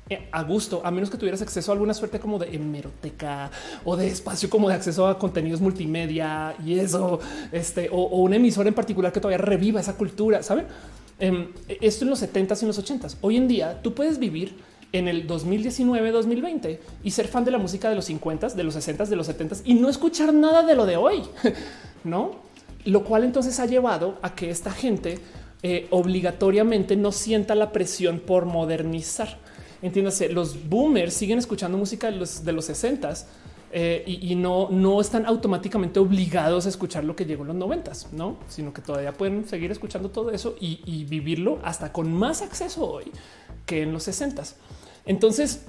eh, 0.10 0.30
a 0.32 0.44
gusto, 0.44 0.82
a 0.84 0.92
menos 0.92 1.10
que 1.10 1.18
tuvieras 1.18 1.42
acceso 1.42 1.72
a 1.72 1.74
alguna 1.74 1.94
suerte 1.94 2.20
como 2.20 2.40
de 2.40 2.56
hemeroteca 2.56 3.52
o 3.84 3.96
de 3.98 4.08
espacio 4.08 4.50
como 4.50 4.70
de 4.70 4.76
acceso 4.76 5.08
a 5.08 5.18
contenidos 5.18 5.60
multimedia 5.62 6.56
y 6.64 6.80
eso, 6.80 7.20
este, 7.52 7.90
o, 7.92 8.22
un 8.22 8.34
emisor 8.34 8.68
en 8.68 8.74
particular 8.74 9.12
que 9.12 9.20
todavía 9.20 9.38
reviva 9.38 9.80
esa 9.80 9.96
cultura, 9.96 10.44
¿saben? 10.44 10.66
Em, 11.20 11.50
esto 11.82 12.06
en 12.06 12.10
los 12.10 12.22
70s 12.22 12.62
y 12.62 12.66
en 12.66 12.68
los 12.68 12.80
80s. 12.80 13.18
Hoy 13.22 13.38
en 13.38 13.48
día 13.48 13.82
tú 13.82 13.94
puedes 13.94 14.20
vivir 14.20 14.56
en 14.92 15.08
el 15.08 15.28
2019-2020 15.28 16.80
y 17.04 17.12
ser 17.12 17.28
fan 17.28 17.44
de 17.44 17.52
la 17.52 17.58
música 17.58 17.90
de 17.90 17.96
los 17.96 18.10
50s, 18.10 18.54
de 18.54 18.64
los 18.64 18.76
60s, 18.76 19.08
de 19.08 19.16
los 19.16 19.30
70s 19.30 19.62
y 19.66 19.74
no 19.76 19.90
escuchar 19.90 20.34
nada 20.34 20.64
de 20.64 20.76
lo 20.76 20.86
de 20.86 20.98
hoy, 20.98 21.24
¿no? 22.04 22.38
Lo 22.86 23.04
cual 23.04 23.26
entonces 23.26 23.60
ha 23.60 23.66
llevado 23.66 24.18
a 24.22 24.34
que 24.34 24.50
esta 24.50 24.72
gente 24.72 25.20
eh, 25.62 25.88
obligatoriamente 25.92 26.96
no 26.96 27.12
sienta 27.12 27.54
la 27.54 27.72
presión 27.72 28.20
por 28.20 28.46
modernizar. 28.46 29.38
Entiéndase, 29.82 30.30
los 30.30 30.70
boomers 30.70 31.14
siguen 31.14 31.38
escuchando 31.38 31.78
música 31.78 32.10
de 32.10 32.18
los, 32.18 32.44
de 32.46 32.54
los 32.54 32.66
60 32.66 33.14
eh, 33.72 34.04
y, 34.08 34.36
no, 34.36 34.70
no 34.72 35.00
están 35.00 35.28
automáticamente 35.28 36.00
obligados 36.00 36.66
a 36.66 36.70
escuchar 36.70 37.04
lo 37.04 37.16
que 37.16 37.26
llegó 37.26 37.44
en 37.44 37.50
los 37.50 37.58
90, 37.58 37.92
no, 38.14 38.38
sino 38.48 38.74
que 38.74 38.82
todavía 38.82 39.14
pueden 39.14 39.48
seguir 39.48 39.70
escuchando 39.72 40.10
todo 40.10 40.32
eso 40.32 40.56
y, 40.60 41.06
vivirlo 41.10 41.60
hasta 41.64 41.92
con 41.94 42.12
más 42.12 42.42
acceso 42.42 42.86
hoy 42.90 43.12
que 43.66 43.84
en 43.84 43.92
los 43.92 44.04
60. 44.04 44.44
Entonces 45.06 45.66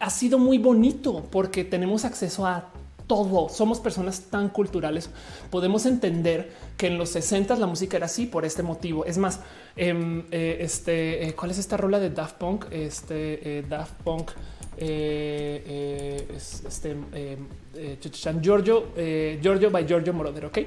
ha 0.00 0.10
sido 0.10 0.38
muy 0.38 0.58
bonito 0.58 1.24
porque 1.30 1.64
tenemos 1.64 2.04
acceso 2.04 2.46
a 2.46 2.70
todo. 3.06 3.48
Somos 3.48 3.80
personas 3.80 4.22
tan 4.22 4.48
culturales. 4.48 5.10
Podemos 5.50 5.86
entender 5.86 6.52
que 6.76 6.88
en 6.88 6.98
los 6.98 7.10
60 7.10 7.54
la 7.56 7.66
música 7.66 7.96
era 7.96 8.06
así 8.06 8.26
por 8.26 8.44
este 8.44 8.62
motivo. 8.62 9.04
Es 9.04 9.18
más, 9.18 9.40
em, 9.76 10.24
eh, 10.30 10.58
este, 10.60 11.28
eh, 11.28 11.34
¿cuál 11.34 11.52
es 11.52 11.58
esta 11.58 11.76
rola 11.76 12.00
de 12.00 12.10
Daft 12.10 12.36
Punk? 12.36 12.66
Este 12.72 13.64
Daft 13.68 13.94
Punk. 14.02 14.32
Este 16.36 16.90
em, 17.12 17.46
Giorgio, 18.40 18.88
Giorgio 19.40 19.70
by 19.70 19.86
Giorgio 19.86 20.12
Moroder. 20.12 20.46
Ok. 20.46 20.58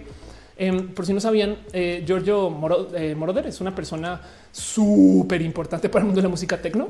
Em, 0.59 0.87
por 0.89 1.05
si 1.05 1.13
no 1.13 1.19
sabían, 1.19 1.57
Giorgio 2.05 2.49
Moroder 2.49 3.45
es 3.47 3.61
una 3.61 3.75
persona 3.75 4.21
súper 4.51 5.41
importante 5.41 5.89
para 5.89 6.01
el 6.01 6.05
mundo 6.07 6.19
de 6.19 6.23
la 6.23 6.29
música 6.29 6.59
tecno 6.61 6.89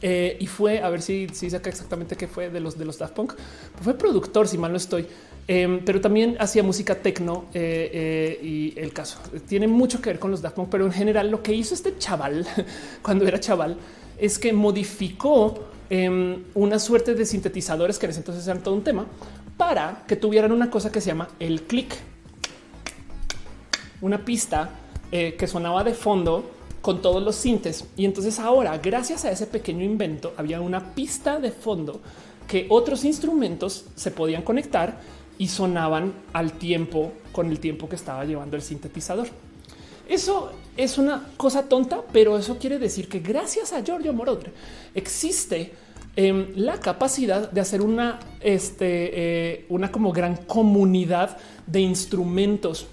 eh, 0.00 0.36
y 0.40 0.46
fue 0.46 0.80
a 0.80 0.88
ver 0.88 1.02
si, 1.02 1.28
si 1.32 1.50
saca 1.50 1.68
exactamente 1.68 2.16
qué 2.16 2.26
fue 2.26 2.48
de 2.48 2.60
los 2.60 2.78
de 2.78 2.84
los 2.84 2.98
Daft 2.98 3.14
Punk. 3.14 3.34
fue 3.82 3.94
productor, 3.94 4.48
si 4.48 4.56
mal 4.56 4.70
no 4.70 4.78
estoy, 4.78 5.06
em, 5.46 5.84
pero 5.84 6.00
también 6.00 6.36
hacía 6.40 6.62
música 6.62 6.94
tecno 6.94 7.44
eh, 7.52 7.90
eh, 7.92 8.44
y 8.44 8.78
el 8.78 8.92
caso 8.92 9.18
tiene 9.46 9.68
mucho 9.68 10.00
que 10.00 10.10
ver 10.10 10.18
con 10.18 10.30
los 10.30 10.40
Daft 10.40 10.56
Punk. 10.56 10.68
Pero 10.70 10.86
en 10.86 10.92
general, 10.92 11.30
lo 11.30 11.42
que 11.42 11.52
hizo 11.52 11.74
este 11.74 11.98
chaval 11.98 12.46
cuando 13.02 13.26
era 13.26 13.38
chaval 13.38 13.76
es 14.18 14.38
que 14.38 14.52
modificó 14.52 15.64
em, 15.90 16.44
una 16.54 16.78
suerte 16.78 17.14
de 17.14 17.26
sintetizadores 17.26 17.98
que 17.98 18.06
en 18.06 18.10
ese 18.10 18.20
entonces 18.20 18.46
eran 18.46 18.62
todo 18.62 18.74
un 18.74 18.84
tema 18.84 19.06
para 19.56 20.04
que 20.06 20.16
tuvieran 20.16 20.52
una 20.52 20.70
cosa 20.70 20.90
que 20.90 21.00
se 21.00 21.08
llama 21.08 21.28
el 21.38 21.62
click, 21.62 21.94
una 24.00 24.24
pista 24.24 24.70
que 25.10 25.46
sonaba 25.46 25.84
de 25.84 25.94
fondo 25.94 26.50
con 26.84 27.00
todos 27.00 27.22
los 27.22 27.36
sintes. 27.36 27.86
Y 27.96 28.04
entonces 28.04 28.38
ahora, 28.38 28.76
gracias 28.76 29.24
a 29.24 29.30
ese 29.30 29.46
pequeño 29.46 29.82
invento, 29.82 30.34
había 30.36 30.60
una 30.60 30.94
pista 30.94 31.40
de 31.40 31.50
fondo 31.50 32.02
que 32.46 32.66
otros 32.68 33.06
instrumentos 33.06 33.86
se 33.94 34.10
podían 34.10 34.42
conectar 34.42 35.00
y 35.38 35.48
sonaban 35.48 36.12
al 36.34 36.52
tiempo 36.52 37.12
con 37.32 37.48
el 37.48 37.58
tiempo 37.58 37.88
que 37.88 37.96
estaba 37.96 38.26
llevando 38.26 38.56
el 38.56 38.62
sintetizador. 38.62 39.28
Eso 40.08 40.52
es 40.76 40.98
una 40.98 41.28
cosa 41.36 41.68
tonta, 41.68 42.02
pero 42.12 42.36
eso 42.36 42.58
quiere 42.58 42.78
decir 42.78 43.08
que 43.08 43.20
gracias 43.20 43.72
a 43.72 43.82
Giorgio 43.82 44.12
Moroder 44.12 44.52
existe 44.94 45.72
em, 46.16 46.52
la 46.56 46.78
capacidad 46.78 47.50
de 47.50 47.60
hacer 47.60 47.80
una, 47.80 48.20
este, 48.40 49.10
eh, 49.54 49.66
una 49.68 49.90
como 49.90 50.12
gran 50.12 50.36
comunidad 50.36 51.36
de 51.66 51.80
instrumentos 51.80 52.86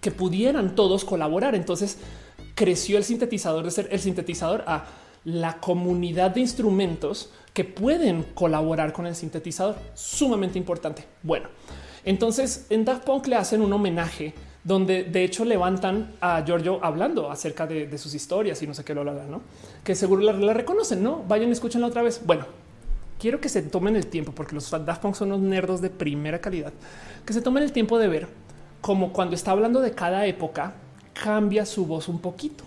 que 0.00 0.10
pudieran 0.10 0.74
todos 0.74 1.04
colaborar. 1.04 1.54
Entonces, 1.54 1.98
creció 2.54 2.98
el 2.98 3.04
sintetizador 3.04 3.64
de 3.64 3.70
ser 3.70 3.88
el 3.90 4.00
sintetizador 4.00 4.64
a 4.66 4.86
la 5.24 5.58
comunidad 5.58 6.32
de 6.32 6.40
instrumentos 6.40 7.30
que 7.54 7.64
pueden 7.64 8.24
colaborar 8.34 8.92
con 8.92 9.06
el 9.06 9.14
sintetizador. 9.14 9.76
Sumamente 9.94 10.58
importante. 10.58 11.04
Bueno, 11.22 11.48
entonces 12.04 12.66
en 12.70 12.84
Daft 12.84 13.04
Punk 13.04 13.26
le 13.28 13.36
hacen 13.36 13.62
un 13.62 13.72
homenaje 13.72 14.34
donde 14.64 15.04
de 15.04 15.24
hecho 15.24 15.44
levantan 15.44 16.12
a 16.20 16.44
Giorgio 16.44 16.78
hablando 16.82 17.30
acerca 17.30 17.66
de, 17.66 17.98
sus 17.98 18.14
historias 18.14 18.62
y 18.62 18.66
no 18.66 18.74
sé 18.74 18.84
qué 18.84 18.94
lo 18.94 19.04
no? 19.04 19.40
Que 19.82 19.94
seguro 19.94 20.22
la, 20.22 20.54
reconocen, 20.54 21.02
no? 21.02 21.24
Vayan 21.26 21.50
escúchenla 21.50 21.88
otra 21.88 22.02
vez. 22.02 22.20
Bueno, 22.24 22.46
quiero 23.18 23.40
que 23.40 23.48
se 23.48 23.62
tomen 23.62 23.96
el 23.96 24.06
tiempo 24.06 24.32
porque 24.32 24.54
los 24.54 24.70
Daft 24.70 25.02
Punk 25.02 25.14
son 25.14 25.32
unos 25.32 25.40
nerdos 25.40 25.80
de 25.80 25.90
primera 25.90 26.40
calidad, 26.40 26.72
que 27.26 27.32
se 27.32 27.42
tomen 27.42 27.62
el 27.62 27.72
tiempo 27.72 27.98
de 27.98 28.08
ver 28.08 28.28
como 28.80 29.12
cuando 29.12 29.34
está 29.34 29.52
hablando 29.52 29.80
de 29.80 29.92
cada 29.92 30.26
época 30.26 30.74
cambia 31.12 31.66
su 31.66 31.86
voz 31.86 32.08
un 32.08 32.20
poquito, 32.20 32.64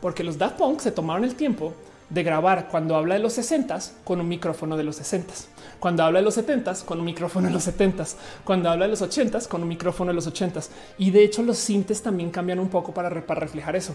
porque 0.00 0.24
los 0.24 0.38
Daft 0.38 0.56
Punk 0.56 0.80
se 0.80 0.92
tomaron 0.92 1.24
el 1.24 1.34
tiempo 1.34 1.74
de 2.08 2.22
grabar 2.22 2.68
cuando 2.68 2.94
habla 2.94 3.14
de 3.14 3.20
los 3.20 3.32
60 3.32 3.78
con 4.04 4.20
un 4.20 4.28
micrófono 4.28 4.76
de 4.76 4.84
los 4.84 4.96
60, 4.96 5.34
cuando 5.78 6.02
habla 6.04 6.20
de 6.20 6.24
los 6.24 6.34
70 6.34 6.74
con 6.84 6.98
un 6.98 7.04
micrófono 7.04 7.48
de 7.48 7.54
los 7.54 7.64
70, 7.64 8.04
cuando 8.44 8.70
habla 8.70 8.86
de 8.86 8.90
los 8.90 9.02
80 9.02 9.40
con 9.48 9.62
un 9.62 9.68
micrófono 9.68 10.10
de 10.10 10.14
los 10.14 10.26
80 10.26 10.60
y 10.98 11.10
de 11.10 11.24
hecho 11.24 11.42
los 11.42 11.58
sintes 11.58 12.02
también 12.02 12.30
cambian 12.30 12.58
un 12.58 12.68
poco 12.68 12.92
para, 12.92 13.08
reflejar 13.10 13.76
eso. 13.76 13.94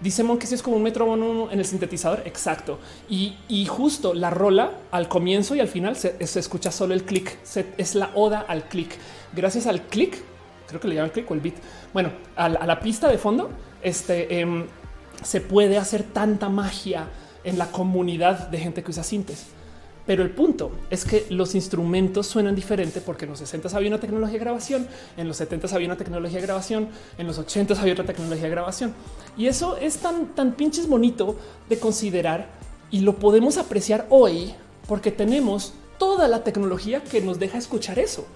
Dice 0.00 0.22
Mon 0.22 0.38
que 0.38 0.46
si 0.46 0.54
es 0.54 0.62
como 0.62 0.76
un 0.76 0.82
metrónomo 0.82 1.50
en 1.50 1.58
el 1.58 1.64
sintetizador. 1.64 2.22
Exacto. 2.26 2.78
Y, 3.08 3.66
justo 3.66 4.12
la 4.12 4.28
rola 4.28 4.72
al 4.90 5.08
comienzo 5.08 5.54
y 5.54 5.60
al 5.60 5.68
final 5.68 5.96
se, 5.96 6.16
escucha 6.18 6.72
solo 6.72 6.94
el 6.94 7.04
clic. 7.04 7.38
Es 7.78 7.94
la 7.94 8.10
oda 8.14 8.44
al 8.46 8.68
clic. 8.68 8.96
Gracias 9.34 9.66
al 9.66 9.82
clic 9.82 10.22
creo 10.66 10.80
que 10.80 10.88
le 10.88 10.94
llaman 10.96 11.10
click 11.10 11.30
o 11.30 11.34
el 11.34 11.40
beat. 11.40 11.54
Bueno, 11.92 12.10
a 12.36 12.48
la, 12.48 12.80
pista 12.80 13.08
de 13.08 13.18
fondo, 13.18 13.50
este 13.82 14.40
em, 14.40 14.66
se 15.22 15.40
puede 15.40 15.78
hacer 15.78 16.02
tanta 16.02 16.48
magia 16.48 17.08
en 17.44 17.58
la 17.58 17.70
comunidad 17.70 18.48
de 18.48 18.58
gente 18.58 18.82
que 18.82 18.90
usa 18.90 19.04
sintes. 19.04 19.46
Pero 20.06 20.22
el 20.22 20.30
punto 20.30 20.70
es 20.90 21.04
que 21.04 21.26
los 21.30 21.54
instrumentos 21.54 22.26
suenan 22.26 22.54
diferente 22.54 23.00
porque 23.00 23.24
en 23.24 23.30
los 23.30 23.38
60 23.38 23.74
había 23.74 23.88
una 23.88 24.00
tecnología 24.00 24.34
de 24.34 24.44
grabación, 24.44 24.86
en 25.16 25.28
los 25.28 25.38
70 25.38 25.74
había 25.74 25.86
una 25.86 25.96
tecnología 25.96 26.40
de 26.40 26.46
grabación, 26.46 26.88
en 27.16 27.26
los 27.26 27.38
80 27.38 27.80
había 27.80 27.94
otra 27.94 28.04
tecnología 28.04 28.44
de 28.44 28.50
grabación. 28.50 28.94
Y 29.36 29.46
eso 29.46 29.76
es 29.78 29.96
tan, 29.98 30.34
tan 30.34 30.52
pinches 30.52 30.86
bonito 30.86 31.36
de 31.68 31.78
considerar 31.78 32.48
y 32.90 33.00
lo 33.00 33.16
podemos 33.16 33.56
apreciar 33.56 34.06
hoy 34.10 34.54
porque 34.86 35.10
tenemos 35.10 35.72
toda 35.98 36.28
la 36.28 36.44
tecnología 36.44 37.02
que 37.02 37.22
nos 37.22 37.38
deja 37.38 37.56
escuchar 37.56 37.98
eso. 37.98 38.26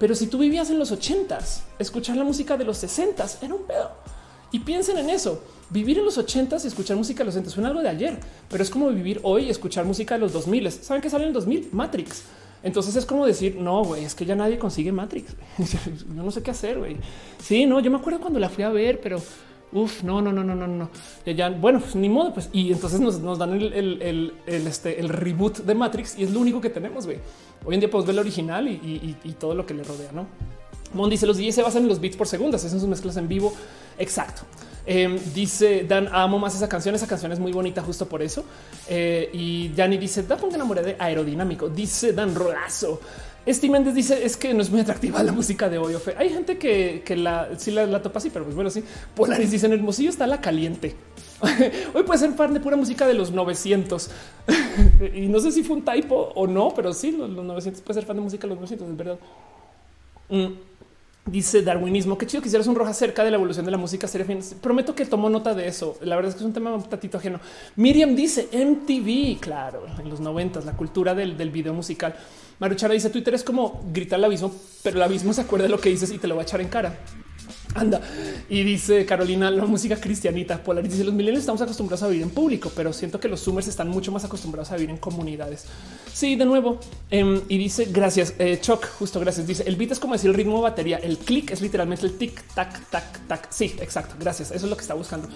Pero 0.00 0.16
si 0.16 0.26
tú 0.26 0.38
vivías 0.38 0.68
en 0.70 0.80
los 0.80 0.90
ochentas, 0.90 1.62
escuchar 1.78 2.16
la 2.16 2.24
música 2.24 2.56
de 2.56 2.64
los 2.64 2.78
sesentas 2.78 3.38
era 3.40 3.54
un 3.54 3.62
pedo. 3.62 3.92
Y 4.50 4.58
piensen 4.58 4.98
en 4.98 5.10
eso. 5.10 5.40
Vivir 5.72 5.98
en 5.98 6.04
los 6.04 6.18
ochentas 6.18 6.64
y 6.64 6.68
escuchar 6.68 6.96
música 6.96 7.20
de 7.20 7.26
los 7.26 7.34
60 7.34 7.50
suena 7.50 7.68
algo 7.68 7.80
de 7.80 7.88
ayer, 7.88 8.18
pero 8.50 8.62
es 8.62 8.70
como 8.70 8.90
vivir 8.90 9.20
hoy 9.22 9.46
y 9.46 9.50
escuchar 9.50 9.84
música 9.84 10.14
de 10.14 10.20
los 10.20 10.32
2000. 10.32 10.70
¿Saben 10.70 11.00
qué 11.00 11.08
sale 11.08 11.24
en 11.24 11.28
el 11.28 11.34
2000? 11.34 11.70
Matrix. 11.72 12.24
Entonces 12.62 12.94
es 12.94 13.06
como 13.06 13.26
decir, 13.26 13.56
no, 13.56 13.82
güey, 13.82 14.04
es 14.04 14.14
que 14.14 14.24
ya 14.24 14.36
nadie 14.36 14.58
consigue 14.58 14.92
Matrix. 14.92 15.34
yo 15.58 16.22
no 16.22 16.30
sé 16.30 16.42
qué 16.42 16.50
hacer, 16.50 16.78
güey. 16.78 16.96
Sí, 17.42 17.66
no, 17.66 17.80
yo 17.80 17.90
me 17.90 17.96
acuerdo 17.96 18.20
cuando 18.20 18.38
la 18.38 18.48
fui 18.48 18.64
a 18.64 18.68
ver, 18.68 19.00
pero 19.00 19.20
Uf, 19.72 20.02
no, 20.02 20.20
no, 20.20 20.30
no, 20.32 20.44
no, 20.44 20.54
no, 20.54 20.66
no. 20.66 20.90
Ya, 21.24 21.48
bueno, 21.48 21.80
pues 21.80 21.96
ni 21.96 22.08
modo, 22.10 22.34
pues. 22.34 22.50
Y 22.52 22.72
entonces 22.72 23.00
nos, 23.00 23.38
dan 23.38 23.52
el, 23.54 24.34
este, 24.46 25.00
el 25.00 25.08
reboot 25.08 25.60
de 25.60 25.74
Matrix 25.74 26.18
y 26.18 26.24
es 26.24 26.30
lo 26.30 26.40
único 26.40 26.60
que 26.60 26.68
tenemos, 26.68 27.06
güey. 27.06 27.18
Hoy 27.64 27.74
en 27.74 27.80
día 27.80 27.90
podemos 27.90 28.06
ver 28.06 28.14
el 28.14 28.20
original 28.20 28.68
y, 28.68 28.72
y, 28.72 29.16
y, 29.24 29.32
todo 29.32 29.54
lo 29.54 29.64
que 29.64 29.72
le 29.72 29.82
rodea, 29.82 30.12
¿no? 30.12 30.26
Mon 30.94 31.10
dice, 31.10 31.26
los 31.26 31.36
DJs 31.36 31.54
se 31.54 31.62
basan 31.62 31.82
en 31.82 31.88
los 31.88 32.00
beats 32.00 32.16
por 32.16 32.26
segundas, 32.26 32.64
hacen 32.64 32.80
sus 32.80 32.88
mezclas 32.88 33.16
en 33.16 33.28
vivo. 33.28 33.52
Exacto. 33.98 34.42
Eh, 34.84 35.20
dice 35.32 35.84
Dan, 35.84 36.08
amo 36.12 36.38
más 36.38 36.54
esa 36.54 36.68
canción. 36.68 36.94
Esa 36.94 37.06
canción 37.06 37.32
es 37.32 37.38
muy 37.38 37.52
bonita 37.52 37.82
justo 37.82 38.06
por 38.06 38.22
eso. 38.22 38.44
Eh, 38.88 39.30
y 39.32 39.68
Dani 39.68 39.96
dice, 39.96 40.22
da 40.22 40.36
ponga 40.36 40.56
enamoré 40.56 40.82
de 40.82 40.96
aerodinámico. 40.98 41.68
Dice 41.68 42.12
Dan 42.12 42.34
Rolazo. 42.34 43.00
Este 43.44 43.68
Méndez 43.68 43.94
dice 43.94 44.24
es 44.24 44.36
que 44.36 44.54
no 44.54 44.62
es 44.62 44.70
muy 44.70 44.80
atractiva 44.80 45.20
la 45.22 45.32
música 45.32 45.68
de 45.68 45.76
hoy. 45.76 45.96
Hay 46.16 46.28
gente 46.28 46.58
que, 46.58 47.02
que 47.04 47.16
la 47.16 47.48
sí 47.58 47.72
la, 47.72 48.00
topa 48.00 48.20
así, 48.20 48.30
pero 48.30 48.44
pues 48.44 48.54
bueno, 48.54 48.70
sí. 48.70 48.84
Polaris 49.16 49.50
dice 49.50 49.66
en 49.66 49.72
Hermosillo 49.72 50.10
está 50.10 50.28
la 50.28 50.40
caliente. 50.40 50.94
hoy 51.94 52.04
puede 52.04 52.20
ser 52.20 52.32
fan 52.34 52.54
de 52.54 52.60
pura 52.60 52.76
música 52.76 53.04
de 53.04 53.14
los 53.14 53.32
900 53.32 54.10
y 55.14 55.26
no 55.26 55.40
sé 55.40 55.50
si 55.50 55.64
fue 55.64 55.74
un 55.74 55.84
typo 55.84 56.30
o 56.36 56.46
no, 56.46 56.72
pero 56.72 56.92
sí, 56.92 57.10
los, 57.10 57.30
900 57.30 57.82
puede 57.82 57.94
ser 57.94 58.06
fan 58.06 58.16
de 58.16 58.22
música 58.22 58.42
de 58.42 58.50
los 58.50 58.58
900, 58.58 58.88
es 58.88 58.96
verdad. 58.96 59.18
Mm. 60.28 60.52
Dice 61.24 61.62
darwinismo. 61.62 62.18
Qué 62.18 62.26
chido 62.26 62.42
quisieras 62.42 62.66
un 62.66 62.74
roja 62.74 62.90
acerca 62.90 63.22
de 63.22 63.30
la 63.30 63.36
evolución 63.36 63.64
de 63.64 63.70
la 63.70 63.78
música. 63.78 64.08
Sería 64.08 64.26
fin. 64.26 64.40
Prometo 64.60 64.94
que 64.94 65.06
tomó 65.06 65.30
nota 65.30 65.54
de 65.54 65.68
eso. 65.68 65.96
La 66.00 66.16
verdad 66.16 66.30
es 66.30 66.34
que 66.34 66.40
es 66.40 66.46
un 66.46 66.52
tema 66.52 66.74
un 66.74 66.82
tatito 66.82 67.18
ajeno. 67.18 67.38
Miriam 67.76 68.16
dice 68.16 68.48
MTV. 68.52 69.38
Claro, 69.40 69.86
en 69.98 70.10
los 70.10 70.18
noventas, 70.18 70.64
la 70.64 70.72
cultura 70.72 71.14
del, 71.14 71.36
del 71.36 71.50
video 71.50 71.74
musical. 71.74 72.16
Maruchara 72.58 72.94
dice 72.94 73.10
Twitter 73.10 73.34
es 73.34 73.44
como 73.44 73.82
gritar 73.92 74.18
al 74.18 74.24
abismo, 74.24 74.52
pero 74.82 74.96
el 74.96 75.02
abismo 75.02 75.32
se 75.32 75.40
acuerda 75.40 75.64
de 75.64 75.70
lo 75.70 75.80
que 75.80 75.90
dices 75.90 76.10
y 76.12 76.18
te 76.18 76.26
lo 76.26 76.34
va 76.34 76.42
a 76.42 76.44
echar 76.44 76.60
en 76.60 76.68
cara. 76.68 76.98
Anda. 77.74 78.00
Y 78.48 78.62
dice 78.64 79.06
Carolina, 79.06 79.50
la 79.50 79.64
música 79.64 79.96
cristianita. 79.96 80.62
Polaris 80.62 80.92
dice 80.92 81.04
los 81.04 81.14
millennials 81.14 81.40
estamos 81.40 81.62
acostumbrados 81.62 82.02
a 82.02 82.08
vivir 82.08 82.22
en 82.22 82.30
público, 82.30 82.70
pero 82.74 82.92
siento 82.92 83.18
que 83.18 83.28
los 83.28 83.40
zoomers 83.40 83.68
están 83.68 83.88
mucho 83.88 84.12
más 84.12 84.24
acostumbrados 84.24 84.70
a 84.72 84.76
vivir 84.76 84.90
en 84.90 84.98
comunidades. 84.98 85.64
Sí, 86.12 86.36
de 86.36 86.44
nuevo. 86.44 86.78
Em, 87.10 87.40
y 87.48 87.58
dice 87.58 87.86
gracias, 87.90 88.34
eh, 88.38 88.58
Choc, 88.60 88.86
justo 88.98 89.20
gracias. 89.20 89.46
Dice 89.46 89.64
el 89.66 89.76
beat 89.76 89.92
es 89.92 90.00
como 90.00 90.12
decir 90.12 90.30
el 90.30 90.36
ritmo 90.36 90.56
de 90.56 90.62
batería. 90.62 90.98
El 90.98 91.18
click 91.18 91.50
es 91.50 91.60
literalmente 91.60 92.06
el 92.06 92.18
tic, 92.18 92.42
tac, 92.54 92.90
tac, 92.90 93.26
tac. 93.26 93.50
Sí, 93.50 93.74
exacto. 93.80 94.14
Gracias. 94.18 94.50
Eso 94.50 94.66
es 94.66 94.70
lo 94.70 94.76
que 94.76 94.82
está 94.82 94.94
buscando. 94.94 95.28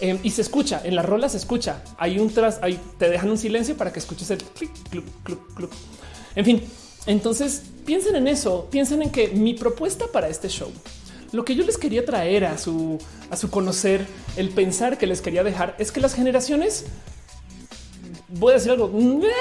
Em, 0.00 0.18
y 0.22 0.30
se 0.30 0.42
escucha 0.42 0.80
en 0.84 0.96
las 0.96 1.06
rolas, 1.06 1.32
se 1.32 1.38
escucha. 1.38 1.82
Hay 1.98 2.18
un 2.18 2.30
tras, 2.30 2.58
ahí 2.62 2.78
te 2.98 3.08
dejan 3.08 3.30
un 3.30 3.38
silencio 3.38 3.76
para 3.76 3.92
que 3.92 4.00
escuches 4.00 4.30
el 4.30 4.38
clic, 4.38 4.70
club, 4.90 5.04
club, 5.22 5.54
club. 5.54 5.70
En 6.34 6.44
fin, 6.44 6.62
entonces 7.06 7.62
piensen 7.84 8.16
en 8.16 8.28
eso, 8.28 8.68
piensen 8.70 9.02
en 9.02 9.10
que 9.10 9.28
mi 9.28 9.54
propuesta 9.54 10.06
para 10.12 10.28
este 10.28 10.48
show, 10.48 10.70
lo 11.34 11.44
que 11.44 11.56
yo 11.56 11.64
les 11.64 11.78
quería 11.78 12.04
traer 12.04 12.44
a 12.44 12.56
su, 12.56 12.98
a 13.28 13.36
su 13.36 13.50
conocer, 13.50 14.06
el 14.36 14.50
pensar 14.50 14.98
que 14.98 15.08
les 15.08 15.20
quería 15.20 15.42
dejar 15.42 15.74
es 15.78 15.90
que 15.90 16.00
las 16.00 16.14
generaciones, 16.14 16.84
voy 18.28 18.52
a 18.52 18.54
decir 18.54 18.70
algo, 18.70 18.90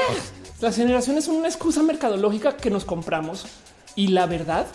las 0.62 0.76
generaciones 0.76 1.26
son 1.26 1.36
una 1.36 1.48
excusa 1.48 1.84
mercadológica 1.84 2.58
que 2.58 2.72
nos 2.72 2.84
compramos 2.84 3.46
y 3.96 4.08
la 4.08 4.26
verdad, 4.26 4.66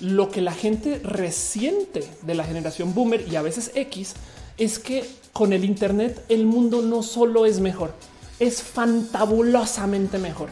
lo 0.00 0.30
que 0.30 0.40
la 0.40 0.52
gente 0.52 1.00
resiente 1.04 2.08
de 2.22 2.34
la 2.34 2.44
generación 2.44 2.94
boomer 2.94 3.28
y 3.30 3.36
a 3.36 3.42
veces 3.42 3.70
X 3.74 4.14
es 4.56 4.78
que 4.78 5.04
con 5.34 5.52
el 5.52 5.66
Internet 5.66 6.24
el 6.30 6.46
mundo 6.46 6.80
no 6.80 7.02
solo 7.02 7.44
es 7.44 7.60
mejor, 7.60 7.92
es 8.40 8.62
fantabulosamente 8.62 10.16
mejor. 10.16 10.48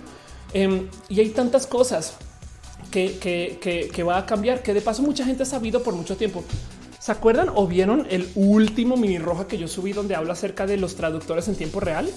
Em, 0.53 0.91
y 1.09 1.21
hay 1.21 1.31
tantas 1.31 1.67
cosas 1.67 2.17
que, 2.93 4.05
va 4.07 4.19
a 4.19 4.27
cambiar, 4.27 4.63
que 4.63 4.75
de 4.75 4.81
paso 4.81 5.03
mucha 5.03 5.25
gente 5.25 5.43
ha 5.43 5.47
sabido 5.47 5.83
por 5.83 5.95
mucho 5.95 6.17
tiempo. 6.17 6.45
¿Se 7.01 7.11
acuerdan 7.11 7.49
o 7.53 7.67
vieron 7.67 8.07
el 8.11 8.29
último 8.37 8.97
mini 8.97 9.19
roja 9.19 9.49
que 9.49 9.59
yo 9.59 9.67
subí 9.67 9.93
donde 9.93 10.15
hablo 10.15 10.33
acerca 10.33 10.67
de 10.67 10.77
los 10.77 10.95
traductores 10.95 11.49
en 11.49 11.57
tiempo 11.57 11.81
real? 11.81 12.09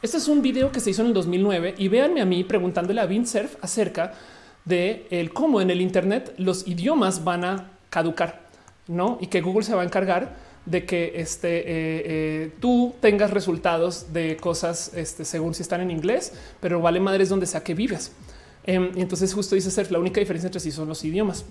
Este 0.00 0.16
es 0.16 0.28
un 0.28 0.40
video 0.40 0.72
que 0.72 0.80
se 0.80 0.90
hizo 0.90 1.02
en 1.02 1.08
el 1.08 1.14
2009 1.14 1.74
y 1.76 1.88
véanme 1.88 2.22
a 2.22 2.24
mí 2.24 2.42
preguntándole 2.42 3.00
a 3.00 3.26
Surf 3.26 3.56
acerca 3.60 4.14
de 4.64 5.06
el 5.10 5.32
cómo 5.32 5.60
en 5.60 5.70
el 5.70 5.80
Internet 5.80 6.34
los 6.38 6.66
idiomas 6.66 7.24
van 7.24 7.44
a 7.44 7.70
caducar, 7.90 8.40
no? 8.88 9.18
Y 9.20 9.26
que 9.26 9.42
Google 9.42 9.64
se 9.64 9.74
va 9.74 9.82
a 9.82 9.84
encargar 9.84 10.34
de 10.64 10.86
que 10.86 11.12
este, 11.16 11.58
eh, 11.58 11.64
eh, 11.66 12.52
tú 12.60 12.94
tengas 13.00 13.32
resultados 13.32 14.12
de 14.12 14.36
cosas 14.36 14.92
este, 14.94 15.24
según 15.24 15.54
si 15.54 15.62
están 15.62 15.80
en 15.80 15.90
inglés, 15.90 16.32
pero 16.60 16.80
vale 16.80 17.00
madres 17.00 17.28
donde 17.28 17.46
sea 17.46 17.62
que 17.62 17.74
vives. 17.74 18.12
Em, 18.64 18.90
y 18.96 19.00
entonces 19.00 19.32
justo 19.34 19.54
dice 19.54 19.70
ser 19.70 19.90
la 19.90 19.98
única 19.98 20.20
diferencia 20.20 20.46
entre 20.46 20.60
sí 20.60 20.70
son 20.70 20.88
los 20.88 21.04
idiomas. 21.04 21.44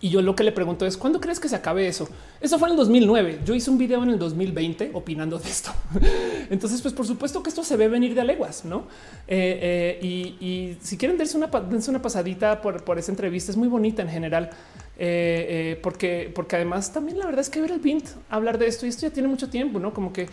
Y 0.00 0.10
yo 0.10 0.20
lo 0.20 0.34
que 0.34 0.42
le 0.42 0.50
pregunto 0.50 0.84
es 0.84 0.96
¿cuándo 0.96 1.20
crees 1.20 1.38
que 1.38 1.48
se 1.48 1.54
acabe 1.54 1.86
eso? 1.86 2.08
Eso 2.40 2.58
fue 2.58 2.68
en 2.68 2.72
el 2.72 2.78
2009. 2.78 3.40
Yo 3.44 3.54
hice 3.54 3.70
un 3.70 3.78
video 3.78 4.02
en 4.02 4.10
el 4.10 4.18
2020 4.18 4.90
opinando 4.94 5.38
de 5.38 5.48
esto. 5.48 5.70
Entonces, 6.50 6.82
pues 6.82 6.92
por 6.92 7.06
supuesto 7.06 7.42
que 7.42 7.50
esto 7.50 7.62
se 7.62 7.76
ve 7.76 7.86
venir 7.86 8.14
de 8.14 8.24
leguas, 8.24 8.64
no? 8.64 8.88
Eh, 9.28 9.98
y, 10.02 10.76
si 10.80 10.96
quieren 10.96 11.16
darse 11.16 11.36
una, 11.36 11.48
una 11.88 12.02
pasadita 12.02 12.60
por, 12.60 12.82
por 12.82 12.98
esa 12.98 13.12
entrevista, 13.12 13.52
es 13.52 13.56
muy 13.56 13.68
bonita 13.68 14.02
en 14.02 14.08
general. 14.08 14.50
Eh, 14.98 15.46
eh, 15.74 15.80
porque, 15.82 16.30
porque 16.34 16.56
además 16.56 16.92
también 16.92 17.18
la 17.18 17.24
verdad 17.24 17.40
es 17.40 17.48
que 17.48 17.60
ver 17.60 17.70
el 17.70 17.80
Bint 17.80 18.08
hablar 18.28 18.58
de 18.58 18.66
esto 18.66 18.84
y 18.84 18.90
esto 18.90 19.02
ya 19.02 19.12
tiene 19.12 19.28
mucho 19.28 19.48
tiempo, 19.48 19.80
no 19.80 19.94
como 19.94 20.12
que 20.12 20.28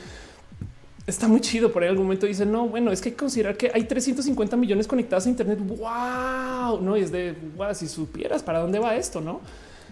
está 1.09 1.27
muy 1.27 1.41
chido. 1.41 1.71
Por 1.71 1.83
ahí 1.83 1.89
algún 1.89 2.05
momento 2.05 2.25
dice 2.25 2.45
no, 2.45 2.67
bueno, 2.67 2.91
es 2.91 3.01
que 3.01 3.09
hay 3.09 3.13
que 3.13 3.19
considerar 3.19 3.57
que 3.57 3.71
hay 3.73 3.83
350 3.83 4.57
millones 4.57 4.87
conectados 4.87 5.25
a 5.25 5.29
Internet. 5.29 5.59
Wow, 5.59 6.81
no 6.81 6.97
y 6.97 7.01
es 7.01 7.11
de 7.11 7.35
wow, 7.55 7.73
si 7.73 7.87
supieras 7.87 8.43
para 8.43 8.59
dónde 8.59 8.79
va 8.79 8.95
esto, 8.95 9.21
no? 9.21 9.41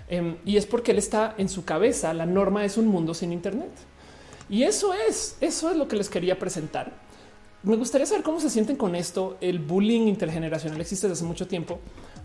Em, 0.09 0.37
y 0.45 0.57
es 0.57 0.65
porque 0.65 0.91
él 0.91 0.97
está 0.97 1.35
en 1.37 1.49
su 1.49 1.65
cabeza. 1.65 2.13
La 2.13 2.25
norma 2.25 2.63
es 2.63 2.77
un 2.77 2.87
mundo 2.87 3.13
sin 3.13 3.33
Internet 3.33 3.71
y 4.49 4.63
eso 4.63 4.93
es, 4.93 5.37
eso 5.41 5.69
es 5.69 5.77
lo 5.77 5.87
que 5.87 5.95
les 5.95 6.09
quería 6.09 6.39
presentar. 6.39 6.93
Me 7.63 7.75
gustaría 7.75 8.05
saber 8.05 8.23
cómo 8.23 8.39
se 8.39 8.49
sienten 8.49 8.77
con 8.77 8.95
esto. 8.95 9.37
El 9.41 9.59
bullying 9.59 10.07
intergeneracional 10.07 10.79
existe 10.79 11.07
desde 11.07 11.19
hace 11.19 11.25
mucho 11.27 11.47
tiempo 11.47 11.79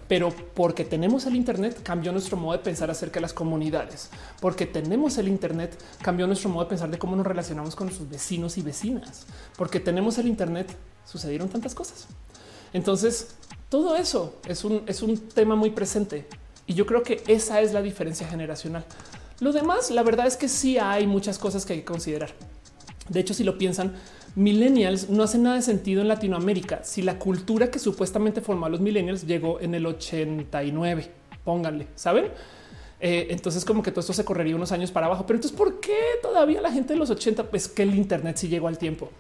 pero 0.09 0.31
porque 0.55 0.85
tenemos 0.85 1.27
el 1.27 1.37
Internet 1.37 1.81
cambió 1.83 2.13
nuestro 2.13 2.37
modo 2.37 2.53
de 2.53 2.63
pensar 2.63 2.91
acerca 2.91 3.15
de 3.15 3.23
las 3.23 3.33
comunidades, 3.33 4.11
porque 4.41 4.67
tenemos 4.67 5.19
el 5.19 5.29
Internet 5.29 5.79
cambió 6.03 6.27
nuestro 6.27 6.51
modo 6.51 6.65
de 6.65 6.71
pensar 6.71 6.91
de 6.91 6.99
cómo 6.99 7.17
nos 7.17 7.27
relacionamos 7.27 7.77
con 7.77 7.87
nuestros 7.87 8.09
vecinos 8.09 8.59
y 8.59 8.63
vecinas, 8.63 9.27
porque 9.57 9.81
tenemos 9.81 10.19
el 10.19 10.27
Internet 10.27 10.75
sucedieron 11.05 11.49
tantas 11.49 11.75
cosas. 11.75 12.07
Entonces, 12.73 13.35
todo 13.69 13.97
eso 13.97 14.37
es 14.47 14.65
un, 14.65 14.83
es 14.87 15.03
un 15.03 15.17
tema 15.17 15.57
muy 15.57 15.71
presente 15.71 16.27
y 16.67 16.75
yo 16.75 16.87
creo 16.87 17.03
que 17.03 17.23
esa 17.27 17.61
es 17.61 17.73
la 17.73 17.83
diferencia 17.83 18.27
generacional. 18.27 18.85
Lo 19.41 19.53
demás, 19.53 19.91
la 19.91 20.03
verdad 20.03 20.27
es 20.27 20.37
que 20.37 20.49
sí 20.49 20.79
hay 20.79 21.07
muchas 21.07 21.39
cosas 21.39 21.67
que 21.67 21.73
hay 21.73 21.79
que 21.81 21.85
considerar. 21.85 22.31
De 23.09 23.21
hecho, 23.21 23.35
si 23.35 23.45
lo 23.45 23.59
piensan, 23.59 23.95
millennials 24.35 25.11
no 25.11 25.23
hace 25.23 25.39
nada 25.39 25.57
de 25.57 25.63
sentido 25.63 26.01
en 26.01 26.09
Latinoamérica 26.09 26.83
si 26.83 27.03
la 27.03 27.19
cultura 27.19 27.71
que 27.71 27.79
supuestamente 27.79 28.41
formó 28.41 28.67
a 28.67 28.69
los 28.69 28.81
millennials 28.81 29.27
llegó 29.27 29.61
en 29.61 29.75
el 29.75 29.87
89. 29.87 31.11
Pónganle, 31.45 31.89
saben? 31.95 32.27
Eh, 33.01 33.27
entonces, 33.31 33.65
como 33.65 33.83
que 33.83 33.91
todo 33.91 34.01
esto 34.01 34.13
se 34.13 34.25
correría 34.25 34.55
unos 34.55 34.71
años 34.71 34.93
para 34.93 35.07
abajo. 35.07 35.27
Pero 35.27 35.39
entonces, 35.39 35.59
¿por 35.59 35.81
qué 35.81 35.99
todavía 36.23 36.61
la 36.61 36.71
gente 36.71 36.93
de 36.93 36.99
los 37.01 37.11
80? 37.11 37.51
Pues 37.51 37.67
que 37.67 37.83
el 37.83 37.97
Internet 37.97 38.37
sí 38.37 38.47
llegó 38.47 38.69
al 38.69 38.79
tiempo. 38.79 39.11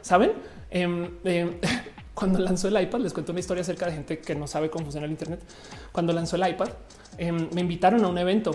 Saben? 0.00 0.32
Em, 0.70 1.10
em, 1.24 1.52
cuando 2.14 2.38
lanzó 2.38 2.68
el 2.68 2.80
iPad, 2.80 3.00
les 3.00 3.12
cuento 3.12 3.32
una 3.32 3.40
historia 3.40 3.60
acerca 3.60 3.86
de 3.86 3.92
gente 3.92 4.18
que 4.20 4.34
no 4.34 4.46
sabe 4.46 4.70
cómo 4.70 4.86
funciona 4.86 5.04
el 5.04 5.10
Internet. 5.10 5.40
Cuando 5.92 6.14
lanzó 6.14 6.36
el 6.36 6.48
iPad, 6.48 6.68
em, 7.18 7.48
me 7.52 7.60
invitaron 7.60 8.02
a 8.06 8.08
un 8.08 8.16
evento 8.16 8.52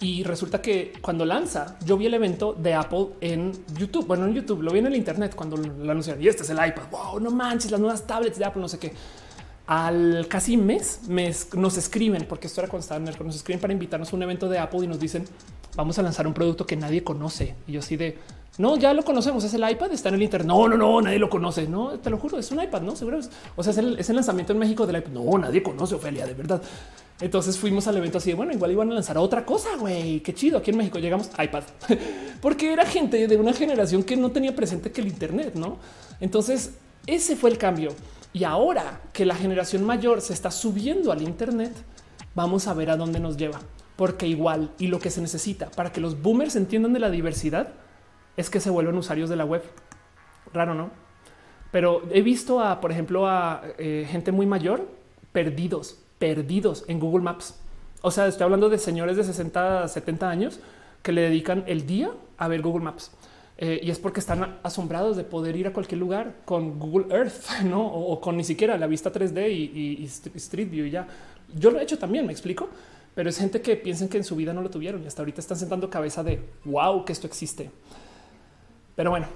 y 0.00 0.22
resulta 0.22 0.62
que 0.62 0.94
cuando 1.02 1.26
lanza, 1.26 1.76
yo 1.84 1.98
vi 1.98 2.06
el 2.06 2.14
evento 2.14 2.54
de 2.54 2.72
Apple 2.72 3.08
en 3.20 3.52
YouTube. 3.76 4.06
Bueno, 4.06 4.26
en 4.26 4.34
YouTube 4.34 4.62
lo 4.62 4.72
vi 4.72 4.78
en 4.78 4.86
el 4.86 4.96
Internet 4.96 5.34
cuando 5.34 5.58
lo 5.58 5.90
anunciaron. 5.90 6.22
Y 6.22 6.28
este 6.28 6.42
es 6.42 6.50
el 6.50 6.56
iPad. 6.56 6.84
Wow, 6.90 7.20
no 7.20 7.30
manches, 7.30 7.70
las 7.70 7.80
nuevas 7.80 8.06
tablets 8.06 8.38
de 8.38 8.46
Apple, 8.46 8.62
no 8.62 8.68
sé 8.68 8.78
qué. 8.78 8.92
Al 9.66 10.26
casi 10.28 10.56
mes, 10.56 11.00
nos 11.54 11.76
escriben, 11.76 12.26
porque 12.26 12.46
esto 12.46 12.62
era 12.62 12.68
cuando 12.68 12.82
estaba 12.82 13.00
en 13.00 13.08
el 13.08 13.24
nos 13.24 13.36
escriben 13.36 13.60
para 13.60 13.72
invitarnos 13.72 14.12
a 14.12 14.16
un 14.16 14.22
evento 14.22 14.48
de 14.48 14.58
Apple 14.58 14.80
y 14.82 14.86
nos 14.86 14.98
dicen 14.98 15.24
vamos 15.76 15.98
a 15.98 16.02
lanzar 16.02 16.26
un 16.26 16.34
producto 16.34 16.66
que 16.66 16.76
nadie 16.76 17.04
conoce. 17.04 17.54
Y 17.66 17.72
yo 17.72 17.80
así 17.80 17.96
de 17.96 18.18
no, 18.60 18.76
ya 18.76 18.92
lo 18.92 19.02
conocemos. 19.02 19.42
Es 19.42 19.54
el 19.54 19.68
iPad, 19.68 19.90
está 19.92 20.10
en 20.10 20.16
el 20.16 20.22
Internet. 20.22 20.46
No, 20.46 20.68
no, 20.68 20.76
no, 20.76 21.00
nadie 21.00 21.18
lo 21.18 21.30
conoce. 21.30 21.66
No, 21.66 21.98
te 21.98 22.10
lo 22.10 22.18
juro, 22.18 22.38
es 22.38 22.50
un 22.50 22.62
iPad, 22.62 22.82
no 22.82 22.94
seguro. 22.94 23.18
O 23.56 23.62
sea, 23.62 23.72
es 23.72 24.08
el, 24.10 24.16
lanzamiento 24.16 24.52
en 24.52 24.58
México 24.58 24.86
del 24.86 24.98
iPad. 24.98 25.12
No, 25.12 25.38
nadie 25.38 25.62
conoce 25.62 25.94
Ofelia, 25.94 26.26
de 26.26 26.34
verdad. 26.34 26.60
Entonces 27.22 27.58
fuimos 27.58 27.86
al 27.86 27.96
evento 27.96 28.18
así 28.18 28.30
de 28.30 28.36
bueno, 28.36 28.52
igual 28.52 28.70
iban 28.72 28.90
a 28.92 28.94
lanzar 28.94 29.16
otra 29.16 29.46
cosa, 29.46 29.70
güey. 29.78 30.20
Qué 30.20 30.34
chido. 30.34 30.58
Aquí 30.58 30.72
en 30.72 30.76
México 30.76 30.98
llegamos 30.98 31.30
iPad, 31.42 31.64
porque 32.42 32.70
era 32.72 32.84
gente 32.84 33.26
de 33.26 33.36
una 33.38 33.54
generación 33.54 34.02
que 34.02 34.14
no 34.16 34.30
tenía 34.30 34.54
presente 34.54 34.92
que 34.92 35.00
el 35.00 35.08
Internet, 35.08 35.54
no? 35.54 35.78
Entonces 36.20 36.74
ese 37.06 37.36
fue 37.36 37.48
el 37.48 37.56
cambio. 37.56 37.92
Y 38.34 38.44
ahora 38.44 39.00
que 39.14 39.24
la 39.24 39.34
generación 39.34 39.84
mayor 39.84 40.20
se 40.20 40.34
está 40.34 40.50
subiendo 40.50 41.12
al 41.12 41.22
Internet, 41.22 41.72
vamos 42.34 42.68
a 42.68 42.74
ver 42.74 42.90
a 42.90 42.96
dónde 42.98 43.20
nos 43.20 43.38
lleva, 43.38 43.60
porque 43.96 44.28
igual 44.28 44.70
y 44.78 44.88
lo 44.88 44.98
que 44.98 45.10
se 45.10 45.22
necesita 45.22 45.70
para 45.70 45.92
que 45.92 46.00
los 46.00 46.20
boomers 46.20 46.56
entiendan 46.56 46.92
de 46.92 47.00
la 47.00 47.10
diversidad 47.10 47.72
es 48.40 48.50
que 48.50 48.60
se 48.60 48.70
vuelvan 48.70 48.96
usuarios 48.96 49.28
de 49.28 49.36
la 49.36 49.44
web. 49.44 49.62
Raro, 50.52 50.74
no? 50.74 50.90
Pero 51.70 52.02
he 52.10 52.22
visto 52.22 52.60
a, 52.60 52.80
por 52.80 52.90
ejemplo, 52.90 53.28
a 53.28 53.62
eh, 53.78 54.06
gente 54.10 54.32
muy 54.32 54.46
mayor 54.46 54.88
perdidos 55.32 56.00
perdidos 56.20 56.84
en 56.86 57.00
Google 57.00 57.24
Maps. 57.24 57.58
O 58.02 58.12
sea, 58.12 58.28
estoy 58.28 58.44
hablando 58.44 58.68
de 58.68 58.78
señores 58.78 59.16
de 59.16 59.24
60, 59.24 59.88
70 59.88 60.30
años 60.30 60.60
que 61.02 61.12
le 61.12 61.22
dedican 61.22 61.64
el 61.66 61.86
día 61.86 62.12
a 62.36 62.46
ver 62.46 62.62
Google 62.62 62.84
Maps. 62.84 63.10
Eh, 63.56 63.80
y 63.82 63.90
es 63.90 63.98
porque 63.98 64.20
están 64.20 64.58
asombrados 64.62 65.16
de 65.16 65.24
poder 65.24 65.56
ir 65.56 65.66
a 65.66 65.72
cualquier 65.72 65.98
lugar 65.98 66.36
con 66.44 66.78
Google 66.78 67.14
Earth, 67.14 67.62
no? 67.64 67.86
O, 67.86 68.20
con 68.20 68.36
ni 68.36 68.44
siquiera 68.44 68.76
la 68.78 68.86
vista 68.86 69.12
3D 69.12 69.50
y, 69.50 70.04
Street 70.04 70.70
View. 70.70 70.86
Y 70.86 70.90
ya 70.90 71.08
yo 71.54 71.70
lo 71.70 71.80
he 71.80 71.82
hecho 71.82 71.98
también, 71.98 72.26
me 72.26 72.32
explico, 72.32 72.68
pero 73.14 73.28
es 73.30 73.38
gente 73.38 73.60
que 73.60 73.76
piensan 73.76 74.08
que 74.08 74.18
en 74.18 74.24
su 74.24 74.36
vida 74.36 74.52
no 74.52 74.62
lo 74.62 74.70
tuvieron 74.70 75.02
y 75.02 75.06
hasta 75.06 75.22
ahorita 75.22 75.40
están 75.40 75.56
sentando 75.56 75.90
cabeza 75.90 76.22
de 76.22 76.42
wow, 76.64 77.04
que 77.04 77.12
esto 77.12 77.26
existe. 77.26 77.70
Pero 78.94 79.10
bueno, 79.10 79.26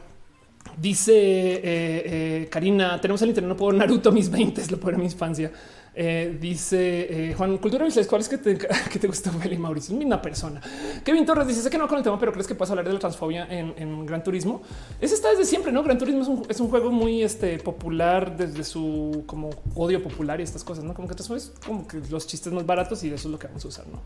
dice 0.79 1.13
eh, 1.15 1.63
eh, 1.65 2.49
Karina, 2.51 3.01
tenemos 3.01 3.23
el 3.23 3.29
internet, 3.29 3.49
no 3.49 3.57
puedo 3.57 3.73
Naruto 3.73 4.13
mis 4.13 4.31
20, 4.31 4.71
lo 4.71 4.79
puedo 4.79 4.95
en 4.95 5.01
mi 5.01 5.07
infancia. 5.07 5.51
Eh, 5.97 6.39
dice 6.41 7.33
Juan 7.37 7.59
Cultura 7.59 7.85
Visuales, 7.85 8.09
¿cuál 8.09 8.21
es 8.21 8.29
que 8.29 8.39
te, 8.39 8.59
que 8.93 8.99
te 8.99 9.07
gusta 9.07 9.31
Meli 9.31 9.57
Mauricio? 9.57 9.93
Es 9.93 9.99
misma 9.99 10.21
persona. 10.21 10.61
Kevin 11.05 11.25
Torres 11.25 11.47
dice 11.47 11.71
que 11.71 11.79
no 11.79 11.87
con 11.87 11.99
el 11.99 12.05
tema, 12.05 12.19
pero 12.19 12.33
crees 12.33 12.49
que 12.49 12.57
puedes 12.57 12.71
hablar 12.71 12.87
de 12.87 12.95
la 12.95 12.99
transfobia 12.99 13.47
en, 13.49 14.05
Gran 14.05 14.25
Turismo. 14.25 14.63
Ese 15.01 15.15
está 15.15 15.31
desde 15.31 15.45
siempre, 15.45 15.71
no? 15.71 15.85
Gran 15.85 15.99
Turismo 15.99 16.23
es 16.23 16.29
un, 16.29 16.43
es 16.49 16.59
un, 16.59 16.69
juego 16.69 16.91
muy 16.91 17.23
este, 17.23 17.59
popular 17.59 18.37
desde 18.37 18.65
su 18.65 19.23
como 19.27 19.51
odio 19.77 20.03
popular 20.03 20.41
y 20.41 20.43
estas 20.43 20.65
cosas, 20.65 20.85
no 20.85 20.95
como 20.95 21.07
que 21.07 21.15
es 21.15 21.53
como 21.65 21.87
que 21.87 22.01
los 22.11 22.27
chistes 22.27 22.53
más 22.53 22.67
baratos 22.67 23.05
y 23.05 23.09
de 23.09 23.15
eso 23.15 23.29
es 23.29 23.33
lo 23.33 23.39
que 23.39 23.47
vamos 23.47 23.65
a 23.65 23.69
usar, 23.69 23.87
no? 23.87 24.01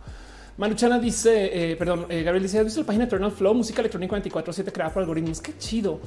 Manuchana 0.59 0.99
dice, 0.99 1.71
eh, 1.71 1.77
perdón, 1.77 2.07
Gabriel 2.09 2.43
dice: 2.43 2.59
¿Has 2.59 2.65
visto 2.65 2.81
la 2.81 2.87
página 2.87 3.05
Eternal 3.05 3.31
Flow? 3.31 3.55
Música 3.55 3.81
electrónica 3.81 4.17
24-7 4.17 4.73
creada 4.73 4.93
por 4.93 5.03
algoritmos. 5.03 5.41
Qué 5.41 5.57
chido. 5.57 6.01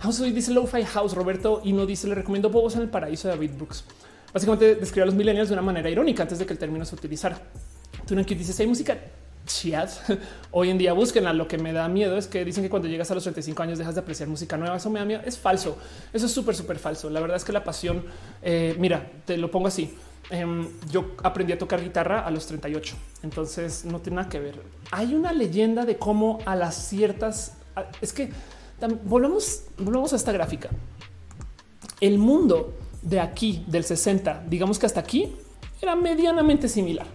House 0.00 0.20
dice 0.34 0.52
Lo-Fi 0.52 0.82
House. 0.84 1.14
Roberto 1.14 1.62
y 1.64 1.72
no 1.72 1.86
dice: 1.86 2.08
Le 2.08 2.16
recomiendo 2.16 2.50
Bobos 2.50 2.74
en 2.74 2.82
el 2.82 2.88
Paraíso 2.88 3.28
de 3.28 3.34
David 3.34 3.52
Brooks. 3.56 3.84
Básicamente 4.34 4.74
describe 4.74 5.04
a 5.04 5.06
los 5.06 5.14
millennials 5.14 5.50
de 5.50 5.54
una 5.54 5.62
manera 5.62 5.88
irónica 5.88 6.24
antes 6.24 6.38
de 6.38 6.46
que 6.46 6.52
el 6.52 6.58
término 6.58 6.84
se 6.84 6.96
utilizara. 6.96 7.38
No 8.10 8.22
dices 8.24 8.58
hay 8.58 8.66
música 8.66 8.98
chiad. 9.46 9.88
Hoy 10.50 10.70
en 10.70 10.78
día 10.78 10.92
búsquenla. 10.92 11.32
Lo 11.32 11.46
que 11.46 11.58
me 11.58 11.72
da 11.72 11.88
miedo 11.88 12.16
es 12.16 12.26
que 12.26 12.44
dicen 12.44 12.64
que 12.64 12.70
cuando 12.70 12.88
llegas 12.88 13.10
a 13.10 13.14
los 13.14 13.22
35 13.22 13.62
años 13.62 13.78
dejas 13.78 13.94
de 13.94 14.00
apreciar 14.00 14.28
música 14.28 14.56
nueva. 14.56 14.76
Eso 14.76 14.90
me 14.90 14.98
da 14.98 15.04
miedo. 15.04 15.22
Es 15.24 15.38
falso. 15.38 15.78
Eso 16.12 16.26
es 16.26 16.32
súper, 16.32 16.56
súper 16.56 16.78
falso. 16.78 17.08
La 17.08 17.20
verdad 17.20 17.36
es 17.36 17.44
que 17.44 17.52
la 17.52 17.62
pasión, 17.62 18.04
eh, 18.42 18.74
mira, 18.78 19.10
te 19.24 19.36
lo 19.36 19.50
pongo 19.50 19.68
así. 19.68 19.94
Em, 20.30 20.68
yo 20.90 21.12
aprendí 21.22 21.52
a 21.52 21.58
tocar 21.58 21.82
guitarra 21.82 22.20
a 22.20 22.30
los 22.30 22.46
38, 22.46 22.96
entonces 23.22 23.84
no 23.84 24.00
tiene 24.00 24.16
nada 24.16 24.28
que 24.28 24.40
ver. 24.40 24.60
Hay 24.90 25.14
una 25.14 25.32
leyenda 25.32 25.84
de 25.84 25.96
cómo 25.98 26.38
a 26.46 26.56
las 26.56 26.74
ciertas 26.88 27.54
es 28.00 28.12
que 28.12 28.30
volvemos, 29.04 29.64
volvemos 29.78 30.12
a 30.12 30.16
esta 30.16 30.32
gráfica. 30.32 30.70
El 32.00 32.18
mundo 32.18 32.74
de 33.02 33.20
aquí, 33.20 33.64
del 33.66 33.84
60, 33.84 34.44
digamos 34.48 34.78
que 34.78 34.86
hasta 34.86 35.00
aquí, 35.00 35.34
era 35.80 35.96
medianamente 35.96 36.68
similar. 36.68 37.06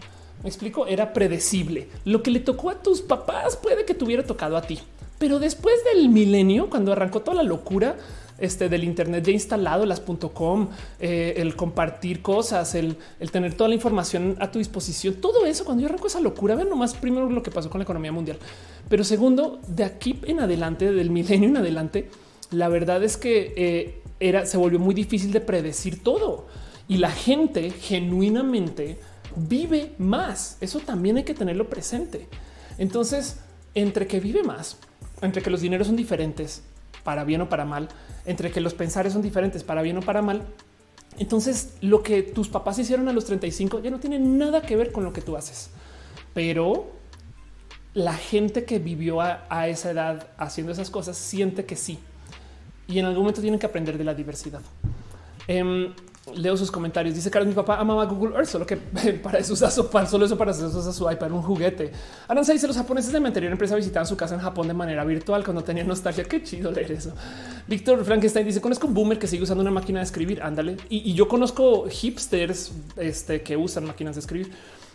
Me 0.43 0.49
explico, 0.49 0.85
era 0.85 1.13
predecible. 1.13 1.89
Lo 2.05 2.21
que 2.21 2.31
le 2.31 2.39
tocó 2.39 2.69
a 2.69 2.81
tus 2.81 3.01
papás 3.01 3.57
puede 3.57 3.85
que 3.85 3.93
tuviera 3.93 4.23
tocado 4.23 4.55
a 4.55 4.61
ti. 4.61 4.79
Pero 5.19 5.39
después 5.39 5.75
del 5.91 6.09
milenio, 6.09 6.69
cuando 6.69 6.91
arrancó 6.91 7.21
toda 7.21 7.37
la 7.37 7.43
locura 7.43 7.95
este, 8.37 8.69
del 8.69 8.83
Internet 8.83 9.25
ya 9.25 9.31
instalado, 9.31 9.85
las 9.85 10.01
.com, 10.01 10.69
eh, 10.99 11.33
el 11.37 11.55
compartir 11.55 12.21
cosas, 12.21 12.75
el, 12.75 12.97
tener 13.31 13.53
toda 13.53 13.69
la 13.69 13.75
información 13.75 14.35
a 14.39 14.51
tu 14.51 14.59
disposición, 14.59 15.15
todo 15.15 15.45
eso, 15.45 15.65
cuando 15.65 15.81
yo 15.81 15.87
arranco 15.87 16.07
esa 16.07 16.19
locura, 16.19 16.55
vean 16.55 16.69
nomás 16.69 16.93
primero 16.93 17.29
lo 17.29 17.43
que 17.43 17.51
pasó 17.51 17.69
con 17.69 17.79
la 17.79 17.83
economía 17.83 18.11
mundial. 18.11 18.37
Pero 18.89 19.03
segundo, 19.03 19.59
de 19.67 19.83
aquí 19.83 20.19
en 20.23 20.39
adelante, 20.39 20.91
del 20.91 21.09
milenio 21.11 21.49
en 21.49 21.57
adelante, 21.57 22.09
la 22.51 22.69
verdad 22.69 23.03
es 23.03 23.17
que 23.17 23.53
eh, 23.57 24.01
era, 24.19 24.45
se 24.45 24.57
volvió 24.57 24.79
muy 24.79 24.95
difícil 24.95 25.31
de 25.31 25.41
predecir 25.41 26.01
todo 26.03 26.47
y 26.87 26.97
la 26.97 27.11
gente 27.11 27.71
genuinamente 27.71 28.97
vive 29.35 29.93
más. 29.97 30.57
Eso 30.61 30.79
también 30.79 31.17
hay 31.17 31.23
que 31.23 31.33
tenerlo 31.33 31.69
presente. 31.69 32.27
Entonces, 32.77 33.37
entre 33.75 34.07
que 34.07 34.19
vive 34.19 34.43
más, 34.43 34.77
entre 35.21 35.41
que 35.41 35.49
los 35.49 35.61
dineros 35.61 35.87
son 35.87 35.95
diferentes 35.95 36.63
para 37.07 37.23
bien 37.23 37.39
o 37.39 37.47
para 37.47 37.63
mal, 37.63 37.87
entre 38.25 38.51
que 38.51 38.59
los 38.59 38.73
pensares 38.73 39.13
son 39.13 39.21
diferentes 39.21 39.63
para 39.63 39.81
bien 39.81 39.95
o 39.95 40.01
para 40.01 40.21
mal, 40.21 40.41
entonces 41.17 41.77
lo 41.79 42.03
que 42.03 42.21
tus 42.21 42.49
papás 42.49 42.79
hicieron 42.79 43.07
a 43.07 43.13
los 43.13 43.23
35 43.23 43.79
ya 43.79 43.89
no 43.91 44.01
tiene 44.01 44.19
nada 44.19 44.61
que 44.61 44.75
ver 44.75 44.91
con 44.91 45.05
lo 45.05 45.13
que 45.13 45.21
tú 45.21 45.37
haces. 45.37 45.69
Pero 46.33 46.91
la 47.93 48.13
gente 48.13 48.65
que 48.65 48.79
vivió 48.79 49.21
a, 49.21 49.69
esa 49.69 49.91
edad 49.91 50.27
haciendo 50.37 50.73
esas 50.73 50.89
cosas 50.89 51.15
siente 51.15 51.63
que 51.63 51.77
sí 51.77 51.97
y 52.89 52.99
en 52.99 53.05
algún 53.05 53.21
momento 53.21 53.39
tienen 53.39 53.57
que 53.57 53.67
aprender 53.67 53.97
de 53.97 54.03
la 54.03 54.13
diversidad. 54.13 54.59
Em, 55.47 55.93
leo 56.35 56.57
sus 56.57 56.71
comentarios. 56.71 57.15
Dice 57.15 57.31
Carlos, 57.31 57.47
mi 57.47 57.55
papá 57.55 57.77
amaba 57.79 58.05
Google 58.05 58.35
Earth, 58.35 58.49
solo 58.49 58.65
que 58.65 58.77
para 59.23 59.39
eso 59.39 59.53
usa 59.53 59.71
su, 59.71 59.89
solo 60.09 60.25
eso 60.25 60.37
para 60.37 60.51
eso 60.51 60.93
su 60.93 61.11
iPad, 61.11 61.31
un 61.31 61.41
juguete. 61.41 61.91
Aranza 62.27 62.53
dice 62.53 62.67
los 62.67 62.75
japoneses 62.75 63.11
de 63.11 63.19
mi 63.19 63.27
anterior 63.27 63.51
empresa 63.51 63.75
visitaban 63.75 64.07
su 64.07 64.17
casa 64.17 64.35
en 64.35 64.41
Japón 64.41 64.67
de 64.67 64.73
manera 64.73 65.03
virtual 65.05 65.43
cuando 65.43 65.63
tenían 65.63 65.87
nostalgia. 65.87 66.23
Qué 66.23 66.43
chido 66.43 66.71
leer 66.71 66.91
eso. 66.91 67.13
Víctor 67.67 68.03
Frankenstein 68.03 68.45
dice 68.45 68.61
conozco 68.61 68.87
un 68.87 68.93
boomer 68.93 69.19
que 69.19 69.27
sigue 69.27 69.43
usando 69.43 69.61
una 69.61 69.71
máquina 69.71 69.99
de 69.99 70.05
escribir. 70.05 70.41
Ándale. 70.41 70.77
Y, 70.89 71.13
yo 71.13 71.27
conozco 71.27 71.87
hipsters 71.89 72.71
este, 72.97 73.41
que 73.41 73.57
usan 73.57 73.85
máquinas 73.85 74.15
de 74.15 74.21
escribir. 74.21 74.51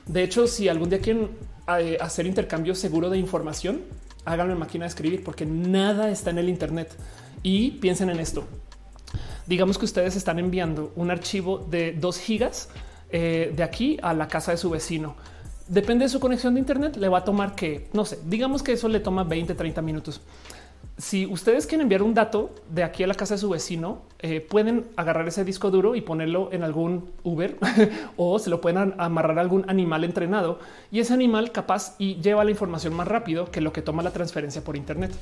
De 0.06 0.22
hecho, 0.22 0.46
si 0.46 0.68
algún 0.68 0.90
día 0.90 1.00
quieren 1.00 1.30
eh, 1.78 1.96
hacer 2.00 2.26
intercambio 2.26 2.74
seguro 2.74 3.10
de 3.10 3.18
información, 3.18 3.80
háganlo 4.24 4.52
en 4.52 4.58
máquina 4.58 4.84
de 4.84 4.88
escribir 4.88 5.24
porque 5.24 5.46
nada 5.46 6.10
está 6.10 6.30
en 6.30 6.38
el 6.38 6.48
Internet. 6.48 6.90
Y 7.42 7.72
piensen 7.72 8.10
en 8.10 8.20
esto. 8.20 8.46
Digamos 9.52 9.76
que 9.76 9.84
ustedes 9.84 10.16
están 10.16 10.38
enviando 10.38 10.92
un 10.96 11.10
archivo 11.10 11.58
de 11.58 11.92
dos 11.92 12.18
gigas 12.18 12.70
eh, 13.10 13.52
de 13.54 13.62
aquí 13.62 13.98
a 14.00 14.14
la 14.14 14.26
casa 14.26 14.52
de 14.52 14.56
su 14.56 14.70
vecino. 14.70 15.14
Depende 15.68 16.06
de 16.06 16.08
su 16.08 16.20
conexión 16.20 16.54
de 16.54 16.60
Internet, 16.60 16.96
le 16.96 17.10
va 17.10 17.18
a 17.18 17.24
tomar 17.24 17.54
que, 17.54 17.86
no 17.92 18.06
sé, 18.06 18.18
digamos 18.24 18.62
que 18.62 18.72
eso 18.72 18.88
le 18.88 18.98
toma 18.98 19.24
20, 19.24 19.54
30 19.54 19.82
minutos. 19.82 20.22
Si 20.96 21.26
ustedes 21.26 21.66
quieren 21.66 21.82
enviar 21.82 22.02
un 22.02 22.14
dato 22.14 22.54
de 22.70 22.82
aquí 22.82 23.02
a 23.02 23.06
la 23.06 23.12
casa 23.12 23.34
de 23.34 23.40
su 23.40 23.50
vecino, 23.50 24.00
eh, 24.20 24.40
pueden 24.40 24.86
agarrar 24.96 25.28
ese 25.28 25.44
disco 25.44 25.70
duro 25.70 25.96
y 25.96 26.00
ponerlo 26.00 26.48
en 26.50 26.62
algún 26.62 27.10
Uber 27.22 27.58
o 28.16 28.38
se 28.38 28.48
lo 28.48 28.62
pueden 28.62 28.94
amarrar 28.96 29.36
a 29.36 29.42
algún 29.42 29.68
animal 29.68 30.04
entrenado 30.04 30.60
y 30.90 31.00
ese 31.00 31.12
animal 31.12 31.52
capaz 31.52 31.94
y 31.98 32.14
lleva 32.22 32.42
la 32.42 32.52
información 32.52 32.94
más 32.94 33.06
rápido 33.06 33.50
que 33.50 33.60
lo 33.60 33.70
que 33.70 33.82
toma 33.82 34.02
la 34.02 34.12
transferencia 34.12 34.64
por 34.64 34.78
Internet. 34.78 35.12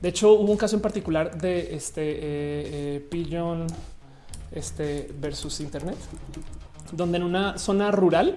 De 0.00 0.08
hecho, 0.08 0.32
hubo 0.32 0.50
un 0.50 0.56
caso 0.56 0.76
en 0.76 0.82
particular 0.82 1.38
de 1.38 1.74
este 1.74 2.02
eh, 2.02 3.00
eh, 3.12 3.66
este, 4.52 5.10
versus 5.20 5.60
Internet, 5.60 5.96
donde 6.92 7.18
en 7.18 7.22
una 7.22 7.58
zona 7.58 7.90
rural, 7.90 8.36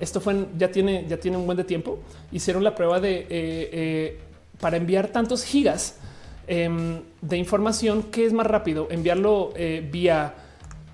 esto 0.00 0.20
fue 0.20 0.46
ya 0.56 0.70
tiene 0.70 1.06
ya 1.06 1.18
tiene 1.18 1.36
un 1.36 1.44
buen 1.44 1.56
de 1.56 1.64
tiempo, 1.64 1.98
hicieron 2.32 2.64
la 2.64 2.74
prueba 2.74 3.00
de 3.00 3.26
eh, 3.28 4.18
para 4.60 4.78
enviar 4.78 5.08
tantos 5.08 5.44
gigas 5.44 5.98
em, 6.46 7.02
de 7.20 7.36
información 7.36 8.04
que 8.04 8.24
es 8.24 8.32
más 8.32 8.46
rápido 8.46 8.88
enviarlo 8.90 9.52
vía 9.90 10.34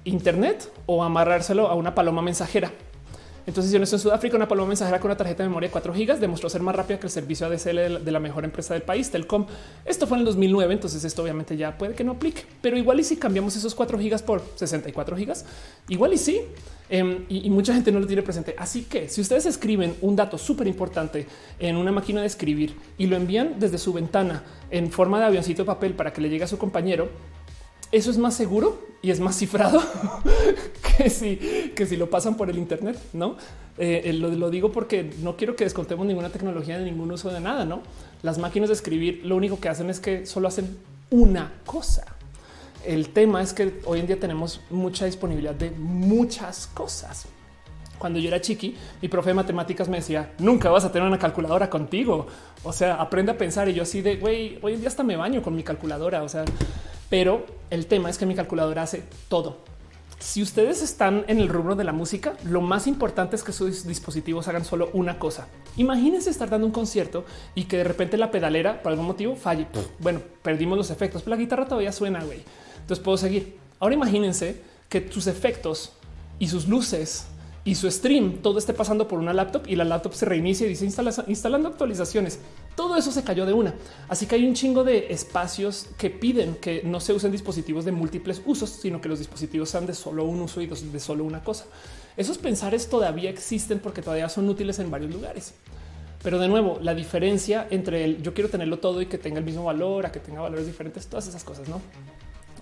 Internet 0.04 0.72
o 0.86 1.04
amarrárselo 1.04 1.68
a 1.68 1.74
una 1.74 1.94
paloma 1.94 2.20
mensajera. 2.20 2.72
Entonces, 3.46 3.72
en 3.74 3.86
Sudáfrica, 3.86 4.36
una 4.36 4.48
paloma 4.48 4.68
mensajera 4.68 5.00
con 5.00 5.10
una 5.10 5.16
tarjeta 5.16 5.42
de 5.42 5.48
memoria 5.48 5.68
de 5.68 5.72
4 5.72 5.94
gigas 5.94 6.20
demostró 6.20 6.48
ser 6.48 6.60
más 6.62 6.74
rápida 6.74 6.98
que 6.98 7.06
el 7.06 7.10
servicio 7.10 7.46
ADSL 7.46 8.04
de 8.04 8.10
la 8.10 8.20
mejor 8.20 8.44
empresa 8.44 8.74
del 8.74 8.82
país, 8.82 9.10
Telcom. 9.10 9.46
Esto 9.84 10.06
fue 10.06 10.16
en 10.16 10.20
el 10.20 10.26
2009. 10.26 10.74
Entonces, 10.74 11.04
esto 11.04 11.22
obviamente 11.22 11.56
ya 11.56 11.76
puede 11.76 11.94
que 11.94 12.04
no 12.04 12.12
aplique, 12.12 12.42
pero 12.60 12.76
igual 12.76 13.00
y 13.00 13.04
si 13.04 13.16
cambiamos 13.16 13.56
esos 13.56 13.74
4 13.74 13.98
gigas 13.98 14.22
por 14.22 14.42
64 14.56 15.16
gigas, 15.16 15.44
igual 15.88 16.12
y 16.12 16.18
sí. 16.18 16.42
Em, 16.92 17.24
y, 17.28 17.48
mucha 17.50 17.72
gente 17.72 17.92
no 17.92 18.00
lo 18.00 18.06
tiene 18.06 18.22
presente. 18.22 18.54
Así 18.58 18.82
que 18.82 19.08
si 19.08 19.20
ustedes 19.20 19.46
escriben 19.46 19.94
un 20.00 20.16
dato 20.16 20.36
súper 20.36 20.66
importante 20.66 21.24
en 21.60 21.76
una 21.76 21.92
máquina 21.92 22.20
de 22.20 22.26
escribir 22.26 22.74
y 22.98 23.06
lo 23.06 23.14
envían 23.14 23.60
desde 23.60 23.78
su 23.78 23.92
ventana 23.92 24.42
en 24.72 24.90
forma 24.90 25.20
de 25.20 25.26
avioncito 25.26 25.62
de 25.62 25.66
papel 25.66 25.94
para 25.94 26.12
que 26.12 26.20
le 26.20 26.28
llegue 26.28 26.42
a 26.42 26.48
su 26.48 26.58
compañero, 26.58 27.08
eso 27.92 28.10
es 28.10 28.18
más 28.18 28.34
seguro 28.34 28.80
y 29.02 29.10
es 29.10 29.20
más 29.20 29.36
cifrado 29.36 29.82
que 30.96 31.10
si, 31.10 31.36
que 31.74 31.86
si 31.86 31.96
lo 31.96 32.10
pasan 32.10 32.36
por 32.36 32.50
el 32.50 32.58
Internet. 32.58 32.98
No 33.12 33.36
eh, 33.78 34.02
eh, 34.04 34.12
lo, 34.12 34.50
digo 34.50 34.72
porque 34.72 35.10
no 35.22 35.36
quiero 35.36 35.56
que 35.56 35.64
descontemos 35.64 36.06
ninguna 36.06 36.28
tecnología 36.28 36.78
de 36.78 36.84
ningún 36.84 37.10
uso 37.10 37.30
de 37.30 37.40
nada. 37.40 37.64
No 37.64 37.82
las 38.22 38.38
máquinas 38.38 38.68
de 38.68 38.74
escribir 38.74 39.22
lo 39.24 39.36
único 39.36 39.58
que 39.58 39.68
hacen 39.68 39.88
es 39.90 40.00
que 40.00 40.26
solo 40.26 40.48
hacen 40.48 40.76
una 41.10 41.52
cosa. 41.64 42.04
El 42.84 43.10
tema 43.10 43.42
es 43.42 43.52
que 43.52 43.80
hoy 43.84 44.00
en 44.00 44.06
día 44.06 44.18
tenemos 44.18 44.60
mucha 44.70 45.06
disponibilidad 45.06 45.54
de 45.54 45.70
muchas 45.70 46.66
cosas. 46.66 47.26
Cuando 47.98 48.18
yo 48.18 48.28
era 48.28 48.40
chiqui, 48.40 48.74
mi 49.02 49.08
profe 49.08 49.30
de 49.30 49.34
matemáticas 49.34 49.88
me 49.88 49.98
decía 49.98 50.32
nunca 50.38 50.70
vas 50.70 50.86
a 50.86 50.92
tener 50.92 51.06
una 51.06 51.18
calculadora 51.18 51.68
contigo. 51.68 52.26
O 52.62 52.72
sea, 52.72 52.94
aprende 52.94 53.32
a 53.32 53.38
pensar. 53.38 53.68
Y 53.68 53.74
yo 53.74 53.82
así 53.82 54.02
de 54.02 54.16
güey, 54.16 54.58
hoy 54.62 54.74
en 54.74 54.80
día 54.80 54.88
hasta 54.88 55.02
me 55.02 55.16
baño 55.16 55.42
con 55.42 55.54
mi 55.54 55.62
calculadora. 55.62 56.22
O 56.22 56.28
sea, 56.28 56.44
pero 57.10 57.44
el 57.68 57.86
tema 57.86 58.08
es 58.08 58.16
que 58.16 58.24
mi 58.24 58.34
calculadora 58.34 58.82
hace 58.82 59.02
todo. 59.28 59.58
Si 60.20 60.42
ustedes 60.42 60.82
están 60.82 61.24
en 61.28 61.38
el 61.38 61.48
rubro 61.48 61.76
de 61.76 61.84
la 61.84 61.92
música, 61.92 62.34
lo 62.44 62.60
más 62.60 62.86
importante 62.86 63.36
es 63.36 63.42
que 63.42 63.52
sus 63.52 63.86
dispositivos 63.86 64.48
hagan 64.48 64.66
solo 64.66 64.90
una 64.92 65.18
cosa. 65.18 65.48
Imagínense 65.76 66.28
estar 66.28 66.50
dando 66.50 66.66
un 66.66 66.72
concierto 66.72 67.24
y 67.54 67.64
que 67.64 67.78
de 67.78 67.84
repente 67.84 68.18
la 68.18 68.30
pedalera 68.30 68.82
por 68.82 68.92
algún 68.92 69.06
motivo 69.06 69.34
falle. 69.34 69.66
Bueno, 69.98 70.20
perdimos 70.42 70.76
los 70.76 70.90
efectos, 70.90 71.22
pero 71.22 71.36
la 71.36 71.42
guitarra 71.42 71.66
todavía 71.66 71.90
suena, 71.90 72.22
güey. 72.22 72.42
Entonces 72.80 73.02
puedo 73.02 73.16
seguir. 73.16 73.56
Ahora 73.78 73.94
imagínense 73.94 74.60
que 74.90 75.10
sus 75.10 75.26
efectos 75.26 75.92
y 76.38 76.48
sus 76.48 76.68
luces 76.68 77.26
y 77.64 77.74
su 77.74 77.90
stream 77.90 78.38
todo 78.42 78.58
esté 78.58 78.74
pasando 78.74 79.08
por 79.08 79.18
una 79.18 79.32
laptop 79.32 79.62
y 79.68 79.76
la 79.76 79.84
laptop 79.84 80.12
se 80.12 80.26
reinicia 80.26 80.66
y 80.66 80.70
dice 80.70 80.84
instalando 80.84 81.68
actualizaciones. 81.68 82.40
Todo 82.76 82.96
eso 82.96 83.12
se 83.12 83.22
cayó 83.22 83.46
de 83.46 83.52
una. 83.52 83.74
Así 84.08 84.26
que 84.26 84.36
hay 84.36 84.46
un 84.46 84.54
chingo 84.54 84.84
de 84.84 85.12
espacios 85.12 85.86
que 85.98 86.08
piden 86.08 86.54
que 86.54 86.82
no 86.84 87.00
se 87.00 87.12
usen 87.12 87.32
dispositivos 87.32 87.84
de 87.84 87.92
múltiples 87.92 88.40
usos, 88.46 88.70
sino 88.70 89.00
que 89.00 89.08
los 89.08 89.18
dispositivos 89.18 89.68
sean 89.68 89.86
de 89.86 89.94
solo 89.94 90.24
un 90.24 90.40
uso 90.40 90.60
y 90.62 90.66
de 90.66 91.00
solo 91.00 91.24
una 91.24 91.42
cosa. 91.42 91.66
Esos 92.16 92.38
pensares 92.38 92.88
todavía 92.88 93.30
existen 93.30 93.80
porque 93.80 94.02
todavía 94.02 94.28
son 94.28 94.48
útiles 94.48 94.78
en 94.78 94.90
varios 94.90 95.12
lugares. 95.12 95.54
Pero 96.22 96.38
de 96.38 96.48
nuevo, 96.48 96.78
la 96.82 96.94
diferencia 96.94 97.66
entre 97.70 98.04
el 98.04 98.22
yo 98.22 98.34
quiero 98.34 98.50
tenerlo 98.50 98.78
todo 98.78 99.00
y 99.00 99.06
que 99.06 99.18
tenga 99.18 99.38
el 99.38 99.44
mismo 99.44 99.64
valor, 99.64 100.06
a 100.06 100.12
que 100.12 100.20
tenga 100.20 100.42
valores 100.42 100.66
diferentes, 100.66 101.06
todas 101.06 101.26
esas 101.26 101.44
cosas, 101.44 101.68
no? 101.68 101.80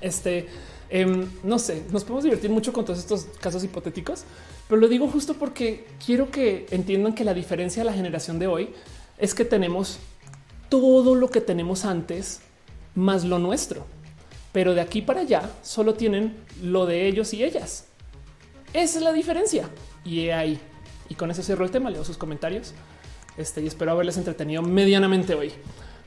Este 0.00 0.46
em, 0.90 1.26
no 1.42 1.58
sé, 1.58 1.82
nos 1.90 2.04
podemos 2.04 2.22
divertir 2.22 2.50
mucho 2.50 2.72
con 2.72 2.84
todos 2.84 3.00
estos 3.00 3.26
casos 3.40 3.64
hipotéticos, 3.64 4.24
pero 4.68 4.80
lo 4.80 4.86
digo 4.86 5.08
justo 5.08 5.34
porque 5.34 5.86
quiero 6.04 6.30
que 6.30 6.66
entiendan 6.70 7.14
que 7.14 7.24
la 7.24 7.34
diferencia 7.34 7.82
de 7.82 7.86
la 7.90 7.92
generación 7.92 8.38
de 8.38 8.46
hoy 8.46 8.70
es 9.18 9.34
que 9.34 9.44
tenemos 9.44 9.98
todo 10.68 11.14
lo 11.14 11.30
que 11.30 11.40
tenemos 11.40 11.84
antes 11.84 12.40
más 12.94 13.24
lo 13.24 13.38
nuestro, 13.38 13.86
pero 14.52 14.74
de 14.74 14.80
aquí 14.80 15.02
para 15.02 15.20
allá 15.20 15.50
solo 15.62 15.94
tienen 15.94 16.36
lo 16.62 16.86
de 16.86 17.06
ellos 17.06 17.32
y 17.34 17.44
ellas. 17.44 17.86
Esa 18.72 18.98
es 18.98 19.04
la 19.04 19.12
diferencia 19.12 19.68
y 20.04 20.28
ahí. 20.28 20.60
Y 21.08 21.14
con 21.14 21.30
eso 21.30 21.42
cierro 21.42 21.64
el 21.64 21.70
tema. 21.70 21.90
Leo 21.90 22.04
sus 22.04 22.18
comentarios 22.18 22.74
este, 23.36 23.62
y 23.62 23.66
espero 23.66 23.92
haberles 23.92 24.16
entretenido 24.18 24.62
medianamente 24.62 25.34
hoy. 25.34 25.52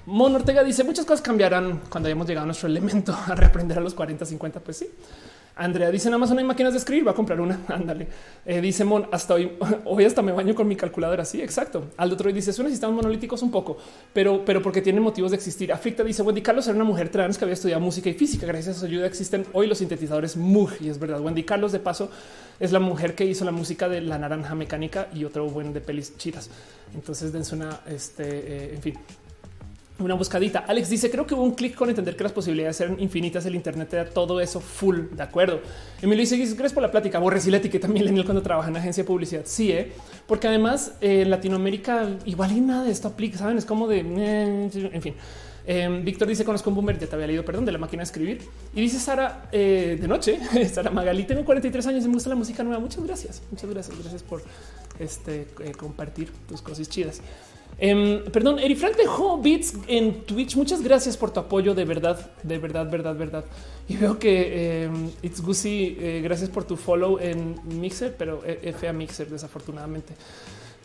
Mon 0.05 0.35
Ortega 0.35 0.63
dice 0.63 0.83
muchas 0.83 1.05
cosas 1.05 1.21
cambiarán 1.21 1.81
cuando 1.89 2.07
hayamos 2.07 2.27
llegado 2.27 2.43
a 2.43 2.47
nuestro 2.47 2.67
elemento 2.67 3.15
a 3.27 3.35
reaprender 3.35 3.77
a 3.77 3.81
los 3.81 3.93
40, 3.93 4.25
50. 4.25 4.59
Pues 4.59 4.77
sí. 4.77 4.89
Andrea 5.55 5.91
dice 5.91 6.09
más 6.09 6.31
no 6.31 6.39
hay 6.39 6.45
máquinas 6.45 6.73
de 6.73 6.79
escribir, 6.79 7.05
va 7.05 7.11
a 7.11 7.15
comprar 7.15 7.39
una. 7.39 7.59
Ándale. 7.67 8.07
Eh, 8.45 8.61
dice 8.61 8.83
Mon, 8.83 9.07
hasta 9.11 9.33
hoy, 9.33 9.51
hoy 9.85 10.05
hasta 10.05 10.21
me 10.21 10.31
baño 10.31 10.55
con 10.55 10.67
mi 10.67 10.75
calculadora. 10.75 11.25
Sí, 11.25 11.41
exacto. 11.41 11.89
Aldo 11.97 12.17
Troy 12.17 12.33
dice 12.33 12.53
son 12.53 12.69
sistemas 12.69 12.95
monolíticos 12.95 13.41
un 13.41 13.51
poco, 13.51 13.77
pero, 14.13 14.43
pero 14.45 14.61
porque 14.61 14.81
tienen 14.81 15.03
motivos 15.03 15.31
de 15.31 15.37
existir. 15.37 15.71
Aflicta 15.71 16.03
dice 16.03 16.21
Wendy 16.21 16.41
Carlos 16.41 16.67
era 16.67 16.75
una 16.75 16.85
mujer 16.85 17.09
trans 17.09 17.37
que 17.37 17.45
había 17.45 17.53
estudiado 17.53 17.81
música 17.81 18.09
y 18.09 18.13
física. 18.13 18.45
Gracias 18.45 18.77
a 18.77 18.79
su 18.81 18.85
ayuda 18.85 19.05
existen 19.05 19.45
hoy 19.53 19.67
los 19.67 19.77
sintetizadores 19.79 20.37
Moog. 20.37 20.71
Y 20.79 20.89
es 20.89 20.99
verdad. 20.99 21.21
Wendy 21.21 21.43
Carlos, 21.43 21.71
de 21.71 21.79
paso, 21.79 22.09
es 22.59 22.71
la 22.71 22.79
mujer 22.79 23.15
que 23.15 23.25
hizo 23.25 23.45
la 23.45 23.51
música 23.51 23.89
de 23.89 24.01
la 24.01 24.17
naranja 24.17 24.55
mecánica 24.55 25.07
y 25.13 25.25
otro 25.25 25.49
buen 25.49 25.73
de 25.73 25.81
pelis 25.81 26.17
chidas. 26.17 26.49
Entonces 26.93 27.31
dense 27.31 27.55
una, 27.55 27.81
este, 27.87 28.23
eh, 28.23 28.73
en 28.75 28.81
fin, 28.81 28.97
una 30.05 30.15
buscadita. 30.15 30.59
Alex 30.59 30.89
dice: 30.89 31.09
Creo 31.09 31.25
que 31.25 31.33
hubo 31.33 31.43
un 31.43 31.55
clic 31.55 31.75
con 31.75 31.89
entender 31.89 32.15
que 32.15 32.23
las 32.23 32.31
posibilidades 32.31 32.79
eran 32.81 32.99
infinitas. 32.99 33.45
El 33.45 33.55
Internet 33.55 33.89
te 33.89 33.97
da 33.97 34.05
todo 34.05 34.39
eso 34.39 34.59
full. 34.59 35.07
De 35.11 35.23
acuerdo. 35.23 35.61
Emilio 36.01 36.21
dice: 36.21 36.37
Gracias 36.37 36.73
por 36.73 36.83
la 36.83 36.91
plática. 36.91 37.19
Borres 37.19 37.47
y 37.47 37.51
la 37.51 37.57
etiqueta 37.57 37.87
millennial 37.89 38.25
cuando 38.25 38.41
trabaja 38.41 38.69
en 38.69 38.77
agencia 38.77 39.03
de 39.03 39.07
publicidad. 39.07 39.43
Sí, 39.45 39.71
¿eh? 39.71 39.91
porque 40.27 40.47
además 40.47 40.93
eh, 41.01 41.21
en 41.21 41.29
Latinoamérica 41.29 42.09
igual 42.25 42.51
y 42.51 42.61
nada 42.61 42.85
de 42.85 42.91
esto 42.91 43.07
aplica. 43.07 43.37
Saben, 43.37 43.57
es 43.57 43.65
como 43.65 43.87
de 43.87 43.99
en 43.99 45.01
fin. 45.01 45.15
Eh, 45.65 46.01
Víctor 46.03 46.27
dice: 46.27 46.43
Conozco 46.43 46.69
un 46.69 46.75
boomer. 46.75 46.97
Ya 46.97 47.07
te 47.07 47.15
había 47.15 47.27
leído, 47.27 47.45
perdón, 47.45 47.65
de 47.65 47.71
la 47.71 47.77
máquina 47.77 48.01
de 48.01 48.05
escribir. 48.05 48.41
Y 48.73 48.81
dice 48.81 48.99
Sara 48.99 49.49
eh, 49.51 49.97
de 49.99 50.07
noche. 50.07 50.39
Sara 50.73 50.89
Magali, 50.91 51.23
tengo 51.23 51.45
43 51.45 51.87
años 51.87 52.05
y 52.05 52.07
me 52.07 52.15
gusta 52.15 52.29
la 52.29 52.35
música 52.35 52.63
nueva. 52.63 52.79
Muchas 52.79 53.03
gracias. 53.03 53.41
Muchas 53.51 53.69
gracias. 53.69 53.97
Gracias 53.97 54.23
por 54.23 54.41
este 54.99 55.47
compartir 55.77 56.31
tus 56.47 56.61
cosas 56.61 56.89
chidas. 56.89 57.21
Eh, 57.83 58.23
perdón, 58.31 58.59
Eri 58.59 58.75
Frank 58.75 58.95
dejó 58.95 59.39
bits 59.39 59.73
en 59.87 60.21
Twitch. 60.21 60.55
Muchas 60.55 60.83
gracias 60.83 61.17
por 61.17 61.31
tu 61.31 61.39
apoyo. 61.39 61.73
De 61.73 61.83
verdad, 61.83 62.31
de 62.43 62.59
verdad, 62.59 62.89
verdad, 62.89 63.15
verdad. 63.15 63.43
Y 63.89 63.97
veo 63.97 64.19
que 64.19 64.83
eh, 64.85 64.89
It's 65.23 65.41
Gucci, 65.41 65.97
eh, 65.99 66.21
gracias 66.23 66.49
por 66.49 66.63
tu 66.63 66.77
follow 66.77 67.17
en 67.19 67.55
Mixer, 67.79 68.15
pero 68.15 68.43
F 68.45 68.87
a 68.87 68.93
Mixer, 68.93 69.27
desafortunadamente. 69.27 70.13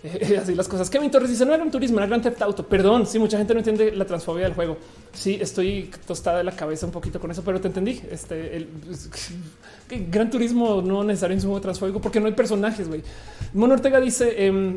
Eh, 0.02 0.38
así 0.40 0.54
las 0.54 0.68
cosas. 0.68 0.90
Kevin 0.90 1.10
Torres 1.10 1.30
dice: 1.30 1.44
No 1.44 1.54
era 1.54 1.62
un 1.62 1.70
turismo, 1.70 1.98
era 1.98 2.06
Gran 2.06 2.22
Theft 2.22 2.40
Auto. 2.42 2.66
Perdón, 2.66 3.06
si 3.06 3.18
mucha 3.18 3.38
gente 3.38 3.54
no 3.54 3.60
entiende 3.60 3.92
la 3.92 4.04
transfobia 4.04 4.44
del 4.44 4.54
juego. 4.54 4.76
Sí, 5.12 5.38
estoy 5.40 5.90
tostada 6.06 6.38
de 6.38 6.44
la 6.44 6.52
cabeza 6.52 6.86
un 6.86 6.92
poquito 6.92 7.18
con 7.18 7.30
eso, 7.30 7.42
pero 7.42 7.60
te 7.60 7.68
entendí. 7.68 8.00
Este 8.10 8.66
Gran 10.10 10.30
Turismo 10.30 10.82
no 10.82 11.02
necesario 11.02 11.34
en 11.34 11.40
su 11.40 11.48
juego 11.48 11.60
transfóbico 11.60 12.00
porque 12.00 12.20
no 12.20 12.26
hay 12.26 12.32
personajes. 12.32 12.88
Güey, 12.88 13.02
Mono 13.54 13.74
Ortega 13.74 14.00
dice: 14.00 14.46
em, 14.46 14.76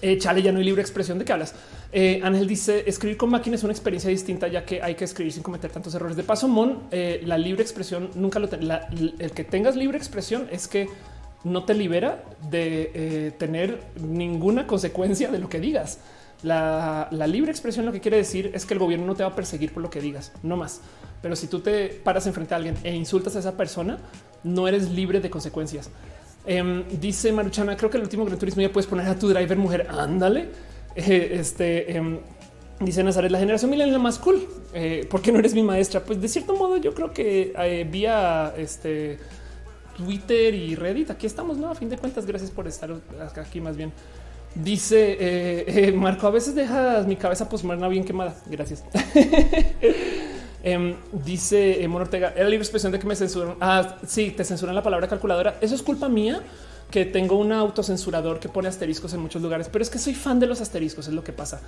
eh, 0.00 0.18
chale, 0.18 0.42
ya 0.42 0.52
no 0.52 0.58
hay 0.58 0.64
libre 0.64 0.82
expresión. 0.82 1.18
¿De 1.18 1.24
qué 1.24 1.32
hablas? 1.32 1.54
Eh, 1.92 2.20
Ángel 2.22 2.46
dice 2.46 2.84
escribir 2.86 3.16
con 3.16 3.30
máquina 3.30 3.56
es 3.56 3.64
una 3.64 3.72
experiencia 3.72 4.10
distinta, 4.10 4.48
ya 4.48 4.64
que 4.64 4.82
hay 4.82 4.94
que 4.94 5.04
escribir 5.04 5.32
sin 5.32 5.42
cometer 5.42 5.70
tantos 5.70 5.94
errores. 5.94 6.16
De 6.16 6.22
paso, 6.22 6.48
Mon, 6.48 6.84
eh, 6.90 7.22
la 7.24 7.38
libre 7.38 7.62
expresión 7.62 8.10
nunca 8.14 8.38
lo 8.38 8.48
la, 8.60 8.88
el 9.18 9.30
que 9.32 9.44
tengas 9.44 9.76
libre 9.76 9.98
expresión 9.98 10.48
es 10.50 10.68
que 10.68 10.88
no 11.44 11.64
te 11.64 11.74
libera 11.74 12.24
de 12.50 12.90
eh, 12.94 13.32
tener 13.38 13.80
ninguna 14.00 14.66
consecuencia 14.66 15.30
de 15.30 15.38
lo 15.38 15.48
que 15.48 15.60
digas. 15.60 15.98
La, 16.42 17.08
la, 17.10 17.26
libre 17.26 17.50
expresión 17.50 17.84
lo 17.84 17.92
que 17.92 18.00
quiere 18.00 18.16
decir 18.16 18.52
es 18.54 18.64
que 18.64 18.74
el 18.74 18.78
gobierno 18.78 19.06
no 19.06 19.16
te 19.16 19.24
va 19.24 19.30
a 19.30 19.34
perseguir 19.34 19.72
por 19.72 19.82
lo 19.82 19.90
que 19.90 20.00
digas, 20.00 20.32
no 20.42 20.56
más. 20.56 20.80
Pero 21.20 21.34
si 21.34 21.48
tú 21.48 21.60
te 21.60 21.88
paras 21.88 22.26
enfrente 22.28 22.54
a 22.54 22.58
alguien 22.58 22.76
e 22.84 22.94
insultas 22.94 23.34
a 23.34 23.40
esa 23.40 23.56
persona, 23.56 23.98
no 24.44 24.68
eres 24.68 24.90
libre 24.90 25.20
de 25.20 25.30
consecuencias. 25.30 25.90
Em, 26.50 26.82
dice 26.98 27.30
Maruchana, 27.30 27.76
creo 27.76 27.90
que 27.90 27.98
el 27.98 28.04
último 28.04 28.24
Gran 28.24 28.38
Turismo 28.38 28.62
ya 28.62 28.72
puedes 28.72 28.86
poner 28.86 29.06
a 29.06 29.18
tu 29.18 29.28
driver 29.28 29.58
mujer. 29.58 29.86
Ándale. 29.90 30.48
Eh, 30.96 31.36
este 31.38 31.94
eh, 31.94 32.20
dice 32.80 33.04
Nazaret, 33.04 33.30
la 33.30 33.38
generación 33.38 33.70
milenial 33.70 34.00
más 34.00 34.18
cool. 34.18 34.48
Eh, 34.72 35.06
¿Por 35.10 35.20
qué 35.20 35.30
no 35.30 35.40
eres 35.40 35.52
mi 35.52 35.62
maestra? 35.62 36.02
Pues 36.02 36.22
de 36.22 36.26
cierto 36.26 36.56
modo, 36.56 36.78
yo 36.78 36.94
creo 36.94 37.12
que 37.12 37.52
eh, 37.54 37.86
vía 37.90 38.54
este 38.56 39.18
Twitter 39.94 40.54
y 40.54 40.74
Reddit, 40.74 41.10
aquí 41.10 41.26
estamos, 41.26 41.58
no? 41.58 41.70
A 41.70 41.74
fin 41.74 41.90
de 41.90 41.98
cuentas, 41.98 42.24
gracias 42.24 42.50
por 42.50 42.66
estar 42.66 42.90
aquí 43.36 43.60
más 43.60 43.76
bien. 43.76 43.92
Dice 44.54 45.92
Marco, 45.94 46.26
a 46.28 46.30
veces 46.30 46.54
dejas 46.54 47.06
mi 47.06 47.16
cabeza 47.16 47.46
posmoderna 47.46 47.88
bien 47.88 48.04
quemada. 48.04 48.34
Gracias. 48.46 48.84
Em, 50.70 50.96
dice 51.12 51.82
eh, 51.82 51.88
Ortega, 51.88 52.34
era 52.36 52.46
libre 52.46 52.62
expresión 52.62 52.92
de 52.92 52.98
que 52.98 53.06
me 53.06 53.16
censuran. 53.16 53.56
Ah, 53.58 53.96
sí, 54.06 54.32
te 54.32 54.44
censuran 54.44 54.74
la 54.74 54.82
palabra 54.82 55.08
calculadora. 55.08 55.56
Eso 55.62 55.74
es 55.74 55.82
culpa 55.82 56.10
mía 56.10 56.42
que 56.90 57.06
tengo 57.06 57.36
un 57.36 57.52
autocensurador 57.52 58.38
que 58.38 58.50
pone 58.50 58.68
asteriscos 58.68 59.14
en 59.14 59.20
muchos 59.20 59.40
lugares, 59.40 59.70
pero 59.70 59.82
es 59.82 59.88
que 59.88 59.98
soy 59.98 60.14
fan 60.14 60.38
de 60.40 60.46
los 60.46 60.60
asteriscos, 60.60 61.08
es 61.08 61.14
lo 61.14 61.24
que 61.24 61.32
pasa. 61.32 61.60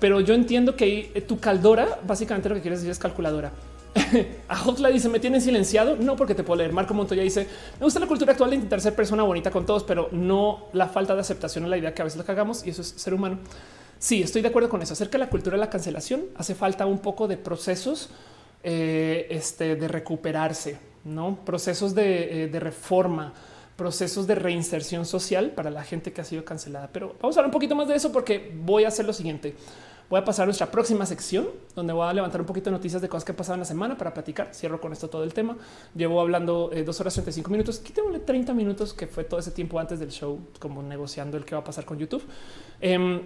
Pero 0.00 0.20
yo 0.20 0.34
entiendo 0.34 0.74
que 0.74 1.12
eh, 1.14 1.20
tu 1.20 1.38
caldora, 1.38 2.00
básicamente 2.04 2.48
lo 2.48 2.56
que 2.56 2.62
quieres 2.62 2.80
decir 2.80 2.90
es 2.90 2.98
calculadora. 2.98 3.52
a 4.48 4.62
Hotla 4.64 4.88
dice 4.88 5.08
me 5.08 5.20
tienen 5.20 5.40
silenciado. 5.40 5.94
No, 5.96 6.16
porque 6.16 6.34
te 6.34 6.42
puedo 6.42 6.58
leer. 6.58 6.72
Marco 6.72 6.94
Montoya 6.94 7.22
dice 7.22 7.46
me 7.78 7.84
gusta 7.84 8.00
la 8.00 8.08
cultura 8.08 8.32
actual 8.32 8.50
de 8.50 8.56
intentar 8.56 8.80
ser 8.80 8.96
persona 8.96 9.22
bonita 9.22 9.52
con 9.52 9.64
todos, 9.66 9.84
pero 9.84 10.08
no 10.10 10.66
la 10.72 10.88
falta 10.88 11.14
de 11.14 11.20
aceptación 11.20 11.64
a 11.64 11.68
la 11.68 11.78
idea 11.78 11.94
que 11.94 12.02
a 12.02 12.06
veces 12.06 12.18
la 12.18 12.24
cagamos 12.24 12.66
y 12.66 12.70
eso 12.70 12.82
es 12.82 12.88
ser 12.88 13.14
humano. 13.14 13.38
Sí, 14.00 14.20
estoy 14.20 14.42
de 14.42 14.48
acuerdo 14.48 14.68
con 14.68 14.82
eso. 14.82 14.94
Acerca 14.94 15.12
de 15.12 15.18
la 15.18 15.30
cultura 15.30 15.56
de 15.56 15.60
la 15.60 15.70
cancelación, 15.70 16.24
hace 16.36 16.56
falta 16.56 16.86
un 16.86 16.98
poco 16.98 17.28
de 17.28 17.36
procesos 17.36 18.10
eh, 18.62 19.26
este, 19.30 19.76
de 19.76 19.88
recuperarse, 19.88 20.78
no 21.04 21.44
procesos 21.44 21.94
de, 21.94 22.44
eh, 22.44 22.48
de, 22.48 22.60
reforma, 22.60 23.32
procesos 23.76 24.26
de 24.26 24.34
reinserción 24.34 25.04
social 25.04 25.50
para 25.50 25.70
la 25.70 25.82
gente 25.82 26.12
que 26.12 26.20
ha 26.20 26.24
sido 26.24 26.44
cancelada. 26.44 26.90
Pero 26.92 27.16
vamos 27.20 27.36
a 27.36 27.40
hablar 27.40 27.48
un 27.48 27.52
poquito 27.52 27.74
más 27.74 27.88
de 27.88 27.96
eso 27.96 28.12
porque 28.12 28.52
voy 28.62 28.84
a 28.84 28.88
hacer 28.88 29.04
lo 29.06 29.12
siguiente. 29.12 29.54
Voy 30.12 30.20
a 30.20 30.24
pasar 30.24 30.42
a 30.42 30.46
nuestra 30.46 30.70
próxima 30.70 31.06
sección 31.06 31.48
donde 31.74 31.94
voy 31.94 32.06
a 32.06 32.12
levantar 32.12 32.38
un 32.38 32.46
poquito 32.46 32.66
de 32.66 32.72
noticias 32.72 33.00
de 33.00 33.08
cosas 33.08 33.24
que 33.24 33.32
pasaron 33.32 33.60
la 33.60 33.64
semana 33.64 33.96
para 33.96 34.12
platicar. 34.12 34.54
Cierro 34.54 34.78
con 34.78 34.92
esto 34.92 35.08
todo 35.08 35.24
el 35.24 35.32
tema. 35.32 35.56
Llevo 35.94 36.20
hablando 36.20 36.70
eh, 36.70 36.84
dos 36.84 37.00
horas 37.00 37.14
35 37.14 37.50
minutos. 37.50 37.78
Quítemosle 37.78 38.18
30 38.18 38.52
minutos, 38.52 38.92
que 38.92 39.06
fue 39.06 39.24
todo 39.24 39.40
ese 39.40 39.52
tiempo 39.52 39.80
antes 39.80 39.98
del 40.00 40.10
show, 40.10 40.38
como 40.58 40.82
negociando 40.82 41.38
el 41.38 41.46
que 41.46 41.54
va 41.54 41.62
a 41.62 41.64
pasar 41.64 41.86
con 41.86 41.98
YouTube. 41.98 42.22
Eh, 42.82 43.22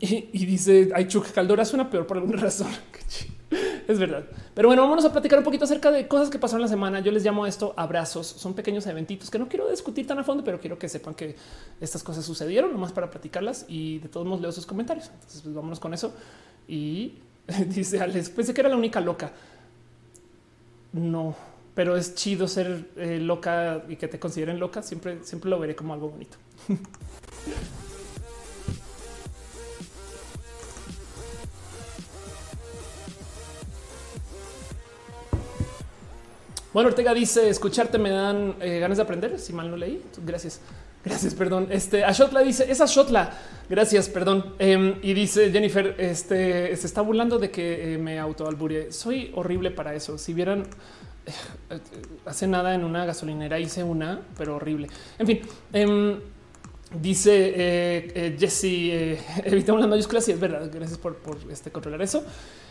y, 0.00 0.46
dice, 0.46 0.88
ay, 0.94 1.06
Chuck 1.06 1.30
Caldora 1.32 1.66
suena 1.66 1.90
peor 1.90 2.06
por 2.06 2.16
alguna 2.16 2.36
razón. 2.40 2.68
es 3.88 3.98
verdad. 3.98 4.24
Pero 4.54 4.68
bueno, 4.68 4.82
vámonos 4.82 5.04
a 5.04 5.12
platicar 5.12 5.38
un 5.38 5.44
poquito 5.44 5.64
acerca 5.64 5.90
de 5.90 6.08
cosas 6.08 6.30
que 6.30 6.38
pasaron 6.38 6.62
la 6.62 6.68
semana. 6.68 7.00
Yo 7.00 7.12
les 7.12 7.24
llamo 7.24 7.46
esto 7.46 7.74
abrazos. 7.76 8.26
Son 8.26 8.54
pequeños 8.54 8.86
eventitos 8.86 9.30
que 9.30 9.38
no 9.38 9.48
quiero 9.48 9.70
discutir 9.70 10.06
tan 10.06 10.18
a 10.18 10.24
fondo, 10.24 10.42
pero 10.44 10.60
quiero 10.60 10.78
que 10.78 10.88
sepan 10.88 11.14
que 11.14 11.36
estas 11.80 12.02
cosas 12.02 12.24
sucedieron 12.24 12.72
nomás 12.72 12.92
para 12.92 13.10
platicarlas 13.10 13.64
y 13.68 13.98
de 13.98 14.08
todos 14.08 14.26
modos 14.26 14.40
leo 14.42 14.52
sus 14.52 14.66
comentarios. 14.66 15.10
Entonces, 15.12 15.42
pues 15.42 15.54
vámonos 15.54 15.80
con 15.80 15.94
eso. 15.94 16.12
Y 16.66 17.14
dice 17.66 18.00
Alex, 18.00 18.30
pensé 18.30 18.52
que 18.52 18.60
era 18.60 18.70
la 18.70 18.76
única 18.76 19.00
loca. 19.00 19.32
No, 20.92 21.36
pero 21.74 21.96
es 21.96 22.14
chido 22.14 22.48
ser 22.48 22.88
eh, 22.96 23.18
loca 23.20 23.84
y 23.88 23.96
que 23.96 24.08
te 24.08 24.18
consideren 24.18 24.58
loca. 24.58 24.82
Siempre, 24.82 25.22
siempre 25.22 25.50
lo 25.50 25.58
veré 25.58 25.76
como 25.76 25.94
algo 25.94 26.08
bonito. 26.08 26.36
Bueno, 36.76 36.90
Ortega 36.90 37.14
dice 37.14 37.48
escucharte 37.48 37.96
me 37.96 38.10
dan 38.10 38.54
eh, 38.60 38.80
ganas 38.80 38.98
de 38.98 39.02
aprender. 39.02 39.38
Si 39.38 39.54
mal 39.54 39.70
no 39.70 39.78
leí, 39.78 40.02
gracias. 40.26 40.60
Gracias, 41.02 41.32
perdón. 41.32 41.68
Este 41.70 42.04
a 42.04 42.12
Shotla 42.12 42.42
dice 42.42 42.70
esa 42.70 42.84
Shotla. 42.84 43.32
Gracias, 43.70 44.10
perdón. 44.10 44.52
Em, 44.58 44.96
y 45.00 45.14
dice 45.14 45.50
Jennifer, 45.50 45.94
este 45.96 46.76
se 46.76 46.86
está 46.86 47.00
burlando 47.00 47.38
de 47.38 47.50
que 47.50 47.94
eh, 47.94 47.96
me 47.96 48.18
autoalbure. 48.18 48.92
Soy 48.92 49.32
horrible 49.34 49.70
para 49.70 49.94
eso. 49.94 50.18
Si 50.18 50.34
vieran 50.34 50.66
eh, 51.24 51.78
hace 52.26 52.46
nada 52.46 52.74
en 52.74 52.84
una 52.84 53.06
gasolinera 53.06 53.58
hice 53.58 53.82
una, 53.82 54.20
pero 54.36 54.56
horrible. 54.56 54.88
En 55.18 55.26
fin, 55.26 55.40
em, 55.72 56.20
Dice 56.94 57.48
eh, 57.48 58.12
eh, 58.14 58.36
Jesse, 58.38 58.64
eh, 58.64 59.20
evitamos 59.44 59.80
las 59.80 59.90
mayúsculas 59.90 60.28
y 60.28 60.32
es 60.32 60.40
verdad. 60.40 60.70
Gracias 60.72 60.98
por, 60.98 61.18
este, 61.50 61.72
controlar 61.72 62.00
eso. 62.00 62.22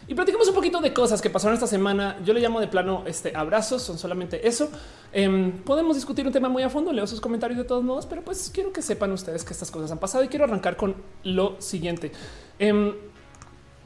Y 0.07 0.15
platicamos 0.15 0.47
un 0.47 0.55
poquito 0.55 0.79
de 0.79 0.93
cosas 0.93 1.21
que 1.21 1.29
pasaron 1.29 1.53
esta 1.53 1.67
semana. 1.67 2.17
Yo 2.23 2.33
le 2.33 2.39
llamo 2.39 2.61
de 2.61 2.67
plano 2.67 3.03
este, 3.05 3.35
abrazos, 3.35 3.81
son 3.81 3.97
solamente 3.97 4.47
eso. 4.47 4.69
Em, 5.11 5.51
podemos 5.51 5.95
discutir 5.97 6.25
un 6.25 6.31
tema 6.31 6.47
muy 6.47 6.63
a 6.63 6.69
fondo, 6.69 6.93
leo 6.93 7.05
sus 7.07 7.19
comentarios 7.19 7.57
de 7.57 7.65
todos 7.65 7.83
modos, 7.83 8.05
pero 8.05 8.21
pues 8.21 8.49
quiero 8.53 8.71
que 8.71 8.81
sepan 8.81 9.11
ustedes 9.11 9.43
que 9.43 9.51
estas 9.51 9.69
cosas 9.69 9.91
han 9.91 9.99
pasado 9.99 10.23
y 10.23 10.27
quiero 10.29 10.45
arrancar 10.45 10.77
con 10.77 10.95
lo 11.23 11.59
siguiente. 11.59 12.11
Em, 12.57 12.93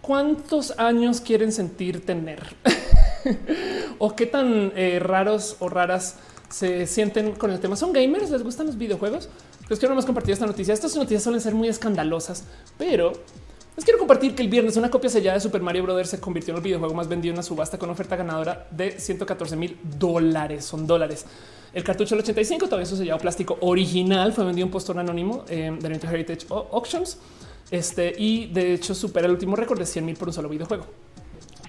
¿Cuántos 0.01 0.77
años 0.77 1.21
quieren 1.21 1.51
sentir 1.51 2.05
tener? 2.05 2.55
¿O 3.97 4.15
qué 4.15 4.25
tan 4.25 4.71
raros 4.99 5.57
o 5.59 5.69
raras 5.69 6.17
se 6.49 6.87
sienten 6.87 7.33
con 7.33 7.51
el 7.51 7.59
tema? 7.59 7.75
¿Son 7.75 7.91
gamers? 7.91 8.29
¿Les 8.29 8.41
gustan 8.41 8.67
los 8.67 8.77
videojuegos? 8.77 9.29
Les 9.69 9.77
quiero 9.77 9.93
más 9.93 10.05
compartir 10.05 10.33
esta 10.33 10.47
noticia. 10.47 10.73
Estas 10.73 10.95
noticias 10.95 11.21
suelen 11.21 11.39
ser 11.39 11.53
muy 11.53 11.67
escandalosas, 11.67 12.43
pero 12.77 13.13
les 13.75 13.85
quiero 13.85 13.99
compartir 13.99 14.33
que 14.33 14.41
el 14.41 14.49
viernes 14.49 14.75
una 14.77 14.89
copia 14.89 15.11
sellada 15.11 15.35
de 15.35 15.41
Super 15.41 15.61
Mario 15.61 15.83
Brothers 15.83 16.09
se 16.09 16.19
convirtió 16.19 16.53
en 16.53 16.57
el 16.57 16.63
videojuego 16.63 16.95
más 16.95 17.07
vendido 17.07 17.33
en 17.33 17.35
una 17.35 17.43
subasta 17.43 17.77
con 17.77 17.87
oferta 17.91 18.15
ganadora 18.15 18.67
de 18.71 18.99
114 18.99 19.55
mil 19.55 19.77
dólares. 19.99 20.65
Son 20.65 20.87
dólares. 20.87 21.27
El 21.71 21.83
cartucho 21.83 22.15
del 22.15 22.23
85, 22.23 22.65
todavía 22.65 22.87
su 22.87 22.97
sellado 22.97 23.19
plástico 23.19 23.59
original, 23.61 24.33
fue 24.33 24.43
vendido 24.43 24.65
en 24.65 24.71
postor 24.71 24.97
anónimo 24.97 25.45
eh, 25.47 25.71
de 25.79 25.87
Heritage 25.87 26.47
Auctions. 26.49 27.19
Este 27.69 28.15
y 28.17 28.47
de 28.47 28.73
hecho 28.73 28.95
supera 28.95 29.27
el 29.27 29.33
último 29.33 29.55
récord 29.55 29.77
de 29.77 29.85
100 29.85 30.03
mil 30.03 30.15
por 30.17 30.29
un 30.29 30.33
solo 30.33 30.49
videojuego. 30.49 30.87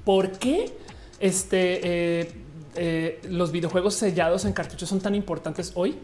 ¿Por 0.07 0.33
qué 0.33 0.73
este, 1.19 1.81
eh, 2.23 2.33
eh, 2.77 3.21
los 3.29 3.53
videojuegos 3.53 3.93
sellados 3.93 4.47
en 4.47 4.55
cartuchos 4.55 4.89
son 4.89 5.03
tan 5.03 5.15
importantes 5.15 5.73
hoy? 5.75 5.99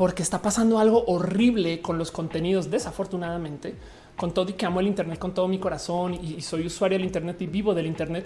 Porque 0.00 0.22
está 0.22 0.40
pasando 0.40 0.78
algo 0.78 1.04
horrible 1.08 1.82
con 1.82 1.98
los 1.98 2.10
contenidos, 2.10 2.70
desafortunadamente, 2.70 3.74
con 4.16 4.32
todo 4.32 4.48
y 4.48 4.54
que 4.54 4.64
amo 4.64 4.80
el 4.80 4.86
Internet 4.86 5.18
con 5.18 5.34
todo 5.34 5.46
mi 5.46 5.58
corazón 5.58 6.14
y, 6.14 6.40
soy 6.40 6.64
usuario 6.64 6.96
del 6.96 7.04
Internet 7.04 7.42
y 7.42 7.46
vivo 7.46 7.74
del 7.74 7.84
Internet. 7.84 8.24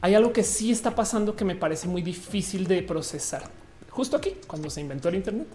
Hay 0.00 0.16
algo 0.16 0.32
que 0.32 0.42
sí 0.42 0.72
está 0.72 0.96
pasando 0.96 1.36
que 1.36 1.44
me 1.44 1.54
parece 1.54 1.86
muy 1.86 2.02
difícil 2.02 2.66
de 2.66 2.82
procesar. 2.82 3.48
Justo 3.88 4.16
aquí, 4.16 4.34
cuando 4.48 4.68
se 4.68 4.80
inventó 4.80 5.08
el 5.08 5.14
Internet. 5.14 5.46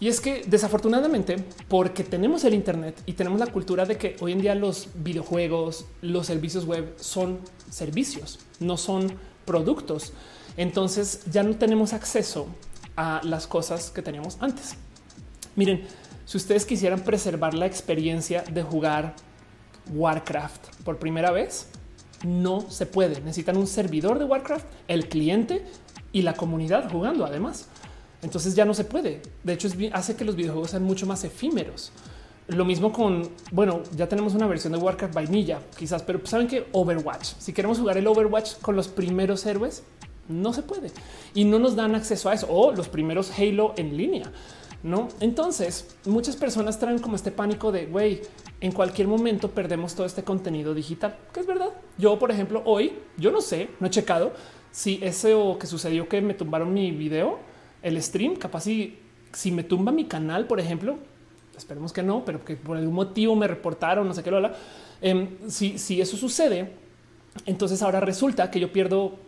Y 0.00 0.08
es 0.08 0.20
que 0.20 0.42
desafortunadamente, 0.44 1.36
porque 1.68 2.02
tenemos 2.02 2.42
el 2.42 2.54
Internet 2.54 3.00
y 3.06 3.12
tenemos 3.12 3.38
la 3.38 3.46
cultura 3.46 3.84
de 3.86 3.96
que 3.96 4.16
hoy 4.18 4.32
en 4.32 4.40
día 4.40 4.56
los 4.56 4.88
videojuegos, 4.96 5.84
los 6.02 6.26
servicios 6.26 6.64
web 6.64 6.94
son 6.96 7.38
servicios, 7.70 8.40
no 8.58 8.76
son 8.76 9.06
productos. 9.44 10.12
Entonces 10.56 11.20
ya 11.30 11.44
no 11.44 11.54
tenemos 11.54 11.92
acceso 11.92 12.48
a 12.96 13.20
las 13.22 13.46
cosas 13.46 13.90
que 13.90 14.02
teníamos 14.02 14.38
antes. 14.40 14.74
Miren, 15.54 15.84
si 16.24 16.36
ustedes 16.36 16.66
quisieran 16.66 17.00
preservar 17.00 17.54
la 17.54 17.66
experiencia 17.66 18.42
de 18.42 18.62
jugar 18.62 19.14
Warcraft 19.94 20.82
por 20.84 20.98
primera 20.98 21.30
vez, 21.30 21.68
no 22.24 22.68
se 22.70 22.86
puede. 22.86 23.20
Necesitan 23.20 23.56
un 23.56 23.66
servidor 23.66 24.18
de 24.18 24.24
Warcraft, 24.24 24.66
el 24.88 25.08
cliente 25.08 25.64
y 26.12 26.22
la 26.22 26.34
comunidad 26.34 26.90
jugando 26.90 27.24
además. 27.24 27.68
Entonces 28.22 28.54
ya 28.54 28.64
no 28.64 28.74
se 28.74 28.84
puede. 28.84 29.22
De 29.44 29.52
hecho, 29.52 29.68
hace 29.92 30.16
que 30.16 30.24
los 30.24 30.34
videojuegos 30.34 30.70
sean 30.70 30.82
mucho 30.82 31.06
más 31.06 31.22
efímeros. 31.24 31.92
Lo 32.48 32.64
mismo 32.64 32.92
con, 32.92 33.28
bueno, 33.50 33.82
ya 33.96 34.08
tenemos 34.08 34.34
una 34.34 34.46
versión 34.46 34.72
de 34.72 34.78
Warcraft 34.78 35.14
vainilla, 35.14 35.60
quizás, 35.76 36.02
pero 36.02 36.24
saben 36.24 36.46
que 36.46 36.66
Overwatch, 36.72 37.34
si 37.38 37.52
queremos 37.52 37.78
jugar 37.78 37.98
el 37.98 38.06
Overwatch 38.06 38.58
con 38.60 38.76
los 38.76 38.86
primeros 38.86 39.44
héroes, 39.46 39.82
no 40.28 40.52
se 40.52 40.62
puede 40.62 40.90
y 41.34 41.44
no 41.44 41.58
nos 41.58 41.76
dan 41.76 41.94
acceso 41.94 42.28
a 42.28 42.34
eso 42.34 42.46
o 42.50 42.72
los 42.72 42.88
primeros 42.88 43.30
Halo 43.38 43.74
en 43.76 43.96
línea. 43.96 44.32
No, 44.82 45.08
entonces 45.20 45.96
muchas 46.04 46.36
personas 46.36 46.78
traen 46.78 46.98
como 46.98 47.16
este 47.16 47.32
pánico 47.32 47.72
de 47.72 47.86
güey, 47.86 48.22
en 48.60 48.72
cualquier 48.72 49.08
momento 49.08 49.50
perdemos 49.50 49.94
todo 49.94 50.06
este 50.06 50.22
contenido 50.22 50.74
digital, 50.74 51.16
que 51.32 51.40
es 51.40 51.46
verdad. 51.46 51.70
Yo, 51.98 52.18
por 52.18 52.30
ejemplo, 52.30 52.62
hoy 52.64 52.92
yo 53.16 53.30
no 53.32 53.40
sé, 53.40 53.70
no 53.80 53.86
he 53.86 53.90
checado 53.90 54.32
si 54.70 54.98
ese 55.02 55.34
o 55.34 55.58
que 55.58 55.66
sucedió 55.66 56.08
que 56.08 56.20
me 56.20 56.34
tumbaron 56.34 56.72
mi 56.72 56.90
video, 56.90 57.38
el 57.82 58.00
stream, 58.02 58.36
capaz 58.36 58.60
si, 58.60 58.98
si 59.32 59.50
me 59.50 59.64
tumba 59.64 59.90
mi 59.90 60.04
canal, 60.04 60.46
por 60.46 60.60
ejemplo, 60.60 60.98
esperemos 61.56 61.92
que 61.92 62.02
no, 62.02 62.24
pero 62.24 62.44
que 62.44 62.56
por 62.56 62.76
algún 62.76 62.94
motivo 62.94 63.34
me 63.34 63.48
reportaron, 63.48 64.06
no 64.06 64.14
sé 64.14 64.22
qué 64.22 64.30
lo 64.30 64.36
habla. 64.36 64.54
Em, 65.00 65.30
si, 65.48 65.78
si 65.78 66.00
eso 66.00 66.16
sucede, 66.16 66.72
entonces 67.46 67.82
ahora 67.82 68.00
resulta 68.00 68.50
que 68.50 68.60
yo 68.60 68.72
pierdo 68.72 69.18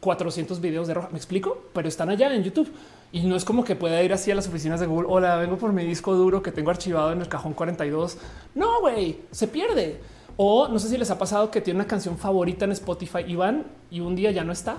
400 0.00 0.60
videos 0.60 0.86
de 0.86 0.94
roja. 0.94 1.08
Me 1.10 1.18
explico, 1.18 1.64
pero 1.72 1.88
están 1.88 2.08
allá 2.10 2.32
en 2.34 2.42
YouTube 2.42 2.70
y 3.10 3.22
no 3.22 3.36
es 3.36 3.44
como 3.44 3.64
que 3.64 3.74
pueda 3.74 4.02
ir 4.02 4.12
así 4.12 4.30
a 4.30 4.34
las 4.34 4.48
oficinas 4.48 4.80
de 4.80 4.86
Google. 4.86 5.08
Hola, 5.10 5.36
vengo 5.36 5.56
por 5.56 5.72
mi 5.72 5.84
disco 5.84 6.14
duro 6.14 6.42
que 6.42 6.52
tengo 6.52 6.70
archivado 6.70 7.12
en 7.12 7.20
el 7.20 7.28
cajón 7.28 7.54
42. 7.54 8.18
No, 8.54 8.80
güey, 8.80 9.20
se 9.30 9.48
pierde. 9.48 10.00
O 10.36 10.68
no 10.68 10.78
sé 10.78 10.88
si 10.88 10.96
les 10.96 11.10
ha 11.10 11.18
pasado 11.18 11.50
que 11.50 11.60
tiene 11.60 11.80
una 11.80 11.88
canción 11.88 12.16
favorita 12.16 12.64
en 12.64 12.72
Spotify 12.72 13.24
y 13.26 13.34
van 13.34 13.64
y 13.90 14.00
un 14.00 14.14
día 14.14 14.30
ya 14.30 14.44
no 14.44 14.52
está. 14.52 14.76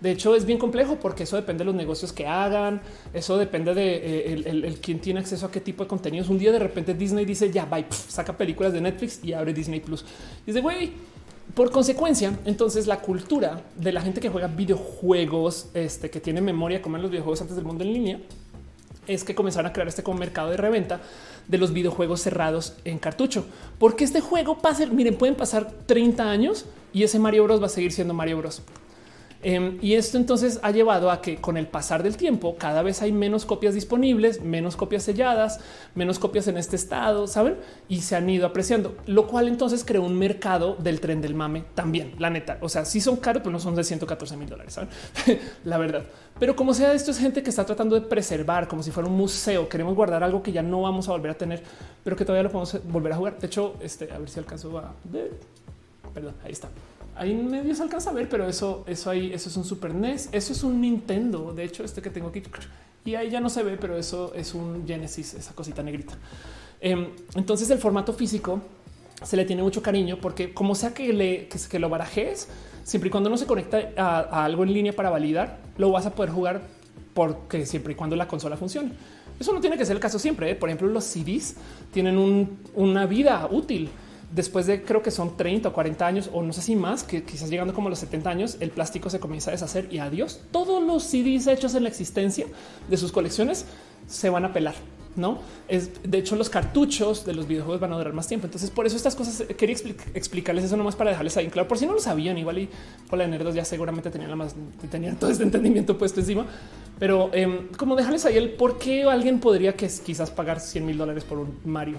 De 0.00 0.10
hecho, 0.10 0.34
es 0.34 0.46
bien 0.46 0.58
complejo 0.58 0.96
porque 0.96 1.24
eso 1.24 1.36
depende 1.36 1.58
de 1.58 1.66
los 1.66 1.74
negocios 1.74 2.12
que 2.12 2.26
hagan. 2.26 2.80
Eso 3.12 3.36
depende 3.36 3.74
de 3.74 3.96
eh, 3.96 4.42
el, 4.46 4.80
quién 4.80 4.98
tiene 4.98 5.20
acceso 5.20 5.44
a 5.44 5.50
qué 5.50 5.60
tipo 5.60 5.82
de 5.82 5.88
contenidos. 5.88 6.30
Un 6.30 6.38
día 6.38 6.52
de 6.52 6.58
repente 6.58 6.94
Disney 6.94 7.26
dice 7.26 7.50
ya, 7.50 7.66
bye, 7.66 7.84
saca 7.90 8.32
películas 8.32 8.72
de 8.72 8.80
Netflix 8.80 9.20
y 9.22 9.34
abre 9.34 9.52
Disney 9.52 9.80
Plus. 9.80 10.04
Dice, 10.46 10.60
güey, 10.62 10.92
por 11.54 11.70
consecuencia, 11.70 12.38
entonces 12.44 12.86
la 12.86 13.00
cultura 13.00 13.62
de 13.76 13.92
la 13.92 14.00
gente 14.00 14.20
que 14.20 14.28
juega 14.28 14.48
videojuegos, 14.48 15.68
este, 15.74 16.10
que 16.10 16.20
tiene 16.20 16.40
memoria 16.40 16.82
como 16.82 16.96
en 16.96 17.02
los 17.02 17.10
videojuegos 17.10 17.40
antes 17.40 17.56
del 17.56 17.64
mundo 17.64 17.84
en 17.84 17.92
línea, 17.92 18.20
es 19.06 19.24
que 19.24 19.34
comenzaron 19.34 19.70
a 19.70 19.72
crear 19.72 19.88
este 19.88 20.02
como 20.02 20.18
mercado 20.18 20.50
de 20.50 20.56
reventa 20.56 21.00
de 21.48 21.58
los 21.58 21.72
videojuegos 21.72 22.20
cerrados 22.20 22.74
en 22.84 22.98
cartucho. 22.98 23.44
Porque 23.78 24.04
este 24.04 24.20
juego 24.20 24.58
pasa, 24.58 24.86
miren, 24.86 25.16
pueden 25.16 25.34
pasar 25.34 25.72
30 25.86 26.30
años 26.30 26.66
y 26.92 27.02
ese 27.02 27.18
Mario 27.18 27.44
Bros 27.44 27.60
va 27.60 27.66
a 27.66 27.70
seguir 27.70 27.92
siendo 27.92 28.14
Mario 28.14 28.38
Bros. 28.38 28.62
Em, 29.42 29.78
y 29.80 29.94
esto 29.94 30.18
entonces 30.18 30.60
ha 30.62 30.70
llevado 30.70 31.10
a 31.10 31.22
que 31.22 31.40
con 31.40 31.56
el 31.56 31.66
pasar 31.66 32.02
del 32.02 32.18
tiempo 32.18 32.56
cada 32.58 32.82
vez 32.82 33.00
hay 33.00 33.10
menos 33.10 33.46
copias 33.46 33.72
disponibles, 33.74 34.42
menos 34.42 34.76
copias 34.76 35.02
selladas, 35.02 35.60
menos 35.94 36.18
copias 36.18 36.46
en 36.48 36.58
este 36.58 36.76
estado, 36.76 37.26
saben? 37.26 37.56
Y 37.88 38.02
se 38.02 38.16
han 38.16 38.28
ido 38.28 38.46
apreciando, 38.46 38.96
lo 39.06 39.26
cual 39.26 39.48
entonces 39.48 39.82
creó 39.82 40.02
un 40.02 40.18
mercado 40.18 40.76
del 40.76 41.00
tren 41.00 41.22
del 41.22 41.34
mame 41.34 41.64
también, 41.74 42.14
la 42.18 42.28
neta. 42.28 42.58
O 42.60 42.68
sea, 42.68 42.84
sí 42.84 43.00
son 43.00 43.16
caros, 43.16 43.42
pero 43.42 43.52
no 43.52 43.60
son 43.60 43.74
de 43.74 43.84
114 43.84 44.36
mil 44.36 44.48
dólares, 44.48 44.74
¿saben? 44.74 44.90
la 45.64 45.78
verdad. 45.78 46.04
Pero 46.38 46.54
como 46.54 46.74
sea, 46.74 46.92
esto 46.92 47.10
es 47.10 47.18
gente 47.18 47.42
que 47.42 47.48
está 47.48 47.64
tratando 47.64 47.98
de 47.98 48.06
preservar 48.06 48.68
como 48.68 48.82
si 48.82 48.90
fuera 48.90 49.08
un 49.08 49.16
museo. 49.16 49.68
Queremos 49.68 49.94
guardar 49.94 50.22
algo 50.22 50.42
que 50.42 50.52
ya 50.52 50.62
no 50.62 50.82
vamos 50.82 51.08
a 51.08 51.12
volver 51.12 51.30
a 51.30 51.34
tener, 51.34 51.62
pero 52.04 52.14
que 52.14 52.26
todavía 52.26 52.42
lo 52.42 52.50
podemos 52.50 52.76
volver 52.84 53.12
a 53.12 53.16
jugar. 53.16 53.38
De 53.38 53.46
hecho, 53.46 53.76
este, 53.80 54.12
a 54.12 54.18
ver 54.18 54.28
si 54.28 54.38
alcanzo 54.38 54.76
a. 54.78 54.94
Perdón, 56.12 56.34
ahí 56.44 56.52
está 56.52 56.68
ahí 57.20 57.34
medio 57.34 57.74
se 57.74 57.82
alcanza 57.82 58.10
a 58.10 58.12
ver, 58.14 58.30
pero 58.30 58.48
eso, 58.48 58.82
eso 58.86 59.10
ahí, 59.10 59.30
eso 59.32 59.50
es 59.50 59.56
un 59.56 59.64
Super 59.64 59.94
NES, 59.94 60.30
eso 60.32 60.52
es 60.54 60.64
un 60.64 60.80
Nintendo. 60.80 61.52
De 61.52 61.64
hecho, 61.64 61.84
este 61.84 62.00
que 62.00 62.08
tengo 62.08 62.28
aquí 62.28 62.42
y 63.04 63.14
ahí 63.14 63.28
ya 63.28 63.40
no 63.40 63.50
se 63.50 63.62
ve, 63.62 63.76
pero 63.78 63.98
eso 63.98 64.32
es 64.34 64.54
un 64.54 64.86
Genesis, 64.86 65.34
esa 65.34 65.54
cosita 65.54 65.82
negrita. 65.82 66.14
Em, 66.80 67.08
entonces, 67.34 67.68
el 67.68 67.78
formato 67.78 68.14
físico 68.14 68.62
se 69.22 69.36
le 69.36 69.44
tiene 69.44 69.62
mucho 69.62 69.82
cariño 69.82 70.16
porque, 70.18 70.54
como 70.54 70.74
sea 70.74 70.94
que, 70.94 71.12
le, 71.12 71.48
que, 71.48 71.78
lo 71.78 71.90
barajes, 71.90 72.48
siempre 72.84 73.08
y 73.08 73.10
cuando 73.10 73.28
no 73.28 73.36
se 73.36 73.44
conecta 73.44 73.90
a, 73.98 74.44
algo 74.46 74.62
en 74.62 74.72
línea 74.72 74.94
para 74.94 75.10
validar, 75.10 75.58
lo 75.76 75.90
vas 75.90 76.06
a 76.06 76.14
poder 76.14 76.30
jugar 76.30 76.62
porque 77.12 77.66
siempre 77.66 77.92
y 77.92 77.96
cuando 77.96 78.16
la 78.16 78.26
consola 78.26 78.56
funcione. 78.56 78.92
Eso 79.38 79.52
no 79.52 79.60
tiene 79.60 79.76
que 79.76 79.84
ser 79.84 79.96
el 79.96 80.00
caso 80.00 80.18
siempre. 80.18 80.50
¿eh? 80.50 80.54
Por 80.54 80.70
ejemplo, 80.70 80.88
los 80.88 81.04
CDs 81.04 81.56
tienen 81.92 82.48
una 82.74 83.04
vida 83.04 83.46
útil 83.50 83.90
después 84.32 84.66
de 84.66 84.82
creo 84.82 85.02
que 85.02 85.10
son 85.10 85.36
30 85.36 85.68
o 85.68 85.72
40 85.72 86.06
años 86.06 86.30
o 86.32 86.42
no 86.42 86.52
sé 86.52 86.62
si 86.62 86.76
más, 86.76 87.02
que 87.02 87.22
quizás 87.22 87.50
llegando 87.50 87.74
como 87.74 87.88
los 87.88 87.98
70 87.98 88.30
años, 88.30 88.56
el 88.60 88.70
plástico 88.70 89.10
se 89.10 89.20
comienza 89.20 89.50
a 89.50 89.52
deshacer 89.52 89.88
y 89.90 89.98
adiós. 89.98 90.40
Todos 90.50 90.82
los 90.82 91.04
CDs 91.04 91.46
hechos 91.46 91.74
en 91.74 91.84
la 91.84 91.88
existencia 91.88 92.46
de 92.88 92.96
sus 92.96 93.12
colecciones 93.12 93.66
se 94.06 94.30
van 94.30 94.44
a 94.44 94.52
pelar. 94.52 94.74
No 95.16 95.38
es 95.66 95.90
de 96.04 96.18
hecho, 96.18 96.36
los 96.36 96.48
cartuchos 96.48 97.26
de 97.26 97.34
los 97.34 97.48
videojuegos 97.48 97.80
van 97.80 97.92
a 97.92 97.96
durar 97.96 98.12
más 98.12 98.28
tiempo. 98.28 98.46
Entonces, 98.46 98.70
por 98.70 98.86
eso 98.86 98.96
estas 98.96 99.16
cosas 99.16 99.40
eh, 99.40 99.54
quería 99.56 99.76
explicarles 100.14 100.64
eso 100.64 100.76
nomás 100.76 100.94
para 100.94 101.10
dejarles 101.10 101.36
ahí 101.36 101.48
claro. 101.48 101.66
Por 101.66 101.78
si 101.78 101.86
no 101.86 101.94
lo 101.94 102.00
sabían, 102.00 102.38
igual 102.38 102.58
y 102.58 102.68
por 103.08 103.18
la 103.18 103.26
nerdos 103.26 103.54
ya 103.56 103.64
seguramente 103.64 104.10
tenían 104.10 104.30
la 104.30 104.36
más 104.36 104.54
tenían 104.88 105.16
todo 105.16 105.30
este 105.30 105.42
entendimiento 105.42 105.98
puesto 105.98 106.20
encima, 106.20 106.46
pero 106.98 107.30
em, 107.32 107.68
como 107.76 107.96
dejarles 107.96 108.24
ahí 108.24 108.36
el 108.36 108.50
por 108.52 108.78
qué 108.78 109.02
alguien 109.02 109.40
podría 109.40 109.74
que 109.74 109.90
quizás 110.04 110.30
pagar 110.30 110.60
100 110.60 110.86
mil 110.86 110.96
dólares 110.96 111.24
por 111.24 111.38
un 111.38 111.58
Mario. 111.64 111.98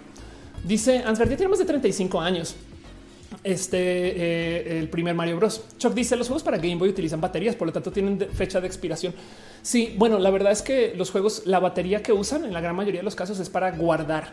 Dice 0.64 1.00
Ansgar, 1.00 1.28
ya 1.30 1.38
tiene 1.38 1.50
más 1.50 1.60
de 1.60 1.66
35 1.66 2.22
años. 2.22 2.56
Este 3.44 3.78
eh, 3.80 4.80
el 4.80 4.90
primer 4.90 5.16
Mario 5.16 5.38
Bros. 5.38 5.64
Chuck 5.78 5.94
dice 5.94 6.16
los 6.16 6.28
juegos 6.28 6.44
para 6.44 6.58
Game 6.58 6.76
Boy 6.76 6.90
utilizan 6.90 7.20
baterías, 7.20 7.56
por 7.56 7.68
lo 7.68 7.74
tanto 7.74 7.92
tienen 7.92 8.20
fecha 8.34 8.62
de 8.62 8.68
expiración. 8.68 9.14
Sí, 9.64 9.96
bueno, 9.98 10.20
la 10.20 10.30
verdad 10.30 10.52
es 10.52 10.62
que 10.62 10.94
los 10.96 11.10
juegos, 11.10 11.44
la 11.46 11.60
batería 11.60 12.04
que 12.04 12.14
usan 12.14 12.46
en 12.46 12.54
la 12.54 12.62
gran 12.62 12.76
mayoría 12.76 13.00
de 13.00 13.06
los 13.06 13.16
casos 13.16 13.40
es 13.40 13.50
para 13.50 13.72
guardar, 13.72 14.30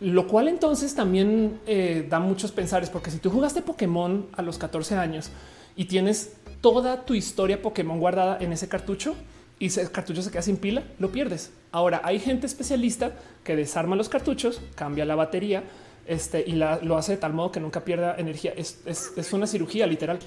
lo 0.00 0.26
cual 0.26 0.48
entonces 0.48 0.94
también 0.94 1.60
eh, 1.66 2.06
da 2.08 2.20
muchos 2.20 2.52
pensares, 2.52 2.88
porque 2.88 3.10
si 3.10 3.18
tú 3.18 3.30
jugaste 3.30 3.60
Pokémon 3.60 4.26
a 4.32 4.42
los 4.42 4.56
14 4.56 4.94
años 4.94 5.30
y 5.76 5.84
tienes 5.84 6.34
toda 6.62 7.04
tu 7.04 7.14
historia 7.14 7.60
Pokémon 7.60 7.98
guardada 7.98 8.38
en 8.40 8.52
ese 8.52 8.68
cartucho 8.68 9.14
y 9.58 9.66
ese 9.66 9.90
cartucho 9.90 10.22
se 10.22 10.30
queda 10.30 10.42
sin 10.42 10.56
pila, 10.56 10.82
lo 10.98 11.10
pierdes 11.12 11.50
Ahora 11.72 12.00
hay 12.04 12.18
gente 12.18 12.46
especialista 12.46 13.12
que 13.44 13.56
desarma 13.56 13.96
los 13.96 14.08
cartuchos, 14.08 14.60
cambia 14.74 15.04
la 15.04 15.14
batería 15.14 15.62
este, 16.06 16.42
y 16.46 16.52
lo 16.52 16.96
hace 16.96 17.12
de 17.12 17.18
tal 17.18 17.32
modo 17.32 17.52
que 17.52 17.60
nunca 17.60 17.84
pierda 17.84 18.16
energía. 18.16 18.52
Es, 18.56 18.80
es, 18.86 19.12
es 19.16 19.32
una 19.32 19.46
cirugía 19.46 19.86
literal. 19.86 20.18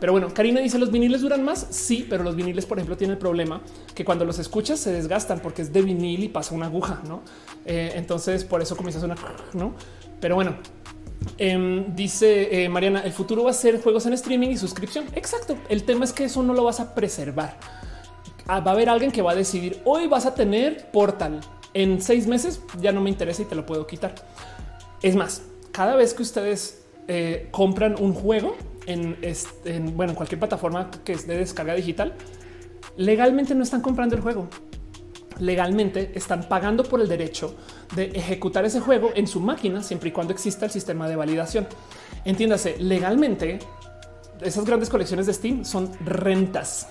Pero 0.00 0.12
bueno, 0.12 0.32
Karina 0.32 0.60
dice 0.60 0.78
los 0.78 0.90
viniles 0.90 1.20
duran 1.22 1.42
más. 1.42 1.66
Sí, 1.70 2.06
pero 2.08 2.22
los 2.24 2.36
viniles, 2.36 2.66
por 2.66 2.78
ejemplo, 2.78 2.96
tienen 2.96 3.14
el 3.14 3.18
problema 3.18 3.60
que 3.94 4.04
cuando 4.04 4.24
los 4.24 4.38
escuchas 4.38 4.78
se 4.78 4.92
desgastan 4.92 5.40
porque 5.40 5.62
es 5.62 5.72
de 5.72 5.82
vinil 5.82 6.24
y 6.24 6.28
pasa 6.28 6.54
una 6.54 6.66
aguja, 6.66 7.00
no? 7.08 7.22
Eh, 7.64 7.92
entonces 7.94 8.44
por 8.44 8.60
eso 8.62 8.76
comienzas 8.76 9.02
una, 9.02 9.16
no? 9.54 9.74
Pero 10.20 10.34
bueno, 10.34 10.56
eh, 11.38 11.86
dice 11.94 12.64
eh, 12.64 12.68
Mariana, 12.68 13.00
el 13.00 13.12
futuro 13.12 13.44
va 13.44 13.50
a 13.50 13.54
ser 13.54 13.80
juegos 13.82 14.06
en 14.06 14.12
streaming 14.12 14.48
y 14.48 14.56
suscripción. 14.56 15.06
Exacto. 15.14 15.56
El 15.68 15.84
tema 15.84 16.04
es 16.04 16.12
que 16.12 16.24
eso 16.24 16.42
no 16.42 16.54
lo 16.54 16.64
vas 16.64 16.80
a 16.80 16.94
preservar. 16.94 17.58
Ah, 18.46 18.60
va 18.60 18.72
a 18.72 18.74
haber 18.74 18.88
alguien 18.88 19.10
que 19.10 19.22
va 19.22 19.32
a 19.32 19.34
decidir 19.34 19.80
hoy 19.84 20.06
vas 20.06 20.26
a 20.26 20.34
tener 20.34 20.90
Portal 20.90 21.40
en 21.72 22.00
seis 22.00 22.26
meses. 22.26 22.60
Ya 22.80 22.92
no 22.92 23.00
me 23.00 23.10
interesa 23.10 23.42
y 23.42 23.44
te 23.46 23.54
lo 23.54 23.64
puedo 23.64 23.86
quitar. 23.86 24.14
Es 25.02 25.16
más, 25.16 25.42
cada 25.72 25.96
vez 25.96 26.14
que 26.14 26.22
ustedes 26.22 26.82
eh, 27.08 27.48
compran 27.50 27.96
un 27.98 28.14
juego 28.14 28.56
en, 28.86 29.16
en, 29.64 29.96
bueno, 29.96 30.12
en 30.12 30.16
cualquier 30.16 30.38
plataforma 30.38 30.90
que 31.04 31.12
es 31.12 31.26
de 31.26 31.38
descarga 31.38 31.74
digital, 31.74 32.14
legalmente 32.96 33.54
no 33.54 33.62
están 33.62 33.80
comprando 33.80 34.14
el 34.14 34.22
juego. 34.22 34.48
Legalmente 35.40 36.12
están 36.14 36.48
pagando 36.48 36.84
por 36.84 37.00
el 37.00 37.08
derecho 37.08 37.56
de 37.96 38.04
ejecutar 38.14 38.64
ese 38.64 38.80
juego 38.80 39.10
en 39.14 39.26
su 39.26 39.40
máquina 39.40 39.82
siempre 39.82 40.10
y 40.10 40.12
cuando 40.12 40.32
exista 40.32 40.66
el 40.66 40.70
sistema 40.70 41.08
de 41.08 41.16
validación. 41.16 41.66
Entiéndase, 42.24 42.76
legalmente 42.78 43.58
esas 44.40 44.64
grandes 44.64 44.88
colecciones 44.90 45.26
de 45.26 45.32
Steam 45.32 45.64
son 45.64 45.90
rentas. 46.04 46.88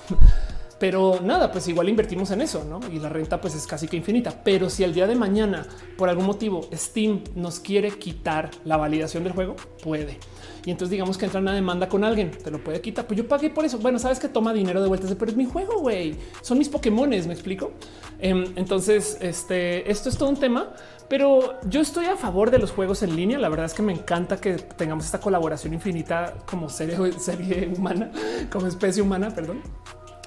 Pero 0.84 1.22
nada, 1.24 1.50
pues 1.50 1.66
igual 1.70 1.88
invertimos 1.88 2.30
en 2.32 2.42
eso, 2.42 2.66
¿no? 2.66 2.82
Y 2.92 3.00
la 3.00 3.08
renta 3.08 3.40
pues 3.40 3.56
es 3.56 3.66
casi 3.66 3.88
que 3.88 3.96
infinita. 3.96 4.44
Pero 4.44 4.70
si 4.70 4.84
el 4.84 4.94
día 4.94 5.08
de 5.08 5.16
mañana, 5.16 5.66
por 5.98 6.10
algún 6.10 6.26
motivo, 6.26 6.68
Steam 6.74 7.24
nos 7.36 7.62
quiere 7.62 7.92
quitar 7.92 8.52
la 8.66 8.76
validación 8.76 9.24
del 9.24 9.32
juego, 9.32 9.56
puede. 9.82 10.20
Y 10.66 10.72
entonces 10.72 10.90
digamos 10.90 11.18
que 11.18 11.24
entra 11.24 11.40
una 11.40 11.54
demanda 11.54 11.88
con 11.88 12.04
alguien, 12.04 12.32
te 12.32 12.52
lo 12.52 12.62
puede 12.62 12.82
quitar. 12.82 13.08
Pues 13.08 13.18
yo 13.18 13.26
pagué 13.26 13.50
por 13.50 13.64
eso. 13.64 13.78
Bueno, 13.78 13.98
sabes 13.98 14.20
que 14.20 14.28
toma 14.28 14.52
dinero 14.52 14.82
de 14.82 14.90
vueltas, 14.90 15.16
pero 15.18 15.32
es 15.32 15.38
mi 15.38 15.46
juego, 15.46 15.80
güey. 15.80 16.18
Son 16.42 16.58
mis 16.58 16.68
Pokémones, 16.68 17.28
me 17.28 17.34
explico. 17.34 17.72
Em, 18.20 18.44
entonces, 18.58 19.18
este, 19.22 19.90
esto 19.90 20.10
es 20.10 20.18
todo 20.18 20.28
un 20.28 20.38
tema, 20.38 20.74
pero 21.08 21.62
yo 21.64 21.80
estoy 21.80 22.08
a 22.08 22.18
favor 22.18 22.52
de 22.52 22.60
los 22.60 22.72
juegos 22.72 23.04
en 23.04 23.16
línea. 23.16 23.40
La 23.40 23.48
verdad 23.48 23.68
es 23.68 23.74
que 23.74 23.84
me 23.84 23.94
encanta 23.94 24.36
que 24.36 24.56
tengamos 24.56 25.06
esta 25.06 25.22
colaboración 25.22 25.74
infinita 25.74 26.34
como 26.46 26.68
serie, 26.68 26.98
serie 27.20 27.72
humana, 27.74 28.12
como 28.52 28.68
especie 28.68 29.02
humana, 29.02 29.30
perdón. 29.34 29.62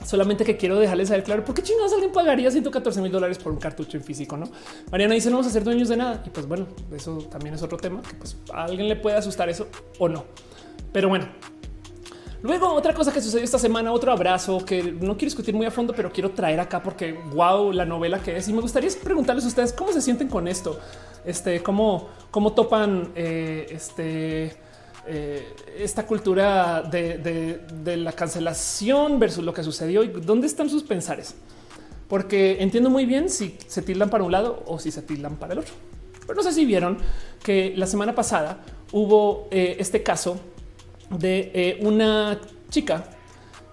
Solamente 0.07 0.45
que 0.45 0.57
quiero 0.57 0.79
dejarles 0.79 1.09
saber 1.09 1.25
claro 1.25 1.45
por 1.45 1.53
qué 1.53 1.63
chingados 1.63 1.93
alguien 1.93 2.13
pagaría 2.13 2.49
114 2.49 3.03
mil 3.03 3.11
dólares 3.11 3.39
por 3.39 3.53
un 3.53 3.59
cartucho 3.59 3.97
en 3.97 4.05
físico. 4.05 4.37
No, 4.37 4.49
Mariana 4.93 5.15
dice 5.15 5.31
no 5.31 5.37
vamos 5.37 5.49
a 5.49 5.53
ser 5.53 5.65
dueños 5.65 5.89
de 5.89 5.97
nada. 5.97 6.23
Y 6.25 6.31
pues 6.31 6.47
bueno, 6.47 6.69
eso 6.95 7.19
también 7.29 7.57
es 7.57 7.63
otro 7.63 7.77
tema 7.77 8.03
que 8.03 8.15
pues 8.15 8.37
a 8.53 8.65
alguien 8.65 8.89
le 8.89 8.95
puede 8.95 9.17
asustar 9.17 9.49
eso 9.49 9.67
o 9.99 10.09
no. 10.09 10.25
Pero 10.93 11.09
bueno, 11.09 11.27
Luego, 12.43 12.73
otra 12.75 12.95
cosa 12.95 13.13
que 13.13 13.21
sucedió 13.21 13.43
esta 13.43 13.59
semana, 13.59 13.91
otro 13.91 14.13
abrazo 14.13 14.65
que 14.65 14.81
no 14.81 15.17
quiero 15.17 15.27
discutir 15.27 15.53
muy 15.53 15.67
a 15.67 15.71
fondo, 15.73 15.93
pero 15.97 16.13
quiero 16.13 16.31
traer 16.31 16.61
acá 16.61 16.81
porque 16.81 17.13
wow, 17.35 17.73
la 17.73 17.85
novela 17.85 18.21
que 18.21 18.37
es. 18.37 18.47
Y 18.47 18.53
me 18.53 18.61
gustaría 18.61 18.89
preguntarles 19.03 19.45
a 19.47 19.49
ustedes 19.49 19.73
cómo 19.73 19.91
se 19.91 20.01
sienten 20.01 20.29
con 20.29 20.47
esto. 20.47 20.79
Este, 21.25 21.61
cómo, 21.61 22.09
cómo 22.31 22.53
topan 22.53 23.11
eh, 23.17 23.67
este 23.71 24.57
eh, 25.09 25.55
esta 25.79 26.07
cultura 26.07 26.83
de, 26.83 27.61
la 27.97 28.13
cancelación 28.13 29.19
versus 29.19 29.45
lo 29.45 29.53
que 29.53 29.63
sucedió 29.63 30.03
y 30.03 30.09
dónde 30.09 30.47
están 30.47 30.69
sus 30.69 30.83
pensares. 30.83 31.35
Porque 32.09 32.59
entiendo 32.61 32.91
muy 32.91 33.07
bien 33.07 33.29
si 33.29 33.57
se 33.67 33.83
tildan 33.83 34.11
para 34.11 34.25
un 34.25 34.33
lado 34.33 34.63
o 34.67 34.79
si 34.79 34.91
se 34.91 35.03
tildan 35.03 35.37
para 35.37 35.53
el 35.53 35.61
otro. 35.61 35.75
Pero 36.27 36.35
no 36.35 36.43
sé 36.43 36.53
si 36.53 36.65
vieron 36.65 36.99
que 37.43 37.73
la 37.77 37.87
semana 37.87 38.15
pasada 38.15 38.59
hubo 38.93 39.49
eh, 39.51 39.77
este 39.79 40.03
caso 40.03 40.41
de 41.11 41.51
eh, 41.55 41.79
una 41.83 42.41
chica 42.69 43.05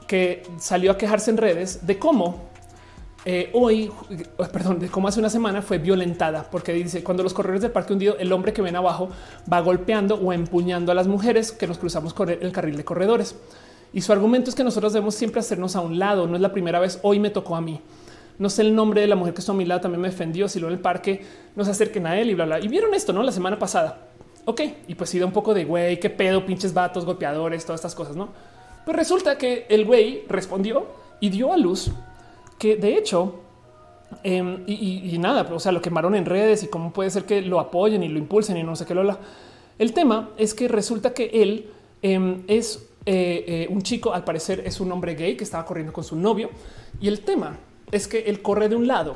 que 0.08 0.44
salió 0.60 0.92
a 0.92 0.98
quejarse 0.98 1.32
en 1.32 1.38
redes 1.38 1.86
de 1.86 1.98
cómo 1.98 2.53
eh, 3.26 3.50
hoy, 3.54 3.92
perdón, 4.52 4.80
de 4.80 4.90
cómo 4.90 5.08
hace 5.08 5.20
una 5.20 5.30
semana 5.30 5.62
fue 5.62 5.78
violentada, 5.78 6.50
porque 6.50 6.74
dice 6.74 7.04
cuando 7.04 7.24
los 7.24 7.34
corredores 7.34 7.62
del 7.62 7.72
parque 7.72 7.94
hundido, 7.94 8.18
el 8.18 8.32
hombre 8.34 8.52
que 8.52 8.62
ven 8.62 8.76
abajo 8.76 9.10
va 9.52 9.62
golpeando 9.62 10.16
o 10.16 10.34
empuñando 10.34 10.92
a 10.92 10.96
las 10.96 11.08
mujeres 11.08 11.52
que 11.52 11.68
nos 11.68 11.78
cruzamos 11.78 12.14
con 12.14 12.30
el 12.30 12.52
carril 12.52 12.76
de 12.76 12.84
corredores. 12.84 13.36
Y 13.94 14.02
su 14.02 14.12
argumento 14.12 14.50
es 14.50 14.56
que 14.56 14.64
nosotros 14.64 14.92
debemos 14.92 15.16
siempre 15.16 15.40
hacernos 15.40 15.76
a 15.76 15.82
un 15.82 16.00
lado. 16.00 16.28
No 16.28 16.36
es 16.36 16.42
la 16.42 16.52
primera 16.52 16.80
vez. 16.80 17.00
Hoy 17.04 17.20
me 17.20 17.30
tocó 17.30 17.56
a 17.56 17.62
mí. 17.62 17.80
No 18.40 18.50
sé 18.50 18.64
el 18.64 18.74
nombre 18.74 19.02
de 19.02 19.08
la 19.08 19.16
mujer 19.16 19.36
que 19.36 19.42
estuvo 19.42 19.54
a 19.54 19.58
mi 19.58 19.66
lado, 19.66 19.82
también 19.82 20.02
me 20.02 20.10
defendió. 20.10 20.50
Si 20.50 20.60
lo 20.60 20.68
en 20.68 20.74
el 20.74 20.80
parque 20.80 21.24
no 21.56 21.64
se 21.64 21.72
acerquen 21.72 22.08
a 22.08 22.20
él 22.20 22.32
y 22.32 22.34
bla, 22.34 22.46
bla. 22.46 22.60
Y 22.60 22.68
vieron 22.68 22.94
esto, 22.96 23.14
no 23.14 23.22
la 23.22 23.32
semana 23.32 23.60
pasada. 23.60 24.00
Ok, 24.46 24.62
y 24.88 24.96
pues 24.96 25.12
sí 25.12 25.20
da 25.20 25.26
un 25.26 25.32
poco 25.32 25.54
de 25.54 25.64
güey, 25.64 26.00
qué 26.00 26.10
pedo, 26.10 26.46
pinches 26.46 26.74
vatos, 26.74 27.06
golpeadores, 27.06 27.64
todas 27.66 27.80
estas 27.80 27.96
cosas, 27.96 28.16
no? 28.16 28.30
Pues 28.84 28.98
resulta 28.98 29.38
que 29.38 29.66
el 29.70 29.86
güey 29.86 30.24
respondió 30.28 30.88
y 31.22 31.30
dio 31.30 31.54
a 31.54 31.58
luz 31.58 31.92
que 32.58 32.76
de 32.76 32.98
hecho, 32.98 33.40
em, 34.24 34.64
y, 34.68 35.18
nada, 35.18 35.48
o 35.54 35.60
sea, 35.60 35.72
lo 35.72 35.82
quemaron 35.82 36.16
en 36.16 36.26
redes 36.26 36.64
y 36.64 36.68
cómo 36.68 36.92
puede 36.94 37.10
ser 37.10 37.26
que 37.26 37.42
lo 37.42 37.60
apoyen 37.60 38.04
y 38.04 38.08
lo 38.08 38.20
impulsen 38.20 38.58
y 38.58 38.64
no 38.64 38.76
sé 38.76 38.86
qué 38.86 38.94
lo 38.94 39.18
El 39.80 39.94
tema 39.94 40.30
es 40.38 40.54
que 40.54 40.68
resulta 40.68 41.14
que 41.14 41.30
él 41.34 41.70
em, 42.02 42.44
es 42.48 42.90
eh, 43.06 43.44
eh, 43.48 43.68
un 43.70 43.82
chico, 43.82 44.14
al 44.14 44.24
parecer 44.24 44.64
es 44.66 44.80
un 44.80 44.92
hombre 44.92 45.16
gay 45.16 45.36
que 45.36 45.44
estaba 45.44 45.66
corriendo 45.66 45.92
con 45.92 46.04
su 46.04 46.16
novio 46.16 46.50
y 47.02 47.08
el 47.08 47.22
tema 47.22 47.58
es 47.92 48.08
que 48.08 48.20
él 48.20 48.42
corre 48.42 48.70
de 48.70 48.76
un 48.76 48.88
lado 48.88 49.16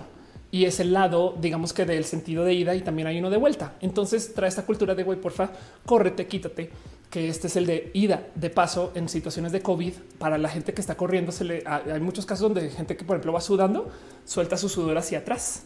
y 0.51 0.66
es 0.66 0.80
el 0.80 0.93
lado, 0.93 1.35
digamos 1.40 1.74
que 1.74 1.85
del 1.85 2.06
sentido 2.06 2.43
de 2.43 2.53
ida 2.53 2.75
y 2.75 2.82
también 2.82 3.07
hay 3.07 3.19
uno 3.19 3.30
de 3.30 3.38
vuelta. 3.38 3.74
Entonces 3.82 4.33
trae 4.33 4.49
esta 4.49 4.66
cultura 4.66 4.95
de 4.95 5.03
güey, 5.03 5.19
porfa, 5.19 5.51
córrete, 5.85 6.27
quítate 6.27 6.69
que 7.10 7.30
este 7.30 7.48
es 7.48 7.56
el 7.56 7.66
de 7.66 7.92
ida 7.94 8.27
de 8.36 8.50
paso 8.50 8.92
en 8.95 9.08
situaciones 9.08 9.52
de 9.52 9.61
COVID 9.61 9.94
para 10.19 10.38
la 10.38 10.50
gente 10.50 10.74
que 10.74 10.82
está 10.82 10.95
corriendo. 10.95 11.32
Se 11.32 11.44
le 11.45 11.64
hay 11.66 12.00
muchos 12.02 12.26
casos 12.26 12.53
donde 12.53 12.69
gente 12.69 12.98
que, 12.98 13.06
por 13.06 13.16
ejemplo, 13.16 13.34
va 13.34 13.42
sudando, 13.42 13.90
suelta 14.26 14.58
su 14.58 14.69
sudor 14.69 14.98
hacia 14.98 15.19
atrás. 15.19 15.64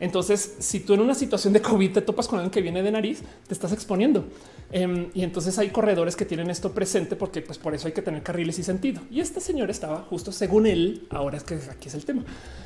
Entonces, 0.00 0.56
si 0.58 0.80
tú 0.80 0.94
en 0.94 1.00
una 1.00 1.14
situación 1.14 1.52
de 1.52 1.62
COVID 1.62 1.92
te 1.92 2.02
topas 2.02 2.26
con 2.26 2.40
alguien 2.40 2.50
que 2.50 2.60
viene 2.60 2.82
de 2.82 2.90
nariz, 2.90 3.22
te 3.46 3.54
estás 3.54 3.72
exponiendo. 3.72 4.24
Em, 4.72 5.10
y 5.14 5.22
entonces 5.22 5.58
hay 5.58 5.70
corredores 5.70 6.16
que 6.16 6.24
tienen 6.24 6.50
esto 6.50 6.72
presente 6.72 7.14
porque 7.14 7.40
pues 7.40 7.56
por 7.56 7.72
eso 7.72 7.86
hay 7.86 7.92
que 7.92 8.02
tener 8.02 8.22
carriles 8.22 8.58
y 8.58 8.64
sentido. 8.64 9.00
Y 9.12 9.20
esta 9.20 9.38
señora 9.38 9.70
estaba 9.70 10.02
justo 10.02 10.32
según 10.32 10.66
él, 10.66 11.06
ahora 11.10 11.36
es 11.36 11.44
que 11.44 11.54
aquí 11.70 11.88
es 11.88 11.94
el 11.94 12.04
tema. 12.04 12.24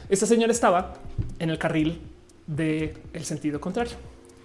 Esta 0.08 0.24
señora 0.24 0.50
estaba 0.50 0.94
en 1.38 1.50
el 1.50 1.58
carril 1.58 2.00
del 2.46 2.94
el 3.12 3.24
sentido 3.24 3.60
contrario. 3.60 3.96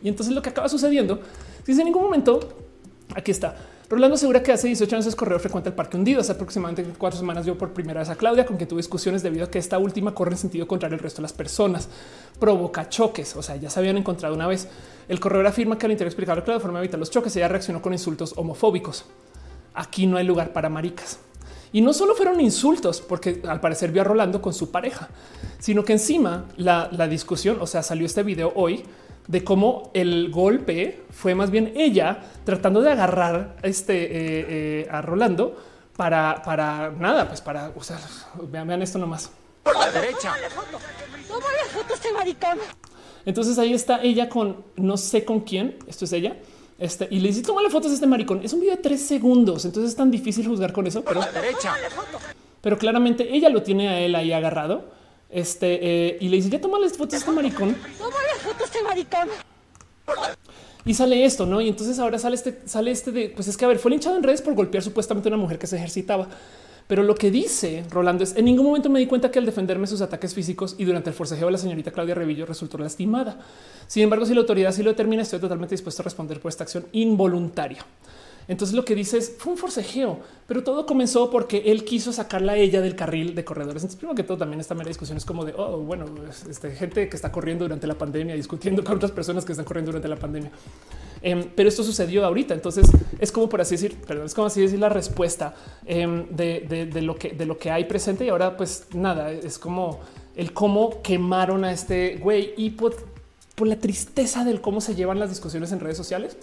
Y 0.04 0.10
entonces 0.10 0.36
lo 0.36 0.42
que 0.42 0.50
acaba 0.50 0.68
sucediendo, 0.68 1.22
si 1.66 1.72
en 1.72 1.86
ningún 1.86 2.04
momento 2.04 2.71
Aquí 3.16 3.32
está. 3.32 3.56
Rolando 3.90 4.16
asegura 4.16 4.42
que 4.42 4.54
hace 4.54 4.68
18 4.68 4.96
años 4.96 5.06
es 5.06 5.16
corredor 5.16 5.42
frecuente 5.42 5.70
al 5.70 5.76
parque 5.76 5.98
hundido. 5.98 6.22
Hace 6.22 6.32
aproximadamente 6.32 6.94
cuatro 6.98 7.20
semanas 7.20 7.46
yo 7.46 7.58
por 7.58 7.74
primera 7.74 8.00
vez 8.00 8.10
a 8.10 8.16
Claudia, 8.16 8.46
con 8.46 8.56
quien 8.56 8.70
tuve 8.70 8.80
discusiones 8.80 9.22
debido 9.22 9.46
a 9.46 9.52
que 9.52 9.60
esta 9.60 9.78
última 9.78 10.14
corre 10.14 10.32
en 10.32 10.38
sentido 10.38 10.66
contrario 10.66 10.96
al 10.96 11.04
resto 11.04 11.18
de 11.18 11.24
las 11.24 11.34
personas. 11.34 11.90
Provoca 12.40 12.88
choques. 12.88 13.36
O 13.36 13.44
sea, 13.44 13.58
ya 13.58 13.70
se 13.70 13.80
habían 13.80 13.98
encontrado 13.98 14.34
una 14.34 14.48
vez. 14.48 14.70
El 15.10 15.20
corredor 15.20 15.48
afirma 15.48 15.78
que 15.78 15.86
al 15.86 15.92
intentar 15.92 16.08
explicar 16.08 16.38
la 16.48 16.60
forma 16.60 16.80
de 16.80 16.86
evitar 16.86 17.00
los 17.00 17.12
choques, 17.12 17.36
ella 17.36 17.50
reaccionó 17.50 17.82
con 17.82 17.92
insultos 17.92 18.34
homofóbicos. 18.38 19.06
Aquí 19.74 20.08
no 20.08 20.18
hay 20.18 20.26
lugar 20.26 20.54
para 20.54 20.70
maricas. 20.70 21.20
Y 21.74 21.82
no 21.82 21.94
solo 21.94 22.16
fueron 22.16 22.40
insultos, 22.40 23.02
porque 23.02 23.42
al 23.48 23.62
parecer 23.62 23.92
vio 23.92 24.02
a 24.02 24.06
Rolando 24.06 24.42
con 24.42 24.54
su 24.54 24.72
pareja, 24.72 25.10
sino 25.60 25.86
que 25.86 25.94
encima 25.94 26.46
la, 26.58 26.90
la 26.92 27.08
discusión, 27.08 27.58
o 27.62 27.68
sea, 27.68 27.82
salió 27.82 28.06
este 28.06 28.24
video 28.24 28.52
hoy 28.56 28.84
de 29.28 29.44
cómo 29.44 29.92
el 29.94 30.32
golpe 30.32 31.04
fue 31.12 31.36
más 31.36 31.52
bien 31.52 31.74
ella 31.76 32.20
tratando 32.44 32.82
de 32.82 32.92
agarrar 32.92 33.58
este, 33.64 34.04
eh, 34.04 34.46
eh, 34.50 34.88
a 34.90 35.02
Rolando 35.02 35.58
para, 35.96 36.42
para 36.44 36.92
nada, 36.92 37.28
pues 37.28 37.42
para, 37.42 37.72
o 37.76 37.84
sea, 37.84 38.00
vean, 38.50 38.82
esto 38.82 38.98
nomás. 38.98 39.32
Por 39.64 39.78
la 39.78 39.92
derecha. 39.92 40.34
este 41.94 42.12
maricón. 42.14 42.58
Entonces 43.26 43.60
ahí 43.60 43.74
está 43.74 44.02
ella 44.02 44.28
con 44.28 44.64
no 44.78 44.98
sé 44.98 45.24
con 45.24 45.42
quién, 45.42 45.78
esto 45.88 46.06
es 46.06 46.14
ella. 46.14 46.38
Este, 46.80 47.08
y 47.12 47.20
le 47.20 47.28
dice, 47.28 47.44
toma 47.44 47.62
fotos 47.70 47.92
a 47.92 47.94
este 47.94 48.08
maricón. 48.08 48.42
Es 48.44 48.54
un 48.54 48.62
video 48.62 48.76
de 48.76 48.82
tres 48.82 49.06
segundos, 49.06 49.66
entonces 49.66 49.92
es 49.92 49.96
tan 49.96 50.10
difícil 50.10 50.48
juzgar 50.48 50.74
con 50.74 50.88
eso. 50.88 51.04
Pero, 51.04 51.22
derecha. 51.22 51.76
pero 52.62 52.80
claramente 52.80 53.36
ella 53.36 53.50
lo 53.50 53.62
tiene 53.62 53.90
a 53.90 54.00
él 54.00 54.16
ahí 54.16 54.34
agarrado 54.34 54.86
este 55.32 55.80
eh, 55.82 56.18
y 56.20 56.30
le 56.30 56.38
dice: 56.38 56.50
Ya 56.50 56.62
toma 56.62 56.80
las 56.80 56.94
fotos 56.94 57.16
a 57.16 57.18
este 57.18 57.32
maricón. 57.32 57.76
Toma 57.98 58.18
las 58.34 58.42
fotos 58.42 58.66
este 58.66 58.84
maricón. 58.84 59.30
Y 60.84 60.94
sale 60.94 61.26
esto, 61.26 61.46
no? 61.46 61.62
Y 61.62 61.70
entonces 61.70 62.00
ahora 62.00 62.18
sale 62.18 62.36
este, 62.36 62.60
sale 62.66 62.92
este 62.92 63.12
de 63.12 63.30
pues 63.30 63.48
es 63.48 63.56
que 63.56 63.66
a 63.66 63.68
ver, 63.68 63.80
fue 63.80 63.92
linchado 63.92 64.18
en 64.18 64.24
redes 64.24 64.42
por 64.42 64.56
golpear 64.56 64.84
supuestamente 64.84 65.30
a 65.30 65.32
una 65.32 65.38
mujer 65.38 65.60
que 65.60 65.68
se 65.68 65.76
ejercitaba. 65.76 66.28
Pero 66.88 67.04
lo 67.04 67.16
que 67.16 67.32
dice 67.32 67.86
Rolando 67.90 68.24
es 68.24 68.36
en 68.36 68.46
ningún 68.46 68.66
momento 68.66 68.90
me 68.90 69.00
di 69.00 69.06
cuenta 69.06 69.32
que 69.32 69.40
al 69.40 69.46
defenderme 69.46 69.88
sus 69.88 70.02
ataques 70.02 70.34
físicos 70.34 70.76
y 70.78 70.84
durante 70.84 71.10
el 71.10 71.16
forcejeo 71.16 71.46
de 71.46 71.54
la 71.54 71.58
señorita 71.58 71.92
Claudia 71.92 72.16
Revillo 72.16 72.46
resultó 72.46 72.78
lastimada. 72.78 73.40
Sin 73.88 74.04
embargo, 74.04 74.26
si 74.26 74.34
la 74.34 74.42
autoridad 74.42 74.74
sí 74.74 74.84
lo 74.84 74.90
determina, 74.90 75.22
estoy 75.22 75.40
totalmente 75.40 75.74
dispuesto 75.74 76.02
a 76.02 76.06
responder 76.06 76.42
por 76.42 76.50
esta 76.50 76.64
acción 76.64 76.86
involuntaria. 76.92 77.86
Entonces 78.48 78.76
lo 78.76 78.84
que 78.84 78.96
dices 78.96 79.36
fue 79.38 79.54
un 79.54 79.58
forcejeo, 79.58 80.20
pero 80.48 80.64
todo 80.64 80.86
comenzó 80.86 81.30
porque 81.30 81.64
él 81.68 81.86
quiso 81.86 82.12
sacarla 82.12 82.54
a 82.54 82.58
ella 82.58 82.82
del 82.82 82.96
carril 82.96 83.36
de 83.36 83.46
corredores. 83.46 83.84
Entonces, 83.84 83.98
primero 83.98 84.16
que 84.16 84.24
todo, 84.24 84.38
también 84.38 84.60
esta 84.60 84.76
mera 84.76 84.88
discusión 84.88 85.18
es 85.18 85.26
como 85.26 85.46
de, 85.46 85.54
oh, 85.56 85.78
bueno, 85.78 86.06
este, 86.50 86.72
gente 86.72 87.08
que 87.08 87.16
está 87.16 87.32
corriendo 87.32 87.66
durante 87.66 87.88
la 87.88 87.96
pandemia, 87.96 88.36
discutiendo 88.36 88.84
con 88.84 88.96
otras 88.96 89.12
personas 89.12 89.46
que 89.46 89.54
están 89.54 89.66
corriendo 89.66 89.92
durante 89.92 90.08
la 90.08 90.18
pandemia. 90.18 90.52
Em, 91.22 91.50
pero 91.56 91.70
esto 91.70 91.84
sucedió 91.84 92.26
ahorita. 92.26 92.54
Entonces 92.54 92.88
es 93.20 93.32
como 93.32 93.48
por 93.48 93.62
así 93.62 93.76
decir, 93.76 93.96
perdón, 94.08 94.26
es 94.26 94.34
como 94.34 94.48
así 94.48 94.62
decir 94.62 94.80
la 94.80 94.90
respuesta 94.90 95.56
em, 95.86 96.28
de, 96.30 96.90
de, 96.92 97.02
lo 97.02 97.16
que, 97.16 97.30
de 97.30 97.46
lo 97.46 97.58
que 97.58 97.72
hay 97.72 97.86
presente. 97.86 98.26
Y 98.26 98.30
ahora, 98.30 98.58
pues 98.58 98.88
nada, 98.94 99.32
es 99.32 99.60
como 99.60 100.00
el 100.36 100.54
cómo 100.54 101.02
quemaron 101.02 101.64
a 101.64 101.72
este 101.72 102.18
güey 102.18 102.54
y 102.58 102.72
por, 102.72 102.96
por 103.56 103.68
la 103.68 103.78
tristeza 103.78 104.44
del 104.44 104.62
cómo 104.62 104.82
se 104.82 104.96
llevan 104.96 105.20
las 105.20 105.30
discusiones 105.30 105.72
en 105.72 105.80
redes 105.80 105.98
sociales. 105.98 106.38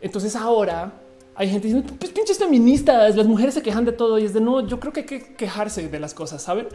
Entonces 0.00 0.34
ahora 0.36 0.94
hay 1.34 1.48
gente 1.48 1.68
diciendo, 1.68 1.94
pues 1.98 2.12
pinches 2.12 2.38
feministas, 2.38 3.16
las 3.16 3.26
mujeres 3.26 3.54
se 3.54 3.62
quejan 3.62 3.84
de 3.84 3.92
todo 3.92 4.18
y 4.18 4.24
es 4.24 4.34
de 4.34 4.40
no, 4.40 4.66
yo 4.66 4.78
creo 4.80 4.92
que 4.92 5.00
hay 5.00 5.06
que 5.06 5.34
quejarse 5.34 5.88
de 5.88 6.00
las 6.00 6.14
cosas, 6.14 6.42
¿saben? 6.42 6.68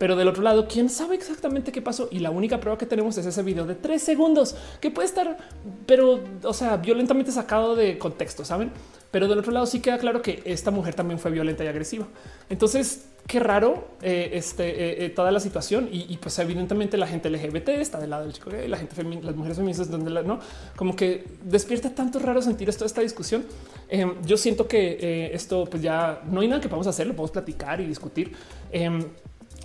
Pero 0.00 0.16
del 0.16 0.28
otro 0.28 0.42
lado, 0.42 0.66
¿quién 0.66 0.88
sabe 0.88 1.14
exactamente 1.14 1.72
qué 1.72 1.82
pasó? 1.82 2.08
Y 2.10 2.20
la 2.20 2.30
única 2.30 2.58
prueba 2.58 2.78
que 2.78 2.86
tenemos 2.86 3.18
es 3.18 3.26
ese 3.26 3.42
video 3.42 3.66
de 3.66 3.74
tres 3.74 4.02
segundos 4.02 4.56
que 4.80 4.90
puede 4.90 5.06
estar, 5.06 5.36
pero, 5.84 6.20
o 6.42 6.54
sea, 6.54 6.78
violentamente 6.78 7.30
sacado 7.30 7.76
de 7.76 7.98
contexto, 7.98 8.42
¿saben? 8.42 8.72
Pero 9.10 9.28
del 9.28 9.38
otro 9.38 9.52
lado 9.52 9.66
sí 9.66 9.80
queda 9.80 9.98
claro 9.98 10.22
que 10.22 10.40
esta 10.46 10.70
mujer 10.70 10.94
también 10.94 11.18
fue 11.18 11.30
violenta 11.30 11.64
y 11.64 11.66
agresiva. 11.66 12.06
Entonces, 12.48 13.08
qué 13.26 13.40
raro 13.40 13.88
eh, 14.00 14.30
este, 14.32 14.70
eh, 14.70 15.04
eh, 15.04 15.10
toda 15.10 15.30
la 15.32 15.38
situación. 15.38 15.90
Y, 15.92 16.16
pues 16.16 16.38
evidentemente 16.38 16.96
la 16.96 17.06
gente 17.06 17.28
LGBT 17.28 17.68
está 17.68 17.98
del 17.98 18.08
lado 18.08 18.24
del 18.24 18.32
chico 18.32 18.48
gay, 18.48 18.68
la 18.68 18.78
gente 18.78 19.04
las 19.22 19.36
mujeres 19.36 19.58
feministas, 19.58 19.90
donde 19.90 20.08
la, 20.08 20.22
no 20.22 20.40
como 20.76 20.96
que 20.96 21.26
despierta 21.44 21.90
tanto 21.94 22.20
raro 22.20 22.40
sentir 22.40 22.70
esto, 22.70 22.86
esta 22.86 23.02
discusión. 23.02 23.44
Em, 23.90 24.14
yo 24.24 24.38
siento 24.38 24.66
que 24.66 25.30
esto 25.34 25.66
pues 25.66 25.82
ya 25.82 26.22
no 26.30 26.40
hay 26.40 26.48
nada 26.48 26.62
que 26.62 26.68
podamos 26.70 26.86
hacer, 26.86 27.06
lo 27.06 27.12
podemos 27.12 27.32
platicar 27.32 27.82
y 27.82 27.86
discutir. 27.86 28.32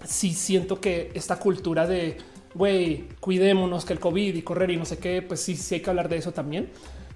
Sí 0.05 0.33
siento 0.33 0.79
que 0.79 1.11
esta 1.13 1.37
cultura 1.37 1.85
de 1.87 2.17
güey, 2.55 3.09
cuidémonos 3.19 3.85
que 3.85 3.93
el 3.93 3.99
COVID 3.99 4.33
y 4.33 4.41
correr 4.41 4.71
y 4.71 4.77
no 4.77 4.85
sé 4.85 4.97
qué, 4.97 5.21
pues 5.21 5.41
sí, 5.41 5.55
sí 5.55 5.75
hay 5.75 5.81
que 5.81 5.89
hablar 5.89 6.09
de 6.09 6.17
eso 6.17 6.31
también. 6.31 6.69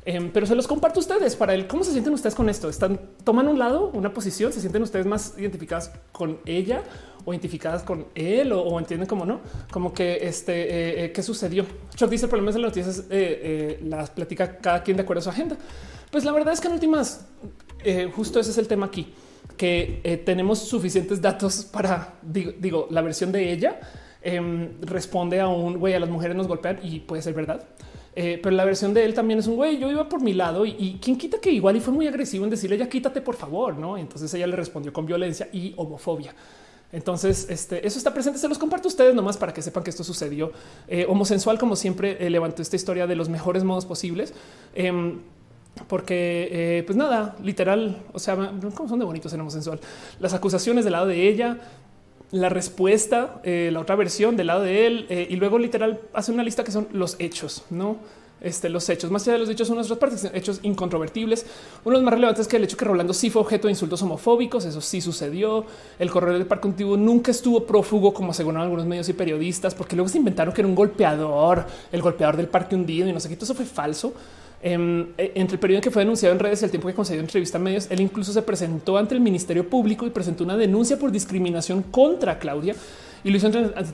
Em, 0.05 0.31
pero 0.31 0.45
se 0.45 0.55
los 0.55 0.67
comparto 0.67 0.99
a 0.99 1.01
ustedes 1.01 1.35
para 1.35 1.53
el 1.53 1.67
cómo 1.67 1.83
se 1.83 1.91
sienten 1.91 2.13
ustedes 2.13 2.35
con 2.35 2.49
esto. 2.49 2.69
Están 2.69 2.99
toman 3.23 3.47
un 3.47 3.59
lado, 3.59 3.91
una 3.93 4.13
posición, 4.13 4.51
se 4.51 4.59
sienten 4.59 4.81
ustedes 4.81 5.05
más 5.05 5.33
identificadas 5.37 5.91
con 6.11 6.39
ella 6.45 6.83
o 7.25 7.33
identificadas 7.33 7.83
con 7.83 8.07
él 8.15 8.51
o, 8.53 8.79
entienden 8.79 9.07
como 9.07 9.25
no, 9.25 9.41
como 9.71 9.93
que 9.93 10.19
este 10.21 10.63
eh, 10.63 11.05
eh, 11.05 11.11
qué 11.11 11.21
sucedió. 11.21 11.65
Chuck 11.95 12.09
dice 12.09 12.25
el 12.25 12.29
problema 12.29 12.51
de 12.51 12.59
las 12.59 12.69
noticias 12.69 13.05
eh, 13.09 13.79
las 13.83 14.09
platica 14.09 14.57
cada 14.57 14.83
quien 14.83 14.97
de 14.97 15.03
acuerdo 15.03 15.19
a 15.19 15.23
su 15.23 15.29
agenda. 15.29 15.57
Pues 16.11 16.23
la 16.23 16.31
verdad 16.31 16.53
es 16.53 16.61
que 16.61 16.67
en 16.67 16.73
últimas, 16.73 17.25
justo 18.15 18.39
ese 18.39 18.49
es 18.49 18.57
el 18.57 18.67
tema 18.67 18.87
aquí, 18.87 19.13
que 19.59 20.23
tenemos 20.25 20.59
suficientes 20.59 21.21
datos 21.21 21.65
para 21.65 22.13
digo, 22.21 22.53
digo 22.57 22.87
la 22.91 23.01
versión 23.01 23.29
de 23.33 23.51
ella 23.51 23.77
em, 24.21 24.79
responde 24.79 25.41
a 25.41 25.49
un 25.49 25.77
güey 25.77 25.93
a 25.93 25.99
las 25.99 26.09
mujeres 26.09 26.37
nos 26.37 26.47
golpean 26.47 26.79
y 26.81 27.01
puede 27.01 27.21
ser 27.21 27.33
verdad. 27.33 27.67
Eh, 28.15 28.39
pero 28.41 28.55
la 28.55 28.63
versión 28.63 28.93
de 28.93 29.03
él 29.03 29.13
también 29.13 29.39
es 29.39 29.47
un 29.47 29.57
güey. 29.57 29.77
Yo 29.77 29.91
iba 29.91 30.07
por 30.07 30.21
mi 30.21 30.33
lado 30.33 30.65
y, 30.65 30.75
y 30.79 30.99
quien 31.01 31.17
quita 31.17 31.41
que 31.41 31.51
igual 31.51 31.75
y 31.75 31.81
fue 31.81 31.93
muy 31.93 32.07
agresivo 32.07 32.45
en 32.45 32.49
decirle 32.49 32.77
ya 32.77 32.87
quítate 32.87 33.19
por 33.19 33.35
favor, 33.35 33.77
no? 33.77 33.97
Entonces 33.97 34.33
ella 34.33 34.47
le 34.47 34.55
respondió 34.55 34.93
con 34.93 35.05
violencia 35.05 35.49
y 35.51 35.73
homofobia. 35.75 36.33
Entonces, 36.91 37.47
este, 37.49 37.85
eso 37.85 37.97
está 37.97 38.13
presente. 38.13 38.39
Se 38.39 38.47
los 38.47 38.57
comparto 38.57 38.87
a 38.87 38.89
ustedes 38.89 39.13
nomás 39.13 39.37
para 39.37 39.53
que 39.53 39.61
sepan 39.61 39.83
que 39.83 39.89
esto 39.89 40.03
sucedió. 40.03 40.51
Eh, 40.87 41.05
homosensual, 41.07 41.59
como 41.59 41.75
siempre, 41.75 42.25
eh, 42.25 42.29
levantó 42.29 42.61
esta 42.61 42.75
historia 42.75 43.05
de 43.05 43.15
los 43.15 43.29
mejores 43.29 43.63
modos 43.63 43.85
posibles. 43.85 44.33
Em, 44.73 45.19
porque, 45.87 46.49
eh, 46.51 46.83
pues 46.85 46.97
nada, 46.97 47.35
literal, 47.43 48.03
o 48.13 48.19
sea, 48.19 48.35
¿cómo 48.75 48.89
son 48.89 48.99
de 48.99 49.05
bonitos 49.05 49.33
en 49.33 49.41
homosensual? 49.41 49.79
Las 50.19 50.33
acusaciones 50.33 50.83
del 50.83 50.93
lado 50.93 51.07
de 51.07 51.27
ella, 51.27 51.57
la 52.31 52.49
respuesta, 52.49 53.41
eh, 53.43 53.69
la 53.71 53.79
otra 53.79 53.95
versión 53.95 54.35
del 54.37 54.47
lado 54.47 54.61
de 54.61 54.85
él 54.85 55.07
eh, 55.09 55.27
y 55.29 55.35
luego 55.37 55.57
literal 55.57 56.01
hace 56.13 56.31
una 56.31 56.43
lista 56.43 56.63
que 56.63 56.71
son 56.71 56.87
los 56.91 57.15
hechos, 57.19 57.63
no? 57.69 57.97
Este, 58.41 58.69
los 58.69 58.87
hechos, 58.87 59.11
más 59.11 59.23
allá 59.23 59.33
de 59.33 59.39
los 59.39 59.49
hechos, 59.49 59.67
son 59.67 59.75
nuestras 59.75 59.99
partes, 59.99 60.31
hechos 60.33 60.59
incontrovertibles. 60.63 61.45
Uno 61.83 61.97
de 61.97 62.01
los 62.01 62.03
más 62.03 62.13
relevantes 62.13 62.43
es 62.43 62.47
que 62.47 62.55
el 62.55 62.63
hecho 62.63 62.77
que 62.77 62.85
Rolando 62.85 63.13
sí 63.13 63.29
fue 63.29 63.41
objeto 63.41 63.67
de 63.67 63.73
insultos 63.73 64.01
homofóbicos, 64.01 64.63
eso 64.63 64.79
sí 64.79 65.01
sucedió. 65.01 65.65
El 65.97 66.09
corredor 66.09 66.37
del 66.37 66.47
parque 66.47 66.69
antiguo 66.69 66.95
nunca 66.95 67.31
estuvo 67.31 67.65
prófugo, 67.65 68.13
como 68.13 68.31
aseguraron 68.31 68.63
algunos 68.63 68.85
medios 68.85 69.09
y 69.09 69.13
periodistas, 69.13 69.75
porque 69.75 69.97
luego 69.97 70.07
se 70.07 70.19
inventaron 70.19 70.53
que 70.53 70.61
era 70.61 70.69
un 70.69 70.75
golpeador, 70.75 71.65
el 71.91 72.01
golpeador 72.01 72.37
del 72.37 72.47
parque 72.47 72.75
hundido 72.75 73.09
y 73.09 73.13
no 73.13 73.19
sé 73.19 73.27
qué, 73.27 73.35
todo 73.35 73.43
eso 73.45 73.55
fue 73.55 73.65
falso. 73.65 74.13
Em, 74.61 75.07
e, 75.17 75.31
entre 75.35 75.55
el 75.55 75.59
periodo 75.59 75.77
en 75.77 75.83
que 75.83 75.91
fue 75.91 76.01
denunciado 76.01 76.33
en 76.33 76.39
redes 76.39 76.61
y 76.61 76.65
el 76.65 76.71
tiempo 76.71 76.89
que 76.89 76.93
concedió 76.93 77.21
entrevista 77.21 77.57
a 77.57 77.61
medios, 77.61 77.87
él 77.89 78.01
incluso 78.01 78.33
se 78.33 78.41
presentó 78.41 78.97
ante 78.97 79.15
el 79.15 79.21
Ministerio 79.21 79.67
Público 79.69 80.05
y 80.05 80.09
presentó 80.09 80.43
una 80.43 80.57
denuncia 80.57 80.99
por 80.99 81.11
discriminación 81.11 81.81
contra 81.83 82.39
Claudia 82.39 82.75
y 83.23 83.29
lo 83.29 83.37
hizo 83.37 83.49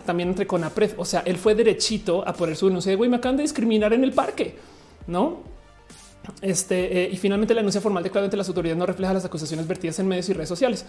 también 0.06 0.30
entre 0.30 0.48
Conapred. 0.48 0.92
O 0.98 1.06
sea, 1.06 1.22
él 1.22 1.38
fue 1.38 1.54
derechito 1.54 2.28
a 2.28 2.34
poner 2.34 2.56
su 2.56 2.68
denuncia 2.68 2.90
de 2.92 2.96
güey, 2.96 3.10
me 3.10 3.18
acaban 3.18 3.38
de 3.38 3.44
discriminar 3.44 3.94
en 3.94 4.04
el 4.04 4.12
parque, 4.12 4.56
no? 5.08 5.55
Este 6.42 7.06
eh, 7.06 7.10
y 7.12 7.18
finalmente 7.18 7.54
la 7.54 7.60
denuncia 7.60 7.82
formal 7.82 8.04
de 8.04 8.10
Claudia 8.10 8.26
ante 8.26 8.38
las 8.38 8.48
autoridades 8.48 8.78
no 8.78 8.86
refleja 8.86 9.14
las 9.14 9.26
acusaciones 9.26 9.68
vertidas 9.68 10.00
en 10.00 10.08
medios 10.08 10.30
y 10.30 10.34
redes 10.34 10.50
sociales. 10.50 10.86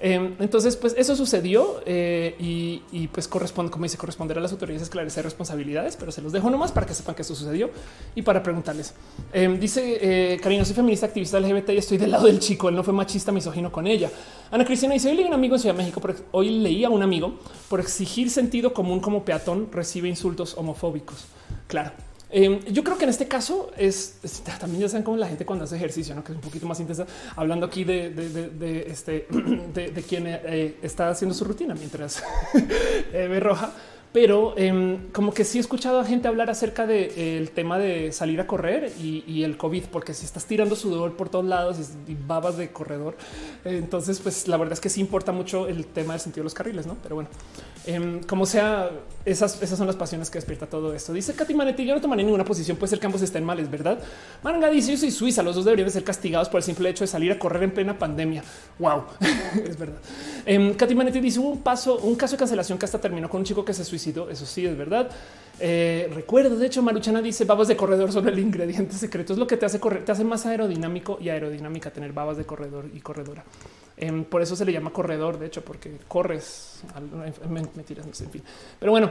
Em, 0.00 0.36
entonces, 0.38 0.76
pues 0.76 0.94
eso 0.96 1.16
sucedió 1.16 1.82
eh, 1.84 2.36
y, 2.38 3.08
pues 3.08 3.26
corresponde, 3.26 3.70
como 3.72 3.82
dice, 3.84 3.98
corresponder 3.98 4.38
a 4.38 4.40
las 4.40 4.52
autoridades 4.52 4.82
esclarecer 4.82 5.24
responsabilidades, 5.24 5.96
pero 5.96 6.12
se 6.12 6.22
los 6.22 6.32
dejo 6.32 6.50
nomás 6.50 6.70
para 6.70 6.86
que 6.86 6.94
sepan 6.94 7.16
que 7.16 7.22
eso 7.22 7.34
sucedió 7.34 7.70
y 8.14 8.22
para 8.22 8.42
preguntarles. 8.42 8.94
Em, 9.32 9.58
dice 9.58 9.98
eh, 10.00 10.38
Karina, 10.40 10.64
soy 10.64 10.74
feminista 10.74 11.06
activista 11.06 11.40
LGBT 11.40 11.70
y 11.70 11.78
estoy 11.78 11.98
del 11.98 12.12
lado 12.12 12.26
del 12.26 12.38
chico. 12.38 12.68
Él 12.68 12.76
no 12.76 12.84
fue 12.84 12.94
machista, 12.94 13.32
misógino 13.32 13.72
con 13.72 13.86
ella. 13.86 14.10
Ana 14.50 14.64
Cristina 14.64 14.94
dice: 14.94 15.08
Hoy 15.08 15.16
leí 15.16 15.24
a 15.24 15.28
un 15.28 15.34
amigo 15.34 15.56
en 15.56 15.60
Ciudad 15.60 15.74
de 15.74 15.82
México. 15.82 16.00
Hoy 16.30 16.50
leí 16.50 16.84
a 16.84 16.90
un 16.90 17.02
amigo 17.02 17.38
por 17.68 17.80
exigir 17.80 18.30
sentido 18.30 18.72
común 18.72 19.00
como 19.00 19.24
peatón, 19.24 19.68
recibe 19.72 20.08
insultos 20.08 20.56
homofóbicos. 20.56 21.26
Claro, 21.66 21.92
Em, 22.30 22.60
yo 22.66 22.84
creo 22.84 22.98
que 22.98 23.04
en 23.04 23.10
este 23.10 23.26
caso 23.26 23.70
es, 23.76 24.18
también 24.60 24.82
ya 24.82 24.88
saben 24.88 25.02
cómo 25.02 25.16
la 25.16 25.28
gente 25.28 25.46
cuando 25.46 25.64
hace 25.64 25.76
ejercicio, 25.76 26.14
¿no? 26.14 26.22
que 26.22 26.32
es 26.32 26.36
un 26.36 26.42
poquito 26.42 26.66
más 26.66 26.78
intensa, 26.78 27.06
hablando 27.36 27.66
aquí 27.66 27.84
de, 27.84 28.84
este, 28.86 29.26
de, 29.74 30.04
quien 30.06 30.24
eh, 30.26 30.76
está 30.82 31.08
haciendo 31.08 31.34
su 31.34 31.44
rutina 31.44 31.74
mientras 31.74 32.22
eh, 33.12 33.26
ve 33.28 33.40
roja 33.40 33.72
pero 34.12 34.54
em, 34.56 35.10
como 35.12 35.32
que 35.32 35.44
sí 35.44 35.58
he 35.58 35.60
escuchado 35.60 36.00
a 36.00 36.04
gente 36.04 36.28
hablar 36.28 36.48
acerca 36.50 36.86
del 36.86 37.14
de, 37.14 37.50
tema 37.54 37.78
de 37.78 38.12
salir 38.12 38.40
a 38.40 38.46
correr 38.46 38.92
y, 38.98 39.42
el 39.42 39.56
COVID, 39.56 39.84
porque 39.92 40.14
si 40.14 40.24
estás 40.24 40.46
tirando 40.46 40.76
sudor 40.76 41.14
por 41.16 41.28
todos 41.28 41.44
lados 41.44 41.78
y 42.06 42.14
babas 42.14 42.56
de 42.56 42.70
corredor, 42.72 43.16
entonces 43.64 44.18
pues 44.20 44.48
la 44.48 44.56
verdad 44.56 44.72
es 44.72 44.80
que 44.80 44.88
sí 44.88 45.00
importa 45.00 45.32
mucho 45.32 45.68
el 45.68 45.86
tema 45.86 46.14
del 46.14 46.20
sentido 46.20 46.42
de 46.42 46.44
los 46.44 46.54
carriles, 46.54 46.86
¿no? 46.86 46.96
Pero 47.02 47.16
bueno, 47.16 47.30
em, 47.88 48.22
como 48.22 48.46
sea, 48.46 48.90
esas, 49.24 49.62
esas 49.62 49.78
son 49.78 49.86
las 49.86 49.96
pasiones 49.96 50.30
que 50.30 50.38
despierta 50.38 50.66
todo 50.66 50.94
esto. 50.94 51.12
Dice 51.12 51.34
Katy 51.34 51.54
Manetti, 51.54 51.84
yo 51.84 51.94
no 51.94 52.00
tomaré 52.00 52.22
ninguna 52.22 52.44
posición, 52.44 52.76
puede 52.76 52.90
ser 52.90 53.00
que 53.00 53.06
ambos 53.06 53.22
estén 53.22 53.44
mal, 53.44 53.58
es 53.58 53.70
verdad. 53.70 53.98
Maranga 54.42 54.70
dice, 54.70 54.92
yo 54.92 54.98
soy 54.98 55.10
suiza, 55.10 55.42
los 55.42 55.56
dos 55.56 55.64
deberían 55.64 55.90
ser 55.90 56.04
castigados 56.04 56.48
por 56.48 56.58
el 56.58 56.64
simple 56.64 56.88
hecho 56.88 57.04
de 57.04 57.08
salir 57.08 57.32
a 57.32 57.38
correr 57.38 57.62
en 57.64 57.72
plena 57.72 57.98
pandemia. 57.98 58.42
Wow, 58.78 59.04
es 59.68 59.78
verdad. 59.78 59.98
Eh, 60.46 60.74
Katy 60.76 60.94
Manetti 60.94 61.20
dice, 61.20 61.40
hubo 61.40 61.50
un 61.50 61.62
paso, 61.62 61.98
un 61.98 62.14
caso 62.14 62.36
de 62.36 62.38
cancelación 62.38 62.78
que 62.78 62.84
hasta 62.84 63.00
terminó 63.00 63.28
con 63.28 63.40
un 63.40 63.44
chico 63.44 63.64
que 63.64 63.74
se 63.74 63.84
suicidó 63.84 64.28
eso 64.30 64.46
sí 64.46 64.66
es 64.66 64.76
verdad. 64.76 65.10
Eh, 65.60 66.10
recuerdo, 66.14 66.56
de 66.56 66.66
hecho, 66.66 66.82
Maruchana 66.82 67.20
dice 67.20 67.44
babas 67.44 67.68
de 67.68 67.76
corredor 67.76 68.12
son 68.12 68.28
el 68.28 68.38
ingrediente 68.38 68.94
secreto. 68.94 69.32
Es 69.32 69.38
lo 69.38 69.46
que 69.46 69.56
te 69.56 69.66
hace 69.66 69.80
correr, 69.80 70.04
te 70.04 70.12
hace 70.12 70.24
más 70.24 70.46
aerodinámico 70.46 71.18
y 71.20 71.28
aerodinámica 71.28 71.90
tener 71.90 72.12
babas 72.12 72.36
de 72.36 72.44
corredor 72.44 72.86
y 72.94 73.00
corredora. 73.00 73.44
Em, 74.00 74.24
por 74.24 74.42
eso 74.42 74.56
se 74.56 74.64
le 74.64 74.72
llama 74.72 74.90
corredor, 74.90 75.38
de 75.38 75.46
hecho, 75.46 75.62
porque 75.62 75.98
corres. 76.08 76.82
Mentiras, 77.48 78.06
en 78.06 78.30
fin. 78.30 78.42
Pero 78.78 78.92
bueno, 78.92 79.10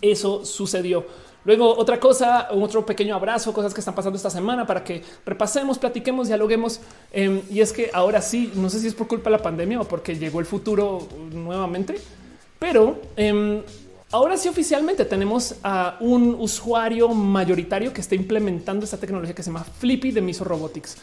eso 0.00 0.44
sucedió. 0.44 1.06
Luego 1.44 1.76
otra 1.78 1.98
cosa, 1.98 2.48
otro 2.50 2.84
pequeño 2.84 3.14
abrazo, 3.14 3.52
cosas 3.52 3.72
que 3.72 3.80
están 3.80 3.94
pasando 3.94 4.16
esta 4.16 4.30
semana 4.30 4.66
para 4.66 4.84
que 4.84 5.02
repasemos, 5.24 5.78
platiquemos, 5.78 6.28
dialoguemos. 6.28 6.80
Em, 7.12 7.42
y 7.50 7.60
es 7.60 7.72
que 7.72 7.90
ahora 7.92 8.20
sí, 8.20 8.52
no 8.54 8.68
sé 8.68 8.80
si 8.80 8.88
es 8.88 8.94
por 8.94 9.06
culpa 9.06 9.30
de 9.30 9.36
la 9.36 9.42
pandemia 9.42 9.80
o 9.80 9.84
porque 9.84 10.16
llegó 10.16 10.40
el 10.40 10.46
futuro 10.46 11.06
nuevamente, 11.32 12.00
pero 12.58 13.00
em, 13.16 13.62
Ahora 14.10 14.38
sí 14.38 14.48
oficialmente 14.48 15.04
tenemos 15.04 15.56
a 15.62 15.98
un 16.00 16.34
usuario 16.38 17.10
mayoritario 17.10 17.92
que 17.92 18.00
está 18.00 18.14
implementando 18.14 18.86
esta 18.86 18.96
tecnología 18.96 19.34
que 19.34 19.42
se 19.42 19.50
llama 19.50 19.64
Flippy 19.64 20.12
de 20.12 20.22
Miso 20.22 20.44
Robotics. 20.44 20.96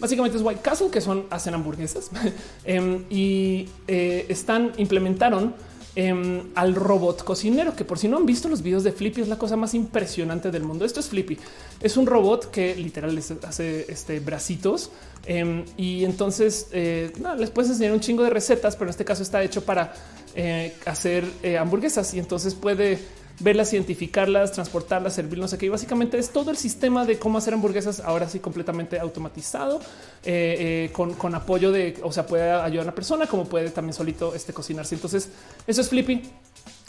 Básicamente 0.00 0.38
es 0.38 0.42
White 0.42 0.62
Castle, 0.62 0.88
que 0.90 1.00
son 1.00 1.26
hacen 1.30 1.54
hamburguesas. 1.54 2.10
Em, 2.64 3.04
y 3.10 3.68
eh, 3.86 4.26
están 4.28 4.72
implementaron 4.78 5.54
em, 5.94 6.42
al 6.54 6.74
robot 6.74 7.24
cocinero, 7.24 7.74
que 7.74 7.84
por 7.84 7.98
si 7.98 8.08
no 8.08 8.16
han 8.16 8.26
visto 8.26 8.48
los 8.48 8.62
videos 8.62 8.84
de 8.84 8.92
Flippy 8.92 9.22
es 9.22 9.28
la 9.28 9.38
cosa 9.38 9.56
más 9.56 9.74
impresionante 9.74 10.50
del 10.50 10.62
mundo. 10.62 10.84
Esto 10.84 11.00
es 11.00 11.08
Flippy, 11.08 11.38
es 11.80 11.96
un 11.96 12.06
robot 12.06 12.50
que 12.50 12.74
literal 12.76 13.14
les 13.14 13.30
hace 13.30 13.86
este 13.88 14.20
bracitos. 14.20 14.90
Em, 15.26 15.64
y 15.76 16.04
entonces 16.04 16.68
eh, 16.72 17.12
les 17.38 17.50
puedes 17.50 17.70
enseñar 17.70 17.92
un 17.92 18.00
chingo 18.00 18.22
de 18.22 18.30
recetas, 18.30 18.76
pero 18.76 18.86
en 18.86 18.90
este 18.90 19.04
caso 19.04 19.22
está 19.22 19.42
hecho 19.42 19.64
para 19.64 19.92
eh, 20.34 20.74
hacer 20.86 21.24
hamburguesas. 21.58 22.14
Y 22.14 22.18
entonces 22.18 22.54
puede 22.54 22.98
verlas, 23.40 23.72
identificarlas, 23.72 24.52
transportarlas, 24.52 25.14
servir, 25.14 25.38
no 25.38 25.48
sé 25.48 25.58
qué. 25.58 25.66
Y 25.66 25.68
básicamente 25.68 26.18
es 26.18 26.30
todo 26.30 26.50
el 26.50 26.56
sistema 26.56 27.04
de 27.04 27.18
cómo 27.18 27.38
hacer 27.38 27.54
hamburguesas 27.54 28.00
ahora 28.00 28.28
sí 28.28 28.38
completamente 28.38 28.98
automatizado, 29.00 29.80
eh, 30.24 30.86
eh, 30.86 30.90
con, 30.92 31.14
con, 31.14 31.34
apoyo 31.34 31.72
de, 31.72 31.98
o 32.02 32.12
sea, 32.12 32.26
puede 32.26 32.50
ayudar 32.50 32.80
a 32.80 32.88
una 32.88 32.94
persona 32.94 33.26
como 33.26 33.46
puede 33.46 33.70
también 33.70 33.94
solito 33.94 34.34
este 34.34 34.52
cocinarse. 34.52 34.94
Entonces 34.94 35.30
eso 35.66 35.80
es 35.80 35.88
Flippy 35.88 36.22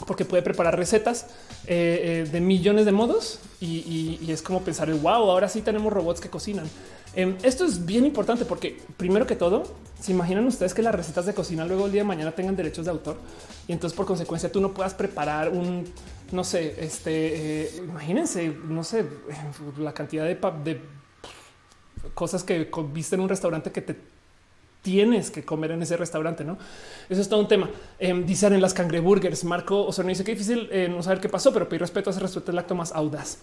porque 0.06 0.24
puede 0.24 0.42
preparar 0.42 0.76
recetas 0.76 1.26
eh, 1.66 2.28
de 2.30 2.40
millones 2.40 2.84
de 2.84 2.92
modos 2.92 3.38
y, 3.60 4.18
y, 4.20 4.30
es 4.32 4.42
como 4.42 4.62
pensar, 4.62 4.92
wow, 4.92 5.30
ahora 5.30 5.48
sí 5.48 5.62
tenemos 5.62 5.92
robots 5.92 6.20
que 6.20 6.28
cocinan. 6.28 6.68
Em, 7.14 7.36
esto 7.42 7.64
es 7.64 7.84
bien 7.84 8.06
importante 8.06 8.44
porque 8.44 8.80
primero 8.96 9.26
que 9.26 9.36
todo, 9.36 9.64
se 10.00 10.12
imaginan 10.12 10.46
ustedes 10.46 10.74
que 10.74 10.82
las 10.82 10.94
recetas 10.94 11.26
de 11.26 11.34
cocina 11.34 11.64
luego 11.64 11.86
el 11.86 11.92
día 11.92 12.00
de 12.00 12.06
mañana 12.06 12.32
tengan 12.32 12.56
derechos 12.56 12.86
de 12.86 12.90
autor 12.90 13.18
y 13.68 13.72
entonces 13.72 13.96
por 13.96 14.06
consecuencia 14.06 14.50
tú 14.50 14.60
no 14.60 14.72
puedas 14.72 14.94
preparar 14.94 15.50
un, 15.50 15.84
no 16.32 16.44
sé, 16.44 16.76
este, 16.78 17.64
eh, 17.64 17.70
imagínense, 17.78 18.48
no 18.48 18.84
sé, 18.84 19.06
la 19.78 19.92
cantidad 19.92 20.24
de, 20.24 20.80
cosas 22.14 22.42
que 22.42 22.68
viste 22.92 23.14
en 23.14 23.20
un 23.20 23.28
restaurante 23.28 23.70
que 23.70 23.82
te 23.82 23.96
tienes 24.82 25.30
que 25.30 25.44
comer 25.44 25.70
en 25.70 25.82
ese 25.82 25.96
restaurante, 25.96 26.44
¿no? 26.44 26.58
Eso 27.08 27.20
es 27.20 27.28
todo 27.28 27.40
un 27.40 27.48
tema. 27.48 27.70
Eh, 28.00 28.22
dicen 28.26 28.52
en 28.52 28.60
las 28.60 28.74
cangreburgers, 28.74 29.44
Marco 29.44 29.86
o 29.86 29.92
sea, 29.92 30.04
dice 30.04 30.24
que 30.24 30.32
difícil 30.32 30.68
eh, 30.72 30.88
no 30.88 31.02
saber 31.02 31.20
qué 31.20 31.28
pasó, 31.28 31.52
pero 31.52 31.68
pedir 31.68 31.82
respeto 31.82 32.10
a 32.10 32.12
ese 32.12 32.20
restaurante 32.20 32.50
el 32.50 32.58
acto 32.58 32.74
más 32.74 32.90
audaz. 32.92 33.38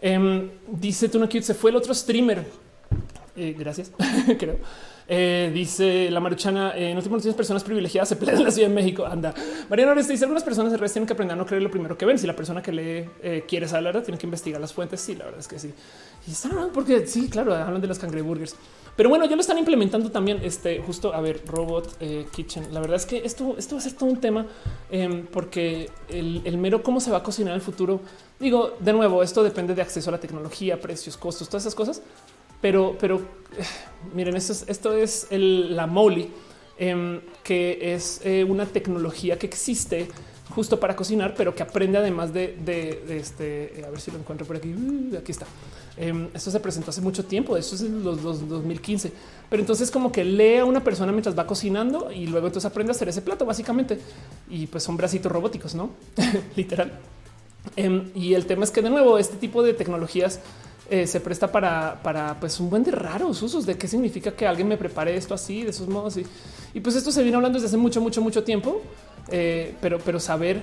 Em, 0.00 0.50
dice 0.68 1.08
tú 1.08 1.18
no 1.18 1.28
se 1.28 1.54
fue 1.54 1.70
el 1.70 1.76
otro 1.76 1.94
streamer 1.94 2.46
eh, 3.36 3.54
gracias, 3.58 3.92
creo. 4.38 4.56
Eh, 5.08 5.52
dice 5.54 6.10
la 6.10 6.18
maruchana, 6.18 6.76
eh, 6.76 6.90
en 6.90 6.96
últimas 6.96 7.24
personas 7.34 7.62
privilegiadas 7.62 8.08
se 8.08 8.16
pelean 8.16 8.38
en 8.38 8.44
la 8.44 8.50
Ciudad 8.50 8.68
de 8.68 8.74
México. 8.74 9.06
Anda. 9.06 9.32
Mariana 9.68 9.92
Oreste 9.92 10.12
dice, 10.12 10.24
algunas 10.24 10.42
personas 10.42 10.72
de 10.72 10.78
resto 10.78 10.94
tienen 10.94 11.06
que 11.06 11.12
aprender 11.12 11.34
a 11.34 11.36
no 11.36 11.46
creer 11.46 11.62
lo 11.62 11.70
primero 11.70 11.96
que 11.96 12.04
ven. 12.06 12.18
Si 12.18 12.26
la 12.26 12.34
persona 12.34 12.62
que 12.62 12.72
lee 12.72 13.08
eh, 13.22 13.44
quiere 13.46 13.68
saber 13.68 14.02
tiene 14.02 14.18
que 14.18 14.26
investigar 14.26 14.60
las 14.60 14.72
fuentes. 14.72 15.00
Sí, 15.00 15.14
la 15.14 15.24
verdad 15.24 15.40
es 15.40 15.48
que 15.48 15.58
sí. 15.58 15.72
Y 16.26 16.32
está 16.32 16.50
porque 16.72 17.06
sí, 17.06 17.28
claro, 17.28 17.54
hablan 17.54 17.80
de 17.80 17.86
las 17.86 17.98
cangreburgers. 17.98 18.56
Pero 18.96 19.10
bueno, 19.10 19.26
ya 19.26 19.36
lo 19.36 19.42
están 19.42 19.58
implementando 19.58 20.10
también. 20.10 20.40
Este 20.42 20.80
justo 20.80 21.14
a 21.14 21.20
ver, 21.20 21.42
Robot 21.46 21.96
eh, 22.00 22.26
Kitchen. 22.34 22.72
La 22.74 22.80
verdad 22.80 22.96
es 22.96 23.06
que 23.06 23.18
esto, 23.18 23.54
esto 23.58 23.76
va 23.76 23.80
a 23.80 23.84
ser 23.84 23.92
todo 23.92 24.08
un 24.08 24.20
tema 24.20 24.46
em, 24.90 25.26
porque 25.26 25.90
el, 26.08 26.42
el, 26.44 26.58
mero 26.58 26.82
cómo 26.82 27.00
se 27.00 27.10
va 27.10 27.18
a 27.18 27.22
cocinar 27.22 27.54
el 27.54 27.60
futuro. 27.60 28.00
Digo, 28.40 28.76
de 28.80 28.92
nuevo, 28.92 29.22
esto 29.22 29.44
depende 29.44 29.74
de 29.74 29.82
acceso 29.82 30.10
a 30.10 30.12
la 30.12 30.20
tecnología, 30.20 30.80
precios, 30.80 31.16
costos, 31.16 31.48
todas 31.48 31.62
esas 31.62 31.74
cosas. 31.74 32.02
Pero, 32.70 33.20
miren, 34.14 34.36
esto 34.36 34.94
es, 34.96 35.26
la 35.30 35.86
Molly, 35.86 36.30
eh, 36.78 37.20
que 37.42 37.94
es 37.94 38.20
eh, 38.24 38.44
una 38.44 38.66
tecnología 38.66 39.38
que 39.38 39.46
existe 39.46 40.08
justo 40.50 40.78
para 40.78 40.94
cocinar, 40.96 41.34
pero 41.36 41.54
que 41.54 41.62
aprende 41.62 41.98
además 41.98 42.32
de, 42.32 42.56
este. 43.08 43.84
A 43.86 43.90
ver 43.90 44.00
si 44.00 44.10
lo 44.10 44.18
encuentro 44.18 44.46
por 44.46 44.56
aquí. 44.56 44.74
Uh, 44.74 45.16
aquí 45.16 45.32
está. 45.32 45.46
Eh, 45.96 46.28
esto 46.34 46.50
se 46.50 46.60
presentó 46.60 46.90
hace 46.90 47.00
mucho 47.00 47.24
tiempo. 47.24 47.56
Esto 47.56 47.74
es 47.74 47.82
en 47.82 48.02
los, 48.02 48.22
los 48.22 48.48
2015. 48.48 49.12
Pero 49.48 49.60
entonces, 49.60 49.90
como 49.90 50.10
que 50.10 50.24
lee 50.24 50.58
a 50.58 50.64
una 50.64 50.82
persona 50.82 51.12
mientras 51.12 51.38
va 51.38 51.46
cocinando 51.46 52.10
y 52.12 52.26
luego 52.26 52.46
entonces 52.46 52.70
aprende 52.70 52.92
a 52.92 52.94
hacer 52.94 53.08
ese 53.08 53.22
plato, 53.22 53.44
básicamente. 53.44 53.98
Y 54.48 54.66
pues 54.66 54.82
son 54.82 54.96
bracitos 54.96 55.30
robóticos, 55.30 55.74
no 55.74 55.90
literal. 56.56 56.92
Em, 57.74 58.10
y 58.14 58.34
el 58.34 58.46
tema 58.46 58.64
es 58.64 58.70
que, 58.70 58.82
de 58.82 58.90
nuevo, 58.90 59.18
este 59.18 59.36
tipo 59.36 59.62
de 59.62 59.74
tecnologías 59.74 60.40
eh, 60.88 61.06
se 61.06 61.20
presta 61.20 61.50
para, 61.50 62.00
para 62.02 62.38
pues 62.38 62.60
un 62.60 62.70
buen 62.70 62.82
de 62.82 62.92
raros 62.92 63.42
usos 63.42 63.66
de 63.66 63.76
qué 63.76 63.88
significa 63.88 64.32
que 64.32 64.46
alguien 64.46 64.68
me 64.68 64.76
prepare 64.76 65.16
esto 65.16 65.34
así, 65.34 65.62
de 65.62 65.70
esos 65.70 65.88
modos. 65.88 66.16
Y, 66.16 66.26
y 66.74 66.80
pues 66.80 66.94
esto 66.96 67.10
se 67.10 67.22
viene 67.22 67.36
hablando 67.36 67.56
desde 67.56 67.68
hace 67.68 67.76
mucho, 67.76 68.00
mucho, 68.00 68.20
mucho 68.22 68.44
tiempo, 68.44 68.82
eh, 69.30 69.74
pero, 69.80 69.98
pero 69.98 70.20
saber 70.20 70.62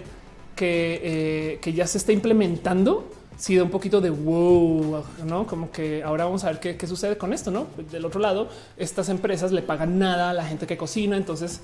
que, 0.55 1.01
eh, 1.03 1.59
que 1.61 1.73
ya 1.73 1.87
se 1.87 1.97
está 1.97 2.11
implementando 2.11 3.09
si 3.37 3.57
da 3.57 3.63
un 3.63 3.71
poquito 3.71 3.99
de 3.99 4.11
wow, 4.11 5.03
no 5.25 5.47
como 5.47 5.71
que 5.71 6.03
ahora 6.03 6.25
vamos 6.25 6.43
a 6.43 6.47
ver 6.47 6.59
qué, 6.59 6.77
qué, 6.77 6.87
sucede 6.87 7.17
con 7.17 7.33
esto. 7.33 7.51
No 7.51 7.67
del 7.91 8.05
otro 8.05 8.21
lado, 8.21 8.47
estas 8.77 9.09
empresas 9.09 9.51
le 9.51 9.61
pagan 9.61 9.99
nada 9.99 10.29
a 10.29 10.33
la 10.33 10.45
gente 10.45 10.67
que 10.67 10.77
cocina. 10.77 11.17
Entonces, 11.17 11.59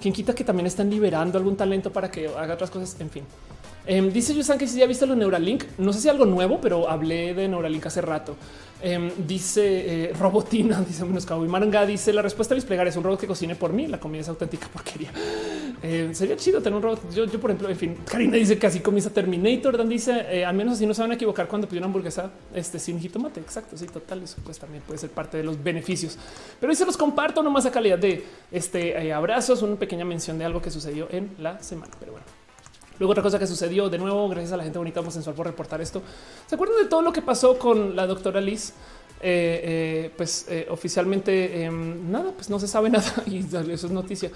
quien 0.00 0.12
quita 0.12 0.34
que 0.34 0.44
también 0.44 0.66
están 0.66 0.90
liberando 0.90 1.38
algún 1.38 1.56
talento 1.56 1.92
para 1.92 2.10
que 2.10 2.28
haga 2.28 2.54
otras 2.54 2.70
cosas. 2.70 3.00
En 3.00 3.10
fin, 3.10 3.24
Um, 3.86 4.10
dice 4.10 4.34
Yusan 4.34 4.56
que 4.58 4.66
si 4.66 4.78
ya 4.78 4.86
viste 4.86 5.06
lo 5.06 5.14
Neuralink, 5.14 5.64
no 5.76 5.92
sé 5.92 6.00
si 6.00 6.08
algo 6.08 6.24
nuevo, 6.24 6.58
pero 6.60 6.88
hablé 6.88 7.34
de 7.34 7.48
Neuralink 7.48 7.84
hace 7.86 8.00
rato. 8.00 8.34
Um, 8.82 9.10
dice 9.26 10.04
eh, 10.04 10.12
Robotina, 10.12 10.80
dice 10.86 11.04
menos 11.04 11.26
y 11.26 11.48
Maranga 11.48 11.86
dice 11.86 12.12
la 12.12 12.22
respuesta 12.22 12.54
a 12.54 12.56
mis 12.56 12.64
plegares, 12.64 12.96
un 12.96 13.04
robot 13.04 13.20
que 13.20 13.26
cocine 13.26 13.54
por 13.54 13.72
mí. 13.72 13.86
La 13.86 14.00
comida 14.00 14.22
es 14.22 14.28
auténtica 14.28 14.68
porquería. 14.68 15.10
Eh, 15.82 16.10
sería 16.12 16.36
chido 16.36 16.62
tener 16.62 16.76
un 16.76 16.82
robot. 16.82 17.14
Yo, 17.14 17.26
por 17.40 17.50
ejemplo, 17.50 17.68
en 17.68 17.76
fin, 17.76 17.96
Karina 18.06 18.36
dice 18.36 18.58
que 18.58 18.66
así 18.66 18.80
comienza 18.80 19.10
Terminator. 19.10 19.76
Dan 19.76 19.88
dice 19.88 20.26
eh, 20.30 20.44
al 20.44 20.54
menos 20.54 20.74
así 20.74 20.86
no 20.86 20.94
se 20.94 21.02
van 21.02 21.10
a 21.10 21.14
equivocar 21.14 21.46
cuando 21.46 21.68
pide 21.68 21.78
una 21.78 21.86
hamburguesa 21.86 22.30
este 22.54 22.78
sin 22.78 22.98
jitomate. 22.98 23.40
Exacto. 23.40 23.76
Sí, 23.76 23.86
total. 23.86 24.22
Eso 24.22 24.36
pues 24.44 24.58
también 24.58 24.82
puede 24.82 24.98
ser 24.98 25.10
parte 25.10 25.36
de 25.36 25.44
los 25.44 25.62
beneficios, 25.62 26.18
pero 26.58 26.70
hoy 26.70 26.76
se 26.76 26.86
los 26.86 26.96
comparto 26.96 27.42
nomás 27.42 27.66
a 27.66 27.70
calidad 27.70 27.98
de 27.98 28.24
este 28.50 29.06
eh, 29.06 29.12
abrazos, 29.12 29.62
una 29.62 29.76
pequeña 29.76 30.06
mención 30.06 30.38
de 30.38 30.46
algo 30.46 30.62
que 30.62 30.70
sucedió 30.70 31.06
en 31.10 31.30
la 31.38 31.62
semana. 31.62 31.92
Pero 32.00 32.12
bueno. 32.12 32.43
Luego 32.98 33.12
otra 33.12 33.22
cosa 33.22 33.38
que 33.38 33.46
sucedió 33.46 33.88
de 33.88 33.98
nuevo, 33.98 34.28
gracias 34.28 34.52
a 34.52 34.56
la 34.56 34.62
gente 34.62 34.78
bonita 34.78 35.00
homosexual 35.00 35.34
por 35.34 35.46
reportar 35.46 35.80
esto. 35.80 36.02
¿Se 36.46 36.54
acuerdan 36.54 36.78
de 36.82 36.88
todo 36.88 37.02
lo 37.02 37.12
que 37.12 37.22
pasó 37.22 37.58
con 37.58 37.96
la 37.96 38.06
doctora 38.06 38.40
Liz? 38.40 38.72
Eh, 39.26 39.60
eh, 39.64 40.10
pues 40.16 40.46
eh, 40.50 40.66
oficialmente 40.68 41.64
em, 41.64 42.10
nada, 42.10 42.32
pues 42.32 42.50
no 42.50 42.58
se 42.58 42.68
sabe 42.68 42.90
nada 42.90 43.10
y 43.26 43.38
eso 43.38 43.86
es 43.86 43.90
noticia. 43.90 44.30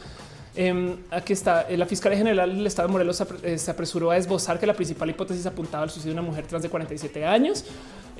Eh, 0.57 0.97
aquí 1.11 1.35
está. 1.35 1.67
La 1.71 1.87
Fiscalía 1.87 2.19
General 2.19 2.49
del 2.51 2.67
Estado 2.67 2.89
de 2.89 2.93
Morelos 2.93 3.23
se 3.57 3.71
apresuró 3.71 4.11
a 4.11 4.17
esbozar 4.17 4.59
que 4.59 4.67
la 4.67 4.75
principal 4.75 5.11
hipótesis 5.11 5.47
apuntaba 5.47 5.85
al 5.85 5.91
suicidio 5.91 6.15
de 6.15 6.21
una 6.21 6.29
mujer 6.29 6.47
trans 6.47 6.63
de 6.63 6.69
47 6.69 7.25
años. 7.25 7.65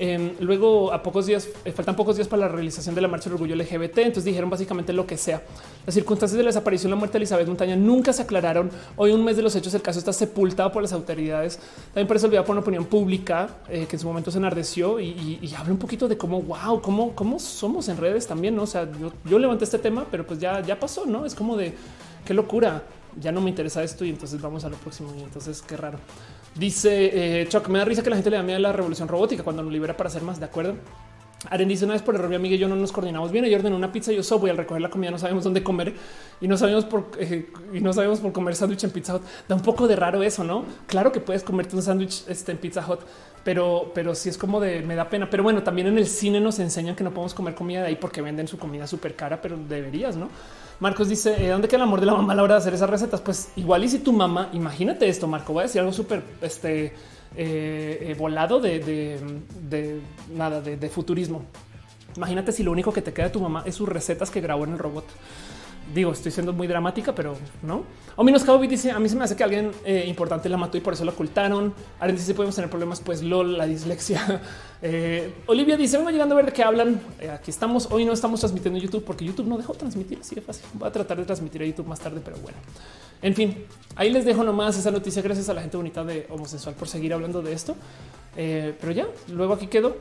Eh, 0.01 0.37
luego, 0.39 0.93
a 0.93 1.03
pocos 1.03 1.25
días, 1.25 1.49
eh, 1.65 1.73
faltan 1.73 1.93
pocos 1.93 2.15
días 2.15 2.29
para 2.29 2.43
la 2.43 2.47
realización 2.47 2.95
de 2.95 3.01
la 3.01 3.09
marcha 3.09 3.25
del 3.25 3.33
orgullo 3.33 3.53
LGBT. 3.55 3.97
Entonces 3.97 4.23
dijeron 4.23 4.49
básicamente 4.49 4.93
lo 4.93 5.05
que 5.05 5.17
sea. 5.17 5.43
Las 5.85 5.93
circunstancias 5.93 6.37
de 6.37 6.43
la 6.43 6.47
desaparición 6.47 6.89
la 6.89 6.95
muerte 6.95 7.13
de 7.13 7.17
Elizabeth 7.19 7.47
Montaña 7.47 7.75
nunca 7.75 8.13
se 8.13 8.21
aclararon. 8.21 8.71
Hoy, 8.95 9.11
un 9.11 9.25
mes 9.25 9.35
de 9.35 9.43
los 9.43 9.53
hechos, 9.57 9.73
el 9.73 9.81
caso 9.81 9.99
está 9.99 10.13
sepultado 10.13 10.71
por 10.71 10.81
las 10.81 10.93
autoridades. 10.93 11.59
También 11.87 12.07
parece 12.07 12.27
olvidado 12.27 12.45
por 12.45 12.53
una 12.53 12.61
opinión 12.61 12.85
pública 12.85 13.49
que 13.67 13.87
en 13.91 13.99
su 13.99 14.07
momento 14.07 14.31
se 14.31 14.37
enardeció 14.37 14.99
y, 14.99 15.53
habla 15.57 15.73
un 15.73 15.79
poquito 15.79 16.07
de 16.07 16.17
cómo, 16.17 16.41
wow, 16.41 16.81
cómo, 16.81 17.13
cómo 17.13 17.37
somos 17.37 17.89
en 17.89 17.97
redes 17.97 18.25
también. 18.25 18.55
¿no? 18.55 18.63
O 18.63 18.67
sea, 18.67 18.89
yo, 18.99 19.11
yo 19.25 19.37
levanté 19.37 19.65
este 19.65 19.79
tema, 19.79 20.05
pero 20.09 20.25
pues 20.25 20.39
ya, 20.39 20.61
ya 20.61 20.79
pasó, 20.79 21.05
no 21.05 21.25
es 21.25 21.35
como 21.35 21.57
de 21.57 21.73
qué 22.25 22.33
locura. 22.33 22.83
Ya 23.19 23.31
no 23.31 23.41
me 23.41 23.49
interesa 23.49 23.83
esto 23.83 24.05
y 24.05 24.11
entonces 24.11 24.39
vamos 24.39 24.63
a 24.63 24.69
lo 24.69 24.77
próximo. 24.77 25.13
Y 25.17 25.23
entonces 25.23 25.61
qué 25.61 25.75
raro. 25.75 25.99
Dice 26.55 27.41
eh, 27.41 27.47
Chuck, 27.47 27.67
me 27.67 27.79
da 27.79 27.85
risa 27.85 28.03
que 28.03 28.09
la 28.09 28.15
gente 28.15 28.29
le 28.29 28.37
da 28.37 28.43
miedo 28.43 28.57
a 28.57 28.61
la 28.61 28.73
revolución 28.73 29.07
robótica 29.07 29.43
cuando 29.43 29.63
nos 29.63 29.71
libera 29.71 29.95
para 29.95 30.09
hacer 30.09 30.21
más. 30.21 30.39
De 30.39 30.45
acuerdo. 30.45 30.75
Aren 31.49 31.69
dice 31.69 31.85
una 31.85 31.93
vez 31.93 32.03
por 32.03 32.15
error, 32.15 32.29
mi 32.29 32.35
amiga 32.35 32.55
y 32.55 32.57
yo 32.57 32.67
no 32.67 32.75
nos 32.75 32.91
coordinamos 32.91 33.31
bien. 33.31 33.45
Yo 33.45 33.57
ordené 33.57 33.75
una 33.75 33.91
pizza 33.91 34.11
yo 34.11 34.23
soy 34.23 34.49
al 34.49 34.57
recoger 34.57 34.81
la 34.81 34.89
comida 34.89 35.09
no 35.09 35.17
sabemos 35.17 35.43
dónde 35.45 35.63
comer 35.63 35.93
y 36.41 36.47
no 36.47 36.57
sabemos 36.57 36.83
por 36.85 37.11
eh, 37.17 37.49
y 37.73 37.79
no 37.79 37.93
sabemos 37.93 38.19
por 38.19 38.33
comer 38.33 38.55
sándwich 38.55 38.83
en 38.83 38.91
Pizza 38.91 39.15
Hut. 39.15 39.21
Da 39.47 39.55
un 39.55 39.61
poco 39.61 39.87
de 39.87 39.95
raro 39.95 40.21
eso, 40.21 40.43
no? 40.43 40.65
Claro 40.87 41.11
que 41.11 41.21
puedes 41.21 41.43
comerte 41.43 41.75
un 41.75 41.81
sándwich 41.81 42.25
este, 42.27 42.51
en 42.51 42.57
Pizza 42.57 42.85
Hut, 42.85 42.99
pero, 43.43 43.91
pero 43.95 44.15
sí 44.15 44.27
es 44.27 44.37
como 44.37 44.59
de 44.59 44.81
me 44.81 44.95
da 44.95 45.09
pena. 45.09 45.29
Pero 45.29 45.43
bueno, 45.43 45.63
también 45.63 45.87
en 45.87 45.97
el 45.97 46.07
cine 46.07 46.41
nos 46.41 46.59
enseñan 46.59 46.95
que 46.95 47.05
no 47.05 47.11
podemos 47.11 47.33
comer 47.33 47.55
comida 47.55 47.81
de 47.81 47.87
ahí 47.87 47.95
porque 47.95 48.21
venden 48.21 48.47
su 48.47 48.57
comida 48.57 48.85
súper 48.85 49.15
cara, 49.15 49.41
pero 49.41 49.57
deberías, 49.57 50.17
no? 50.17 50.29
Marcos 50.81 51.07
dice 51.07 51.45
eh, 51.45 51.49
dónde 51.49 51.67
queda 51.67 51.77
el 51.77 51.83
amor 51.83 51.99
de 52.01 52.05
la 52.05 52.13
mamá 52.13 52.33
a 52.33 52.35
la 52.35 52.43
hora 52.43 52.55
de 52.55 52.59
hacer 52.59 52.73
esas 52.73 52.89
recetas. 52.89 53.21
Pues 53.21 53.49
igual 53.55 53.85
y 53.85 53.89
si 53.89 53.99
tu 53.99 54.11
mamá, 54.11 54.49
imagínate 54.51 55.07
esto, 55.07 55.25
Marco, 55.25 55.53
voy 55.53 55.61
a 55.61 55.67
decir 55.67 55.79
algo 55.79 55.93
súper 55.93 56.21
este 56.41 56.93
eh, 57.35 57.99
eh, 58.01 58.15
volado 58.17 58.59
de, 58.59 58.79
de, 58.79 59.99
nada 60.35 60.61
de, 60.61 60.77
de 60.77 60.89
futurismo. 60.89 61.43
Imagínate 62.15 62.51
si 62.51 62.63
lo 62.63 62.71
único 62.71 62.91
que 62.91 63.01
te 63.01 63.13
queda 63.13 63.27
de 63.27 63.31
tu 63.31 63.39
mamá 63.39 63.63
es 63.65 63.75
sus 63.75 63.87
recetas 63.87 64.31
que 64.31 64.41
grabó 64.41 64.63
en 64.63 64.73
el 64.73 64.79
robot. 64.79 65.05
Digo, 65.93 66.11
estoy 66.11 66.31
siendo 66.31 66.53
muy 66.53 66.67
dramática, 66.67 67.15
pero 67.15 67.35
no. 67.63 67.83
O 68.15 68.23
menos 68.23 68.43
Cabo 68.43 68.59
dice: 68.59 68.91
A 68.91 68.99
mí 68.99 69.09
se 69.09 69.15
me 69.15 69.23
hace 69.23 69.35
que 69.35 69.43
alguien 69.43 69.71
eh, 69.85 70.05
importante 70.07 70.47
la 70.49 70.57
mató 70.57 70.77
y 70.77 70.81
por 70.81 70.93
eso 70.93 71.03
lo 71.03 71.11
ocultaron. 71.11 71.73
Aren 71.99 72.15
dice: 72.15 72.33
Podemos 72.33 72.55
tener 72.55 72.69
problemas. 72.69 72.99
Pues 72.99 73.23
LOL, 73.23 73.57
la 73.57 73.65
dislexia. 73.65 74.41
Eh, 74.81 75.33
Olivia 75.47 75.75
dice: 75.75 75.97
Vengo 75.97 76.09
llegando 76.09 76.35
a 76.35 76.37
ver 76.37 76.45
de 76.45 76.53
qué 76.53 76.63
hablan. 76.63 77.01
Eh, 77.19 77.29
aquí 77.29 77.51
estamos. 77.51 77.89
Hoy 77.91 78.05
no 78.05 78.13
estamos 78.13 78.39
transmitiendo 78.39 78.79
en 78.79 78.85
YouTube 78.85 79.03
porque 79.03 79.25
YouTube 79.25 79.45
no 79.45 79.57
dejó 79.57 79.73
transmitir 79.73 80.19
así 80.21 80.35
de 80.35 80.41
fácil. 80.41 80.63
Voy 80.73 80.87
a 80.87 80.91
tratar 80.93 81.17
de 81.17 81.25
transmitir 81.25 81.61
a 81.63 81.65
YouTube 81.65 81.85
más 81.85 81.99
tarde, 81.99 82.21
pero 82.23 82.37
bueno. 82.37 82.57
En 83.21 83.35
fin, 83.35 83.65
ahí 83.95 84.09
les 84.09 84.23
dejo 84.23 84.41
nomás 84.41 84.77
esa 84.77 84.89
noticia. 84.89 85.21
Gracias 85.21 85.49
a 85.49 85.53
la 85.53 85.59
gente 85.59 85.75
bonita 85.75 86.05
de 86.05 86.27
homosexual 86.29 86.75
por 86.75 86.87
seguir 86.87 87.13
hablando 87.13 87.41
de 87.41 87.51
esto. 87.51 87.75
Eh, 88.37 88.73
pero 88.79 88.93
ya, 88.93 89.07
luego 89.27 89.53
aquí 89.53 89.67
quedo. 89.67 89.97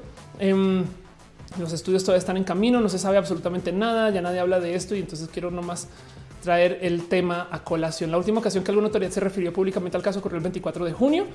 Los 1.58 1.72
estudios 1.72 2.04
todavía 2.04 2.18
están 2.18 2.36
en 2.36 2.44
camino, 2.44 2.80
no 2.80 2.88
se 2.88 2.98
sabe 2.98 3.16
absolutamente 3.16 3.72
nada, 3.72 4.10
ya 4.10 4.20
nadie 4.20 4.40
habla 4.40 4.60
de 4.60 4.74
esto 4.74 4.94
y 4.94 5.00
entonces 5.00 5.28
quiero 5.32 5.50
nomás 5.50 5.88
traer 6.42 6.78
el 6.82 7.08
tema 7.08 7.48
a 7.50 7.64
colación. 7.64 8.10
La 8.10 8.18
última 8.18 8.40
ocasión 8.40 8.62
que 8.62 8.70
alguna 8.70 8.88
autoridad 8.88 9.10
se 9.10 9.20
refirió 9.20 9.52
públicamente 9.52 9.96
al 9.96 10.02
caso 10.02 10.20
ocurrió 10.20 10.36
el 10.36 10.42
24 10.42 10.84
de 10.84 10.92
junio 10.92 11.26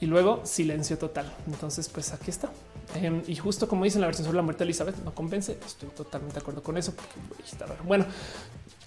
y 0.00 0.06
luego 0.06 0.40
silencio 0.44 0.98
total. 0.98 1.30
Entonces, 1.46 1.88
pues 1.88 2.12
aquí 2.12 2.30
está. 2.30 2.50
Eh, 2.96 3.22
y 3.26 3.36
justo 3.36 3.68
como 3.68 3.84
dicen 3.84 4.00
la 4.00 4.06
versión 4.06 4.24
sobre 4.24 4.36
la 4.36 4.42
muerte 4.42 4.60
de 4.60 4.64
Elizabeth, 4.64 4.96
no 5.04 5.14
convence. 5.14 5.58
Estoy 5.64 5.90
totalmente 5.90 6.34
de 6.34 6.40
acuerdo 6.40 6.62
con 6.62 6.76
eso. 6.76 6.94
Bueno, 7.86 8.06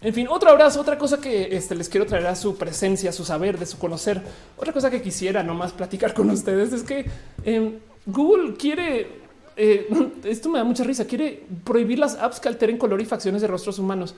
En 0.02 0.14
fin, 0.14 0.28
otro 0.30 0.50
abrazo, 0.50 0.82
otra 0.82 0.98
cosa 0.98 1.22
que 1.22 1.56
este, 1.56 1.76
les 1.76 1.88
quiero 1.88 2.06
traer 2.06 2.28
a 2.28 2.36
su 2.36 2.58
presencia, 2.58 3.12
a 3.12 3.14
su 3.14 3.24
saber, 3.24 3.58
de 3.58 3.66
su 3.66 3.78
conocer. 3.78 4.22
Otra 4.58 4.74
cosa 4.74 4.92
que 4.92 5.02
quisiera 5.02 5.44
nomás 5.44 5.72
platicar 5.72 6.14
con 6.14 6.30
ustedes 6.30 6.74
es 6.74 6.84
que 6.84 7.06
em, 7.46 7.80
Google 8.06 8.56
quiere, 8.56 9.23
eh, 9.56 9.88
esto 10.24 10.50
me 10.50 10.60
da 10.60 10.64
mucha 10.64 10.84
risa, 10.84 11.06
quiere 11.06 11.46
prohibir 11.64 12.00
las 12.00 12.16
apps 12.16 12.40
que 12.40 12.48
alteren 12.48 12.78
color 12.78 13.02
y 13.02 13.06
facciones 13.06 13.42
de 13.42 13.48
rostros 13.48 13.80
humanos. 13.80 14.16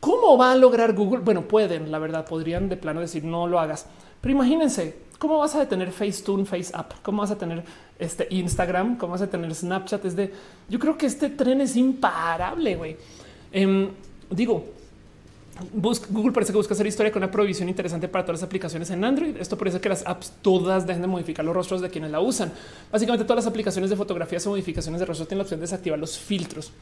¿Cómo 0.00 0.38
va 0.38 0.52
a 0.52 0.56
lograr 0.56 0.92
Google? 0.94 1.20
Bueno, 1.20 1.42
pueden, 1.42 1.90
la 1.90 1.98
verdad, 1.98 2.24
podrían 2.24 2.68
de 2.68 2.76
plano 2.76 3.00
decir 3.00 3.24
no 3.24 3.46
lo 3.46 3.58
hagas. 3.58 3.86
Pero 4.20 4.32
imagínense, 4.32 4.96
¿cómo 5.18 5.38
vas 5.38 5.54
a 5.54 5.60
detener 5.60 5.90
Facetune, 5.90 6.44
FaceApp? 6.44 6.92
¿Cómo 7.02 7.22
vas 7.22 7.32
a 7.32 7.38
tener 7.38 7.64
este 7.98 8.28
Instagram? 8.30 8.96
¿Cómo 8.96 9.12
vas 9.12 9.22
a 9.22 9.26
tener 9.28 9.52
Snapchat? 9.54 10.04
Es 10.04 10.14
de, 10.14 10.32
yo 10.68 10.78
creo 10.78 10.96
que 10.96 11.06
este 11.06 11.30
tren 11.30 11.60
es 11.60 11.74
imparable, 11.76 12.76
güey. 12.76 12.96
Em, 13.50 13.88
digo, 14.30 14.64
Google 15.72 16.32
parece 16.32 16.52
que 16.52 16.58
busca 16.58 16.74
hacer 16.74 16.86
historia 16.86 17.10
con 17.10 17.22
una 17.22 17.30
prohibición 17.30 17.68
interesante 17.68 18.08
para 18.08 18.24
todas 18.24 18.40
las 18.40 18.46
aplicaciones 18.46 18.90
en 18.90 19.04
Android. 19.04 19.36
Esto 19.36 19.58
parece 19.58 19.80
que 19.80 19.88
las 19.88 20.06
apps 20.06 20.32
todas 20.40 20.86
dejen 20.86 21.02
de 21.02 21.08
modificar 21.08 21.44
los 21.44 21.54
rostros 21.54 21.80
de 21.80 21.90
quienes 21.90 22.10
la 22.10 22.20
usan. 22.20 22.52
Básicamente 22.92 23.24
todas 23.24 23.44
las 23.44 23.50
aplicaciones 23.50 23.90
de 23.90 23.96
fotografías 23.96 24.46
o 24.46 24.50
modificaciones 24.50 25.00
de 25.00 25.06
rostros 25.06 25.28
tienen 25.28 25.38
la 25.38 25.42
opción 25.42 25.60
de 25.60 25.64
desactivar 25.64 25.98
los 25.98 26.18
filtros. 26.18 26.72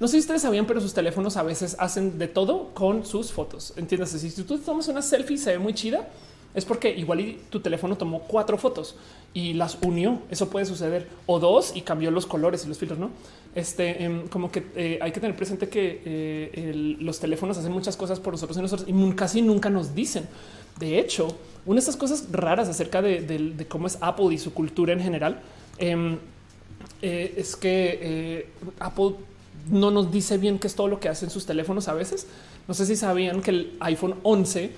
No 0.00 0.08
sé 0.08 0.12
si 0.12 0.20
ustedes 0.20 0.42
sabían, 0.42 0.66
pero 0.66 0.80
sus 0.80 0.94
teléfonos 0.94 1.36
a 1.36 1.42
veces 1.42 1.76
hacen 1.78 2.18
de 2.18 2.28
todo 2.28 2.70
con 2.74 3.04
sus 3.04 3.32
fotos. 3.32 3.74
Entiéndase, 3.76 4.18
si 4.18 4.42
tú 4.42 4.58
tomas 4.58 4.88
una 4.88 5.02
selfie 5.02 5.36
se 5.36 5.52
ve 5.52 5.58
muy 5.58 5.74
chida, 5.74 6.08
es 6.54 6.64
porque 6.64 6.94
igual 6.94 7.36
tu 7.50 7.60
teléfono 7.60 7.96
tomó 7.96 8.20
cuatro 8.20 8.58
fotos 8.58 8.94
y 9.32 9.54
las 9.54 9.78
unió. 9.82 10.20
Eso 10.30 10.48
puede 10.48 10.66
suceder 10.66 11.08
o 11.26 11.38
dos 11.38 11.72
y 11.74 11.82
cambió 11.82 12.10
los 12.10 12.26
colores 12.26 12.64
y 12.64 12.68
los 12.68 12.78
filtros, 12.78 12.98
no? 12.98 13.10
Este 13.54 14.02
em, 14.02 14.28
como 14.28 14.50
que 14.50 14.64
eh, 14.76 14.98
hay 15.02 15.12
que 15.12 15.20
tener 15.20 15.36
presente 15.36 15.68
que 15.68 16.00
eh, 16.06 16.96
los 17.00 17.20
teléfonos 17.20 17.58
hacen 17.58 17.70
muchas 17.70 17.98
cosas 17.98 18.18
por 18.18 18.32
nosotros 18.32 18.56
y 18.56 18.62
nosotros 18.62 18.88
y 18.88 19.12
casi 19.12 19.42
nunca 19.42 19.68
nos 19.68 19.94
dicen. 19.94 20.26
De 20.78 20.98
hecho, 20.98 21.36
una 21.66 21.74
de 21.74 21.80
estas 21.80 21.96
cosas 21.96 22.28
raras 22.32 22.70
acerca 22.70 23.02
de, 23.02 23.66
cómo 23.68 23.86
es 23.86 23.98
Apple 24.00 24.32
y 24.32 24.38
su 24.38 24.54
cultura 24.54 24.94
en 24.94 25.00
general 25.00 25.42
em, 25.76 26.16
eh, 27.02 27.34
es 27.36 27.54
que 27.54 28.48
Apple 28.80 29.16
no 29.70 29.90
nos 29.90 30.10
dice 30.10 30.38
bien 30.38 30.58
qué 30.58 30.66
es 30.66 30.74
todo 30.74 30.88
lo 30.88 30.98
que 30.98 31.10
hacen 31.10 31.28
sus 31.28 31.44
teléfonos 31.44 31.88
a 31.88 31.92
veces. 31.92 32.26
No 32.66 32.72
sé 32.72 32.86
si 32.86 32.96
sabían 32.96 33.42
que 33.42 33.50
el 33.50 33.76
iPhone 33.80 34.14
11 34.22 34.70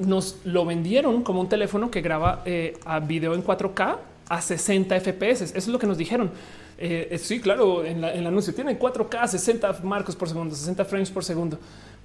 nos 0.00 0.36
lo 0.44 0.66
vendieron 0.66 1.22
como 1.22 1.40
un 1.40 1.48
teléfono 1.48 1.90
que 1.90 2.02
graba 2.02 2.44
a 2.84 3.00
video 3.00 3.32
en 3.32 3.42
4K 3.42 3.96
a 4.28 4.42
60 4.42 5.00
FPS. 5.00 5.42
Eso 5.42 5.56
es 5.56 5.68
lo 5.68 5.78
que 5.78 5.86
nos 5.86 5.96
dijeron. 5.96 6.30
Eh, 6.78 7.18
sí, 7.22 7.40
claro, 7.40 7.84
en, 7.84 8.02
el 8.02 8.26
anuncio 8.26 8.54
tiene 8.54 8.78
4K, 8.78 9.28
60 9.28 9.80
marcos 9.84 10.16
por 10.16 10.28
segundo, 10.28 10.54
60 10.54 10.84
frames 10.84 11.10
por 11.10 11.24
segundo. 11.24 11.58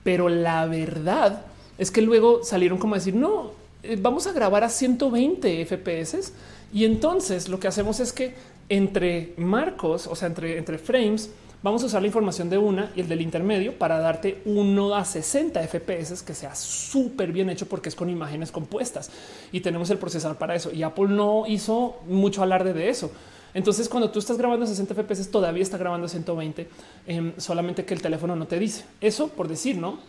Pero 0.03 0.30
la 0.30 0.65
verdad 0.65 1.45
es 1.77 1.91
que 1.91 2.01
luego 2.01 2.43
salieron 2.43 2.77
como 2.77 2.95
a 2.95 2.98
decir, 2.98 3.15
no, 3.15 3.51
eh, 3.83 3.98
vamos 3.99 4.27
a 4.27 4.33
grabar 4.33 4.64
a 4.64 4.69
120 4.69 5.65
FPS. 5.65 6.33
Y 6.72 6.85
entonces 6.85 7.49
lo 7.49 7.59
que 7.59 7.67
hacemos 7.67 7.99
es 7.99 8.14
que 8.14 8.33
entre 8.69 9.33
marcos, 9.38 10.06
o 10.07 10.15
sea, 10.15 10.27
entre, 10.27 10.57
entre 10.57 10.77
frames, 10.77 11.31
Vamos 11.61 11.83
a 11.83 11.88
usar 11.88 11.99
la 11.99 12.07
información 12.07 12.49
de 12.49 12.57
una 12.57 12.89
y 12.95 13.01
el 13.01 13.09
del 13.09 13.19
intermedio 13.19 13.77
para 13.77 13.99
darte 13.99 14.41
uno 14.45 14.95
a 14.95 15.03
60 15.03 15.59
FPS 15.67 16.23
que 16.23 16.33
sea 16.33 16.56
súper 16.56 17.33
bien 17.33 17.49
hecho 17.49 17.67
porque 17.67 17.89
es 17.89 17.95
con 17.95 18.09
imágenes 18.09 18.49
compuestas 18.49 19.11
y 19.51 19.59
tenemos 19.59 19.89
el 19.89 19.98
procesador 19.98 20.38
para 20.38 20.56
eso. 20.56 20.72
Y 20.72 20.83
Apple 20.83 21.09
no 21.09 21.43
hizo 21.48 21.98
mucho 22.07 22.43
alarde 22.43 22.72
de 22.72 22.88
eso. 22.88 23.11
Entonces, 23.53 23.89
cuando 23.89 24.09
tú 24.11 24.19
estás 24.19 24.37
grabando 24.37 24.65
a 24.65 24.67
60 24.67 24.93
FPS, 24.93 25.29
todavía 25.31 25.63
está 25.63 25.77
grabando 25.77 26.05
a 26.05 26.09
120, 26.09 26.69
em, 27.07 27.33
solamente 27.37 27.85
que 27.85 27.93
el 27.93 28.01
teléfono 28.01 28.35
no 28.35 28.47
te 28.47 28.59
dice 28.59 28.85
eso 29.01 29.29
por 29.29 29.47
decir, 29.47 29.77
no? 29.77 29.99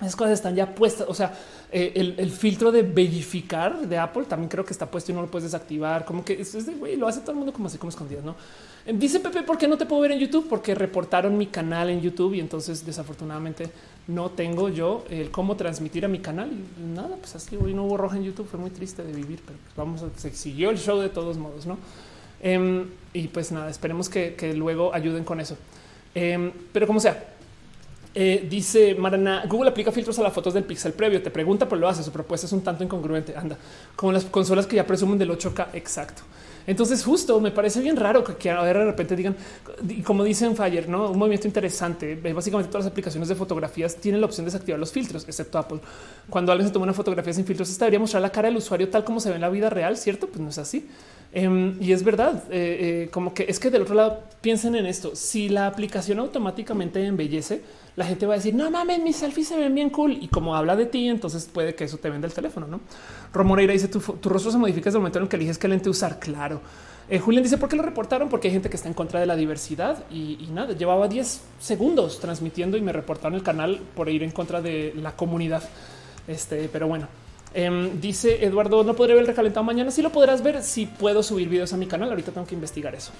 Esas 0.00 0.16
cosas 0.16 0.32
están 0.32 0.56
ya 0.56 0.74
puestas. 0.74 1.06
O 1.10 1.14
sea, 1.14 1.34
eh, 1.70 1.92
el, 1.94 2.30
filtro 2.30 2.72
de 2.72 2.82
verificar 2.82 3.86
de 3.86 3.98
Apple 3.98 4.24
también 4.24 4.48
creo 4.48 4.64
que 4.64 4.72
está 4.72 4.90
puesto 4.90 5.12
y 5.12 5.14
no 5.14 5.20
lo 5.20 5.30
puedes 5.30 5.52
desactivar. 5.52 6.06
Como 6.06 6.24
que 6.24 6.40
es, 6.40 6.64
de 6.64 6.72
güey, 6.72 6.96
lo 6.96 7.06
hace 7.06 7.20
todo 7.20 7.32
el 7.32 7.36
mundo 7.36 7.52
como 7.52 7.66
así, 7.66 7.76
como 7.76 7.90
escondido. 7.90 8.22
No 8.22 8.34
eh, 8.86 8.94
dice 8.94 9.20
Pepe, 9.20 9.42
¿por 9.42 9.58
qué 9.58 9.68
no 9.68 9.76
te 9.76 9.84
puedo 9.84 10.00
ver 10.00 10.12
en 10.12 10.18
YouTube? 10.18 10.48
Porque 10.48 10.74
reportaron 10.74 11.36
mi 11.36 11.46
canal 11.48 11.90
en 11.90 12.00
YouTube 12.00 12.32
y 12.32 12.40
entonces 12.40 12.86
desafortunadamente 12.86 13.70
no 14.08 14.30
tengo 14.30 14.70
yo 14.70 15.04
el 15.10 15.30
cómo 15.30 15.56
transmitir 15.56 16.06
a 16.06 16.08
mi 16.08 16.20
canal. 16.20 16.50
Y 16.50 16.82
nada, 16.82 17.16
pues 17.16 17.34
así 17.34 17.56
hoy 17.56 17.74
no 17.74 17.84
hubo 17.84 17.98
roja 17.98 18.16
en 18.16 18.24
YouTube. 18.24 18.48
Fue 18.48 18.58
muy 18.58 18.70
triste 18.70 19.04
de 19.04 19.12
vivir, 19.12 19.42
pero 19.44 19.58
pues 19.62 19.76
vamos 19.76 20.02
a 20.02 20.18
se 20.18 20.32
siguió 20.32 20.70
el 20.70 20.78
show 20.78 20.98
de 20.98 21.10
todos 21.10 21.36
modos, 21.36 21.66
no? 21.66 21.76
Em, 22.42 22.86
y 23.12 23.28
pues 23.28 23.52
nada, 23.52 23.70
esperemos 23.70 24.08
que, 24.08 24.54
luego 24.54 24.94
ayuden 24.94 25.24
con 25.24 25.40
eso. 25.40 25.56
Em, 26.14 26.50
pero 26.72 26.86
como 26.86 27.00
sea, 27.00 27.36
eh, 28.12 28.46
dice 28.50 28.94
Marana, 28.96 29.44
Google 29.48 29.70
aplica 29.70 29.92
filtros 29.92 30.18
a 30.18 30.22
las 30.22 30.32
fotos 30.32 30.54
del 30.54 30.64
pixel 30.64 30.92
previo. 30.92 31.22
Te 31.22 31.30
pregunta, 31.30 31.68
pero 31.68 31.80
lo 31.80 31.88
hace. 31.88 32.02
Su 32.02 32.10
propuesta 32.10 32.46
es 32.46 32.52
un 32.52 32.62
tanto 32.62 32.82
incongruente. 32.82 33.36
Anda, 33.36 33.56
como 33.94 34.12
las 34.12 34.24
consolas 34.24 34.66
que 34.66 34.76
ya 34.76 34.86
presumen 34.86 35.18
del 35.18 35.30
8K. 35.30 35.68
Exacto. 35.74 36.22
Entonces, 36.66 37.02
justo 37.02 37.40
me 37.40 37.50
parece 37.50 37.80
bien 37.80 37.96
raro 37.96 38.22
que, 38.22 38.50
ahora 38.50 38.80
de 38.80 38.84
repente 38.84 39.16
digan, 39.16 39.34
como 40.04 40.24
dicen 40.24 40.54
Fire, 40.56 40.88
no 40.88 41.10
un 41.10 41.18
movimiento 41.18 41.46
interesante. 41.46 42.14
Básicamente, 42.32 42.70
todas 42.70 42.84
las 42.84 42.92
aplicaciones 42.92 43.28
de 43.28 43.34
fotografías 43.34 43.96
tienen 43.96 44.20
la 44.20 44.26
opción 44.26 44.44
de 44.44 44.52
desactivar 44.52 44.78
los 44.78 44.92
filtros, 44.92 45.24
excepto 45.26 45.58
Apple. 45.58 45.80
Cuando 46.28 46.52
alguien 46.52 46.68
se 46.68 46.72
toma 46.72 46.84
una 46.84 46.92
fotografía 46.92 47.32
sin 47.32 47.44
filtros, 47.44 47.70
esta 47.70 47.86
debería 47.86 48.00
mostrar 48.00 48.22
la 48.22 48.30
cara 48.30 48.48
del 48.48 48.58
usuario 48.58 48.88
tal 48.88 49.04
como 49.04 49.20
se 49.20 49.30
ve 49.30 49.36
en 49.36 49.40
la 49.40 49.48
vida 49.48 49.70
real, 49.70 49.96
cierto? 49.96 50.26
Pues 50.26 50.40
no 50.40 50.50
es 50.50 50.58
así. 50.58 50.88
Em, 51.32 51.76
y 51.80 51.92
es 51.92 52.02
verdad, 52.02 52.42
eh, 52.50 53.04
eh, 53.04 53.08
como 53.12 53.32
que 53.32 53.46
es 53.48 53.60
que 53.60 53.70
del 53.70 53.82
otro 53.82 53.94
lado 53.94 54.24
piensen 54.40 54.74
en 54.74 54.86
esto. 54.86 55.14
Si 55.14 55.48
la 55.48 55.68
aplicación 55.68 56.18
automáticamente 56.18 57.04
embellece, 57.04 57.62
la 57.94 58.04
gente 58.04 58.26
va 58.26 58.34
a 58.34 58.36
decir 58.36 58.54
no 58.54 58.68
mames, 58.70 59.00
mis 59.00 59.16
selfies 59.16 59.48
se 59.48 59.56
ven 59.56 59.74
bien 59.74 59.90
cool. 59.90 60.18
Y 60.20 60.28
como 60.28 60.56
habla 60.56 60.74
de 60.74 60.86
ti, 60.86 61.08
entonces 61.08 61.48
puede 61.52 61.74
que 61.74 61.84
eso 61.84 61.98
te 61.98 62.10
venda 62.10 62.26
el 62.26 62.34
teléfono. 62.34 62.66
No 62.66 62.80
Romoreira 63.32 63.72
dice 63.72 63.86
tu, 63.86 64.00
rostro 64.28 64.50
se 64.50 64.58
modifica 64.58 64.86
desde 64.86 64.98
el 64.98 65.02
momento 65.02 65.20
en 65.20 65.28
que 65.28 65.36
eliges 65.36 65.58
qué 65.58 65.68
lente 65.68 65.88
usar. 65.88 66.18
Claro. 66.18 66.60
Eh, 67.08 67.18
Julián 67.18 67.42
dice 67.42 67.58
por 67.58 67.68
qué 67.68 67.76
lo 67.76 67.82
reportaron, 67.82 68.28
porque 68.28 68.48
hay 68.48 68.52
gente 68.52 68.68
que 68.68 68.76
está 68.76 68.88
en 68.88 68.94
contra 68.94 69.20
de 69.20 69.26
la 69.26 69.36
diversidad 69.36 70.04
y, 70.10 70.48
nada, 70.52 70.74
llevaba 70.74 71.08
10 71.08 71.42
segundos 71.58 72.20
transmitiendo 72.20 72.76
y 72.76 72.80
me 72.80 72.92
reportaron 72.92 73.34
el 73.34 73.42
canal 73.42 73.80
por 73.94 74.08
ir 74.08 74.22
en 74.22 74.30
contra 74.30 74.60
de 74.60 74.92
la 74.96 75.16
comunidad. 75.16 75.62
Este, 76.28 76.68
pero 76.72 76.86
bueno, 76.86 77.08
Em, 77.52 78.00
dice 78.00 78.44
Eduardo, 78.44 78.84
no 78.84 78.94
podré 78.94 79.14
ver 79.14 79.22
el 79.22 79.26
recalentado 79.26 79.64
mañana. 79.64 79.90
Sí 79.90 80.02
lo 80.02 80.10
podrás 80.10 80.42
ver 80.42 80.62
si 80.62 80.86
puedo 80.86 81.22
subir 81.22 81.48
videos 81.48 81.72
a 81.72 81.76
mi 81.76 81.86
canal. 81.86 82.10
Ahorita 82.10 82.32
tengo 82.32 82.46
que 82.46 82.54
investigar 82.54 82.94
eso. 82.94 83.12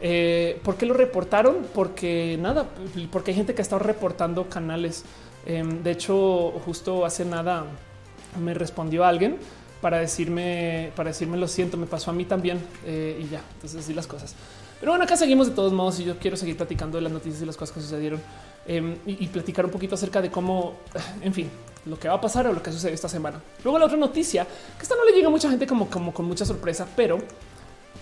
Eh, 0.00 0.60
¿Por 0.62 0.76
qué 0.76 0.86
lo 0.86 0.94
reportaron? 0.94 1.66
Porque 1.74 2.38
nada, 2.40 2.66
porque 3.10 3.32
hay 3.32 3.36
gente 3.36 3.54
que 3.54 3.62
ha 3.62 3.64
estado 3.64 3.80
reportando 3.80 4.48
canales. 4.48 5.04
Em, 5.46 5.82
de 5.82 5.90
hecho, 5.90 6.52
justo 6.64 7.04
hace 7.04 7.24
nada 7.24 7.64
me 8.40 8.54
respondió 8.54 9.04
alguien 9.04 9.36
para 9.80 9.98
decirme, 9.98 10.92
para 10.94 11.10
decirme 11.10 11.36
lo 11.36 11.48
siento, 11.48 11.76
me 11.76 11.86
pasó 11.86 12.12
a 12.12 12.14
mí 12.14 12.24
también 12.24 12.60
eh, 12.86 13.20
y 13.20 13.28
ya. 13.28 13.42
Entonces, 13.54 13.80
así 13.80 13.92
las 13.92 14.06
cosas. 14.06 14.34
Pero 14.78 14.92
bueno, 14.92 15.04
acá 15.04 15.16
seguimos 15.16 15.48
de 15.48 15.54
todos 15.54 15.72
modos 15.72 15.98
y 16.00 16.04
yo 16.04 16.18
quiero 16.18 16.36
seguir 16.36 16.56
platicando 16.56 16.98
de 16.98 17.02
las 17.02 17.12
noticias 17.12 17.42
y 17.42 17.46
las 17.46 17.56
cosas 17.56 17.74
que 17.74 17.80
sucedieron 17.80 18.20
em, 18.66 18.96
y, 19.06 19.24
y 19.24 19.26
platicar 19.28 19.64
un 19.64 19.70
poquito 19.72 19.96
acerca 19.96 20.22
de 20.22 20.30
cómo, 20.30 20.74
en 21.20 21.32
fin, 21.32 21.50
lo 21.86 21.98
que 21.98 22.08
va 22.08 22.14
a 22.14 22.20
pasar 22.20 22.46
o 22.46 22.52
lo 22.52 22.62
que 22.62 22.72
sucede 22.72 22.92
esta 22.92 23.08
semana. 23.08 23.40
Luego 23.64 23.78
la 23.78 23.86
otra 23.86 23.96
noticia, 23.96 24.46
que 24.76 24.82
esta 24.82 24.94
no 24.96 25.04
le 25.04 25.12
llega 25.12 25.28
a 25.28 25.30
mucha 25.30 25.50
gente 25.50 25.66
como, 25.66 25.88
como 25.88 26.12
con 26.12 26.26
mucha 26.26 26.44
sorpresa, 26.44 26.86
pero 26.96 27.18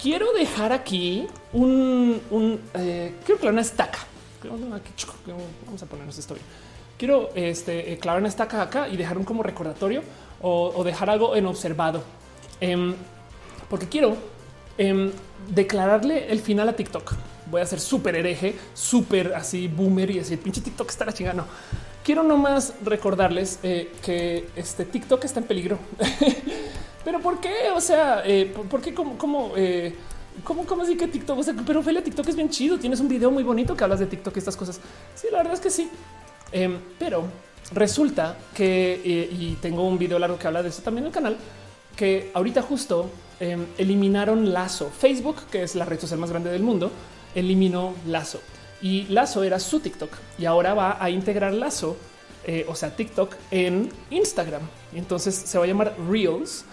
quiero 0.00 0.32
dejar 0.32 0.72
aquí 0.72 1.26
un, 1.52 2.20
un 2.30 2.60
eh, 2.74 3.14
quiero 3.24 3.40
clavar 3.40 3.54
una 3.54 3.62
estaca. 3.62 3.98
Vamos 5.66 5.82
a 5.82 5.86
ponernos 5.86 6.16
esto 6.18 6.34
bien. 6.34 6.46
Quiero 6.98 7.30
este, 7.34 7.98
clavar 7.98 8.20
una 8.20 8.28
estaca 8.28 8.62
acá 8.62 8.88
y 8.88 8.96
dejar 8.96 9.16
un 9.16 9.24
como 9.24 9.42
recordatorio 9.42 10.02
o, 10.42 10.82
dejar 10.84 11.10
algo 11.10 11.36
en 11.36 11.46
observado. 11.46 12.02
Em, 12.60 12.94
porque 13.68 13.88
quiero 13.88 14.16
em, 14.76 15.10
declararle 15.48 16.30
el 16.30 16.40
final 16.40 16.68
a 16.68 16.76
TikTok. 16.76 17.14
Voy 17.50 17.60
a 17.60 17.66
ser 17.66 17.80
súper 17.80 18.16
hereje, 18.16 18.56
súper 18.74 19.34
así 19.34 19.66
boomer 19.66 20.10
y 20.10 20.18
decir 20.18 20.38
pinche 20.40 20.60
TikTok 20.60 20.88
está 20.88 21.04
la. 21.04 21.32
No, 21.34 21.46
quiero 22.10 22.24
nomás 22.24 22.74
recordarles 22.82 23.60
eh, 23.62 23.92
que 24.04 24.48
este 24.56 24.84
TikTok 24.84 25.24
está 25.24 25.38
en 25.38 25.46
peligro. 25.46 25.78
pero 27.04 27.20
¿por 27.20 27.38
qué? 27.40 27.70
O 27.72 27.80
sea, 27.80 28.24
eh, 28.26 28.52
¿por 28.68 28.82
qué? 28.82 28.92
¿Cómo? 28.92 29.16
cómo 29.16 29.52
eh, 29.56 29.94
¿Cómo, 30.42 30.66
cómo 30.66 30.82
así 30.82 30.96
que 30.96 31.06
TikTok? 31.06 31.38
Pero 31.64 31.78
Ophelia, 31.78 32.02
TikTok 32.02 32.26
es 32.26 32.34
bien 32.34 32.50
chido. 32.50 32.80
Tienes 32.80 32.98
un 32.98 33.06
video 33.06 33.30
muy 33.30 33.44
bonito 33.44 33.76
que 33.76 33.84
hablas 33.84 34.00
de 34.00 34.06
TikTok 34.06 34.34
y 34.34 34.38
estas 34.40 34.56
cosas. 34.56 34.80
Sí, 35.14 35.28
la 35.30 35.38
verdad 35.38 35.54
es 35.54 35.60
que 35.60 35.70
sí. 35.70 35.88
Em, 36.50 36.80
pero 36.98 37.22
resulta 37.70 38.36
que, 38.56 39.28
y 39.30 39.56
tengo 39.62 39.86
un 39.86 39.96
video 39.96 40.18
largo 40.18 40.36
que 40.36 40.48
habla 40.48 40.64
de 40.64 40.70
eso 40.70 40.82
también 40.82 41.04
en 41.04 41.08
el 41.10 41.14
canal, 41.14 41.36
que 41.94 42.32
ahorita 42.34 42.62
justo 42.62 43.08
em, 43.38 43.66
eliminaron 43.78 44.52
Lazo. 44.52 44.90
Facebook, 44.90 45.36
que 45.48 45.62
es 45.62 45.76
la 45.76 45.84
red 45.84 46.00
social 46.00 46.18
más 46.18 46.30
grande 46.30 46.50
del 46.50 46.64
mundo, 46.64 46.90
eliminó 47.36 47.94
Lazo 48.08 48.40
y 48.82 49.04
Lazo 49.08 49.42
era 49.42 49.58
su 49.58 49.80
TikTok 49.80 50.10
y 50.38 50.44
ahora 50.44 50.74
va 50.74 51.02
a 51.02 51.10
integrar 51.10 51.52
Lazo, 51.52 51.96
eh, 52.46 52.64
o 52.68 52.74
sea, 52.74 52.94
TikTok 52.94 53.34
en 53.50 53.90
Instagram. 54.10 54.62
Entonces 54.94 55.34
se 55.34 55.58
va 55.58 55.64
a 55.64 55.66
llamar 55.66 55.94
Reels 56.08 56.64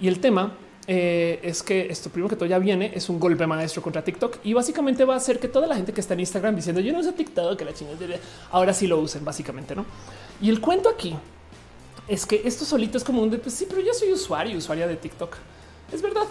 y 0.00 0.08
el 0.08 0.20
tema 0.20 0.52
eh, 0.86 1.40
es 1.42 1.62
que 1.62 1.88
esto 1.90 2.10
primero 2.10 2.28
que 2.28 2.36
todo 2.36 2.48
ya 2.48 2.58
viene, 2.58 2.92
es 2.94 3.08
un 3.08 3.18
golpe 3.18 3.46
maestro 3.46 3.82
contra 3.82 4.04
TikTok 4.04 4.38
y 4.44 4.52
básicamente 4.52 5.04
va 5.04 5.14
a 5.14 5.16
hacer 5.16 5.40
que 5.40 5.48
toda 5.48 5.66
la 5.66 5.74
gente 5.74 5.92
que 5.92 6.00
está 6.00 6.14
en 6.14 6.20
Instagram 6.20 6.54
diciendo 6.54 6.80
yo 6.80 6.92
no 6.92 7.00
uso 7.00 7.12
TikTok, 7.12 7.58
que 7.58 7.64
la 7.64 7.74
chingada, 7.74 8.18
ahora 8.52 8.72
sí 8.72 8.86
lo 8.86 8.98
usen 8.98 9.24
básicamente, 9.24 9.74
¿no? 9.74 9.84
Y 10.40 10.48
el 10.48 10.60
cuento 10.60 10.88
aquí 10.88 11.16
es 12.06 12.24
que 12.24 12.42
esto 12.44 12.64
solito 12.64 12.98
es 12.98 13.04
como 13.04 13.22
un 13.22 13.30
de 13.30 13.38
pues 13.38 13.54
sí, 13.54 13.66
pero 13.68 13.80
yo 13.80 13.92
soy 13.92 14.12
usuario, 14.12 14.56
usuaria 14.56 14.86
de 14.86 14.96
TikTok. 14.96 15.34
Es 15.92 16.02
verdad. 16.02 16.26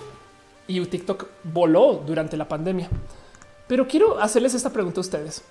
Y 0.68 0.84
TikTok 0.86 1.28
voló 1.44 2.02
durante 2.06 2.38
la 2.38 2.48
pandemia. 2.48 2.90
Pero 3.68 3.88
quiero 3.88 4.20
hacerles 4.20 4.54
esta 4.54 4.70
pregunta 4.70 5.00
a 5.00 5.02
ustedes. 5.02 5.44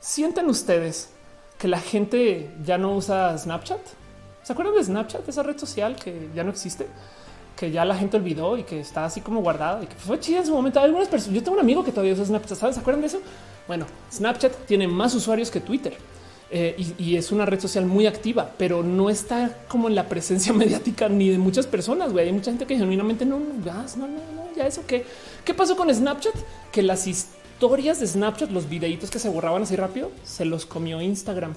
¿Sienten 0.00 0.48
ustedes 0.48 1.10
que 1.58 1.68
la 1.68 1.78
gente 1.78 2.50
ya 2.64 2.78
no 2.78 2.94
usa 2.96 3.36
Snapchat? 3.36 3.80
¿Se 4.42 4.52
acuerdan 4.52 4.74
de 4.74 4.84
Snapchat, 4.84 5.28
esa 5.28 5.42
red 5.42 5.58
social 5.58 5.96
que 5.96 6.30
ya 6.34 6.42
no 6.42 6.50
existe? 6.50 6.86
Que 7.56 7.70
ya 7.70 7.84
la 7.84 7.94
gente 7.94 8.16
olvidó 8.16 8.56
y 8.56 8.64
que 8.64 8.80
está 8.80 9.04
así 9.04 9.20
como 9.20 9.42
guardada 9.42 9.82
y 9.82 9.86
que 9.86 9.94
fue 9.94 10.18
chida 10.18 10.38
en 10.38 10.46
su 10.46 10.52
momento. 10.52 10.80
Algunas 10.80 11.08
personas, 11.08 11.34
yo 11.34 11.42
tengo 11.42 11.56
un 11.56 11.62
amigo 11.62 11.84
que 11.84 11.92
todavía 11.92 12.14
usa 12.14 12.24
Snapchat, 12.24 12.58
¿saben? 12.58 12.74
¿Se 12.74 12.80
acuerdan 12.80 13.02
de 13.02 13.08
eso? 13.08 13.20
Bueno, 13.68 13.86
Snapchat 14.12 14.66
tiene 14.66 14.88
más 14.88 15.14
usuarios 15.14 15.50
que 15.50 15.60
Twitter. 15.60 15.96
Eh, 16.52 16.74
y, 16.98 17.14
es 17.14 17.30
una 17.30 17.46
red 17.46 17.60
social 17.60 17.86
muy 17.86 18.08
activa, 18.08 18.50
pero 18.58 18.82
no 18.82 19.08
está 19.08 19.56
como 19.68 19.86
en 19.86 19.94
la 19.94 20.08
presencia 20.08 20.52
mediática 20.54 21.08
ni 21.08 21.28
de 21.28 21.38
muchas 21.38 21.66
personas. 21.66 22.12
güey. 22.12 22.26
Hay 22.26 22.32
mucha 22.32 22.50
gente 22.50 22.66
que 22.66 22.76
genuinamente 22.76 23.24
no, 23.24 23.38
no, 23.38 23.44
no, 23.46 24.08
no, 24.08 24.56
ya 24.56 24.66
eso 24.66 24.82
qué. 24.86 25.04
¿Qué 25.44 25.54
pasó 25.54 25.76
con 25.76 25.94
Snapchat? 25.94 26.34
Que 26.72 26.82
las 26.82 27.06
historias 27.60 28.00
de 28.00 28.06
Snapchat, 28.06 28.50
los 28.50 28.70
videitos 28.70 29.10
que 29.10 29.18
se 29.18 29.28
borraban 29.28 29.62
así 29.62 29.76
rápido, 29.76 30.10
se 30.24 30.46
los 30.46 30.64
comió 30.64 31.02
Instagram. 31.02 31.52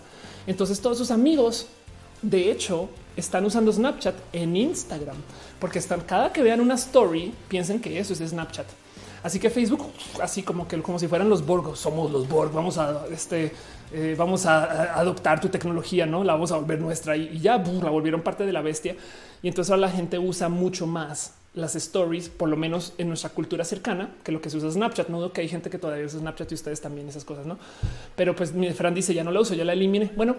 Entonces 0.46 0.82
todos 0.82 0.98
sus 0.98 1.12
amigos, 1.12 1.68
de 2.22 2.52
hecho, 2.52 2.90
están 3.16 3.46
usando 3.46 3.72
Snapchat 3.72 4.14
en 4.34 4.58
Instagram, 4.58 5.16
porque 5.62 5.80
están 5.80 6.02
cada 6.02 6.34
que 6.34 6.44
vean 6.44 6.60
una 6.60 6.74
story, 6.76 7.34
piensen 7.48 7.80
que 7.80 7.98
eso 7.98 8.12
es 8.12 8.20
Snapchat. 8.20 8.66
Así 9.24 9.40
que 9.40 9.50
Facebook, 9.50 9.94
así 10.22 10.44
como 10.44 10.68
que 10.68 10.82
como 10.82 11.00
si 11.00 11.08
fueran 11.08 11.30
los 11.30 11.46
Borg, 11.46 11.78
somos 11.78 12.12
los 12.12 12.28
Borg, 12.28 12.52
vamos 12.52 12.78
a 12.78 13.06
este, 13.10 13.54
eh, 13.94 14.16
vamos 14.18 14.46
a, 14.46 15.00
adoptar 15.00 15.40
tu 15.40 15.48
tecnología, 15.48 16.06
no 16.06 16.26
la 16.26 16.34
vamos 16.34 16.52
a 16.52 16.58
volver 16.58 16.82
nuestra 16.82 17.16
y, 17.16 17.40
ya 17.40 17.58
la 17.60 17.90
volvieron 17.90 18.22
parte 18.22 18.46
de 18.46 18.52
la 18.52 18.62
bestia. 18.62 18.98
Y 19.42 19.48
entonces 19.48 19.72
ahora 19.72 19.88
la 19.88 19.92
gente 19.92 20.20
usa 20.20 20.50
mucho 20.50 20.86
más 20.86 21.36
las 21.54 21.76
stories, 21.76 22.30
por 22.30 22.50
lo 22.50 22.58
menos 22.58 22.94
en 22.98 23.08
nuestra 23.08 23.30
cultura 23.30 23.64
cercana, 23.64 24.16
que 24.24 24.32
lo 24.32 24.42
que 24.42 24.50
se 24.50 24.58
usa 24.58 24.72
Snapchat. 24.72 25.10
No 25.10 25.32
que 25.32 25.42
hay 25.42 25.48
gente 25.48 25.70
que 25.70 25.78
todavía 25.78 26.06
usa 26.06 26.20
Snapchat 26.20 26.52
y 26.52 26.56
ustedes 26.56 26.82
también 26.82 27.08
esas 27.08 27.26
cosas, 27.26 27.46
no? 27.46 27.60
Pero 28.16 28.36
pues 28.36 28.54
mi 28.54 28.72
Fran 28.72 28.96
dice 28.96 29.14
ya 29.14 29.24
no 29.24 29.32
la 29.32 29.40
uso, 29.40 29.54
ya 29.54 29.64
la 29.64 29.74
eliminé. 29.74 30.12
Bueno, 30.16 30.36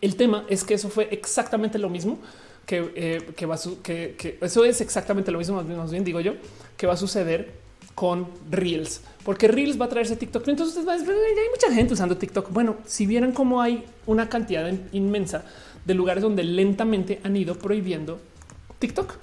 el 0.00 0.16
tema 0.16 0.44
es 0.48 0.64
que 0.64 0.74
eso 0.74 0.88
fue 0.88 1.08
exactamente 1.10 1.78
lo 1.78 1.88
mismo 1.88 2.18
que, 2.66 2.92
eh, 2.94 3.32
que 3.34 3.46
va 3.46 3.54
a 3.54 3.58
eso 3.58 4.64
es 4.64 4.80
exactamente 4.80 5.32
lo 5.32 5.38
mismo, 5.38 5.62
más 5.62 5.90
bien, 5.90 6.04
digo 6.04 6.20
yo, 6.20 6.34
que 6.76 6.86
va 6.86 6.92
a 6.92 6.96
suceder 6.96 7.52
con 7.94 8.28
Reels, 8.50 9.00
porque 9.24 9.48
Reels 9.48 9.80
va 9.80 9.86
a 9.86 9.88
traerse 9.88 10.14
TikTok. 10.14 10.46
Entonces 10.46 10.84
ya 10.84 10.92
hay 10.92 11.50
mucha 11.50 11.72
gente 11.72 11.94
usando 11.94 12.16
TikTok. 12.16 12.52
Bueno, 12.52 12.76
si 12.86 13.06
vieran 13.06 13.32
cómo 13.32 13.60
hay 13.60 13.84
una 14.06 14.28
cantidad 14.28 14.70
inmensa 14.92 15.44
de 15.84 15.94
lugares 15.94 16.22
donde 16.22 16.44
lentamente 16.44 17.20
han 17.24 17.36
ido 17.36 17.56
prohibiendo 17.56 18.20
TikTok. 18.78 19.14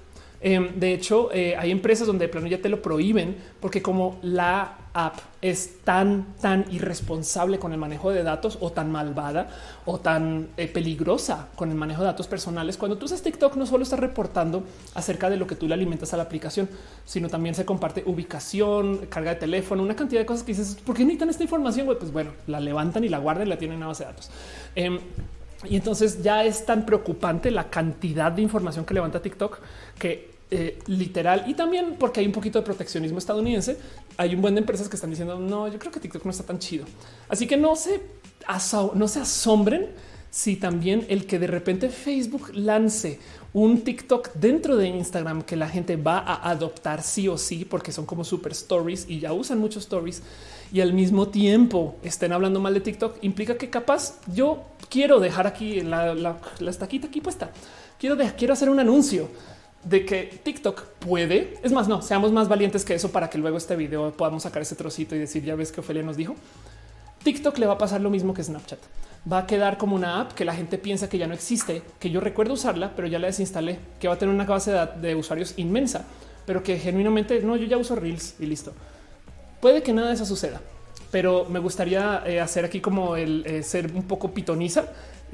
Eh, 0.48 0.72
de 0.76 0.94
hecho, 0.94 1.32
eh, 1.34 1.56
hay 1.58 1.72
empresas 1.72 2.06
donde 2.06 2.26
de 2.26 2.30
plano 2.30 2.46
ya 2.46 2.62
te 2.62 2.70
lo 2.70 2.80
prohíben 2.80 3.36
porque 3.60 3.82
como 3.82 4.20
la 4.22 4.78
app 4.94 5.18
es 5.42 5.80
tan, 5.84 6.36
tan 6.40 6.66
irresponsable 6.72 7.58
con 7.58 7.72
el 7.72 7.80
manejo 7.80 8.12
de 8.12 8.22
datos 8.22 8.60
o 8.62 8.72
tan 8.72 8.92
malvada 8.92 9.50
o 9.86 10.00
tan 10.00 10.50
eh, 10.56 10.68
peligrosa 10.68 11.48
con 11.56 11.72
el 11.72 11.76
manejo 11.76 12.02
de 12.02 12.10
datos 12.10 12.28
personales, 12.28 12.78
cuando 12.78 12.96
tú 12.96 13.06
usas 13.06 13.24
TikTok 13.24 13.56
no 13.56 13.66
solo 13.66 13.82
estás 13.82 14.00
reportando 14.00 14.64
acerca 14.94 15.32
de 15.32 15.38
lo 15.38 15.48
que 15.48 15.56
tú 15.56 15.68
le 15.68 15.74
alimentas 15.74 16.14
a 16.14 16.18
la 16.18 16.24
aplicación, 16.24 16.70
sino 17.06 17.28
también 17.28 17.56
se 17.56 17.66
comparte 17.66 18.04
ubicación, 18.06 19.08
carga 19.08 19.32
de 19.34 19.40
teléfono, 19.40 19.82
una 19.82 19.96
cantidad 19.96 20.22
de 20.22 20.28
cosas 20.28 20.44
que 20.44 20.52
dices, 20.52 20.78
¿por 20.86 20.96
qué 20.96 21.06
necesitan 21.06 21.30
esta 21.32 21.42
información? 21.42 21.88
Pues 21.88 22.12
bueno, 22.12 22.30
la 22.46 22.60
levantan 22.60 23.04
y 23.04 23.10
la 23.10 23.18
guardan 23.18 23.48
y 23.48 23.50
la 23.50 23.58
tienen 23.58 23.78
en 23.78 23.80
una 23.80 23.88
base 23.88 24.04
de 24.04 24.12
datos. 24.12 24.30
Eh, 24.76 25.00
y 25.68 25.76
entonces 25.76 26.22
ya 26.22 26.44
es 26.44 26.68
tan 26.68 26.86
preocupante 26.86 27.50
la 27.50 27.72
cantidad 27.72 28.32
de 28.32 28.44
información 28.44 28.86
que 28.86 28.94
levanta 28.94 29.24
TikTok 29.24 29.60
que 29.98 30.35
eh, 30.52 30.78
literal 30.86 31.46
y 31.48 31.56
también 31.56 31.96
porque 31.98 32.20
hay 32.20 32.28
un 32.28 32.32
poquito 32.32 32.60
de 32.60 32.66
proteccionismo 32.66 33.18
estadounidense. 33.18 33.78
Hay 34.18 34.36
un 34.36 34.42
buen 34.42 34.54
de 34.54 34.62
empresas 34.62 34.88
que 34.88 34.96
están 34.96 35.10
diciendo 35.10 35.40
no, 35.40 35.68
yo 35.68 35.80
creo 35.80 35.92
que 35.92 36.00
TikTok 36.00 36.24
no 36.24 36.32
está 36.32 36.44
tan 36.44 36.60
chido. 36.60 36.86
Así 37.28 37.48
que 37.48 37.58
no 37.58 37.76
se, 37.76 38.02
no 38.94 39.08
se 39.08 39.20
asombren 39.20 39.90
si 40.30 40.58
también 40.58 41.06
el 41.10 41.26
que 41.26 41.40
de 41.40 41.48
repente 41.48 41.90
Facebook 41.90 42.52
lance 42.54 43.20
un 43.54 43.82
TikTok 43.84 44.34
dentro 44.34 44.76
de 44.76 44.90
Instagram 44.90 45.44
que 45.44 45.56
la 45.56 45.70
gente 45.70 45.96
va 45.96 46.20
a 46.20 46.50
adoptar 46.50 47.02
sí 47.02 47.30
o 47.30 47.38
sí, 47.38 47.64
porque 47.64 47.92
son 47.94 48.06
como 48.06 48.26
super 48.26 48.52
stories 48.52 49.06
y 49.08 49.20
ya 49.20 49.32
usan 49.32 49.60
muchos 49.60 49.84
stories 49.84 50.22
y 50.74 50.82
al 50.82 50.92
mismo 50.92 51.30
tiempo 51.30 51.96
estén 52.04 52.34
hablando 52.34 52.60
mal 52.60 52.74
de 52.74 52.82
TikTok, 52.82 53.18
implica 53.22 53.58
que 53.58 53.70
capaz 53.70 54.20
yo 54.28 54.66
quiero 54.90 55.22
dejar 55.22 55.48
aquí 55.48 55.80
la, 55.82 56.14
la, 56.14 56.38
la 56.60 56.70
estaquita 56.70 57.08
aquí 57.08 57.22
puesta. 57.22 57.52
Quiero, 57.98 58.18
quiero 58.38 58.54
hacer 58.54 58.70
un 58.70 58.80
anuncio 58.80 59.30
de 59.86 60.06
que 60.06 60.40
TikTok 60.44 60.84
puede. 61.00 61.58
Es 61.64 61.72
más, 61.72 61.88
no 61.88 62.02
seamos 62.02 62.32
más 62.32 62.50
valientes 62.50 62.84
que 62.84 62.96
eso 62.96 63.12
para 63.12 63.30
que 63.30 63.38
luego 63.38 63.58
este 63.58 63.76
video 63.76 64.12
podamos 64.12 64.44
sacar 64.44 64.62
ese 64.62 64.76
trocito 64.76 65.16
y 65.16 65.20
decir, 65.20 65.44
ya 65.44 65.56
ves 65.56 65.72
que 65.72 65.80
Ofelia 65.80 66.04
nos 66.04 66.18
dijo. 66.18 66.36
TikTok 67.24 67.58
le 67.58 67.66
va 67.66 67.74
a 67.74 67.78
pasar 67.78 68.02
lo 68.02 68.10
mismo 68.10 68.34
que 68.34 68.44
Snapchat. 68.44 68.80
Va 69.32 69.40
a 69.40 69.48
quedar 69.48 69.78
como 69.78 69.96
una 69.96 70.22
app 70.22 70.34
que 70.34 70.46
la 70.46 70.54
gente 70.54 70.78
piensa 70.78 71.10
que 71.10 71.18
ya 71.18 71.28
no 71.28 71.34
existe, 71.34 71.82
que 72.00 72.10
yo 72.10 72.20
recuerdo 72.20 72.54
usarla, 72.54 72.92
pero 72.96 73.08
ya 73.08 73.18
la 73.18 73.28
desinstalé, 73.28 73.80
que 74.00 74.08
va 74.08 74.16
a 74.16 74.18
tener 74.18 74.34
una 74.34 74.46
base 74.46 74.72
de, 74.72 74.88
de 75.02 75.16
usuarios 75.16 75.54
inmensa, 75.58 76.06
pero 76.46 76.62
que 76.62 76.78
genuinamente 76.78 77.40
no, 77.42 77.56
yo 77.56 77.66
ya 77.66 77.78
uso 77.78 77.96
Reels 77.96 78.36
y 78.40 78.46
listo. 78.46 78.74
Puede 79.62 79.82
que 79.82 79.94
nada 79.94 80.10
de 80.10 80.14
eso 80.14 80.26
suceda, 80.26 80.62
pero 81.10 81.46
me 81.50 81.58
gustaría 81.60 82.22
eh, 82.26 82.40
hacer 82.40 82.66
aquí 82.66 82.82
como 82.82 83.16
el 83.16 83.44
eh, 83.48 83.64
ser 83.64 83.92
un 83.96 84.04
poco 84.04 84.32
pitoniza 84.32 84.86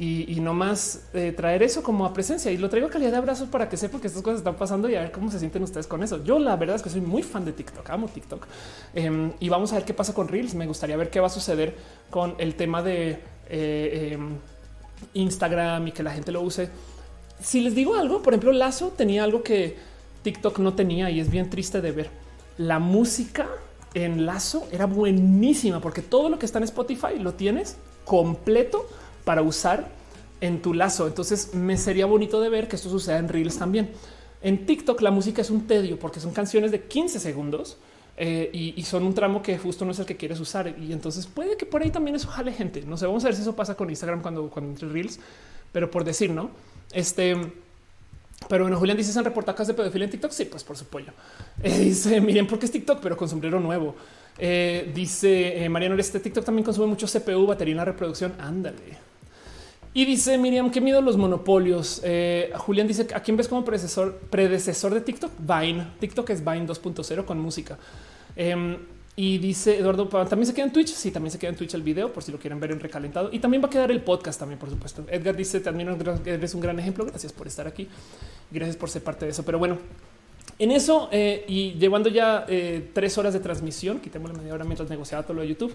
y, 0.02 0.34
y 0.36 0.40
no 0.40 0.56
más 0.56 1.04
eh, 1.14 1.32
traer 1.32 1.62
eso 1.62 1.84
como 1.84 2.08
a 2.08 2.12
presencia. 2.12 2.52
Y 2.52 2.58
lo 2.58 2.70
traigo 2.70 2.88
a 2.88 2.90
calidad 2.90 3.12
de 3.12 3.18
abrazos 3.18 3.48
para 3.50 3.70
que 3.70 3.78
sepan 3.78 4.02
que 4.02 4.08
estas 4.08 4.24
cosas 4.24 4.40
están 4.40 4.56
pasando 4.56 4.90
y 4.90 4.96
a 4.96 5.02
ver 5.02 5.12
cómo 5.12 5.30
se 5.30 5.38
sienten 5.38 5.62
ustedes 5.62 5.86
con 5.86 6.02
eso. 6.02 6.24
Yo 6.24 6.40
la 6.40 6.56
verdad 6.56 6.78
es 6.78 6.82
que 6.82 6.90
soy 6.90 7.02
muy 7.02 7.22
fan 7.22 7.46
de 7.46 7.54
TikTok, 7.54 7.88
amo 7.88 8.08
TikTok 8.08 8.48
Em, 8.96 9.32
y 9.40 9.50
vamos 9.50 9.72
a 9.72 9.76
ver 9.76 9.86
qué 9.86 9.94
pasa 9.94 10.16
con 10.16 10.28
Reels. 10.28 10.56
Me 10.56 10.66
gustaría 10.66 10.98
ver 10.98 11.12
qué 11.12 11.20
va 11.20 11.28
a 11.28 11.30
suceder 11.30 11.76
con 12.10 12.34
el 12.40 12.56
tema 12.56 12.82
de 12.82 13.20
eh, 13.48 14.14
em, 14.14 14.38
Instagram 15.14 15.88
y 15.88 15.92
que 15.92 16.02
la 16.02 16.12
gente 16.12 16.32
lo 16.32 16.42
use. 16.42 16.70
Si 17.40 17.62
les 17.62 17.76
digo 17.76 17.94
algo, 17.94 18.24
por 18.24 18.34
ejemplo, 18.34 18.54
Lazo 18.54 18.94
tenía 18.98 19.24
algo 19.24 19.44
que 19.44 19.78
TikTok 20.24 20.58
no 20.60 20.74
tenía 20.74 21.12
y 21.12 21.20
es 21.20 21.30
bien 21.30 21.52
triste 21.52 21.80
de 21.80 21.92
ver. 21.92 22.10
La 22.58 22.80
música 22.80 23.48
en 23.94 24.26
Lazo 24.26 24.68
era 24.72 24.88
buenísima 24.88 25.80
porque 25.80 26.02
todo 26.02 26.30
lo 26.30 26.40
que 26.40 26.48
está 26.48 26.58
en 26.58 26.64
Spotify 26.64 27.20
lo 27.20 27.34
tienes 27.36 27.78
completo 28.04 28.88
para 29.24 29.42
usar 29.42 29.90
en 30.42 30.62
tu 30.62 30.74
lazo. 30.74 31.08
Entonces 31.08 31.54
me 31.54 31.78
sería 31.78 32.06
bonito 32.06 32.42
de 32.42 32.50
ver 32.50 32.68
que 32.68 32.76
esto 32.76 32.90
suceda 32.90 33.18
en 33.18 33.30
Reels 33.30 33.58
también. 33.58 33.92
En 34.42 34.66
TikTok 34.66 35.02
la 35.02 35.12
música 35.12 35.42
es 35.42 35.52
un 35.52 35.68
tedio 35.68 36.00
porque 36.00 36.20
son 36.20 36.32
canciones 36.34 36.72
de 36.72 36.82
15 36.84 37.20
segundos 37.20 37.78
eh, 38.18 38.50
y, 38.54 38.84
son 38.84 39.04
un 39.04 39.14
tramo 39.14 39.42
que 39.42 39.58
justo 39.58 39.86
no 39.86 39.92
es 39.92 40.00
el 40.00 40.06
que 40.06 40.18
quieres 40.18 40.40
usar. 40.40 40.76
Y 40.80 40.92
entonces 40.92 41.28
puede 41.28 41.58
que 41.58 41.66
por 41.66 41.82
ahí 41.82 41.92
también 41.92 42.16
eso 42.16 42.28
jale 42.28 42.52
gente. 42.52 42.82
No 42.82 42.98
sé, 42.98 43.06
vamos 43.06 43.24
a 43.24 43.28
ver 43.28 43.36
si 43.36 43.42
eso 43.42 43.56
pasa 43.56 43.76
con 43.76 43.90
Instagram 43.90 44.22
cuando, 44.22 44.52
entre 44.58 44.90
Reels, 44.90 45.20
pero 45.72 45.90
por 45.90 46.04
decir, 46.04 46.32
no? 46.32 46.52
Este, 46.92 47.36
pero 48.50 48.66
bueno, 48.66 48.78
Julián 48.78 48.98
dice: 48.98 49.14
¿se 49.14 49.20
han 49.20 49.26
reportado 49.26 49.56
casos 49.56 49.70
de 49.70 49.74
pedofilia 49.76 50.06
en 50.06 50.12
TikTok? 50.12 50.32
Sí, 50.32 50.46
pues 50.46 50.64
por 50.64 50.78
su 50.78 50.86
pollo. 50.86 51.14
Eh, 51.64 51.80
dice: 51.80 52.20
Miren, 52.20 52.48
porque 52.48 52.66
es 52.66 52.72
TikTok, 52.72 53.00
pero 53.00 53.16
con 53.16 53.30
sombrero 53.30 53.60
nuevo. 53.60 53.96
Eh, 54.38 54.92
dice 54.94 55.64
eh, 55.64 55.70
Mariano: 55.70 55.96
Este 55.96 56.20
TikTok 56.20 56.44
también 56.44 56.66
consume 56.66 56.88
mucho 56.88 57.08
CPU, 57.08 57.46
batería 57.46 57.74
en 57.74 57.78
la 57.78 57.86
reproducción. 57.86 58.34
Ándale. 58.40 59.11
Y 59.94 60.06
dice 60.06 60.38
Miriam, 60.38 60.72
qué 60.72 60.80
miedo 60.80 61.02
los 61.02 61.18
monopolios. 61.18 62.02
Eh, 62.04 62.52
Julián 62.56 62.88
dice, 62.88 63.08
¿a 63.14 63.20
quién 63.22 63.36
ves 63.36 63.50
como 63.50 63.66
predecesor, 63.66 64.20
predecesor 64.30 64.94
de 64.94 65.02
TikTok? 65.02 65.32
Vine. 65.40 65.88
TikTok 66.00 66.30
es 66.30 66.46
Vine 66.46 66.66
2.0 66.66 67.26
con 67.26 67.40
música. 67.40 67.78
Em, 68.38 68.78
y 69.18 69.38
dice 69.40 69.78
Eduardo, 69.78 70.08
¿también 70.08 70.46
se 70.46 70.54
queda 70.54 70.66
en 70.66 70.72
Twitch? 70.72 70.88
Sí, 70.88 71.12
también 71.12 71.32
se 71.32 71.38
queda 71.38 71.50
en 71.50 71.58
Twitch 71.58 71.74
el 71.74 71.84
video, 71.84 72.14
por 72.14 72.24
si 72.24 72.32
lo 72.32 72.40
quieren 72.40 72.62
ver 72.62 72.72
en 72.72 72.80
recalentado. 72.80 73.30
Y 73.34 73.40
también 73.40 73.62
va 73.62 73.68
a 73.68 73.70
quedar 73.70 73.92
el 73.92 74.02
podcast 74.02 74.40
también, 74.40 74.58
por 74.58 74.70
supuesto. 74.70 75.04
Edgar 75.10 75.36
dice, 75.36 75.60
también 75.60 75.90
eres 76.26 76.54
un 76.54 76.62
gran 76.62 76.80
ejemplo. 76.80 77.06
Gracias 77.06 77.34
por 77.34 77.48
estar 77.48 77.68
aquí. 77.68 77.90
Gracias 78.50 78.78
por 78.78 78.90
ser 78.90 79.04
parte 79.04 79.26
de 79.26 79.32
eso. 79.32 79.44
Pero 79.44 79.60
bueno, 79.60 79.78
en 80.58 80.72
eso 80.72 81.10
eh, 81.12 81.44
y 81.48 81.74
llevando 81.74 82.08
ya 82.10 82.46
eh, 82.48 82.92
tres 82.94 83.18
horas 83.18 83.34
de 83.34 83.42
transmisión, 83.42 84.00
quitémosle 84.00 84.38
media 84.38 84.54
hora 84.54 84.64
mientras 84.64 84.90
negociaba 84.90 85.24
todo 85.24 85.34
lo 85.34 85.42
de 85.42 85.50
YouTube. 85.50 85.74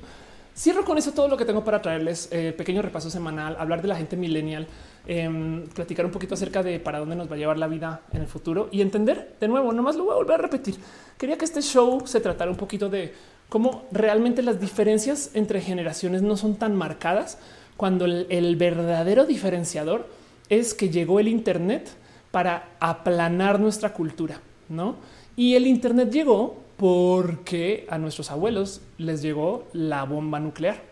Cierro 0.57 0.87
con 0.87 0.97
eso 0.97 1.13
todo 1.13 1.29
lo 1.29 1.37
que 1.37 1.45
tengo 1.45 1.63
para 1.63 1.83
traerles 1.83 2.31
eh, 2.33 2.55
pequeño 2.57 2.81
repaso 2.81 3.11
semanal, 3.11 3.57
hablar 3.59 3.83
de 3.83 3.89
la 3.89 3.97
gente 3.97 4.17
millennial, 4.17 4.67
eh, 5.07 5.67
platicar 5.75 6.07
un 6.07 6.11
poquito 6.11 6.33
acerca 6.33 6.63
de 6.63 6.81
para 6.81 6.99
dónde 6.99 7.15
nos 7.15 7.31
va 7.31 7.35
a 7.35 7.39
llevar 7.39 7.59
la 7.59 7.67
vida 7.67 8.01
en 8.11 8.23
el 8.23 8.27
futuro 8.27 8.71
y 8.73 8.81
entender 8.81 9.35
de 9.39 9.49
nuevo, 9.49 9.71
nomás 9.75 9.97
lo 9.97 10.05
voy 10.05 10.15
a 10.15 10.17
volver 10.17 10.39
a 10.41 10.43
repetir. 10.43 10.77
Quería 11.19 11.37
que 11.37 11.45
este 11.45 11.61
show 11.61 12.07
se 12.07 12.21
tratara 12.21 12.51
un 12.51 12.57
poquito 12.57 12.89
de 12.89 13.13
cómo 13.51 13.85
realmente 13.93 14.43
las 14.43 14.59
diferencias 14.59 15.31
entre 15.35 15.61
generaciones 15.61 16.23
no 16.23 16.39
son 16.39 16.57
tan 16.57 16.75
marcadas 16.75 17.37
cuando 17.77 18.07
el, 18.07 18.27
el 18.31 18.57
verdadero 18.57 19.27
diferenciador 19.27 20.09
es 20.49 20.73
que 20.73 20.89
llegó 20.89 21.21
el 21.21 21.29
Internet 21.29 21.91
para 22.31 22.71
aplanar 22.81 23.61
nuestra 23.61 23.93
cultura, 23.93 24.41
¿no? 24.71 24.97
Y 25.37 25.55
el 25.55 25.67
Internet 25.67 26.11
llegó 26.11 26.66
porque 26.77 27.87
a 27.89 27.99
nuestros 27.99 28.31
abuelos 28.31 28.83
les 28.99 29.23
llegó 29.23 29.67
la 29.73 30.05
bomba 30.05 30.41
nuclear. 30.41 30.83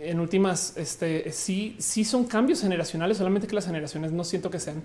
en 0.00 0.18
últimas, 0.18 0.76
este 0.76 1.30
sí, 1.30 1.76
sí 1.78 2.04
son 2.04 2.24
cambios 2.24 2.62
generacionales, 2.62 3.18
solamente 3.18 3.46
que 3.46 3.54
las 3.54 3.66
generaciones 3.66 4.12
no 4.12 4.24
siento 4.24 4.50
que 4.50 4.58
sean 4.58 4.82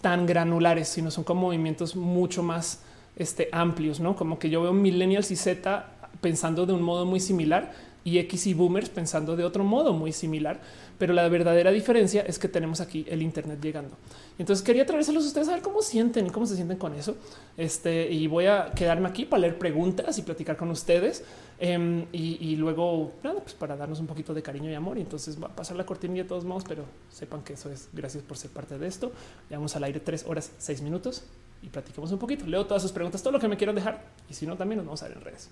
tan 0.00 0.26
granulares, 0.26 0.88
sino 0.88 1.10
son 1.10 1.24
como 1.24 1.42
movimientos 1.42 1.96
mucho 1.96 2.42
más 2.42 2.80
este, 3.16 3.48
amplios, 3.52 4.00
no 4.00 4.14
como 4.14 4.38
que 4.38 4.50
yo 4.50 4.62
veo 4.62 4.72
millennials 4.72 5.30
y 5.30 5.36
Z 5.36 5.86
pensando 6.20 6.66
de 6.66 6.72
un 6.72 6.82
modo 6.82 7.04
muy 7.04 7.20
similar 7.20 7.72
y 8.04 8.18
X 8.18 8.46
y 8.46 8.54
boomers 8.54 8.88
pensando 8.88 9.36
de 9.36 9.44
otro 9.44 9.64
modo 9.64 9.92
muy 9.92 10.12
similar. 10.12 10.60
Pero 10.96 11.12
la 11.12 11.28
verdadera 11.28 11.72
diferencia 11.72 12.22
es 12.22 12.38
que 12.38 12.48
tenemos 12.48 12.80
aquí 12.80 13.04
el 13.08 13.20
Internet 13.20 13.58
llegando. 13.60 13.96
Entonces 14.38 14.64
quería 14.64 14.84
traérselos 14.84 15.24
a 15.24 15.28
ustedes 15.28 15.48
a 15.48 15.52
ver 15.52 15.62
cómo 15.62 15.80
sienten 15.80 16.26
y 16.26 16.30
cómo 16.30 16.46
se 16.46 16.56
sienten 16.56 16.76
con 16.76 16.94
eso. 16.94 17.16
Este 17.56 18.10
y 18.10 18.26
voy 18.26 18.46
a 18.46 18.72
quedarme 18.74 19.08
aquí 19.08 19.24
para 19.24 19.40
leer 19.40 19.58
preguntas 19.58 20.18
y 20.18 20.22
platicar 20.22 20.56
con 20.56 20.70
ustedes. 20.70 21.24
Em, 21.58 22.06
y, 22.12 22.54
luego, 22.56 23.12
nada, 23.22 23.40
pues 23.40 23.54
para 23.54 23.76
darnos 23.76 23.98
un 23.98 24.06
poquito 24.06 24.34
de 24.34 24.42
cariño 24.42 24.70
y 24.70 24.74
amor. 24.74 24.98
Y 24.98 25.00
entonces 25.00 25.42
va 25.42 25.46
a 25.46 25.56
pasar 25.56 25.76
la 25.76 25.86
cortinilla 25.86 26.24
de 26.24 26.28
todos 26.28 26.44
modos, 26.44 26.64
pero 26.68 26.84
sepan 27.10 27.42
que 27.42 27.54
eso 27.54 27.70
es 27.70 27.88
gracias 27.92 28.22
por 28.22 28.36
ser 28.36 28.50
parte 28.50 28.78
de 28.78 28.86
esto. 28.86 29.10
Llevamos 29.48 29.74
al 29.76 29.84
aire 29.84 30.00
tres 30.00 30.24
horas, 30.26 30.52
seis 30.58 30.82
minutos 30.82 31.22
y 31.62 31.68
platicamos 31.68 32.12
un 32.12 32.18
poquito. 32.18 32.46
Leo 32.46 32.66
todas 32.66 32.82
sus 32.82 32.92
preguntas, 32.92 33.22
todo 33.22 33.32
lo 33.32 33.40
que 33.40 33.48
me 33.48 33.56
quieran 33.56 33.74
dejar. 33.74 34.04
Y 34.28 34.34
si 34.34 34.46
no, 34.46 34.56
también 34.56 34.78
nos 34.78 34.86
vamos 34.86 35.02
a 35.02 35.08
ver 35.08 35.16
en 35.16 35.24
redes. 35.24 35.48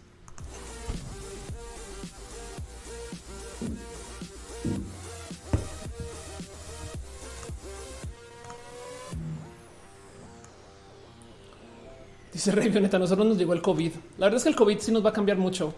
Dice 12.34 12.50
Rey 12.50 12.68
Violeta, 12.68 12.96
a 12.96 13.00
nosotros 13.00 13.28
nos 13.28 13.38
llegó 13.38 13.52
el 13.52 13.62
COVID. 13.62 13.92
La 14.18 14.26
verdad 14.26 14.38
es 14.38 14.42
que 14.42 14.48
el 14.48 14.56
COVID 14.56 14.78
sí 14.80 14.90
nos 14.90 15.04
va 15.06 15.10
a 15.10 15.12
cambiar 15.12 15.38
mucho. 15.38 15.72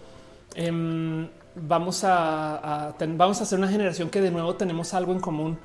Em, 0.55 1.29
vamos 1.55 2.03
a, 2.03 2.97
vamos 2.99 3.41
a 3.41 3.43
hacer 3.43 3.59
una 3.59 3.69
generación 3.69 4.09
que 4.09 4.23
de 4.23 4.31
nuevo 4.31 4.55
tenemos 4.55 4.95
algo 4.95 5.13
en 5.13 5.21
común. 5.21 5.59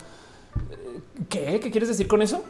Eh, 0.69 0.99
¿Qué? 1.29 1.61
¿Qué 1.61 1.71
quieres 1.71 1.87
decir 1.87 2.09
con 2.09 2.21
eso? 2.21 2.43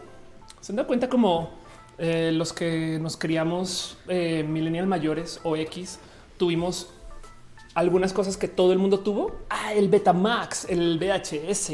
Se 0.59 0.73
dan 0.73 0.87
cuenta 0.87 1.07
como 1.07 1.51
eh, 1.99 2.31
los 2.33 2.51
que 2.51 2.97
nos 2.99 3.15
criamos 3.15 3.97
eh, 4.07 4.43
millennial 4.43 4.87
mayores 4.87 5.39
o 5.43 5.55
X 5.55 5.99
tuvimos 6.37 6.89
algunas 7.75 8.11
cosas 8.11 8.37
que 8.37 8.47
todo 8.47 8.73
el 8.73 8.79
mundo 8.79 9.01
tuvo. 9.01 9.35
Ah, 9.51 9.75
el 9.75 9.87
Betamax, 9.87 10.65
el 10.67 10.97
VHS, 10.97 11.73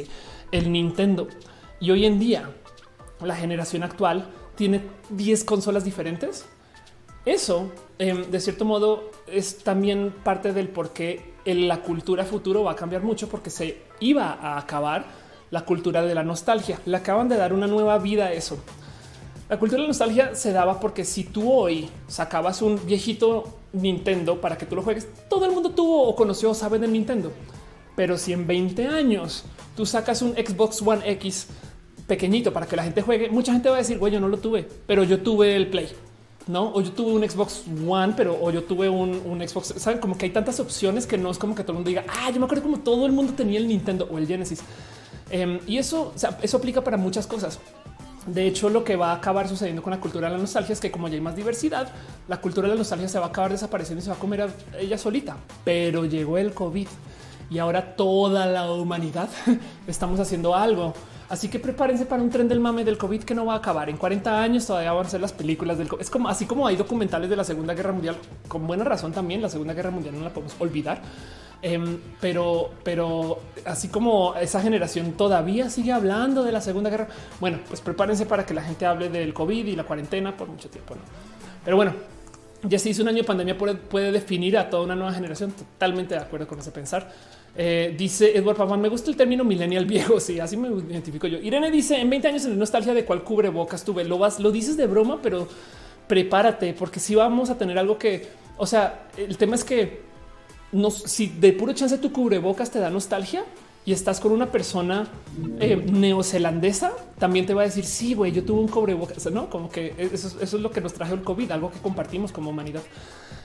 el 0.52 0.70
Nintendo. 0.70 1.30
Y 1.80 1.92
hoy 1.92 2.06
en 2.06 2.20
día 2.20 2.52
la 3.22 3.38
generación 3.38 3.84
actual 3.84 4.28
tiene 4.58 4.82
10 5.12 5.46
consolas 5.46 5.86
diferentes 5.86 6.46
eso, 7.28 7.72
em, 8.00 8.30
de 8.30 8.40
cierto 8.40 8.66
modo, 8.66 9.12
es 9.28 9.60
también 9.60 10.14
parte 10.24 10.54
del 10.54 10.70
por 10.70 10.92
qué 10.92 11.38
la 11.46 11.82
cultura 11.82 12.26
futuro 12.26 12.64
va 12.64 12.72
a 12.72 12.76
cambiar 12.76 13.04
mucho 13.04 13.30
porque 13.30 13.50
se 13.50 13.78
iba 14.00 14.34
a 14.34 14.58
acabar 14.58 15.06
la 15.50 15.64
cultura 15.66 16.02
de 16.02 16.14
la 16.14 16.24
nostalgia. 16.24 16.80
Le 16.86 16.98
acaban 16.98 17.30
de 17.30 17.38
dar 17.38 17.54
una 17.54 17.68
nueva 17.68 17.98
vida 18.00 18.26
a 18.26 18.34
eso. 18.34 18.58
La 19.50 19.58
cultura 19.58 19.78
de 19.78 19.84
la 19.84 19.88
nostalgia 19.88 20.36
se 20.36 20.52
daba 20.52 20.80
porque 20.80 21.06
si 21.06 21.24
tú 21.24 21.52
hoy 21.52 21.90
sacabas 22.08 22.62
un 22.62 22.86
viejito 22.86 23.60
Nintendo 23.72 24.42
para 24.42 24.58
que 24.58 24.66
tú 24.66 24.76
lo 24.76 24.84
juegues, 24.84 25.08
todo 25.30 25.46
el 25.46 25.52
mundo 25.52 25.70
tuvo 25.70 26.04
o 26.04 26.16
conoció 26.16 26.52
o 26.52 26.54
sabe 26.54 26.80
de 26.80 26.88
Nintendo. 26.88 27.32
Pero 27.96 28.18
si 28.18 28.34
en 28.34 28.46
20 28.46 28.88
años 28.88 29.46
tú 29.76 29.86
sacas 29.86 30.22
un 30.22 30.34
Xbox 30.34 30.82
One 30.82 31.10
X 31.12 31.48
pequeñito 32.08 32.52
para 32.52 32.66
que 32.66 32.76
la 32.76 32.84
gente 32.84 33.02
juegue, 33.02 33.30
mucha 33.30 33.54
gente 33.54 33.70
va 33.70 33.76
a 33.76 33.80
decir, 33.80 33.98
güey, 33.98 34.12
yo 34.12 34.20
no 34.20 34.28
lo 34.28 34.38
tuve, 34.38 34.68
pero 34.86 35.04
yo 35.04 35.22
tuve 35.22 35.56
el 35.56 35.68
Play 35.68 35.90
no, 36.48 36.72
o 36.74 36.82
yo 36.82 36.92
tuve 36.92 37.12
un 37.12 37.30
Xbox 37.30 37.64
One, 37.88 38.14
pero 38.16 38.38
o 38.42 38.52
yo 38.52 38.64
tuve 38.64 38.90
un, 38.90 39.42
Xbox. 39.48 39.74
Saben 39.78 40.00
como 40.00 40.18
que 40.18 40.26
hay 40.26 40.32
tantas 40.32 40.60
opciones 40.60 41.06
que 41.06 41.18
no 41.18 41.30
es 41.30 41.38
como 41.38 41.56
que 41.56 41.64
todo 41.64 41.74
el 41.74 41.76
mundo 41.76 41.90
diga, 41.90 42.06
ah, 42.08 42.30
yo 42.32 42.40
me 42.40 42.46
acuerdo 42.46 42.64
como 42.64 42.80
todo 42.80 43.06
el 43.06 43.12
mundo 43.12 43.34
tenía 43.34 43.60
el 43.60 43.68
Nintendo 43.68 44.08
o 44.12 44.18
el 44.18 44.28
Genesis. 44.28 44.62
Em, 45.30 45.60
y 45.68 45.78
eso, 45.78 46.14
eso 46.42 46.58
aplica 46.58 46.84
para 46.84 46.98
muchas 46.98 47.28
cosas. 47.28 47.60
De 48.26 48.46
hecho, 48.46 48.70
lo 48.70 48.84
que 48.84 48.96
va 48.96 49.12
a 49.12 49.16
acabar 49.16 49.48
sucediendo 49.48 49.82
con 49.82 49.92
la 49.92 50.00
cultura 50.00 50.28
de 50.28 50.36
la 50.36 50.40
nostalgia 50.40 50.74
es 50.74 50.80
que 50.80 50.92
como 50.92 51.08
ya 51.08 51.16
hay 51.16 51.22
más 51.22 51.36
diversidad, 51.36 51.90
la 52.28 52.42
cultura 52.42 52.68
de 52.68 52.74
la 52.74 52.78
nostalgia 52.78 53.08
se 53.08 53.20
va 53.20 53.28
a 53.28 53.30
acabar 53.30 53.52
desapareciendo 53.52 54.02
y 54.02 54.04
se 54.04 54.10
va 54.10 54.18
a 54.18 54.20
comer 54.20 54.50
ella 54.80 54.98
solita. 54.98 55.38
Pero 55.64 56.06
llegó 56.06 56.38
el 56.38 56.54
COVID 56.54 56.88
y 57.50 57.60
ahora 57.60 57.96
toda 57.96 58.46
la 58.46 58.72
humanidad 58.72 59.30
estamos 59.88 60.20
haciendo 60.20 60.56
algo 60.56 60.94
Así 61.30 61.50
que 61.50 61.60
prepárense 61.60 62.06
para 62.06 62.24
un 62.24 62.30
tren 62.30 62.48
del 62.48 62.60
mame 62.60 62.86
del 62.86 62.98
COVID 62.98 63.24
que 63.24 63.36
no 63.36 63.46
va 63.46 63.56
a 63.56 63.58
acabar. 63.58 63.90
En 63.90 63.98
40 63.98 64.42
años 64.42 64.66
todavía 64.66 64.94
van 64.94 65.06
a 65.06 65.10
ser 65.10 65.20
las 65.20 65.34
películas 65.34 65.78
del 65.78 65.90
COVID. 65.90 66.02
Es 66.02 66.10
como 66.10 66.30
así 66.30 66.46
como 66.46 66.66
hay 66.66 66.78
documentales 66.78 67.30
de 67.30 67.36
la 67.36 67.44
Segunda 67.44 67.74
Guerra 67.74 67.92
Mundial, 67.92 68.16
con 68.48 68.66
buena 68.66 68.86
razón 68.86 69.12
también. 69.12 69.42
La 69.42 69.50
Segunda 69.50 69.74
Guerra 69.74 69.92
Mundial 69.92 70.18
no 70.18 70.24
la 70.24 70.30
podemos 70.30 70.56
olvidar. 70.60 71.02
Em, 71.62 71.98
pero, 72.22 72.70
pero 72.84 73.40
así 73.66 73.88
como 73.88 74.36
esa 74.36 74.62
generación 74.62 75.14
todavía 75.14 75.70
sigue 75.70 75.92
hablando 75.92 76.44
de 76.44 76.52
la 76.52 76.62
Segunda 76.62 76.90
Guerra, 76.90 77.08
bueno, 77.40 77.60
pues 77.68 77.82
prepárense 77.82 78.26
para 78.26 78.46
que 78.46 78.54
la 78.54 78.62
gente 78.62 78.86
hable 78.86 79.10
del 79.10 79.34
COVID 79.34 79.66
y 79.66 79.76
la 79.76 79.84
cuarentena 79.84 80.38
por 80.38 80.48
mucho 80.48 80.70
tiempo. 80.70 80.96
Pero 81.66 81.76
bueno, 81.76 81.94
ya 82.64 82.80
se 82.80 82.90
hizo 82.90 83.02
un 83.02 83.10
año 83.10 83.18
de 83.18 83.24
pandemia 83.24 83.58
puede, 83.58 83.76
puede 83.76 84.12
definir 84.12 84.58
a 84.58 84.70
toda 84.70 84.84
una 84.84 84.96
nueva 84.96 85.14
generación. 85.14 85.52
Totalmente 85.52 86.16
de 86.16 86.22
acuerdo 86.22 86.48
con 86.48 86.60
ese 86.60 86.72
pensar. 86.72 87.12
Eh, 87.60 87.96
dice 87.98 88.38
Edward 88.38 88.56
Paván, 88.56 88.80
me 88.80 88.88
gusta 88.88 89.10
el 89.10 89.18
término 89.18 89.44
millennial 89.44 89.86
viejo. 89.86 90.20
Sí, 90.20 90.40
así 90.40 90.56
me 90.56 90.70
identifico 90.70 91.28
yo. 91.28 91.40
Irene 91.40 91.72
dice 91.72 92.00
en 92.00 92.10
20 92.10 92.28
años 92.28 92.46
en 92.46 92.58
nostalgia 92.58 92.94
de 92.94 93.04
cuál 93.04 93.24
cubrebocas 93.24 93.84
tuve. 93.84 94.04
Lo 94.04 94.18
vas, 94.18 94.40
lo 94.40 94.52
dices 94.52 94.78
de 94.78 94.86
broma, 94.86 95.20
pero 95.22 95.48
prepárate 96.08 96.74
porque 96.74 97.00
si 97.00 97.16
vamos 97.16 97.50
a 97.50 97.58
tener 97.58 97.78
algo 97.78 97.98
que, 97.98 98.28
o 98.58 98.66
sea, 98.66 99.08
el 99.18 99.38
tema 99.38 99.56
es 99.56 99.64
que 99.64 100.02
no, 100.72 100.92
si 100.92 101.28
de 101.28 101.52
puro 101.54 101.74
chance 101.74 101.98
tu 101.98 102.12
cubrebocas 102.12 102.70
te 102.70 102.80
da 102.80 102.90
nostalgia, 102.90 103.44
y 103.88 103.94
estás 103.94 104.20
con 104.20 104.34
una 104.34 104.52
persona 104.52 105.08
eh, 105.62 105.78
neozelandesa, 105.78 106.92
también 107.18 107.46
te 107.46 107.54
va 107.54 107.62
a 107.62 107.66
decir, 107.66 107.86
sí, 107.86 108.16
güey, 108.16 108.34
yo 108.34 108.44
tuve 108.44 108.60
un 108.60 108.68
cubrebocas, 108.68 109.32
¿no? 109.32 109.50
Como 109.50 109.70
que 109.70 109.94
eso, 109.98 110.38
es 110.42 110.52
lo 110.52 110.72
que 110.72 110.82
nos 110.82 110.94
trajo 110.94 111.14
el 111.14 111.22
COVID, 111.22 111.52
algo 111.52 111.72
que 111.72 111.80
compartimos 111.80 112.34
como 112.34 112.50
humanidad. 112.50 112.82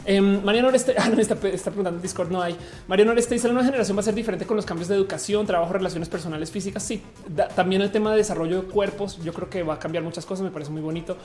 Em, 0.05 0.42
Mariano 0.44 0.68
Oreste, 0.68 0.94
ah, 0.98 1.10
está, 1.18 1.36
preguntando 1.36 1.90
en 1.90 2.02
Discord, 2.02 2.31
no 2.31 2.42
hay. 2.42 2.56
Mariano 2.89 3.12
Oreste 3.12 3.34
dice, 3.34 3.48
la 3.48 3.55
nueva 3.55 3.66
generación 3.66 3.97
va 3.97 4.00
a 4.00 4.05
ser 4.05 4.14
diferente 4.14 4.47
con 4.47 4.56
los 4.56 4.66
cambios 4.66 4.89
de 4.89 4.97
educación, 4.97 5.47
trabajo, 5.47 5.72
relaciones 5.72 6.08
personales, 6.08 6.50
físicas. 6.50 6.82
Sí, 6.82 7.02
también 7.55 7.82
el 7.82 7.90
tema 7.90 8.10
de 8.12 8.18
desarrollo 8.18 8.62
de 8.62 8.68
cuerpos, 8.68 9.22
yo 9.22 9.32
creo 9.32 9.48
que 9.48 9.62
va 9.62 9.74
a 9.74 9.78
cambiar 9.78 10.05
muchas 10.05 10.26
cosas, 10.26 10.44
me 10.44 10.50
parece 10.50 10.70
muy 10.70 10.82
bonito. 10.82 11.16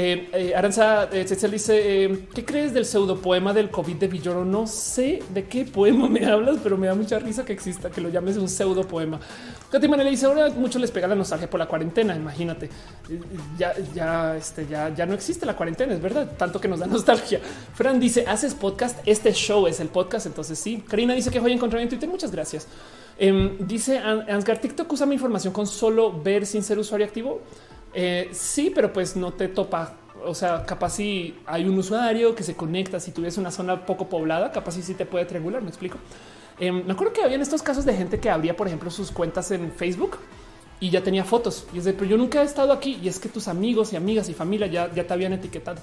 Eh, 0.00 0.28
eh, 0.32 0.54
Aranza 0.54 1.08
eh, 1.10 1.24
dice: 1.50 2.04
eh, 2.04 2.26
¿Qué 2.32 2.44
crees 2.44 2.72
del 2.72 2.84
pseudo 2.84 3.20
poema 3.20 3.52
del 3.52 3.68
COVID 3.68 3.96
de 3.96 4.06
Villoro? 4.06 4.44
No 4.44 4.68
sé 4.68 5.24
de 5.34 5.48
qué 5.48 5.64
poema 5.64 6.08
me 6.08 6.24
hablas, 6.24 6.58
pero 6.62 6.76
me 6.76 6.86
da 6.86 6.94
mucha 6.94 7.18
risa 7.18 7.44
que 7.44 7.52
exista, 7.52 7.90
que 7.90 8.00
lo 8.00 8.08
llames 8.08 8.36
un 8.36 8.48
pseudo 8.48 8.86
poema. 8.86 9.18
Katy 9.72 9.88
dice: 10.08 10.26
Ahora 10.26 10.50
mucho 10.50 10.78
les 10.78 10.92
pega 10.92 11.08
la 11.08 11.16
nostalgia 11.16 11.50
por 11.50 11.58
la 11.58 11.66
cuarentena. 11.66 12.14
Imagínate, 12.14 12.70
ya, 13.58 13.74
ya, 13.92 14.36
este, 14.36 14.68
ya, 14.68 14.94
ya 14.94 15.04
no 15.04 15.14
existe 15.14 15.44
la 15.44 15.56
cuarentena, 15.56 15.94
es 15.94 16.00
verdad, 16.00 16.30
tanto 16.38 16.60
que 16.60 16.68
nos 16.68 16.78
da 16.78 16.86
nostalgia. 16.86 17.40
Fran 17.74 17.98
dice: 17.98 18.24
Haces 18.24 18.54
podcast. 18.54 19.00
Este 19.04 19.32
show 19.32 19.66
es 19.66 19.80
el 19.80 19.88
podcast. 19.88 20.26
Entonces, 20.26 20.60
sí. 20.60 20.84
Karina 20.86 21.12
dice 21.12 21.32
que 21.32 21.40
voy 21.40 21.50
a 21.50 21.54
encontrar 21.56 21.82
en 21.82 21.88
Twitter. 21.88 22.08
Muchas 22.08 22.30
gracias. 22.30 22.68
Em, 23.18 23.66
dice 23.66 23.98
Ansgar: 23.98 24.60
TikTok 24.60 24.92
usa 24.92 25.06
mi 25.06 25.14
información 25.14 25.52
con 25.52 25.66
solo 25.66 26.12
ver 26.22 26.46
sin 26.46 26.62
ser 26.62 26.78
usuario 26.78 27.04
activo. 27.04 27.40
Eh, 27.94 28.28
sí, 28.32 28.70
pero 28.74 28.92
pues 28.92 29.16
no 29.16 29.32
te 29.32 29.48
topa. 29.48 29.94
O 30.24 30.34
sea, 30.34 30.64
capaz 30.66 30.90
si 30.90 31.38
hay 31.46 31.66
un 31.66 31.78
usuario 31.78 32.34
que 32.34 32.42
se 32.42 32.54
conecta, 32.54 33.00
si 33.00 33.12
tuviese 33.12 33.40
una 33.40 33.50
zona 33.50 33.86
poco 33.86 34.08
poblada, 34.08 34.50
capaz 34.50 34.72
si 34.72 34.82
sí 34.82 34.94
te 34.94 35.06
puede 35.06 35.24
triangular. 35.24 35.62
Me 35.62 35.68
explico. 35.68 35.98
Em, 36.58 36.84
me 36.84 36.92
acuerdo 36.92 37.12
que 37.12 37.22
había 37.22 37.36
estos 37.38 37.62
casos 37.62 37.84
de 37.84 37.94
gente 37.94 38.18
que 38.18 38.30
abría, 38.30 38.56
por 38.56 38.66
ejemplo, 38.66 38.90
sus 38.90 39.12
cuentas 39.12 39.50
en 39.52 39.70
Facebook 39.70 40.18
y 40.80 40.90
ya 40.90 41.02
tenía 41.02 41.24
fotos. 41.24 41.66
Y 41.72 41.78
es 41.78 41.84
de, 41.84 41.92
pero 41.92 42.06
yo 42.06 42.16
nunca 42.16 42.42
he 42.42 42.44
estado 42.44 42.72
aquí. 42.72 42.98
Y 43.02 43.08
es 43.08 43.18
que 43.18 43.28
tus 43.28 43.48
amigos 43.48 43.92
y 43.92 43.96
amigas 43.96 44.28
y 44.28 44.34
familia 44.34 44.66
ya, 44.66 44.92
ya 44.92 45.06
te 45.06 45.12
habían 45.12 45.32
etiquetado. 45.32 45.80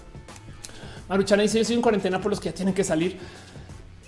Maruchana 1.08 1.44
dice: 1.44 1.60
Yo 1.60 1.66
soy 1.66 1.76
en 1.76 1.82
cuarentena 1.82 2.20
por 2.20 2.30
los 2.30 2.40
que 2.40 2.50
ya 2.50 2.56
tienen 2.56 2.74
que 2.74 2.84
salir. 2.84 3.18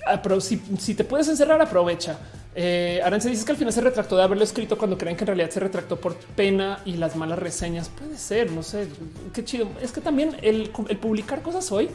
Ah, 0.06 0.22
pero 0.22 0.40
si, 0.40 0.62
si 0.80 0.96
te 0.96 1.04
puedes 1.04 1.28
encerrar, 1.28 1.62
aprovecha. 1.62 2.18
Eh, 2.60 3.00
Aranza 3.04 3.30
dice 3.30 3.46
que 3.46 3.52
al 3.52 3.58
final 3.60 3.72
se 3.72 3.82
retractó 3.82 4.18
de 4.18 4.24
haberlo 4.24 4.44
escrito 4.44 4.80
cuando 4.80 4.98
creen 4.98 5.16
que 5.16 5.26
en 5.26 5.28
realidad 5.28 5.52
se 5.52 5.60
retractó 5.60 5.98
por 5.98 6.16
pena 6.16 6.80
y 6.86 6.94
las 6.94 7.16
malas 7.16 7.38
reseñas. 7.38 7.90
Puede 7.90 8.18
ser, 8.18 8.52
no 8.52 8.64
sé 8.64 8.88
qué 9.32 9.46
chido. 9.46 9.68
Es 9.80 9.92
que 9.92 10.02
también 10.02 10.36
el, 10.42 10.72
publicar 11.00 11.44
cosas 11.44 11.72
hoy 11.72 11.88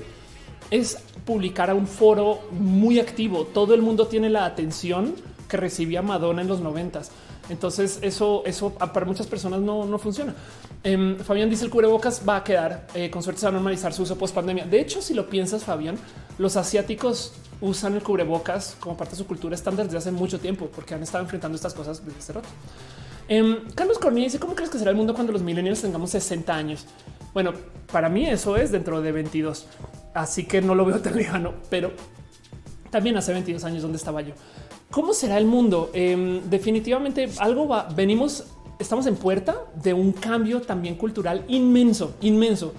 es 0.70 0.98
publicar 1.26 1.68
a 1.68 1.74
un 1.74 1.88
foro 1.88 2.42
muy 2.52 3.00
activo. 3.00 3.44
Todo 3.44 3.74
el 3.74 3.82
mundo 3.82 4.06
tiene 4.06 4.30
la 4.30 4.44
atención 4.44 5.16
que 5.48 5.56
recibía 5.56 6.00
Madonna 6.00 6.42
en 6.42 6.48
los 6.48 6.60
noventas. 6.60 7.10
Entonces 7.48 7.98
eso, 8.02 8.42
eso 8.46 8.70
para 8.70 9.04
muchas 9.04 9.26
personas 9.26 9.60
no, 9.60 9.84
no 9.84 9.98
funciona. 9.98 10.34
Em, 10.84 11.16
Fabián 11.18 11.48
dice 11.48 11.64
el 11.64 11.70
cubrebocas 11.70 12.22
va 12.28 12.36
a 12.36 12.44
quedar 12.44 12.86
eh, 12.94 13.10
con 13.10 13.22
suerte 13.22 13.40
se 13.40 13.46
va 13.46 13.50
a 13.50 13.52
normalizar 13.52 13.92
su 13.92 14.02
uso 14.02 14.16
post 14.16 14.34
pandemia. 14.34 14.64
De 14.64 14.80
hecho, 14.80 15.00
si 15.02 15.14
lo 15.14 15.28
piensas, 15.28 15.64
Fabián, 15.64 15.96
los 16.38 16.56
asiáticos 16.56 17.34
usan 17.60 17.94
el 17.94 18.02
cubrebocas 18.02 18.76
como 18.80 18.96
parte 18.96 19.12
de 19.12 19.18
su 19.18 19.26
cultura 19.26 19.54
estándar 19.54 19.86
desde 19.86 19.98
hace 19.98 20.10
mucho 20.10 20.40
tiempo 20.40 20.68
porque 20.74 20.94
han 20.94 21.02
estado 21.02 21.22
enfrentando 21.22 21.56
estas 21.56 21.74
cosas 21.74 22.04
desde 22.04 22.18
hace 22.18 22.32
rato. 22.32 22.48
Em, 23.28 23.70
Carlos 23.74 23.98
Cornilla 23.98 24.26
dice 24.26 24.40
cómo 24.40 24.54
crees 24.54 24.70
que 24.70 24.78
será 24.78 24.90
el 24.90 24.96
mundo 24.96 25.14
cuando 25.14 25.32
los 25.32 25.42
millennials 25.42 25.80
tengamos 25.80 26.10
60 26.10 26.54
años? 26.54 26.86
Bueno, 27.32 27.52
para 27.90 28.08
mí 28.08 28.26
eso 28.26 28.56
es 28.56 28.72
dentro 28.72 29.00
de 29.00 29.12
22, 29.12 29.66
así 30.12 30.44
que 30.44 30.60
no 30.60 30.74
lo 30.74 30.84
veo 30.84 31.00
tan 31.02 31.16
lejano, 31.16 31.54
pero 31.70 31.92
también 32.90 33.16
hace 33.16 33.32
22 33.32 33.64
años 33.64 33.82
donde 33.82 33.96
estaba 33.96 34.20
yo. 34.20 34.34
¿Cómo 34.92 35.14
será 35.14 35.38
el 35.38 35.46
mundo? 35.46 35.88
Em, 35.94 36.42
definitivamente 36.50 37.30
algo 37.38 37.66
va. 37.66 37.88
Venimos, 37.96 38.44
estamos 38.78 39.06
en 39.06 39.16
puerta 39.16 39.56
de 39.82 39.94
un 39.94 40.12
cambio 40.12 40.60
también 40.60 40.96
cultural 40.96 41.46
inmenso, 41.48 42.14
inmenso. 42.20 42.74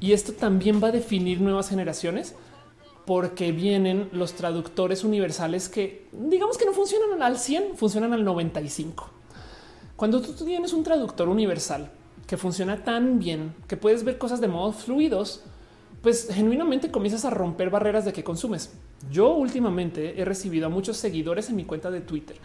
Y 0.00 0.12
esto 0.12 0.34
también 0.34 0.82
va 0.84 0.88
a 0.88 0.92
definir 0.92 1.40
nuevas 1.40 1.70
generaciones 1.70 2.34
porque 3.06 3.52
vienen 3.52 4.10
los 4.12 4.34
traductores 4.34 5.02
universales 5.02 5.70
que 5.70 6.08
digamos 6.12 6.58
que 6.58 6.66
no 6.66 6.74
funcionan 6.74 7.22
al 7.22 7.38
100, 7.38 7.78
funcionan 7.78 8.12
al 8.12 8.22
95. 8.22 9.08
Cuando 9.96 10.20
tú 10.20 10.44
tienes 10.44 10.74
un 10.74 10.84
traductor 10.84 11.30
universal 11.30 11.90
que 12.26 12.36
funciona 12.36 12.84
tan 12.84 13.18
bien 13.18 13.54
que 13.66 13.78
puedes 13.78 14.04
ver 14.04 14.18
cosas 14.18 14.42
de 14.42 14.48
modos 14.48 14.84
fluidos, 14.84 15.42
pues 16.02 16.28
genuinamente 16.32 16.90
comienzas 16.90 17.24
a 17.24 17.30
romper 17.30 17.70
barreras 17.70 18.04
de 18.04 18.12
que 18.12 18.24
consumes. 18.24 18.72
Yo 19.10 19.34
últimamente 19.34 20.20
he 20.20 20.24
recibido 20.24 20.66
a 20.66 20.70
muchos 20.70 20.96
seguidores 20.96 21.50
en 21.50 21.56
mi 21.56 21.64
cuenta 21.64 21.90
de 21.90 22.00
Twitter 22.00 22.36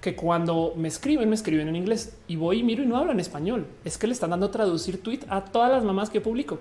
que 0.00 0.14
cuando 0.14 0.74
me 0.76 0.88
escriben, 0.88 1.30
me 1.30 1.34
escriben 1.34 1.66
en 1.66 1.76
inglés 1.76 2.14
y 2.28 2.36
voy 2.36 2.58
y 2.58 2.62
miro 2.62 2.82
y 2.82 2.86
no 2.86 2.98
hablan 2.98 3.20
español. 3.20 3.66
Es 3.86 3.96
que 3.96 4.06
le 4.06 4.12
están 4.12 4.30
dando 4.30 4.50
traducir 4.50 5.02
tweet 5.02 5.20
a 5.28 5.46
todas 5.46 5.70
las 5.70 5.82
mamás 5.82 6.10
que 6.10 6.20
publico. 6.20 6.58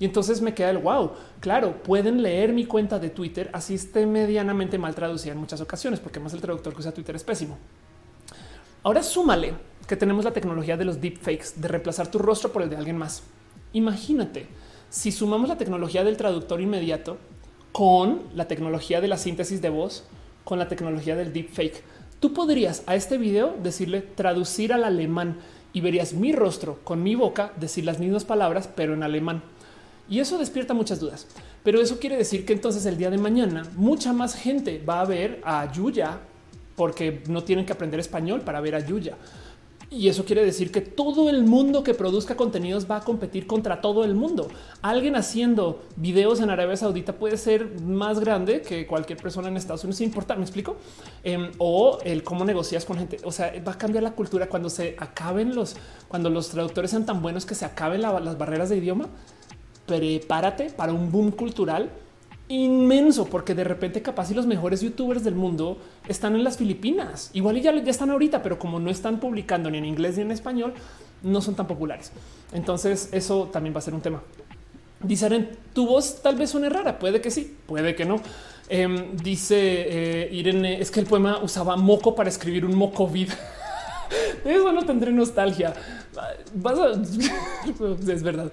Y 0.00 0.06
entonces 0.06 0.40
me 0.40 0.54
queda 0.54 0.70
el 0.70 0.78
wow. 0.78 1.12
Claro, 1.40 1.82
pueden 1.82 2.22
leer 2.22 2.54
mi 2.54 2.64
cuenta 2.64 2.98
de 2.98 3.10
Twitter, 3.10 3.50
así 3.52 3.74
esté 3.74 4.06
medianamente 4.06 4.78
mal 4.78 4.94
traducida 4.94 5.32
en 5.32 5.38
muchas 5.38 5.60
ocasiones, 5.60 6.00
porque 6.00 6.18
más 6.18 6.32
el 6.32 6.40
traductor 6.40 6.72
que 6.72 6.80
usa 6.80 6.92
Twitter 6.92 7.14
es 7.14 7.24
pésimo. 7.24 7.58
Ahora 8.84 9.02
súmale 9.02 9.52
que 9.86 9.96
tenemos 9.96 10.24
la 10.24 10.32
tecnología 10.32 10.78
de 10.78 10.86
los 10.86 10.98
deepfakes, 10.98 11.60
de 11.60 11.68
reemplazar 11.68 12.10
tu 12.10 12.18
rostro 12.18 12.52
por 12.52 12.62
el 12.62 12.70
de 12.70 12.76
alguien 12.76 12.96
más. 12.96 13.22
Imagínate 13.74 14.46
si 14.90 15.12
sumamos 15.12 15.48
la 15.48 15.58
tecnología 15.58 16.04
del 16.04 16.16
traductor 16.16 16.60
inmediato 16.60 17.18
con 17.72 18.22
la 18.34 18.48
tecnología 18.48 19.00
de 19.00 19.08
la 19.08 19.18
síntesis 19.18 19.60
de 19.60 19.68
voz, 19.68 20.04
con 20.44 20.58
la 20.58 20.68
tecnología 20.68 21.14
del 21.14 21.32
deepfake, 21.32 21.82
tú 22.20 22.32
podrías 22.32 22.82
a 22.86 22.94
este 22.94 23.18
video 23.18 23.54
decirle 23.62 24.00
traducir 24.00 24.72
al 24.72 24.84
alemán 24.84 25.38
y 25.72 25.80
verías 25.80 26.14
mi 26.14 26.32
rostro 26.32 26.80
con 26.84 27.02
mi 27.02 27.14
boca 27.14 27.52
decir 27.56 27.84
las 27.84 27.98
mismas 27.98 28.24
palabras, 28.24 28.68
pero 28.74 28.94
en 28.94 29.02
alemán. 29.02 29.42
Y 30.08 30.20
eso 30.20 30.38
despierta 30.38 30.72
muchas 30.72 31.00
dudas. 31.00 31.26
Pero 31.62 31.80
eso 31.80 31.98
quiere 31.98 32.16
decir 32.16 32.46
que 32.46 32.54
entonces 32.54 32.86
el 32.86 32.96
día 32.96 33.10
de 33.10 33.18
mañana 33.18 33.64
mucha 33.76 34.14
más 34.14 34.34
gente 34.34 34.82
va 34.82 35.02
a 35.02 35.04
ver 35.04 35.40
a 35.44 35.70
Yuya 35.70 36.18
porque 36.76 37.22
no 37.28 37.44
tienen 37.44 37.66
que 37.66 37.72
aprender 37.72 38.00
español 38.00 38.40
para 38.40 38.60
ver 38.60 38.74
a 38.74 38.80
Yuya. 38.80 39.16
Y 39.90 40.08
eso 40.08 40.26
quiere 40.26 40.44
decir 40.44 40.70
que 40.70 40.82
todo 40.82 41.30
el 41.30 41.44
mundo 41.44 41.82
que 41.82 41.94
produzca 41.94 42.36
contenidos 42.36 42.90
va 42.90 42.96
a 42.96 43.00
competir 43.00 43.46
contra 43.46 43.80
todo 43.80 44.04
el 44.04 44.14
mundo. 44.14 44.48
Alguien 44.82 45.16
haciendo 45.16 45.80
videos 45.96 46.40
en 46.40 46.50
Arabia 46.50 46.76
Saudita 46.76 47.14
puede 47.14 47.38
ser 47.38 47.80
más 47.80 48.20
grande 48.20 48.60
que 48.60 48.86
cualquier 48.86 49.18
persona 49.18 49.48
en 49.48 49.56
Estados 49.56 49.84
Unidos, 49.84 49.96
sin 49.96 50.08
importar, 50.08 50.36
me 50.36 50.44
explico. 50.44 50.76
Em, 51.24 51.50
o 51.56 51.98
el 52.04 52.22
cómo 52.22 52.44
negocias 52.44 52.84
con 52.84 52.98
gente. 52.98 53.18
O 53.24 53.32
sea, 53.32 53.52
va 53.66 53.72
a 53.72 53.78
cambiar 53.78 54.04
la 54.04 54.12
cultura 54.12 54.48
cuando 54.48 54.68
se 54.68 54.94
acaben 54.98 55.54
los, 55.54 55.74
cuando 56.06 56.28
los 56.28 56.50
traductores 56.50 56.90
sean 56.90 57.06
tan 57.06 57.22
buenos 57.22 57.46
que 57.46 57.54
se 57.54 57.64
acaben 57.64 58.02
las 58.02 58.36
barreras 58.36 58.68
de 58.68 58.76
idioma 58.76 59.08
prepárate 59.88 60.70
para 60.70 60.92
un 60.92 61.10
boom 61.10 61.30
cultural 61.30 61.90
inmenso, 62.48 63.26
porque 63.26 63.54
de 63.54 63.64
repente 63.64 64.02
capaz 64.02 64.30
y 64.30 64.34
los 64.34 64.46
mejores 64.46 64.80
youtubers 64.80 65.22
del 65.22 65.34
mundo 65.34 65.78
están 66.08 66.34
en 66.34 66.44
las 66.44 66.56
Filipinas. 66.56 67.30
Igual 67.34 67.58
y 67.58 67.60
ya, 67.60 67.74
ya 67.74 67.90
están 67.90 68.10
ahorita, 68.10 68.42
pero 68.42 68.58
como 68.58 68.80
no 68.80 68.90
están 68.90 69.20
publicando 69.20 69.70
ni 69.70 69.78
en 69.78 69.84
inglés 69.84 70.16
ni 70.16 70.22
en 70.22 70.30
español, 70.30 70.72
no 71.22 71.40
son 71.40 71.54
tan 71.54 71.66
populares. 71.66 72.12
Entonces 72.52 73.10
eso 73.12 73.48
también 73.52 73.74
va 73.74 73.78
a 73.78 73.82
ser 73.82 73.94
un 73.94 74.00
tema. 74.00 74.22
Dice 75.00 75.48
tu 75.74 75.86
voz 75.86 76.22
tal 76.22 76.36
vez 76.36 76.50
suene 76.50 76.68
rara, 76.68 76.98
puede 76.98 77.20
que 77.20 77.30
sí, 77.30 77.56
puede 77.66 77.94
que 77.94 78.04
no. 78.04 78.20
Em, 78.68 79.16
dice 79.16 79.56
eh, 79.56 80.28
Irene, 80.32 80.80
es 80.80 80.90
que 80.90 81.00
el 81.00 81.06
poema 81.06 81.38
usaba 81.38 81.76
moco 81.76 82.14
para 82.14 82.28
escribir 82.28 82.64
un 82.64 82.74
moco 82.74 83.06
vid. 83.08 83.30
Eso 84.44 84.72
no 84.72 84.84
tendré 84.84 85.12
nostalgia. 85.12 85.74
es 88.08 88.22
verdad. 88.22 88.52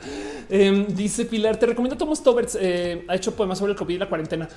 Em, 0.50 0.88
dice 0.88 1.26
Pilar, 1.26 1.58
te 1.58 1.66
recomiendo 1.66 1.98
Thomas 1.98 2.22
Toberts. 2.22 2.58
Eh, 2.60 3.06
ha 3.08 3.16
hecho 3.16 3.36
poemas 3.36 3.58
sobre 3.58 3.74
el 3.74 3.78
COVID 3.78 3.96
y 3.96 3.98
la 3.98 4.10
cuarentena. 4.10 4.48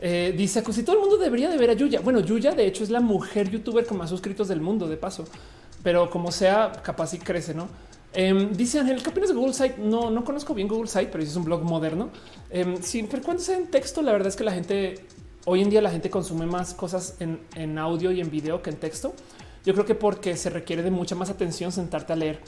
Eh, 0.00 0.34
dice 0.36 0.62
si 0.72 0.82
todo 0.82 0.96
el 0.96 1.00
mundo 1.00 1.16
debería 1.16 1.48
de 1.48 1.56
ver 1.56 1.70
a 1.70 1.72
Yuya. 1.74 2.00
Bueno, 2.00 2.20
Yuya 2.20 2.52
de 2.52 2.66
hecho 2.66 2.82
es 2.84 2.90
la 2.90 3.00
mujer 3.00 3.50
youtuber 3.50 3.86
con 3.86 3.98
más 3.98 4.10
suscritos 4.10 4.48
del 4.48 4.60
mundo, 4.60 4.86
de 4.88 4.96
paso, 4.96 5.24
pero 5.82 6.10
como 6.10 6.32
sea, 6.32 6.72
capaz 6.82 7.14
y 7.14 7.18
crece, 7.18 7.54
no? 7.54 7.68
Eh, 8.12 8.48
dice 8.52 8.78
Ángel, 8.78 9.02
¿qué 9.02 9.10
opinas 9.10 9.30
de 9.30 9.34
Google 9.34 9.54
Site? 9.54 9.76
No, 9.78 10.10
no 10.10 10.24
conozco 10.24 10.54
bien 10.54 10.68
Google 10.68 10.88
Site, 10.88 11.08
pero 11.10 11.24
es 11.24 11.34
un 11.36 11.44
blog 11.44 11.62
moderno. 11.62 12.10
Eh, 12.50 12.76
siempre 12.80 13.20
cuando 13.20 13.42
sea 13.42 13.56
en 13.56 13.68
texto, 13.68 14.02
la 14.02 14.12
verdad 14.12 14.28
es 14.28 14.36
que 14.36 14.44
la 14.44 14.52
gente 14.52 15.04
hoy 15.46 15.62
en 15.62 15.70
día 15.70 15.82
la 15.82 15.90
gente 15.90 16.10
consume 16.10 16.46
más 16.46 16.74
cosas 16.74 17.16
en, 17.20 17.40
en 17.54 17.78
audio 17.78 18.12
y 18.12 18.20
en 18.20 18.30
video 18.30 18.62
que 18.62 18.70
en 18.70 18.76
texto. 18.76 19.14
Yo 19.64 19.72
creo 19.72 19.86
que 19.86 19.94
porque 19.94 20.36
se 20.36 20.50
requiere 20.50 20.82
de 20.82 20.90
mucha 20.90 21.14
más 21.14 21.30
atención 21.30 21.72
sentarte 21.72 22.12
a 22.12 22.16
leer. 22.16 22.40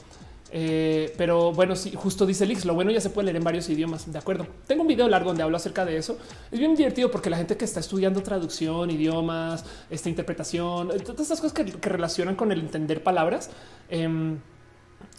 Eh, 0.51 1.13
pero 1.17 1.51
bueno, 1.51 1.75
sí, 1.75 1.91
justo 1.93 2.25
dice 2.25 2.45
Lix, 2.45 2.63
lo 2.63 2.73
bueno 2.73 2.89
ya 2.91 3.01
se 3.01 3.09
puede 3.09 3.25
leer 3.25 3.37
en 3.37 3.43
varios 3.43 3.67
idiomas. 3.69 4.11
De 4.11 4.17
acuerdo. 4.17 4.47
Tengo 4.65 4.83
un 4.83 4.87
video 4.87 5.07
largo 5.07 5.29
donde 5.29 5.43
hablo 5.43 5.57
acerca 5.57 5.85
de 5.85 5.97
eso. 5.97 6.17
Es 6.51 6.59
bien 6.59 6.75
divertido 6.75 7.11
porque 7.11 7.29
la 7.29 7.37
gente 7.37 7.57
que 7.57 7.65
está 7.65 7.79
estudiando 7.79 8.21
traducción, 8.21 8.89
idiomas, 8.89 9.65
esta 9.89 10.09
interpretación, 10.09 10.91
eh, 10.91 10.99
todas 10.99 11.21
estas 11.21 11.41
cosas 11.41 11.53
que, 11.53 11.63
relacionan 11.89 12.35
con 12.35 12.51
el 12.51 12.59
entender 12.59 13.03
palabras. 13.03 13.49
Em, 13.89 14.37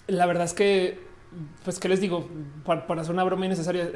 la 0.06 0.26
verdad 0.26 0.44
es 0.44 0.54
que, 0.54 1.07
pues, 1.65 1.78
¿qué 1.78 1.89
les 1.89 2.00
digo? 2.00 2.26
Para, 2.65 2.84
hacer 3.00 3.12
una 3.12 3.24
broma 3.24 3.47
innecesaria, 3.47 3.90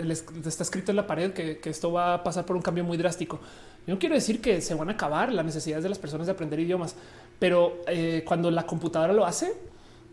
está 0.46 0.62
escrito 0.62 0.92
en 0.92 0.96
la 0.96 1.06
pared 1.06 1.32
que, 1.32 1.58
esto 1.64 1.92
va 1.92 2.14
a 2.14 2.22
pasar 2.22 2.44
por 2.44 2.56
un 2.56 2.62
cambio 2.62 2.84
muy 2.84 2.96
drástico. 2.96 3.40
Yo 3.86 3.94
no 3.94 3.98
quiero 3.98 4.14
decir 4.14 4.40
que 4.40 4.60
se 4.60 4.74
van 4.74 4.90
a 4.90 4.92
acabar 4.92 5.32
las 5.32 5.44
necesidades 5.44 5.82
de 5.82 5.88
las 5.88 5.98
personas 5.98 6.26
de 6.26 6.32
aprender 6.32 6.60
idiomas, 6.60 6.94
pero 7.38 7.80
eh, 7.86 8.22
cuando 8.26 8.50
la 8.50 8.66
computadora 8.66 9.12
lo 9.12 9.24
hace, 9.24 9.54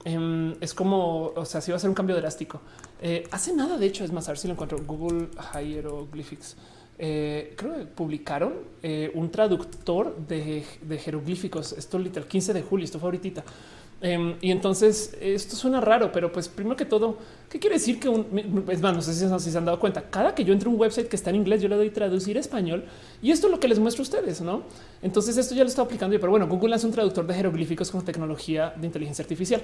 em, 0.06 0.56
es 0.62 0.74
como, 0.74 1.28
o 1.36 1.46
sea, 1.46 1.62
sí 1.62 1.72
va 1.72 1.78
a 1.78 1.80
ser 1.80 1.90
un 1.90 1.96
cambio 1.96 2.16
drástico. 2.16 2.62
Eh, 3.02 3.28
hace 3.32 3.54
nada, 3.54 3.78
de 3.78 3.86
hecho, 3.86 4.04
es 4.04 4.12
más, 4.12 4.28
a 4.28 4.32
ver 4.32 4.40
si 4.40 4.48
lo 4.48 4.54
encuentro. 4.54 4.80
Google 4.86 5.28
Hieroglyphics. 5.54 6.56
Eh, 7.02 7.54
creo 7.56 7.78
que 7.78 7.86
publicaron 7.86 8.54
un 9.14 9.32
traductor 9.32 10.18
de, 10.28 10.66
de, 10.82 10.98
jeroglíficos. 10.98 11.74
Esto 11.74 12.00
literal 12.00 12.28
15 12.28 12.54
de 12.54 12.62
julio, 12.62 12.86
esto 12.86 13.00
fue 13.00 13.08
ahorita. 13.08 13.44
Em, 14.02 14.36
y 14.40 14.52
entonces 14.52 15.18
esto 15.20 15.58
suena 15.58 15.82
raro, 15.82 16.12
pero 16.12 16.32
pues 16.32 16.48
primero 16.48 16.78
que 16.78 16.86
todo, 16.86 17.18
¿qué 17.50 17.60
quiere 17.60 17.76
decir 17.76 18.00
que 18.00 18.08
un 18.08 18.66
es 18.70 18.82
más, 18.82 18.96
no 18.96 19.02
sé 19.02 19.14
si, 19.14 19.52
se 19.52 19.58
han 19.58 19.66
dado 19.66 19.80
cuenta? 19.80 20.10
Cada 20.10 20.34
que 20.34 20.46
yo 20.46 20.54
entro 20.54 20.70
a 20.70 20.74
un 20.74 20.80
website 20.80 21.10
que 21.10 21.18
está 21.18 21.32
en 21.32 21.36
inglés, 21.36 21.62
yo 21.62 21.68
le 21.68 21.76
doy 21.76 21.90
traducir 21.90 22.38
a 22.38 22.40
español 22.40 22.86
y 23.22 23.32
esto 23.32 23.48
es 23.48 23.52
lo 23.52 23.60
que 23.60 23.68
les 23.68 23.78
muestro 23.78 24.02
a 24.02 24.04
ustedes, 24.04 24.40
no? 24.40 24.64
Entonces 25.02 25.36
esto 25.38 25.54
ya 25.54 25.64
lo 25.64 25.70
está 25.70 25.82
aplicando 25.82 26.18
pero 26.18 26.32
bueno, 26.32 26.48
Google 26.48 26.76
hace 26.76 26.86
un 26.86 26.94
traductor 26.94 27.28
de 27.28 27.34
jeroglíficos 27.34 27.92
con 27.92 28.04
tecnología 28.06 28.74
de 28.78 28.88
inteligencia 28.88 29.24
artificial. 29.24 29.64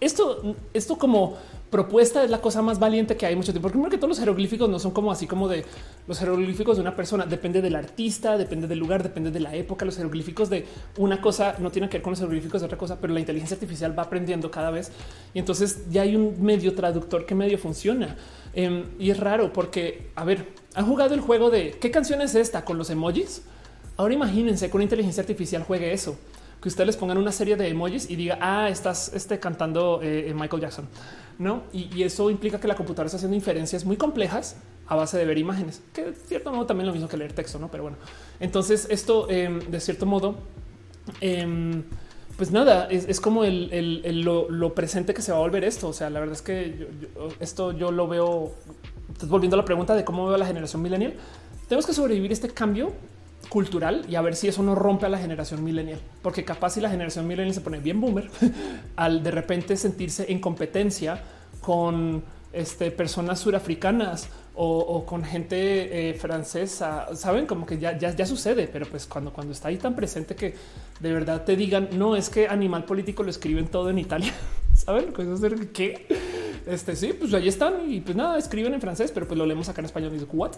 Esto, 0.00 0.56
esto 0.74 0.98
como 0.98 1.36
propuesta 1.70 2.22
es 2.22 2.30
la 2.30 2.40
cosa 2.40 2.62
más 2.62 2.78
valiente 2.78 3.16
que 3.16 3.26
hay 3.26 3.34
mucho 3.34 3.52
tiempo. 3.52 3.62
Porque 3.62 3.74
primero 3.74 3.90
que 3.90 3.96
todos 3.96 4.10
los 4.10 4.18
jeroglíficos 4.18 4.68
no 4.68 4.78
son 4.78 4.92
como 4.92 5.10
así 5.10 5.26
como 5.26 5.48
de 5.48 5.64
los 6.06 6.18
jeroglíficos 6.18 6.76
de 6.76 6.82
una 6.82 6.94
persona. 6.94 7.26
Depende 7.26 7.62
del 7.62 7.76
artista, 7.76 8.36
depende 8.36 8.66
del 8.66 8.78
lugar, 8.78 9.02
depende 9.02 9.30
de 9.30 9.40
la 9.40 9.54
época. 9.54 9.84
Los 9.84 9.96
jeroglíficos 9.96 10.50
de 10.50 10.66
una 10.98 11.20
cosa 11.20 11.56
no 11.58 11.70
tienen 11.70 11.88
que 11.88 11.96
ver 11.96 12.02
con 12.02 12.12
los 12.12 12.20
jeroglíficos 12.20 12.60
de 12.60 12.66
otra 12.66 12.78
cosa, 12.78 12.98
pero 13.00 13.14
la 13.14 13.20
inteligencia 13.20 13.54
artificial 13.54 13.98
va 13.98 14.04
aprendiendo 14.04 14.50
cada 14.50 14.70
vez. 14.70 14.92
Y 15.34 15.38
entonces 15.38 15.90
ya 15.90 16.02
hay 16.02 16.14
un 16.14 16.42
medio 16.42 16.74
traductor 16.74 17.26
que 17.26 17.34
medio 17.34 17.58
funciona. 17.58 18.16
Em, 18.54 18.84
y 18.98 19.10
es 19.10 19.18
raro 19.18 19.52
porque, 19.52 20.10
a 20.14 20.24
ver, 20.24 20.46
han 20.74 20.86
jugado 20.86 21.14
el 21.14 21.20
juego 21.20 21.50
de 21.50 21.72
qué 21.80 21.90
canción 21.90 22.20
es 22.20 22.34
esta 22.34 22.64
con 22.64 22.78
los 22.78 22.90
emojis. 22.90 23.42
Ahora 23.96 24.14
imagínense 24.14 24.70
que 24.70 24.76
una 24.76 24.84
inteligencia 24.84 25.22
artificial 25.22 25.62
juegue 25.62 25.92
eso 25.92 26.16
que 26.66 26.70
ustedes 26.70 26.88
les 26.88 26.96
pongan 26.96 27.16
una 27.16 27.30
serie 27.30 27.54
de 27.54 27.68
emojis 27.68 28.10
y 28.10 28.16
diga, 28.16 28.38
ah, 28.40 28.68
estás 28.68 29.12
este, 29.14 29.38
cantando 29.38 30.00
eh, 30.02 30.34
Michael 30.34 30.62
Jackson, 30.62 30.88
¿no? 31.38 31.62
Y, 31.72 32.02
eso 32.02 32.28
implica 32.28 32.58
que 32.58 32.66
la 32.66 32.74
computadora 32.74 33.06
está 33.06 33.18
haciendo 33.18 33.36
inferencias 33.36 33.84
muy 33.84 33.96
complejas 33.96 34.56
a 34.88 34.96
base 34.96 35.16
de 35.16 35.26
ver 35.26 35.38
imágenes, 35.38 35.80
que 35.92 36.06
de 36.06 36.12
cierto 36.14 36.50
modo 36.50 36.66
también 36.66 36.88
lo 36.88 36.92
mismo 36.92 37.08
que 37.08 37.16
leer 37.16 37.32
texto, 37.34 37.60
¿no? 37.60 37.70
Pero 37.70 37.84
bueno, 37.84 37.98
entonces 38.40 38.88
esto 38.90 39.30
em, 39.30 39.60
de 39.60 39.78
cierto 39.78 40.06
modo... 40.06 40.34
Em, 41.20 41.84
pues 42.36 42.50
nada, 42.50 42.88
es, 42.90 43.20
como 43.20 43.44
el, 43.44 44.22
lo, 44.22 44.74
presente 44.74 45.14
que 45.14 45.22
se 45.22 45.30
va 45.30 45.38
a 45.38 45.40
volver 45.42 45.62
esto. 45.62 45.88
O 45.88 45.92
sea, 45.92 46.10
la 46.10 46.18
verdad 46.18 46.34
es 46.34 46.42
que 46.42 46.88
esto 47.38 47.72
yo 47.72 47.92
lo 47.92 48.08
veo 48.08 48.52
volviendo 49.28 49.54
a 49.54 49.58
la 49.58 49.64
pregunta 49.64 49.94
de 49.94 50.04
cómo 50.04 50.26
veo 50.26 50.36
la 50.36 50.46
generación 50.46 50.82
millennial. 50.82 51.14
Tenemos 51.68 51.86
que 51.86 51.94
sobrevivir 51.94 52.32
este 52.32 52.50
cambio 52.50 52.92
cultural 53.48 54.04
y 54.08 54.14
a 54.14 54.22
ver 54.22 54.36
si 54.36 54.48
eso 54.48 54.62
no 54.62 54.74
rompe 54.74 55.06
a 55.06 55.08
la 55.08 55.18
generación 55.18 55.62
millennial, 55.62 56.00
porque 56.22 56.44
capaz 56.44 56.70
si 56.70 56.80
la 56.80 56.90
generación 56.90 57.26
millennial 57.26 57.54
se 57.54 57.60
pone 57.60 57.78
bien 57.78 58.00
boomer 58.00 58.30
al 58.96 59.22
de 59.22 59.30
repente 59.30 59.76
sentirse 59.76 60.30
en 60.30 60.40
competencia 60.40 61.22
con 61.60 62.22
este, 62.52 62.90
personas 62.90 63.40
surafricanas 63.40 64.28
o, 64.58 65.04
con 65.04 65.22
gente 65.22 66.08
eh, 66.08 66.14
francesa, 66.14 67.14
saben 67.14 67.46
como 67.46 67.66
que 67.66 67.76
ya, 67.76 67.98
ya, 67.98 68.24
sucede, 68.24 68.66
pero 68.66 68.86
pues 68.86 69.06
cuando, 69.06 69.30
cuando 69.30 69.52
está 69.52 69.68
ahí 69.68 69.76
tan 69.76 69.94
presente 69.94 70.34
que 70.34 70.54
de 70.98 71.12
verdad 71.12 71.44
te 71.44 71.56
digan 71.56 71.90
no 71.92 72.16
es 72.16 72.30
que 72.30 72.48
animal 72.48 72.86
político 72.86 73.22
lo 73.22 73.28
escriben 73.28 73.68
todo 73.68 73.90
en 73.90 73.98
Italia, 73.98 74.32
saben 74.74 75.12
que 75.12 76.06
este 76.66 76.96
sí, 76.96 77.12
pues 77.12 77.34
ahí 77.34 77.48
están 77.48 77.92
y 77.92 78.00
pues 78.00 78.16
nada, 78.16 78.38
escriben 78.38 78.72
en 78.72 78.80
francés, 78.80 79.12
pero 79.12 79.26
pues 79.26 79.36
lo 79.36 79.44
leemos 79.44 79.68
acá 79.68 79.82
en 79.82 79.86
español 79.86 80.12
y 80.12 80.20
dice 80.20 80.26
what, 80.32 80.52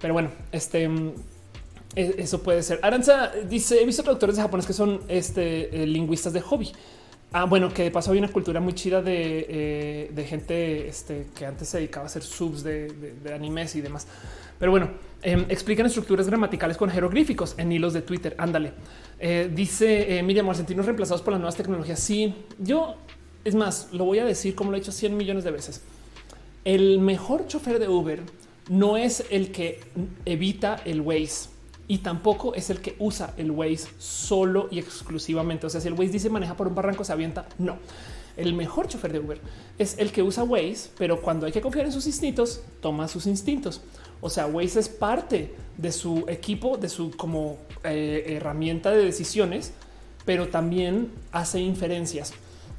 pero 0.00 0.14
bueno, 0.14 0.30
este 0.52 0.88
Eso 1.94 2.42
puede 2.42 2.62
ser. 2.62 2.80
Aranza 2.82 3.32
dice: 3.48 3.82
He 3.82 3.86
visto 3.86 4.02
traductores 4.02 4.36
de 4.36 4.42
japonés 4.42 4.66
que 4.66 4.72
son 4.72 5.00
este, 5.08 5.82
eh, 5.82 5.86
lingüistas 5.86 6.32
de 6.32 6.40
hobby. 6.40 6.72
Ah, 7.32 7.44
bueno, 7.44 7.72
que 7.72 7.84
de 7.84 7.90
paso 7.90 8.10
había 8.10 8.22
una 8.22 8.32
cultura 8.32 8.60
muy 8.60 8.74
chida 8.74 9.02
de, 9.02 9.46
eh, 9.48 10.10
de 10.12 10.24
gente 10.24 10.86
este, 10.86 11.28
que 11.34 11.46
antes 11.46 11.68
se 11.68 11.78
dedicaba 11.78 12.04
a 12.04 12.06
hacer 12.06 12.22
subs 12.22 12.62
de, 12.62 13.14
animes 13.34 13.74
y 13.74 13.80
demás. 13.80 14.06
Pero 14.58 14.70
bueno, 14.70 14.90
em, 15.22 15.44
explican 15.48 15.86
estructuras 15.86 16.26
gramaticales 16.26 16.76
con 16.76 16.90
jeroglíficos 16.90 17.54
en 17.58 17.72
hilos 17.72 17.94
de 17.94 18.02
Twitter. 18.02 18.34
Ándale. 18.38 18.72
Eh, 19.18 19.50
dice 19.52 20.22
Miriam, 20.22 20.48
argentinos 20.48 20.84
reemplazados 20.86 21.22
por 21.22 21.32
las 21.32 21.40
nuevas 21.40 21.56
tecnologías. 21.56 22.00
Sí, 22.00 22.34
yo 22.58 22.96
es 23.44 23.54
más, 23.54 23.88
lo 23.92 24.04
voy 24.04 24.18
a 24.18 24.24
decir 24.24 24.54
como 24.54 24.70
lo 24.70 24.76
he 24.76 24.80
hecho 24.80 24.92
100 24.92 25.16
millones 25.16 25.44
de 25.44 25.50
veces. 25.50 25.82
El 26.64 27.00
mejor 27.00 27.46
chofer 27.46 27.78
de 27.78 27.88
Uber 27.88 28.20
no 28.68 28.96
es 28.96 29.24
el 29.30 29.52
que 29.52 29.80
evita 30.24 30.80
el 30.84 31.00
Waze 31.00 31.51
y 31.92 31.98
tampoco 31.98 32.54
es 32.54 32.70
el 32.70 32.80
que 32.80 32.96
usa 32.98 33.34
el 33.36 33.50
Waze 33.50 33.86
solo 33.98 34.66
y 34.70 34.78
exclusivamente. 34.78 35.66
O 35.66 35.68
sea, 35.68 35.78
si 35.78 35.88
el 35.88 35.92
Waze 35.92 36.12
dice 36.12 36.30
maneja 36.30 36.56
por 36.56 36.66
un 36.66 36.74
barranco, 36.74 37.04
se 37.04 37.12
avienta. 37.12 37.44
No. 37.58 37.76
El 38.34 38.54
mejor 38.54 38.88
chofer 38.88 39.12
de 39.12 39.18
Uber 39.18 39.38
es 39.78 39.98
el 39.98 40.10
que 40.10 40.22
usa 40.22 40.42
Waze, 40.42 40.88
pero 40.96 41.20
cuando 41.20 41.44
hay 41.44 41.52
que 41.52 41.60
confiar 41.60 41.84
en 41.84 41.92
sus 41.92 42.06
instintos, 42.06 42.62
toma 42.80 43.08
sus 43.08 43.26
instintos. 43.26 43.82
O 44.22 44.30
sea, 44.30 44.46
Waze 44.46 44.80
es 44.80 44.88
parte 44.88 45.54
de 45.76 45.92
su 45.92 46.24
equipo, 46.28 46.78
de 46.78 46.88
su 46.88 47.10
como 47.10 47.58
eh, 47.84 48.24
herramienta 48.26 48.90
de 48.90 49.04
decisiones, 49.04 49.74
pero 50.24 50.48
también 50.48 51.12
hace 51.30 51.60
inferencias. 51.60 52.32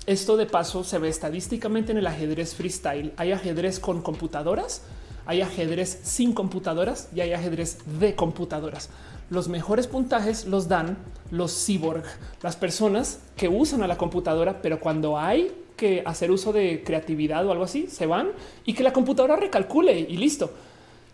Esto 0.08 0.38
de 0.38 0.48
paso 0.48 0.84
se 0.84 0.98
ve 0.98 1.10
estadísticamente 1.10 1.92
en 1.92 2.00
el 2.00 2.08
ajedrez 2.08 2.56
freestyle. 2.56 3.14
Hay 3.18 3.32
ajedrez 3.32 3.80
con 3.80 4.02
computadoras, 4.02 4.82
hay 5.26 5.42
ajedrez 5.42 6.00
sin 6.04 6.34
computadoras 6.34 7.10
y 7.16 7.22
hay 7.22 7.34
ajedrez 7.34 7.78
de 8.00 8.16
computadoras. 8.16 8.90
Los 9.30 9.48
mejores 9.48 9.88
puntajes 9.88 10.46
los 10.46 10.68
dan 10.68 10.98
los 11.32 11.66
cyborg, 11.66 12.04
las 12.42 12.56
personas 12.56 13.20
que 13.36 13.48
usan 13.48 13.84
a 13.84 13.88
la 13.88 13.98
computadora, 13.98 14.62
pero 14.62 14.80
cuando 14.80 15.18
hay 15.18 15.52
que 15.76 16.04
hacer 16.06 16.30
uso 16.30 16.54
de 16.54 16.84
creatividad 16.84 17.46
o 17.46 17.52
algo 17.52 17.64
así, 17.64 17.88
se 17.88 18.06
van 18.06 18.30
y 18.66 18.74
que 18.74 18.84
la 18.84 18.94
computadora 18.94 19.36
recalcule 19.36 20.00
y 20.00 20.18
listo. 20.18 20.52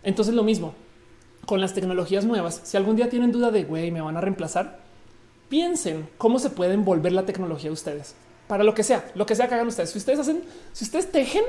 Entonces 0.02 0.34
lo 0.34 0.42
mismo 0.42 0.74
con 1.46 1.60
las 1.60 1.74
tecnologías 1.74 2.24
nuevas. 2.24 2.60
Si 2.64 2.76
algún 2.76 2.96
día 2.96 3.08
tienen 3.08 3.32
duda 3.32 3.50
de 3.50 3.64
güey, 3.64 3.90
me 3.90 4.00
van 4.00 4.16
a 4.16 4.20
reemplazar, 4.20 4.80
piensen 5.48 6.08
cómo 6.18 6.38
se 6.38 6.50
pueden 6.50 6.84
volver 6.84 7.12
la 7.12 7.24
tecnología 7.24 7.70
a 7.70 7.72
ustedes 7.72 8.14
para 8.46 8.64
lo 8.64 8.74
que 8.74 8.82
sea, 8.82 9.08
lo 9.14 9.26
que 9.26 9.36
sea 9.36 9.48
que 9.48 9.54
hagan 9.54 9.68
ustedes. 9.68 9.90
Si 9.90 9.98
ustedes 9.98 10.18
hacen, 10.18 10.42
si 10.72 10.84
ustedes 10.84 11.10
tejen 11.10 11.44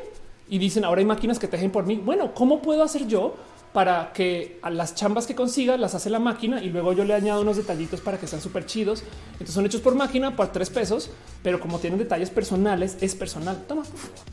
y 0.51 0.59
dicen 0.59 0.83
ahora 0.83 0.99
hay 0.99 1.05
máquinas 1.05 1.39
que 1.39 1.47
tejen 1.47 1.71
por 1.71 1.85
mí, 1.85 1.95
bueno, 1.95 2.33
¿cómo 2.35 2.61
puedo 2.61 2.83
hacer 2.83 3.07
yo 3.07 3.35
para 3.71 4.11
que 4.11 4.59
a 4.61 4.69
las 4.69 4.93
chambas 4.95 5.25
que 5.25 5.33
consiga 5.33 5.77
las 5.77 5.95
hace 5.95 6.09
la 6.09 6.19
máquina 6.19 6.61
y 6.61 6.69
luego 6.69 6.91
yo 6.91 7.05
le 7.05 7.13
añado 7.13 7.41
unos 7.41 7.55
detallitos 7.55 8.01
para 8.01 8.17
que 8.19 8.27
sean 8.27 8.41
súper 8.41 8.65
chidos? 8.65 9.01
Entonces 9.31 9.55
son 9.55 9.65
hechos 9.65 9.79
por 9.79 9.95
máquina 9.95 10.35
por 10.35 10.51
tres 10.51 10.69
pesos, 10.69 11.09
pero 11.41 11.61
como 11.61 11.79
tienen 11.79 11.97
detalles 11.97 12.29
personales, 12.29 12.97
es 12.99 13.15
personal. 13.15 13.63
Toma, 13.65 13.83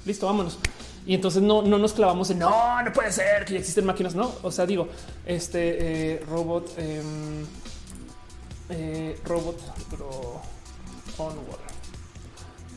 listo, 0.05 0.27
vámonos. 0.27 0.59
Y 1.07 1.15
entonces 1.15 1.41
no, 1.41 1.63
no 1.63 1.79
nos 1.79 1.93
clavamos 1.93 2.31
en 2.31 2.41
no, 2.41 2.83
no 2.83 2.93
puede 2.93 3.13
ser 3.13 3.45
que 3.45 3.57
existen 3.57 3.87
máquinas. 3.87 4.17
No, 4.17 4.33
o 4.43 4.51
sea, 4.51 4.67
digo, 4.67 4.89
este 5.25 6.17
eh, 6.17 6.25
robot, 6.29 6.77
em, 6.79 7.47
eh, 8.71 9.17
robot 9.25 9.61
Draw 9.93 10.43
onward. 11.17 11.68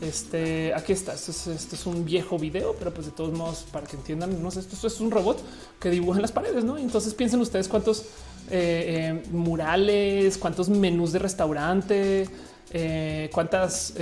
Este 0.01 0.73
aquí 0.73 0.93
está. 0.93 1.13
Esto 1.13 1.31
es, 1.53 1.85
un 1.85 2.03
viejo 2.03 2.39
video, 2.39 2.75
pero 2.77 2.91
pues 2.91 3.05
de 3.05 3.11
todos 3.11 3.37
modos, 3.37 3.65
para 3.71 3.85
que 3.85 3.95
entiendan, 3.95 4.41
no 4.41 4.49
sé, 4.49 4.61
esto, 4.61 4.87
es 4.87 4.99
un 4.99 5.11
robot 5.11 5.39
que 5.79 5.91
dibuja 5.91 6.17
en 6.17 6.23
las 6.23 6.31
paredes, 6.31 6.63
no? 6.63 6.77
Entonces 6.77 7.13
piensen 7.13 7.39
ustedes 7.39 7.67
cuántos 7.67 7.99
eh, 8.49 9.21
eh, 9.21 9.23
murales, 9.31 10.39
cuántos 10.39 10.69
menús 10.69 11.11
de 11.11 11.19
restaurante, 11.19 12.27
eh, 12.71 13.29
cuántas, 13.31 13.93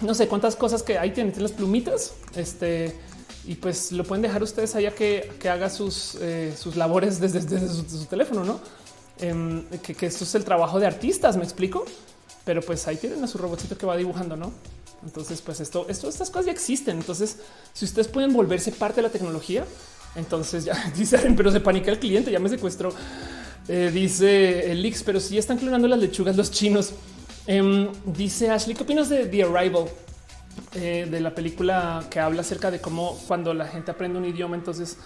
no 0.00 0.12
sé, 0.12 0.26
cuántas 0.26 0.56
cosas 0.56 0.82
que 0.82 0.98
ahí 0.98 1.12
tienen, 1.12 1.32
las 1.40 1.52
plumitas. 1.52 2.14
Este 2.34 2.96
y 3.44 3.56
pues 3.56 3.90
lo 3.92 4.04
pueden 4.04 4.22
dejar 4.22 4.42
ustedes 4.42 4.74
allá 4.76 4.92
que, 4.92 5.32
que 5.38 5.48
haga 5.48 5.68
sus, 5.70 6.18
sus 6.56 6.76
labores 6.76 7.20
desde, 7.20 7.40
desde 7.40 7.68
su, 7.68 8.04
teléfono, 8.06 8.42
no? 8.44 8.60
Em, 9.20 9.64
que 9.78 10.06
esto 10.06 10.24
es 10.24 10.34
el 10.34 10.44
trabajo 10.44 10.80
de 10.80 10.86
artistas, 10.86 11.36
me 11.36 11.44
explico 11.44 11.84
pero 12.44 12.60
pues 12.60 12.86
ahí 12.88 12.96
tienen 12.96 13.22
a 13.22 13.26
su 13.26 13.38
robotito 13.38 13.76
que 13.76 13.86
va 13.86 13.96
dibujando, 13.96 14.36
¿no? 14.36 14.52
Entonces, 15.04 15.40
pues 15.42 15.60
esto, 15.60 15.86
esto, 15.88 16.08
estas 16.08 16.30
cosas 16.30 16.46
ya 16.46 16.52
existen. 16.52 16.98
Entonces, 16.98 17.38
si 17.72 17.84
ustedes 17.84 18.08
pueden 18.08 18.32
volverse 18.32 18.70
parte 18.72 18.96
de 18.96 19.02
la 19.02 19.10
tecnología, 19.10 19.64
entonces 20.14 20.64
ya 20.64 20.92
dicen, 20.96 21.34
pero 21.36 21.50
se 21.50 21.60
panica 21.60 21.90
el 21.90 21.98
cliente, 21.98 22.30
ya 22.30 22.38
me 22.38 22.48
secuestró. 22.48 22.92
Eh, 23.68 23.90
dice 23.92 24.72
el 24.72 24.82
Lix, 24.82 25.02
pero 25.02 25.20
si 25.20 25.38
están 25.38 25.58
clonando 25.58 25.88
las 25.88 25.98
lechugas 25.98 26.36
los 26.36 26.50
chinos. 26.50 26.92
Em, 27.46 27.88
dice 28.04 28.50
Ashley, 28.50 28.76
¿qué 28.76 28.84
opinas 28.84 29.08
de 29.08 29.26
The 29.26 29.42
Arrival? 29.42 29.86
Eh, 30.74 31.08
de 31.10 31.20
la 31.20 31.34
película 31.34 32.04
que 32.10 32.20
habla 32.20 32.42
acerca 32.42 32.70
de 32.70 32.80
cómo 32.80 33.18
cuando 33.26 33.54
la 33.54 33.66
gente 33.66 33.90
aprende 33.90 34.18
un 34.18 34.24
idioma, 34.26 34.54
entonces 34.54 34.98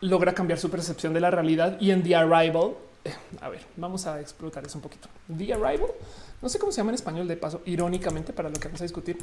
logra 0.00 0.34
cambiar 0.34 0.58
su 0.58 0.70
percepción 0.70 1.14
de 1.14 1.20
la 1.20 1.30
realidad. 1.30 1.78
Y 1.80 1.90
en 1.90 2.02
The 2.02 2.16
Arrival, 2.16 2.74
eh, 3.04 3.14
a 3.40 3.48
ver, 3.48 3.64
vamos 3.76 4.06
a 4.06 4.20
explotar 4.20 4.64
eso 4.66 4.78
un 4.78 4.82
poquito. 4.82 5.08
The 5.36 5.54
Arrival, 5.54 5.88
no 6.40 6.48
sé 6.48 6.58
cómo 6.58 6.72
se 6.72 6.78
llama 6.78 6.90
en 6.90 6.96
español 6.96 7.28
de 7.28 7.36
paso, 7.36 7.62
irónicamente 7.66 8.32
para 8.32 8.48
lo 8.48 8.56
que 8.56 8.68
vamos 8.68 8.80
a 8.80 8.84
discutir. 8.84 9.18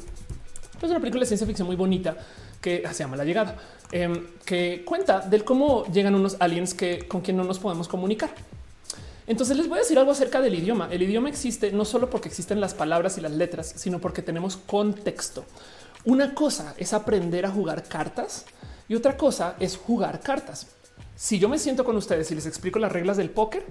Es 0.80 0.90
una 0.90 1.00
película 1.00 1.20
de 1.20 1.26
ciencia 1.26 1.46
ficción 1.46 1.66
muy 1.66 1.76
bonita 1.76 2.16
que 2.60 2.82
se 2.92 3.04
llama 3.04 3.16
La 3.16 3.24
Llegada, 3.24 3.56
eh, 3.90 4.34
que 4.44 4.82
cuenta 4.84 5.20
del 5.20 5.42
cómo 5.42 5.86
llegan 5.86 6.14
unos 6.14 6.36
aliens 6.38 6.74
que 6.74 7.08
con 7.08 7.22
quien 7.22 7.36
no 7.36 7.44
nos 7.44 7.58
podemos 7.58 7.88
comunicar. 7.88 8.30
Entonces 9.26 9.56
les 9.56 9.68
voy 9.68 9.78
a 9.78 9.80
decir 9.82 9.98
algo 9.98 10.12
acerca 10.12 10.40
del 10.40 10.54
idioma. 10.54 10.88
El 10.90 11.02
idioma 11.02 11.28
existe 11.28 11.72
no 11.72 11.84
solo 11.84 12.10
porque 12.10 12.28
existen 12.28 12.60
las 12.60 12.74
palabras 12.74 13.18
y 13.18 13.20
las 13.20 13.32
letras, 13.32 13.72
sino 13.76 13.98
porque 13.98 14.22
tenemos 14.22 14.56
contexto. 14.56 15.44
Una 16.04 16.34
cosa 16.34 16.74
es 16.76 16.92
aprender 16.92 17.46
a 17.46 17.50
jugar 17.50 17.84
cartas 17.84 18.44
y 18.88 18.94
otra 18.94 19.16
cosa 19.16 19.56
es 19.58 19.76
jugar 19.76 20.20
cartas. 20.20 20.68
Si 21.16 21.38
yo 21.38 21.48
me 21.48 21.58
siento 21.58 21.84
con 21.84 21.96
ustedes 21.96 22.30
y 22.30 22.34
les 22.34 22.46
explico 22.46 22.78
las 22.78 22.92
reglas 22.92 23.16
del 23.16 23.30
póker, 23.30 23.64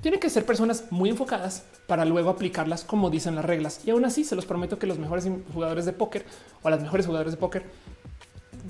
tienen 0.00 0.20
que 0.20 0.30
ser 0.30 0.46
personas 0.46 0.84
muy 0.90 1.10
enfocadas 1.10 1.64
para 1.86 2.04
luego 2.04 2.30
aplicarlas 2.30 2.84
como 2.84 3.10
dicen 3.10 3.34
las 3.34 3.44
reglas. 3.44 3.80
Y 3.84 3.90
aún 3.90 4.04
así 4.04 4.24
se 4.24 4.34
los 4.36 4.46
prometo 4.46 4.78
que 4.78 4.86
los 4.86 4.98
mejores 4.98 5.28
jugadores 5.52 5.84
de 5.84 5.92
póker 5.92 6.24
o 6.62 6.70
las 6.70 6.80
mejores 6.80 7.06
jugadores 7.06 7.32
de 7.32 7.38
póker 7.38 7.64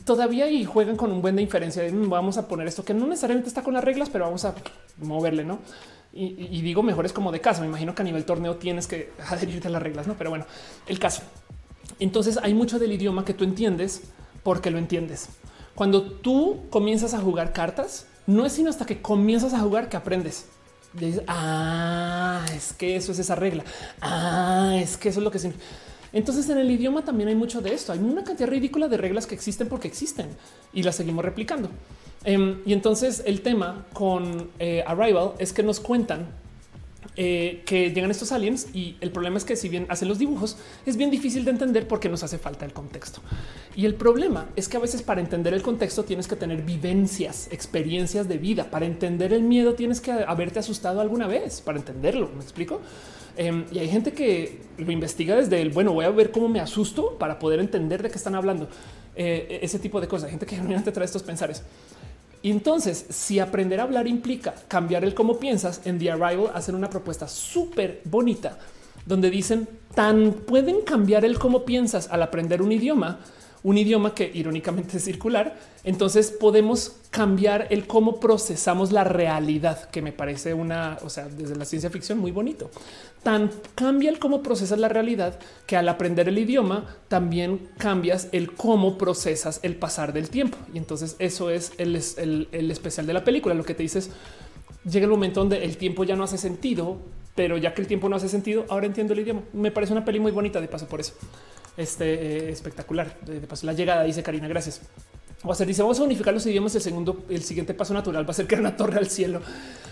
todavía 0.04 0.46
juegan 0.66 0.96
con 0.96 1.12
un 1.12 1.22
buen 1.22 1.36
de 1.36 1.42
inferencia 1.42 1.82
"Mm, 1.90 2.08
vamos 2.08 2.36
a 2.38 2.48
poner 2.48 2.66
esto 2.66 2.84
que 2.84 2.94
no 2.94 3.06
necesariamente 3.06 3.48
está 3.48 3.62
con 3.62 3.74
las 3.74 3.84
reglas, 3.84 4.08
pero 4.10 4.24
vamos 4.24 4.44
a 4.44 4.54
moverle, 4.98 5.44
no? 5.44 5.58
Y- 6.12 6.48
y 6.50 6.62
digo 6.62 6.82
mejores 6.82 7.12
como 7.12 7.30
de 7.32 7.40
casa. 7.40 7.60
Me 7.60 7.68
imagino 7.68 7.94
que 7.94 8.02
a 8.02 8.04
nivel 8.04 8.24
torneo 8.24 8.56
tienes 8.56 8.86
que 8.86 9.12
adherirte 9.28 9.68
a 9.68 9.70
las 9.70 9.82
reglas, 9.82 10.06
no? 10.06 10.14
Pero 10.14 10.30
bueno, 10.30 10.46
el 10.86 10.98
caso. 10.98 11.22
Entonces 11.98 12.38
hay 12.42 12.54
mucho 12.54 12.78
del 12.78 12.92
idioma 12.92 13.24
que 13.24 13.34
tú 13.34 13.44
entiendes 13.44 14.02
porque 14.42 14.70
lo 14.70 14.78
entiendes. 14.78 15.28
Cuando 15.74 16.02
tú 16.02 16.62
comienzas 16.70 17.14
a 17.14 17.20
jugar 17.20 17.52
cartas, 17.52 18.06
no 18.26 18.44
es 18.46 18.52
sino 18.52 18.70
hasta 18.70 18.86
que 18.86 19.00
comienzas 19.00 19.54
a 19.54 19.60
jugar 19.60 19.88
que 19.88 19.96
aprendes. 19.96 20.46
Ah, 21.26 22.44
es 22.54 22.72
que 22.72 22.96
eso 22.96 23.12
es 23.12 23.18
esa 23.18 23.34
regla. 23.34 23.64
Ah, 24.00 24.76
es 24.80 24.96
que 24.96 25.08
eso 25.08 25.20
es 25.20 25.24
lo 25.24 25.30
que 25.30 25.38
significa. 25.38 25.64
Entonces 26.12 26.48
en 26.48 26.58
el 26.58 26.70
idioma 26.70 27.04
también 27.04 27.28
hay 27.28 27.34
mucho 27.34 27.60
de 27.60 27.72
esto. 27.72 27.92
Hay 27.92 28.00
una 28.00 28.24
cantidad 28.24 28.48
ridícula 28.48 28.88
de 28.88 28.96
reglas 28.96 29.26
que 29.26 29.34
existen 29.34 29.68
porque 29.68 29.88
existen 29.88 30.26
y 30.72 30.82
las 30.82 30.96
seguimos 30.96 31.24
replicando. 31.24 31.70
Em, 32.24 32.60
y 32.66 32.72
entonces 32.72 33.22
el 33.24 33.40
tema 33.40 33.86
con 33.92 34.50
eh, 34.58 34.82
Arrival 34.86 35.32
es 35.38 35.52
que 35.52 35.62
nos 35.62 35.80
cuentan 35.80 36.26
eh, 37.16 37.62
que 37.66 37.90
llegan 37.90 38.10
estos 38.10 38.32
aliens 38.32 38.68
y 38.72 38.96
el 39.00 39.10
problema 39.10 39.36
es 39.36 39.44
que 39.44 39.56
si 39.56 39.68
bien 39.68 39.86
hacen 39.88 40.08
los 40.08 40.18
dibujos 40.18 40.56
es 40.86 40.96
bien 40.96 41.10
difícil 41.10 41.44
de 41.44 41.50
entender 41.50 41.88
porque 41.88 42.08
nos 42.08 42.22
hace 42.22 42.38
falta 42.38 42.64
el 42.64 42.72
contexto. 42.72 43.20
Y 43.76 43.84
el 43.86 43.94
problema 43.94 44.48
es 44.56 44.68
que 44.68 44.76
a 44.76 44.80
veces 44.80 45.02
para 45.02 45.20
entender 45.20 45.54
el 45.54 45.62
contexto 45.62 46.04
tienes 46.04 46.28
que 46.28 46.36
tener 46.36 46.62
vivencias, 46.62 47.48
experiencias 47.50 48.28
de 48.28 48.38
vida. 48.38 48.70
Para 48.70 48.86
entender 48.86 49.32
el 49.32 49.42
miedo 49.42 49.74
tienes 49.74 50.00
que 50.00 50.12
haberte 50.12 50.58
asustado 50.58 51.00
alguna 51.00 51.26
vez 51.26 51.60
para 51.60 51.78
entenderlo. 51.78 52.30
¿Me 52.34 52.42
explico? 52.42 52.80
Em, 53.36 53.64
y 53.70 53.78
hay 53.78 53.88
gente 53.88 54.12
que 54.12 54.58
lo 54.78 54.90
investiga 54.92 55.36
desde 55.36 55.60
el 55.60 55.70
bueno, 55.70 55.92
voy 55.92 56.04
a 56.04 56.10
ver 56.10 56.30
cómo 56.30 56.48
me 56.48 56.60
asusto 56.60 57.16
para 57.18 57.38
poder 57.38 57.60
entender 57.60 58.02
de 58.02 58.10
qué 58.10 58.16
están 58.16 58.34
hablando. 58.34 58.68
Eh, 59.16 59.60
ese 59.62 59.78
tipo 59.78 60.00
de 60.00 60.08
cosas. 60.08 60.26
Hay 60.26 60.30
gente 60.30 60.46
que 60.46 60.56
realmente 60.56 60.92
trae 60.92 61.04
estos 61.04 61.22
pensares. 61.22 61.62
Y 62.42 62.50
entonces, 62.50 63.06
si 63.10 63.38
aprender 63.38 63.80
a 63.80 63.84
hablar 63.84 64.06
implica 64.06 64.54
cambiar 64.68 65.04
el 65.04 65.14
cómo 65.14 65.38
piensas, 65.38 65.82
en 65.84 65.98
The 65.98 66.10
Arrival 66.10 66.50
hacen 66.54 66.74
una 66.74 66.88
propuesta 66.88 67.28
súper 67.28 68.00
bonita 68.04 68.58
donde 69.06 69.30
dicen 69.30 69.68
tan 69.94 70.32
pueden 70.32 70.82
cambiar 70.82 71.24
el 71.24 71.38
cómo 71.38 71.64
piensas 71.64 72.08
al 72.10 72.22
aprender 72.22 72.62
un 72.62 72.72
idioma, 72.72 73.20
un 73.62 73.76
idioma 73.78 74.14
que 74.14 74.30
irónicamente 74.32 74.96
es 74.96 75.04
circular. 75.04 75.58
Entonces 75.84 76.30
podemos 76.30 76.96
cambiar 77.10 77.66
el 77.70 77.86
cómo 77.86 78.20
procesamos 78.20 78.92
la 78.92 79.04
realidad, 79.04 79.88
que 79.90 80.02
me 80.02 80.12
parece 80.12 80.54
una, 80.54 80.98
o 81.02 81.10
sea, 81.10 81.26
desde 81.28 81.56
la 81.56 81.64
ciencia 81.64 81.90
ficción 81.90 82.18
muy 82.18 82.30
bonito. 82.30 82.70
Tan 83.22 83.50
cambia 83.74 84.10
el 84.10 84.18
cómo 84.18 84.42
procesas 84.42 84.78
la 84.78 84.88
realidad 84.88 85.38
que 85.66 85.76
al 85.76 85.88
aprender 85.88 86.28
el 86.28 86.38
idioma 86.38 86.96
también 87.08 87.68
cambias 87.78 88.28
el 88.32 88.52
cómo 88.54 88.96
procesas 88.98 89.60
el 89.62 89.76
pasar 89.76 90.12
del 90.12 90.30
tiempo. 90.30 90.56
Y 90.72 90.78
entonces 90.78 91.16
eso 91.18 91.50
es 91.50 91.72
el, 91.78 91.96
el- 92.16 92.48
el 92.52 92.70
especial 92.70 93.06
de 93.06 93.12
la 93.12 93.24
película. 93.24 93.54
Lo 93.54 93.64
que 93.64 93.74
te 93.74 93.82
dices, 93.82 94.10
llega 94.84 95.04
el 95.04 95.10
momento 95.10 95.40
donde 95.40 95.64
el 95.64 95.76
tiempo 95.76 96.04
ya 96.04 96.16
no 96.16 96.24
hace 96.24 96.38
sentido, 96.38 96.96
pero 97.34 97.56
ya 97.58 97.74
que 97.74 97.82
el 97.82 97.88
tiempo 97.88 98.08
no 98.08 98.16
hace 98.16 98.28
sentido, 98.28 98.64
ahora 98.68 98.86
entiendo 98.86 99.12
el 99.12 99.20
idioma. 99.20 99.42
Me 99.52 99.70
parece 99.70 99.92
una 99.92 100.04
peli 100.04 100.20
muy 100.20 100.32
bonita 100.32 100.60
de 100.60 100.68
paso 100.68 100.86
por 100.86 101.00
eso. 101.00 101.12
Este 101.80 102.14
eh, 102.14 102.50
espectacular. 102.50 103.18
De, 103.22 103.40
de 103.40 103.46
paso, 103.46 103.66
la 103.66 103.72
llegada 103.72 104.02
dice 104.04 104.22
Karina, 104.22 104.48
gracias. 104.48 104.82
O 105.42 105.54
sea, 105.54 105.64
dice 105.64 105.82
vamos 105.82 105.98
a 105.98 106.02
unificar 106.02 106.34
los 106.34 106.44
idiomas. 106.46 106.74
El 106.74 106.82
segundo, 106.82 107.24
el 107.30 107.42
siguiente 107.42 107.72
paso 107.72 107.94
natural 107.94 108.26
va 108.26 108.30
a 108.30 108.34
ser 108.34 108.46
crear 108.46 108.60
una 108.60 108.76
torre 108.76 108.98
al 108.98 109.08
cielo. 109.08 109.40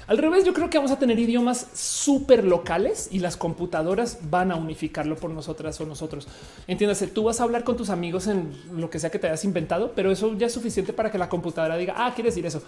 Al 0.06 0.16
revés, 0.16 0.44
yo 0.44 0.54
creo 0.54 0.70
que 0.70 0.78
vamos 0.78 0.90
a 0.90 0.98
tener 0.98 1.18
idiomas 1.18 1.66
súper 1.74 2.42
locales 2.42 3.08
y 3.12 3.18
las 3.18 3.36
computadoras 3.36 4.18
van 4.30 4.50
a 4.50 4.56
unificarlo 4.56 5.16
por 5.16 5.30
nosotras 5.30 5.78
o 5.82 5.86
nosotros. 5.86 6.26
Entiéndase, 6.66 7.08
tú 7.08 7.24
vas 7.24 7.40
a 7.40 7.44
hablar 7.44 7.62
con 7.62 7.76
tus 7.76 7.90
amigos 7.90 8.26
en 8.26 8.50
lo 8.74 8.88
que 8.88 8.98
sea 8.98 9.10
que 9.10 9.18
te 9.18 9.26
hayas 9.26 9.44
inventado, 9.44 9.92
pero 9.94 10.10
eso 10.10 10.34
ya 10.38 10.46
es 10.46 10.52
suficiente 10.54 10.94
para 10.94 11.10
que 11.10 11.18
la 11.18 11.28
computadora 11.28 11.76
diga, 11.76 11.94
ah, 11.96 12.12
quiere 12.14 12.30
decir 12.30 12.46
eso. 12.46 12.62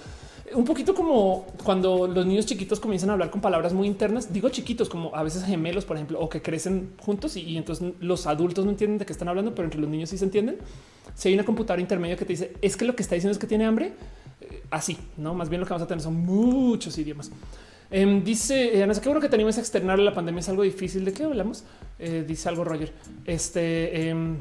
Un 0.55 0.67
poquito 0.67 0.95
como 0.95 1.47
cuando 1.65 2.07
los 2.07 2.27
niños 2.27 2.45
chiquitos 2.45 2.79
comienzan 2.79 3.09
a 3.09 3.15
hablar 3.15 3.31
con 3.31 3.41
palabras 3.41 3.73
muy 3.73 3.87
internas, 3.87 4.31
digo 4.31 4.51
chiquitos, 4.51 4.91
como 4.91 5.17
a 5.17 5.23
veces 5.23 5.43
gemelos, 5.45 5.87
por 5.87 5.97
ejemplo, 5.97 6.21
o 6.21 6.29
que 6.29 6.43
crecen 6.43 6.93
juntos 6.99 7.37
y, 7.37 7.41
y 7.41 7.57
entonces 7.57 7.95
los 8.01 8.27
adultos 8.27 8.67
no 8.67 8.71
entienden 8.71 8.99
de 8.99 9.07
qué 9.07 9.13
están 9.15 9.29
hablando, 9.29 9.55
pero 9.55 9.65
entre 9.65 9.81
los 9.81 9.89
niños 9.89 10.11
sí 10.11 10.19
se 10.19 10.25
entienden. 10.27 10.59
Si 11.15 11.29
hay 11.29 11.35
una 11.35 11.45
computadora 11.45 11.81
intermedia 11.81 12.17
que 12.17 12.25
te 12.25 12.33
dice, 12.33 12.53
es 12.63 12.77
que 12.77 12.85
lo 12.85 12.97
que 12.97 13.03
está 13.03 13.15
diciendo 13.15 13.33
es 13.33 13.39
que 13.39 13.47
tiene 13.47 13.65
hambre, 13.65 13.93
eh, 14.41 14.63
así, 14.71 14.97
no 15.17 15.35
más 15.35 15.49
bien 15.49 15.61
lo 15.61 15.67
que 15.67 15.71
vamos 15.73 15.85
a 15.85 15.89
tener 15.89 16.03
son 16.03 16.15
muchos 16.15 16.97
idiomas. 16.99 17.31
Em, 17.91 18.23
dice 18.23 18.77
eh, 18.79 18.83
Ana, 18.83 18.95
qué 18.95 19.09
bueno 19.09 19.21
que 19.21 19.29
tenemos 19.29 19.57
que 19.57 19.61
externar 19.61 19.99
la 19.99 20.15
pandemia. 20.15 20.41
Es 20.41 20.49
algo 20.49 20.63
difícil. 20.63 21.05
¿De 21.05 21.13
qué 21.13 21.25
hablamos? 21.25 21.65
Eh, 21.99 22.25
dice 22.27 22.49
algo 22.49 22.65
Roger. 22.65 22.93
Este 23.25 24.09
em, 24.09 24.37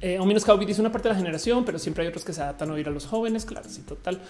eh, 0.00 0.18
o 0.18 0.24
menos 0.24 0.44
dice 0.66 0.80
una 0.80 0.90
parte 0.90 1.08
de 1.08 1.14
la 1.14 1.18
generación, 1.18 1.64
pero 1.64 1.78
siempre 1.78 2.02
hay 2.02 2.08
otros 2.08 2.24
que 2.24 2.32
se 2.32 2.42
adaptan 2.42 2.70
a 2.70 2.72
oír 2.72 2.88
a 2.88 2.90
los 2.90 3.06
jóvenes. 3.06 3.44
Claro, 3.44 3.68
sí, 3.68 3.82
total. 3.82 4.20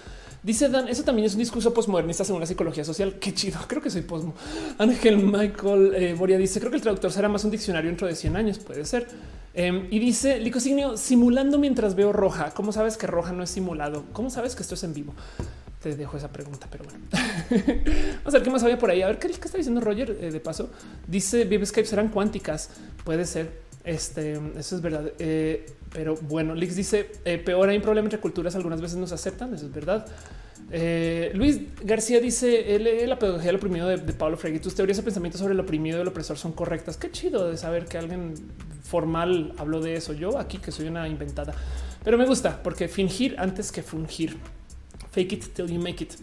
Dice 0.42 0.68
Dan, 0.68 0.88
eso 0.88 1.04
también 1.04 1.26
es 1.26 1.34
un 1.34 1.38
discurso 1.38 1.72
postmodernista 1.72 2.24
según 2.24 2.40
la 2.40 2.46
psicología 2.46 2.84
social. 2.84 3.16
Qué 3.20 3.32
chido. 3.32 3.60
Creo 3.68 3.80
que 3.80 3.90
soy 3.90 4.02
posmo. 4.02 4.34
Ángel 4.78 5.18
Michael 5.18 6.16
Boria 6.16 6.36
dice: 6.36 6.58
Creo 6.58 6.70
que 6.70 6.76
el 6.76 6.82
traductor 6.82 7.12
será 7.12 7.28
más 7.28 7.44
un 7.44 7.52
diccionario 7.52 7.88
dentro 7.88 8.08
de 8.08 8.16
100 8.16 8.36
años. 8.36 8.58
Puede 8.58 8.84
ser. 8.84 9.06
Em, 9.54 9.86
y 9.90 10.00
dice 10.00 10.40
Licosignio 10.40 10.96
simulando 10.96 11.58
mientras 11.58 11.94
veo 11.94 12.12
roja. 12.12 12.50
¿Cómo 12.50 12.72
sabes 12.72 12.96
que 12.96 13.06
roja 13.06 13.32
no 13.32 13.44
es 13.44 13.50
simulado? 13.50 14.04
¿Cómo 14.12 14.28
sabes 14.28 14.56
que 14.56 14.62
esto 14.62 14.74
es 14.74 14.82
en 14.82 14.92
vivo? 14.92 15.14
Te 15.80 15.94
dejo 15.94 16.16
esa 16.16 16.32
pregunta, 16.32 16.66
pero 16.70 16.84
bueno, 16.84 16.98
vamos 17.12 18.34
a 18.34 18.38
ver 18.38 18.42
qué 18.42 18.50
más 18.50 18.62
había 18.64 18.78
por 18.78 18.90
ahí. 18.90 19.02
A 19.02 19.06
ver 19.06 19.18
qué, 19.18 19.28
qué 19.28 19.34
está 19.34 19.58
diciendo 19.58 19.80
Roger. 19.80 20.16
Eh, 20.20 20.30
de 20.32 20.40
paso, 20.40 20.70
dice 21.06 21.44
Vivescape 21.44 21.86
serán 21.86 22.08
cuánticas. 22.08 22.70
Puede 23.04 23.26
ser. 23.26 23.62
Este, 23.84 24.40
eso 24.58 24.76
es 24.76 24.82
verdad. 24.82 25.12
Eh, 25.18 25.66
pero 25.92 26.16
bueno, 26.16 26.54
Lix 26.54 26.74
dice 26.74 27.12
eh, 27.24 27.38
peor 27.38 27.68
hay 27.68 27.76
un 27.76 27.82
problema 27.82 28.06
entre 28.06 28.18
culturas. 28.18 28.56
Algunas 28.56 28.80
veces 28.80 28.96
nos 28.96 29.12
aceptan. 29.12 29.54
Eso 29.54 29.66
es 29.66 29.72
verdad. 29.72 30.06
Eh, 30.70 31.30
Luis 31.34 31.60
García 31.82 32.20
dice 32.20 32.78
lee 32.78 33.06
la 33.06 33.18
pedagogía 33.18 33.46
del 33.46 33.56
oprimido 33.56 33.88
de, 33.88 33.98
de 33.98 34.12
Pablo 34.12 34.36
Freire. 34.36 34.58
Tus 34.60 34.74
teorías 34.74 34.96
de 34.96 35.02
pensamiento 35.02 35.38
sobre 35.38 35.54
el 35.54 35.60
oprimido 35.60 35.98
y 35.98 36.00
el 36.00 36.08
opresor 36.08 36.38
son 36.38 36.52
correctas. 36.52 36.96
Qué 36.96 37.10
chido 37.10 37.50
de 37.50 37.56
saber 37.56 37.86
que 37.86 37.98
alguien 37.98 38.34
formal 38.82 39.52
habló 39.58 39.80
de 39.80 39.94
eso. 39.94 40.12
Yo 40.12 40.38
aquí 40.38 40.58
que 40.58 40.72
soy 40.72 40.86
una 40.86 41.08
inventada, 41.08 41.54
pero 42.02 42.18
me 42.18 42.26
gusta 42.26 42.62
porque 42.62 42.88
fingir 42.88 43.36
antes 43.38 43.72
que 43.72 43.82
fungir. 43.82 44.36
Fake 45.10 45.32
it 45.32 45.54
till 45.54 45.66
you 45.66 45.80
make 45.80 46.02
it. 46.02 46.14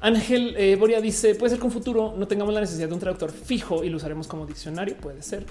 Ángel 0.00 0.54
eh, 0.58 0.76
Boria 0.76 1.00
dice 1.00 1.34
puede 1.34 1.50
ser 1.50 1.58
que 1.58 1.66
en 1.66 1.72
futuro 1.72 2.14
no 2.16 2.28
tengamos 2.28 2.52
la 2.52 2.60
necesidad 2.60 2.88
de 2.88 2.94
un 2.94 3.00
traductor 3.00 3.32
fijo 3.32 3.82
y 3.82 3.88
lo 3.88 3.96
usaremos 3.96 4.26
como 4.26 4.46
diccionario. 4.46 4.96
Puede 4.96 5.22
ser. 5.22 5.46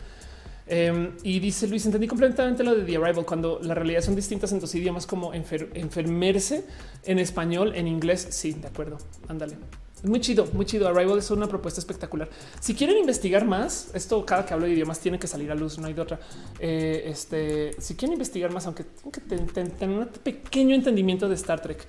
Eh, 0.68 1.11
y 1.24 1.40
dice 1.40 1.68
Luis, 1.68 1.85
entendí 1.85 2.08
completamente 2.08 2.64
lo 2.64 2.76
de 2.76 2.84
The 2.84 2.98
Arrival 2.98 3.26
cuando 3.26 3.60
la 3.61 3.76
realidad 3.76 4.02
son 4.02 4.16
distintas 4.16 4.52
en 4.52 4.60
dos 4.60 4.74
idiomas 4.74 5.06
como 5.06 5.34
enfer 5.34 5.69
enfermerse 5.74 6.66
en 7.03 7.19
español, 7.19 7.74
en 7.76 7.88
inglés. 7.88 8.27
Sí, 8.32 8.53
de 8.53 8.68
acuerdo. 8.68 8.98
Ándale. 9.27 9.58
Muy 10.03 10.19
chido, 10.19 10.48
muy 10.53 10.66
chido. 10.66 10.88
Arrival 10.88 11.18
es 11.18 11.32
una 11.32 11.48
propuesta 11.48 11.80
espectacular. 11.80 12.30
Si 12.60 12.76
quieren 12.76 12.98
investigar 12.98 13.45
más, 13.45 13.90
esto 13.94 14.24
cada 14.26 14.45
que 14.45 14.53
hablo 14.53 14.68
de 14.68 14.74
idiomas 14.74 15.00
tiene 15.00 15.18
que 15.18 15.27
salir 15.27 15.52
a 15.52 15.56
luz, 15.56 15.80
no 15.80 15.88
hay 15.88 15.94
de 15.94 16.02
otra. 16.02 16.19
Eh, 16.60 17.03
este, 17.08 17.74
si 17.80 17.95
quieren 17.95 18.14
investigar 18.14 18.52
más, 18.52 18.66
aunque 18.68 18.84
tienen 19.27 19.48
que 19.48 19.64
tener 19.64 19.98
un 19.98 20.06
pequeño 20.08 20.76
entendimiento 20.76 21.27
de 21.27 21.35
Star 21.35 21.61
Trek, 21.61 21.85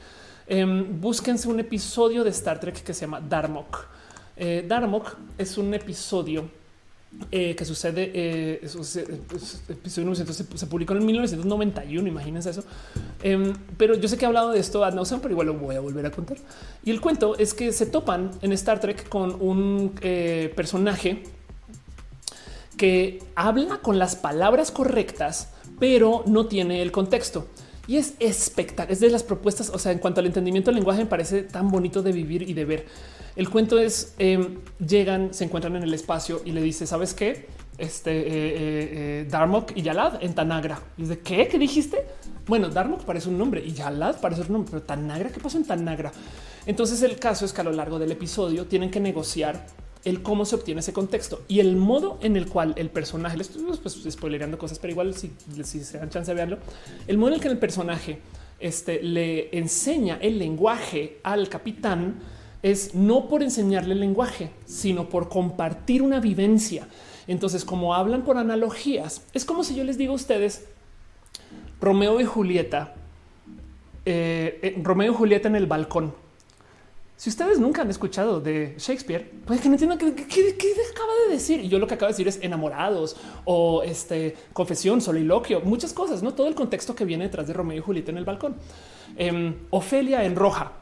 eh, 0.46 0.64
búsquense 0.64 1.48
un 1.48 1.60
episodio 1.60 2.24
de 2.24 2.30
Star 2.30 2.58
Trek 2.58 2.82
que 2.82 2.94
se 2.94 3.02
llama 3.02 3.20
Darmok. 3.20 3.86
Eh, 4.36 4.64
Darmok 4.66 5.16
es 5.36 5.58
un 5.58 5.74
episodio 5.74 6.48
eh, 7.30 7.56
que 7.56 7.64
sucede, 7.64 8.10
eh, 8.14 8.60
episodio 9.68 10.14
se, 10.14 10.26
se, 10.34 10.66
publicó 10.66 10.94
en 10.94 11.04
1991, 11.04 12.08
imagínense 12.08 12.50
eso. 12.50 12.64
Eh, 13.22 13.52
pero 13.76 13.96
yo 13.96 14.08
sé 14.08 14.16
que 14.16 14.24
he 14.24 14.28
hablado 14.28 14.52
de 14.52 14.60
esto 14.60 14.84
a 14.84 14.90
no 14.90 15.02
pero 15.04 15.30
igual 15.30 15.48
lo 15.48 15.54
voy 15.54 15.76
a 15.76 15.80
volver 15.80 16.06
a 16.06 16.10
contar. 16.10 16.36
Y 16.84 16.90
el 16.90 17.00
cuento 17.00 17.36
es 17.36 17.54
que 17.54 17.72
se 17.72 17.86
topan 17.86 18.30
en 18.42 18.52
Star 18.52 18.80
Trek 18.80 19.08
con 19.08 19.40
un 19.40 19.94
eh, 20.02 20.52
personaje 20.54 21.24
que 22.76 23.20
habla 23.34 23.78
con 23.78 23.98
las 23.98 24.16
palabras 24.16 24.70
correctas, 24.70 25.50
pero 25.80 26.22
no 26.26 26.46
tiene 26.46 26.82
el 26.82 26.92
contexto. 26.92 27.48
Y 27.88 27.96
es 27.96 28.14
espectacular, 28.18 28.92
es 28.92 29.00
de 29.00 29.10
las 29.10 29.22
propuestas, 29.22 29.70
o 29.70 29.78
sea, 29.78 29.92
en 29.92 29.98
cuanto 29.98 30.20
al 30.20 30.26
entendimiento 30.26 30.70
del 30.70 30.76
lenguaje 30.76 31.04
me 31.04 31.10
parece 31.10 31.42
tan 31.42 31.70
bonito 31.70 32.02
de 32.02 32.12
vivir 32.12 32.42
y 32.42 32.52
de 32.52 32.64
ver. 32.64 32.86
El 33.36 33.50
cuento 33.50 33.78
es, 33.78 34.14
eh, 34.18 34.58
llegan, 34.84 35.34
se 35.34 35.44
encuentran 35.44 35.76
en 35.76 35.82
el 35.82 35.92
espacio 35.92 36.40
y 36.44 36.52
le 36.52 36.62
dice, 36.62 36.86
¿sabes 36.86 37.12
qué? 37.12 37.46
Este 37.76 38.10
eh, 38.10 38.24
eh, 38.24 38.58
eh 38.62 39.26
Darmok 39.30 39.72
y 39.76 39.82
Yalad 39.82 40.24
en 40.24 40.34
Tanagra. 40.34 40.80
Y 40.96 41.02
dice, 41.02 41.18
¿qué? 41.18 41.46
¿Qué 41.46 41.58
dijiste? 41.58 42.06
Bueno, 42.46 42.70
Darmok 42.70 43.04
parece 43.04 43.28
un 43.28 43.36
nombre 43.36 43.62
y 43.62 43.72
Yalad 43.72 44.20
parece 44.20 44.40
un 44.42 44.52
nombre, 44.52 44.70
pero 44.70 44.82
Tanagra, 44.82 45.28
¿qué 45.28 45.38
pasó 45.38 45.58
en 45.58 45.64
Tanagra? 45.64 46.12
Entonces 46.64 47.02
el 47.02 47.18
caso 47.18 47.44
es 47.44 47.52
que 47.52 47.60
a 47.60 47.64
lo 47.64 47.72
largo 47.72 47.98
del 47.98 48.10
episodio 48.10 48.66
tienen 48.66 48.90
que 48.90 49.00
negociar 49.00 49.66
el 50.04 50.22
cómo 50.22 50.44
se 50.44 50.54
obtiene 50.54 50.80
ese 50.80 50.92
contexto 50.92 51.42
y 51.48 51.58
el 51.58 51.76
modo 51.76 52.18
en 52.22 52.36
el 52.36 52.46
cual 52.46 52.72
el 52.76 52.90
personaje, 52.90 53.36
les 53.36 53.50
estoy 53.50 53.64
pues, 53.82 54.00
spoilerando 54.08 54.56
cosas, 54.56 54.78
pero 54.78 54.92
igual 54.92 55.14
si, 55.14 55.32
si 55.64 55.82
se 55.82 55.98
dan 55.98 56.08
chance 56.08 56.30
de 56.30 56.36
verlo, 56.36 56.58
el 57.08 57.18
modo 57.18 57.30
en 57.30 57.34
el 57.34 57.40
que 57.40 57.48
el 57.48 57.58
personaje 57.58 58.20
este, 58.60 59.02
le 59.02 59.56
enseña 59.56 60.18
el 60.22 60.38
lenguaje 60.38 61.18
al 61.24 61.48
capitán 61.48 62.20
es 62.66 62.94
no 62.94 63.28
por 63.28 63.42
enseñarle 63.42 63.94
el 63.94 64.00
lenguaje, 64.00 64.50
sino 64.64 65.08
por 65.08 65.28
compartir 65.28 66.02
una 66.02 66.20
vivencia. 66.20 66.88
Entonces, 67.26 67.64
como 67.64 67.94
hablan 67.94 68.22
por 68.22 68.38
analogías, 68.38 69.22
es 69.32 69.44
como 69.44 69.64
si 69.64 69.74
yo 69.74 69.84
les 69.84 69.98
digo 69.98 70.12
a 70.12 70.16
ustedes, 70.16 70.66
Romeo 71.80 72.20
y 72.20 72.24
Julieta, 72.24 72.94
eh, 74.04 74.58
eh, 74.62 74.80
Romeo 74.82 75.12
y 75.12 75.14
Julieta 75.14 75.48
en 75.48 75.56
el 75.56 75.66
balcón 75.66 76.14
si 77.16 77.30
ustedes 77.30 77.58
nunca 77.58 77.80
han 77.80 77.88
escuchado 77.88 78.40
de 78.40 78.74
Shakespeare, 78.76 79.30
puede 79.46 79.58
que 79.58 79.68
no 79.68 79.74
entiendan 79.74 79.98
qué, 79.98 80.06
acaba 80.06 81.12
de 81.26 81.32
decir. 81.32 81.60
Y 81.60 81.68
yo 81.68 81.78
lo 81.78 81.86
que 81.86 81.94
acabo 81.94 82.08
de 82.08 82.12
decir 82.12 82.28
es 82.28 82.38
enamorados 82.42 83.16
o 83.46 83.82
este 83.82 84.36
confesión, 84.52 85.00
soliloquio, 85.00 85.62
muchas 85.62 85.94
cosas, 85.94 86.22
no 86.22 86.34
todo 86.34 86.46
el 86.46 86.54
contexto 86.54 86.94
que 86.94 87.06
viene 87.06 87.24
detrás 87.24 87.46
de 87.46 87.54
Romeo 87.54 87.78
y 87.78 87.80
Julieta 87.80 88.10
en 88.10 88.18
el 88.18 88.26
balcón. 88.26 88.56
Eh, 89.16 89.54
Ofelia 89.70 90.24
en 90.24 90.36
roja, 90.36 90.72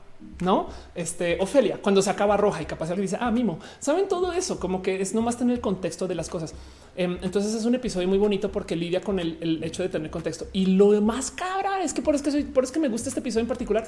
no 0.41 0.69
este 0.95 1.39
Ofelia 1.41 1.79
cuando 1.81 2.03
se 2.03 2.11
acaba 2.11 2.37
roja 2.37 2.63
y 2.63 2.67
capaz 2.67 2.91
le 2.91 3.01
dice 3.01 3.17
ah 3.21 3.31
mimo 3.31 3.59
saben 3.79 4.09
todo 4.09 4.33
eso 4.33 4.59
como 4.59 4.83
que 4.83 5.01
es 5.01 5.15
nomás 5.15 5.37
tener 5.37 5.57
el 5.57 5.61
contexto 5.61 6.07
de 6.07 6.15
las 6.15 6.29
cosas. 6.29 6.55
Em, 6.97 7.19
entonces 7.23 7.55
es 7.55 7.65
un 7.65 7.75
episodio 7.75 8.07
muy 8.07 8.19
bonito 8.19 8.53
porque 8.53 8.77
lidia 8.77 9.01
con 9.01 9.19
el, 9.19 9.37
el, 9.41 9.65
hecho 9.65 9.83
de 9.83 9.89
tener 9.89 10.11
contexto. 10.11 10.47
Y 10.53 10.67
lo 10.67 11.01
más 11.01 11.31
cabra 11.33 11.83
es 11.83 11.93
que 11.93 12.03
por 12.03 12.15
eso 12.15 12.23
que 12.23 12.31
soy 12.31 12.45
por 12.45 12.65
eso 12.65 12.73
que 12.73 12.81
me 12.81 12.89
gusta 12.89 13.09
este 13.09 13.21
episodio 13.21 13.43
en 13.43 13.49
particular 13.49 13.87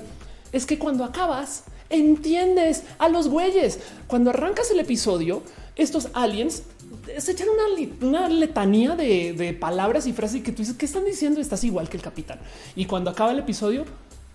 es 0.53 0.67
que 0.67 0.79
cuando 0.79 1.05
acabas 1.05 1.65
entiendes 1.91 2.85
a 2.99 3.09
los 3.09 3.29
güeyes. 3.29 3.81
Cuando 4.07 4.31
arrancas 4.31 4.71
el 4.71 4.81
episodio 4.81 5.43
estos 5.77 6.09
aliens 6.15 6.63
se 7.19 7.33
echan 7.33 7.49
una, 7.49 8.09
una 8.09 8.29
letanía 8.29 8.97
de, 8.97 9.33
de, 9.33 9.53
palabras 9.53 10.07
y 10.07 10.13
frases 10.13 10.43
que 10.43 10.53
tú 10.53 10.63
dices 10.63 10.77
que 10.77 10.87
están 10.87 11.05
diciendo 11.05 11.41
estás 11.41 11.63
igual 11.65 11.89
que 11.89 11.97
el 11.97 12.03
capitán 12.03 12.39
y 12.75 12.87
cuando 12.87 13.11
acaba 13.11 13.33
el 13.33 13.39
episodio 13.39 13.85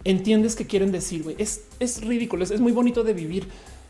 entiendes 0.04 0.56
qué 0.56 0.66
quieren 0.66 0.92
decir. 0.92 1.24
güey. 1.24 1.36
Es, 1.40 1.66
es 1.80 2.04
ridículo, 2.04 2.44
es, 2.44 2.52
es, 2.52 2.60
muy 2.60 2.72
bonito 2.72 3.04
de 3.04 3.14
vivir, 3.14 3.48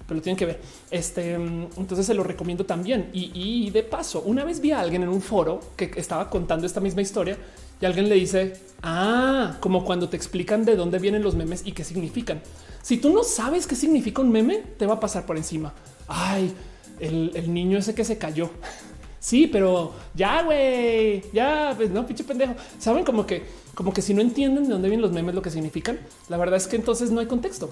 pero 0.08 0.18
lo 0.18 0.22
tienen 0.22 0.38
que 0.38 0.46
ver. 0.46 0.62
Este, 0.90 1.34
entonces 1.34 2.06
se 2.06 2.14
lo 2.14 2.24
recomiendo 2.24 2.66
también. 2.66 3.10
Y, 3.14 3.32
y, 3.34 3.70
de 3.70 3.84
paso, 3.84 4.22
una 4.26 4.44
vez 4.44 4.62
vi 4.62 4.72
a 4.72 4.80
alguien 4.80 5.04
en 5.04 5.10
un 5.10 5.22
foro 5.22 5.60
que 5.76 5.92
estaba 5.96 6.30
contando 6.30 6.66
esta 6.66 6.80
misma 6.80 7.02
historia 7.02 7.38
y 7.80 7.86
alguien 7.86 8.10
le 8.10 8.16
dice, 8.16 8.54
ah, 8.84 9.58
como 9.60 9.84
cuando 9.84 10.08
te 10.08 10.16
explican 10.18 10.66
de 10.66 10.76
dónde 10.76 11.00
vienen 11.00 11.24
los 11.24 11.36
memes 11.36 11.64
y 11.66 11.72
qué 11.72 11.84
significan. 11.84 12.42
Si 12.82 12.98
tú 12.98 13.12
no 13.12 13.24
sabes 13.24 13.68
qué 13.68 13.76
significa 13.76 14.22
un 14.22 14.32
meme, 14.32 14.64
te 14.78 14.86
va 14.86 14.96
a 14.96 15.00
pasar 15.00 15.26
por 15.26 15.38
encima. 15.38 15.74
Ay, 16.08 16.54
el, 17.00 17.32
el 17.34 17.54
niño 17.54 17.80
ese 17.80 17.96
que 17.96 18.06
se 18.06 18.18
cayó. 18.18 18.50
Sí, 19.22 19.46
pero 19.46 19.94
ya, 20.16 20.42
güey, 20.42 21.22
ya, 21.32 21.76
pues 21.78 21.92
no, 21.92 22.08
pinche 22.08 22.24
pendejo. 22.24 22.56
Saben 22.80 23.06
como 23.06 23.24
que, 23.24 23.44
como 23.82 23.94
que 23.94 24.04
si 24.04 24.14
no 24.14 24.22
entienden 24.22 24.66
de 24.66 24.74
dónde 24.74 24.90
vienen 24.90 25.02
los 25.02 25.12
memes, 25.12 25.34
lo 25.34 25.42
que 25.42 25.50
significan, 25.50 26.00
la 26.30 26.38
verdad 26.38 26.58
es 26.58 26.68
que 26.68 26.76
entonces 26.76 27.10
no 27.10 27.20
hay 27.20 27.26
contexto. 27.26 27.72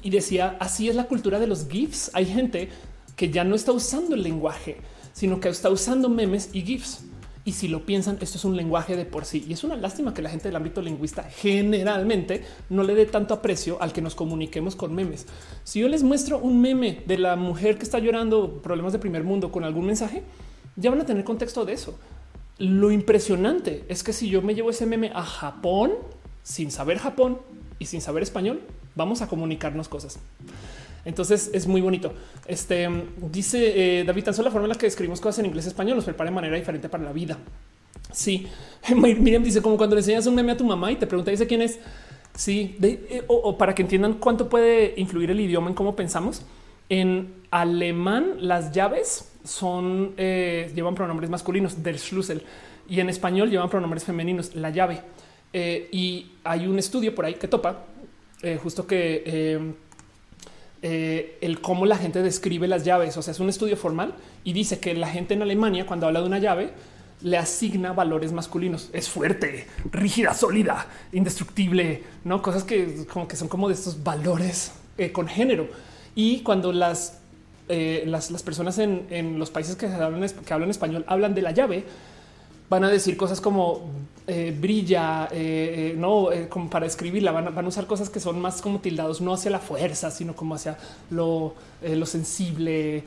Y 0.00 0.10
decía, 0.10 0.56
así 0.60 0.88
es 0.88 0.94
la 0.94 1.08
cultura 1.08 1.40
de 1.40 1.48
los 1.48 1.66
GIFs. 1.66 2.12
Hay 2.14 2.26
gente 2.26 2.68
que 3.16 3.28
ya 3.28 3.42
no 3.42 3.56
está 3.56 3.72
usando 3.72 4.14
el 4.14 4.22
lenguaje, 4.22 4.76
sino 5.12 5.40
que 5.40 5.48
está 5.48 5.68
usando 5.68 6.08
memes 6.08 6.50
y 6.52 6.62
GIFs. 6.62 7.00
Y 7.44 7.54
si 7.54 7.66
lo 7.66 7.84
piensan, 7.84 8.18
esto 8.20 8.38
es 8.38 8.44
un 8.44 8.56
lenguaje 8.56 8.94
de 8.94 9.04
por 9.04 9.24
sí. 9.24 9.44
Y 9.48 9.52
es 9.52 9.64
una 9.64 9.76
lástima 9.76 10.14
que 10.14 10.22
la 10.22 10.30
gente 10.30 10.46
del 10.46 10.54
ámbito 10.54 10.80
lingüista 10.80 11.24
generalmente 11.24 12.44
no 12.70 12.84
le 12.84 12.94
dé 12.94 13.06
tanto 13.06 13.34
aprecio 13.34 13.82
al 13.82 13.92
que 13.92 14.00
nos 14.00 14.14
comuniquemos 14.14 14.76
con 14.76 14.94
memes. 14.94 15.26
Si 15.64 15.80
yo 15.80 15.88
les 15.88 16.04
muestro 16.04 16.38
un 16.38 16.60
meme 16.60 17.02
de 17.04 17.18
la 17.18 17.34
mujer 17.34 17.78
que 17.78 17.82
está 17.82 17.98
llorando 17.98 18.62
problemas 18.62 18.92
de 18.92 19.00
primer 19.00 19.24
mundo 19.24 19.50
con 19.50 19.64
algún 19.64 19.86
mensaje, 19.86 20.22
ya 20.76 20.90
van 20.90 21.00
a 21.00 21.04
tener 21.04 21.24
contexto 21.24 21.64
de 21.64 21.72
eso. 21.72 21.98
Lo 22.62 22.92
impresionante 22.92 23.84
es 23.88 24.04
que 24.04 24.12
si 24.12 24.28
yo 24.28 24.40
me 24.40 24.54
llevo 24.54 24.70
ese 24.70 24.86
meme 24.86 25.10
a 25.12 25.24
Japón 25.24 25.94
sin 26.44 26.70
saber 26.70 26.98
Japón 26.98 27.38
y 27.80 27.86
sin 27.86 28.00
saber 28.00 28.22
español, 28.22 28.60
vamos 28.94 29.20
a 29.20 29.26
comunicarnos 29.26 29.88
cosas. 29.88 30.20
Entonces 31.04 31.50
es 31.54 31.66
muy 31.66 31.80
bonito. 31.80 32.12
Este 32.46 32.88
dice 33.32 33.98
eh, 33.98 34.04
David, 34.04 34.22
tan 34.22 34.34
solo 34.34 34.46
la 34.46 34.52
forma 34.52 34.66
en 34.66 34.68
la 34.68 34.76
que 34.76 34.86
escribimos 34.86 35.20
cosas 35.20 35.40
en 35.40 35.46
inglés 35.46 35.64
y 35.64 35.68
español 35.70 35.96
nos 35.96 36.04
prepara 36.04 36.30
de 36.30 36.36
manera 36.36 36.56
diferente 36.56 36.88
para 36.88 37.02
la 37.02 37.12
vida. 37.12 37.36
Sí, 38.12 38.46
Miriam 38.94 39.42
dice 39.42 39.60
como 39.60 39.76
cuando 39.76 39.96
le 39.96 40.00
enseñas 40.02 40.28
un 40.28 40.36
meme 40.36 40.52
a 40.52 40.56
tu 40.56 40.64
mamá 40.64 40.92
y 40.92 40.94
te 40.94 41.08
pregunta, 41.08 41.32
dice 41.32 41.48
quién 41.48 41.62
es. 41.62 41.80
Sí, 42.36 42.76
eh, 42.80 43.24
o, 43.26 43.58
para 43.58 43.74
que 43.74 43.82
entiendan 43.82 44.14
cuánto 44.14 44.48
puede 44.48 44.94
influir 44.98 45.32
el 45.32 45.40
idioma 45.40 45.68
en 45.68 45.74
cómo 45.74 45.96
pensamos. 45.96 46.46
En 46.88 47.34
alemán, 47.50 48.36
las 48.38 48.70
llaves 48.70 49.31
son 49.44 50.14
eh, 50.16 50.70
llevan 50.74 50.94
pronombres 50.94 51.30
masculinos 51.30 51.82
del 51.82 51.98
Schlüssel 51.98 52.42
y 52.88 53.00
en 53.00 53.08
español 53.08 53.50
llevan 53.50 53.68
pronombres 53.68 54.04
femeninos, 54.04 54.54
la 54.54 54.70
llave. 54.70 55.00
y 55.52 56.32
hay 56.44 56.66
un 56.66 56.78
estudio 56.78 57.14
por 57.14 57.24
ahí 57.24 57.34
que 57.34 57.46
topa 57.46 57.84
justo 58.62 58.86
que 58.86 59.72
eh, 60.84 61.38
el 61.40 61.60
cómo 61.60 61.86
la 61.86 61.96
gente 61.96 62.22
describe 62.22 62.66
las 62.66 62.84
llaves. 62.84 63.16
O 63.16 63.22
sea, 63.22 63.30
es 63.30 63.40
un 63.40 63.48
estudio 63.48 63.76
formal 63.76 64.14
y 64.42 64.52
dice 64.52 64.80
que 64.80 64.94
la 64.94 65.08
gente 65.08 65.34
en 65.34 65.42
Alemania, 65.42 65.86
cuando 65.86 66.08
habla 66.08 66.20
de 66.20 66.26
una 66.26 66.40
llave, 66.40 66.70
le 67.22 67.38
asigna 67.38 67.92
valores 67.92 68.32
masculinos. 68.32 68.90
Es 68.92 69.08
fuerte, 69.08 69.68
rígida, 69.92 70.34
sólida, 70.34 70.88
indestructible, 71.12 72.02
no 72.24 72.42
cosas 72.42 72.64
que 72.64 73.06
como 73.06 73.28
que 73.28 73.36
son 73.36 73.46
como 73.46 73.68
de 73.68 73.74
estos 73.74 74.02
valores 74.02 74.72
eh, 74.98 75.12
con 75.12 75.28
género. 75.28 75.68
Y 76.16 76.40
cuando 76.40 76.72
las, 76.72 77.20
eh, 77.72 78.04
las, 78.06 78.30
personas 78.42 78.78
en, 78.78 79.38
los 79.38 79.50
países 79.50 79.76
que 79.76 79.86
hablan, 79.86 80.28
que 80.28 80.54
hablan 80.54 80.70
español 80.70 81.04
hablan 81.08 81.34
de 81.34 81.42
la 81.42 81.52
llave, 81.52 81.84
van 82.72 82.84
a 82.84 82.88
decir 82.88 83.18
cosas 83.18 83.40
como 83.40 83.82
eh, 84.26 84.56
brilla, 84.58 85.28
eh, 85.32 85.92
eh, 85.92 85.94
no 85.94 86.28
como 86.48 86.70
para 86.70 86.86
escribirla, 86.86 87.32
van 87.32 87.48
a, 87.48 87.68
usar 87.68 87.86
cosas 87.86 88.08
que 88.08 88.18
son 88.20 88.40
más 88.40 88.62
como 88.62 88.80
tildados, 88.80 89.20
no 89.20 89.34
hacia 89.34 89.50
la 89.50 89.58
fuerza, 89.58 90.10
sino 90.10 90.34
como 90.34 90.54
hacia 90.54 90.78
lo, 91.10 91.54
lo 91.82 92.06
sensible, 92.06 93.04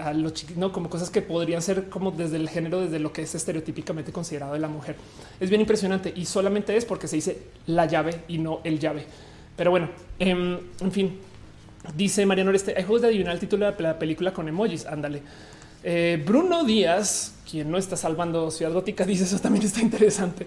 a 0.00 0.12
lo 0.12 0.30
no 0.56 0.70
como 0.70 0.88
cosas 0.88 1.10
que 1.10 1.22
podrían 1.22 1.60
ser 1.60 1.88
como 1.88 2.12
desde 2.12 2.36
el 2.36 2.48
género, 2.48 2.82
desde 2.82 3.00
lo 3.00 3.12
que 3.12 3.22
es 3.22 3.34
estereotípicamente 3.34 4.12
considerado 4.12 4.52
de 4.52 4.60
la 4.60 4.68
mujer. 4.68 4.94
Es 5.40 5.48
bien 5.48 5.60
impresionante 5.60 6.12
y 6.14 6.24
solamente 6.24 6.76
es 6.76 6.84
porque 6.84 7.08
se 7.08 7.16
dice 7.16 7.42
la 7.66 7.86
llave 7.86 8.22
y 8.28 8.38
no 8.38 8.60
el 8.62 8.78
llave. 8.78 9.06
Pero 9.56 9.72
bueno, 9.72 9.88
em, 10.20 10.56
en 10.80 10.92
fin, 10.92 11.18
dice 11.94 12.26
Mariano 12.26 12.50
Este, 12.52 12.76
hay 12.76 12.84
juegos 12.84 13.02
de 13.02 13.08
adivinar 13.08 13.34
el 13.34 13.40
título 13.40 13.70
de 13.70 13.82
la 13.82 13.98
película 13.98 14.32
con 14.32 14.48
emojis. 14.48 14.86
Ándale. 14.86 15.22
Bruno 16.26 16.64
Díaz 16.64 17.34
quien 17.50 17.70
no 17.70 17.78
está 17.78 17.96
salvando 17.96 18.50
Ciudad 18.50 18.72
Gótica, 18.72 19.04
dice 19.06 19.24
eso 19.24 19.38
también 19.38 19.64
está 19.64 19.80
interesante. 19.80 20.46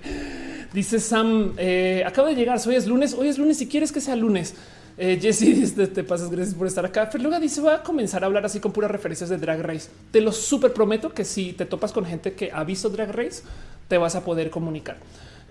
Dice 0.74 1.00
Sam, 1.00 1.53
eh, 1.58 2.03
acabo 2.06 2.28
de 2.28 2.36
llegar, 2.36 2.60
hoy 2.66 2.76
es 2.76 2.88
lunes, 2.88 3.14
hoy 3.14 3.28
es 3.28 3.38
lunes, 3.38 3.58
si 3.58 3.68
quieres 3.68 3.92
que 3.92 4.02
sea 4.02 4.16
lunes. 4.16 4.56
Eh, 4.98 5.20
Jesse, 5.22 5.76
te, 5.94 6.03
pasas, 6.03 6.32
gracias 6.32 6.56
por 6.56 6.66
estar 6.66 6.86
acá. 6.86 7.10
Pero 7.12 7.24
luego 7.24 7.40
dice, 7.40 7.62
voy 7.62 7.74
a 7.74 7.84
comenzar 7.84 8.24
a 8.24 8.28
hablar 8.28 8.45
así 8.45 8.60
con 8.60 8.72
puras 8.72 8.90
referencias 8.90 9.30
de 9.30 9.38
Drag 9.38 9.62
Race. 9.62 9.90
Te 10.12 10.22
lo 10.22 10.32
súper 10.32 10.74
prometo 10.74 11.14
que 11.14 11.26
si 11.26 11.53
te 11.53 11.66
topas 11.66 11.92
con 11.92 12.06
gente 12.06 12.34
que 12.34 12.52
ha 12.52 12.64
visto 12.64 12.90
Drag 12.90 13.12
Race, 13.12 13.44
te 13.88 13.98
vas 13.98 14.16
a 14.16 14.24
poder 14.24 14.50
comunicar. 14.50 14.98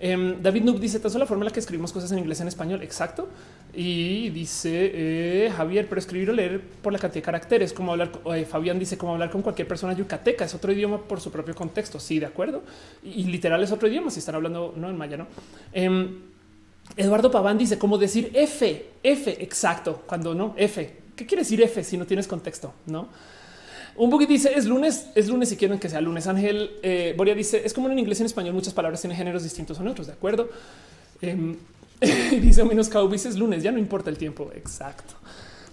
Em, 0.05 0.41
David 0.41 0.63
Noob 0.63 0.81
dice, 0.81 0.99
tan 0.99 1.09
solo 1.09 1.23
la 1.23 1.27
forma 1.27 1.43
en 1.43 1.45
la 1.45 1.53
que 1.53 1.61
escribimos 1.61 1.93
cosas 1.93 2.11
en 2.11 2.19
inglés 2.19 2.41
en 2.41 2.49
español. 2.49 2.81
Exacto. 2.81 3.29
Y 3.73 4.29
dice 4.31 4.91
eh, 4.93 5.51
Javier, 5.55 5.87
pero 5.87 5.97
escribir 5.97 6.29
o 6.29 6.33
leer 6.33 6.59
por 6.59 6.91
la 6.91 6.99
cantidad 6.99 7.21
de 7.21 7.25
caracteres, 7.25 7.71
como 7.71 7.93
hablar, 7.93 8.11
eh, 8.35 8.43
Fabián 8.43 8.77
dice, 8.77 8.97
como 8.97 9.13
hablar 9.13 9.31
con 9.31 9.41
cualquier 9.41 9.65
persona 9.65 9.93
yucateca, 9.93 10.43
es 10.43 10.53
otro 10.53 10.73
idioma 10.73 10.97
por 10.97 11.21
su 11.21 11.31
propio 11.31 11.55
contexto. 11.55 12.01
Sí, 12.01 12.19
de 12.19 12.25
acuerdo. 12.25 12.63
Y, 13.01 13.23
literal 13.23 13.63
es 13.63 13.71
otro 13.71 13.87
idioma 13.87 14.11
si 14.11 14.19
están 14.19 14.35
hablando 14.35 14.73
no 14.75 14.89
en 14.89 14.97
maya, 14.97 15.15
no. 15.15 15.27
Em, 15.71 16.19
Eduardo 16.97 17.31
Paván 17.31 17.57
dice, 17.57 17.79
como 17.79 17.97
decir 17.97 18.29
F, 18.33 18.85
F, 19.03 19.41
exacto, 19.41 20.03
cuando 20.05 20.35
no, 20.35 20.53
F. 20.57 20.97
¿Qué 21.15 21.25
quiere 21.25 21.43
decir 21.43 21.61
F 21.61 21.81
si 21.81 21.97
no 21.97 22.05
tienes 22.05 22.27
contexto? 22.27 22.73
No. 22.87 23.07
Un 23.95 24.09
buggy 24.09 24.25
dice 24.25 24.51
es 24.55 24.65
lunes, 24.65 25.07
es 25.13 25.27
lunes 25.27 25.49
si 25.49 25.57
quieren 25.57 25.79
que 25.79 25.89
sea 25.89 26.01
lunes. 26.01 26.27
Ángel 26.27 26.71
eh, 26.81 27.13
Boria 27.15 27.35
dice 27.35 27.61
es 27.63 27.73
como 27.73 27.89
en 27.89 27.99
inglés 27.99 28.19
y 28.19 28.23
en 28.23 28.27
español 28.27 28.53
muchas 28.53 28.73
palabras 28.73 29.01
tienen 29.01 29.17
géneros 29.17 29.43
distintos 29.43 29.79
o 29.79 29.83
otros. 29.83 30.07
De 30.07 30.13
acuerdo. 30.13 30.49
Eh, 32.05 32.37
dice 32.41 32.65
menos 32.65 32.89
cowboys 32.89 33.25
es 33.25 33.37
lunes, 33.37 33.63
ya 33.63 33.71
no 33.71 33.77
importa 33.77 34.09
el 34.09 34.17
tiempo. 34.17 34.51
Exacto. 34.53 35.13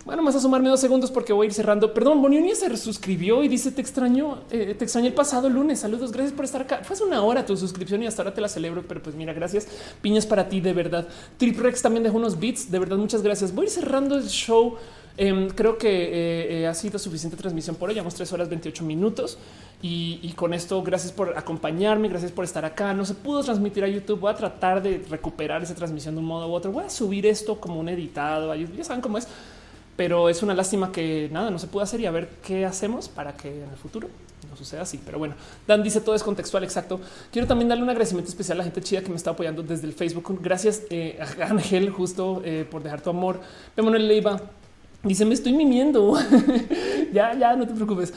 Bueno, 0.04 0.22
más 0.22 0.34
a 0.34 0.40
sumarme 0.40 0.70
dos 0.70 0.80
segundos 0.80 1.10
porque 1.10 1.32
voy 1.32 1.46
a 1.46 1.48
ir 1.48 1.52
cerrando. 1.52 1.92
Perdón, 1.92 2.22
Bonioni 2.22 2.54
se 2.54 2.74
suscribió 2.78 3.44
y 3.44 3.48
dice 3.48 3.70
te 3.70 3.82
extraño, 3.82 4.38
eh, 4.50 4.74
te 4.78 4.84
extrañé 4.84 5.08
el 5.08 5.14
pasado 5.14 5.50
lunes. 5.50 5.80
Saludos, 5.80 6.10
gracias 6.10 6.32
por 6.32 6.46
estar 6.46 6.62
acá. 6.62 6.80
Fue 6.84 6.94
hace 6.94 7.04
una 7.04 7.22
hora 7.22 7.44
tu 7.44 7.54
suscripción 7.56 8.02
y 8.02 8.06
hasta 8.06 8.22
ahora 8.22 8.32
te 8.32 8.40
la 8.40 8.48
celebro, 8.48 8.82
pero 8.88 9.02
pues 9.02 9.14
mira, 9.14 9.34
gracias. 9.34 9.68
Piñas 10.00 10.24
para 10.24 10.48
ti, 10.48 10.60
de 10.62 10.72
verdad. 10.72 11.06
Triprex 11.36 11.82
también 11.82 12.02
dejó 12.02 12.16
unos 12.16 12.40
beats, 12.40 12.70
de 12.70 12.78
verdad, 12.78 12.96
muchas 12.96 13.22
gracias. 13.22 13.54
Voy 13.54 13.66
a 13.66 13.68
ir 13.68 13.74
cerrando 13.74 14.16
el 14.16 14.28
show. 14.28 14.76
Em, 15.16 15.48
creo 15.48 15.76
que 15.76 15.88
eh, 15.88 16.62
eh, 16.62 16.66
ha 16.66 16.74
sido 16.74 16.98
suficiente 16.98 17.36
transmisión 17.36 17.76
por 17.76 17.88
hoy. 17.88 17.94
Llevamos 17.94 18.14
tres 18.14 18.32
horas 18.32 18.48
28 18.48 18.84
minutos 18.84 19.38
y, 19.82 20.32
con 20.36 20.52
esto, 20.52 20.82
gracias 20.82 21.12
por 21.12 21.36
acompañarme, 21.38 22.08
gracias 22.08 22.32
por 22.32 22.44
estar 22.44 22.64
acá. 22.64 22.92
No 22.92 23.04
se 23.04 23.14
pudo 23.14 23.42
transmitir 23.42 23.82
a 23.84 23.88
YouTube. 23.88 24.20
Voy 24.20 24.32
a 24.32 24.36
tratar 24.36 24.82
de 24.82 25.04
recuperar 25.08 25.62
esa 25.62 25.74
transmisión 25.74 26.14
de 26.14 26.20
un 26.20 26.26
modo 26.26 26.48
u 26.48 26.52
otro. 26.52 26.70
Voy 26.70 26.84
a 26.84 26.90
subir 26.90 27.26
esto 27.26 27.58
como 27.60 27.80
un 27.80 27.88
editado. 27.88 28.54
Ya 28.54 28.84
saben 28.84 29.00
cómo 29.00 29.18
es, 29.18 29.26
pero 29.96 30.28
es 30.28 30.42
una 30.42 30.54
lástima 30.54 30.92
que 30.92 31.28
nada 31.32 31.50
no 31.50 31.58
se 31.58 31.66
pudo 31.66 31.82
hacer 31.82 32.00
y 32.00 32.06
a 32.06 32.10
ver 32.10 32.28
qué 32.42 32.66
hacemos 32.66 33.08
para 33.08 33.34
que 33.34 33.62
en 33.62 33.70
el 33.70 33.76
futuro 33.76 34.08
no 34.50 34.56
suceda 34.56 34.82
así. 34.82 35.00
Pero 35.04 35.18
bueno, 35.18 35.34
Dan 35.66 35.82
dice 35.82 36.02
todo 36.02 36.14
es 36.14 36.22
contextual. 36.22 36.62
Exacto. 36.62 37.00
Quiero 37.32 37.48
también 37.48 37.68
darle 37.68 37.84
un 37.84 37.90
agradecimiento 37.90 38.30
especial 38.30 38.56
a 38.56 38.58
la 38.58 38.64
gente 38.64 38.82
chida 38.82 39.00
que 39.00 39.08
me 39.08 39.16
está 39.16 39.30
apoyando 39.30 39.62
desde 39.62 39.86
el 39.86 39.94
Facebook. 39.94 40.38
Gracias 40.42 40.82
eh, 40.90 41.18
Ángel, 41.40 41.90
justo 41.90 42.42
por 42.70 42.82
dejar 42.82 43.00
tu 43.00 43.08
amor. 43.08 43.40
Manuel 43.76 44.06
Leiva, 44.06 44.42
Dice, 45.02 45.24
me 45.24 45.32
estoy 45.32 45.54
mimiendo. 45.54 46.14
ya, 47.12 47.34
ya, 47.34 47.56
no 47.56 47.66
te 47.66 47.72
preocupes. 47.72 48.12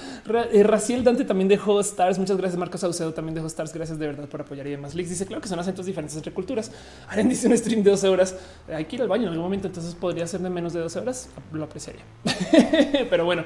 Eh, 0.52 0.64
Raciel 0.64 1.02
Dante 1.02 1.24
también 1.24 1.48
dejó 1.48 1.80
stars. 1.80 2.20
Muchas 2.20 2.36
gracias. 2.36 2.60
Marcos 2.60 2.82
Saucedo 2.82 3.14
también 3.14 3.36
dejó 3.36 3.48
stars. 3.48 3.74
Gracias 3.74 3.98
de 3.98 4.08
verdad 4.08 4.28
por 4.28 4.42
apoyar 4.42 4.68
y 4.68 4.72
demás. 4.72 4.94
Lix 4.94 5.10
dice, 5.10 5.26
claro 5.26 5.42
que 5.42 5.48
son 5.48 5.60
acentos 5.60 5.86
diferentes 5.86 6.18
entre 6.18 6.34
culturas. 6.34 6.72
Aren 7.08 7.30
dice 7.30 7.48
un 7.48 7.58
stream 7.58 7.84
de 7.84 7.92
12 7.92 8.10
horas. 8.10 8.36
Hay 8.68 8.84
que 8.84 8.98
ir 8.98 9.02
al 9.02 9.08
baño 9.08 9.24
en 9.24 9.30
algún 9.30 9.44
momento, 9.44 9.68
entonces 9.68 9.95
podría 9.95 10.28
ser 10.28 10.42
de 10.42 10.50
menos 10.50 10.74
de 10.74 10.82
12 10.82 11.00
horas. 11.00 11.30
Lo 11.53 11.64
apreciaría. 11.64 12.03
Pero 13.10 13.24
bueno, 13.24 13.45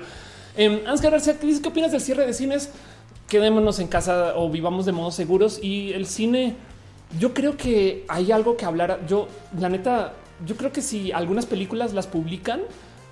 eh, 0.56 0.84
Ansgar 0.88 1.12
García 1.12 1.38
¿qué 1.40 1.68
opinas 1.68 1.92
del 1.92 2.02
cierre 2.02 2.26
de 2.26 2.34
cines? 2.34 2.72
Quedémonos 3.30 3.78
en 3.80 3.88
casa 3.88 4.34
o 4.36 4.50
vivamos 4.50 4.88
de 4.88 4.94
modo 4.94 5.12
seguros. 5.12 5.60
Y 5.62 5.94
el 5.94 6.08
cine, 6.08 6.56
yo 7.20 7.36
creo 7.36 7.56
que 7.56 8.04
hay 8.08 8.32
algo 8.32 8.58
que 8.58 8.66
hablar. 8.66 9.02
Yo, 9.08 9.28
la 9.60 9.70
neta, 9.70 10.14
yo 10.44 10.58
creo 10.58 10.72
que 10.72 10.82
si 10.82 11.12
algunas 11.12 11.46
películas 11.46 11.94
las 11.94 12.08
publican, 12.08 12.62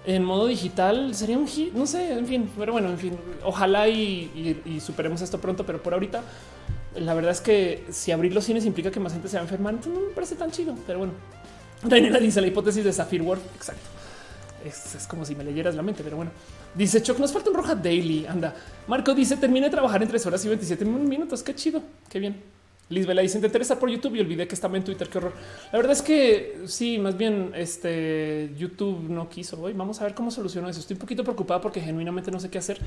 en 0.05 0.23
modo 0.23 0.47
digital 0.47 1.15
sería 1.15 1.37
un 1.37 1.47
hit, 1.47 1.73
no 1.73 1.87
sé, 1.87 2.13
en 2.13 2.27
fin, 2.27 2.51
pero 2.57 2.73
bueno, 2.73 2.89
en 2.89 2.97
fin, 2.97 3.17
ojalá 3.43 3.87
y, 3.87 4.79
superemos 4.83 5.21
esto 5.21 5.39
pronto, 5.39 5.65
pero 5.65 5.81
por 5.81 5.93
ahorita 5.93 6.21
la 6.99 7.13
verdad 7.13 7.31
es 7.31 7.41
que 7.41 7.83
si 7.91 8.11
abrir 8.11 8.33
los 8.33 8.45
cines 8.45 8.65
implica 8.65 8.91
que 8.91 8.99
más 8.99 9.13
gente 9.13 9.27
se 9.27 9.35
va 9.35 9.41
a 9.41 9.43
enfermar, 9.43 9.75
no 9.87 9.99
me 9.99 10.13
parece 10.13 10.35
tan 10.35 10.51
chido, 10.51 10.75
pero 10.87 10.99
bueno. 10.99 11.13
Reina 11.83 12.17
dice 12.19 12.39
la 12.39 12.47
hipótesis 12.47 12.83
de 12.83 12.93
Sapphire 12.93 13.23
World, 13.23 13.43
exacto. 13.55 13.83
Es, 14.63 15.05
como 15.07 15.25
si 15.25 15.35
me 15.35 15.43
leyeras 15.43 15.75
la 15.75 15.83
mente, 15.83 16.03
pero 16.03 16.15
bueno. 16.15 16.31
Dice 16.73 17.01
Choc, 17.01 17.19
nos 17.19 17.31
falta 17.31 17.49
un 17.49 17.55
roja 17.55 17.75
daily. 17.75 18.25
Anda. 18.25 18.55
Marco 18.87 19.13
dice: 19.13 19.37
terminé 19.37 19.67
de 19.67 19.71
trabajar 19.71 20.01
en 20.01 20.07
3 20.07 20.25
horas 20.25 20.43
y 20.43 20.47
27 20.47 20.85
minutos. 20.85 21.43
Qué 21.43 21.53
chido, 21.53 21.83
qué 22.09 22.19
bien. 22.19 22.41
Lisbela 22.87 23.23
dice 23.23 23.39
te 23.39 23.47
interesa 23.47 23.79
por 23.79 23.89
YouTube 23.89 24.15
y 24.15 24.19
olvidé 24.19 24.47
que 24.47 24.53
estaba 24.53 24.77
en 24.77 24.83
Twitter. 24.83 25.09
Qué 25.09 25.17
horror. 25.17 25.33
La 25.71 25.79
verdad 25.79 25.93
es 25.93 26.03
que 26.03 26.61
sí, 26.67 26.99
más 26.99 27.17
bien 27.17 27.51
este 27.55 28.51
YouTube 28.57 29.09
no 29.09 29.27
quiso. 29.27 29.59
Hoy 29.59 29.73
vamos 29.73 29.99
a 30.01 30.03
ver 30.03 30.13
cómo 30.13 30.29
soluciono 30.29 30.69
eso. 30.69 30.79
Estoy 30.79 30.93
un 30.93 30.99
poquito 30.99 31.23
preocupada 31.23 31.59
porque 31.61 31.81
genuinamente 31.81 32.29
no 32.29 32.39
sé 32.39 32.49
qué 32.51 32.59
hacer, 32.59 32.77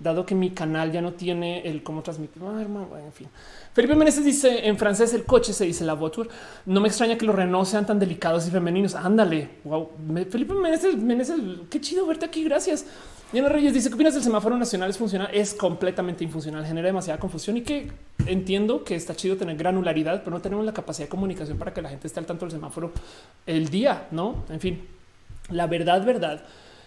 dado 0.00 0.26
que 0.26 0.34
mi 0.34 0.50
canal 0.50 0.90
ya 0.90 1.00
no 1.00 1.12
tiene 1.12 1.62
el 1.68 1.84
cómo 1.84 2.02
transmitir. 2.02 2.42
en 2.42 3.12
fin, 3.12 3.28
Felipe 3.72 3.94
Meneses 3.94 4.24
dice 4.24 4.66
en 4.66 4.76
francés 4.76 5.14
el 5.14 5.24
coche 5.24 5.52
se 5.52 5.64
dice 5.64 5.84
la 5.84 5.94
voiture. 5.94 6.28
No 6.66 6.80
me 6.80 6.88
extraña 6.88 7.16
que 7.16 7.24
los 7.24 7.36
Renault 7.36 7.68
sean 7.68 7.86
tan 7.86 8.00
delicados 8.00 8.48
y 8.48 8.50
femeninos. 8.50 8.96
Ándale. 8.96 9.50
Wow. 9.62 9.90
Felipe 10.30 10.54
Meneses, 10.54 10.96
Meneses, 10.96 11.36
qué 11.70 11.80
chido 11.80 12.06
verte 12.06 12.26
aquí. 12.26 12.42
Gracias. 12.42 12.86
Diana 13.34 13.48
Reyes 13.48 13.74
dice: 13.74 13.88
¿Qué 13.88 13.96
opinas 13.96 14.14
del 14.14 14.22
semáforo 14.22 14.56
nacional? 14.56 14.88
Es 14.90 14.96
funcional, 14.96 15.28
es 15.32 15.54
completamente 15.54 16.22
infuncional, 16.22 16.64
genera 16.64 16.86
demasiada 16.86 17.18
confusión 17.18 17.56
y 17.56 17.62
que 17.62 17.90
entiendo 18.26 18.84
que 18.84 18.94
está 18.94 19.16
chido 19.16 19.36
tener 19.36 19.56
granularidad, 19.56 20.22
pero 20.22 20.36
no 20.36 20.40
tenemos 20.40 20.64
la 20.64 20.72
capacidad 20.72 21.06
de 21.06 21.10
comunicación 21.10 21.58
para 21.58 21.74
que 21.74 21.82
la 21.82 21.88
gente 21.88 22.06
esté 22.06 22.20
al 22.20 22.26
tanto 22.26 22.44
del 22.44 22.52
semáforo 22.52 22.92
el 23.44 23.70
día, 23.70 24.06
no? 24.12 24.44
En 24.50 24.60
fin, 24.60 24.86
la 25.50 25.66
verdad, 25.66 26.06
verdad 26.06 26.44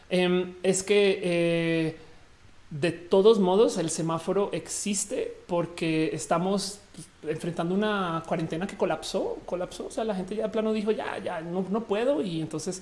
em, 0.10 0.54
es 0.64 0.84
que 0.84 1.20
eh, 1.22 1.98
de 2.70 2.92
todos 2.94 3.40
modos 3.40 3.78
el 3.78 3.90
semáforo 3.90 4.50
existe 4.54 5.34
porque 5.48 6.12
estamos 6.14 6.80
enfrentando 7.24 7.76
una 7.76 8.24
cuarentena 8.26 8.66
que 8.66 8.78
colapsó, 8.78 9.40
colapsó. 9.46 9.88
O 9.88 9.92
sea, 9.92 10.06
la 10.06 10.16
gente 10.16 10.34
ya 10.34 10.44
de 10.44 10.50
plano 10.50 10.72
dijo 10.72 10.92
ya, 10.92 11.18
ya 11.18 11.42
no 11.42 11.84
puedo. 11.84 12.22
Y 12.22 12.40
entonces, 12.40 12.82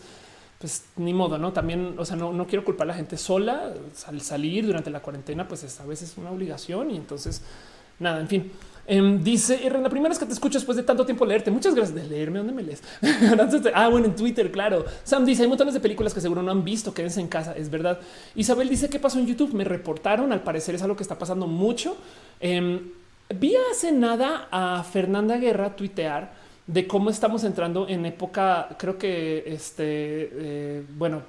pues 0.66 0.85
ni 0.95 1.14
modo, 1.14 1.38
no? 1.38 1.53
También, 1.53 1.94
o 1.95 2.06
sea, 2.06 2.16
no, 2.16 2.34
no 2.34 2.48
quiero 2.48 2.66
culpar 2.66 2.85
a 2.85 2.88
la 2.88 2.94
gente 2.95 3.18
sola 3.18 3.72
al 4.08 4.22
salir 4.22 4.66
durante 4.66 4.90
la 4.90 5.00
cuarentena, 5.00 5.48
pues 5.48 5.64
esta 5.64 5.85
vez 5.85 6.02
es 6.02 6.18
una 6.18 6.32
obligación. 6.32 6.90
Y 6.90 6.95
entonces, 6.95 7.44
nada, 8.00 8.19
en 8.19 8.27
fin. 8.27 8.52
Em, 8.88 9.24
dice 9.24 9.69
la 9.69 9.90
primera 9.92 10.10
vez 10.10 10.18
que 10.18 10.26
te 10.26 10.34
escucho 10.34 10.58
después 10.58 10.76
de 10.76 10.82
tanto 10.82 11.06
tiempo 11.06 11.24
leerte. 11.24 11.52
Muchas 11.52 11.76
gracias 11.76 11.94
de 11.95 12.03
leerme. 12.10 12.40
¿Dónde 12.40 12.53
me 12.53 12.64
lees? 12.64 12.82
ah, 13.76 13.90
bueno, 13.90 14.08
en 14.08 14.16
Twitter, 14.16 14.52
claro. 14.52 14.85
Sam 15.03 15.24
dice 15.24 15.44
hay 15.44 15.48
montones 15.48 15.76
de 15.76 15.80
películas 15.80 16.16
que 16.16 16.19
seguro 16.19 16.42
no 16.42 16.50
han 16.50 16.64
visto. 16.64 16.92
Quédense 16.92 17.22
en 17.22 17.27
casa. 17.27 17.53
Es 17.56 17.69
verdad. 17.69 18.00
Isabel 18.34 18.68
dice 18.68 18.90
qué 18.90 18.98
pasó 18.98 19.19
en 19.19 19.27
YouTube. 19.27 19.53
Me 19.53 19.66
reportaron. 19.66 20.34
Al 20.34 20.42
parecer 20.42 20.74
es 20.74 20.82
algo 20.82 20.95
que 20.95 21.03
está 21.03 21.19
pasando 21.19 21.45
mucho. 21.45 21.95
Em, 22.40 22.90
vi 23.30 23.53
hace 23.72 23.92
nada 23.92 24.48
a 24.50 24.84
Fernanda 24.84 25.38
Guerra 25.38 25.76
tuitear 25.76 26.44
de 26.68 26.88
cómo 26.88 27.10
estamos 27.10 27.44
entrando 27.44 27.88
en 27.88 28.06
época, 28.06 28.76
creo 28.77 28.98
que 28.98 29.44
este, 29.45 29.84
eh, 30.34 30.84
bueno, 30.98 31.22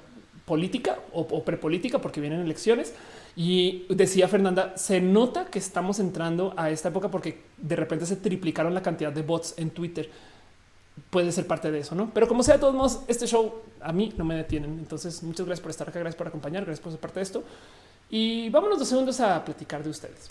política 0.45 0.97
o, 1.13 1.21
o 1.21 1.43
prepolítica, 1.43 1.99
porque 1.99 2.21
vienen 2.21 2.41
elecciones 2.41 2.93
y 3.39 3.85
decía 3.89 4.27
Fernanda, 4.27 4.75
se 4.77 4.99
nota 4.99 5.45
que 5.45 5.59
estamos 5.59 5.99
entrando 5.99 6.55
a 6.57 6.71
esta 6.71 6.89
época 6.89 7.11
porque 7.11 7.43
de 7.57 7.75
repente 7.75 8.07
se 8.07 8.15
triplicaron 8.15 8.73
la 8.73 8.81
cantidad 8.81 9.13
de 9.13 9.21
bots 9.21 9.53
en 9.57 9.69
Twitter. 9.69 10.09
Puede 11.11 11.31
ser 11.31 11.45
parte 11.45 11.69
de 11.69 11.77
eso, 11.81 11.93
no? 11.93 12.09
Pero 12.11 12.27
como 12.27 12.41
sea, 12.41 12.55
de 12.55 12.61
todos 12.61 12.73
modos, 12.73 13.01
este 13.07 13.27
show 13.27 13.61
a 13.79 13.93
mí 13.93 14.11
no 14.17 14.25
me 14.25 14.33
detienen. 14.33 14.79
Entonces, 14.79 15.21
muchas 15.21 15.45
gracias 15.45 15.61
por 15.61 15.69
estar 15.69 15.87
acá, 15.87 15.99
gracias 15.99 16.17
por 16.17 16.27
acompañar, 16.27 16.65
gracias 16.65 16.81
por 16.81 16.91
ser 16.91 16.99
parte 16.99 17.19
de 17.19 17.23
esto. 17.23 17.43
Y 18.09 18.49
vámonos 18.49 18.79
dos 18.79 18.87
segundos 18.87 19.19
a 19.19 19.45
platicar 19.45 19.83
de 19.83 19.91
ustedes. 19.91 20.29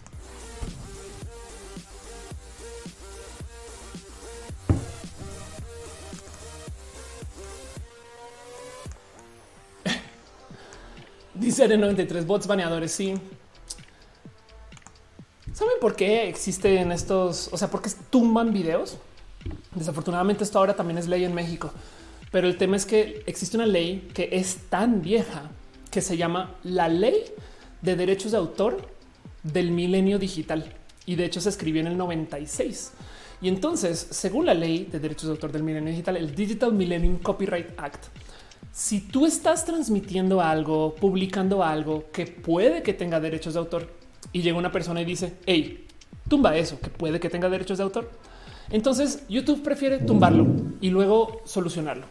Dice 11.39 11.69
de 11.69 11.77
93 11.77 12.27
bots 12.27 12.47
baneadores. 12.47 12.93
Sí. 12.93 13.15
¿Saben 15.53 15.75
por 15.81 15.97
qué 15.97 16.29
existen 16.29 16.93
estos? 16.93 17.49
O 17.53 17.59
sea, 17.59 17.69
por 17.69 17.83
qué 17.83 17.91
tumban 18.11 18.53
videos? 18.53 18.99
Desafortunadamente 19.75 20.45
esto 20.45 20.59
ahora 20.59 20.75
también 20.75 20.99
es 20.99 21.09
ley 21.09 21.25
en 21.25 21.35
México. 21.35 21.71
Pero 22.31 22.49
el 22.49 22.57
tema 22.57 22.77
es 22.77 22.87
que 22.87 23.23
existe 23.27 23.57
una 23.57 23.67
ley 23.67 24.11
que 24.15 24.29
es 24.33 24.57
tan 24.69 25.03
vieja 25.03 25.51
que 25.91 26.01
se 26.01 26.17
llama 26.17 26.55
la 26.63 26.89
ley 26.89 27.25
de 27.83 27.97
derechos 27.97 28.33
de 28.33 28.39
autor 28.39 28.89
del 29.43 29.71
milenio 29.71 30.19
digital. 30.19 30.75
Y 31.07 31.15
de 31.15 31.25
hecho 31.25 31.41
se 31.41 31.49
escribió 31.49 31.81
en 31.81 31.89
el 31.89 31.97
96. 31.97 32.93
Y 33.41 33.49
entonces, 33.49 34.09
según 34.11 34.47
la 34.47 34.55
ley 34.55 34.89
de 34.91 34.99
derechos 34.99 35.25
de 35.25 35.31
autor 35.33 35.53
del 35.53 35.63
milenio 35.63 35.91
digital, 35.91 36.17
el 36.17 36.35
Digital 36.35 36.73
Millennium 36.73 37.19
Copyright 37.19 37.79
Act, 37.79 38.07
si 38.77 39.01
tú 39.01 39.25
estás 39.25 39.65
transmitiendo 39.65 40.43
algo, 40.43 40.95
publicando 40.97 41.65
algo 41.65 42.05
que 42.13 42.27
puede 42.27 42.83
que 42.83 42.93
tenga 42.93 43.19
derechos 43.21 43.55
de 43.55 43.61
autor 43.61 43.89
y 44.35 44.43
llega 44.43 44.59
una 44.59 44.71
persona 44.71 45.01
y 45.01 45.07
dice, 45.07 45.39
hey, 45.47 45.87
tumba 46.29 46.55
eso, 46.59 46.79
que 46.79 46.91
puede 46.91 47.19
que 47.19 47.31
tenga 47.31 47.49
derechos 47.49 47.79
de 47.79 47.85
autor. 47.85 48.11
Entonces 48.69 49.23
YouTube 49.31 49.63
prefiere 49.63 50.01
tumbarlo 50.01 50.47
y 50.83 50.91
luego 50.91 51.41
solucionarlo. 51.47 52.05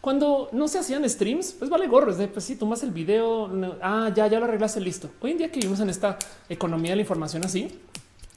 Cuando 0.00 0.48
no 0.52 0.68
se 0.68 0.78
hacían 0.78 1.10
streams, 1.10 1.54
pues 1.58 1.68
vale 1.68 1.88
gorro. 1.88 2.12
Es 2.12 2.18
de 2.18 2.28
pues 2.28 2.44
si 2.44 2.54
tumbas 2.54 2.84
el 2.84 2.92
video, 2.92 3.50
ah, 3.82 4.12
ya, 4.14 4.28
ya 4.28 4.38
lo 4.38 4.44
arreglaste, 4.44 4.80
listo. 4.80 5.10
Hoy 5.20 5.32
en 5.32 5.38
día 5.38 5.50
que 5.50 5.58
vivimos 5.58 5.80
en 5.80 5.90
esta 5.90 6.16
economía 6.48 6.92
de 6.92 6.96
la 6.96 7.02
información 7.02 7.44
así, 7.44 7.66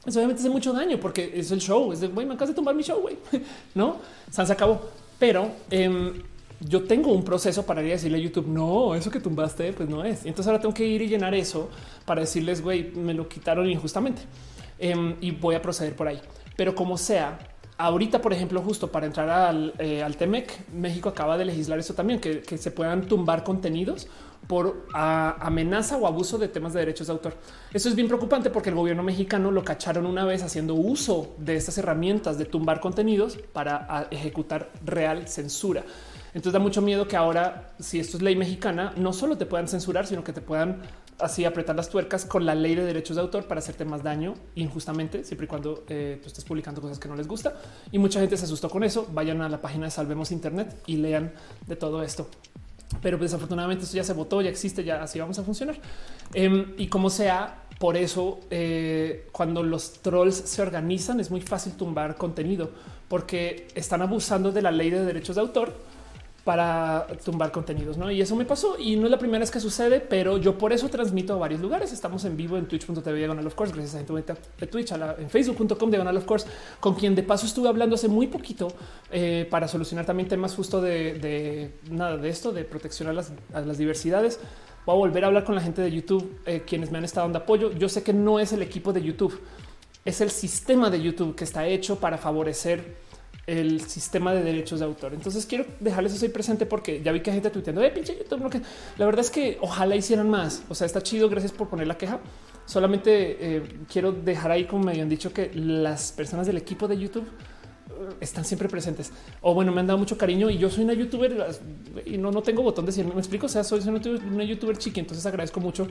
eso 0.07 0.17
obviamente 0.17 0.41
hace 0.41 0.49
mucho 0.49 0.73
daño 0.73 0.99
porque 0.99 1.33
es 1.35 1.51
el 1.51 1.61
show. 1.61 1.93
Es 1.93 1.99
de 1.99 2.07
güey, 2.07 2.25
me 2.25 2.33
acabas 2.33 2.49
de 2.49 2.56
tumbar 2.56 2.73
mi 2.73 2.81
show, 2.81 2.99
güey, 2.99 3.17
no 3.75 3.98
se 4.31 4.41
acabó. 4.41 4.81
Pero 5.19 5.51
eh, 5.69 6.23
yo 6.59 6.83
tengo 6.83 7.11
un 7.11 7.23
proceso 7.23 7.65
para 7.65 7.81
ir 7.81 7.89
a 7.89 7.91
decirle 7.93 8.17
a 8.17 8.21
YouTube, 8.21 8.47
no, 8.47 8.95
eso 8.95 9.09
que 9.09 9.19
tumbaste, 9.19 9.73
pues 9.73 9.88
no 9.89 10.03
es. 10.03 10.25
entonces 10.25 10.47
ahora 10.47 10.59
tengo 10.59 10.73
que 10.73 10.85
ir 10.85 11.01
y 11.01 11.07
llenar 11.07 11.33
eso 11.33 11.69
para 12.05 12.21
decirles, 12.21 12.61
güey, 12.61 12.91
me 12.91 13.13
lo 13.13 13.27
quitaron 13.27 13.69
injustamente 13.69 14.21
em, 14.77 15.15
y 15.21 15.31
voy 15.31 15.55
a 15.55 15.61
proceder 15.61 15.95
por 15.95 16.07
ahí. 16.07 16.19
Pero 16.55 16.75
como 16.75 16.97
sea, 16.97 17.39
ahorita, 17.77 18.21
por 18.21 18.33
ejemplo, 18.33 18.61
justo 18.61 18.91
para 18.91 19.05
entrar 19.05 19.29
al, 19.29 19.73
eh, 19.79 20.05
TEMEC, 20.17 20.71
México 20.73 21.09
acaba 21.09 21.38
de 21.38 21.45
legislar 21.45 21.79
eso 21.79 21.93
también, 21.93 22.19
que 22.19 22.57
se 22.57 22.71
puedan 22.71 23.07
tumbar 23.07 23.43
contenidos 23.43 24.07
por 24.47 24.88
amenaza 24.93 25.97
o 25.97 26.07
abuso 26.07 26.39
de 26.39 26.47
temas 26.47 26.73
de 26.73 26.79
derechos 26.79 27.05
de 27.05 27.13
autor. 27.13 27.35
Eso 27.71 27.88
es 27.88 27.95
bien 27.95 28.07
preocupante 28.07 28.49
porque 28.49 28.69
el 28.69 28.75
gobierno 28.75 29.03
mexicano 29.03 29.51
lo 29.51 29.63
cacharon 29.63 30.07
una 30.07 30.25
vez 30.25 30.41
haciendo 30.41 30.73
uso 30.73 31.35
de 31.38 31.55
estas 31.55 31.77
herramientas 31.77 32.39
de 32.39 32.45
tumbar 32.45 32.79
contenidos 32.79 33.38
para 33.53 34.07
ejecutar 34.09 34.71
real 34.83 35.27
censura. 35.27 35.83
Entonces 36.30 36.53
da 36.53 36.59
mucho 36.59 36.82
miedo 36.82 37.08
que 37.08 37.16
ahora, 37.16 37.72
si 37.80 37.99
esto 37.99 38.17
es 38.17 38.24
ley 38.24 38.35
mexicana, 38.35 38.93
no 38.95 39.14
solo 39.14 39.38
te 39.38 39.45
puedan 39.45 39.67
censurar, 39.67 40.06
sino 40.06 40.24
que 40.24 40.33
te 40.33 40.41
puedan 40.41 40.82
así 41.19 41.43
apretar 41.45 41.75
las 41.75 41.90
tuercas 41.90 42.25
con 42.25 42.45
la 42.45 42.56
ley 42.56 42.75
de 42.75 42.83
derechos 42.83 43.16
de 43.16 43.22
autor 43.22 43.45
para 43.45 43.59
hacerte 43.59 43.85
más 43.85 44.03
daño 44.03 44.35
injustamente, 44.56 45.24
siempre 45.24 45.45
y 45.45 45.48
cuando 45.48 45.83
eh, 45.90 46.19
tú 46.22 46.27
estés 46.27 46.45
publicando 46.45 46.82
cosas 46.82 46.99
que 46.99 47.09
no 47.09 47.16
les 47.16 47.27
gusta. 47.27 47.53
Y 47.91 47.99
mucha 47.99 48.19
gente 48.19 48.38
se 48.38 48.45
asustó 48.45 48.69
con 48.69 48.83
eso. 48.83 49.08
Vayan 49.11 49.41
a 49.41 49.49
la 49.49 49.59
página 49.59 49.85
de 49.85 49.91
Salvemos 49.91 50.32
Internet 50.32 50.82
y 50.85 50.98
lean 50.98 51.32
de 51.67 51.75
todo 51.75 52.03
esto. 52.03 52.30
Pero 53.01 53.17
desafortunadamente 53.17 53.83
esto 53.83 53.98
ya 53.98 54.03
se 54.03 54.14
votó, 54.14 54.41
ya 54.41 54.49
existe, 54.49 54.83
ya 54.83 55.03
así 55.03 55.19
vamos 55.19 55.38
a 55.40 55.43
funcionar. 55.43 55.75
Em, 56.33 56.74
y 56.77 56.88
como 56.88 57.09
sea, 57.09 57.64
por 57.77 57.95
eso 57.95 58.40
eh, 58.49 59.27
cuando 59.32 59.64
los 59.64 59.93
trolls 60.01 60.35
se 60.35 60.61
organizan 60.61 61.19
es 61.19 61.32
muy 61.32 61.41
fácil 61.41 61.74
tumbar 61.74 62.17
contenido 62.17 62.72
porque 63.08 63.67
están 63.74 64.01
abusando 64.01 64.51
de 64.51 64.61
la 64.61 64.72
ley 64.72 64.90
de 64.90 65.06
derechos 65.06 65.35
de 65.35 65.41
autor 65.41 65.74
para 66.49 67.05
tumbar 67.23 67.51
contenidos, 67.51 67.95
¿no? 67.95 68.09
Y 68.09 68.21
eso 68.21 68.35
me 68.35 68.43
pasó 68.43 68.75
y 68.79 68.95
no 68.95 69.05
es 69.05 69.11
la 69.11 69.19
primera 69.19 69.37
vez 69.37 69.51
que 69.51 69.59
sucede, 69.59 69.99
pero 69.99 70.39
yo 70.39 70.57
por 70.57 70.73
eso 70.73 70.89
transmito 70.89 71.35
a 71.35 71.37
varios 71.37 71.61
lugares. 71.61 71.93
Estamos 71.93 72.25
en 72.25 72.35
vivo 72.35 72.57
en 72.57 72.67
twitch.tv 72.67 73.13
diagonal 73.13 73.45
of 73.45 73.53
course, 73.53 73.71
gracias 73.71 73.93
a 73.93 73.97
gente 73.99 74.33
de 74.59 74.65
Twitch, 74.65 74.91
en 74.91 75.29
facebook.com 75.29 75.91
diagonal 75.91 76.17
of 76.17 76.25
course, 76.25 76.47
con 76.79 76.95
quien 76.95 77.13
de 77.13 77.21
paso 77.21 77.45
estuve 77.45 77.69
hablando 77.69 77.93
hace 77.93 78.07
muy 78.07 78.25
poquito 78.25 78.67
eh, 79.11 79.47
para 79.51 79.67
solucionar 79.67 80.07
también 80.07 80.27
temas 80.27 80.55
justo 80.55 80.81
de, 80.81 81.71
nada 81.91 82.17
de 82.17 82.29
esto, 82.29 82.51
de 82.51 82.63
protección 82.63 83.09
a 83.09 83.13
las, 83.13 83.31
a 83.53 83.61
las, 83.61 83.77
diversidades. 83.77 84.39
Voy 84.87 84.95
a 84.95 84.97
volver 84.97 85.25
a 85.25 85.27
hablar 85.27 85.43
con 85.43 85.53
la 85.53 85.61
gente 85.61 85.83
de 85.83 85.91
YouTube, 85.91 86.39
eh, 86.47 86.63
quienes 86.65 86.89
me 86.89 86.97
han 86.97 87.05
estado 87.05 87.27
dando 87.27 87.37
apoyo. 87.37 87.73
Yo 87.73 87.89
sé 87.89 88.01
que 88.01 88.11
no 88.11 88.39
es 88.39 88.53
el 88.53 88.63
equipo 88.63 88.91
de 88.91 89.03
YouTube, 89.03 89.39
es 90.03 90.19
el 90.19 90.31
sistema 90.31 90.89
de 90.89 90.99
YouTube 90.99 91.35
que 91.35 91.43
está 91.43 91.67
hecho 91.67 91.99
para 91.99 92.17
favorecer 92.17 93.07
el 93.49 93.81
sistema 93.81 94.33
de 94.33 94.43
derechos 94.43 94.79
de 94.79 94.85
autor. 94.85 95.13
Entonces 95.13 95.45
quiero 95.45 95.65
dejarles 95.79 96.13
eso 96.13 96.31
presente 96.31 96.65
porque 96.65 97.01
ya 97.01 97.11
vi 97.11 97.21
que 97.21 97.31
hay 97.31 97.37
gente 97.37 97.49
tuiteando, 97.49 97.81
eh, 97.83 97.91
pinche 97.91 98.17
YouTube, 98.17 98.61
la 98.97 99.05
verdad 99.05 99.21
es 99.21 99.31
que 99.31 99.57
ojalá 99.61 99.95
hicieran 99.95 100.29
más. 100.29 100.63
O 100.69 100.75
sea, 100.75 100.85
está 100.85 101.01
chido. 101.01 101.29
Gracias 101.29 101.51
por 101.51 101.67
poner 101.69 101.87
la 101.87 101.97
queja. 101.97 102.19
Solamente 102.65 103.37
eh, 103.39 103.63
quiero 103.91 104.11
dejar 104.11 104.51
ahí 104.51 104.65
como 104.65 104.83
me 104.83 104.91
habían 104.91 105.09
dicho 105.09 105.33
que 105.33 105.51
las 105.55 106.11
personas 106.11 106.45
del 106.45 106.57
equipo 106.57 106.87
de 106.87 106.97
YouTube 106.97 107.27
están 108.19 108.45
siempre 108.45 108.69
presentes. 108.69 109.11
O 109.41 109.53
bueno, 109.53 109.71
me 109.71 109.81
han 109.81 109.88
dado 109.88 109.99
mucho 109.99 110.17
cariño 110.17 110.49
y 110.49 110.57
yo 110.57 110.69
soy 110.69 110.83
una 110.83 110.93
youtuber 110.93 111.47
y 112.05 112.17
no, 112.17 112.31
no 112.31 112.41
tengo 112.41 112.63
botón 112.63 112.85
de 112.85 112.91
decir, 112.91 113.05
me 113.05 113.13
explico. 113.13 113.45
O 113.45 113.49
sea, 113.49 113.63
soy 113.63 113.81
una 113.81 114.43
youtuber 114.43 114.77
chiqui, 114.77 114.99
entonces 114.99 115.25
agradezco 115.25 115.59
mucho 115.59 115.88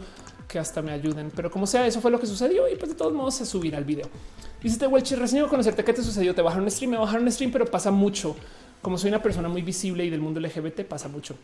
que 0.46 0.58
hasta 0.58 0.82
me 0.82 0.92
ayuden. 0.92 1.30
Pero 1.34 1.50
como 1.50 1.66
sea, 1.66 1.86
eso 1.86 2.00
fue 2.00 2.10
lo 2.10 2.18
que 2.18 2.26
sucedió 2.26 2.68
y 2.68 2.76
pues 2.76 2.90
de 2.90 2.96
todos 2.96 3.12
modos 3.12 3.34
se 3.34 3.46
subirá 3.46 3.78
el 3.78 3.84
video. 3.84 4.08
Dice 4.62 4.86
Welchi, 4.86 5.14
recién 5.14 5.46
conocerte 5.46 5.84
qué 5.84 5.92
te 5.92 6.02
sucedió. 6.02 6.34
Te 6.34 6.42
bajaron 6.42 6.70
stream, 6.70 6.92
me 6.92 6.98
bajaron 6.98 7.30
stream, 7.30 7.52
pero 7.52 7.66
pasa 7.66 7.90
mucho. 7.90 8.34
Como 8.82 8.98
soy 8.98 9.08
una 9.08 9.22
persona 9.22 9.48
muy 9.48 9.62
visible 9.62 10.04
y 10.04 10.10
del 10.10 10.20
mundo 10.20 10.40
LGBT, 10.40 10.82
pasa 10.82 11.08
mucho. 11.08 11.36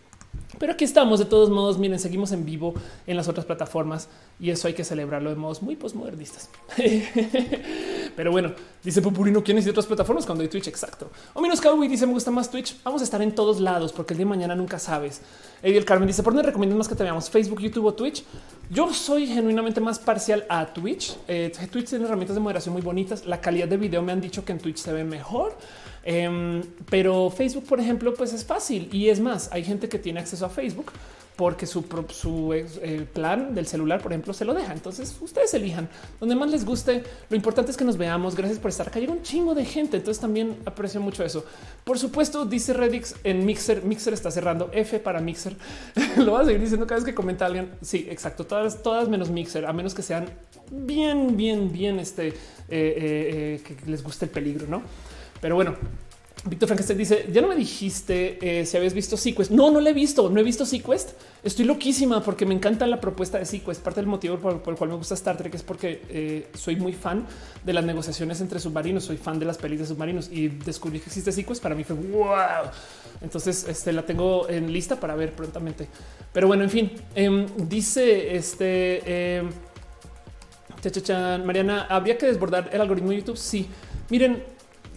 Pero 0.58 0.72
aquí 0.72 0.84
estamos 0.84 1.18
de 1.18 1.24
todos 1.24 1.50
modos. 1.50 1.78
Miren, 1.78 1.98
seguimos 1.98 2.32
en 2.32 2.44
vivo 2.44 2.74
en 3.06 3.16
las 3.16 3.28
otras 3.28 3.44
plataformas 3.44 4.08
y 4.38 4.50
eso 4.50 4.68
hay 4.68 4.74
que 4.74 4.84
celebrarlo 4.84 5.30
de 5.30 5.36
modos 5.36 5.62
muy 5.62 5.76
postmodernistas. 5.76 6.48
Pero 8.16 8.30
bueno, 8.30 8.52
dice 8.82 9.02
Pupurino, 9.02 9.42
¿quiénes 9.42 9.64
de 9.64 9.72
otras 9.72 9.86
plataformas 9.86 10.24
cuando 10.24 10.42
hay 10.42 10.48
Twitch? 10.48 10.68
Exacto. 10.68 11.10
O 11.32 11.40
menos 11.40 11.60
Cowboy 11.60 11.88
dice, 11.88 12.06
me 12.06 12.12
gusta 12.12 12.30
más 12.30 12.50
Twitch. 12.50 12.76
Vamos 12.84 13.00
a 13.00 13.04
estar 13.04 13.20
en 13.22 13.34
todos 13.34 13.60
lados 13.60 13.92
porque 13.92 14.14
el 14.14 14.18
día 14.18 14.26
de 14.26 14.30
mañana 14.30 14.54
nunca 14.54 14.78
sabes. 14.78 15.22
el 15.62 15.84
Carmen 15.84 16.06
dice, 16.06 16.22
¿por 16.22 16.32
dónde 16.32 16.46
recomiendas 16.46 16.78
más 16.78 16.88
que 16.88 16.94
te 16.94 17.02
veamos? 17.02 17.28
Facebook, 17.28 17.60
YouTube 17.60 17.86
o 17.86 17.94
Twitch? 17.94 18.24
Yo 18.70 18.92
soy 18.94 19.26
genuinamente 19.26 19.80
más 19.80 19.98
parcial 19.98 20.46
a 20.48 20.66
Twitch. 20.66 21.16
Eh, 21.26 21.52
Twitch 21.70 21.88
tiene 21.90 22.04
herramientas 22.04 22.36
de 22.36 22.40
moderación 22.40 22.72
muy 22.72 22.82
bonitas. 22.82 23.26
La 23.26 23.40
calidad 23.40 23.66
de 23.66 23.76
video 23.76 24.02
me 24.02 24.12
han 24.12 24.20
dicho 24.20 24.44
que 24.44 24.52
en 24.52 24.58
Twitch 24.58 24.78
se 24.78 24.92
ve 24.92 25.02
mejor 25.02 25.56
Em, 26.04 26.62
pero 26.90 27.30
Facebook, 27.30 27.64
por 27.64 27.80
ejemplo, 27.80 28.12
pues 28.14 28.32
es 28.32 28.44
fácil 28.44 28.88
y 28.92 29.08
es 29.08 29.20
más, 29.20 29.48
hay 29.52 29.64
gente 29.64 29.88
que 29.88 29.98
tiene 29.98 30.20
acceso 30.20 30.44
a 30.44 30.50
Facebook 30.50 30.92
porque 31.36 31.66
su, 31.66 31.84
eh, 32.52 33.06
plan 33.12 33.54
del 33.54 33.66
celular, 33.66 34.00
por 34.00 34.12
ejemplo, 34.12 34.32
se 34.32 34.44
lo 34.44 34.54
deja. 34.54 34.72
Entonces 34.72 35.16
ustedes 35.20 35.52
elijan 35.54 35.88
donde 36.20 36.36
más 36.36 36.48
les 36.48 36.64
guste. 36.64 37.02
Lo 37.28 37.34
importante 37.34 37.72
es 37.72 37.76
que 37.76 37.84
nos 37.84 37.96
veamos. 37.96 38.36
Gracias 38.36 38.60
por 38.60 38.70
estar 38.70 38.86
acá. 38.86 39.00
Llega 39.00 39.12
un 39.12 39.22
chingo 39.22 39.52
de 39.54 39.64
gente. 39.64 39.96
Entonces 39.96 40.20
también 40.20 40.56
aprecio 40.64 41.00
mucho 41.00 41.24
eso. 41.24 41.44
Por 41.82 41.98
supuesto, 41.98 42.44
dice 42.44 42.72
Redix 42.72 43.16
en 43.24 43.44
Mixer. 43.44 43.82
Mixer 43.82 44.14
está 44.14 44.30
cerrando 44.30 44.70
F 44.72 45.00
para 45.00 45.20
Mixer. 45.20 45.56
lo 46.18 46.32
voy 46.32 46.42
a 46.42 46.44
seguir 46.44 46.60
diciendo 46.60 46.86
cada 46.86 47.00
vez 47.00 47.04
que 47.04 47.14
comenta 47.14 47.46
alguien. 47.46 47.72
Sí, 47.82 48.06
exacto. 48.08 48.46
Todas, 48.46 48.80
todas 48.82 49.08
menos 49.08 49.30
Mixer, 49.30 49.66
a 49.66 49.72
menos 49.72 49.92
que 49.92 50.02
sean 50.02 50.26
bien, 50.70 51.36
bien, 51.36 51.72
bien 51.72 51.98
este 51.98 52.28
eh, 52.28 52.34
eh, 52.68 53.60
que 53.64 53.90
les 53.90 54.04
guste 54.04 54.26
el 54.26 54.30
peligro, 54.30 54.68
no? 54.68 54.82
Pero 55.44 55.56
bueno, 55.56 55.74
Víctor 56.46 56.68
Frankenstein 56.68 56.98
dice: 56.98 57.28
Ya 57.30 57.42
no 57.42 57.48
me 57.48 57.54
dijiste 57.54 58.38
eh, 58.40 58.64
si 58.64 58.78
habías 58.78 58.94
visto 58.94 59.14
Sequest. 59.18 59.50
No, 59.50 59.70
no 59.70 59.78
lo 59.78 59.86
he 59.86 59.92
visto. 59.92 60.30
No 60.30 60.40
he 60.40 60.42
visto 60.42 60.64
Sequest. 60.64 61.10
Estoy 61.42 61.66
loquísima 61.66 62.22
porque 62.22 62.46
me 62.46 62.54
encanta 62.54 62.86
la 62.86 62.98
propuesta 62.98 63.36
de 63.36 63.44
Sequest. 63.44 63.82
Parte 63.82 64.00
del 64.00 64.06
motivo 64.06 64.38
por, 64.38 64.54
el 64.66 64.78
cual 64.78 64.88
me 64.88 64.96
gusta 64.96 65.12
Star 65.12 65.36
Trek 65.36 65.54
es 65.54 65.62
porque 65.62 66.00
eh, 66.08 66.48
soy 66.54 66.76
muy 66.76 66.94
fan 66.94 67.26
de 67.62 67.74
las 67.74 67.84
negociaciones 67.84 68.40
entre 68.40 68.58
submarinos. 68.58 69.04
Soy 69.04 69.18
fan 69.18 69.38
de 69.38 69.44
las 69.44 69.58
pelis 69.58 69.80
de 69.80 69.84
submarinos 69.84 70.30
y 70.32 70.48
descubrí 70.48 70.98
que 70.98 71.08
existe 71.08 71.30
Sequest. 71.30 71.62
Para 71.62 71.74
mí 71.74 71.84
fue 71.84 71.96
wow. 71.96 72.70
Entonces 73.20 73.66
este, 73.68 73.92
la 73.92 74.06
tengo 74.06 74.48
en 74.48 74.72
lista 74.72 74.98
para 74.98 75.14
ver 75.14 75.34
prontamente. 75.34 75.88
Pero 76.32 76.46
bueno, 76.46 76.64
en 76.64 76.70
fin, 76.70 76.90
em, 77.14 77.44
dice 77.68 78.34
este 78.34 79.36
em, 79.36 79.50
Mariana, 81.44 81.86
habría 81.90 82.16
que 82.16 82.24
desbordar 82.24 82.70
el 82.72 82.80
algoritmo 82.80 83.10
de 83.10 83.18
YouTube. 83.18 83.36
Sí, 83.36 83.68
miren, 84.08 84.53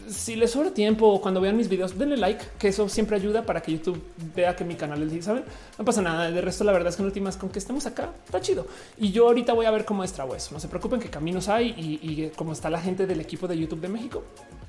si 0.10 0.36
les 0.36 0.52
sobra 0.52 0.72
tiempo 0.72 1.20
cuando 1.22 1.42
vean 1.42 1.56
mis 1.56 1.70
videos, 1.70 1.98
denle 1.98 2.18
like, 2.18 2.44
que 2.58 2.70
eso 2.70 2.88
siempre 2.90 3.16
ayuda 3.16 3.46
para 3.46 3.62
que 3.62 3.72
YouTube 3.72 4.02
vea 4.36 4.56
que 4.56 4.64
mi 4.64 4.76
canal 4.76 5.02
es, 5.04 5.26
saben, 5.26 5.44
no 5.78 5.86
pasa 5.86 6.02
nada. 6.02 6.32
De 6.32 6.42
resto, 6.42 6.64
la 6.64 6.72
verdad 6.72 6.90
es 6.90 6.96
que 6.96 7.02
en 7.02 7.08
últimas 7.08 7.38
con 7.38 7.50
que 7.50 7.60
estemos 7.60 7.86
acá 7.86 8.12
está 8.26 8.42
chido. 8.42 8.68
Y 8.98 9.12
yo 9.12 9.28
ahorita 9.28 9.54
voy 9.54 9.66
a 9.66 9.72
ver 9.72 9.86
cómo 9.86 10.04
estrabo 10.04 10.36
eso. 10.36 10.54
No 10.54 10.60
se 10.60 10.68
preocupen 10.68 11.00
que 11.00 11.10
caminos 11.10 11.50
hay 11.50 11.74
y, 11.78 12.00
y 12.02 12.32
cómo 12.36 12.54
está 12.54 12.70
la 12.70 12.82
gente 12.82 13.06
del 13.06 13.22
equipo 13.22 13.48
de 13.48 13.58
YouTube 13.58 13.82
de 13.82 13.90
México, 13.90 14.24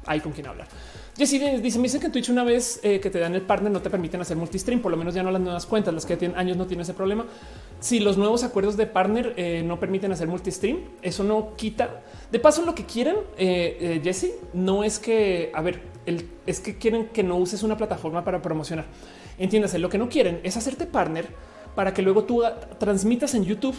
hay 0.06 0.20
con 0.20 0.32
quien 0.32 0.46
hablar. 0.46 0.68
Jessy 1.18 1.40
dice, 1.60 1.78
me 1.78 1.82
dice 1.82 1.98
que 1.98 2.06
en 2.06 2.12
Twitch 2.12 2.28
una 2.28 2.44
vez 2.44 2.78
eh, 2.84 3.00
que 3.00 3.10
te 3.10 3.18
dan 3.18 3.34
el 3.34 3.42
partner 3.42 3.72
no 3.72 3.82
te 3.82 3.90
permiten 3.90 4.20
hacer 4.20 4.36
multistream, 4.36 4.80
por 4.80 4.92
lo 4.92 4.96
menos 4.96 5.14
ya 5.14 5.24
no 5.24 5.32
las 5.32 5.40
nuevas 5.40 5.66
cuentas, 5.66 5.92
las 5.92 6.06
que 6.06 6.16
tienen 6.16 6.38
años 6.38 6.56
no 6.56 6.68
tienen 6.68 6.82
ese 6.82 6.94
problema. 6.94 7.26
Si 7.80 7.98
los 7.98 8.16
nuevos 8.16 8.44
acuerdos 8.44 8.76
de 8.76 8.86
partner 8.86 9.34
eh, 9.36 9.64
no 9.64 9.80
permiten 9.80 10.12
hacer 10.12 10.28
multistream, 10.28 10.78
eso 11.02 11.24
no 11.24 11.56
quita. 11.56 12.02
De 12.30 12.38
paso, 12.38 12.64
lo 12.64 12.74
que 12.74 12.84
quieren, 12.84 13.16
eh, 13.36 14.00
Jesse, 14.02 14.32
no 14.52 14.84
es 14.84 14.98
que, 14.98 15.50
a 15.54 15.62
ver, 15.62 15.80
es 16.46 16.60
que 16.60 16.76
quieren 16.76 17.08
que 17.08 17.22
no 17.22 17.36
uses 17.36 17.62
una 17.62 17.76
plataforma 17.76 18.24
para 18.24 18.42
promocionar. 18.42 18.86
Entiéndase, 19.38 19.78
lo 19.78 19.88
que 19.88 19.98
no 19.98 20.08
quieren 20.08 20.40
es 20.42 20.56
hacerte 20.56 20.86
partner 20.86 21.28
para 21.74 21.94
que 21.94 22.02
luego 22.02 22.24
tú 22.24 22.42
transmitas 22.78 23.34
en 23.34 23.44
YouTube 23.44 23.76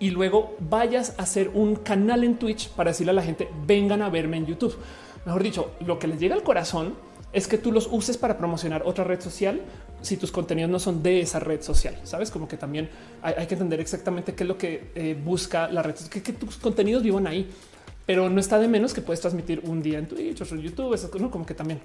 y 0.00 0.10
luego 0.10 0.56
vayas 0.58 1.14
a 1.18 1.22
hacer 1.22 1.50
un 1.54 1.76
canal 1.76 2.24
en 2.24 2.36
Twitch 2.36 2.70
para 2.70 2.90
decirle 2.90 3.10
a 3.10 3.14
la 3.14 3.22
gente 3.22 3.48
vengan 3.66 4.02
a 4.02 4.08
verme 4.08 4.36
en 4.36 4.46
YouTube 4.46 4.76
mejor 5.24 5.42
dicho, 5.42 5.72
lo 5.80 5.98
que 5.98 6.06
les 6.06 6.18
llega 6.18 6.34
al 6.34 6.42
corazón 6.42 6.94
es 7.32 7.48
que 7.48 7.56
tú 7.56 7.72
los 7.72 7.88
uses 7.90 8.18
para 8.18 8.36
promocionar 8.36 8.82
otra 8.84 9.04
red 9.04 9.20
social 9.20 9.62
si 10.02 10.16
tus 10.16 10.30
contenidos 10.30 10.70
no 10.70 10.78
son 10.78 11.02
de 11.02 11.20
esa 11.20 11.38
red 11.38 11.62
social. 11.62 11.98
Sabes 12.02 12.30
como 12.30 12.46
que 12.46 12.56
también 12.56 12.90
hay, 13.22 13.46
que 13.46 13.54
entender 13.54 13.80
exactamente 13.80 14.34
qué 14.34 14.44
es 14.44 14.48
lo 14.48 14.58
que 14.58 14.90
eh, 14.94 15.16
busca 15.22 15.68
la 15.68 15.82
red, 15.82 15.94
que, 15.94 16.22
que, 16.22 16.32
tus 16.32 16.56
contenidos 16.56 17.02
vivan 17.02 17.26
ahí, 17.26 17.48
pero 18.06 18.28
no 18.30 18.40
está 18.40 18.58
de 18.58 18.68
menos 18.68 18.94
que 18.94 19.00
puedes 19.00 19.20
transmitir 19.20 19.60
un 19.64 19.82
día 19.82 19.98
en 19.98 20.06
Twitch 20.06 20.40
o 20.40 20.54
en 20.54 20.60
YouTube, 20.60 20.94
eso 20.94 21.10
¿no? 21.18 21.30
como 21.30 21.46
que 21.46 21.54
también. 21.54 21.80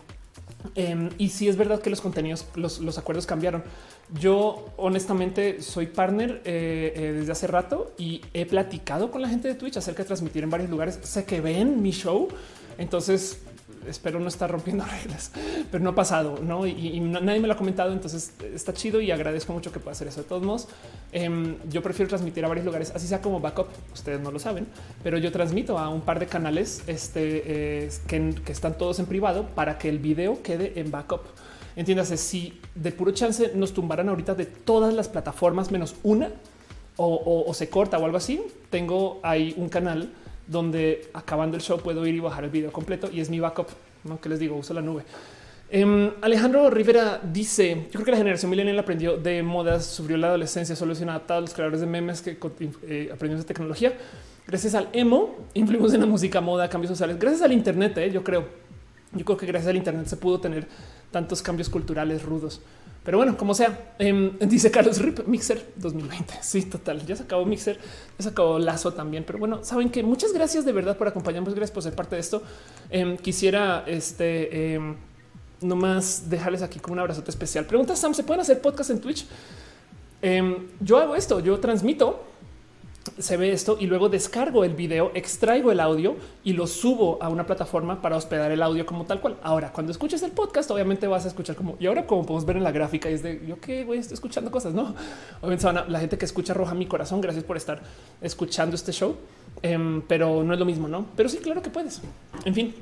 Em, 0.76 1.10
y 1.18 1.30
si 1.30 1.48
es 1.48 1.56
verdad 1.56 1.82
que 1.82 1.90
los 1.90 2.02
contenidos, 2.02 2.46
los, 2.56 2.98
acuerdos 2.98 3.26
cambiaron. 3.26 3.64
Yo 4.20 4.66
honestamente 4.78 5.62
soy 5.62 5.88
partner 5.88 6.42
eh, 6.46 6.94
eh, 6.96 7.14
desde 7.20 7.32
hace 7.32 7.48
rato 7.48 7.94
y 7.98 8.22
he 8.34 8.46
platicado 8.46 9.12
con 9.12 9.22
la 9.22 9.30
gente 9.30 9.48
de 9.48 9.56
Twitch 9.56 9.78
acerca 9.78 10.04
de 10.04 10.08
transmitir 10.08 10.44
en 10.44 10.50
varios 10.50 10.70
lugares. 10.70 11.00
Sé 11.04 11.26
que 11.26 11.42
ven 11.42 11.82
mi 11.82 11.92
show 11.92 12.28
entonces 12.78 13.42
espero 13.88 14.19
no 14.19 14.27
estar 14.27 14.49
rompiendo 14.49 14.85
reglas, 15.01 15.32
pero 15.72 15.83
no 15.83 15.91
ha 15.91 15.95
pasado, 15.95 16.40
no? 16.41 16.66
Y, 16.66 16.99
nadie 16.99 17.40
me 17.40 17.48
lo 17.48 17.53
ha 17.53 17.57
comentado. 17.57 17.93
Entonces 17.93 18.33
está 18.53 18.74
chido 18.74 19.01
y 19.01 19.11
agradezco 19.11 19.53
mucho 19.53 19.72
que 19.72 19.80
pueda 19.80 19.93
hacer 19.93 20.07
eso. 20.07 20.22
De 20.22 20.27
todos 20.27 20.43
modos, 20.43 20.67
em, 21.11 21.57
yo 21.69 21.82
prefiero 21.82 22.09
transmitir 22.09 22.43
a 22.45 22.48
varios 22.48 22.66
lugares, 22.66 22.91
así 22.95 23.07
sea 23.07 23.22
como 23.22 23.40
backup. 23.40 23.67
Ustedes 23.93 24.19
no 24.19 24.32
lo 24.32 24.40
saben, 24.40 24.67
pero 25.03 25.17
yo 25.17 25.32
transmito 25.32 25.77
a 25.77 25.90
un 25.90 26.01
par 26.01 26.19
de 26.19 26.27
canales 26.27 26.83
este, 26.88 27.43
eh, 27.85 27.90
que, 28.07 28.33
están 28.51 28.77
todos 28.77 28.99
en 28.99 29.06
privado 29.06 29.48
para 29.56 29.77
que 29.77 29.90
el 29.90 29.99
video 29.99 30.41
quede 30.41 30.80
en 30.80 30.91
backup. 30.91 31.22
Entiéndase, 31.75 32.17
si 32.17 32.59
de 32.74 32.91
puro 32.91 33.11
chance 33.11 33.51
nos 33.53 33.74
tumbaran 33.74 34.09
ahorita 34.09 34.33
de 34.33 34.45
todas 34.45 34.93
las 34.93 35.09
plataformas 35.09 35.72
menos 35.72 35.95
una 36.03 36.32
o 36.99 37.53
se 37.53 37.69
corta 37.69 37.99
o 37.99 38.06
algo 38.06 38.17
así, 38.17 38.41
tengo 38.72 39.19
ahí 39.22 39.53
un 39.57 39.69
canal 39.69 40.11
donde 40.48 41.09
acabando 41.14 41.58
el 41.58 41.61
show 41.61 41.80
puedo 41.80 42.06
ir 42.08 42.16
y 42.16 42.19
bajar 42.19 42.45
el 42.45 42.50
video 42.50 42.72
completo 42.72 43.09
y 43.11 43.19
es 43.19 43.30
mi 43.30 43.40
backup. 43.40 43.67
¿no? 44.03 44.19
Que 44.19 44.30
les 44.30 44.40
digo, 44.40 44.56
uso 44.56 44.74
la 44.74 44.82
nube. 44.82 45.03
Em, 45.69 46.11
Alejandro 46.22 46.69
Rivera 46.69 47.19
dice: 47.22 47.88
Yo 47.88 47.92
creo 47.92 48.06
que 48.06 48.11
la 48.11 48.17
generación 48.17 48.50
millennial 48.50 48.80
aprendió 48.80 49.17
de 49.17 49.43
modas, 49.43 49.85
sufrió 49.85 50.16
la 50.16 50.27
adolescencia, 50.27 50.76
solo 50.76 50.95
se 50.95 51.06
los 51.06 51.53
creadores 51.53 51.82
de 51.82 51.88
memes 51.88 52.22
que 52.22 52.38
eh, 52.84 53.09
aprendimos 53.11 53.45
de 53.45 53.48
tecnología. 53.48 53.93
Gracias 54.48 54.76
al 54.76 54.88
emo, 54.93 55.35
influimos 55.53 55.93
en 55.93 56.01
la 56.01 56.06
música, 56.06 56.40
moda, 56.40 56.69
cambios 56.69 56.90
sociales. 56.90 57.19
Gracias 57.19 57.42
al 57.42 57.51
Internet, 57.51 57.98
eh, 57.98 58.11
yo 58.11 58.24
creo. 58.24 58.45
Yo 59.14 59.26
creo 59.26 59.38
que 59.38 59.45
gracias 59.45 59.69
al 59.69 59.76
Internet 59.76 60.08
se 60.08 60.17
pudo 60.17 60.40
tener 60.40 60.67
tantos 61.11 61.42
cambios 61.42 61.69
culturales 61.69 62.24
rudos. 62.24 62.61
Pero 63.08 63.19
bueno, 63.19 63.38
como 63.38 63.53
sea, 63.53 63.94
em, 64.00 64.38
dice 64.50 64.69
Carlos 64.69 65.00
Rip 65.00 65.26
Mixer 65.27 65.66
2020. 65.77 66.34
Sí, 66.42 66.64
total. 66.64 67.06
Ya 67.06 67.16
se 67.16 67.24
acabó 67.24 67.45
Mixer, 67.45 67.77
ya 67.77 68.24
se 68.24 68.27
acabó 68.27 68.60
Lazo 68.60 68.92
también. 68.92 69.24
Pero 69.26 69.40
bueno, 69.40 69.64
saben 69.64 69.90
que 69.90 70.03
muchas 70.03 70.34
gracias 70.34 70.66
de 70.66 70.74
verdad 70.74 70.98
por 70.98 71.08
acompañarnos. 71.08 71.56
Gracias 71.56 71.72
por 71.74 71.84
ser 71.84 71.95
parte 71.95 72.16
de 72.16 72.19
esto. 72.19 72.44
Em, 72.90 73.16
quisiera 73.16 73.86
este 73.88 74.74
em, 74.74 74.98
nomás 75.61 76.30
dejarles 76.30 76.61
aquí 76.61 76.82
como 76.82 76.95
un 76.95 77.00
abrazote 77.00 77.32
especial. 77.32 77.64
Pregunta 77.66 77.95
Sam: 77.95 78.14
¿se 78.14 78.26
pueden 78.26 78.42
hacer 78.42 78.60
podcast 78.60 78.90
en 78.90 79.00
Twitch? 79.00 79.26
yo 80.82 80.98
hago 80.98 81.16
esto, 81.16 81.40
yo 81.40 81.60
transmito 81.61 82.26
se 83.18 83.38
ve 83.38 83.52
esto 83.52 83.77
y 83.80 83.88
luego 83.88 84.10
descargo 84.10 84.64
el 84.64 84.74
video, 84.74 85.11
extraigo 85.14 85.72
el 85.72 85.80
audio 85.80 86.16
y 86.44 86.53
lo 86.53 86.68
subo 86.68 87.18
a 87.22 87.30
una 87.30 87.45
plataforma 87.45 88.02
para 88.02 88.16
hospedar 88.16 88.52
el 88.52 88.61
audio 88.61 88.86
como 88.86 89.06
tal 89.06 89.22
cual. 89.22 89.38
Ahora, 89.44 89.72
cuando 89.72 89.92
escuches 89.92 90.22
el 90.24 90.32
podcast, 90.32 90.69
obviamente 90.72 91.08
vas 91.08 91.26
a 91.26 91.27
escuchar 91.27 91.56
como 91.56 91.76
y 91.80 91.88
ahora, 91.88 92.06
como 92.06 92.26
podemos 92.26 92.45
ver 92.45 92.58
en 92.58 92.64
la 92.64 92.72
gráfica, 92.72 93.10
es 93.10 93.24
de 93.24 93.42
yo 93.48 93.60
que 93.60 93.84
voy 93.86 93.98
estoy 93.98 94.16
escuchando 94.16 94.52
cosas, 94.52 94.74
no? 94.74 94.94
Obviamente, 95.42 95.92
la 95.92 96.00
gente 96.00 96.18
que 96.18 96.26
escucha 96.26 96.53
roja 96.53 96.74
mi 96.74 96.86
corazón. 96.86 97.22
Gracias 97.22 97.44
por 97.44 97.58
estar 97.58 97.82
escuchando 98.22 98.76
este 98.76 98.92
show, 98.92 99.16
em, 99.61 100.02
pero 100.02 100.44
no 100.44 100.53
es 100.53 100.60
lo 100.60 100.66
mismo, 100.66 100.88
no? 100.88 101.06
Pero 101.16 101.30
sí, 101.30 101.38
claro 101.38 101.61
que 101.61 101.69
puedes. 101.69 102.02
En 102.45 102.53
fin, 102.53 102.74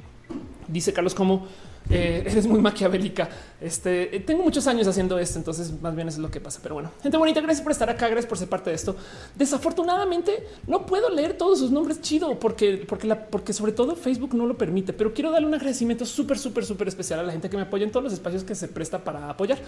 dice 0.67 0.93
Carlos, 0.93 1.15
como 1.15 1.47
eh, 1.89 2.23
eres 2.25 2.47
muy 2.47 2.61
maquiavélica. 2.61 3.29
Este 3.61 4.23
tengo 4.25 4.43
muchos 4.43 4.67
años 4.67 4.87
haciendo 4.87 5.17
esto, 5.17 5.37
entonces 5.39 5.71
más 5.81 5.95
bien 5.95 6.07
es 6.07 6.17
lo 6.17 6.29
que 6.29 6.39
pasa. 6.39 6.59
Pero 6.61 6.75
bueno, 6.75 6.91
gente 7.01 7.17
bonita, 7.17 7.41
gracias 7.41 7.63
por 7.63 7.71
estar 7.71 7.89
acá, 7.89 8.07
gracias 8.07 8.27
por 8.27 8.37
ser 8.37 8.49
parte 8.49 8.69
de 8.69 8.75
esto. 8.75 8.95
Desafortunadamente 9.35 10.45
no 10.67 10.85
puedo 10.85 11.09
leer 11.09 11.37
todos 11.37 11.59
sus 11.59 11.71
nombres 11.71 12.01
chido 12.01 12.39
porque, 12.39 12.85
porque, 12.87 13.07
la, 13.07 13.27
porque 13.27 13.53
sobre 13.53 13.71
todo 13.71 13.95
Facebook 13.95 14.33
no 14.33 14.45
lo 14.45 14.57
permite, 14.57 14.93
pero 14.93 15.13
quiero 15.13 15.31
darle 15.31 15.47
un 15.47 15.53
agradecimiento 15.53 16.05
súper, 16.05 16.37
súper, 16.37 16.65
súper 16.65 16.87
especial 16.87 17.19
a 17.19 17.23
la 17.23 17.31
gente 17.31 17.49
que 17.49 17.57
me 17.57 17.63
apoya 17.63 17.85
en 17.85 17.91
todos 17.91 18.03
los 18.03 18.13
espacios 18.13 18.43
que 18.43 18.55
se 18.55 18.67
presta 18.67 19.03
para 19.03 19.29
apoyar. 19.29 19.59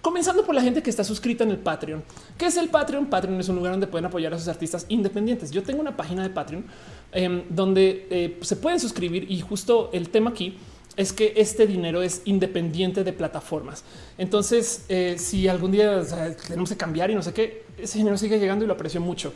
Comenzando 0.00 0.44
por 0.44 0.54
la 0.54 0.62
gente 0.62 0.82
que 0.82 0.90
está 0.90 1.04
suscrita 1.04 1.44
en 1.44 1.50
el 1.50 1.58
Patreon. 1.58 2.02
¿Qué 2.36 2.46
es 2.46 2.56
el 2.56 2.68
Patreon? 2.68 3.06
Patreon 3.06 3.38
es 3.40 3.48
un 3.48 3.56
lugar 3.56 3.72
donde 3.72 3.86
pueden 3.86 4.06
apoyar 4.06 4.34
a 4.34 4.38
sus 4.38 4.48
artistas 4.48 4.86
independientes. 4.88 5.50
Yo 5.50 5.62
tengo 5.62 5.80
una 5.80 5.96
página 5.96 6.22
de 6.22 6.30
Patreon 6.30 6.64
em, 7.12 7.42
donde 7.48 8.06
eh, 8.10 8.38
se 8.42 8.56
pueden 8.56 8.80
suscribir 8.80 9.30
y 9.30 9.40
justo 9.40 9.90
el 9.92 10.08
tema 10.10 10.30
aquí 10.30 10.56
es 11.00 11.14
que 11.14 11.32
este 11.36 11.66
dinero 11.66 12.02
es 12.02 12.20
independiente 12.26 13.04
de 13.04 13.14
plataformas. 13.14 13.84
Entonces, 14.18 14.84
eh, 14.90 15.16
si 15.18 15.48
algún 15.48 15.72
día 15.72 16.02
tenemos 16.46 16.68
que 16.68 16.76
cambiar 16.76 17.10
y 17.10 17.14
no 17.14 17.22
sé 17.22 17.32
qué, 17.32 17.64
ese 17.78 17.96
dinero 17.96 18.18
sigue 18.18 18.38
llegando 18.38 18.64
y 18.64 18.68
lo 18.68 18.74
aprecio 18.74 19.00
mucho. 19.00 19.32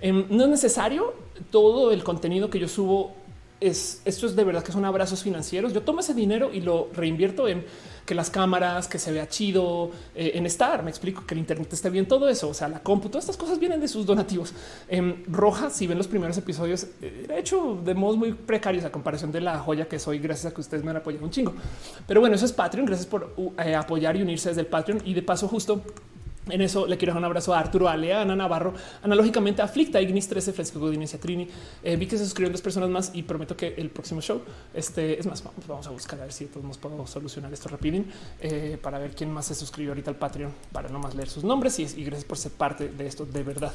Em, 0.00 0.26
no 0.30 0.44
es 0.44 0.50
necesario 0.50 1.14
todo 1.50 1.90
el 1.90 2.04
contenido 2.04 2.50
que 2.50 2.60
yo 2.60 2.68
subo 2.68 3.16
es 3.60 4.02
esto 4.04 4.26
es 4.26 4.36
de 4.36 4.44
verdad 4.44 4.62
que 4.62 4.72
son 4.72 4.84
abrazos 4.84 5.22
financieros. 5.22 5.72
Yo 5.72 5.82
tomo 5.82 6.00
ese 6.00 6.14
dinero 6.14 6.50
y 6.52 6.60
lo 6.60 6.88
reinvierto 6.92 7.48
en 7.48 7.64
que 8.06 8.14
las 8.14 8.30
cámaras, 8.30 8.88
que 8.88 8.98
se 8.98 9.12
vea 9.12 9.28
chido, 9.28 9.90
eh, 10.14 10.32
en 10.34 10.46
estar. 10.46 10.82
Me 10.82 10.90
explico 10.90 11.26
que 11.26 11.34
el 11.34 11.40
Internet 11.40 11.70
esté 11.72 11.90
bien, 11.90 12.06
todo 12.08 12.28
eso. 12.28 12.48
O 12.48 12.54
sea, 12.54 12.68
la 12.68 12.82
compu, 12.82 13.08
todas 13.08 13.24
estas 13.24 13.36
cosas 13.36 13.58
vienen 13.58 13.80
de 13.80 13.88
sus 13.88 14.06
donativos. 14.06 14.54
En 14.88 15.24
Roja, 15.26 15.68
si 15.68 15.86
ven 15.86 15.98
los 15.98 16.08
primeros 16.08 16.38
episodios, 16.38 16.86
eh, 17.02 17.26
he 17.28 17.38
hecho 17.38 17.78
de 17.84 17.94
modos 17.94 18.16
muy 18.16 18.32
precarios 18.32 18.84
a 18.86 18.90
comparación 18.90 19.30
de 19.30 19.42
la 19.42 19.58
joya 19.58 19.88
que 19.88 19.98
soy, 19.98 20.18
gracias 20.18 20.52
a 20.52 20.54
que 20.54 20.60
ustedes 20.62 20.82
me 20.84 20.90
han 20.90 20.96
apoyado 20.96 21.24
un 21.24 21.30
chingo. 21.30 21.52
Pero 22.06 22.20
bueno, 22.20 22.36
eso 22.36 22.46
es 22.46 22.52
Patreon. 22.52 22.86
Gracias 22.86 23.06
por 23.06 23.34
uh, 23.36 23.52
eh, 23.62 23.74
apoyar 23.74 24.16
y 24.16 24.22
unirse 24.22 24.48
desde 24.48 24.62
el 24.62 24.68
Patreon. 24.68 25.02
Y 25.04 25.12
de 25.12 25.22
paso, 25.22 25.46
justo 25.46 25.82
En 26.50 26.60
eso 26.60 26.86
le 26.86 26.96
quiero 26.96 27.12
dar 27.12 27.20
un 27.20 27.24
abrazo 27.24 27.54
a 27.54 27.58
Arturo 27.58 27.88
Alea, 27.88 28.22
Ana 28.22 28.36
Navarro, 28.36 28.74
analógicamente 29.02 29.62
Aflicta, 29.62 30.00
Ignis 30.00 30.28
13, 30.28 30.52
Francisco 30.52 30.80
Godínez 30.80 31.14
y 31.14 31.18
Trini. 31.18 31.48
Eh, 31.82 31.96
vi 31.96 32.06
que 32.06 32.16
se 32.16 32.24
suscribieron 32.24 32.52
dos 32.52 32.62
personas 32.62 32.88
más 32.90 33.10
y 33.14 33.22
prometo 33.22 33.56
que 33.56 33.74
el 33.76 33.90
próximo 33.90 34.20
show, 34.20 34.42
este 34.74 35.18
es 35.18 35.26
más, 35.26 35.42
vamos, 35.42 35.66
vamos 35.66 35.86
a 35.86 35.90
buscar 35.90 36.20
a 36.20 36.24
ver 36.24 36.32
si 36.32 36.46
todos 36.46 36.64
nos 36.64 36.78
podemos 36.78 37.10
solucionar 37.10 37.52
esto 37.52 37.68
rapidín 37.68 38.06
eh, 38.40 38.78
para 38.80 38.98
ver 38.98 39.14
quién 39.14 39.32
más 39.32 39.46
se 39.46 39.54
suscribió 39.54 39.92
ahorita 39.92 40.10
al 40.10 40.16
Patreon 40.16 40.52
para 40.72 40.88
no 40.88 40.98
más 40.98 41.14
leer 41.14 41.28
sus 41.28 41.44
nombres 41.44 41.78
y, 41.78 41.82
y 41.82 42.04
gracias 42.04 42.24
por 42.24 42.38
ser 42.38 42.52
parte 42.52 42.88
de 42.88 43.06
esto 43.06 43.26
de 43.26 43.42
verdad. 43.42 43.72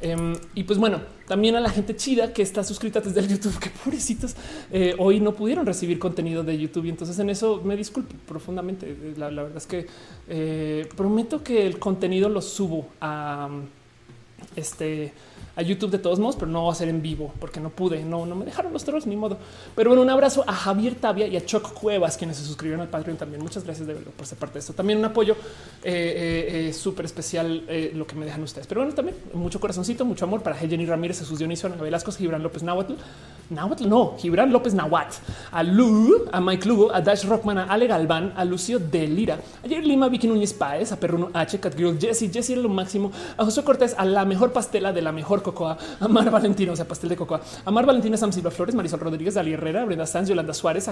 Em, 0.00 0.34
y 0.54 0.64
pues 0.64 0.78
bueno, 0.78 1.00
también 1.26 1.56
a 1.56 1.60
la 1.60 1.70
gente 1.70 1.96
chida 1.96 2.32
que 2.32 2.42
está 2.42 2.62
suscrita 2.64 3.00
desde 3.00 3.20
el 3.20 3.28
YouTube, 3.28 3.58
que 3.58 3.70
pobrecitos 3.70 4.34
eh, 4.70 4.94
hoy 4.98 5.20
no 5.20 5.34
pudieron 5.34 5.64
recibir 5.64 5.98
contenido 5.98 6.42
de 6.42 6.58
YouTube 6.58 6.86
y 6.86 6.90
entonces 6.90 7.18
en 7.18 7.30
eso 7.30 7.62
me 7.64 7.76
disculpo 7.76 8.14
profundamente. 8.26 9.14
La, 9.16 9.30
la 9.30 9.42
verdad 9.44 9.58
es 9.58 9.66
que 9.66 9.86
eh, 10.28 10.88
prometo 10.96 11.42
que 11.42 11.66
el 11.66 11.78
contenido 11.78 12.28
lo 12.28 12.42
subo 12.42 12.88
a 13.00 13.48
este 14.56 15.12
a 15.56 15.62
YouTube 15.62 15.90
de 15.90 15.98
todos 15.98 16.18
modos, 16.18 16.36
pero 16.36 16.50
no 16.50 16.66
va 16.66 16.72
a 16.72 16.74
ser 16.74 16.88
en 16.88 17.02
vivo 17.02 17.32
porque 17.40 17.60
no 17.60 17.70
pude, 17.70 18.04
no, 18.04 18.26
no 18.26 18.34
me 18.34 18.44
dejaron 18.44 18.72
los 18.72 18.84
trolls 18.84 19.06
ni 19.06 19.16
modo. 19.16 19.38
Pero 19.74 19.90
bueno, 19.90 20.02
un 20.02 20.10
abrazo 20.10 20.44
a 20.46 20.52
Javier 20.52 20.94
Tavia 20.96 21.26
y 21.26 21.36
a 21.36 21.44
Choc 21.44 21.72
Cuevas, 21.72 22.16
quienes 22.16 22.36
se 22.36 22.44
suscribieron 22.44 22.80
al 22.80 22.88
Patreon 22.88 23.16
también. 23.16 23.42
Muchas 23.42 23.64
gracias 23.64 23.86
de 23.86 23.94
por 23.94 24.26
ser 24.26 24.38
parte 24.38 24.54
de 24.54 24.60
esto. 24.60 24.72
También 24.72 24.98
un 24.98 25.04
apoyo 25.04 25.36
eh, 25.82 26.68
eh, 26.68 26.72
súper 26.72 27.04
especial 27.04 27.64
eh, 27.68 27.92
lo 27.94 28.06
que 28.06 28.14
me 28.16 28.24
dejan 28.24 28.42
ustedes. 28.42 28.66
Pero 28.66 28.80
bueno, 28.80 28.94
también 28.94 29.16
mucho 29.32 29.60
corazoncito, 29.60 30.04
mucho 30.04 30.24
amor 30.24 30.42
para 30.42 30.56
Jenny 30.56 30.86
Ramírez, 30.86 31.20
Jesús 31.20 31.38
Dionisio, 31.38 31.68
Ana 31.68 31.80
Velasco, 31.80 32.12
Gibran 32.12 32.42
López 32.42 32.62
Nahuatl, 32.62 32.94
Nahuatl, 33.50 33.88
no, 33.88 34.16
Gibran 34.18 34.52
López 34.52 34.74
Nahuat, 34.74 35.12
a 35.52 35.62
Lu, 35.62 36.26
a 36.32 36.40
Mike 36.40 36.66
Lugo, 36.66 36.94
a 36.94 37.00
Dash 37.00 37.24
Rockman, 37.24 37.58
a 37.58 37.64
Ale 37.64 37.86
Galván, 37.86 38.32
a 38.36 38.44
Lucio 38.44 38.78
Delira, 38.78 39.38
a 39.62 39.68
Jerry 39.68 39.86
Lima, 39.86 40.08
Vicky 40.08 40.26
Núñez 40.26 40.54
Páez, 40.54 40.92
a 40.92 40.96
Perruno 40.98 41.30
H, 41.32 41.60
Cat 41.60 41.76
Girl, 41.76 41.98
Jesse, 41.98 42.30
Jesse 42.32 42.56
lo 42.56 42.68
máximo, 42.68 43.12
a 43.36 43.44
José 43.44 43.62
Cortés, 43.62 43.94
a 43.98 44.04
la 44.04 44.24
mejor 44.24 44.52
pastela 44.52 44.92
de 44.92 45.02
la 45.02 45.12
mejor 45.12 45.42
cocoa, 45.44 45.78
a 46.00 46.08
Mar 46.08 46.28
Valentino, 46.28 46.72
o 46.72 46.76
sea, 46.76 46.88
pastel 46.88 47.10
de 47.10 47.16
cocoa, 47.16 47.40
a 47.64 47.70
Mar 47.70 47.86
Valentina, 47.86 48.16
Sam 48.16 48.32
Silva 48.32 48.50
Flores, 48.50 48.74
Marisol 48.74 48.98
Rodríguez, 48.98 49.34
Dali 49.34 49.52
Herrera, 49.52 49.84
Brenda 49.84 50.06
Sanz, 50.06 50.28
Yolanda 50.28 50.52
Suárez, 50.52 50.90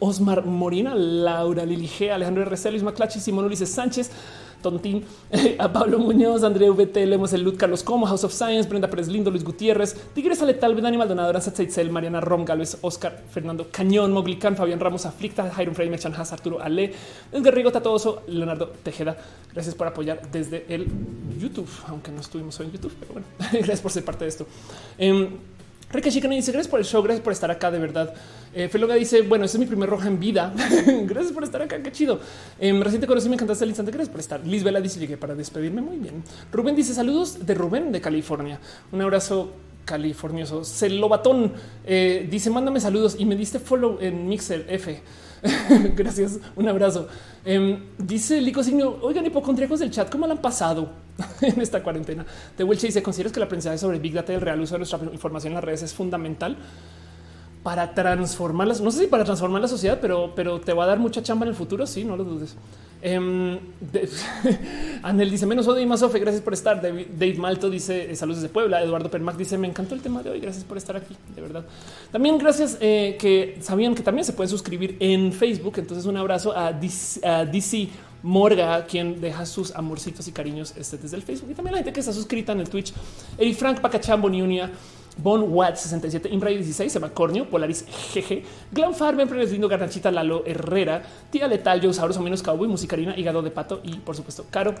Osmar 0.00 0.44
Morina, 0.44 0.94
Laura 0.94 1.64
Lilige, 1.64 2.12
Alejandro 2.12 2.42
R. 2.42 2.70
Luis 2.70 2.82
Maclachi, 2.82 3.20
Simón 3.20 3.46
Ulises 3.46 3.70
Sánchez, 3.70 4.10
Tontín, 4.64 5.04
a 5.58 5.72
Pablo 5.72 5.98
Muñoz, 5.98 6.42
Andrea 6.42 6.70
VT, 6.70 7.06
Lemos 7.06 7.34
el 7.34 7.42
Lud, 7.42 7.56
Carlos 7.58 7.82
Como, 7.82 8.06
House 8.06 8.24
of 8.24 8.32
Science, 8.32 8.66
Brenda 8.66 8.88
Pérez 8.88 9.08
Lindo, 9.08 9.30
Luis 9.30 9.44
Gutiérrez, 9.44 9.94
Tigresa 10.14 10.46
Letal, 10.46 10.80
Dani 10.80 10.96
Maldonado, 10.96 11.28
Aranza 11.28 11.52
Tzeitzel, 11.52 11.90
Mariana 11.90 12.22
Rom, 12.22 12.46
Galvez, 12.46 12.78
Oscar, 12.80 13.22
Fernando 13.30 13.68
Cañón, 13.70 14.12
Moglicán, 14.12 14.56
Fabián 14.56 14.80
Ramos, 14.80 15.04
Aflicta, 15.04 15.50
Jairon 15.50 15.74
Frey, 15.74 15.90
Mechan 15.90 16.14
Haas, 16.14 16.32
Arturo 16.32 16.62
Ale, 16.62 16.94
Edgar 17.30 17.54
Rigo 17.54 17.70
Tatoso, 17.70 18.22
Leonardo 18.26 18.68
Tejeda. 18.82 19.16
Gracias 19.52 19.74
por 19.74 19.86
apoyar 19.86 20.30
desde 20.32 20.64
el 20.74 20.88
YouTube, 21.38 21.68
aunque 21.88 22.10
no 22.10 22.22
estuvimos 22.22 22.58
hoy 22.58 22.66
en 22.66 22.72
YouTube, 22.72 22.94
pero 22.98 23.12
bueno, 23.12 23.26
gracias 23.52 23.82
por 23.82 23.92
ser 23.92 24.04
parte 24.04 24.24
de 24.24 24.30
esto. 24.30 24.46
Eh, 24.98 25.28
Rica 25.94 26.10
Chica 26.10 26.26
dice 26.26 26.50
gracias 26.50 26.68
por 26.68 26.80
el 26.80 26.84
show, 26.84 27.00
gracias 27.02 27.22
por 27.22 27.32
estar 27.32 27.50
acá 27.52 27.70
de 27.70 27.78
verdad. 27.78 28.12
Eh, 28.52 28.68
Feloga 28.68 28.96
dice 28.96 29.22
bueno, 29.22 29.44
este 29.44 29.58
es 29.58 29.60
mi 29.60 29.66
primer 29.66 29.88
roja 29.88 30.08
en 30.08 30.18
vida. 30.18 30.52
gracias 31.06 31.32
por 31.32 31.44
estar 31.44 31.62
acá, 31.62 31.80
qué 31.80 31.92
chido. 31.92 32.18
Eh, 32.58 32.76
recién 32.82 33.00
te 33.00 33.06
conocí, 33.06 33.28
me 33.28 33.36
encantaste 33.36 33.62
el 33.62 33.70
instante. 33.70 33.92
Gracias 33.92 34.10
por 34.10 34.18
estar. 34.18 34.44
Liz 34.44 34.64
Vela 34.64 34.80
dice 34.80 34.98
llegué 34.98 35.16
para 35.16 35.36
despedirme 35.36 35.80
muy 35.80 35.98
bien. 35.98 36.24
Rubén 36.50 36.74
dice 36.74 36.94
saludos 36.94 37.46
de 37.46 37.54
Rubén 37.54 37.92
de 37.92 38.00
California. 38.00 38.58
Un 38.90 39.02
abrazo 39.02 39.52
californioso. 39.84 40.64
Celobatón 40.64 41.52
eh, 41.86 42.26
dice 42.28 42.50
mándame 42.50 42.80
saludos 42.80 43.14
y 43.16 43.24
me 43.24 43.36
diste 43.36 43.60
follow 43.60 43.98
en 44.00 44.28
Mixer 44.28 44.66
F. 44.68 45.00
Gracias, 45.96 46.38
un 46.56 46.68
abrazo. 46.68 47.06
Eh, 47.44 47.78
dice 47.98 48.40
Lico 48.40 48.62
Signo, 48.62 48.96
oigan, 49.02 49.26
hipocondríacos 49.26 49.80
del 49.80 49.90
chat, 49.90 50.10
¿cómo 50.10 50.26
lo 50.26 50.32
han 50.32 50.40
pasado 50.40 50.88
en 51.42 51.60
esta 51.60 51.82
cuarentena? 51.82 52.24
De 52.56 52.64
Welche 52.64 52.86
dice, 52.86 53.02
¿consideras 53.02 53.32
que 53.32 53.40
el 53.40 53.44
aprendizaje 53.44 53.76
sobre 53.76 53.98
Big 53.98 54.14
Data 54.14 54.32
y 54.32 54.36
el 54.36 54.40
real 54.40 54.60
uso 54.60 54.74
de 54.74 54.78
nuestra 54.78 54.98
información 55.12 55.52
en 55.52 55.56
las 55.56 55.64
redes 55.64 55.82
es 55.82 55.92
fundamental? 55.92 56.56
Para 57.64 57.94
transformarlas, 57.94 58.80
no 58.80 58.92
sé 58.92 59.00
si 59.00 59.06
para 59.08 59.24
transformar 59.24 59.60
la 59.60 59.68
sociedad, 59.68 59.98
pero, 60.00 60.32
pero 60.36 60.60
te 60.60 60.72
va 60.72 60.84
a 60.84 60.86
dar 60.86 61.00
mucha 61.00 61.22
chamba 61.22 61.46
en 61.46 61.50
el 61.50 61.56
futuro. 61.56 61.86
Sí, 61.86 62.04
no 62.04 62.16
lo 62.16 62.22
dudes. 62.22 62.56
De, 63.04 64.08
Anel 65.02 65.30
dice 65.30 65.44
menos 65.44 65.68
odio 65.68 65.82
y 65.82 65.86
más 65.86 66.02
ofe. 66.02 66.18
Gracias 66.18 66.42
por 66.42 66.54
estar. 66.54 66.80
Dave, 66.80 67.34
Malto 67.36 67.68
dice 67.68 68.10
eh, 68.10 68.16
saludos 68.16 68.40
desde 68.40 68.52
Puebla. 68.52 68.82
Eduardo 68.82 69.10
Permac 69.10 69.36
dice 69.36 69.58
me 69.58 69.68
encantó 69.68 69.94
el 69.94 70.00
tema 70.00 70.22
de 70.22 70.30
hoy. 70.30 70.40
Gracias 70.40 70.64
por 70.64 70.78
estar 70.78 70.96
aquí. 70.96 71.14
De 71.34 71.42
verdad. 71.42 71.66
También 72.10 72.38
gracias 72.38 72.78
eh, 72.80 73.18
que 73.20 73.58
sabían 73.60 73.94
que 73.94 74.02
también 74.02 74.24
se 74.24 74.32
pueden 74.32 74.48
suscribir 74.48 74.96
en 75.00 75.34
Facebook. 75.34 75.74
Entonces 75.76 76.06
un 76.06 76.16
abrazo 76.16 76.56
a 76.56 76.72
DC, 76.72 77.88
Morga, 78.22 78.86
quien 78.86 79.20
deja 79.20 79.44
sus 79.44 79.74
amorcitos 79.74 80.26
y 80.26 80.32
cariños 80.32 80.72
este, 80.78 80.96
desde 80.96 81.18
el 81.18 81.22
Facebook 81.22 81.50
y 81.50 81.54
también 81.54 81.72
la 81.72 81.78
gente 81.78 81.92
que 81.92 82.00
está 82.00 82.12
suscrita 82.12 82.52
en 82.52 82.60
el 82.60 82.70
Twitch. 82.70 82.94
Eri 83.36 83.52
Frank 83.52 83.80
Pacachambo 83.82 84.30
Niunia. 84.30 84.70
Bon 85.16 85.42
Watt 85.42 85.76
67, 85.76 86.28
Imray 86.28 86.56
16, 86.56 86.92
Semacornio, 86.92 87.48
Polaris 87.48 87.84
GG, 88.14 88.42
Glam 88.72 88.94
Farben, 88.94 89.28
Premios 89.28 89.50
Lindo, 89.50 89.68
Garnachita, 89.68 90.10
Lalo 90.10 90.44
Herrera, 90.46 91.02
Tía 91.30 91.46
Letal, 91.46 91.80
Joe 91.82 91.94
Sauros, 91.94 92.18
menos 92.20 92.42
Cowboy, 92.42 92.68
Musicarina, 92.68 93.16
Hígado 93.16 93.42
de 93.42 93.50
Pato 93.50 93.80
y 93.84 93.96
por 93.96 94.16
supuesto 94.16 94.46
Caro. 94.50 94.74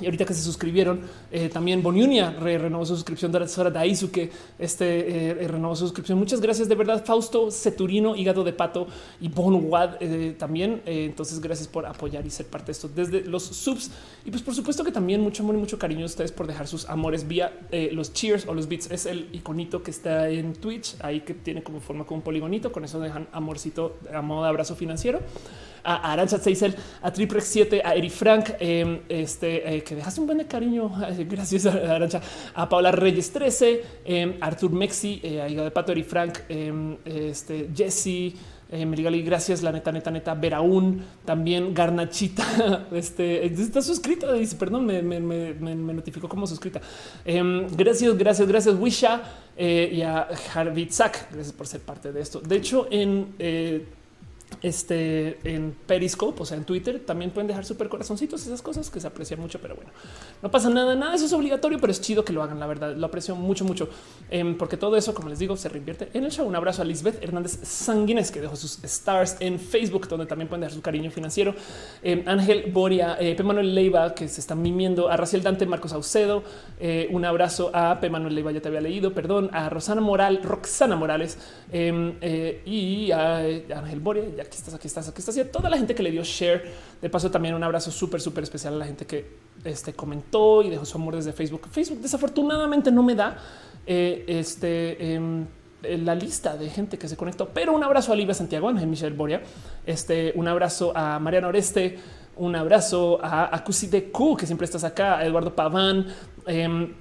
Y 0.00 0.06
ahorita 0.06 0.24
que 0.24 0.34
se 0.34 0.42
suscribieron, 0.42 1.02
eh, 1.30 1.50
también 1.50 1.82
Boniunia 1.82 2.30
re 2.30 2.56
renovó 2.56 2.86
su 2.86 2.94
suscripción 2.94 3.30
de 3.32 3.46
Sora 3.46 3.70
Daisuke, 3.70 4.30
este 4.58 5.30
eh, 5.30 5.48
renovó 5.48 5.76
su 5.76 5.84
suscripción. 5.84 6.18
Muchas 6.18 6.40
gracias 6.40 6.68
de 6.68 6.74
verdad, 6.74 7.04
Fausto 7.04 7.50
Ceturino, 7.50 8.16
Hígado 8.16 8.42
de 8.42 8.52
Pato 8.54 8.86
y 9.20 9.28
Bon 9.28 9.54
Wad 9.66 9.96
eh, 10.00 10.34
también. 10.38 10.80
entonces, 10.86 11.40
gracias 11.40 11.68
por 11.68 11.84
apoyar 11.84 12.24
y 12.26 12.30
ser 12.30 12.46
parte 12.46 12.66
de 12.66 12.72
esto 12.72 12.88
desde 12.88 13.22
los 13.22 13.42
subs. 13.42 13.90
Y 14.24 14.30
pues, 14.30 14.42
por 14.42 14.54
supuesto 14.54 14.84
que 14.84 14.92
también 14.92 15.20
mucho 15.20 15.42
amor 15.42 15.54
y 15.54 15.58
mucho 15.58 15.78
cariño 15.78 16.04
a 16.04 16.06
ustedes 16.06 16.32
por 16.32 16.46
dejar 16.46 16.66
sus 16.66 16.88
amores 16.88 17.28
vía 17.28 17.52
los 17.92 18.12
cheers 18.12 18.46
o 18.46 18.54
los 18.54 18.68
bits. 18.68 18.90
Es 18.90 19.04
el 19.04 19.28
que 19.82 19.90
está 19.90 20.28
en 20.28 20.54
Twitch, 20.54 20.96
ahí 21.00 21.20
que 21.20 21.34
tiene 21.34 21.62
como 21.62 21.80
forma 21.80 22.04
como 22.04 22.18
un 22.18 22.22
poligonito. 22.22 22.72
Con 22.72 22.84
eso 22.84 23.00
dejan 23.00 23.28
amorcito 23.32 23.98
a 24.12 24.20
modo 24.20 24.42
de 24.42 24.48
abrazo 24.48 24.74
financiero 24.74 25.20
a 25.84 26.12
Arancha 26.12 26.38
Seisel, 26.38 26.74
a 27.02 27.12
Triprex 27.12 27.44
7, 27.44 27.82
a 27.84 27.94
Eri 27.94 28.10
Frank, 28.10 28.50
eh, 28.60 29.02
este, 29.08 29.76
eh, 29.76 29.82
que 29.82 29.94
dejaste 29.94 30.20
un 30.20 30.26
buen 30.26 30.44
cariño. 30.44 30.90
Gracias 31.28 31.66
a 31.66 31.94
Arancha, 31.94 32.20
a 32.54 32.68
Paula 32.68 32.92
Reyes 32.92 33.32
13, 33.32 33.82
eh, 34.04 34.38
Artur 34.40 34.72
Mexi, 34.72 35.20
a 35.38 35.48
Higa 35.48 35.64
de 35.64 35.70
Pato, 35.70 35.92
Eri 35.92 36.02
Frank, 36.02 36.40
este, 37.04 37.70
Jesse. 37.74 38.34
Eh, 38.72 38.86
Merigali, 38.86 39.20
gracias, 39.22 39.64
la 39.64 39.72
neta, 39.72 39.90
neta, 39.90 40.12
neta, 40.12 40.32
Veraún, 40.34 41.02
también 41.24 41.74
Garnachita, 41.74 42.86
este, 42.92 43.44
está 43.44 43.82
suscrita, 43.82 44.32
dice, 44.32 44.54
perdón, 44.54 44.86
me, 44.86 45.02
notificó 45.92 46.28
como 46.28 46.46
suscrita. 46.46 46.80
Eh, 47.24 47.66
gracias, 47.76 48.16
gracias, 48.16 48.46
gracias, 48.46 48.76
Wisha 48.78 49.22
eh, 49.62 49.90
y 49.92 50.00
a 50.00 50.26
Harvitzak, 50.54 51.30
gracias 51.30 51.52
por 51.52 51.66
ser 51.66 51.82
parte 51.82 52.12
de 52.12 52.22
esto. 52.22 52.40
De 52.40 52.56
hecho, 52.56 52.88
en 52.90 53.34
este 54.62 55.38
en 55.44 55.74
Periscope, 55.86 56.42
o 56.42 56.44
sea, 56.44 56.56
en 56.56 56.64
Twitter, 56.64 57.00
también 57.00 57.30
pueden 57.30 57.48
dejar 57.48 57.64
súper 57.64 57.88
corazoncitos, 57.88 58.46
esas 58.46 58.62
cosas 58.62 58.90
que 58.90 59.00
se 59.00 59.06
aprecian 59.06 59.40
mucho, 59.40 59.58
pero 59.60 59.74
bueno, 59.74 59.90
no 60.42 60.50
pasa 60.50 60.70
nada, 60.70 60.94
nada, 60.94 61.14
eso 61.14 61.26
es 61.26 61.32
obligatorio, 61.32 61.78
pero 61.80 61.90
es 61.90 62.00
chido 62.00 62.24
que 62.24 62.32
lo 62.32 62.42
hagan, 62.42 62.60
la 62.60 62.66
verdad, 62.66 62.94
lo 62.94 63.06
aprecio 63.06 63.34
mucho, 63.34 63.64
mucho, 63.64 63.88
eh, 64.30 64.54
porque 64.58 64.76
todo 64.76 64.96
eso, 64.96 65.14
como 65.14 65.28
les 65.28 65.38
digo, 65.38 65.56
se 65.56 65.68
reinvierte 65.68 66.10
en 66.14 66.24
el 66.24 66.30
show. 66.30 66.46
Un 66.46 66.56
abrazo 66.56 66.82
a 66.82 66.84
Lisbeth 66.84 67.22
Hernández 67.22 67.58
Sanguines, 67.62 68.30
que 68.30 68.40
dejó 68.40 68.56
sus 68.56 68.82
stars 68.84 69.36
en 69.40 69.58
Facebook, 69.58 70.08
donde 70.08 70.26
también 70.26 70.48
pueden 70.48 70.62
dejar 70.62 70.74
su 70.74 70.82
cariño 70.82 71.10
financiero. 71.10 71.54
Eh, 72.02 72.22
Ángel 72.26 72.70
Boria, 72.72 73.16
eh, 73.20 73.34
P. 73.34 73.42
Manuel 73.42 73.74
Leiva, 73.74 74.14
que 74.14 74.28
se 74.28 74.40
están 74.40 74.62
mimiendo, 74.62 75.08
a 75.08 75.16
Raciel 75.16 75.42
Dante, 75.42 75.66
Marcos 75.66 75.92
Aucedo, 75.92 76.42
eh, 76.78 77.08
un 77.10 77.24
abrazo 77.24 77.70
a 77.74 78.00
P. 78.00 78.10
Manuel 78.10 78.34
Leiva, 78.34 78.52
ya 78.52 78.60
te 78.60 78.68
había 78.68 78.80
leído, 78.80 79.12
perdón, 79.12 79.50
a 79.52 79.68
Rosana 79.68 80.00
Moral, 80.00 80.40
Roxana 80.42 80.96
Morales 80.96 81.38
em, 81.72 82.14
eh, 82.20 82.62
y 82.64 83.10
a 83.12 83.38
Ángel 83.38 84.00
Boria, 84.00 84.22
aquí 84.40 84.56
estás, 84.56 84.74
aquí 84.74 84.86
estás, 84.86 85.08
aquí 85.08 85.18
estás. 85.18 85.36
Y 85.36 85.40
a 85.40 85.50
toda 85.50 85.70
la 85.70 85.76
gente 85.76 85.94
que 85.94 86.02
le 86.02 86.10
dio 86.10 86.22
share. 86.24 86.90
De 87.00 87.08
paso, 87.08 87.30
también 87.30 87.54
un 87.54 87.62
abrazo 87.62 87.90
súper, 87.90 88.20
súper 88.20 88.44
especial 88.44 88.74
a 88.74 88.76
la 88.78 88.86
gente 88.86 89.06
que 89.06 89.26
este, 89.64 89.92
comentó 89.92 90.62
y 90.62 90.70
dejó 90.70 90.84
su 90.84 90.96
amor 90.96 91.16
desde 91.16 91.32
Facebook. 91.32 91.68
Facebook 91.70 92.00
desafortunadamente 92.00 92.90
no 92.90 93.02
me 93.02 93.14
da 93.14 93.36
eh, 93.86 94.24
este. 94.26 94.96
Eh, 95.16 95.46
la 95.82 96.14
lista 96.14 96.58
de 96.58 96.68
gente 96.68 96.98
que 96.98 97.08
se 97.08 97.16
conectó, 97.16 97.48
pero 97.48 97.72
un 97.72 97.82
abrazo 97.82 98.12
a 98.12 98.14
Olivia 98.14 98.34
Santiago, 98.34 98.68
a 98.68 98.72
Michelle 98.72 99.16
Boria, 99.16 99.40
este, 99.86 100.30
un 100.36 100.46
abrazo 100.46 100.92
a 100.94 101.18
Mariana 101.18 101.48
Oreste, 101.48 101.98
un 102.36 102.54
abrazo 102.54 103.18
a, 103.22 103.54
a 103.56 103.64
Q, 103.64 104.36
que 104.36 104.44
siempre 104.44 104.66
estás 104.66 104.84
acá, 104.84 105.16
a 105.16 105.24
Eduardo 105.24 105.54
Paván, 105.56 106.06
eh, 106.46 106.92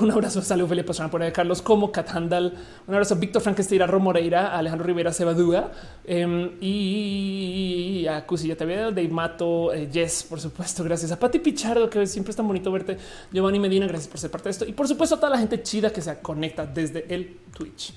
un 0.00 0.10
abrazo 0.10 0.38
a 0.38 0.42
Salud 0.42 0.66
Felipe 0.66 0.86
Pastrana 0.86 1.10
por 1.10 1.22
ahí, 1.22 1.32
Carlos 1.32 1.60
Como, 1.60 1.92
Cat 1.92 2.08
Handal, 2.14 2.54
un 2.86 2.94
abrazo 2.94 3.14
a 3.14 3.18
Víctor 3.18 3.42
Frankenstein, 3.42 3.82
a 3.82 3.86
Ro 3.86 4.00
Moreira, 4.00 4.48
a 4.48 4.58
Alejandro 4.58 4.86
Rivera 4.86 5.12
Cebadúa 5.12 5.70
eh, 6.04 6.56
y 6.60 8.06
a 8.06 8.26
Cusi, 8.26 8.48
ya 8.48 8.56
te 8.56 8.64
había 8.64 8.78
dado, 8.78 8.92
Dave 8.92 9.08
Mato, 9.08 9.72
eh, 9.72 9.88
Jess, 9.92 10.24
por 10.28 10.40
supuesto, 10.40 10.82
gracias 10.82 11.12
a 11.12 11.18
Pati 11.18 11.38
Pichardo, 11.40 11.90
que 11.90 12.06
siempre 12.06 12.30
es 12.30 12.36
tan 12.36 12.46
bonito 12.46 12.72
verte, 12.72 12.96
Giovanni 13.32 13.58
Medina, 13.58 13.86
gracias 13.86 14.08
por 14.08 14.18
ser 14.18 14.30
parte 14.30 14.44
de 14.44 14.50
esto 14.52 14.64
y 14.64 14.72
por 14.72 14.88
supuesto 14.88 15.16
a 15.16 15.18
toda 15.18 15.30
la 15.30 15.38
gente 15.38 15.62
chida 15.62 15.90
que 15.90 16.00
se 16.00 16.18
conecta 16.20 16.64
desde 16.64 17.12
el 17.14 17.36
Twitch. 17.54 17.92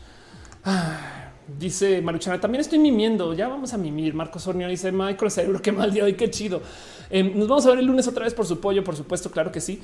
Ah, 0.66 1.26
Dice 1.48 2.02
Maruchana, 2.02 2.42
también 2.42 2.62
estoy 2.62 2.80
mimiendo. 2.80 3.34
Ya 3.34 3.48
vamos 3.48 3.72
a 3.72 3.78
mimir. 3.78 4.16
Marcos 4.16 4.48
Ornio 4.48 4.68
dice 4.68 4.92
Microcerebro, 4.92 5.62
qué 5.62 5.72
mal 5.72 5.94
día 5.94 6.04
hoy, 6.04 6.14
qué 6.14 6.30
chido. 6.32 6.62
Em, 7.12 7.38
nos 7.38 7.48
vamos 7.48 7.66
a 7.68 7.70
ver 7.70 7.80
el 7.80 7.86
lunes 7.86 8.08
otra 8.08 8.24
vez 8.24 8.34
por 8.34 8.48
su 8.48 8.60
pollo, 8.60 8.84
por 8.84 8.96
supuesto, 8.96 9.30
claro 9.30 9.52
que 9.52 9.62
sí. 9.62 9.80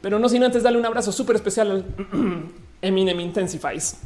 Pero 0.00 0.18
no 0.18 0.28
sin 0.28 0.42
antes 0.42 0.62
darle 0.62 0.78
un 0.78 0.86
abrazo 0.86 1.12
súper 1.12 1.36
especial 1.36 1.70
al 1.70 1.84
Eminem 2.82 3.20
Intensifies 3.20 3.96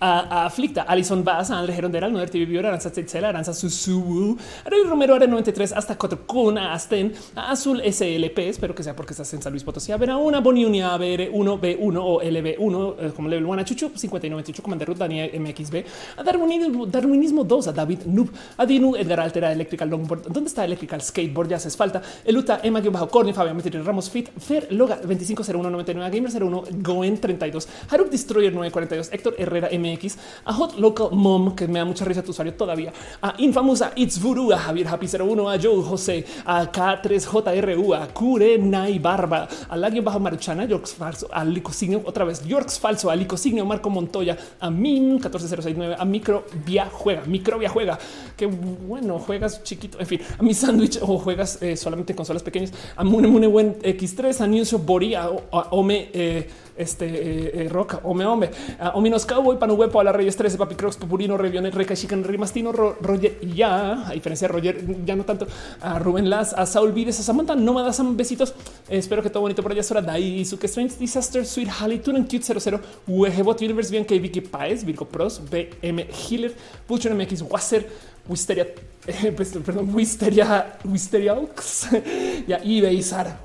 a, 0.00 0.46
a 0.46 0.52
Alison 0.86 1.24
Bass, 1.24 1.50
a 1.50 1.66
Gerondera, 1.66 2.08
Noder 2.08 2.30
TV 2.30 2.46
Viewer, 2.46 2.66
Aranza 2.66 2.90
Tetzela, 2.90 3.28
Aranza 3.28 3.52
Susubu, 3.52 4.36
Ariel 4.64 4.88
Romero, 4.88 5.14
Are 5.14 5.26
93, 5.26 5.72
hasta 5.72 5.96
Cotrocuna, 5.96 6.70
a 6.70 6.74
Asten, 6.74 7.12
a 7.34 7.50
Azul 7.52 7.80
SLP, 7.80 8.38
espero 8.48 8.74
que 8.74 8.82
sea 8.82 8.94
porque 8.94 9.12
estás 9.12 9.32
en 9.34 9.42
San 9.42 9.52
Luis 9.52 9.64
Potosí, 9.64 9.92
a 9.92 9.96
ver 9.96 10.10
a 10.10 10.16
una 10.16 10.40
Boniunia, 10.40 10.94
a 10.94 10.98
ver 10.98 11.30
1 11.32 11.60
B1 11.60 12.00
o 12.00 12.20
LB1, 12.20 12.94
eh, 12.98 13.12
como 13.14 13.28
Level 13.28 13.46
1 13.46 13.60
a 13.60 13.64
Chuchu, 13.64 13.90
5998, 13.94 14.62
Commander 14.62 14.88
Ruth, 14.88 14.98
Daniel 14.98 15.30
MXB, 15.40 15.84
a 16.16 16.22
Darwinismo, 16.22 16.86
Darwinismo 16.86 17.44
2, 17.44 17.68
a 17.68 17.72
David 17.72 18.00
Noob, 18.06 18.30
a 18.56 18.66
Dinu, 18.66 18.96
Edgar 18.96 19.20
Altera, 19.20 19.52
Electrical 19.52 19.88
Longboard, 19.88 20.28
¿dónde 20.28 20.48
está 20.48 20.64
Electrical 20.64 21.00
Skateboard? 21.00 21.48
Ya 21.48 21.58
falta, 21.58 22.02
Eluta, 22.24 22.60
Emma, 22.62 22.80
bajo 22.80 23.08
Corny, 23.08 23.32
Fabián 23.32 23.56
Metri, 23.56 23.80
Ramos 23.80 24.10
Fit, 24.10 24.30
Fer, 24.38 24.68
Loga, 24.72 24.96
250199, 24.96 26.10
Gamer 26.10 26.42
01, 26.42 26.64
Goen 26.82 27.18
32, 27.18 27.68
Harup 27.90 28.10
Destroyer 28.10 28.52
942, 28.52 29.12
Héctor 29.12 29.34
Herrera 29.38 29.68
MX, 29.78 30.16
a 30.44 30.52
Hot 30.52 30.76
Local 30.78 31.10
Mom, 31.12 31.54
que 31.54 31.66
me 31.66 31.78
da 31.78 31.84
mucha 31.84 32.04
risa 32.04 32.22
tu 32.22 32.30
usuario 32.30 32.54
todavía, 32.54 32.92
a 33.22 33.34
Infamosa 33.38 33.92
It's 33.96 34.20
Vuru, 34.20 34.52
a 34.52 34.58
Javier 34.58 34.88
Happy 34.88 35.06
01, 35.06 35.48
a 35.48 35.58
Joe 35.58 35.82
José, 35.82 36.24
a 36.44 36.70
K3JRU, 36.70 37.94
a 37.94 38.08
Kure 38.08 38.58
Nai 38.58 38.98
Barba, 38.98 39.48
a 39.68 39.76
Lagio 39.76 40.02
Bajo 40.02 40.20
Maruchana, 40.20 40.64
Yorks 40.64 40.94
Falso, 40.94 41.28
a 41.32 41.44
Licosignio, 41.44 42.02
otra 42.04 42.24
vez 42.24 42.46
Yorks 42.46 42.78
Falso, 42.78 43.10
a 43.10 43.16
Licosignio, 43.16 43.64
Marco 43.64 43.90
Montoya, 43.90 44.36
a 44.60 44.70
Min 44.70 45.18
14069, 45.20 45.96
a 45.98 46.04
Micro 46.04 46.44
Via 46.64 46.86
Juega, 46.90 47.22
Microvia 47.26 47.68
Juega, 47.68 47.98
que 48.36 48.46
bueno, 48.46 49.18
juegas 49.18 49.62
chiquito, 49.62 49.98
en 50.00 50.06
fin, 50.06 50.20
a 50.38 50.42
mi 50.42 50.54
sándwich 50.54 50.98
o 51.02 51.18
juegas 51.18 51.62
eh, 51.62 51.76
solamente 51.76 52.12
en 52.12 52.16
consolas 52.16 52.42
pequeñas, 52.42 52.72
a 52.96 53.04
Mune 53.04 53.28
Mune 53.28 53.46
Buen 53.46 53.78
X3, 53.80 54.40
a 54.40 54.46
Nuncio 54.46 54.78
Boria, 54.78 55.24
a 55.24 55.68
Ome, 55.70 56.10
eh, 56.12 56.48
este 56.78 57.06
eh, 57.06 57.50
eh, 57.64 57.68
Roca, 57.68 58.00
Ome 58.04 58.24
Ome, 58.24 58.50
a 58.78 58.90
Ominos 58.90 59.26
Cowboy, 59.26 59.58
Panuwepo, 59.58 60.00
a 60.00 60.04
la 60.04 60.12
Reyes 60.12 60.36
13, 60.36 60.56
Papi 60.56 60.74
Crocs, 60.76 60.96
Pupurino, 60.96 61.36
Revionet, 61.36 61.74
Reca, 61.74 61.94
Chican, 61.94 62.24
Rimastino, 62.24 62.72
Ro- 62.72 62.96
Roger, 63.00 63.38
ya, 63.54 64.08
a 64.08 64.12
diferencia 64.12 64.48
de 64.48 64.52
Roger, 64.54 65.04
ya 65.04 65.16
no 65.16 65.24
tanto, 65.24 65.46
a 65.80 65.98
Rubén 65.98 66.30
Las, 66.30 66.52
a 66.54 66.64
Saul 66.66 66.92
Vides, 66.92 67.18
a 67.20 67.22
Samantha, 67.22 67.54
Nómada, 67.56 67.92
Sam, 67.92 68.16
besitos. 68.16 68.54
Eh, 68.88 68.98
espero 68.98 69.22
que 69.22 69.30
todo 69.30 69.42
bonito 69.42 69.62
por 69.62 69.72
allá. 69.72 69.82
Sora 69.82 70.00
Dai, 70.02 70.44
Suke 70.44 70.66
Strange, 70.66 70.94
Disaster, 70.98 71.44
Sweet 71.44 71.68
Halley, 71.80 71.98
Tunen 71.98 72.24
Cute 72.24 72.42
00, 72.60 72.80
Wehebot 73.06 73.60
Universe, 73.60 73.90
bien 73.90 74.04
que 74.04 74.18
Vicky 74.18 74.40
Paez, 74.40 74.84
Virgo 74.84 75.04
Pros, 75.06 75.40
BM 75.50 76.06
Healer, 76.30 76.54
Pucho 76.86 77.12
MX, 77.14 77.42
Wasser, 77.50 77.88
Wisteria, 78.28 78.66
eh, 79.06 79.32
pues, 79.34 79.50
perdón, 79.64 79.94
Wisteria, 79.94 80.76
Wisteria 80.84 81.34
Ox, 81.34 81.88
eBay, 82.46 83.02
Sara. 83.02 83.40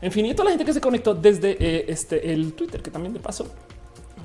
En 0.00 0.12
fin, 0.12 0.26
y 0.26 0.34
toda 0.34 0.44
la 0.44 0.50
gente 0.50 0.64
que 0.64 0.72
se 0.72 0.80
conectó 0.80 1.14
desde 1.14 1.56
eh, 1.58 1.86
este 1.88 2.32
el 2.32 2.52
Twitter, 2.52 2.82
que 2.82 2.90
también 2.90 3.12
de 3.12 3.20
paso 3.20 3.46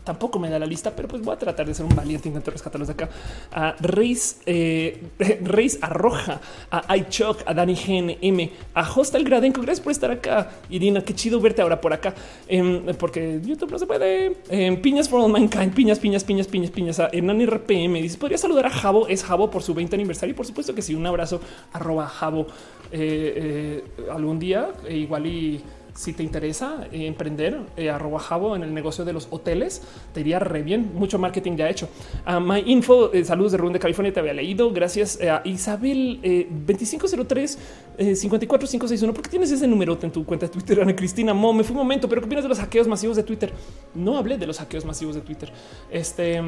tampoco 0.04 0.40
me 0.40 0.50
da 0.50 0.58
la 0.58 0.66
lista, 0.66 0.96
pero 0.96 1.08
pues 1.08 1.22
voy 1.22 1.34
a 1.34 1.38
tratar 1.38 1.66
de 1.66 1.74
ser 1.74 1.86
un 1.86 1.96
valiente, 1.96 2.28
intento 2.28 2.52
rescatarlos 2.52 2.88
de 2.88 2.94
acá. 2.94 3.10
A 3.52 3.76
Reis, 3.80 4.42
eh, 4.46 5.04
Reis 5.42 5.78
Arroja, 5.82 6.42
a 6.70 6.98
iChock, 6.98 7.44
a 7.46 7.54
Dani 7.54 7.76
GNM, 7.76 8.50
a 8.74 8.90
Hostel 8.92 9.24
Gradenco. 9.24 9.62
Gracias 9.62 9.84
por 9.84 9.92
estar 9.92 10.12
acá. 10.12 10.50
Irina, 10.70 11.02
qué 11.02 11.14
chido 11.14 11.40
verte 11.40 11.62
ahora 11.62 11.80
por 11.80 11.94
acá, 11.94 12.14
Em, 12.48 12.86
porque 12.98 13.40
YouTube 13.44 13.72
no 13.72 13.80
se 13.80 13.86
puede. 13.86 14.38
Em, 14.50 14.82
piñas 14.82 15.08
for 15.08 15.22
all 15.22 15.32
mankind, 15.32 15.74
piñas, 15.74 16.00
piñas, 16.00 16.24
piñas, 16.24 16.48
piñas, 16.48 16.72
piñas. 16.72 17.00
A 17.00 17.10
Hernán 17.12 17.42
RPM 17.42 18.02
dice: 18.02 18.18
Podría 18.18 18.38
saludar 18.38 18.66
a 18.66 18.70
Javo, 18.70 19.08
es 19.08 19.24
Javo 19.24 19.50
por 19.50 19.64
su 19.64 19.74
20 19.74 19.96
aniversario. 19.96 20.34
Y 20.34 20.36
por 20.36 20.46
supuesto 20.46 20.74
que 20.74 20.82
sí, 20.82 20.96
un 20.96 21.06
abrazo, 21.06 21.40
arroba 21.74 22.08
Javo 22.08 22.48
eh, 22.92 23.82
eh, 23.92 24.10
algún 24.12 24.40
día, 24.40 24.70
e 24.88 24.98
igual 24.98 25.26
y 25.26 25.62
si 25.94 26.14
te 26.14 26.24
interesa 26.24 26.88
eh, 26.92 27.06
emprender 27.06 27.60
eh, 27.76 27.90
arroba 27.90 28.20
jabo 28.20 28.56
en 28.56 28.64
el 28.64 28.74
negocio 28.74 29.06
de 29.06 29.14
los 29.14 29.28
hoteles, 29.30 29.82
te 30.14 30.22
iría 30.22 30.40
re 30.40 30.64
bien. 30.64 30.92
Mucho 30.94 31.20
marketing 31.20 31.58
ya 31.58 31.70
hecho. 31.70 31.90
A 32.26 32.40
My 32.40 32.64
Info, 32.66 33.12
eh, 33.14 33.26
saludos 33.26 33.52
de 33.52 33.58
Run 33.58 33.74
de 33.74 33.80
California, 33.80 34.14
te 34.14 34.20
había 34.20 34.34
leído. 34.34 34.72
Gracias 34.72 35.20
eh, 35.20 35.30
a 35.30 35.42
Isabel 35.44 36.20
eh, 36.24 36.48
2503 36.50 37.58
eh, 37.98 38.16
54561. 38.16 39.14
¿Por 39.14 39.24
qué 39.24 39.30
tienes 39.30 39.52
ese 39.52 39.68
número 39.68 39.98
en 40.02 40.12
tu 40.12 40.26
cuenta 40.26 40.46
de 40.46 40.52
Twitter? 40.54 40.82
Ana 40.82 40.96
Cristina 40.96 41.34
Mo, 41.34 41.54
me 41.54 41.64
fue 41.64 41.74
un 41.74 41.80
momento, 41.80 42.08
pero 42.08 42.22
¿qué 42.22 42.26
opinas 42.26 42.44
de 42.44 42.50
los 42.50 42.60
hackeos 42.60 42.88
masivos 42.88 43.18
de 43.18 43.24
Twitter? 43.24 43.52
No 43.94 44.18
hablé 44.18 44.38
de 44.38 44.48
los 44.48 44.60
hackeos 44.60 44.86
masivos 44.86 45.16
de 45.16 45.22
Twitter. 45.22 45.52
Este 45.92 46.42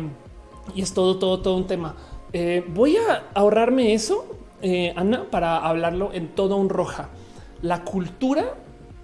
y 0.74 0.82
es 0.82 0.94
todo, 0.94 1.18
todo, 1.18 1.42
todo 1.42 1.58
un 1.58 1.68
tema. 1.68 1.96
Eh, 2.32 2.64
voy 2.70 2.98
a 2.98 3.30
ahorrarme 3.34 3.94
eso, 3.94 4.26
eh, 4.64 4.94
Ana, 4.96 5.30
para 5.30 5.58
hablarlo 5.58 6.14
en 6.14 6.30
todo 6.30 6.56
un 6.56 6.70
roja. 6.70 7.10
La 7.62 7.84
cultura 7.84 8.56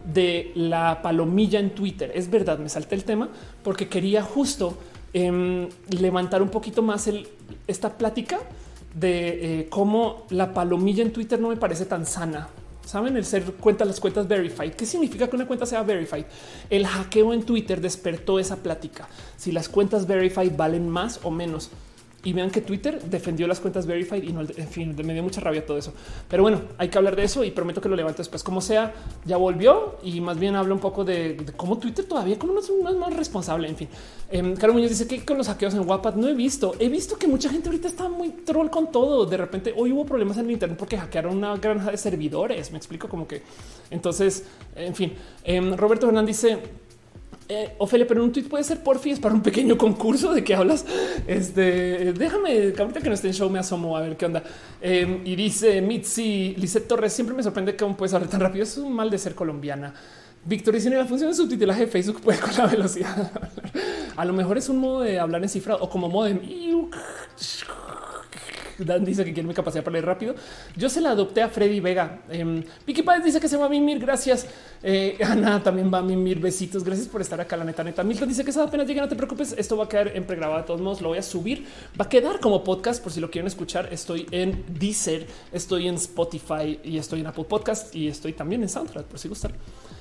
de 0.05 0.53
la 0.55 1.01
palomilla 1.01 1.59
en 1.59 1.71
Twitter. 1.71 2.11
Es 2.15 2.29
verdad, 2.29 2.59
me 2.59 2.69
salté 2.69 2.95
el 2.95 3.03
tema 3.03 3.29
porque 3.61 3.89
quería 3.89 4.23
justo 4.23 4.77
em, 5.11 5.67
levantar 5.89 6.41
un 6.41 6.47
poquito 6.49 6.81
más 6.81 7.09
esta 7.67 7.97
plática 7.97 8.39
de 8.93 9.59
eh, 9.59 9.69
cómo 9.69 10.25
la 10.29 10.53
palomilla 10.53 11.03
en 11.03 11.11
Twitter 11.11 11.39
no 11.39 11.49
me 11.49 11.57
parece 11.57 11.85
tan 11.85 12.05
sana. 12.05 12.47
Saben 12.85 13.17
el 13.17 13.25
ser 13.25 13.43
cuenta 13.55 13.83
las 13.83 13.99
cuentas 13.99 14.27
verified. 14.27 14.73
¿Qué 14.73 14.85
significa 14.85 15.27
que 15.27 15.35
una 15.35 15.45
cuenta 15.45 15.65
sea 15.65 15.83
verified? 15.83 16.25
El 16.69 16.87
hackeo 16.87 17.33
en 17.33 17.43
Twitter 17.43 17.81
despertó 17.81 18.39
esa 18.39 18.55
plática. 18.55 19.07
Si 19.35 19.51
las 19.51 19.67
cuentas 19.69 20.07
verified 20.07 20.53
valen 20.55 20.89
más 20.89 21.19
o 21.23 21.29
menos. 21.29 21.69
Y 22.23 22.33
vean 22.33 22.49
que 22.51 22.59
Twitter 22.59 23.01
defendió 23.01 23.47
las 23.47 23.61
cuentas 23.61 23.85
verified 23.85 24.23
y 24.23 24.33
no, 24.33 24.41
en 24.41 24.67
fin, 24.67 24.93
me 25.03 25.13
dio 25.13 25.23
mucha 25.23 25.39
rabia 25.39 25.65
todo 25.65 25.77
eso. 25.77 25.93
Pero 26.27 26.43
bueno, 26.43 26.61
hay 26.77 26.89
que 26.89 26.97
hablar 26.97 27.15
de 27.15 27.23
eso 27.23 27.45
y 27.45 27.51
prometo 27.51 27.79
que 27.79 27.87
lo 27.87 27.95
levanto 27.95 28.17
después. 28.17 28.43
Como 28.43 28.59
sea, 28.59 28.93
ya 29.25 29.37
volvió 29.37 29.95
y 30.03 30.19
más 30.19 30.37
bien 30.37 30.55
habla 30.55 30.73
un 30.73 30.81
poco 30.81 31.05
de, 31.05 31.37
cómo 31.55 31.77
Twitter 31.77 32.05
todavía 32.05 32.37
como 32.37 32.53
no 32.53 32.59
es, 32.59 32.95
más 32.97 33.15
responsable. 33.15 33.69
En 33.69 33.77
fin, 33.77 33.87
eh, 34.29 34.41
Muñoz 34.43 34.89
dice 34.89 35.07
que 35.07 35.23
con 35.23 35.37
los 35.37 35.47
hackeos 35.47 35.73
en 35.75 35.87
WhatsApp 35.87 36.17
no 36.17 36.27
he 36.27 36.33
visto. 36.33 36.75
He 36.79 36.89
visto 36.89 37.17
que 37.17 37.27
mucha 37.27 37.49
gente 37.49 37.69
ahorita 37.69 37.87
está 37.87 38.09
muy 38.09 38.29
troll 38.29 38.69
con 38.69 38.91
todo. 38.91 39.25
De 39.25 39.37
repente 39.37 39.73
hoy 39.77 39.93
hubo 39.93 40.05
problemas 40.05 40.37
en 40.37 40.45
el 40.45 40.51
Internet 40.51 40.77
porque 40.77 40.97
hackearon 40.97 41.37
una 41.37 41.55
granja 41.55 41.91
de 41.91 41.97
servidores. 41.97 42.69
Me 42.71 42.77
explico 42.77 43.07
como 43.07 43.27
que 43.27 43.43
entonces, 43.91 44.43
en 44.75 44.93
fin, 44.93 45.13
eh, 45.43 45.61
Roberto 45.75 46.07
Hernández 46.07 46.41
dice 46.41 46.59
eh, 47.51 47.73
Ofelia, 47.79 48.05
pero 48.05 48.23
un 48.23 48.31
tweet 48.31 48.43
puede 48.43 48.63
ser 48.63 48.83
porfi, 48.83 49.09
es 49.09 49.19
para 49.19 49.33
un 49.33 49.41
pequeño 49.41 49.75
concurso 49.75 50.31
de 50.31 50.43
qué 50.43 50.53
hablas. 50.53 50.85
Este 51.25 52.13
déjame 52.13 52.73
ahorita 52.77 53.01
que 53.01 53.09
no 53.09 53.15
esté 53.15 53.27
en 53.27 53.33
show 53.33 53.49
me 53.49 53.57
asomo 53.57 53.97
a 53.97 54.01
ver 54.01 54.15
qué 54.17 54.27
onda. 54.27 54.43
Eh, 54.79 55.21
y 55.25 55.35
dice 55.35 55.81
Mitzi 55.81 56.53
Lizette 56.57 56.87
Torres. 56.87 57.11
Siempre 57.11 57.35
me 57.35 57.41
sorprende 57.41 57.75
que 57.75 57.83
aún 57.83 57.95
puedes 57.95 58.13
hablar 58.13 58.29
tan 58.29 58.39
rápido. 58.39 58.63
Es 58.63 58.77
un 58.77 58.93
mal 58.93 59.09
de 59.09 59.17
ser 59.17 59.33
colombiana. 59.33 59.95
Víctor 60.45 60.75
dice 60.75 60.91
la 60.91 61.05
función 61.05 61.31
de 61.31 61.35
subtitulaje 61.35 61.81
de 61.81 61.87
Facebook 61.87 62.21
puede 62.21 62.39
con 62.39 62.55
la 62.55 62.67
velocidad. 62.67 63.31
a 64.15 64.25
lo 64.25 64.33
mejor 64.33 64.59
es 64.59 64.69
un 64.69 64.77
modo 64.77 65.01
de 65.01 65.19
hablar 65.19 65.41
en 65.41 65.49
cifra 65.49 65.75
o 65.75 65.89
como 65.89 66.07
modem. 66.07 66.39
Dan 68.85 69.05
dice 69.05 69.25
que 69.25 69.33
quiere 69.33 69.47
mi 69.47 69.53
capacidad 69.53 69.83
para 69.83 69.93
leer 69.93 70.05
rápido. 70.05 70.35
Yo 70.75 70.89
se 70.89 71.01
la 71.01 71.11
adopté 71.11 71.41
a 71.41 71.49
Freddy 71.49 71.79
Vega. 71.79 72.21
Eh, 72.29 72.63
Vicky 72.85 73.03
Páez 73.03 73.23
dice 73.23 73.39
que 73.39 73.47
se 73.47 73.57
va 73.57 73.65
a 73.65 73.69
mimir. 73.69 73.99
Gracias. 73.99 74.47
Eh, 74.81 75.17
Ana 75.23 75.61
también 75.61 75.91
va 75.93 75.99
a 75.99 76.03
mimir. 76.03 76.39
Besitos. 76.39 76.83
Gracias 76.83 77.07
por 77.07 77.21
estar 77.21 77.39
acá. 77.39 77.57
La 77.57 77.63
neta, 77.63 77.83
neta. 77.83 78.03
Milton 78.03 78.29
dice 78.29 78.43
que 78.43 78.51
esa 78.51 78.63
apenas 78.63 78.87
llega. 78.87 79.01
No 79.01 79.09
te 79.09 79.15
preocupes. 79.15 79.53
Esto 79.57 79.77
va 79.77 79.85
a 79.85 79.89
quedar 79.89 80.15
en 80.15 80.25
pregrabado. 80.25 80.61
De 80.61 80.67
todos 80.67 80.81
modos, 80.81 81.01
lo 81.01 81.09
voy 81.09 81.17
a 81.17 81.23
subir. 81.23 81.65
Va 81.99 82.05
a 82.05 82.09
quedar 82.09 82.39
como 82.39 82.63
podcast 82.63 83.01
por 83.01 83.11
si 83.11 83.19
lo 83.19 83.29
quieren 83.29 83.47
escuchar. 83.47 83.89
Estoy 83.91 84.25
en 84.31 84.63
Deezer, 84.67 85.27
estoy 85.51 85.87
en 85.87 85.95
Spotify 85.95 86.79
y 86.83 86.97
estoy 86.97 87.21
en 87.21 87.27
Apple 87.27 87.45
Podcast 87.45 87.95
y 87.95 88.07
estoy 88.07 88.33
también 88.33 88.61
en 88.63 88.69
SoundCloud 88.69 89.05
por 89.05 89.19
si 89.19 89.27
gustan. 89.27 89.51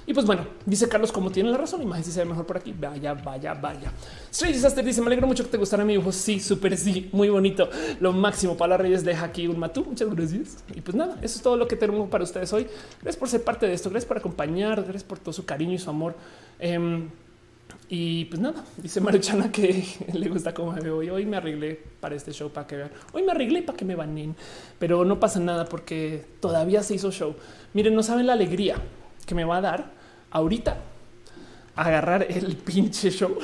Y 0.08 0.14
pues 0.14 0.24
bueno, 0.24 0.46
dice 0.64 0.88
Carlos, 0.88 1.12
como 1.12 1.30
tiene 1.30 1.50
la 1.50 1.58
razón, 1.58 1.82
imagen 1.82 2.02
si 2.02 2.10
se 2.10 2.20
ve 2.20 2.24
mejor 2.24 2.46
por 2.46 2.56
aquí. 2.56 2.72
Vaya, 2.72 3.12
vaya, 3.12 3.52
vaya. 3.52 3.92
Strange 4.30 4.54
Disaster 4.54 4.82
dice: 4.82 5.02
Me 5.02 5.08
alegro 5.08 5.26
mucho 5.26 5.44
que 5.44 5.50
te 5.50 5.58
gustara 5.58 5.84
mi 5.84 5.92
dibujo. 5.92 6.12
Sí, 6.12 6.40
súper, 6.40 6.78
sí, 6.78 7.10
muy 7.12 7.28
bonito. 7.28 7.68
Lo 8.00 8.14
máximo 8.14 8.56
para 8.56 8.70
las 8.70 8.80
Reyes 8.80 9.04
deja 9.04 9.26
aquí 9.26 9.46
un 9.46 9.58
matú. 9.58 9.84
Muchas 9.84 10.08
gracias. 10.08 10.64
Y 10.74 10.80
pues 10.80 10.96
nada, 10.96 11.18
eso 11.20 11.36
es 11.36 11.42
todo 11.42 11.58
lo 11.58 11.68
que 11.68 11.76
tengo 11.76 12.08
para 12.08 12.24
ustedes 12.24 12.50
hoy. 12.54 12.66
Gracias 13.02 13.16
por 13.16 13.28
ser 13.28 13.44
parte 13.44 13.66
de 13.66 13.74
esto. 13.74 13.90
Gracias 13.90 14.08
por 14.08 14.16
acompañar. 14.16 14.80
Gracias 14.82 15.04
por 15.04 15.18
todo 15.18 15.34
su 15.34 15.44
cariño 15.44 15.74
y 15.74 15.78
su 15.78 15.90
amor. 15.90 16.14
Em, 16.58 17.10
y 17.90 18.24
pues 18.24 18.40
nada, 18.40 18.64
dice 18.78 19.02
Maruchana 19.02 19.52
que 19.52 19.84
le 20.14 20.28
gusta 20.30 20.54
cómo 20.54 20.72
me 20.72 20.80
veo 20.80 20.96
hoy. 20.96 21.10
Hoy 21.10 21.26
me 21.26 21.36
arreglé 21.36 21.82
para 22.00 22.14
este 22.14 22.32
show 22.32 22.48
para 22.48 22.66
que 22.66 22.76
vean. 22.76 22.90
Hoy 23.12 23.24
me 23.24 23.32
arreglé 23.32 23.60
para 23.62 23.76
que 23.76 23.84
me 23.84 23.94
banen, 23.94 24.34
pero 24.78 25.04
no 25.04 25.20
pasa 25.20 25.38
nada 25.38 25.66
porque 25.66 26.24
todavía 26.40 26.82
se 26.82 26.94
hizo 26.94 27.12
show. 27.12 27.36
Miren, 27.74 27.94
no 27.94 28.02
saben 28.02 28.26
la 28.26 28.32
alegría 28.32 28.76
que 29.26 29.34
me 29.34 29.44
va 29.44 29.58
a 29.58 29.60
dar 29.60 29.97
ahorita 30.31 30.76
agarrar 31.76 32.26
el 32.28 32.57
pinche 32.65 33.10
show 33.10 33.39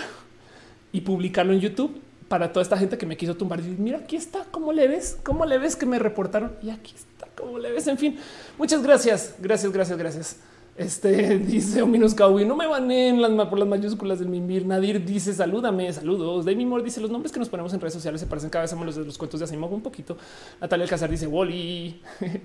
y 0.93 1.01
publicarlo 1.01 1.53
en 1.53 1.61
YouTube 1.61 2.01
para 2.29 2.53
toda 2.53 2.63
esta 2.63 2.77
gente 2.77 2.99
que 2.99 3.07
me 3.07 3.17
quiso 3.17 3.37
tumbar. 3.37 3.61
Y 3.61 3.77
mira, 3.79 3.99
aquí 3.99 4.17
está, 4.17 4.45
¿cómo 4.51 4.73
le 4.73 4.89
ves? 4.89 5.19
¿Cómo 5.23 5.45
le 5.45 5.59
ves 5.59 5.77
que 5.77 5.87
me 5.87 5.99
reportaron? 5.99 6.53
Y 6.63 6.71
aquí 6.71 6.95
está, 6.95 7.29
¿cómo 7.37 7.59
le 7.59 7.73
ves? 7.73 7.87
En 7.87 7.99
fin, 7.99 8.19
muchas 8.59 8.83
gracias, 8.83 9.35
gracias, 9.39 9.73
gracias, 9.73 9.99
gracias. 9.99 10.37
Este 10.77 11.39
dice 11.39 11.83
Ominus 11.83 12.15
Kawi, 12.15 12.45
no 12.45 12.57
me 12.57 12.67
baneen 12.67 13.23
las 13.23 13.31
por 13.49 13.59
las 13.59 13.69
mayúsculas 13.69 14.19
del 14.19 14.29
Mimir. 14.29 14.67
Nadir 14.67 15.05
dice 15.05 15.33
salúdame, 15.33 15.93
saludos. 15.93 16.45
Demi 16.45 16.67
Moore 16.67 16.83
dice 16.83 17.01
los 17.01 17.11
nombres 17.11 17.31
que 17.31 17.39
nos 17.39 17.49
ponemos 17.49 17.73
en 17.73 17.81
redes 17.81 17.95
sociales 17.95 18.21
se 18.21 18.27
parecen 18.27 18.51
cada 18.51 18.63
vez 18.63 18.73
a 18.73 18.85
los 18.85 18.97
de 18.97 19.05
los 19.05 19.17
cuentos 19.17 19.39
de 19.39 19.45
Asimov 19.45 19.73
un 19.73 19.83
poquito. 19.83 20.17
Natalia 20.61 20.85
Alcázar 20.85 21.11
dice 21.11 21.27
Wally. 21.29 22.01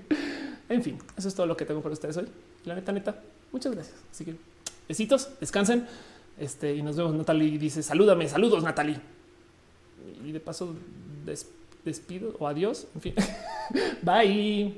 en 0.69 0.83
fin, 0.83 0.99
eso 1.17 1.27
es 1.27 1.33
todo 1.33 1.47
lo 1.47 1.57
que 1.57 1.65
tengo 1.65 1.81
para 1.81 1.93
ustedes 1.93 2.17
hoy. 2.17 2.27
La 2.65 2.75
neta, 2.75 2.91
neta, 2.91 3.15
muchas 3.51 3.73
gracias. 3.73 3.95
Así 4.11 4.25
que 4.25 4.35
besitos, 4.87 5.29
descansen. 5.39 5.87
Este 6.37 6.75
y 6.75 6.81
nos 6.81 6.95
vemos. 6.95 7.13
Natalie 7.15 7.57
dice 7.57 7.83
salúdame, 7.83 8.27
saludos, 8.29 8.63
Natalie. 8.63 8.99
Y 10.25 10.31
de 10.31 10.39
paso 10.39 10.73
des- 11.25 11.47
despido 11.85 12.35
o 12.39 12.47
adiós. 12.47 12.87
En 12.95 13.01
fin, 13.01 13.13
bye. 14.01 14.73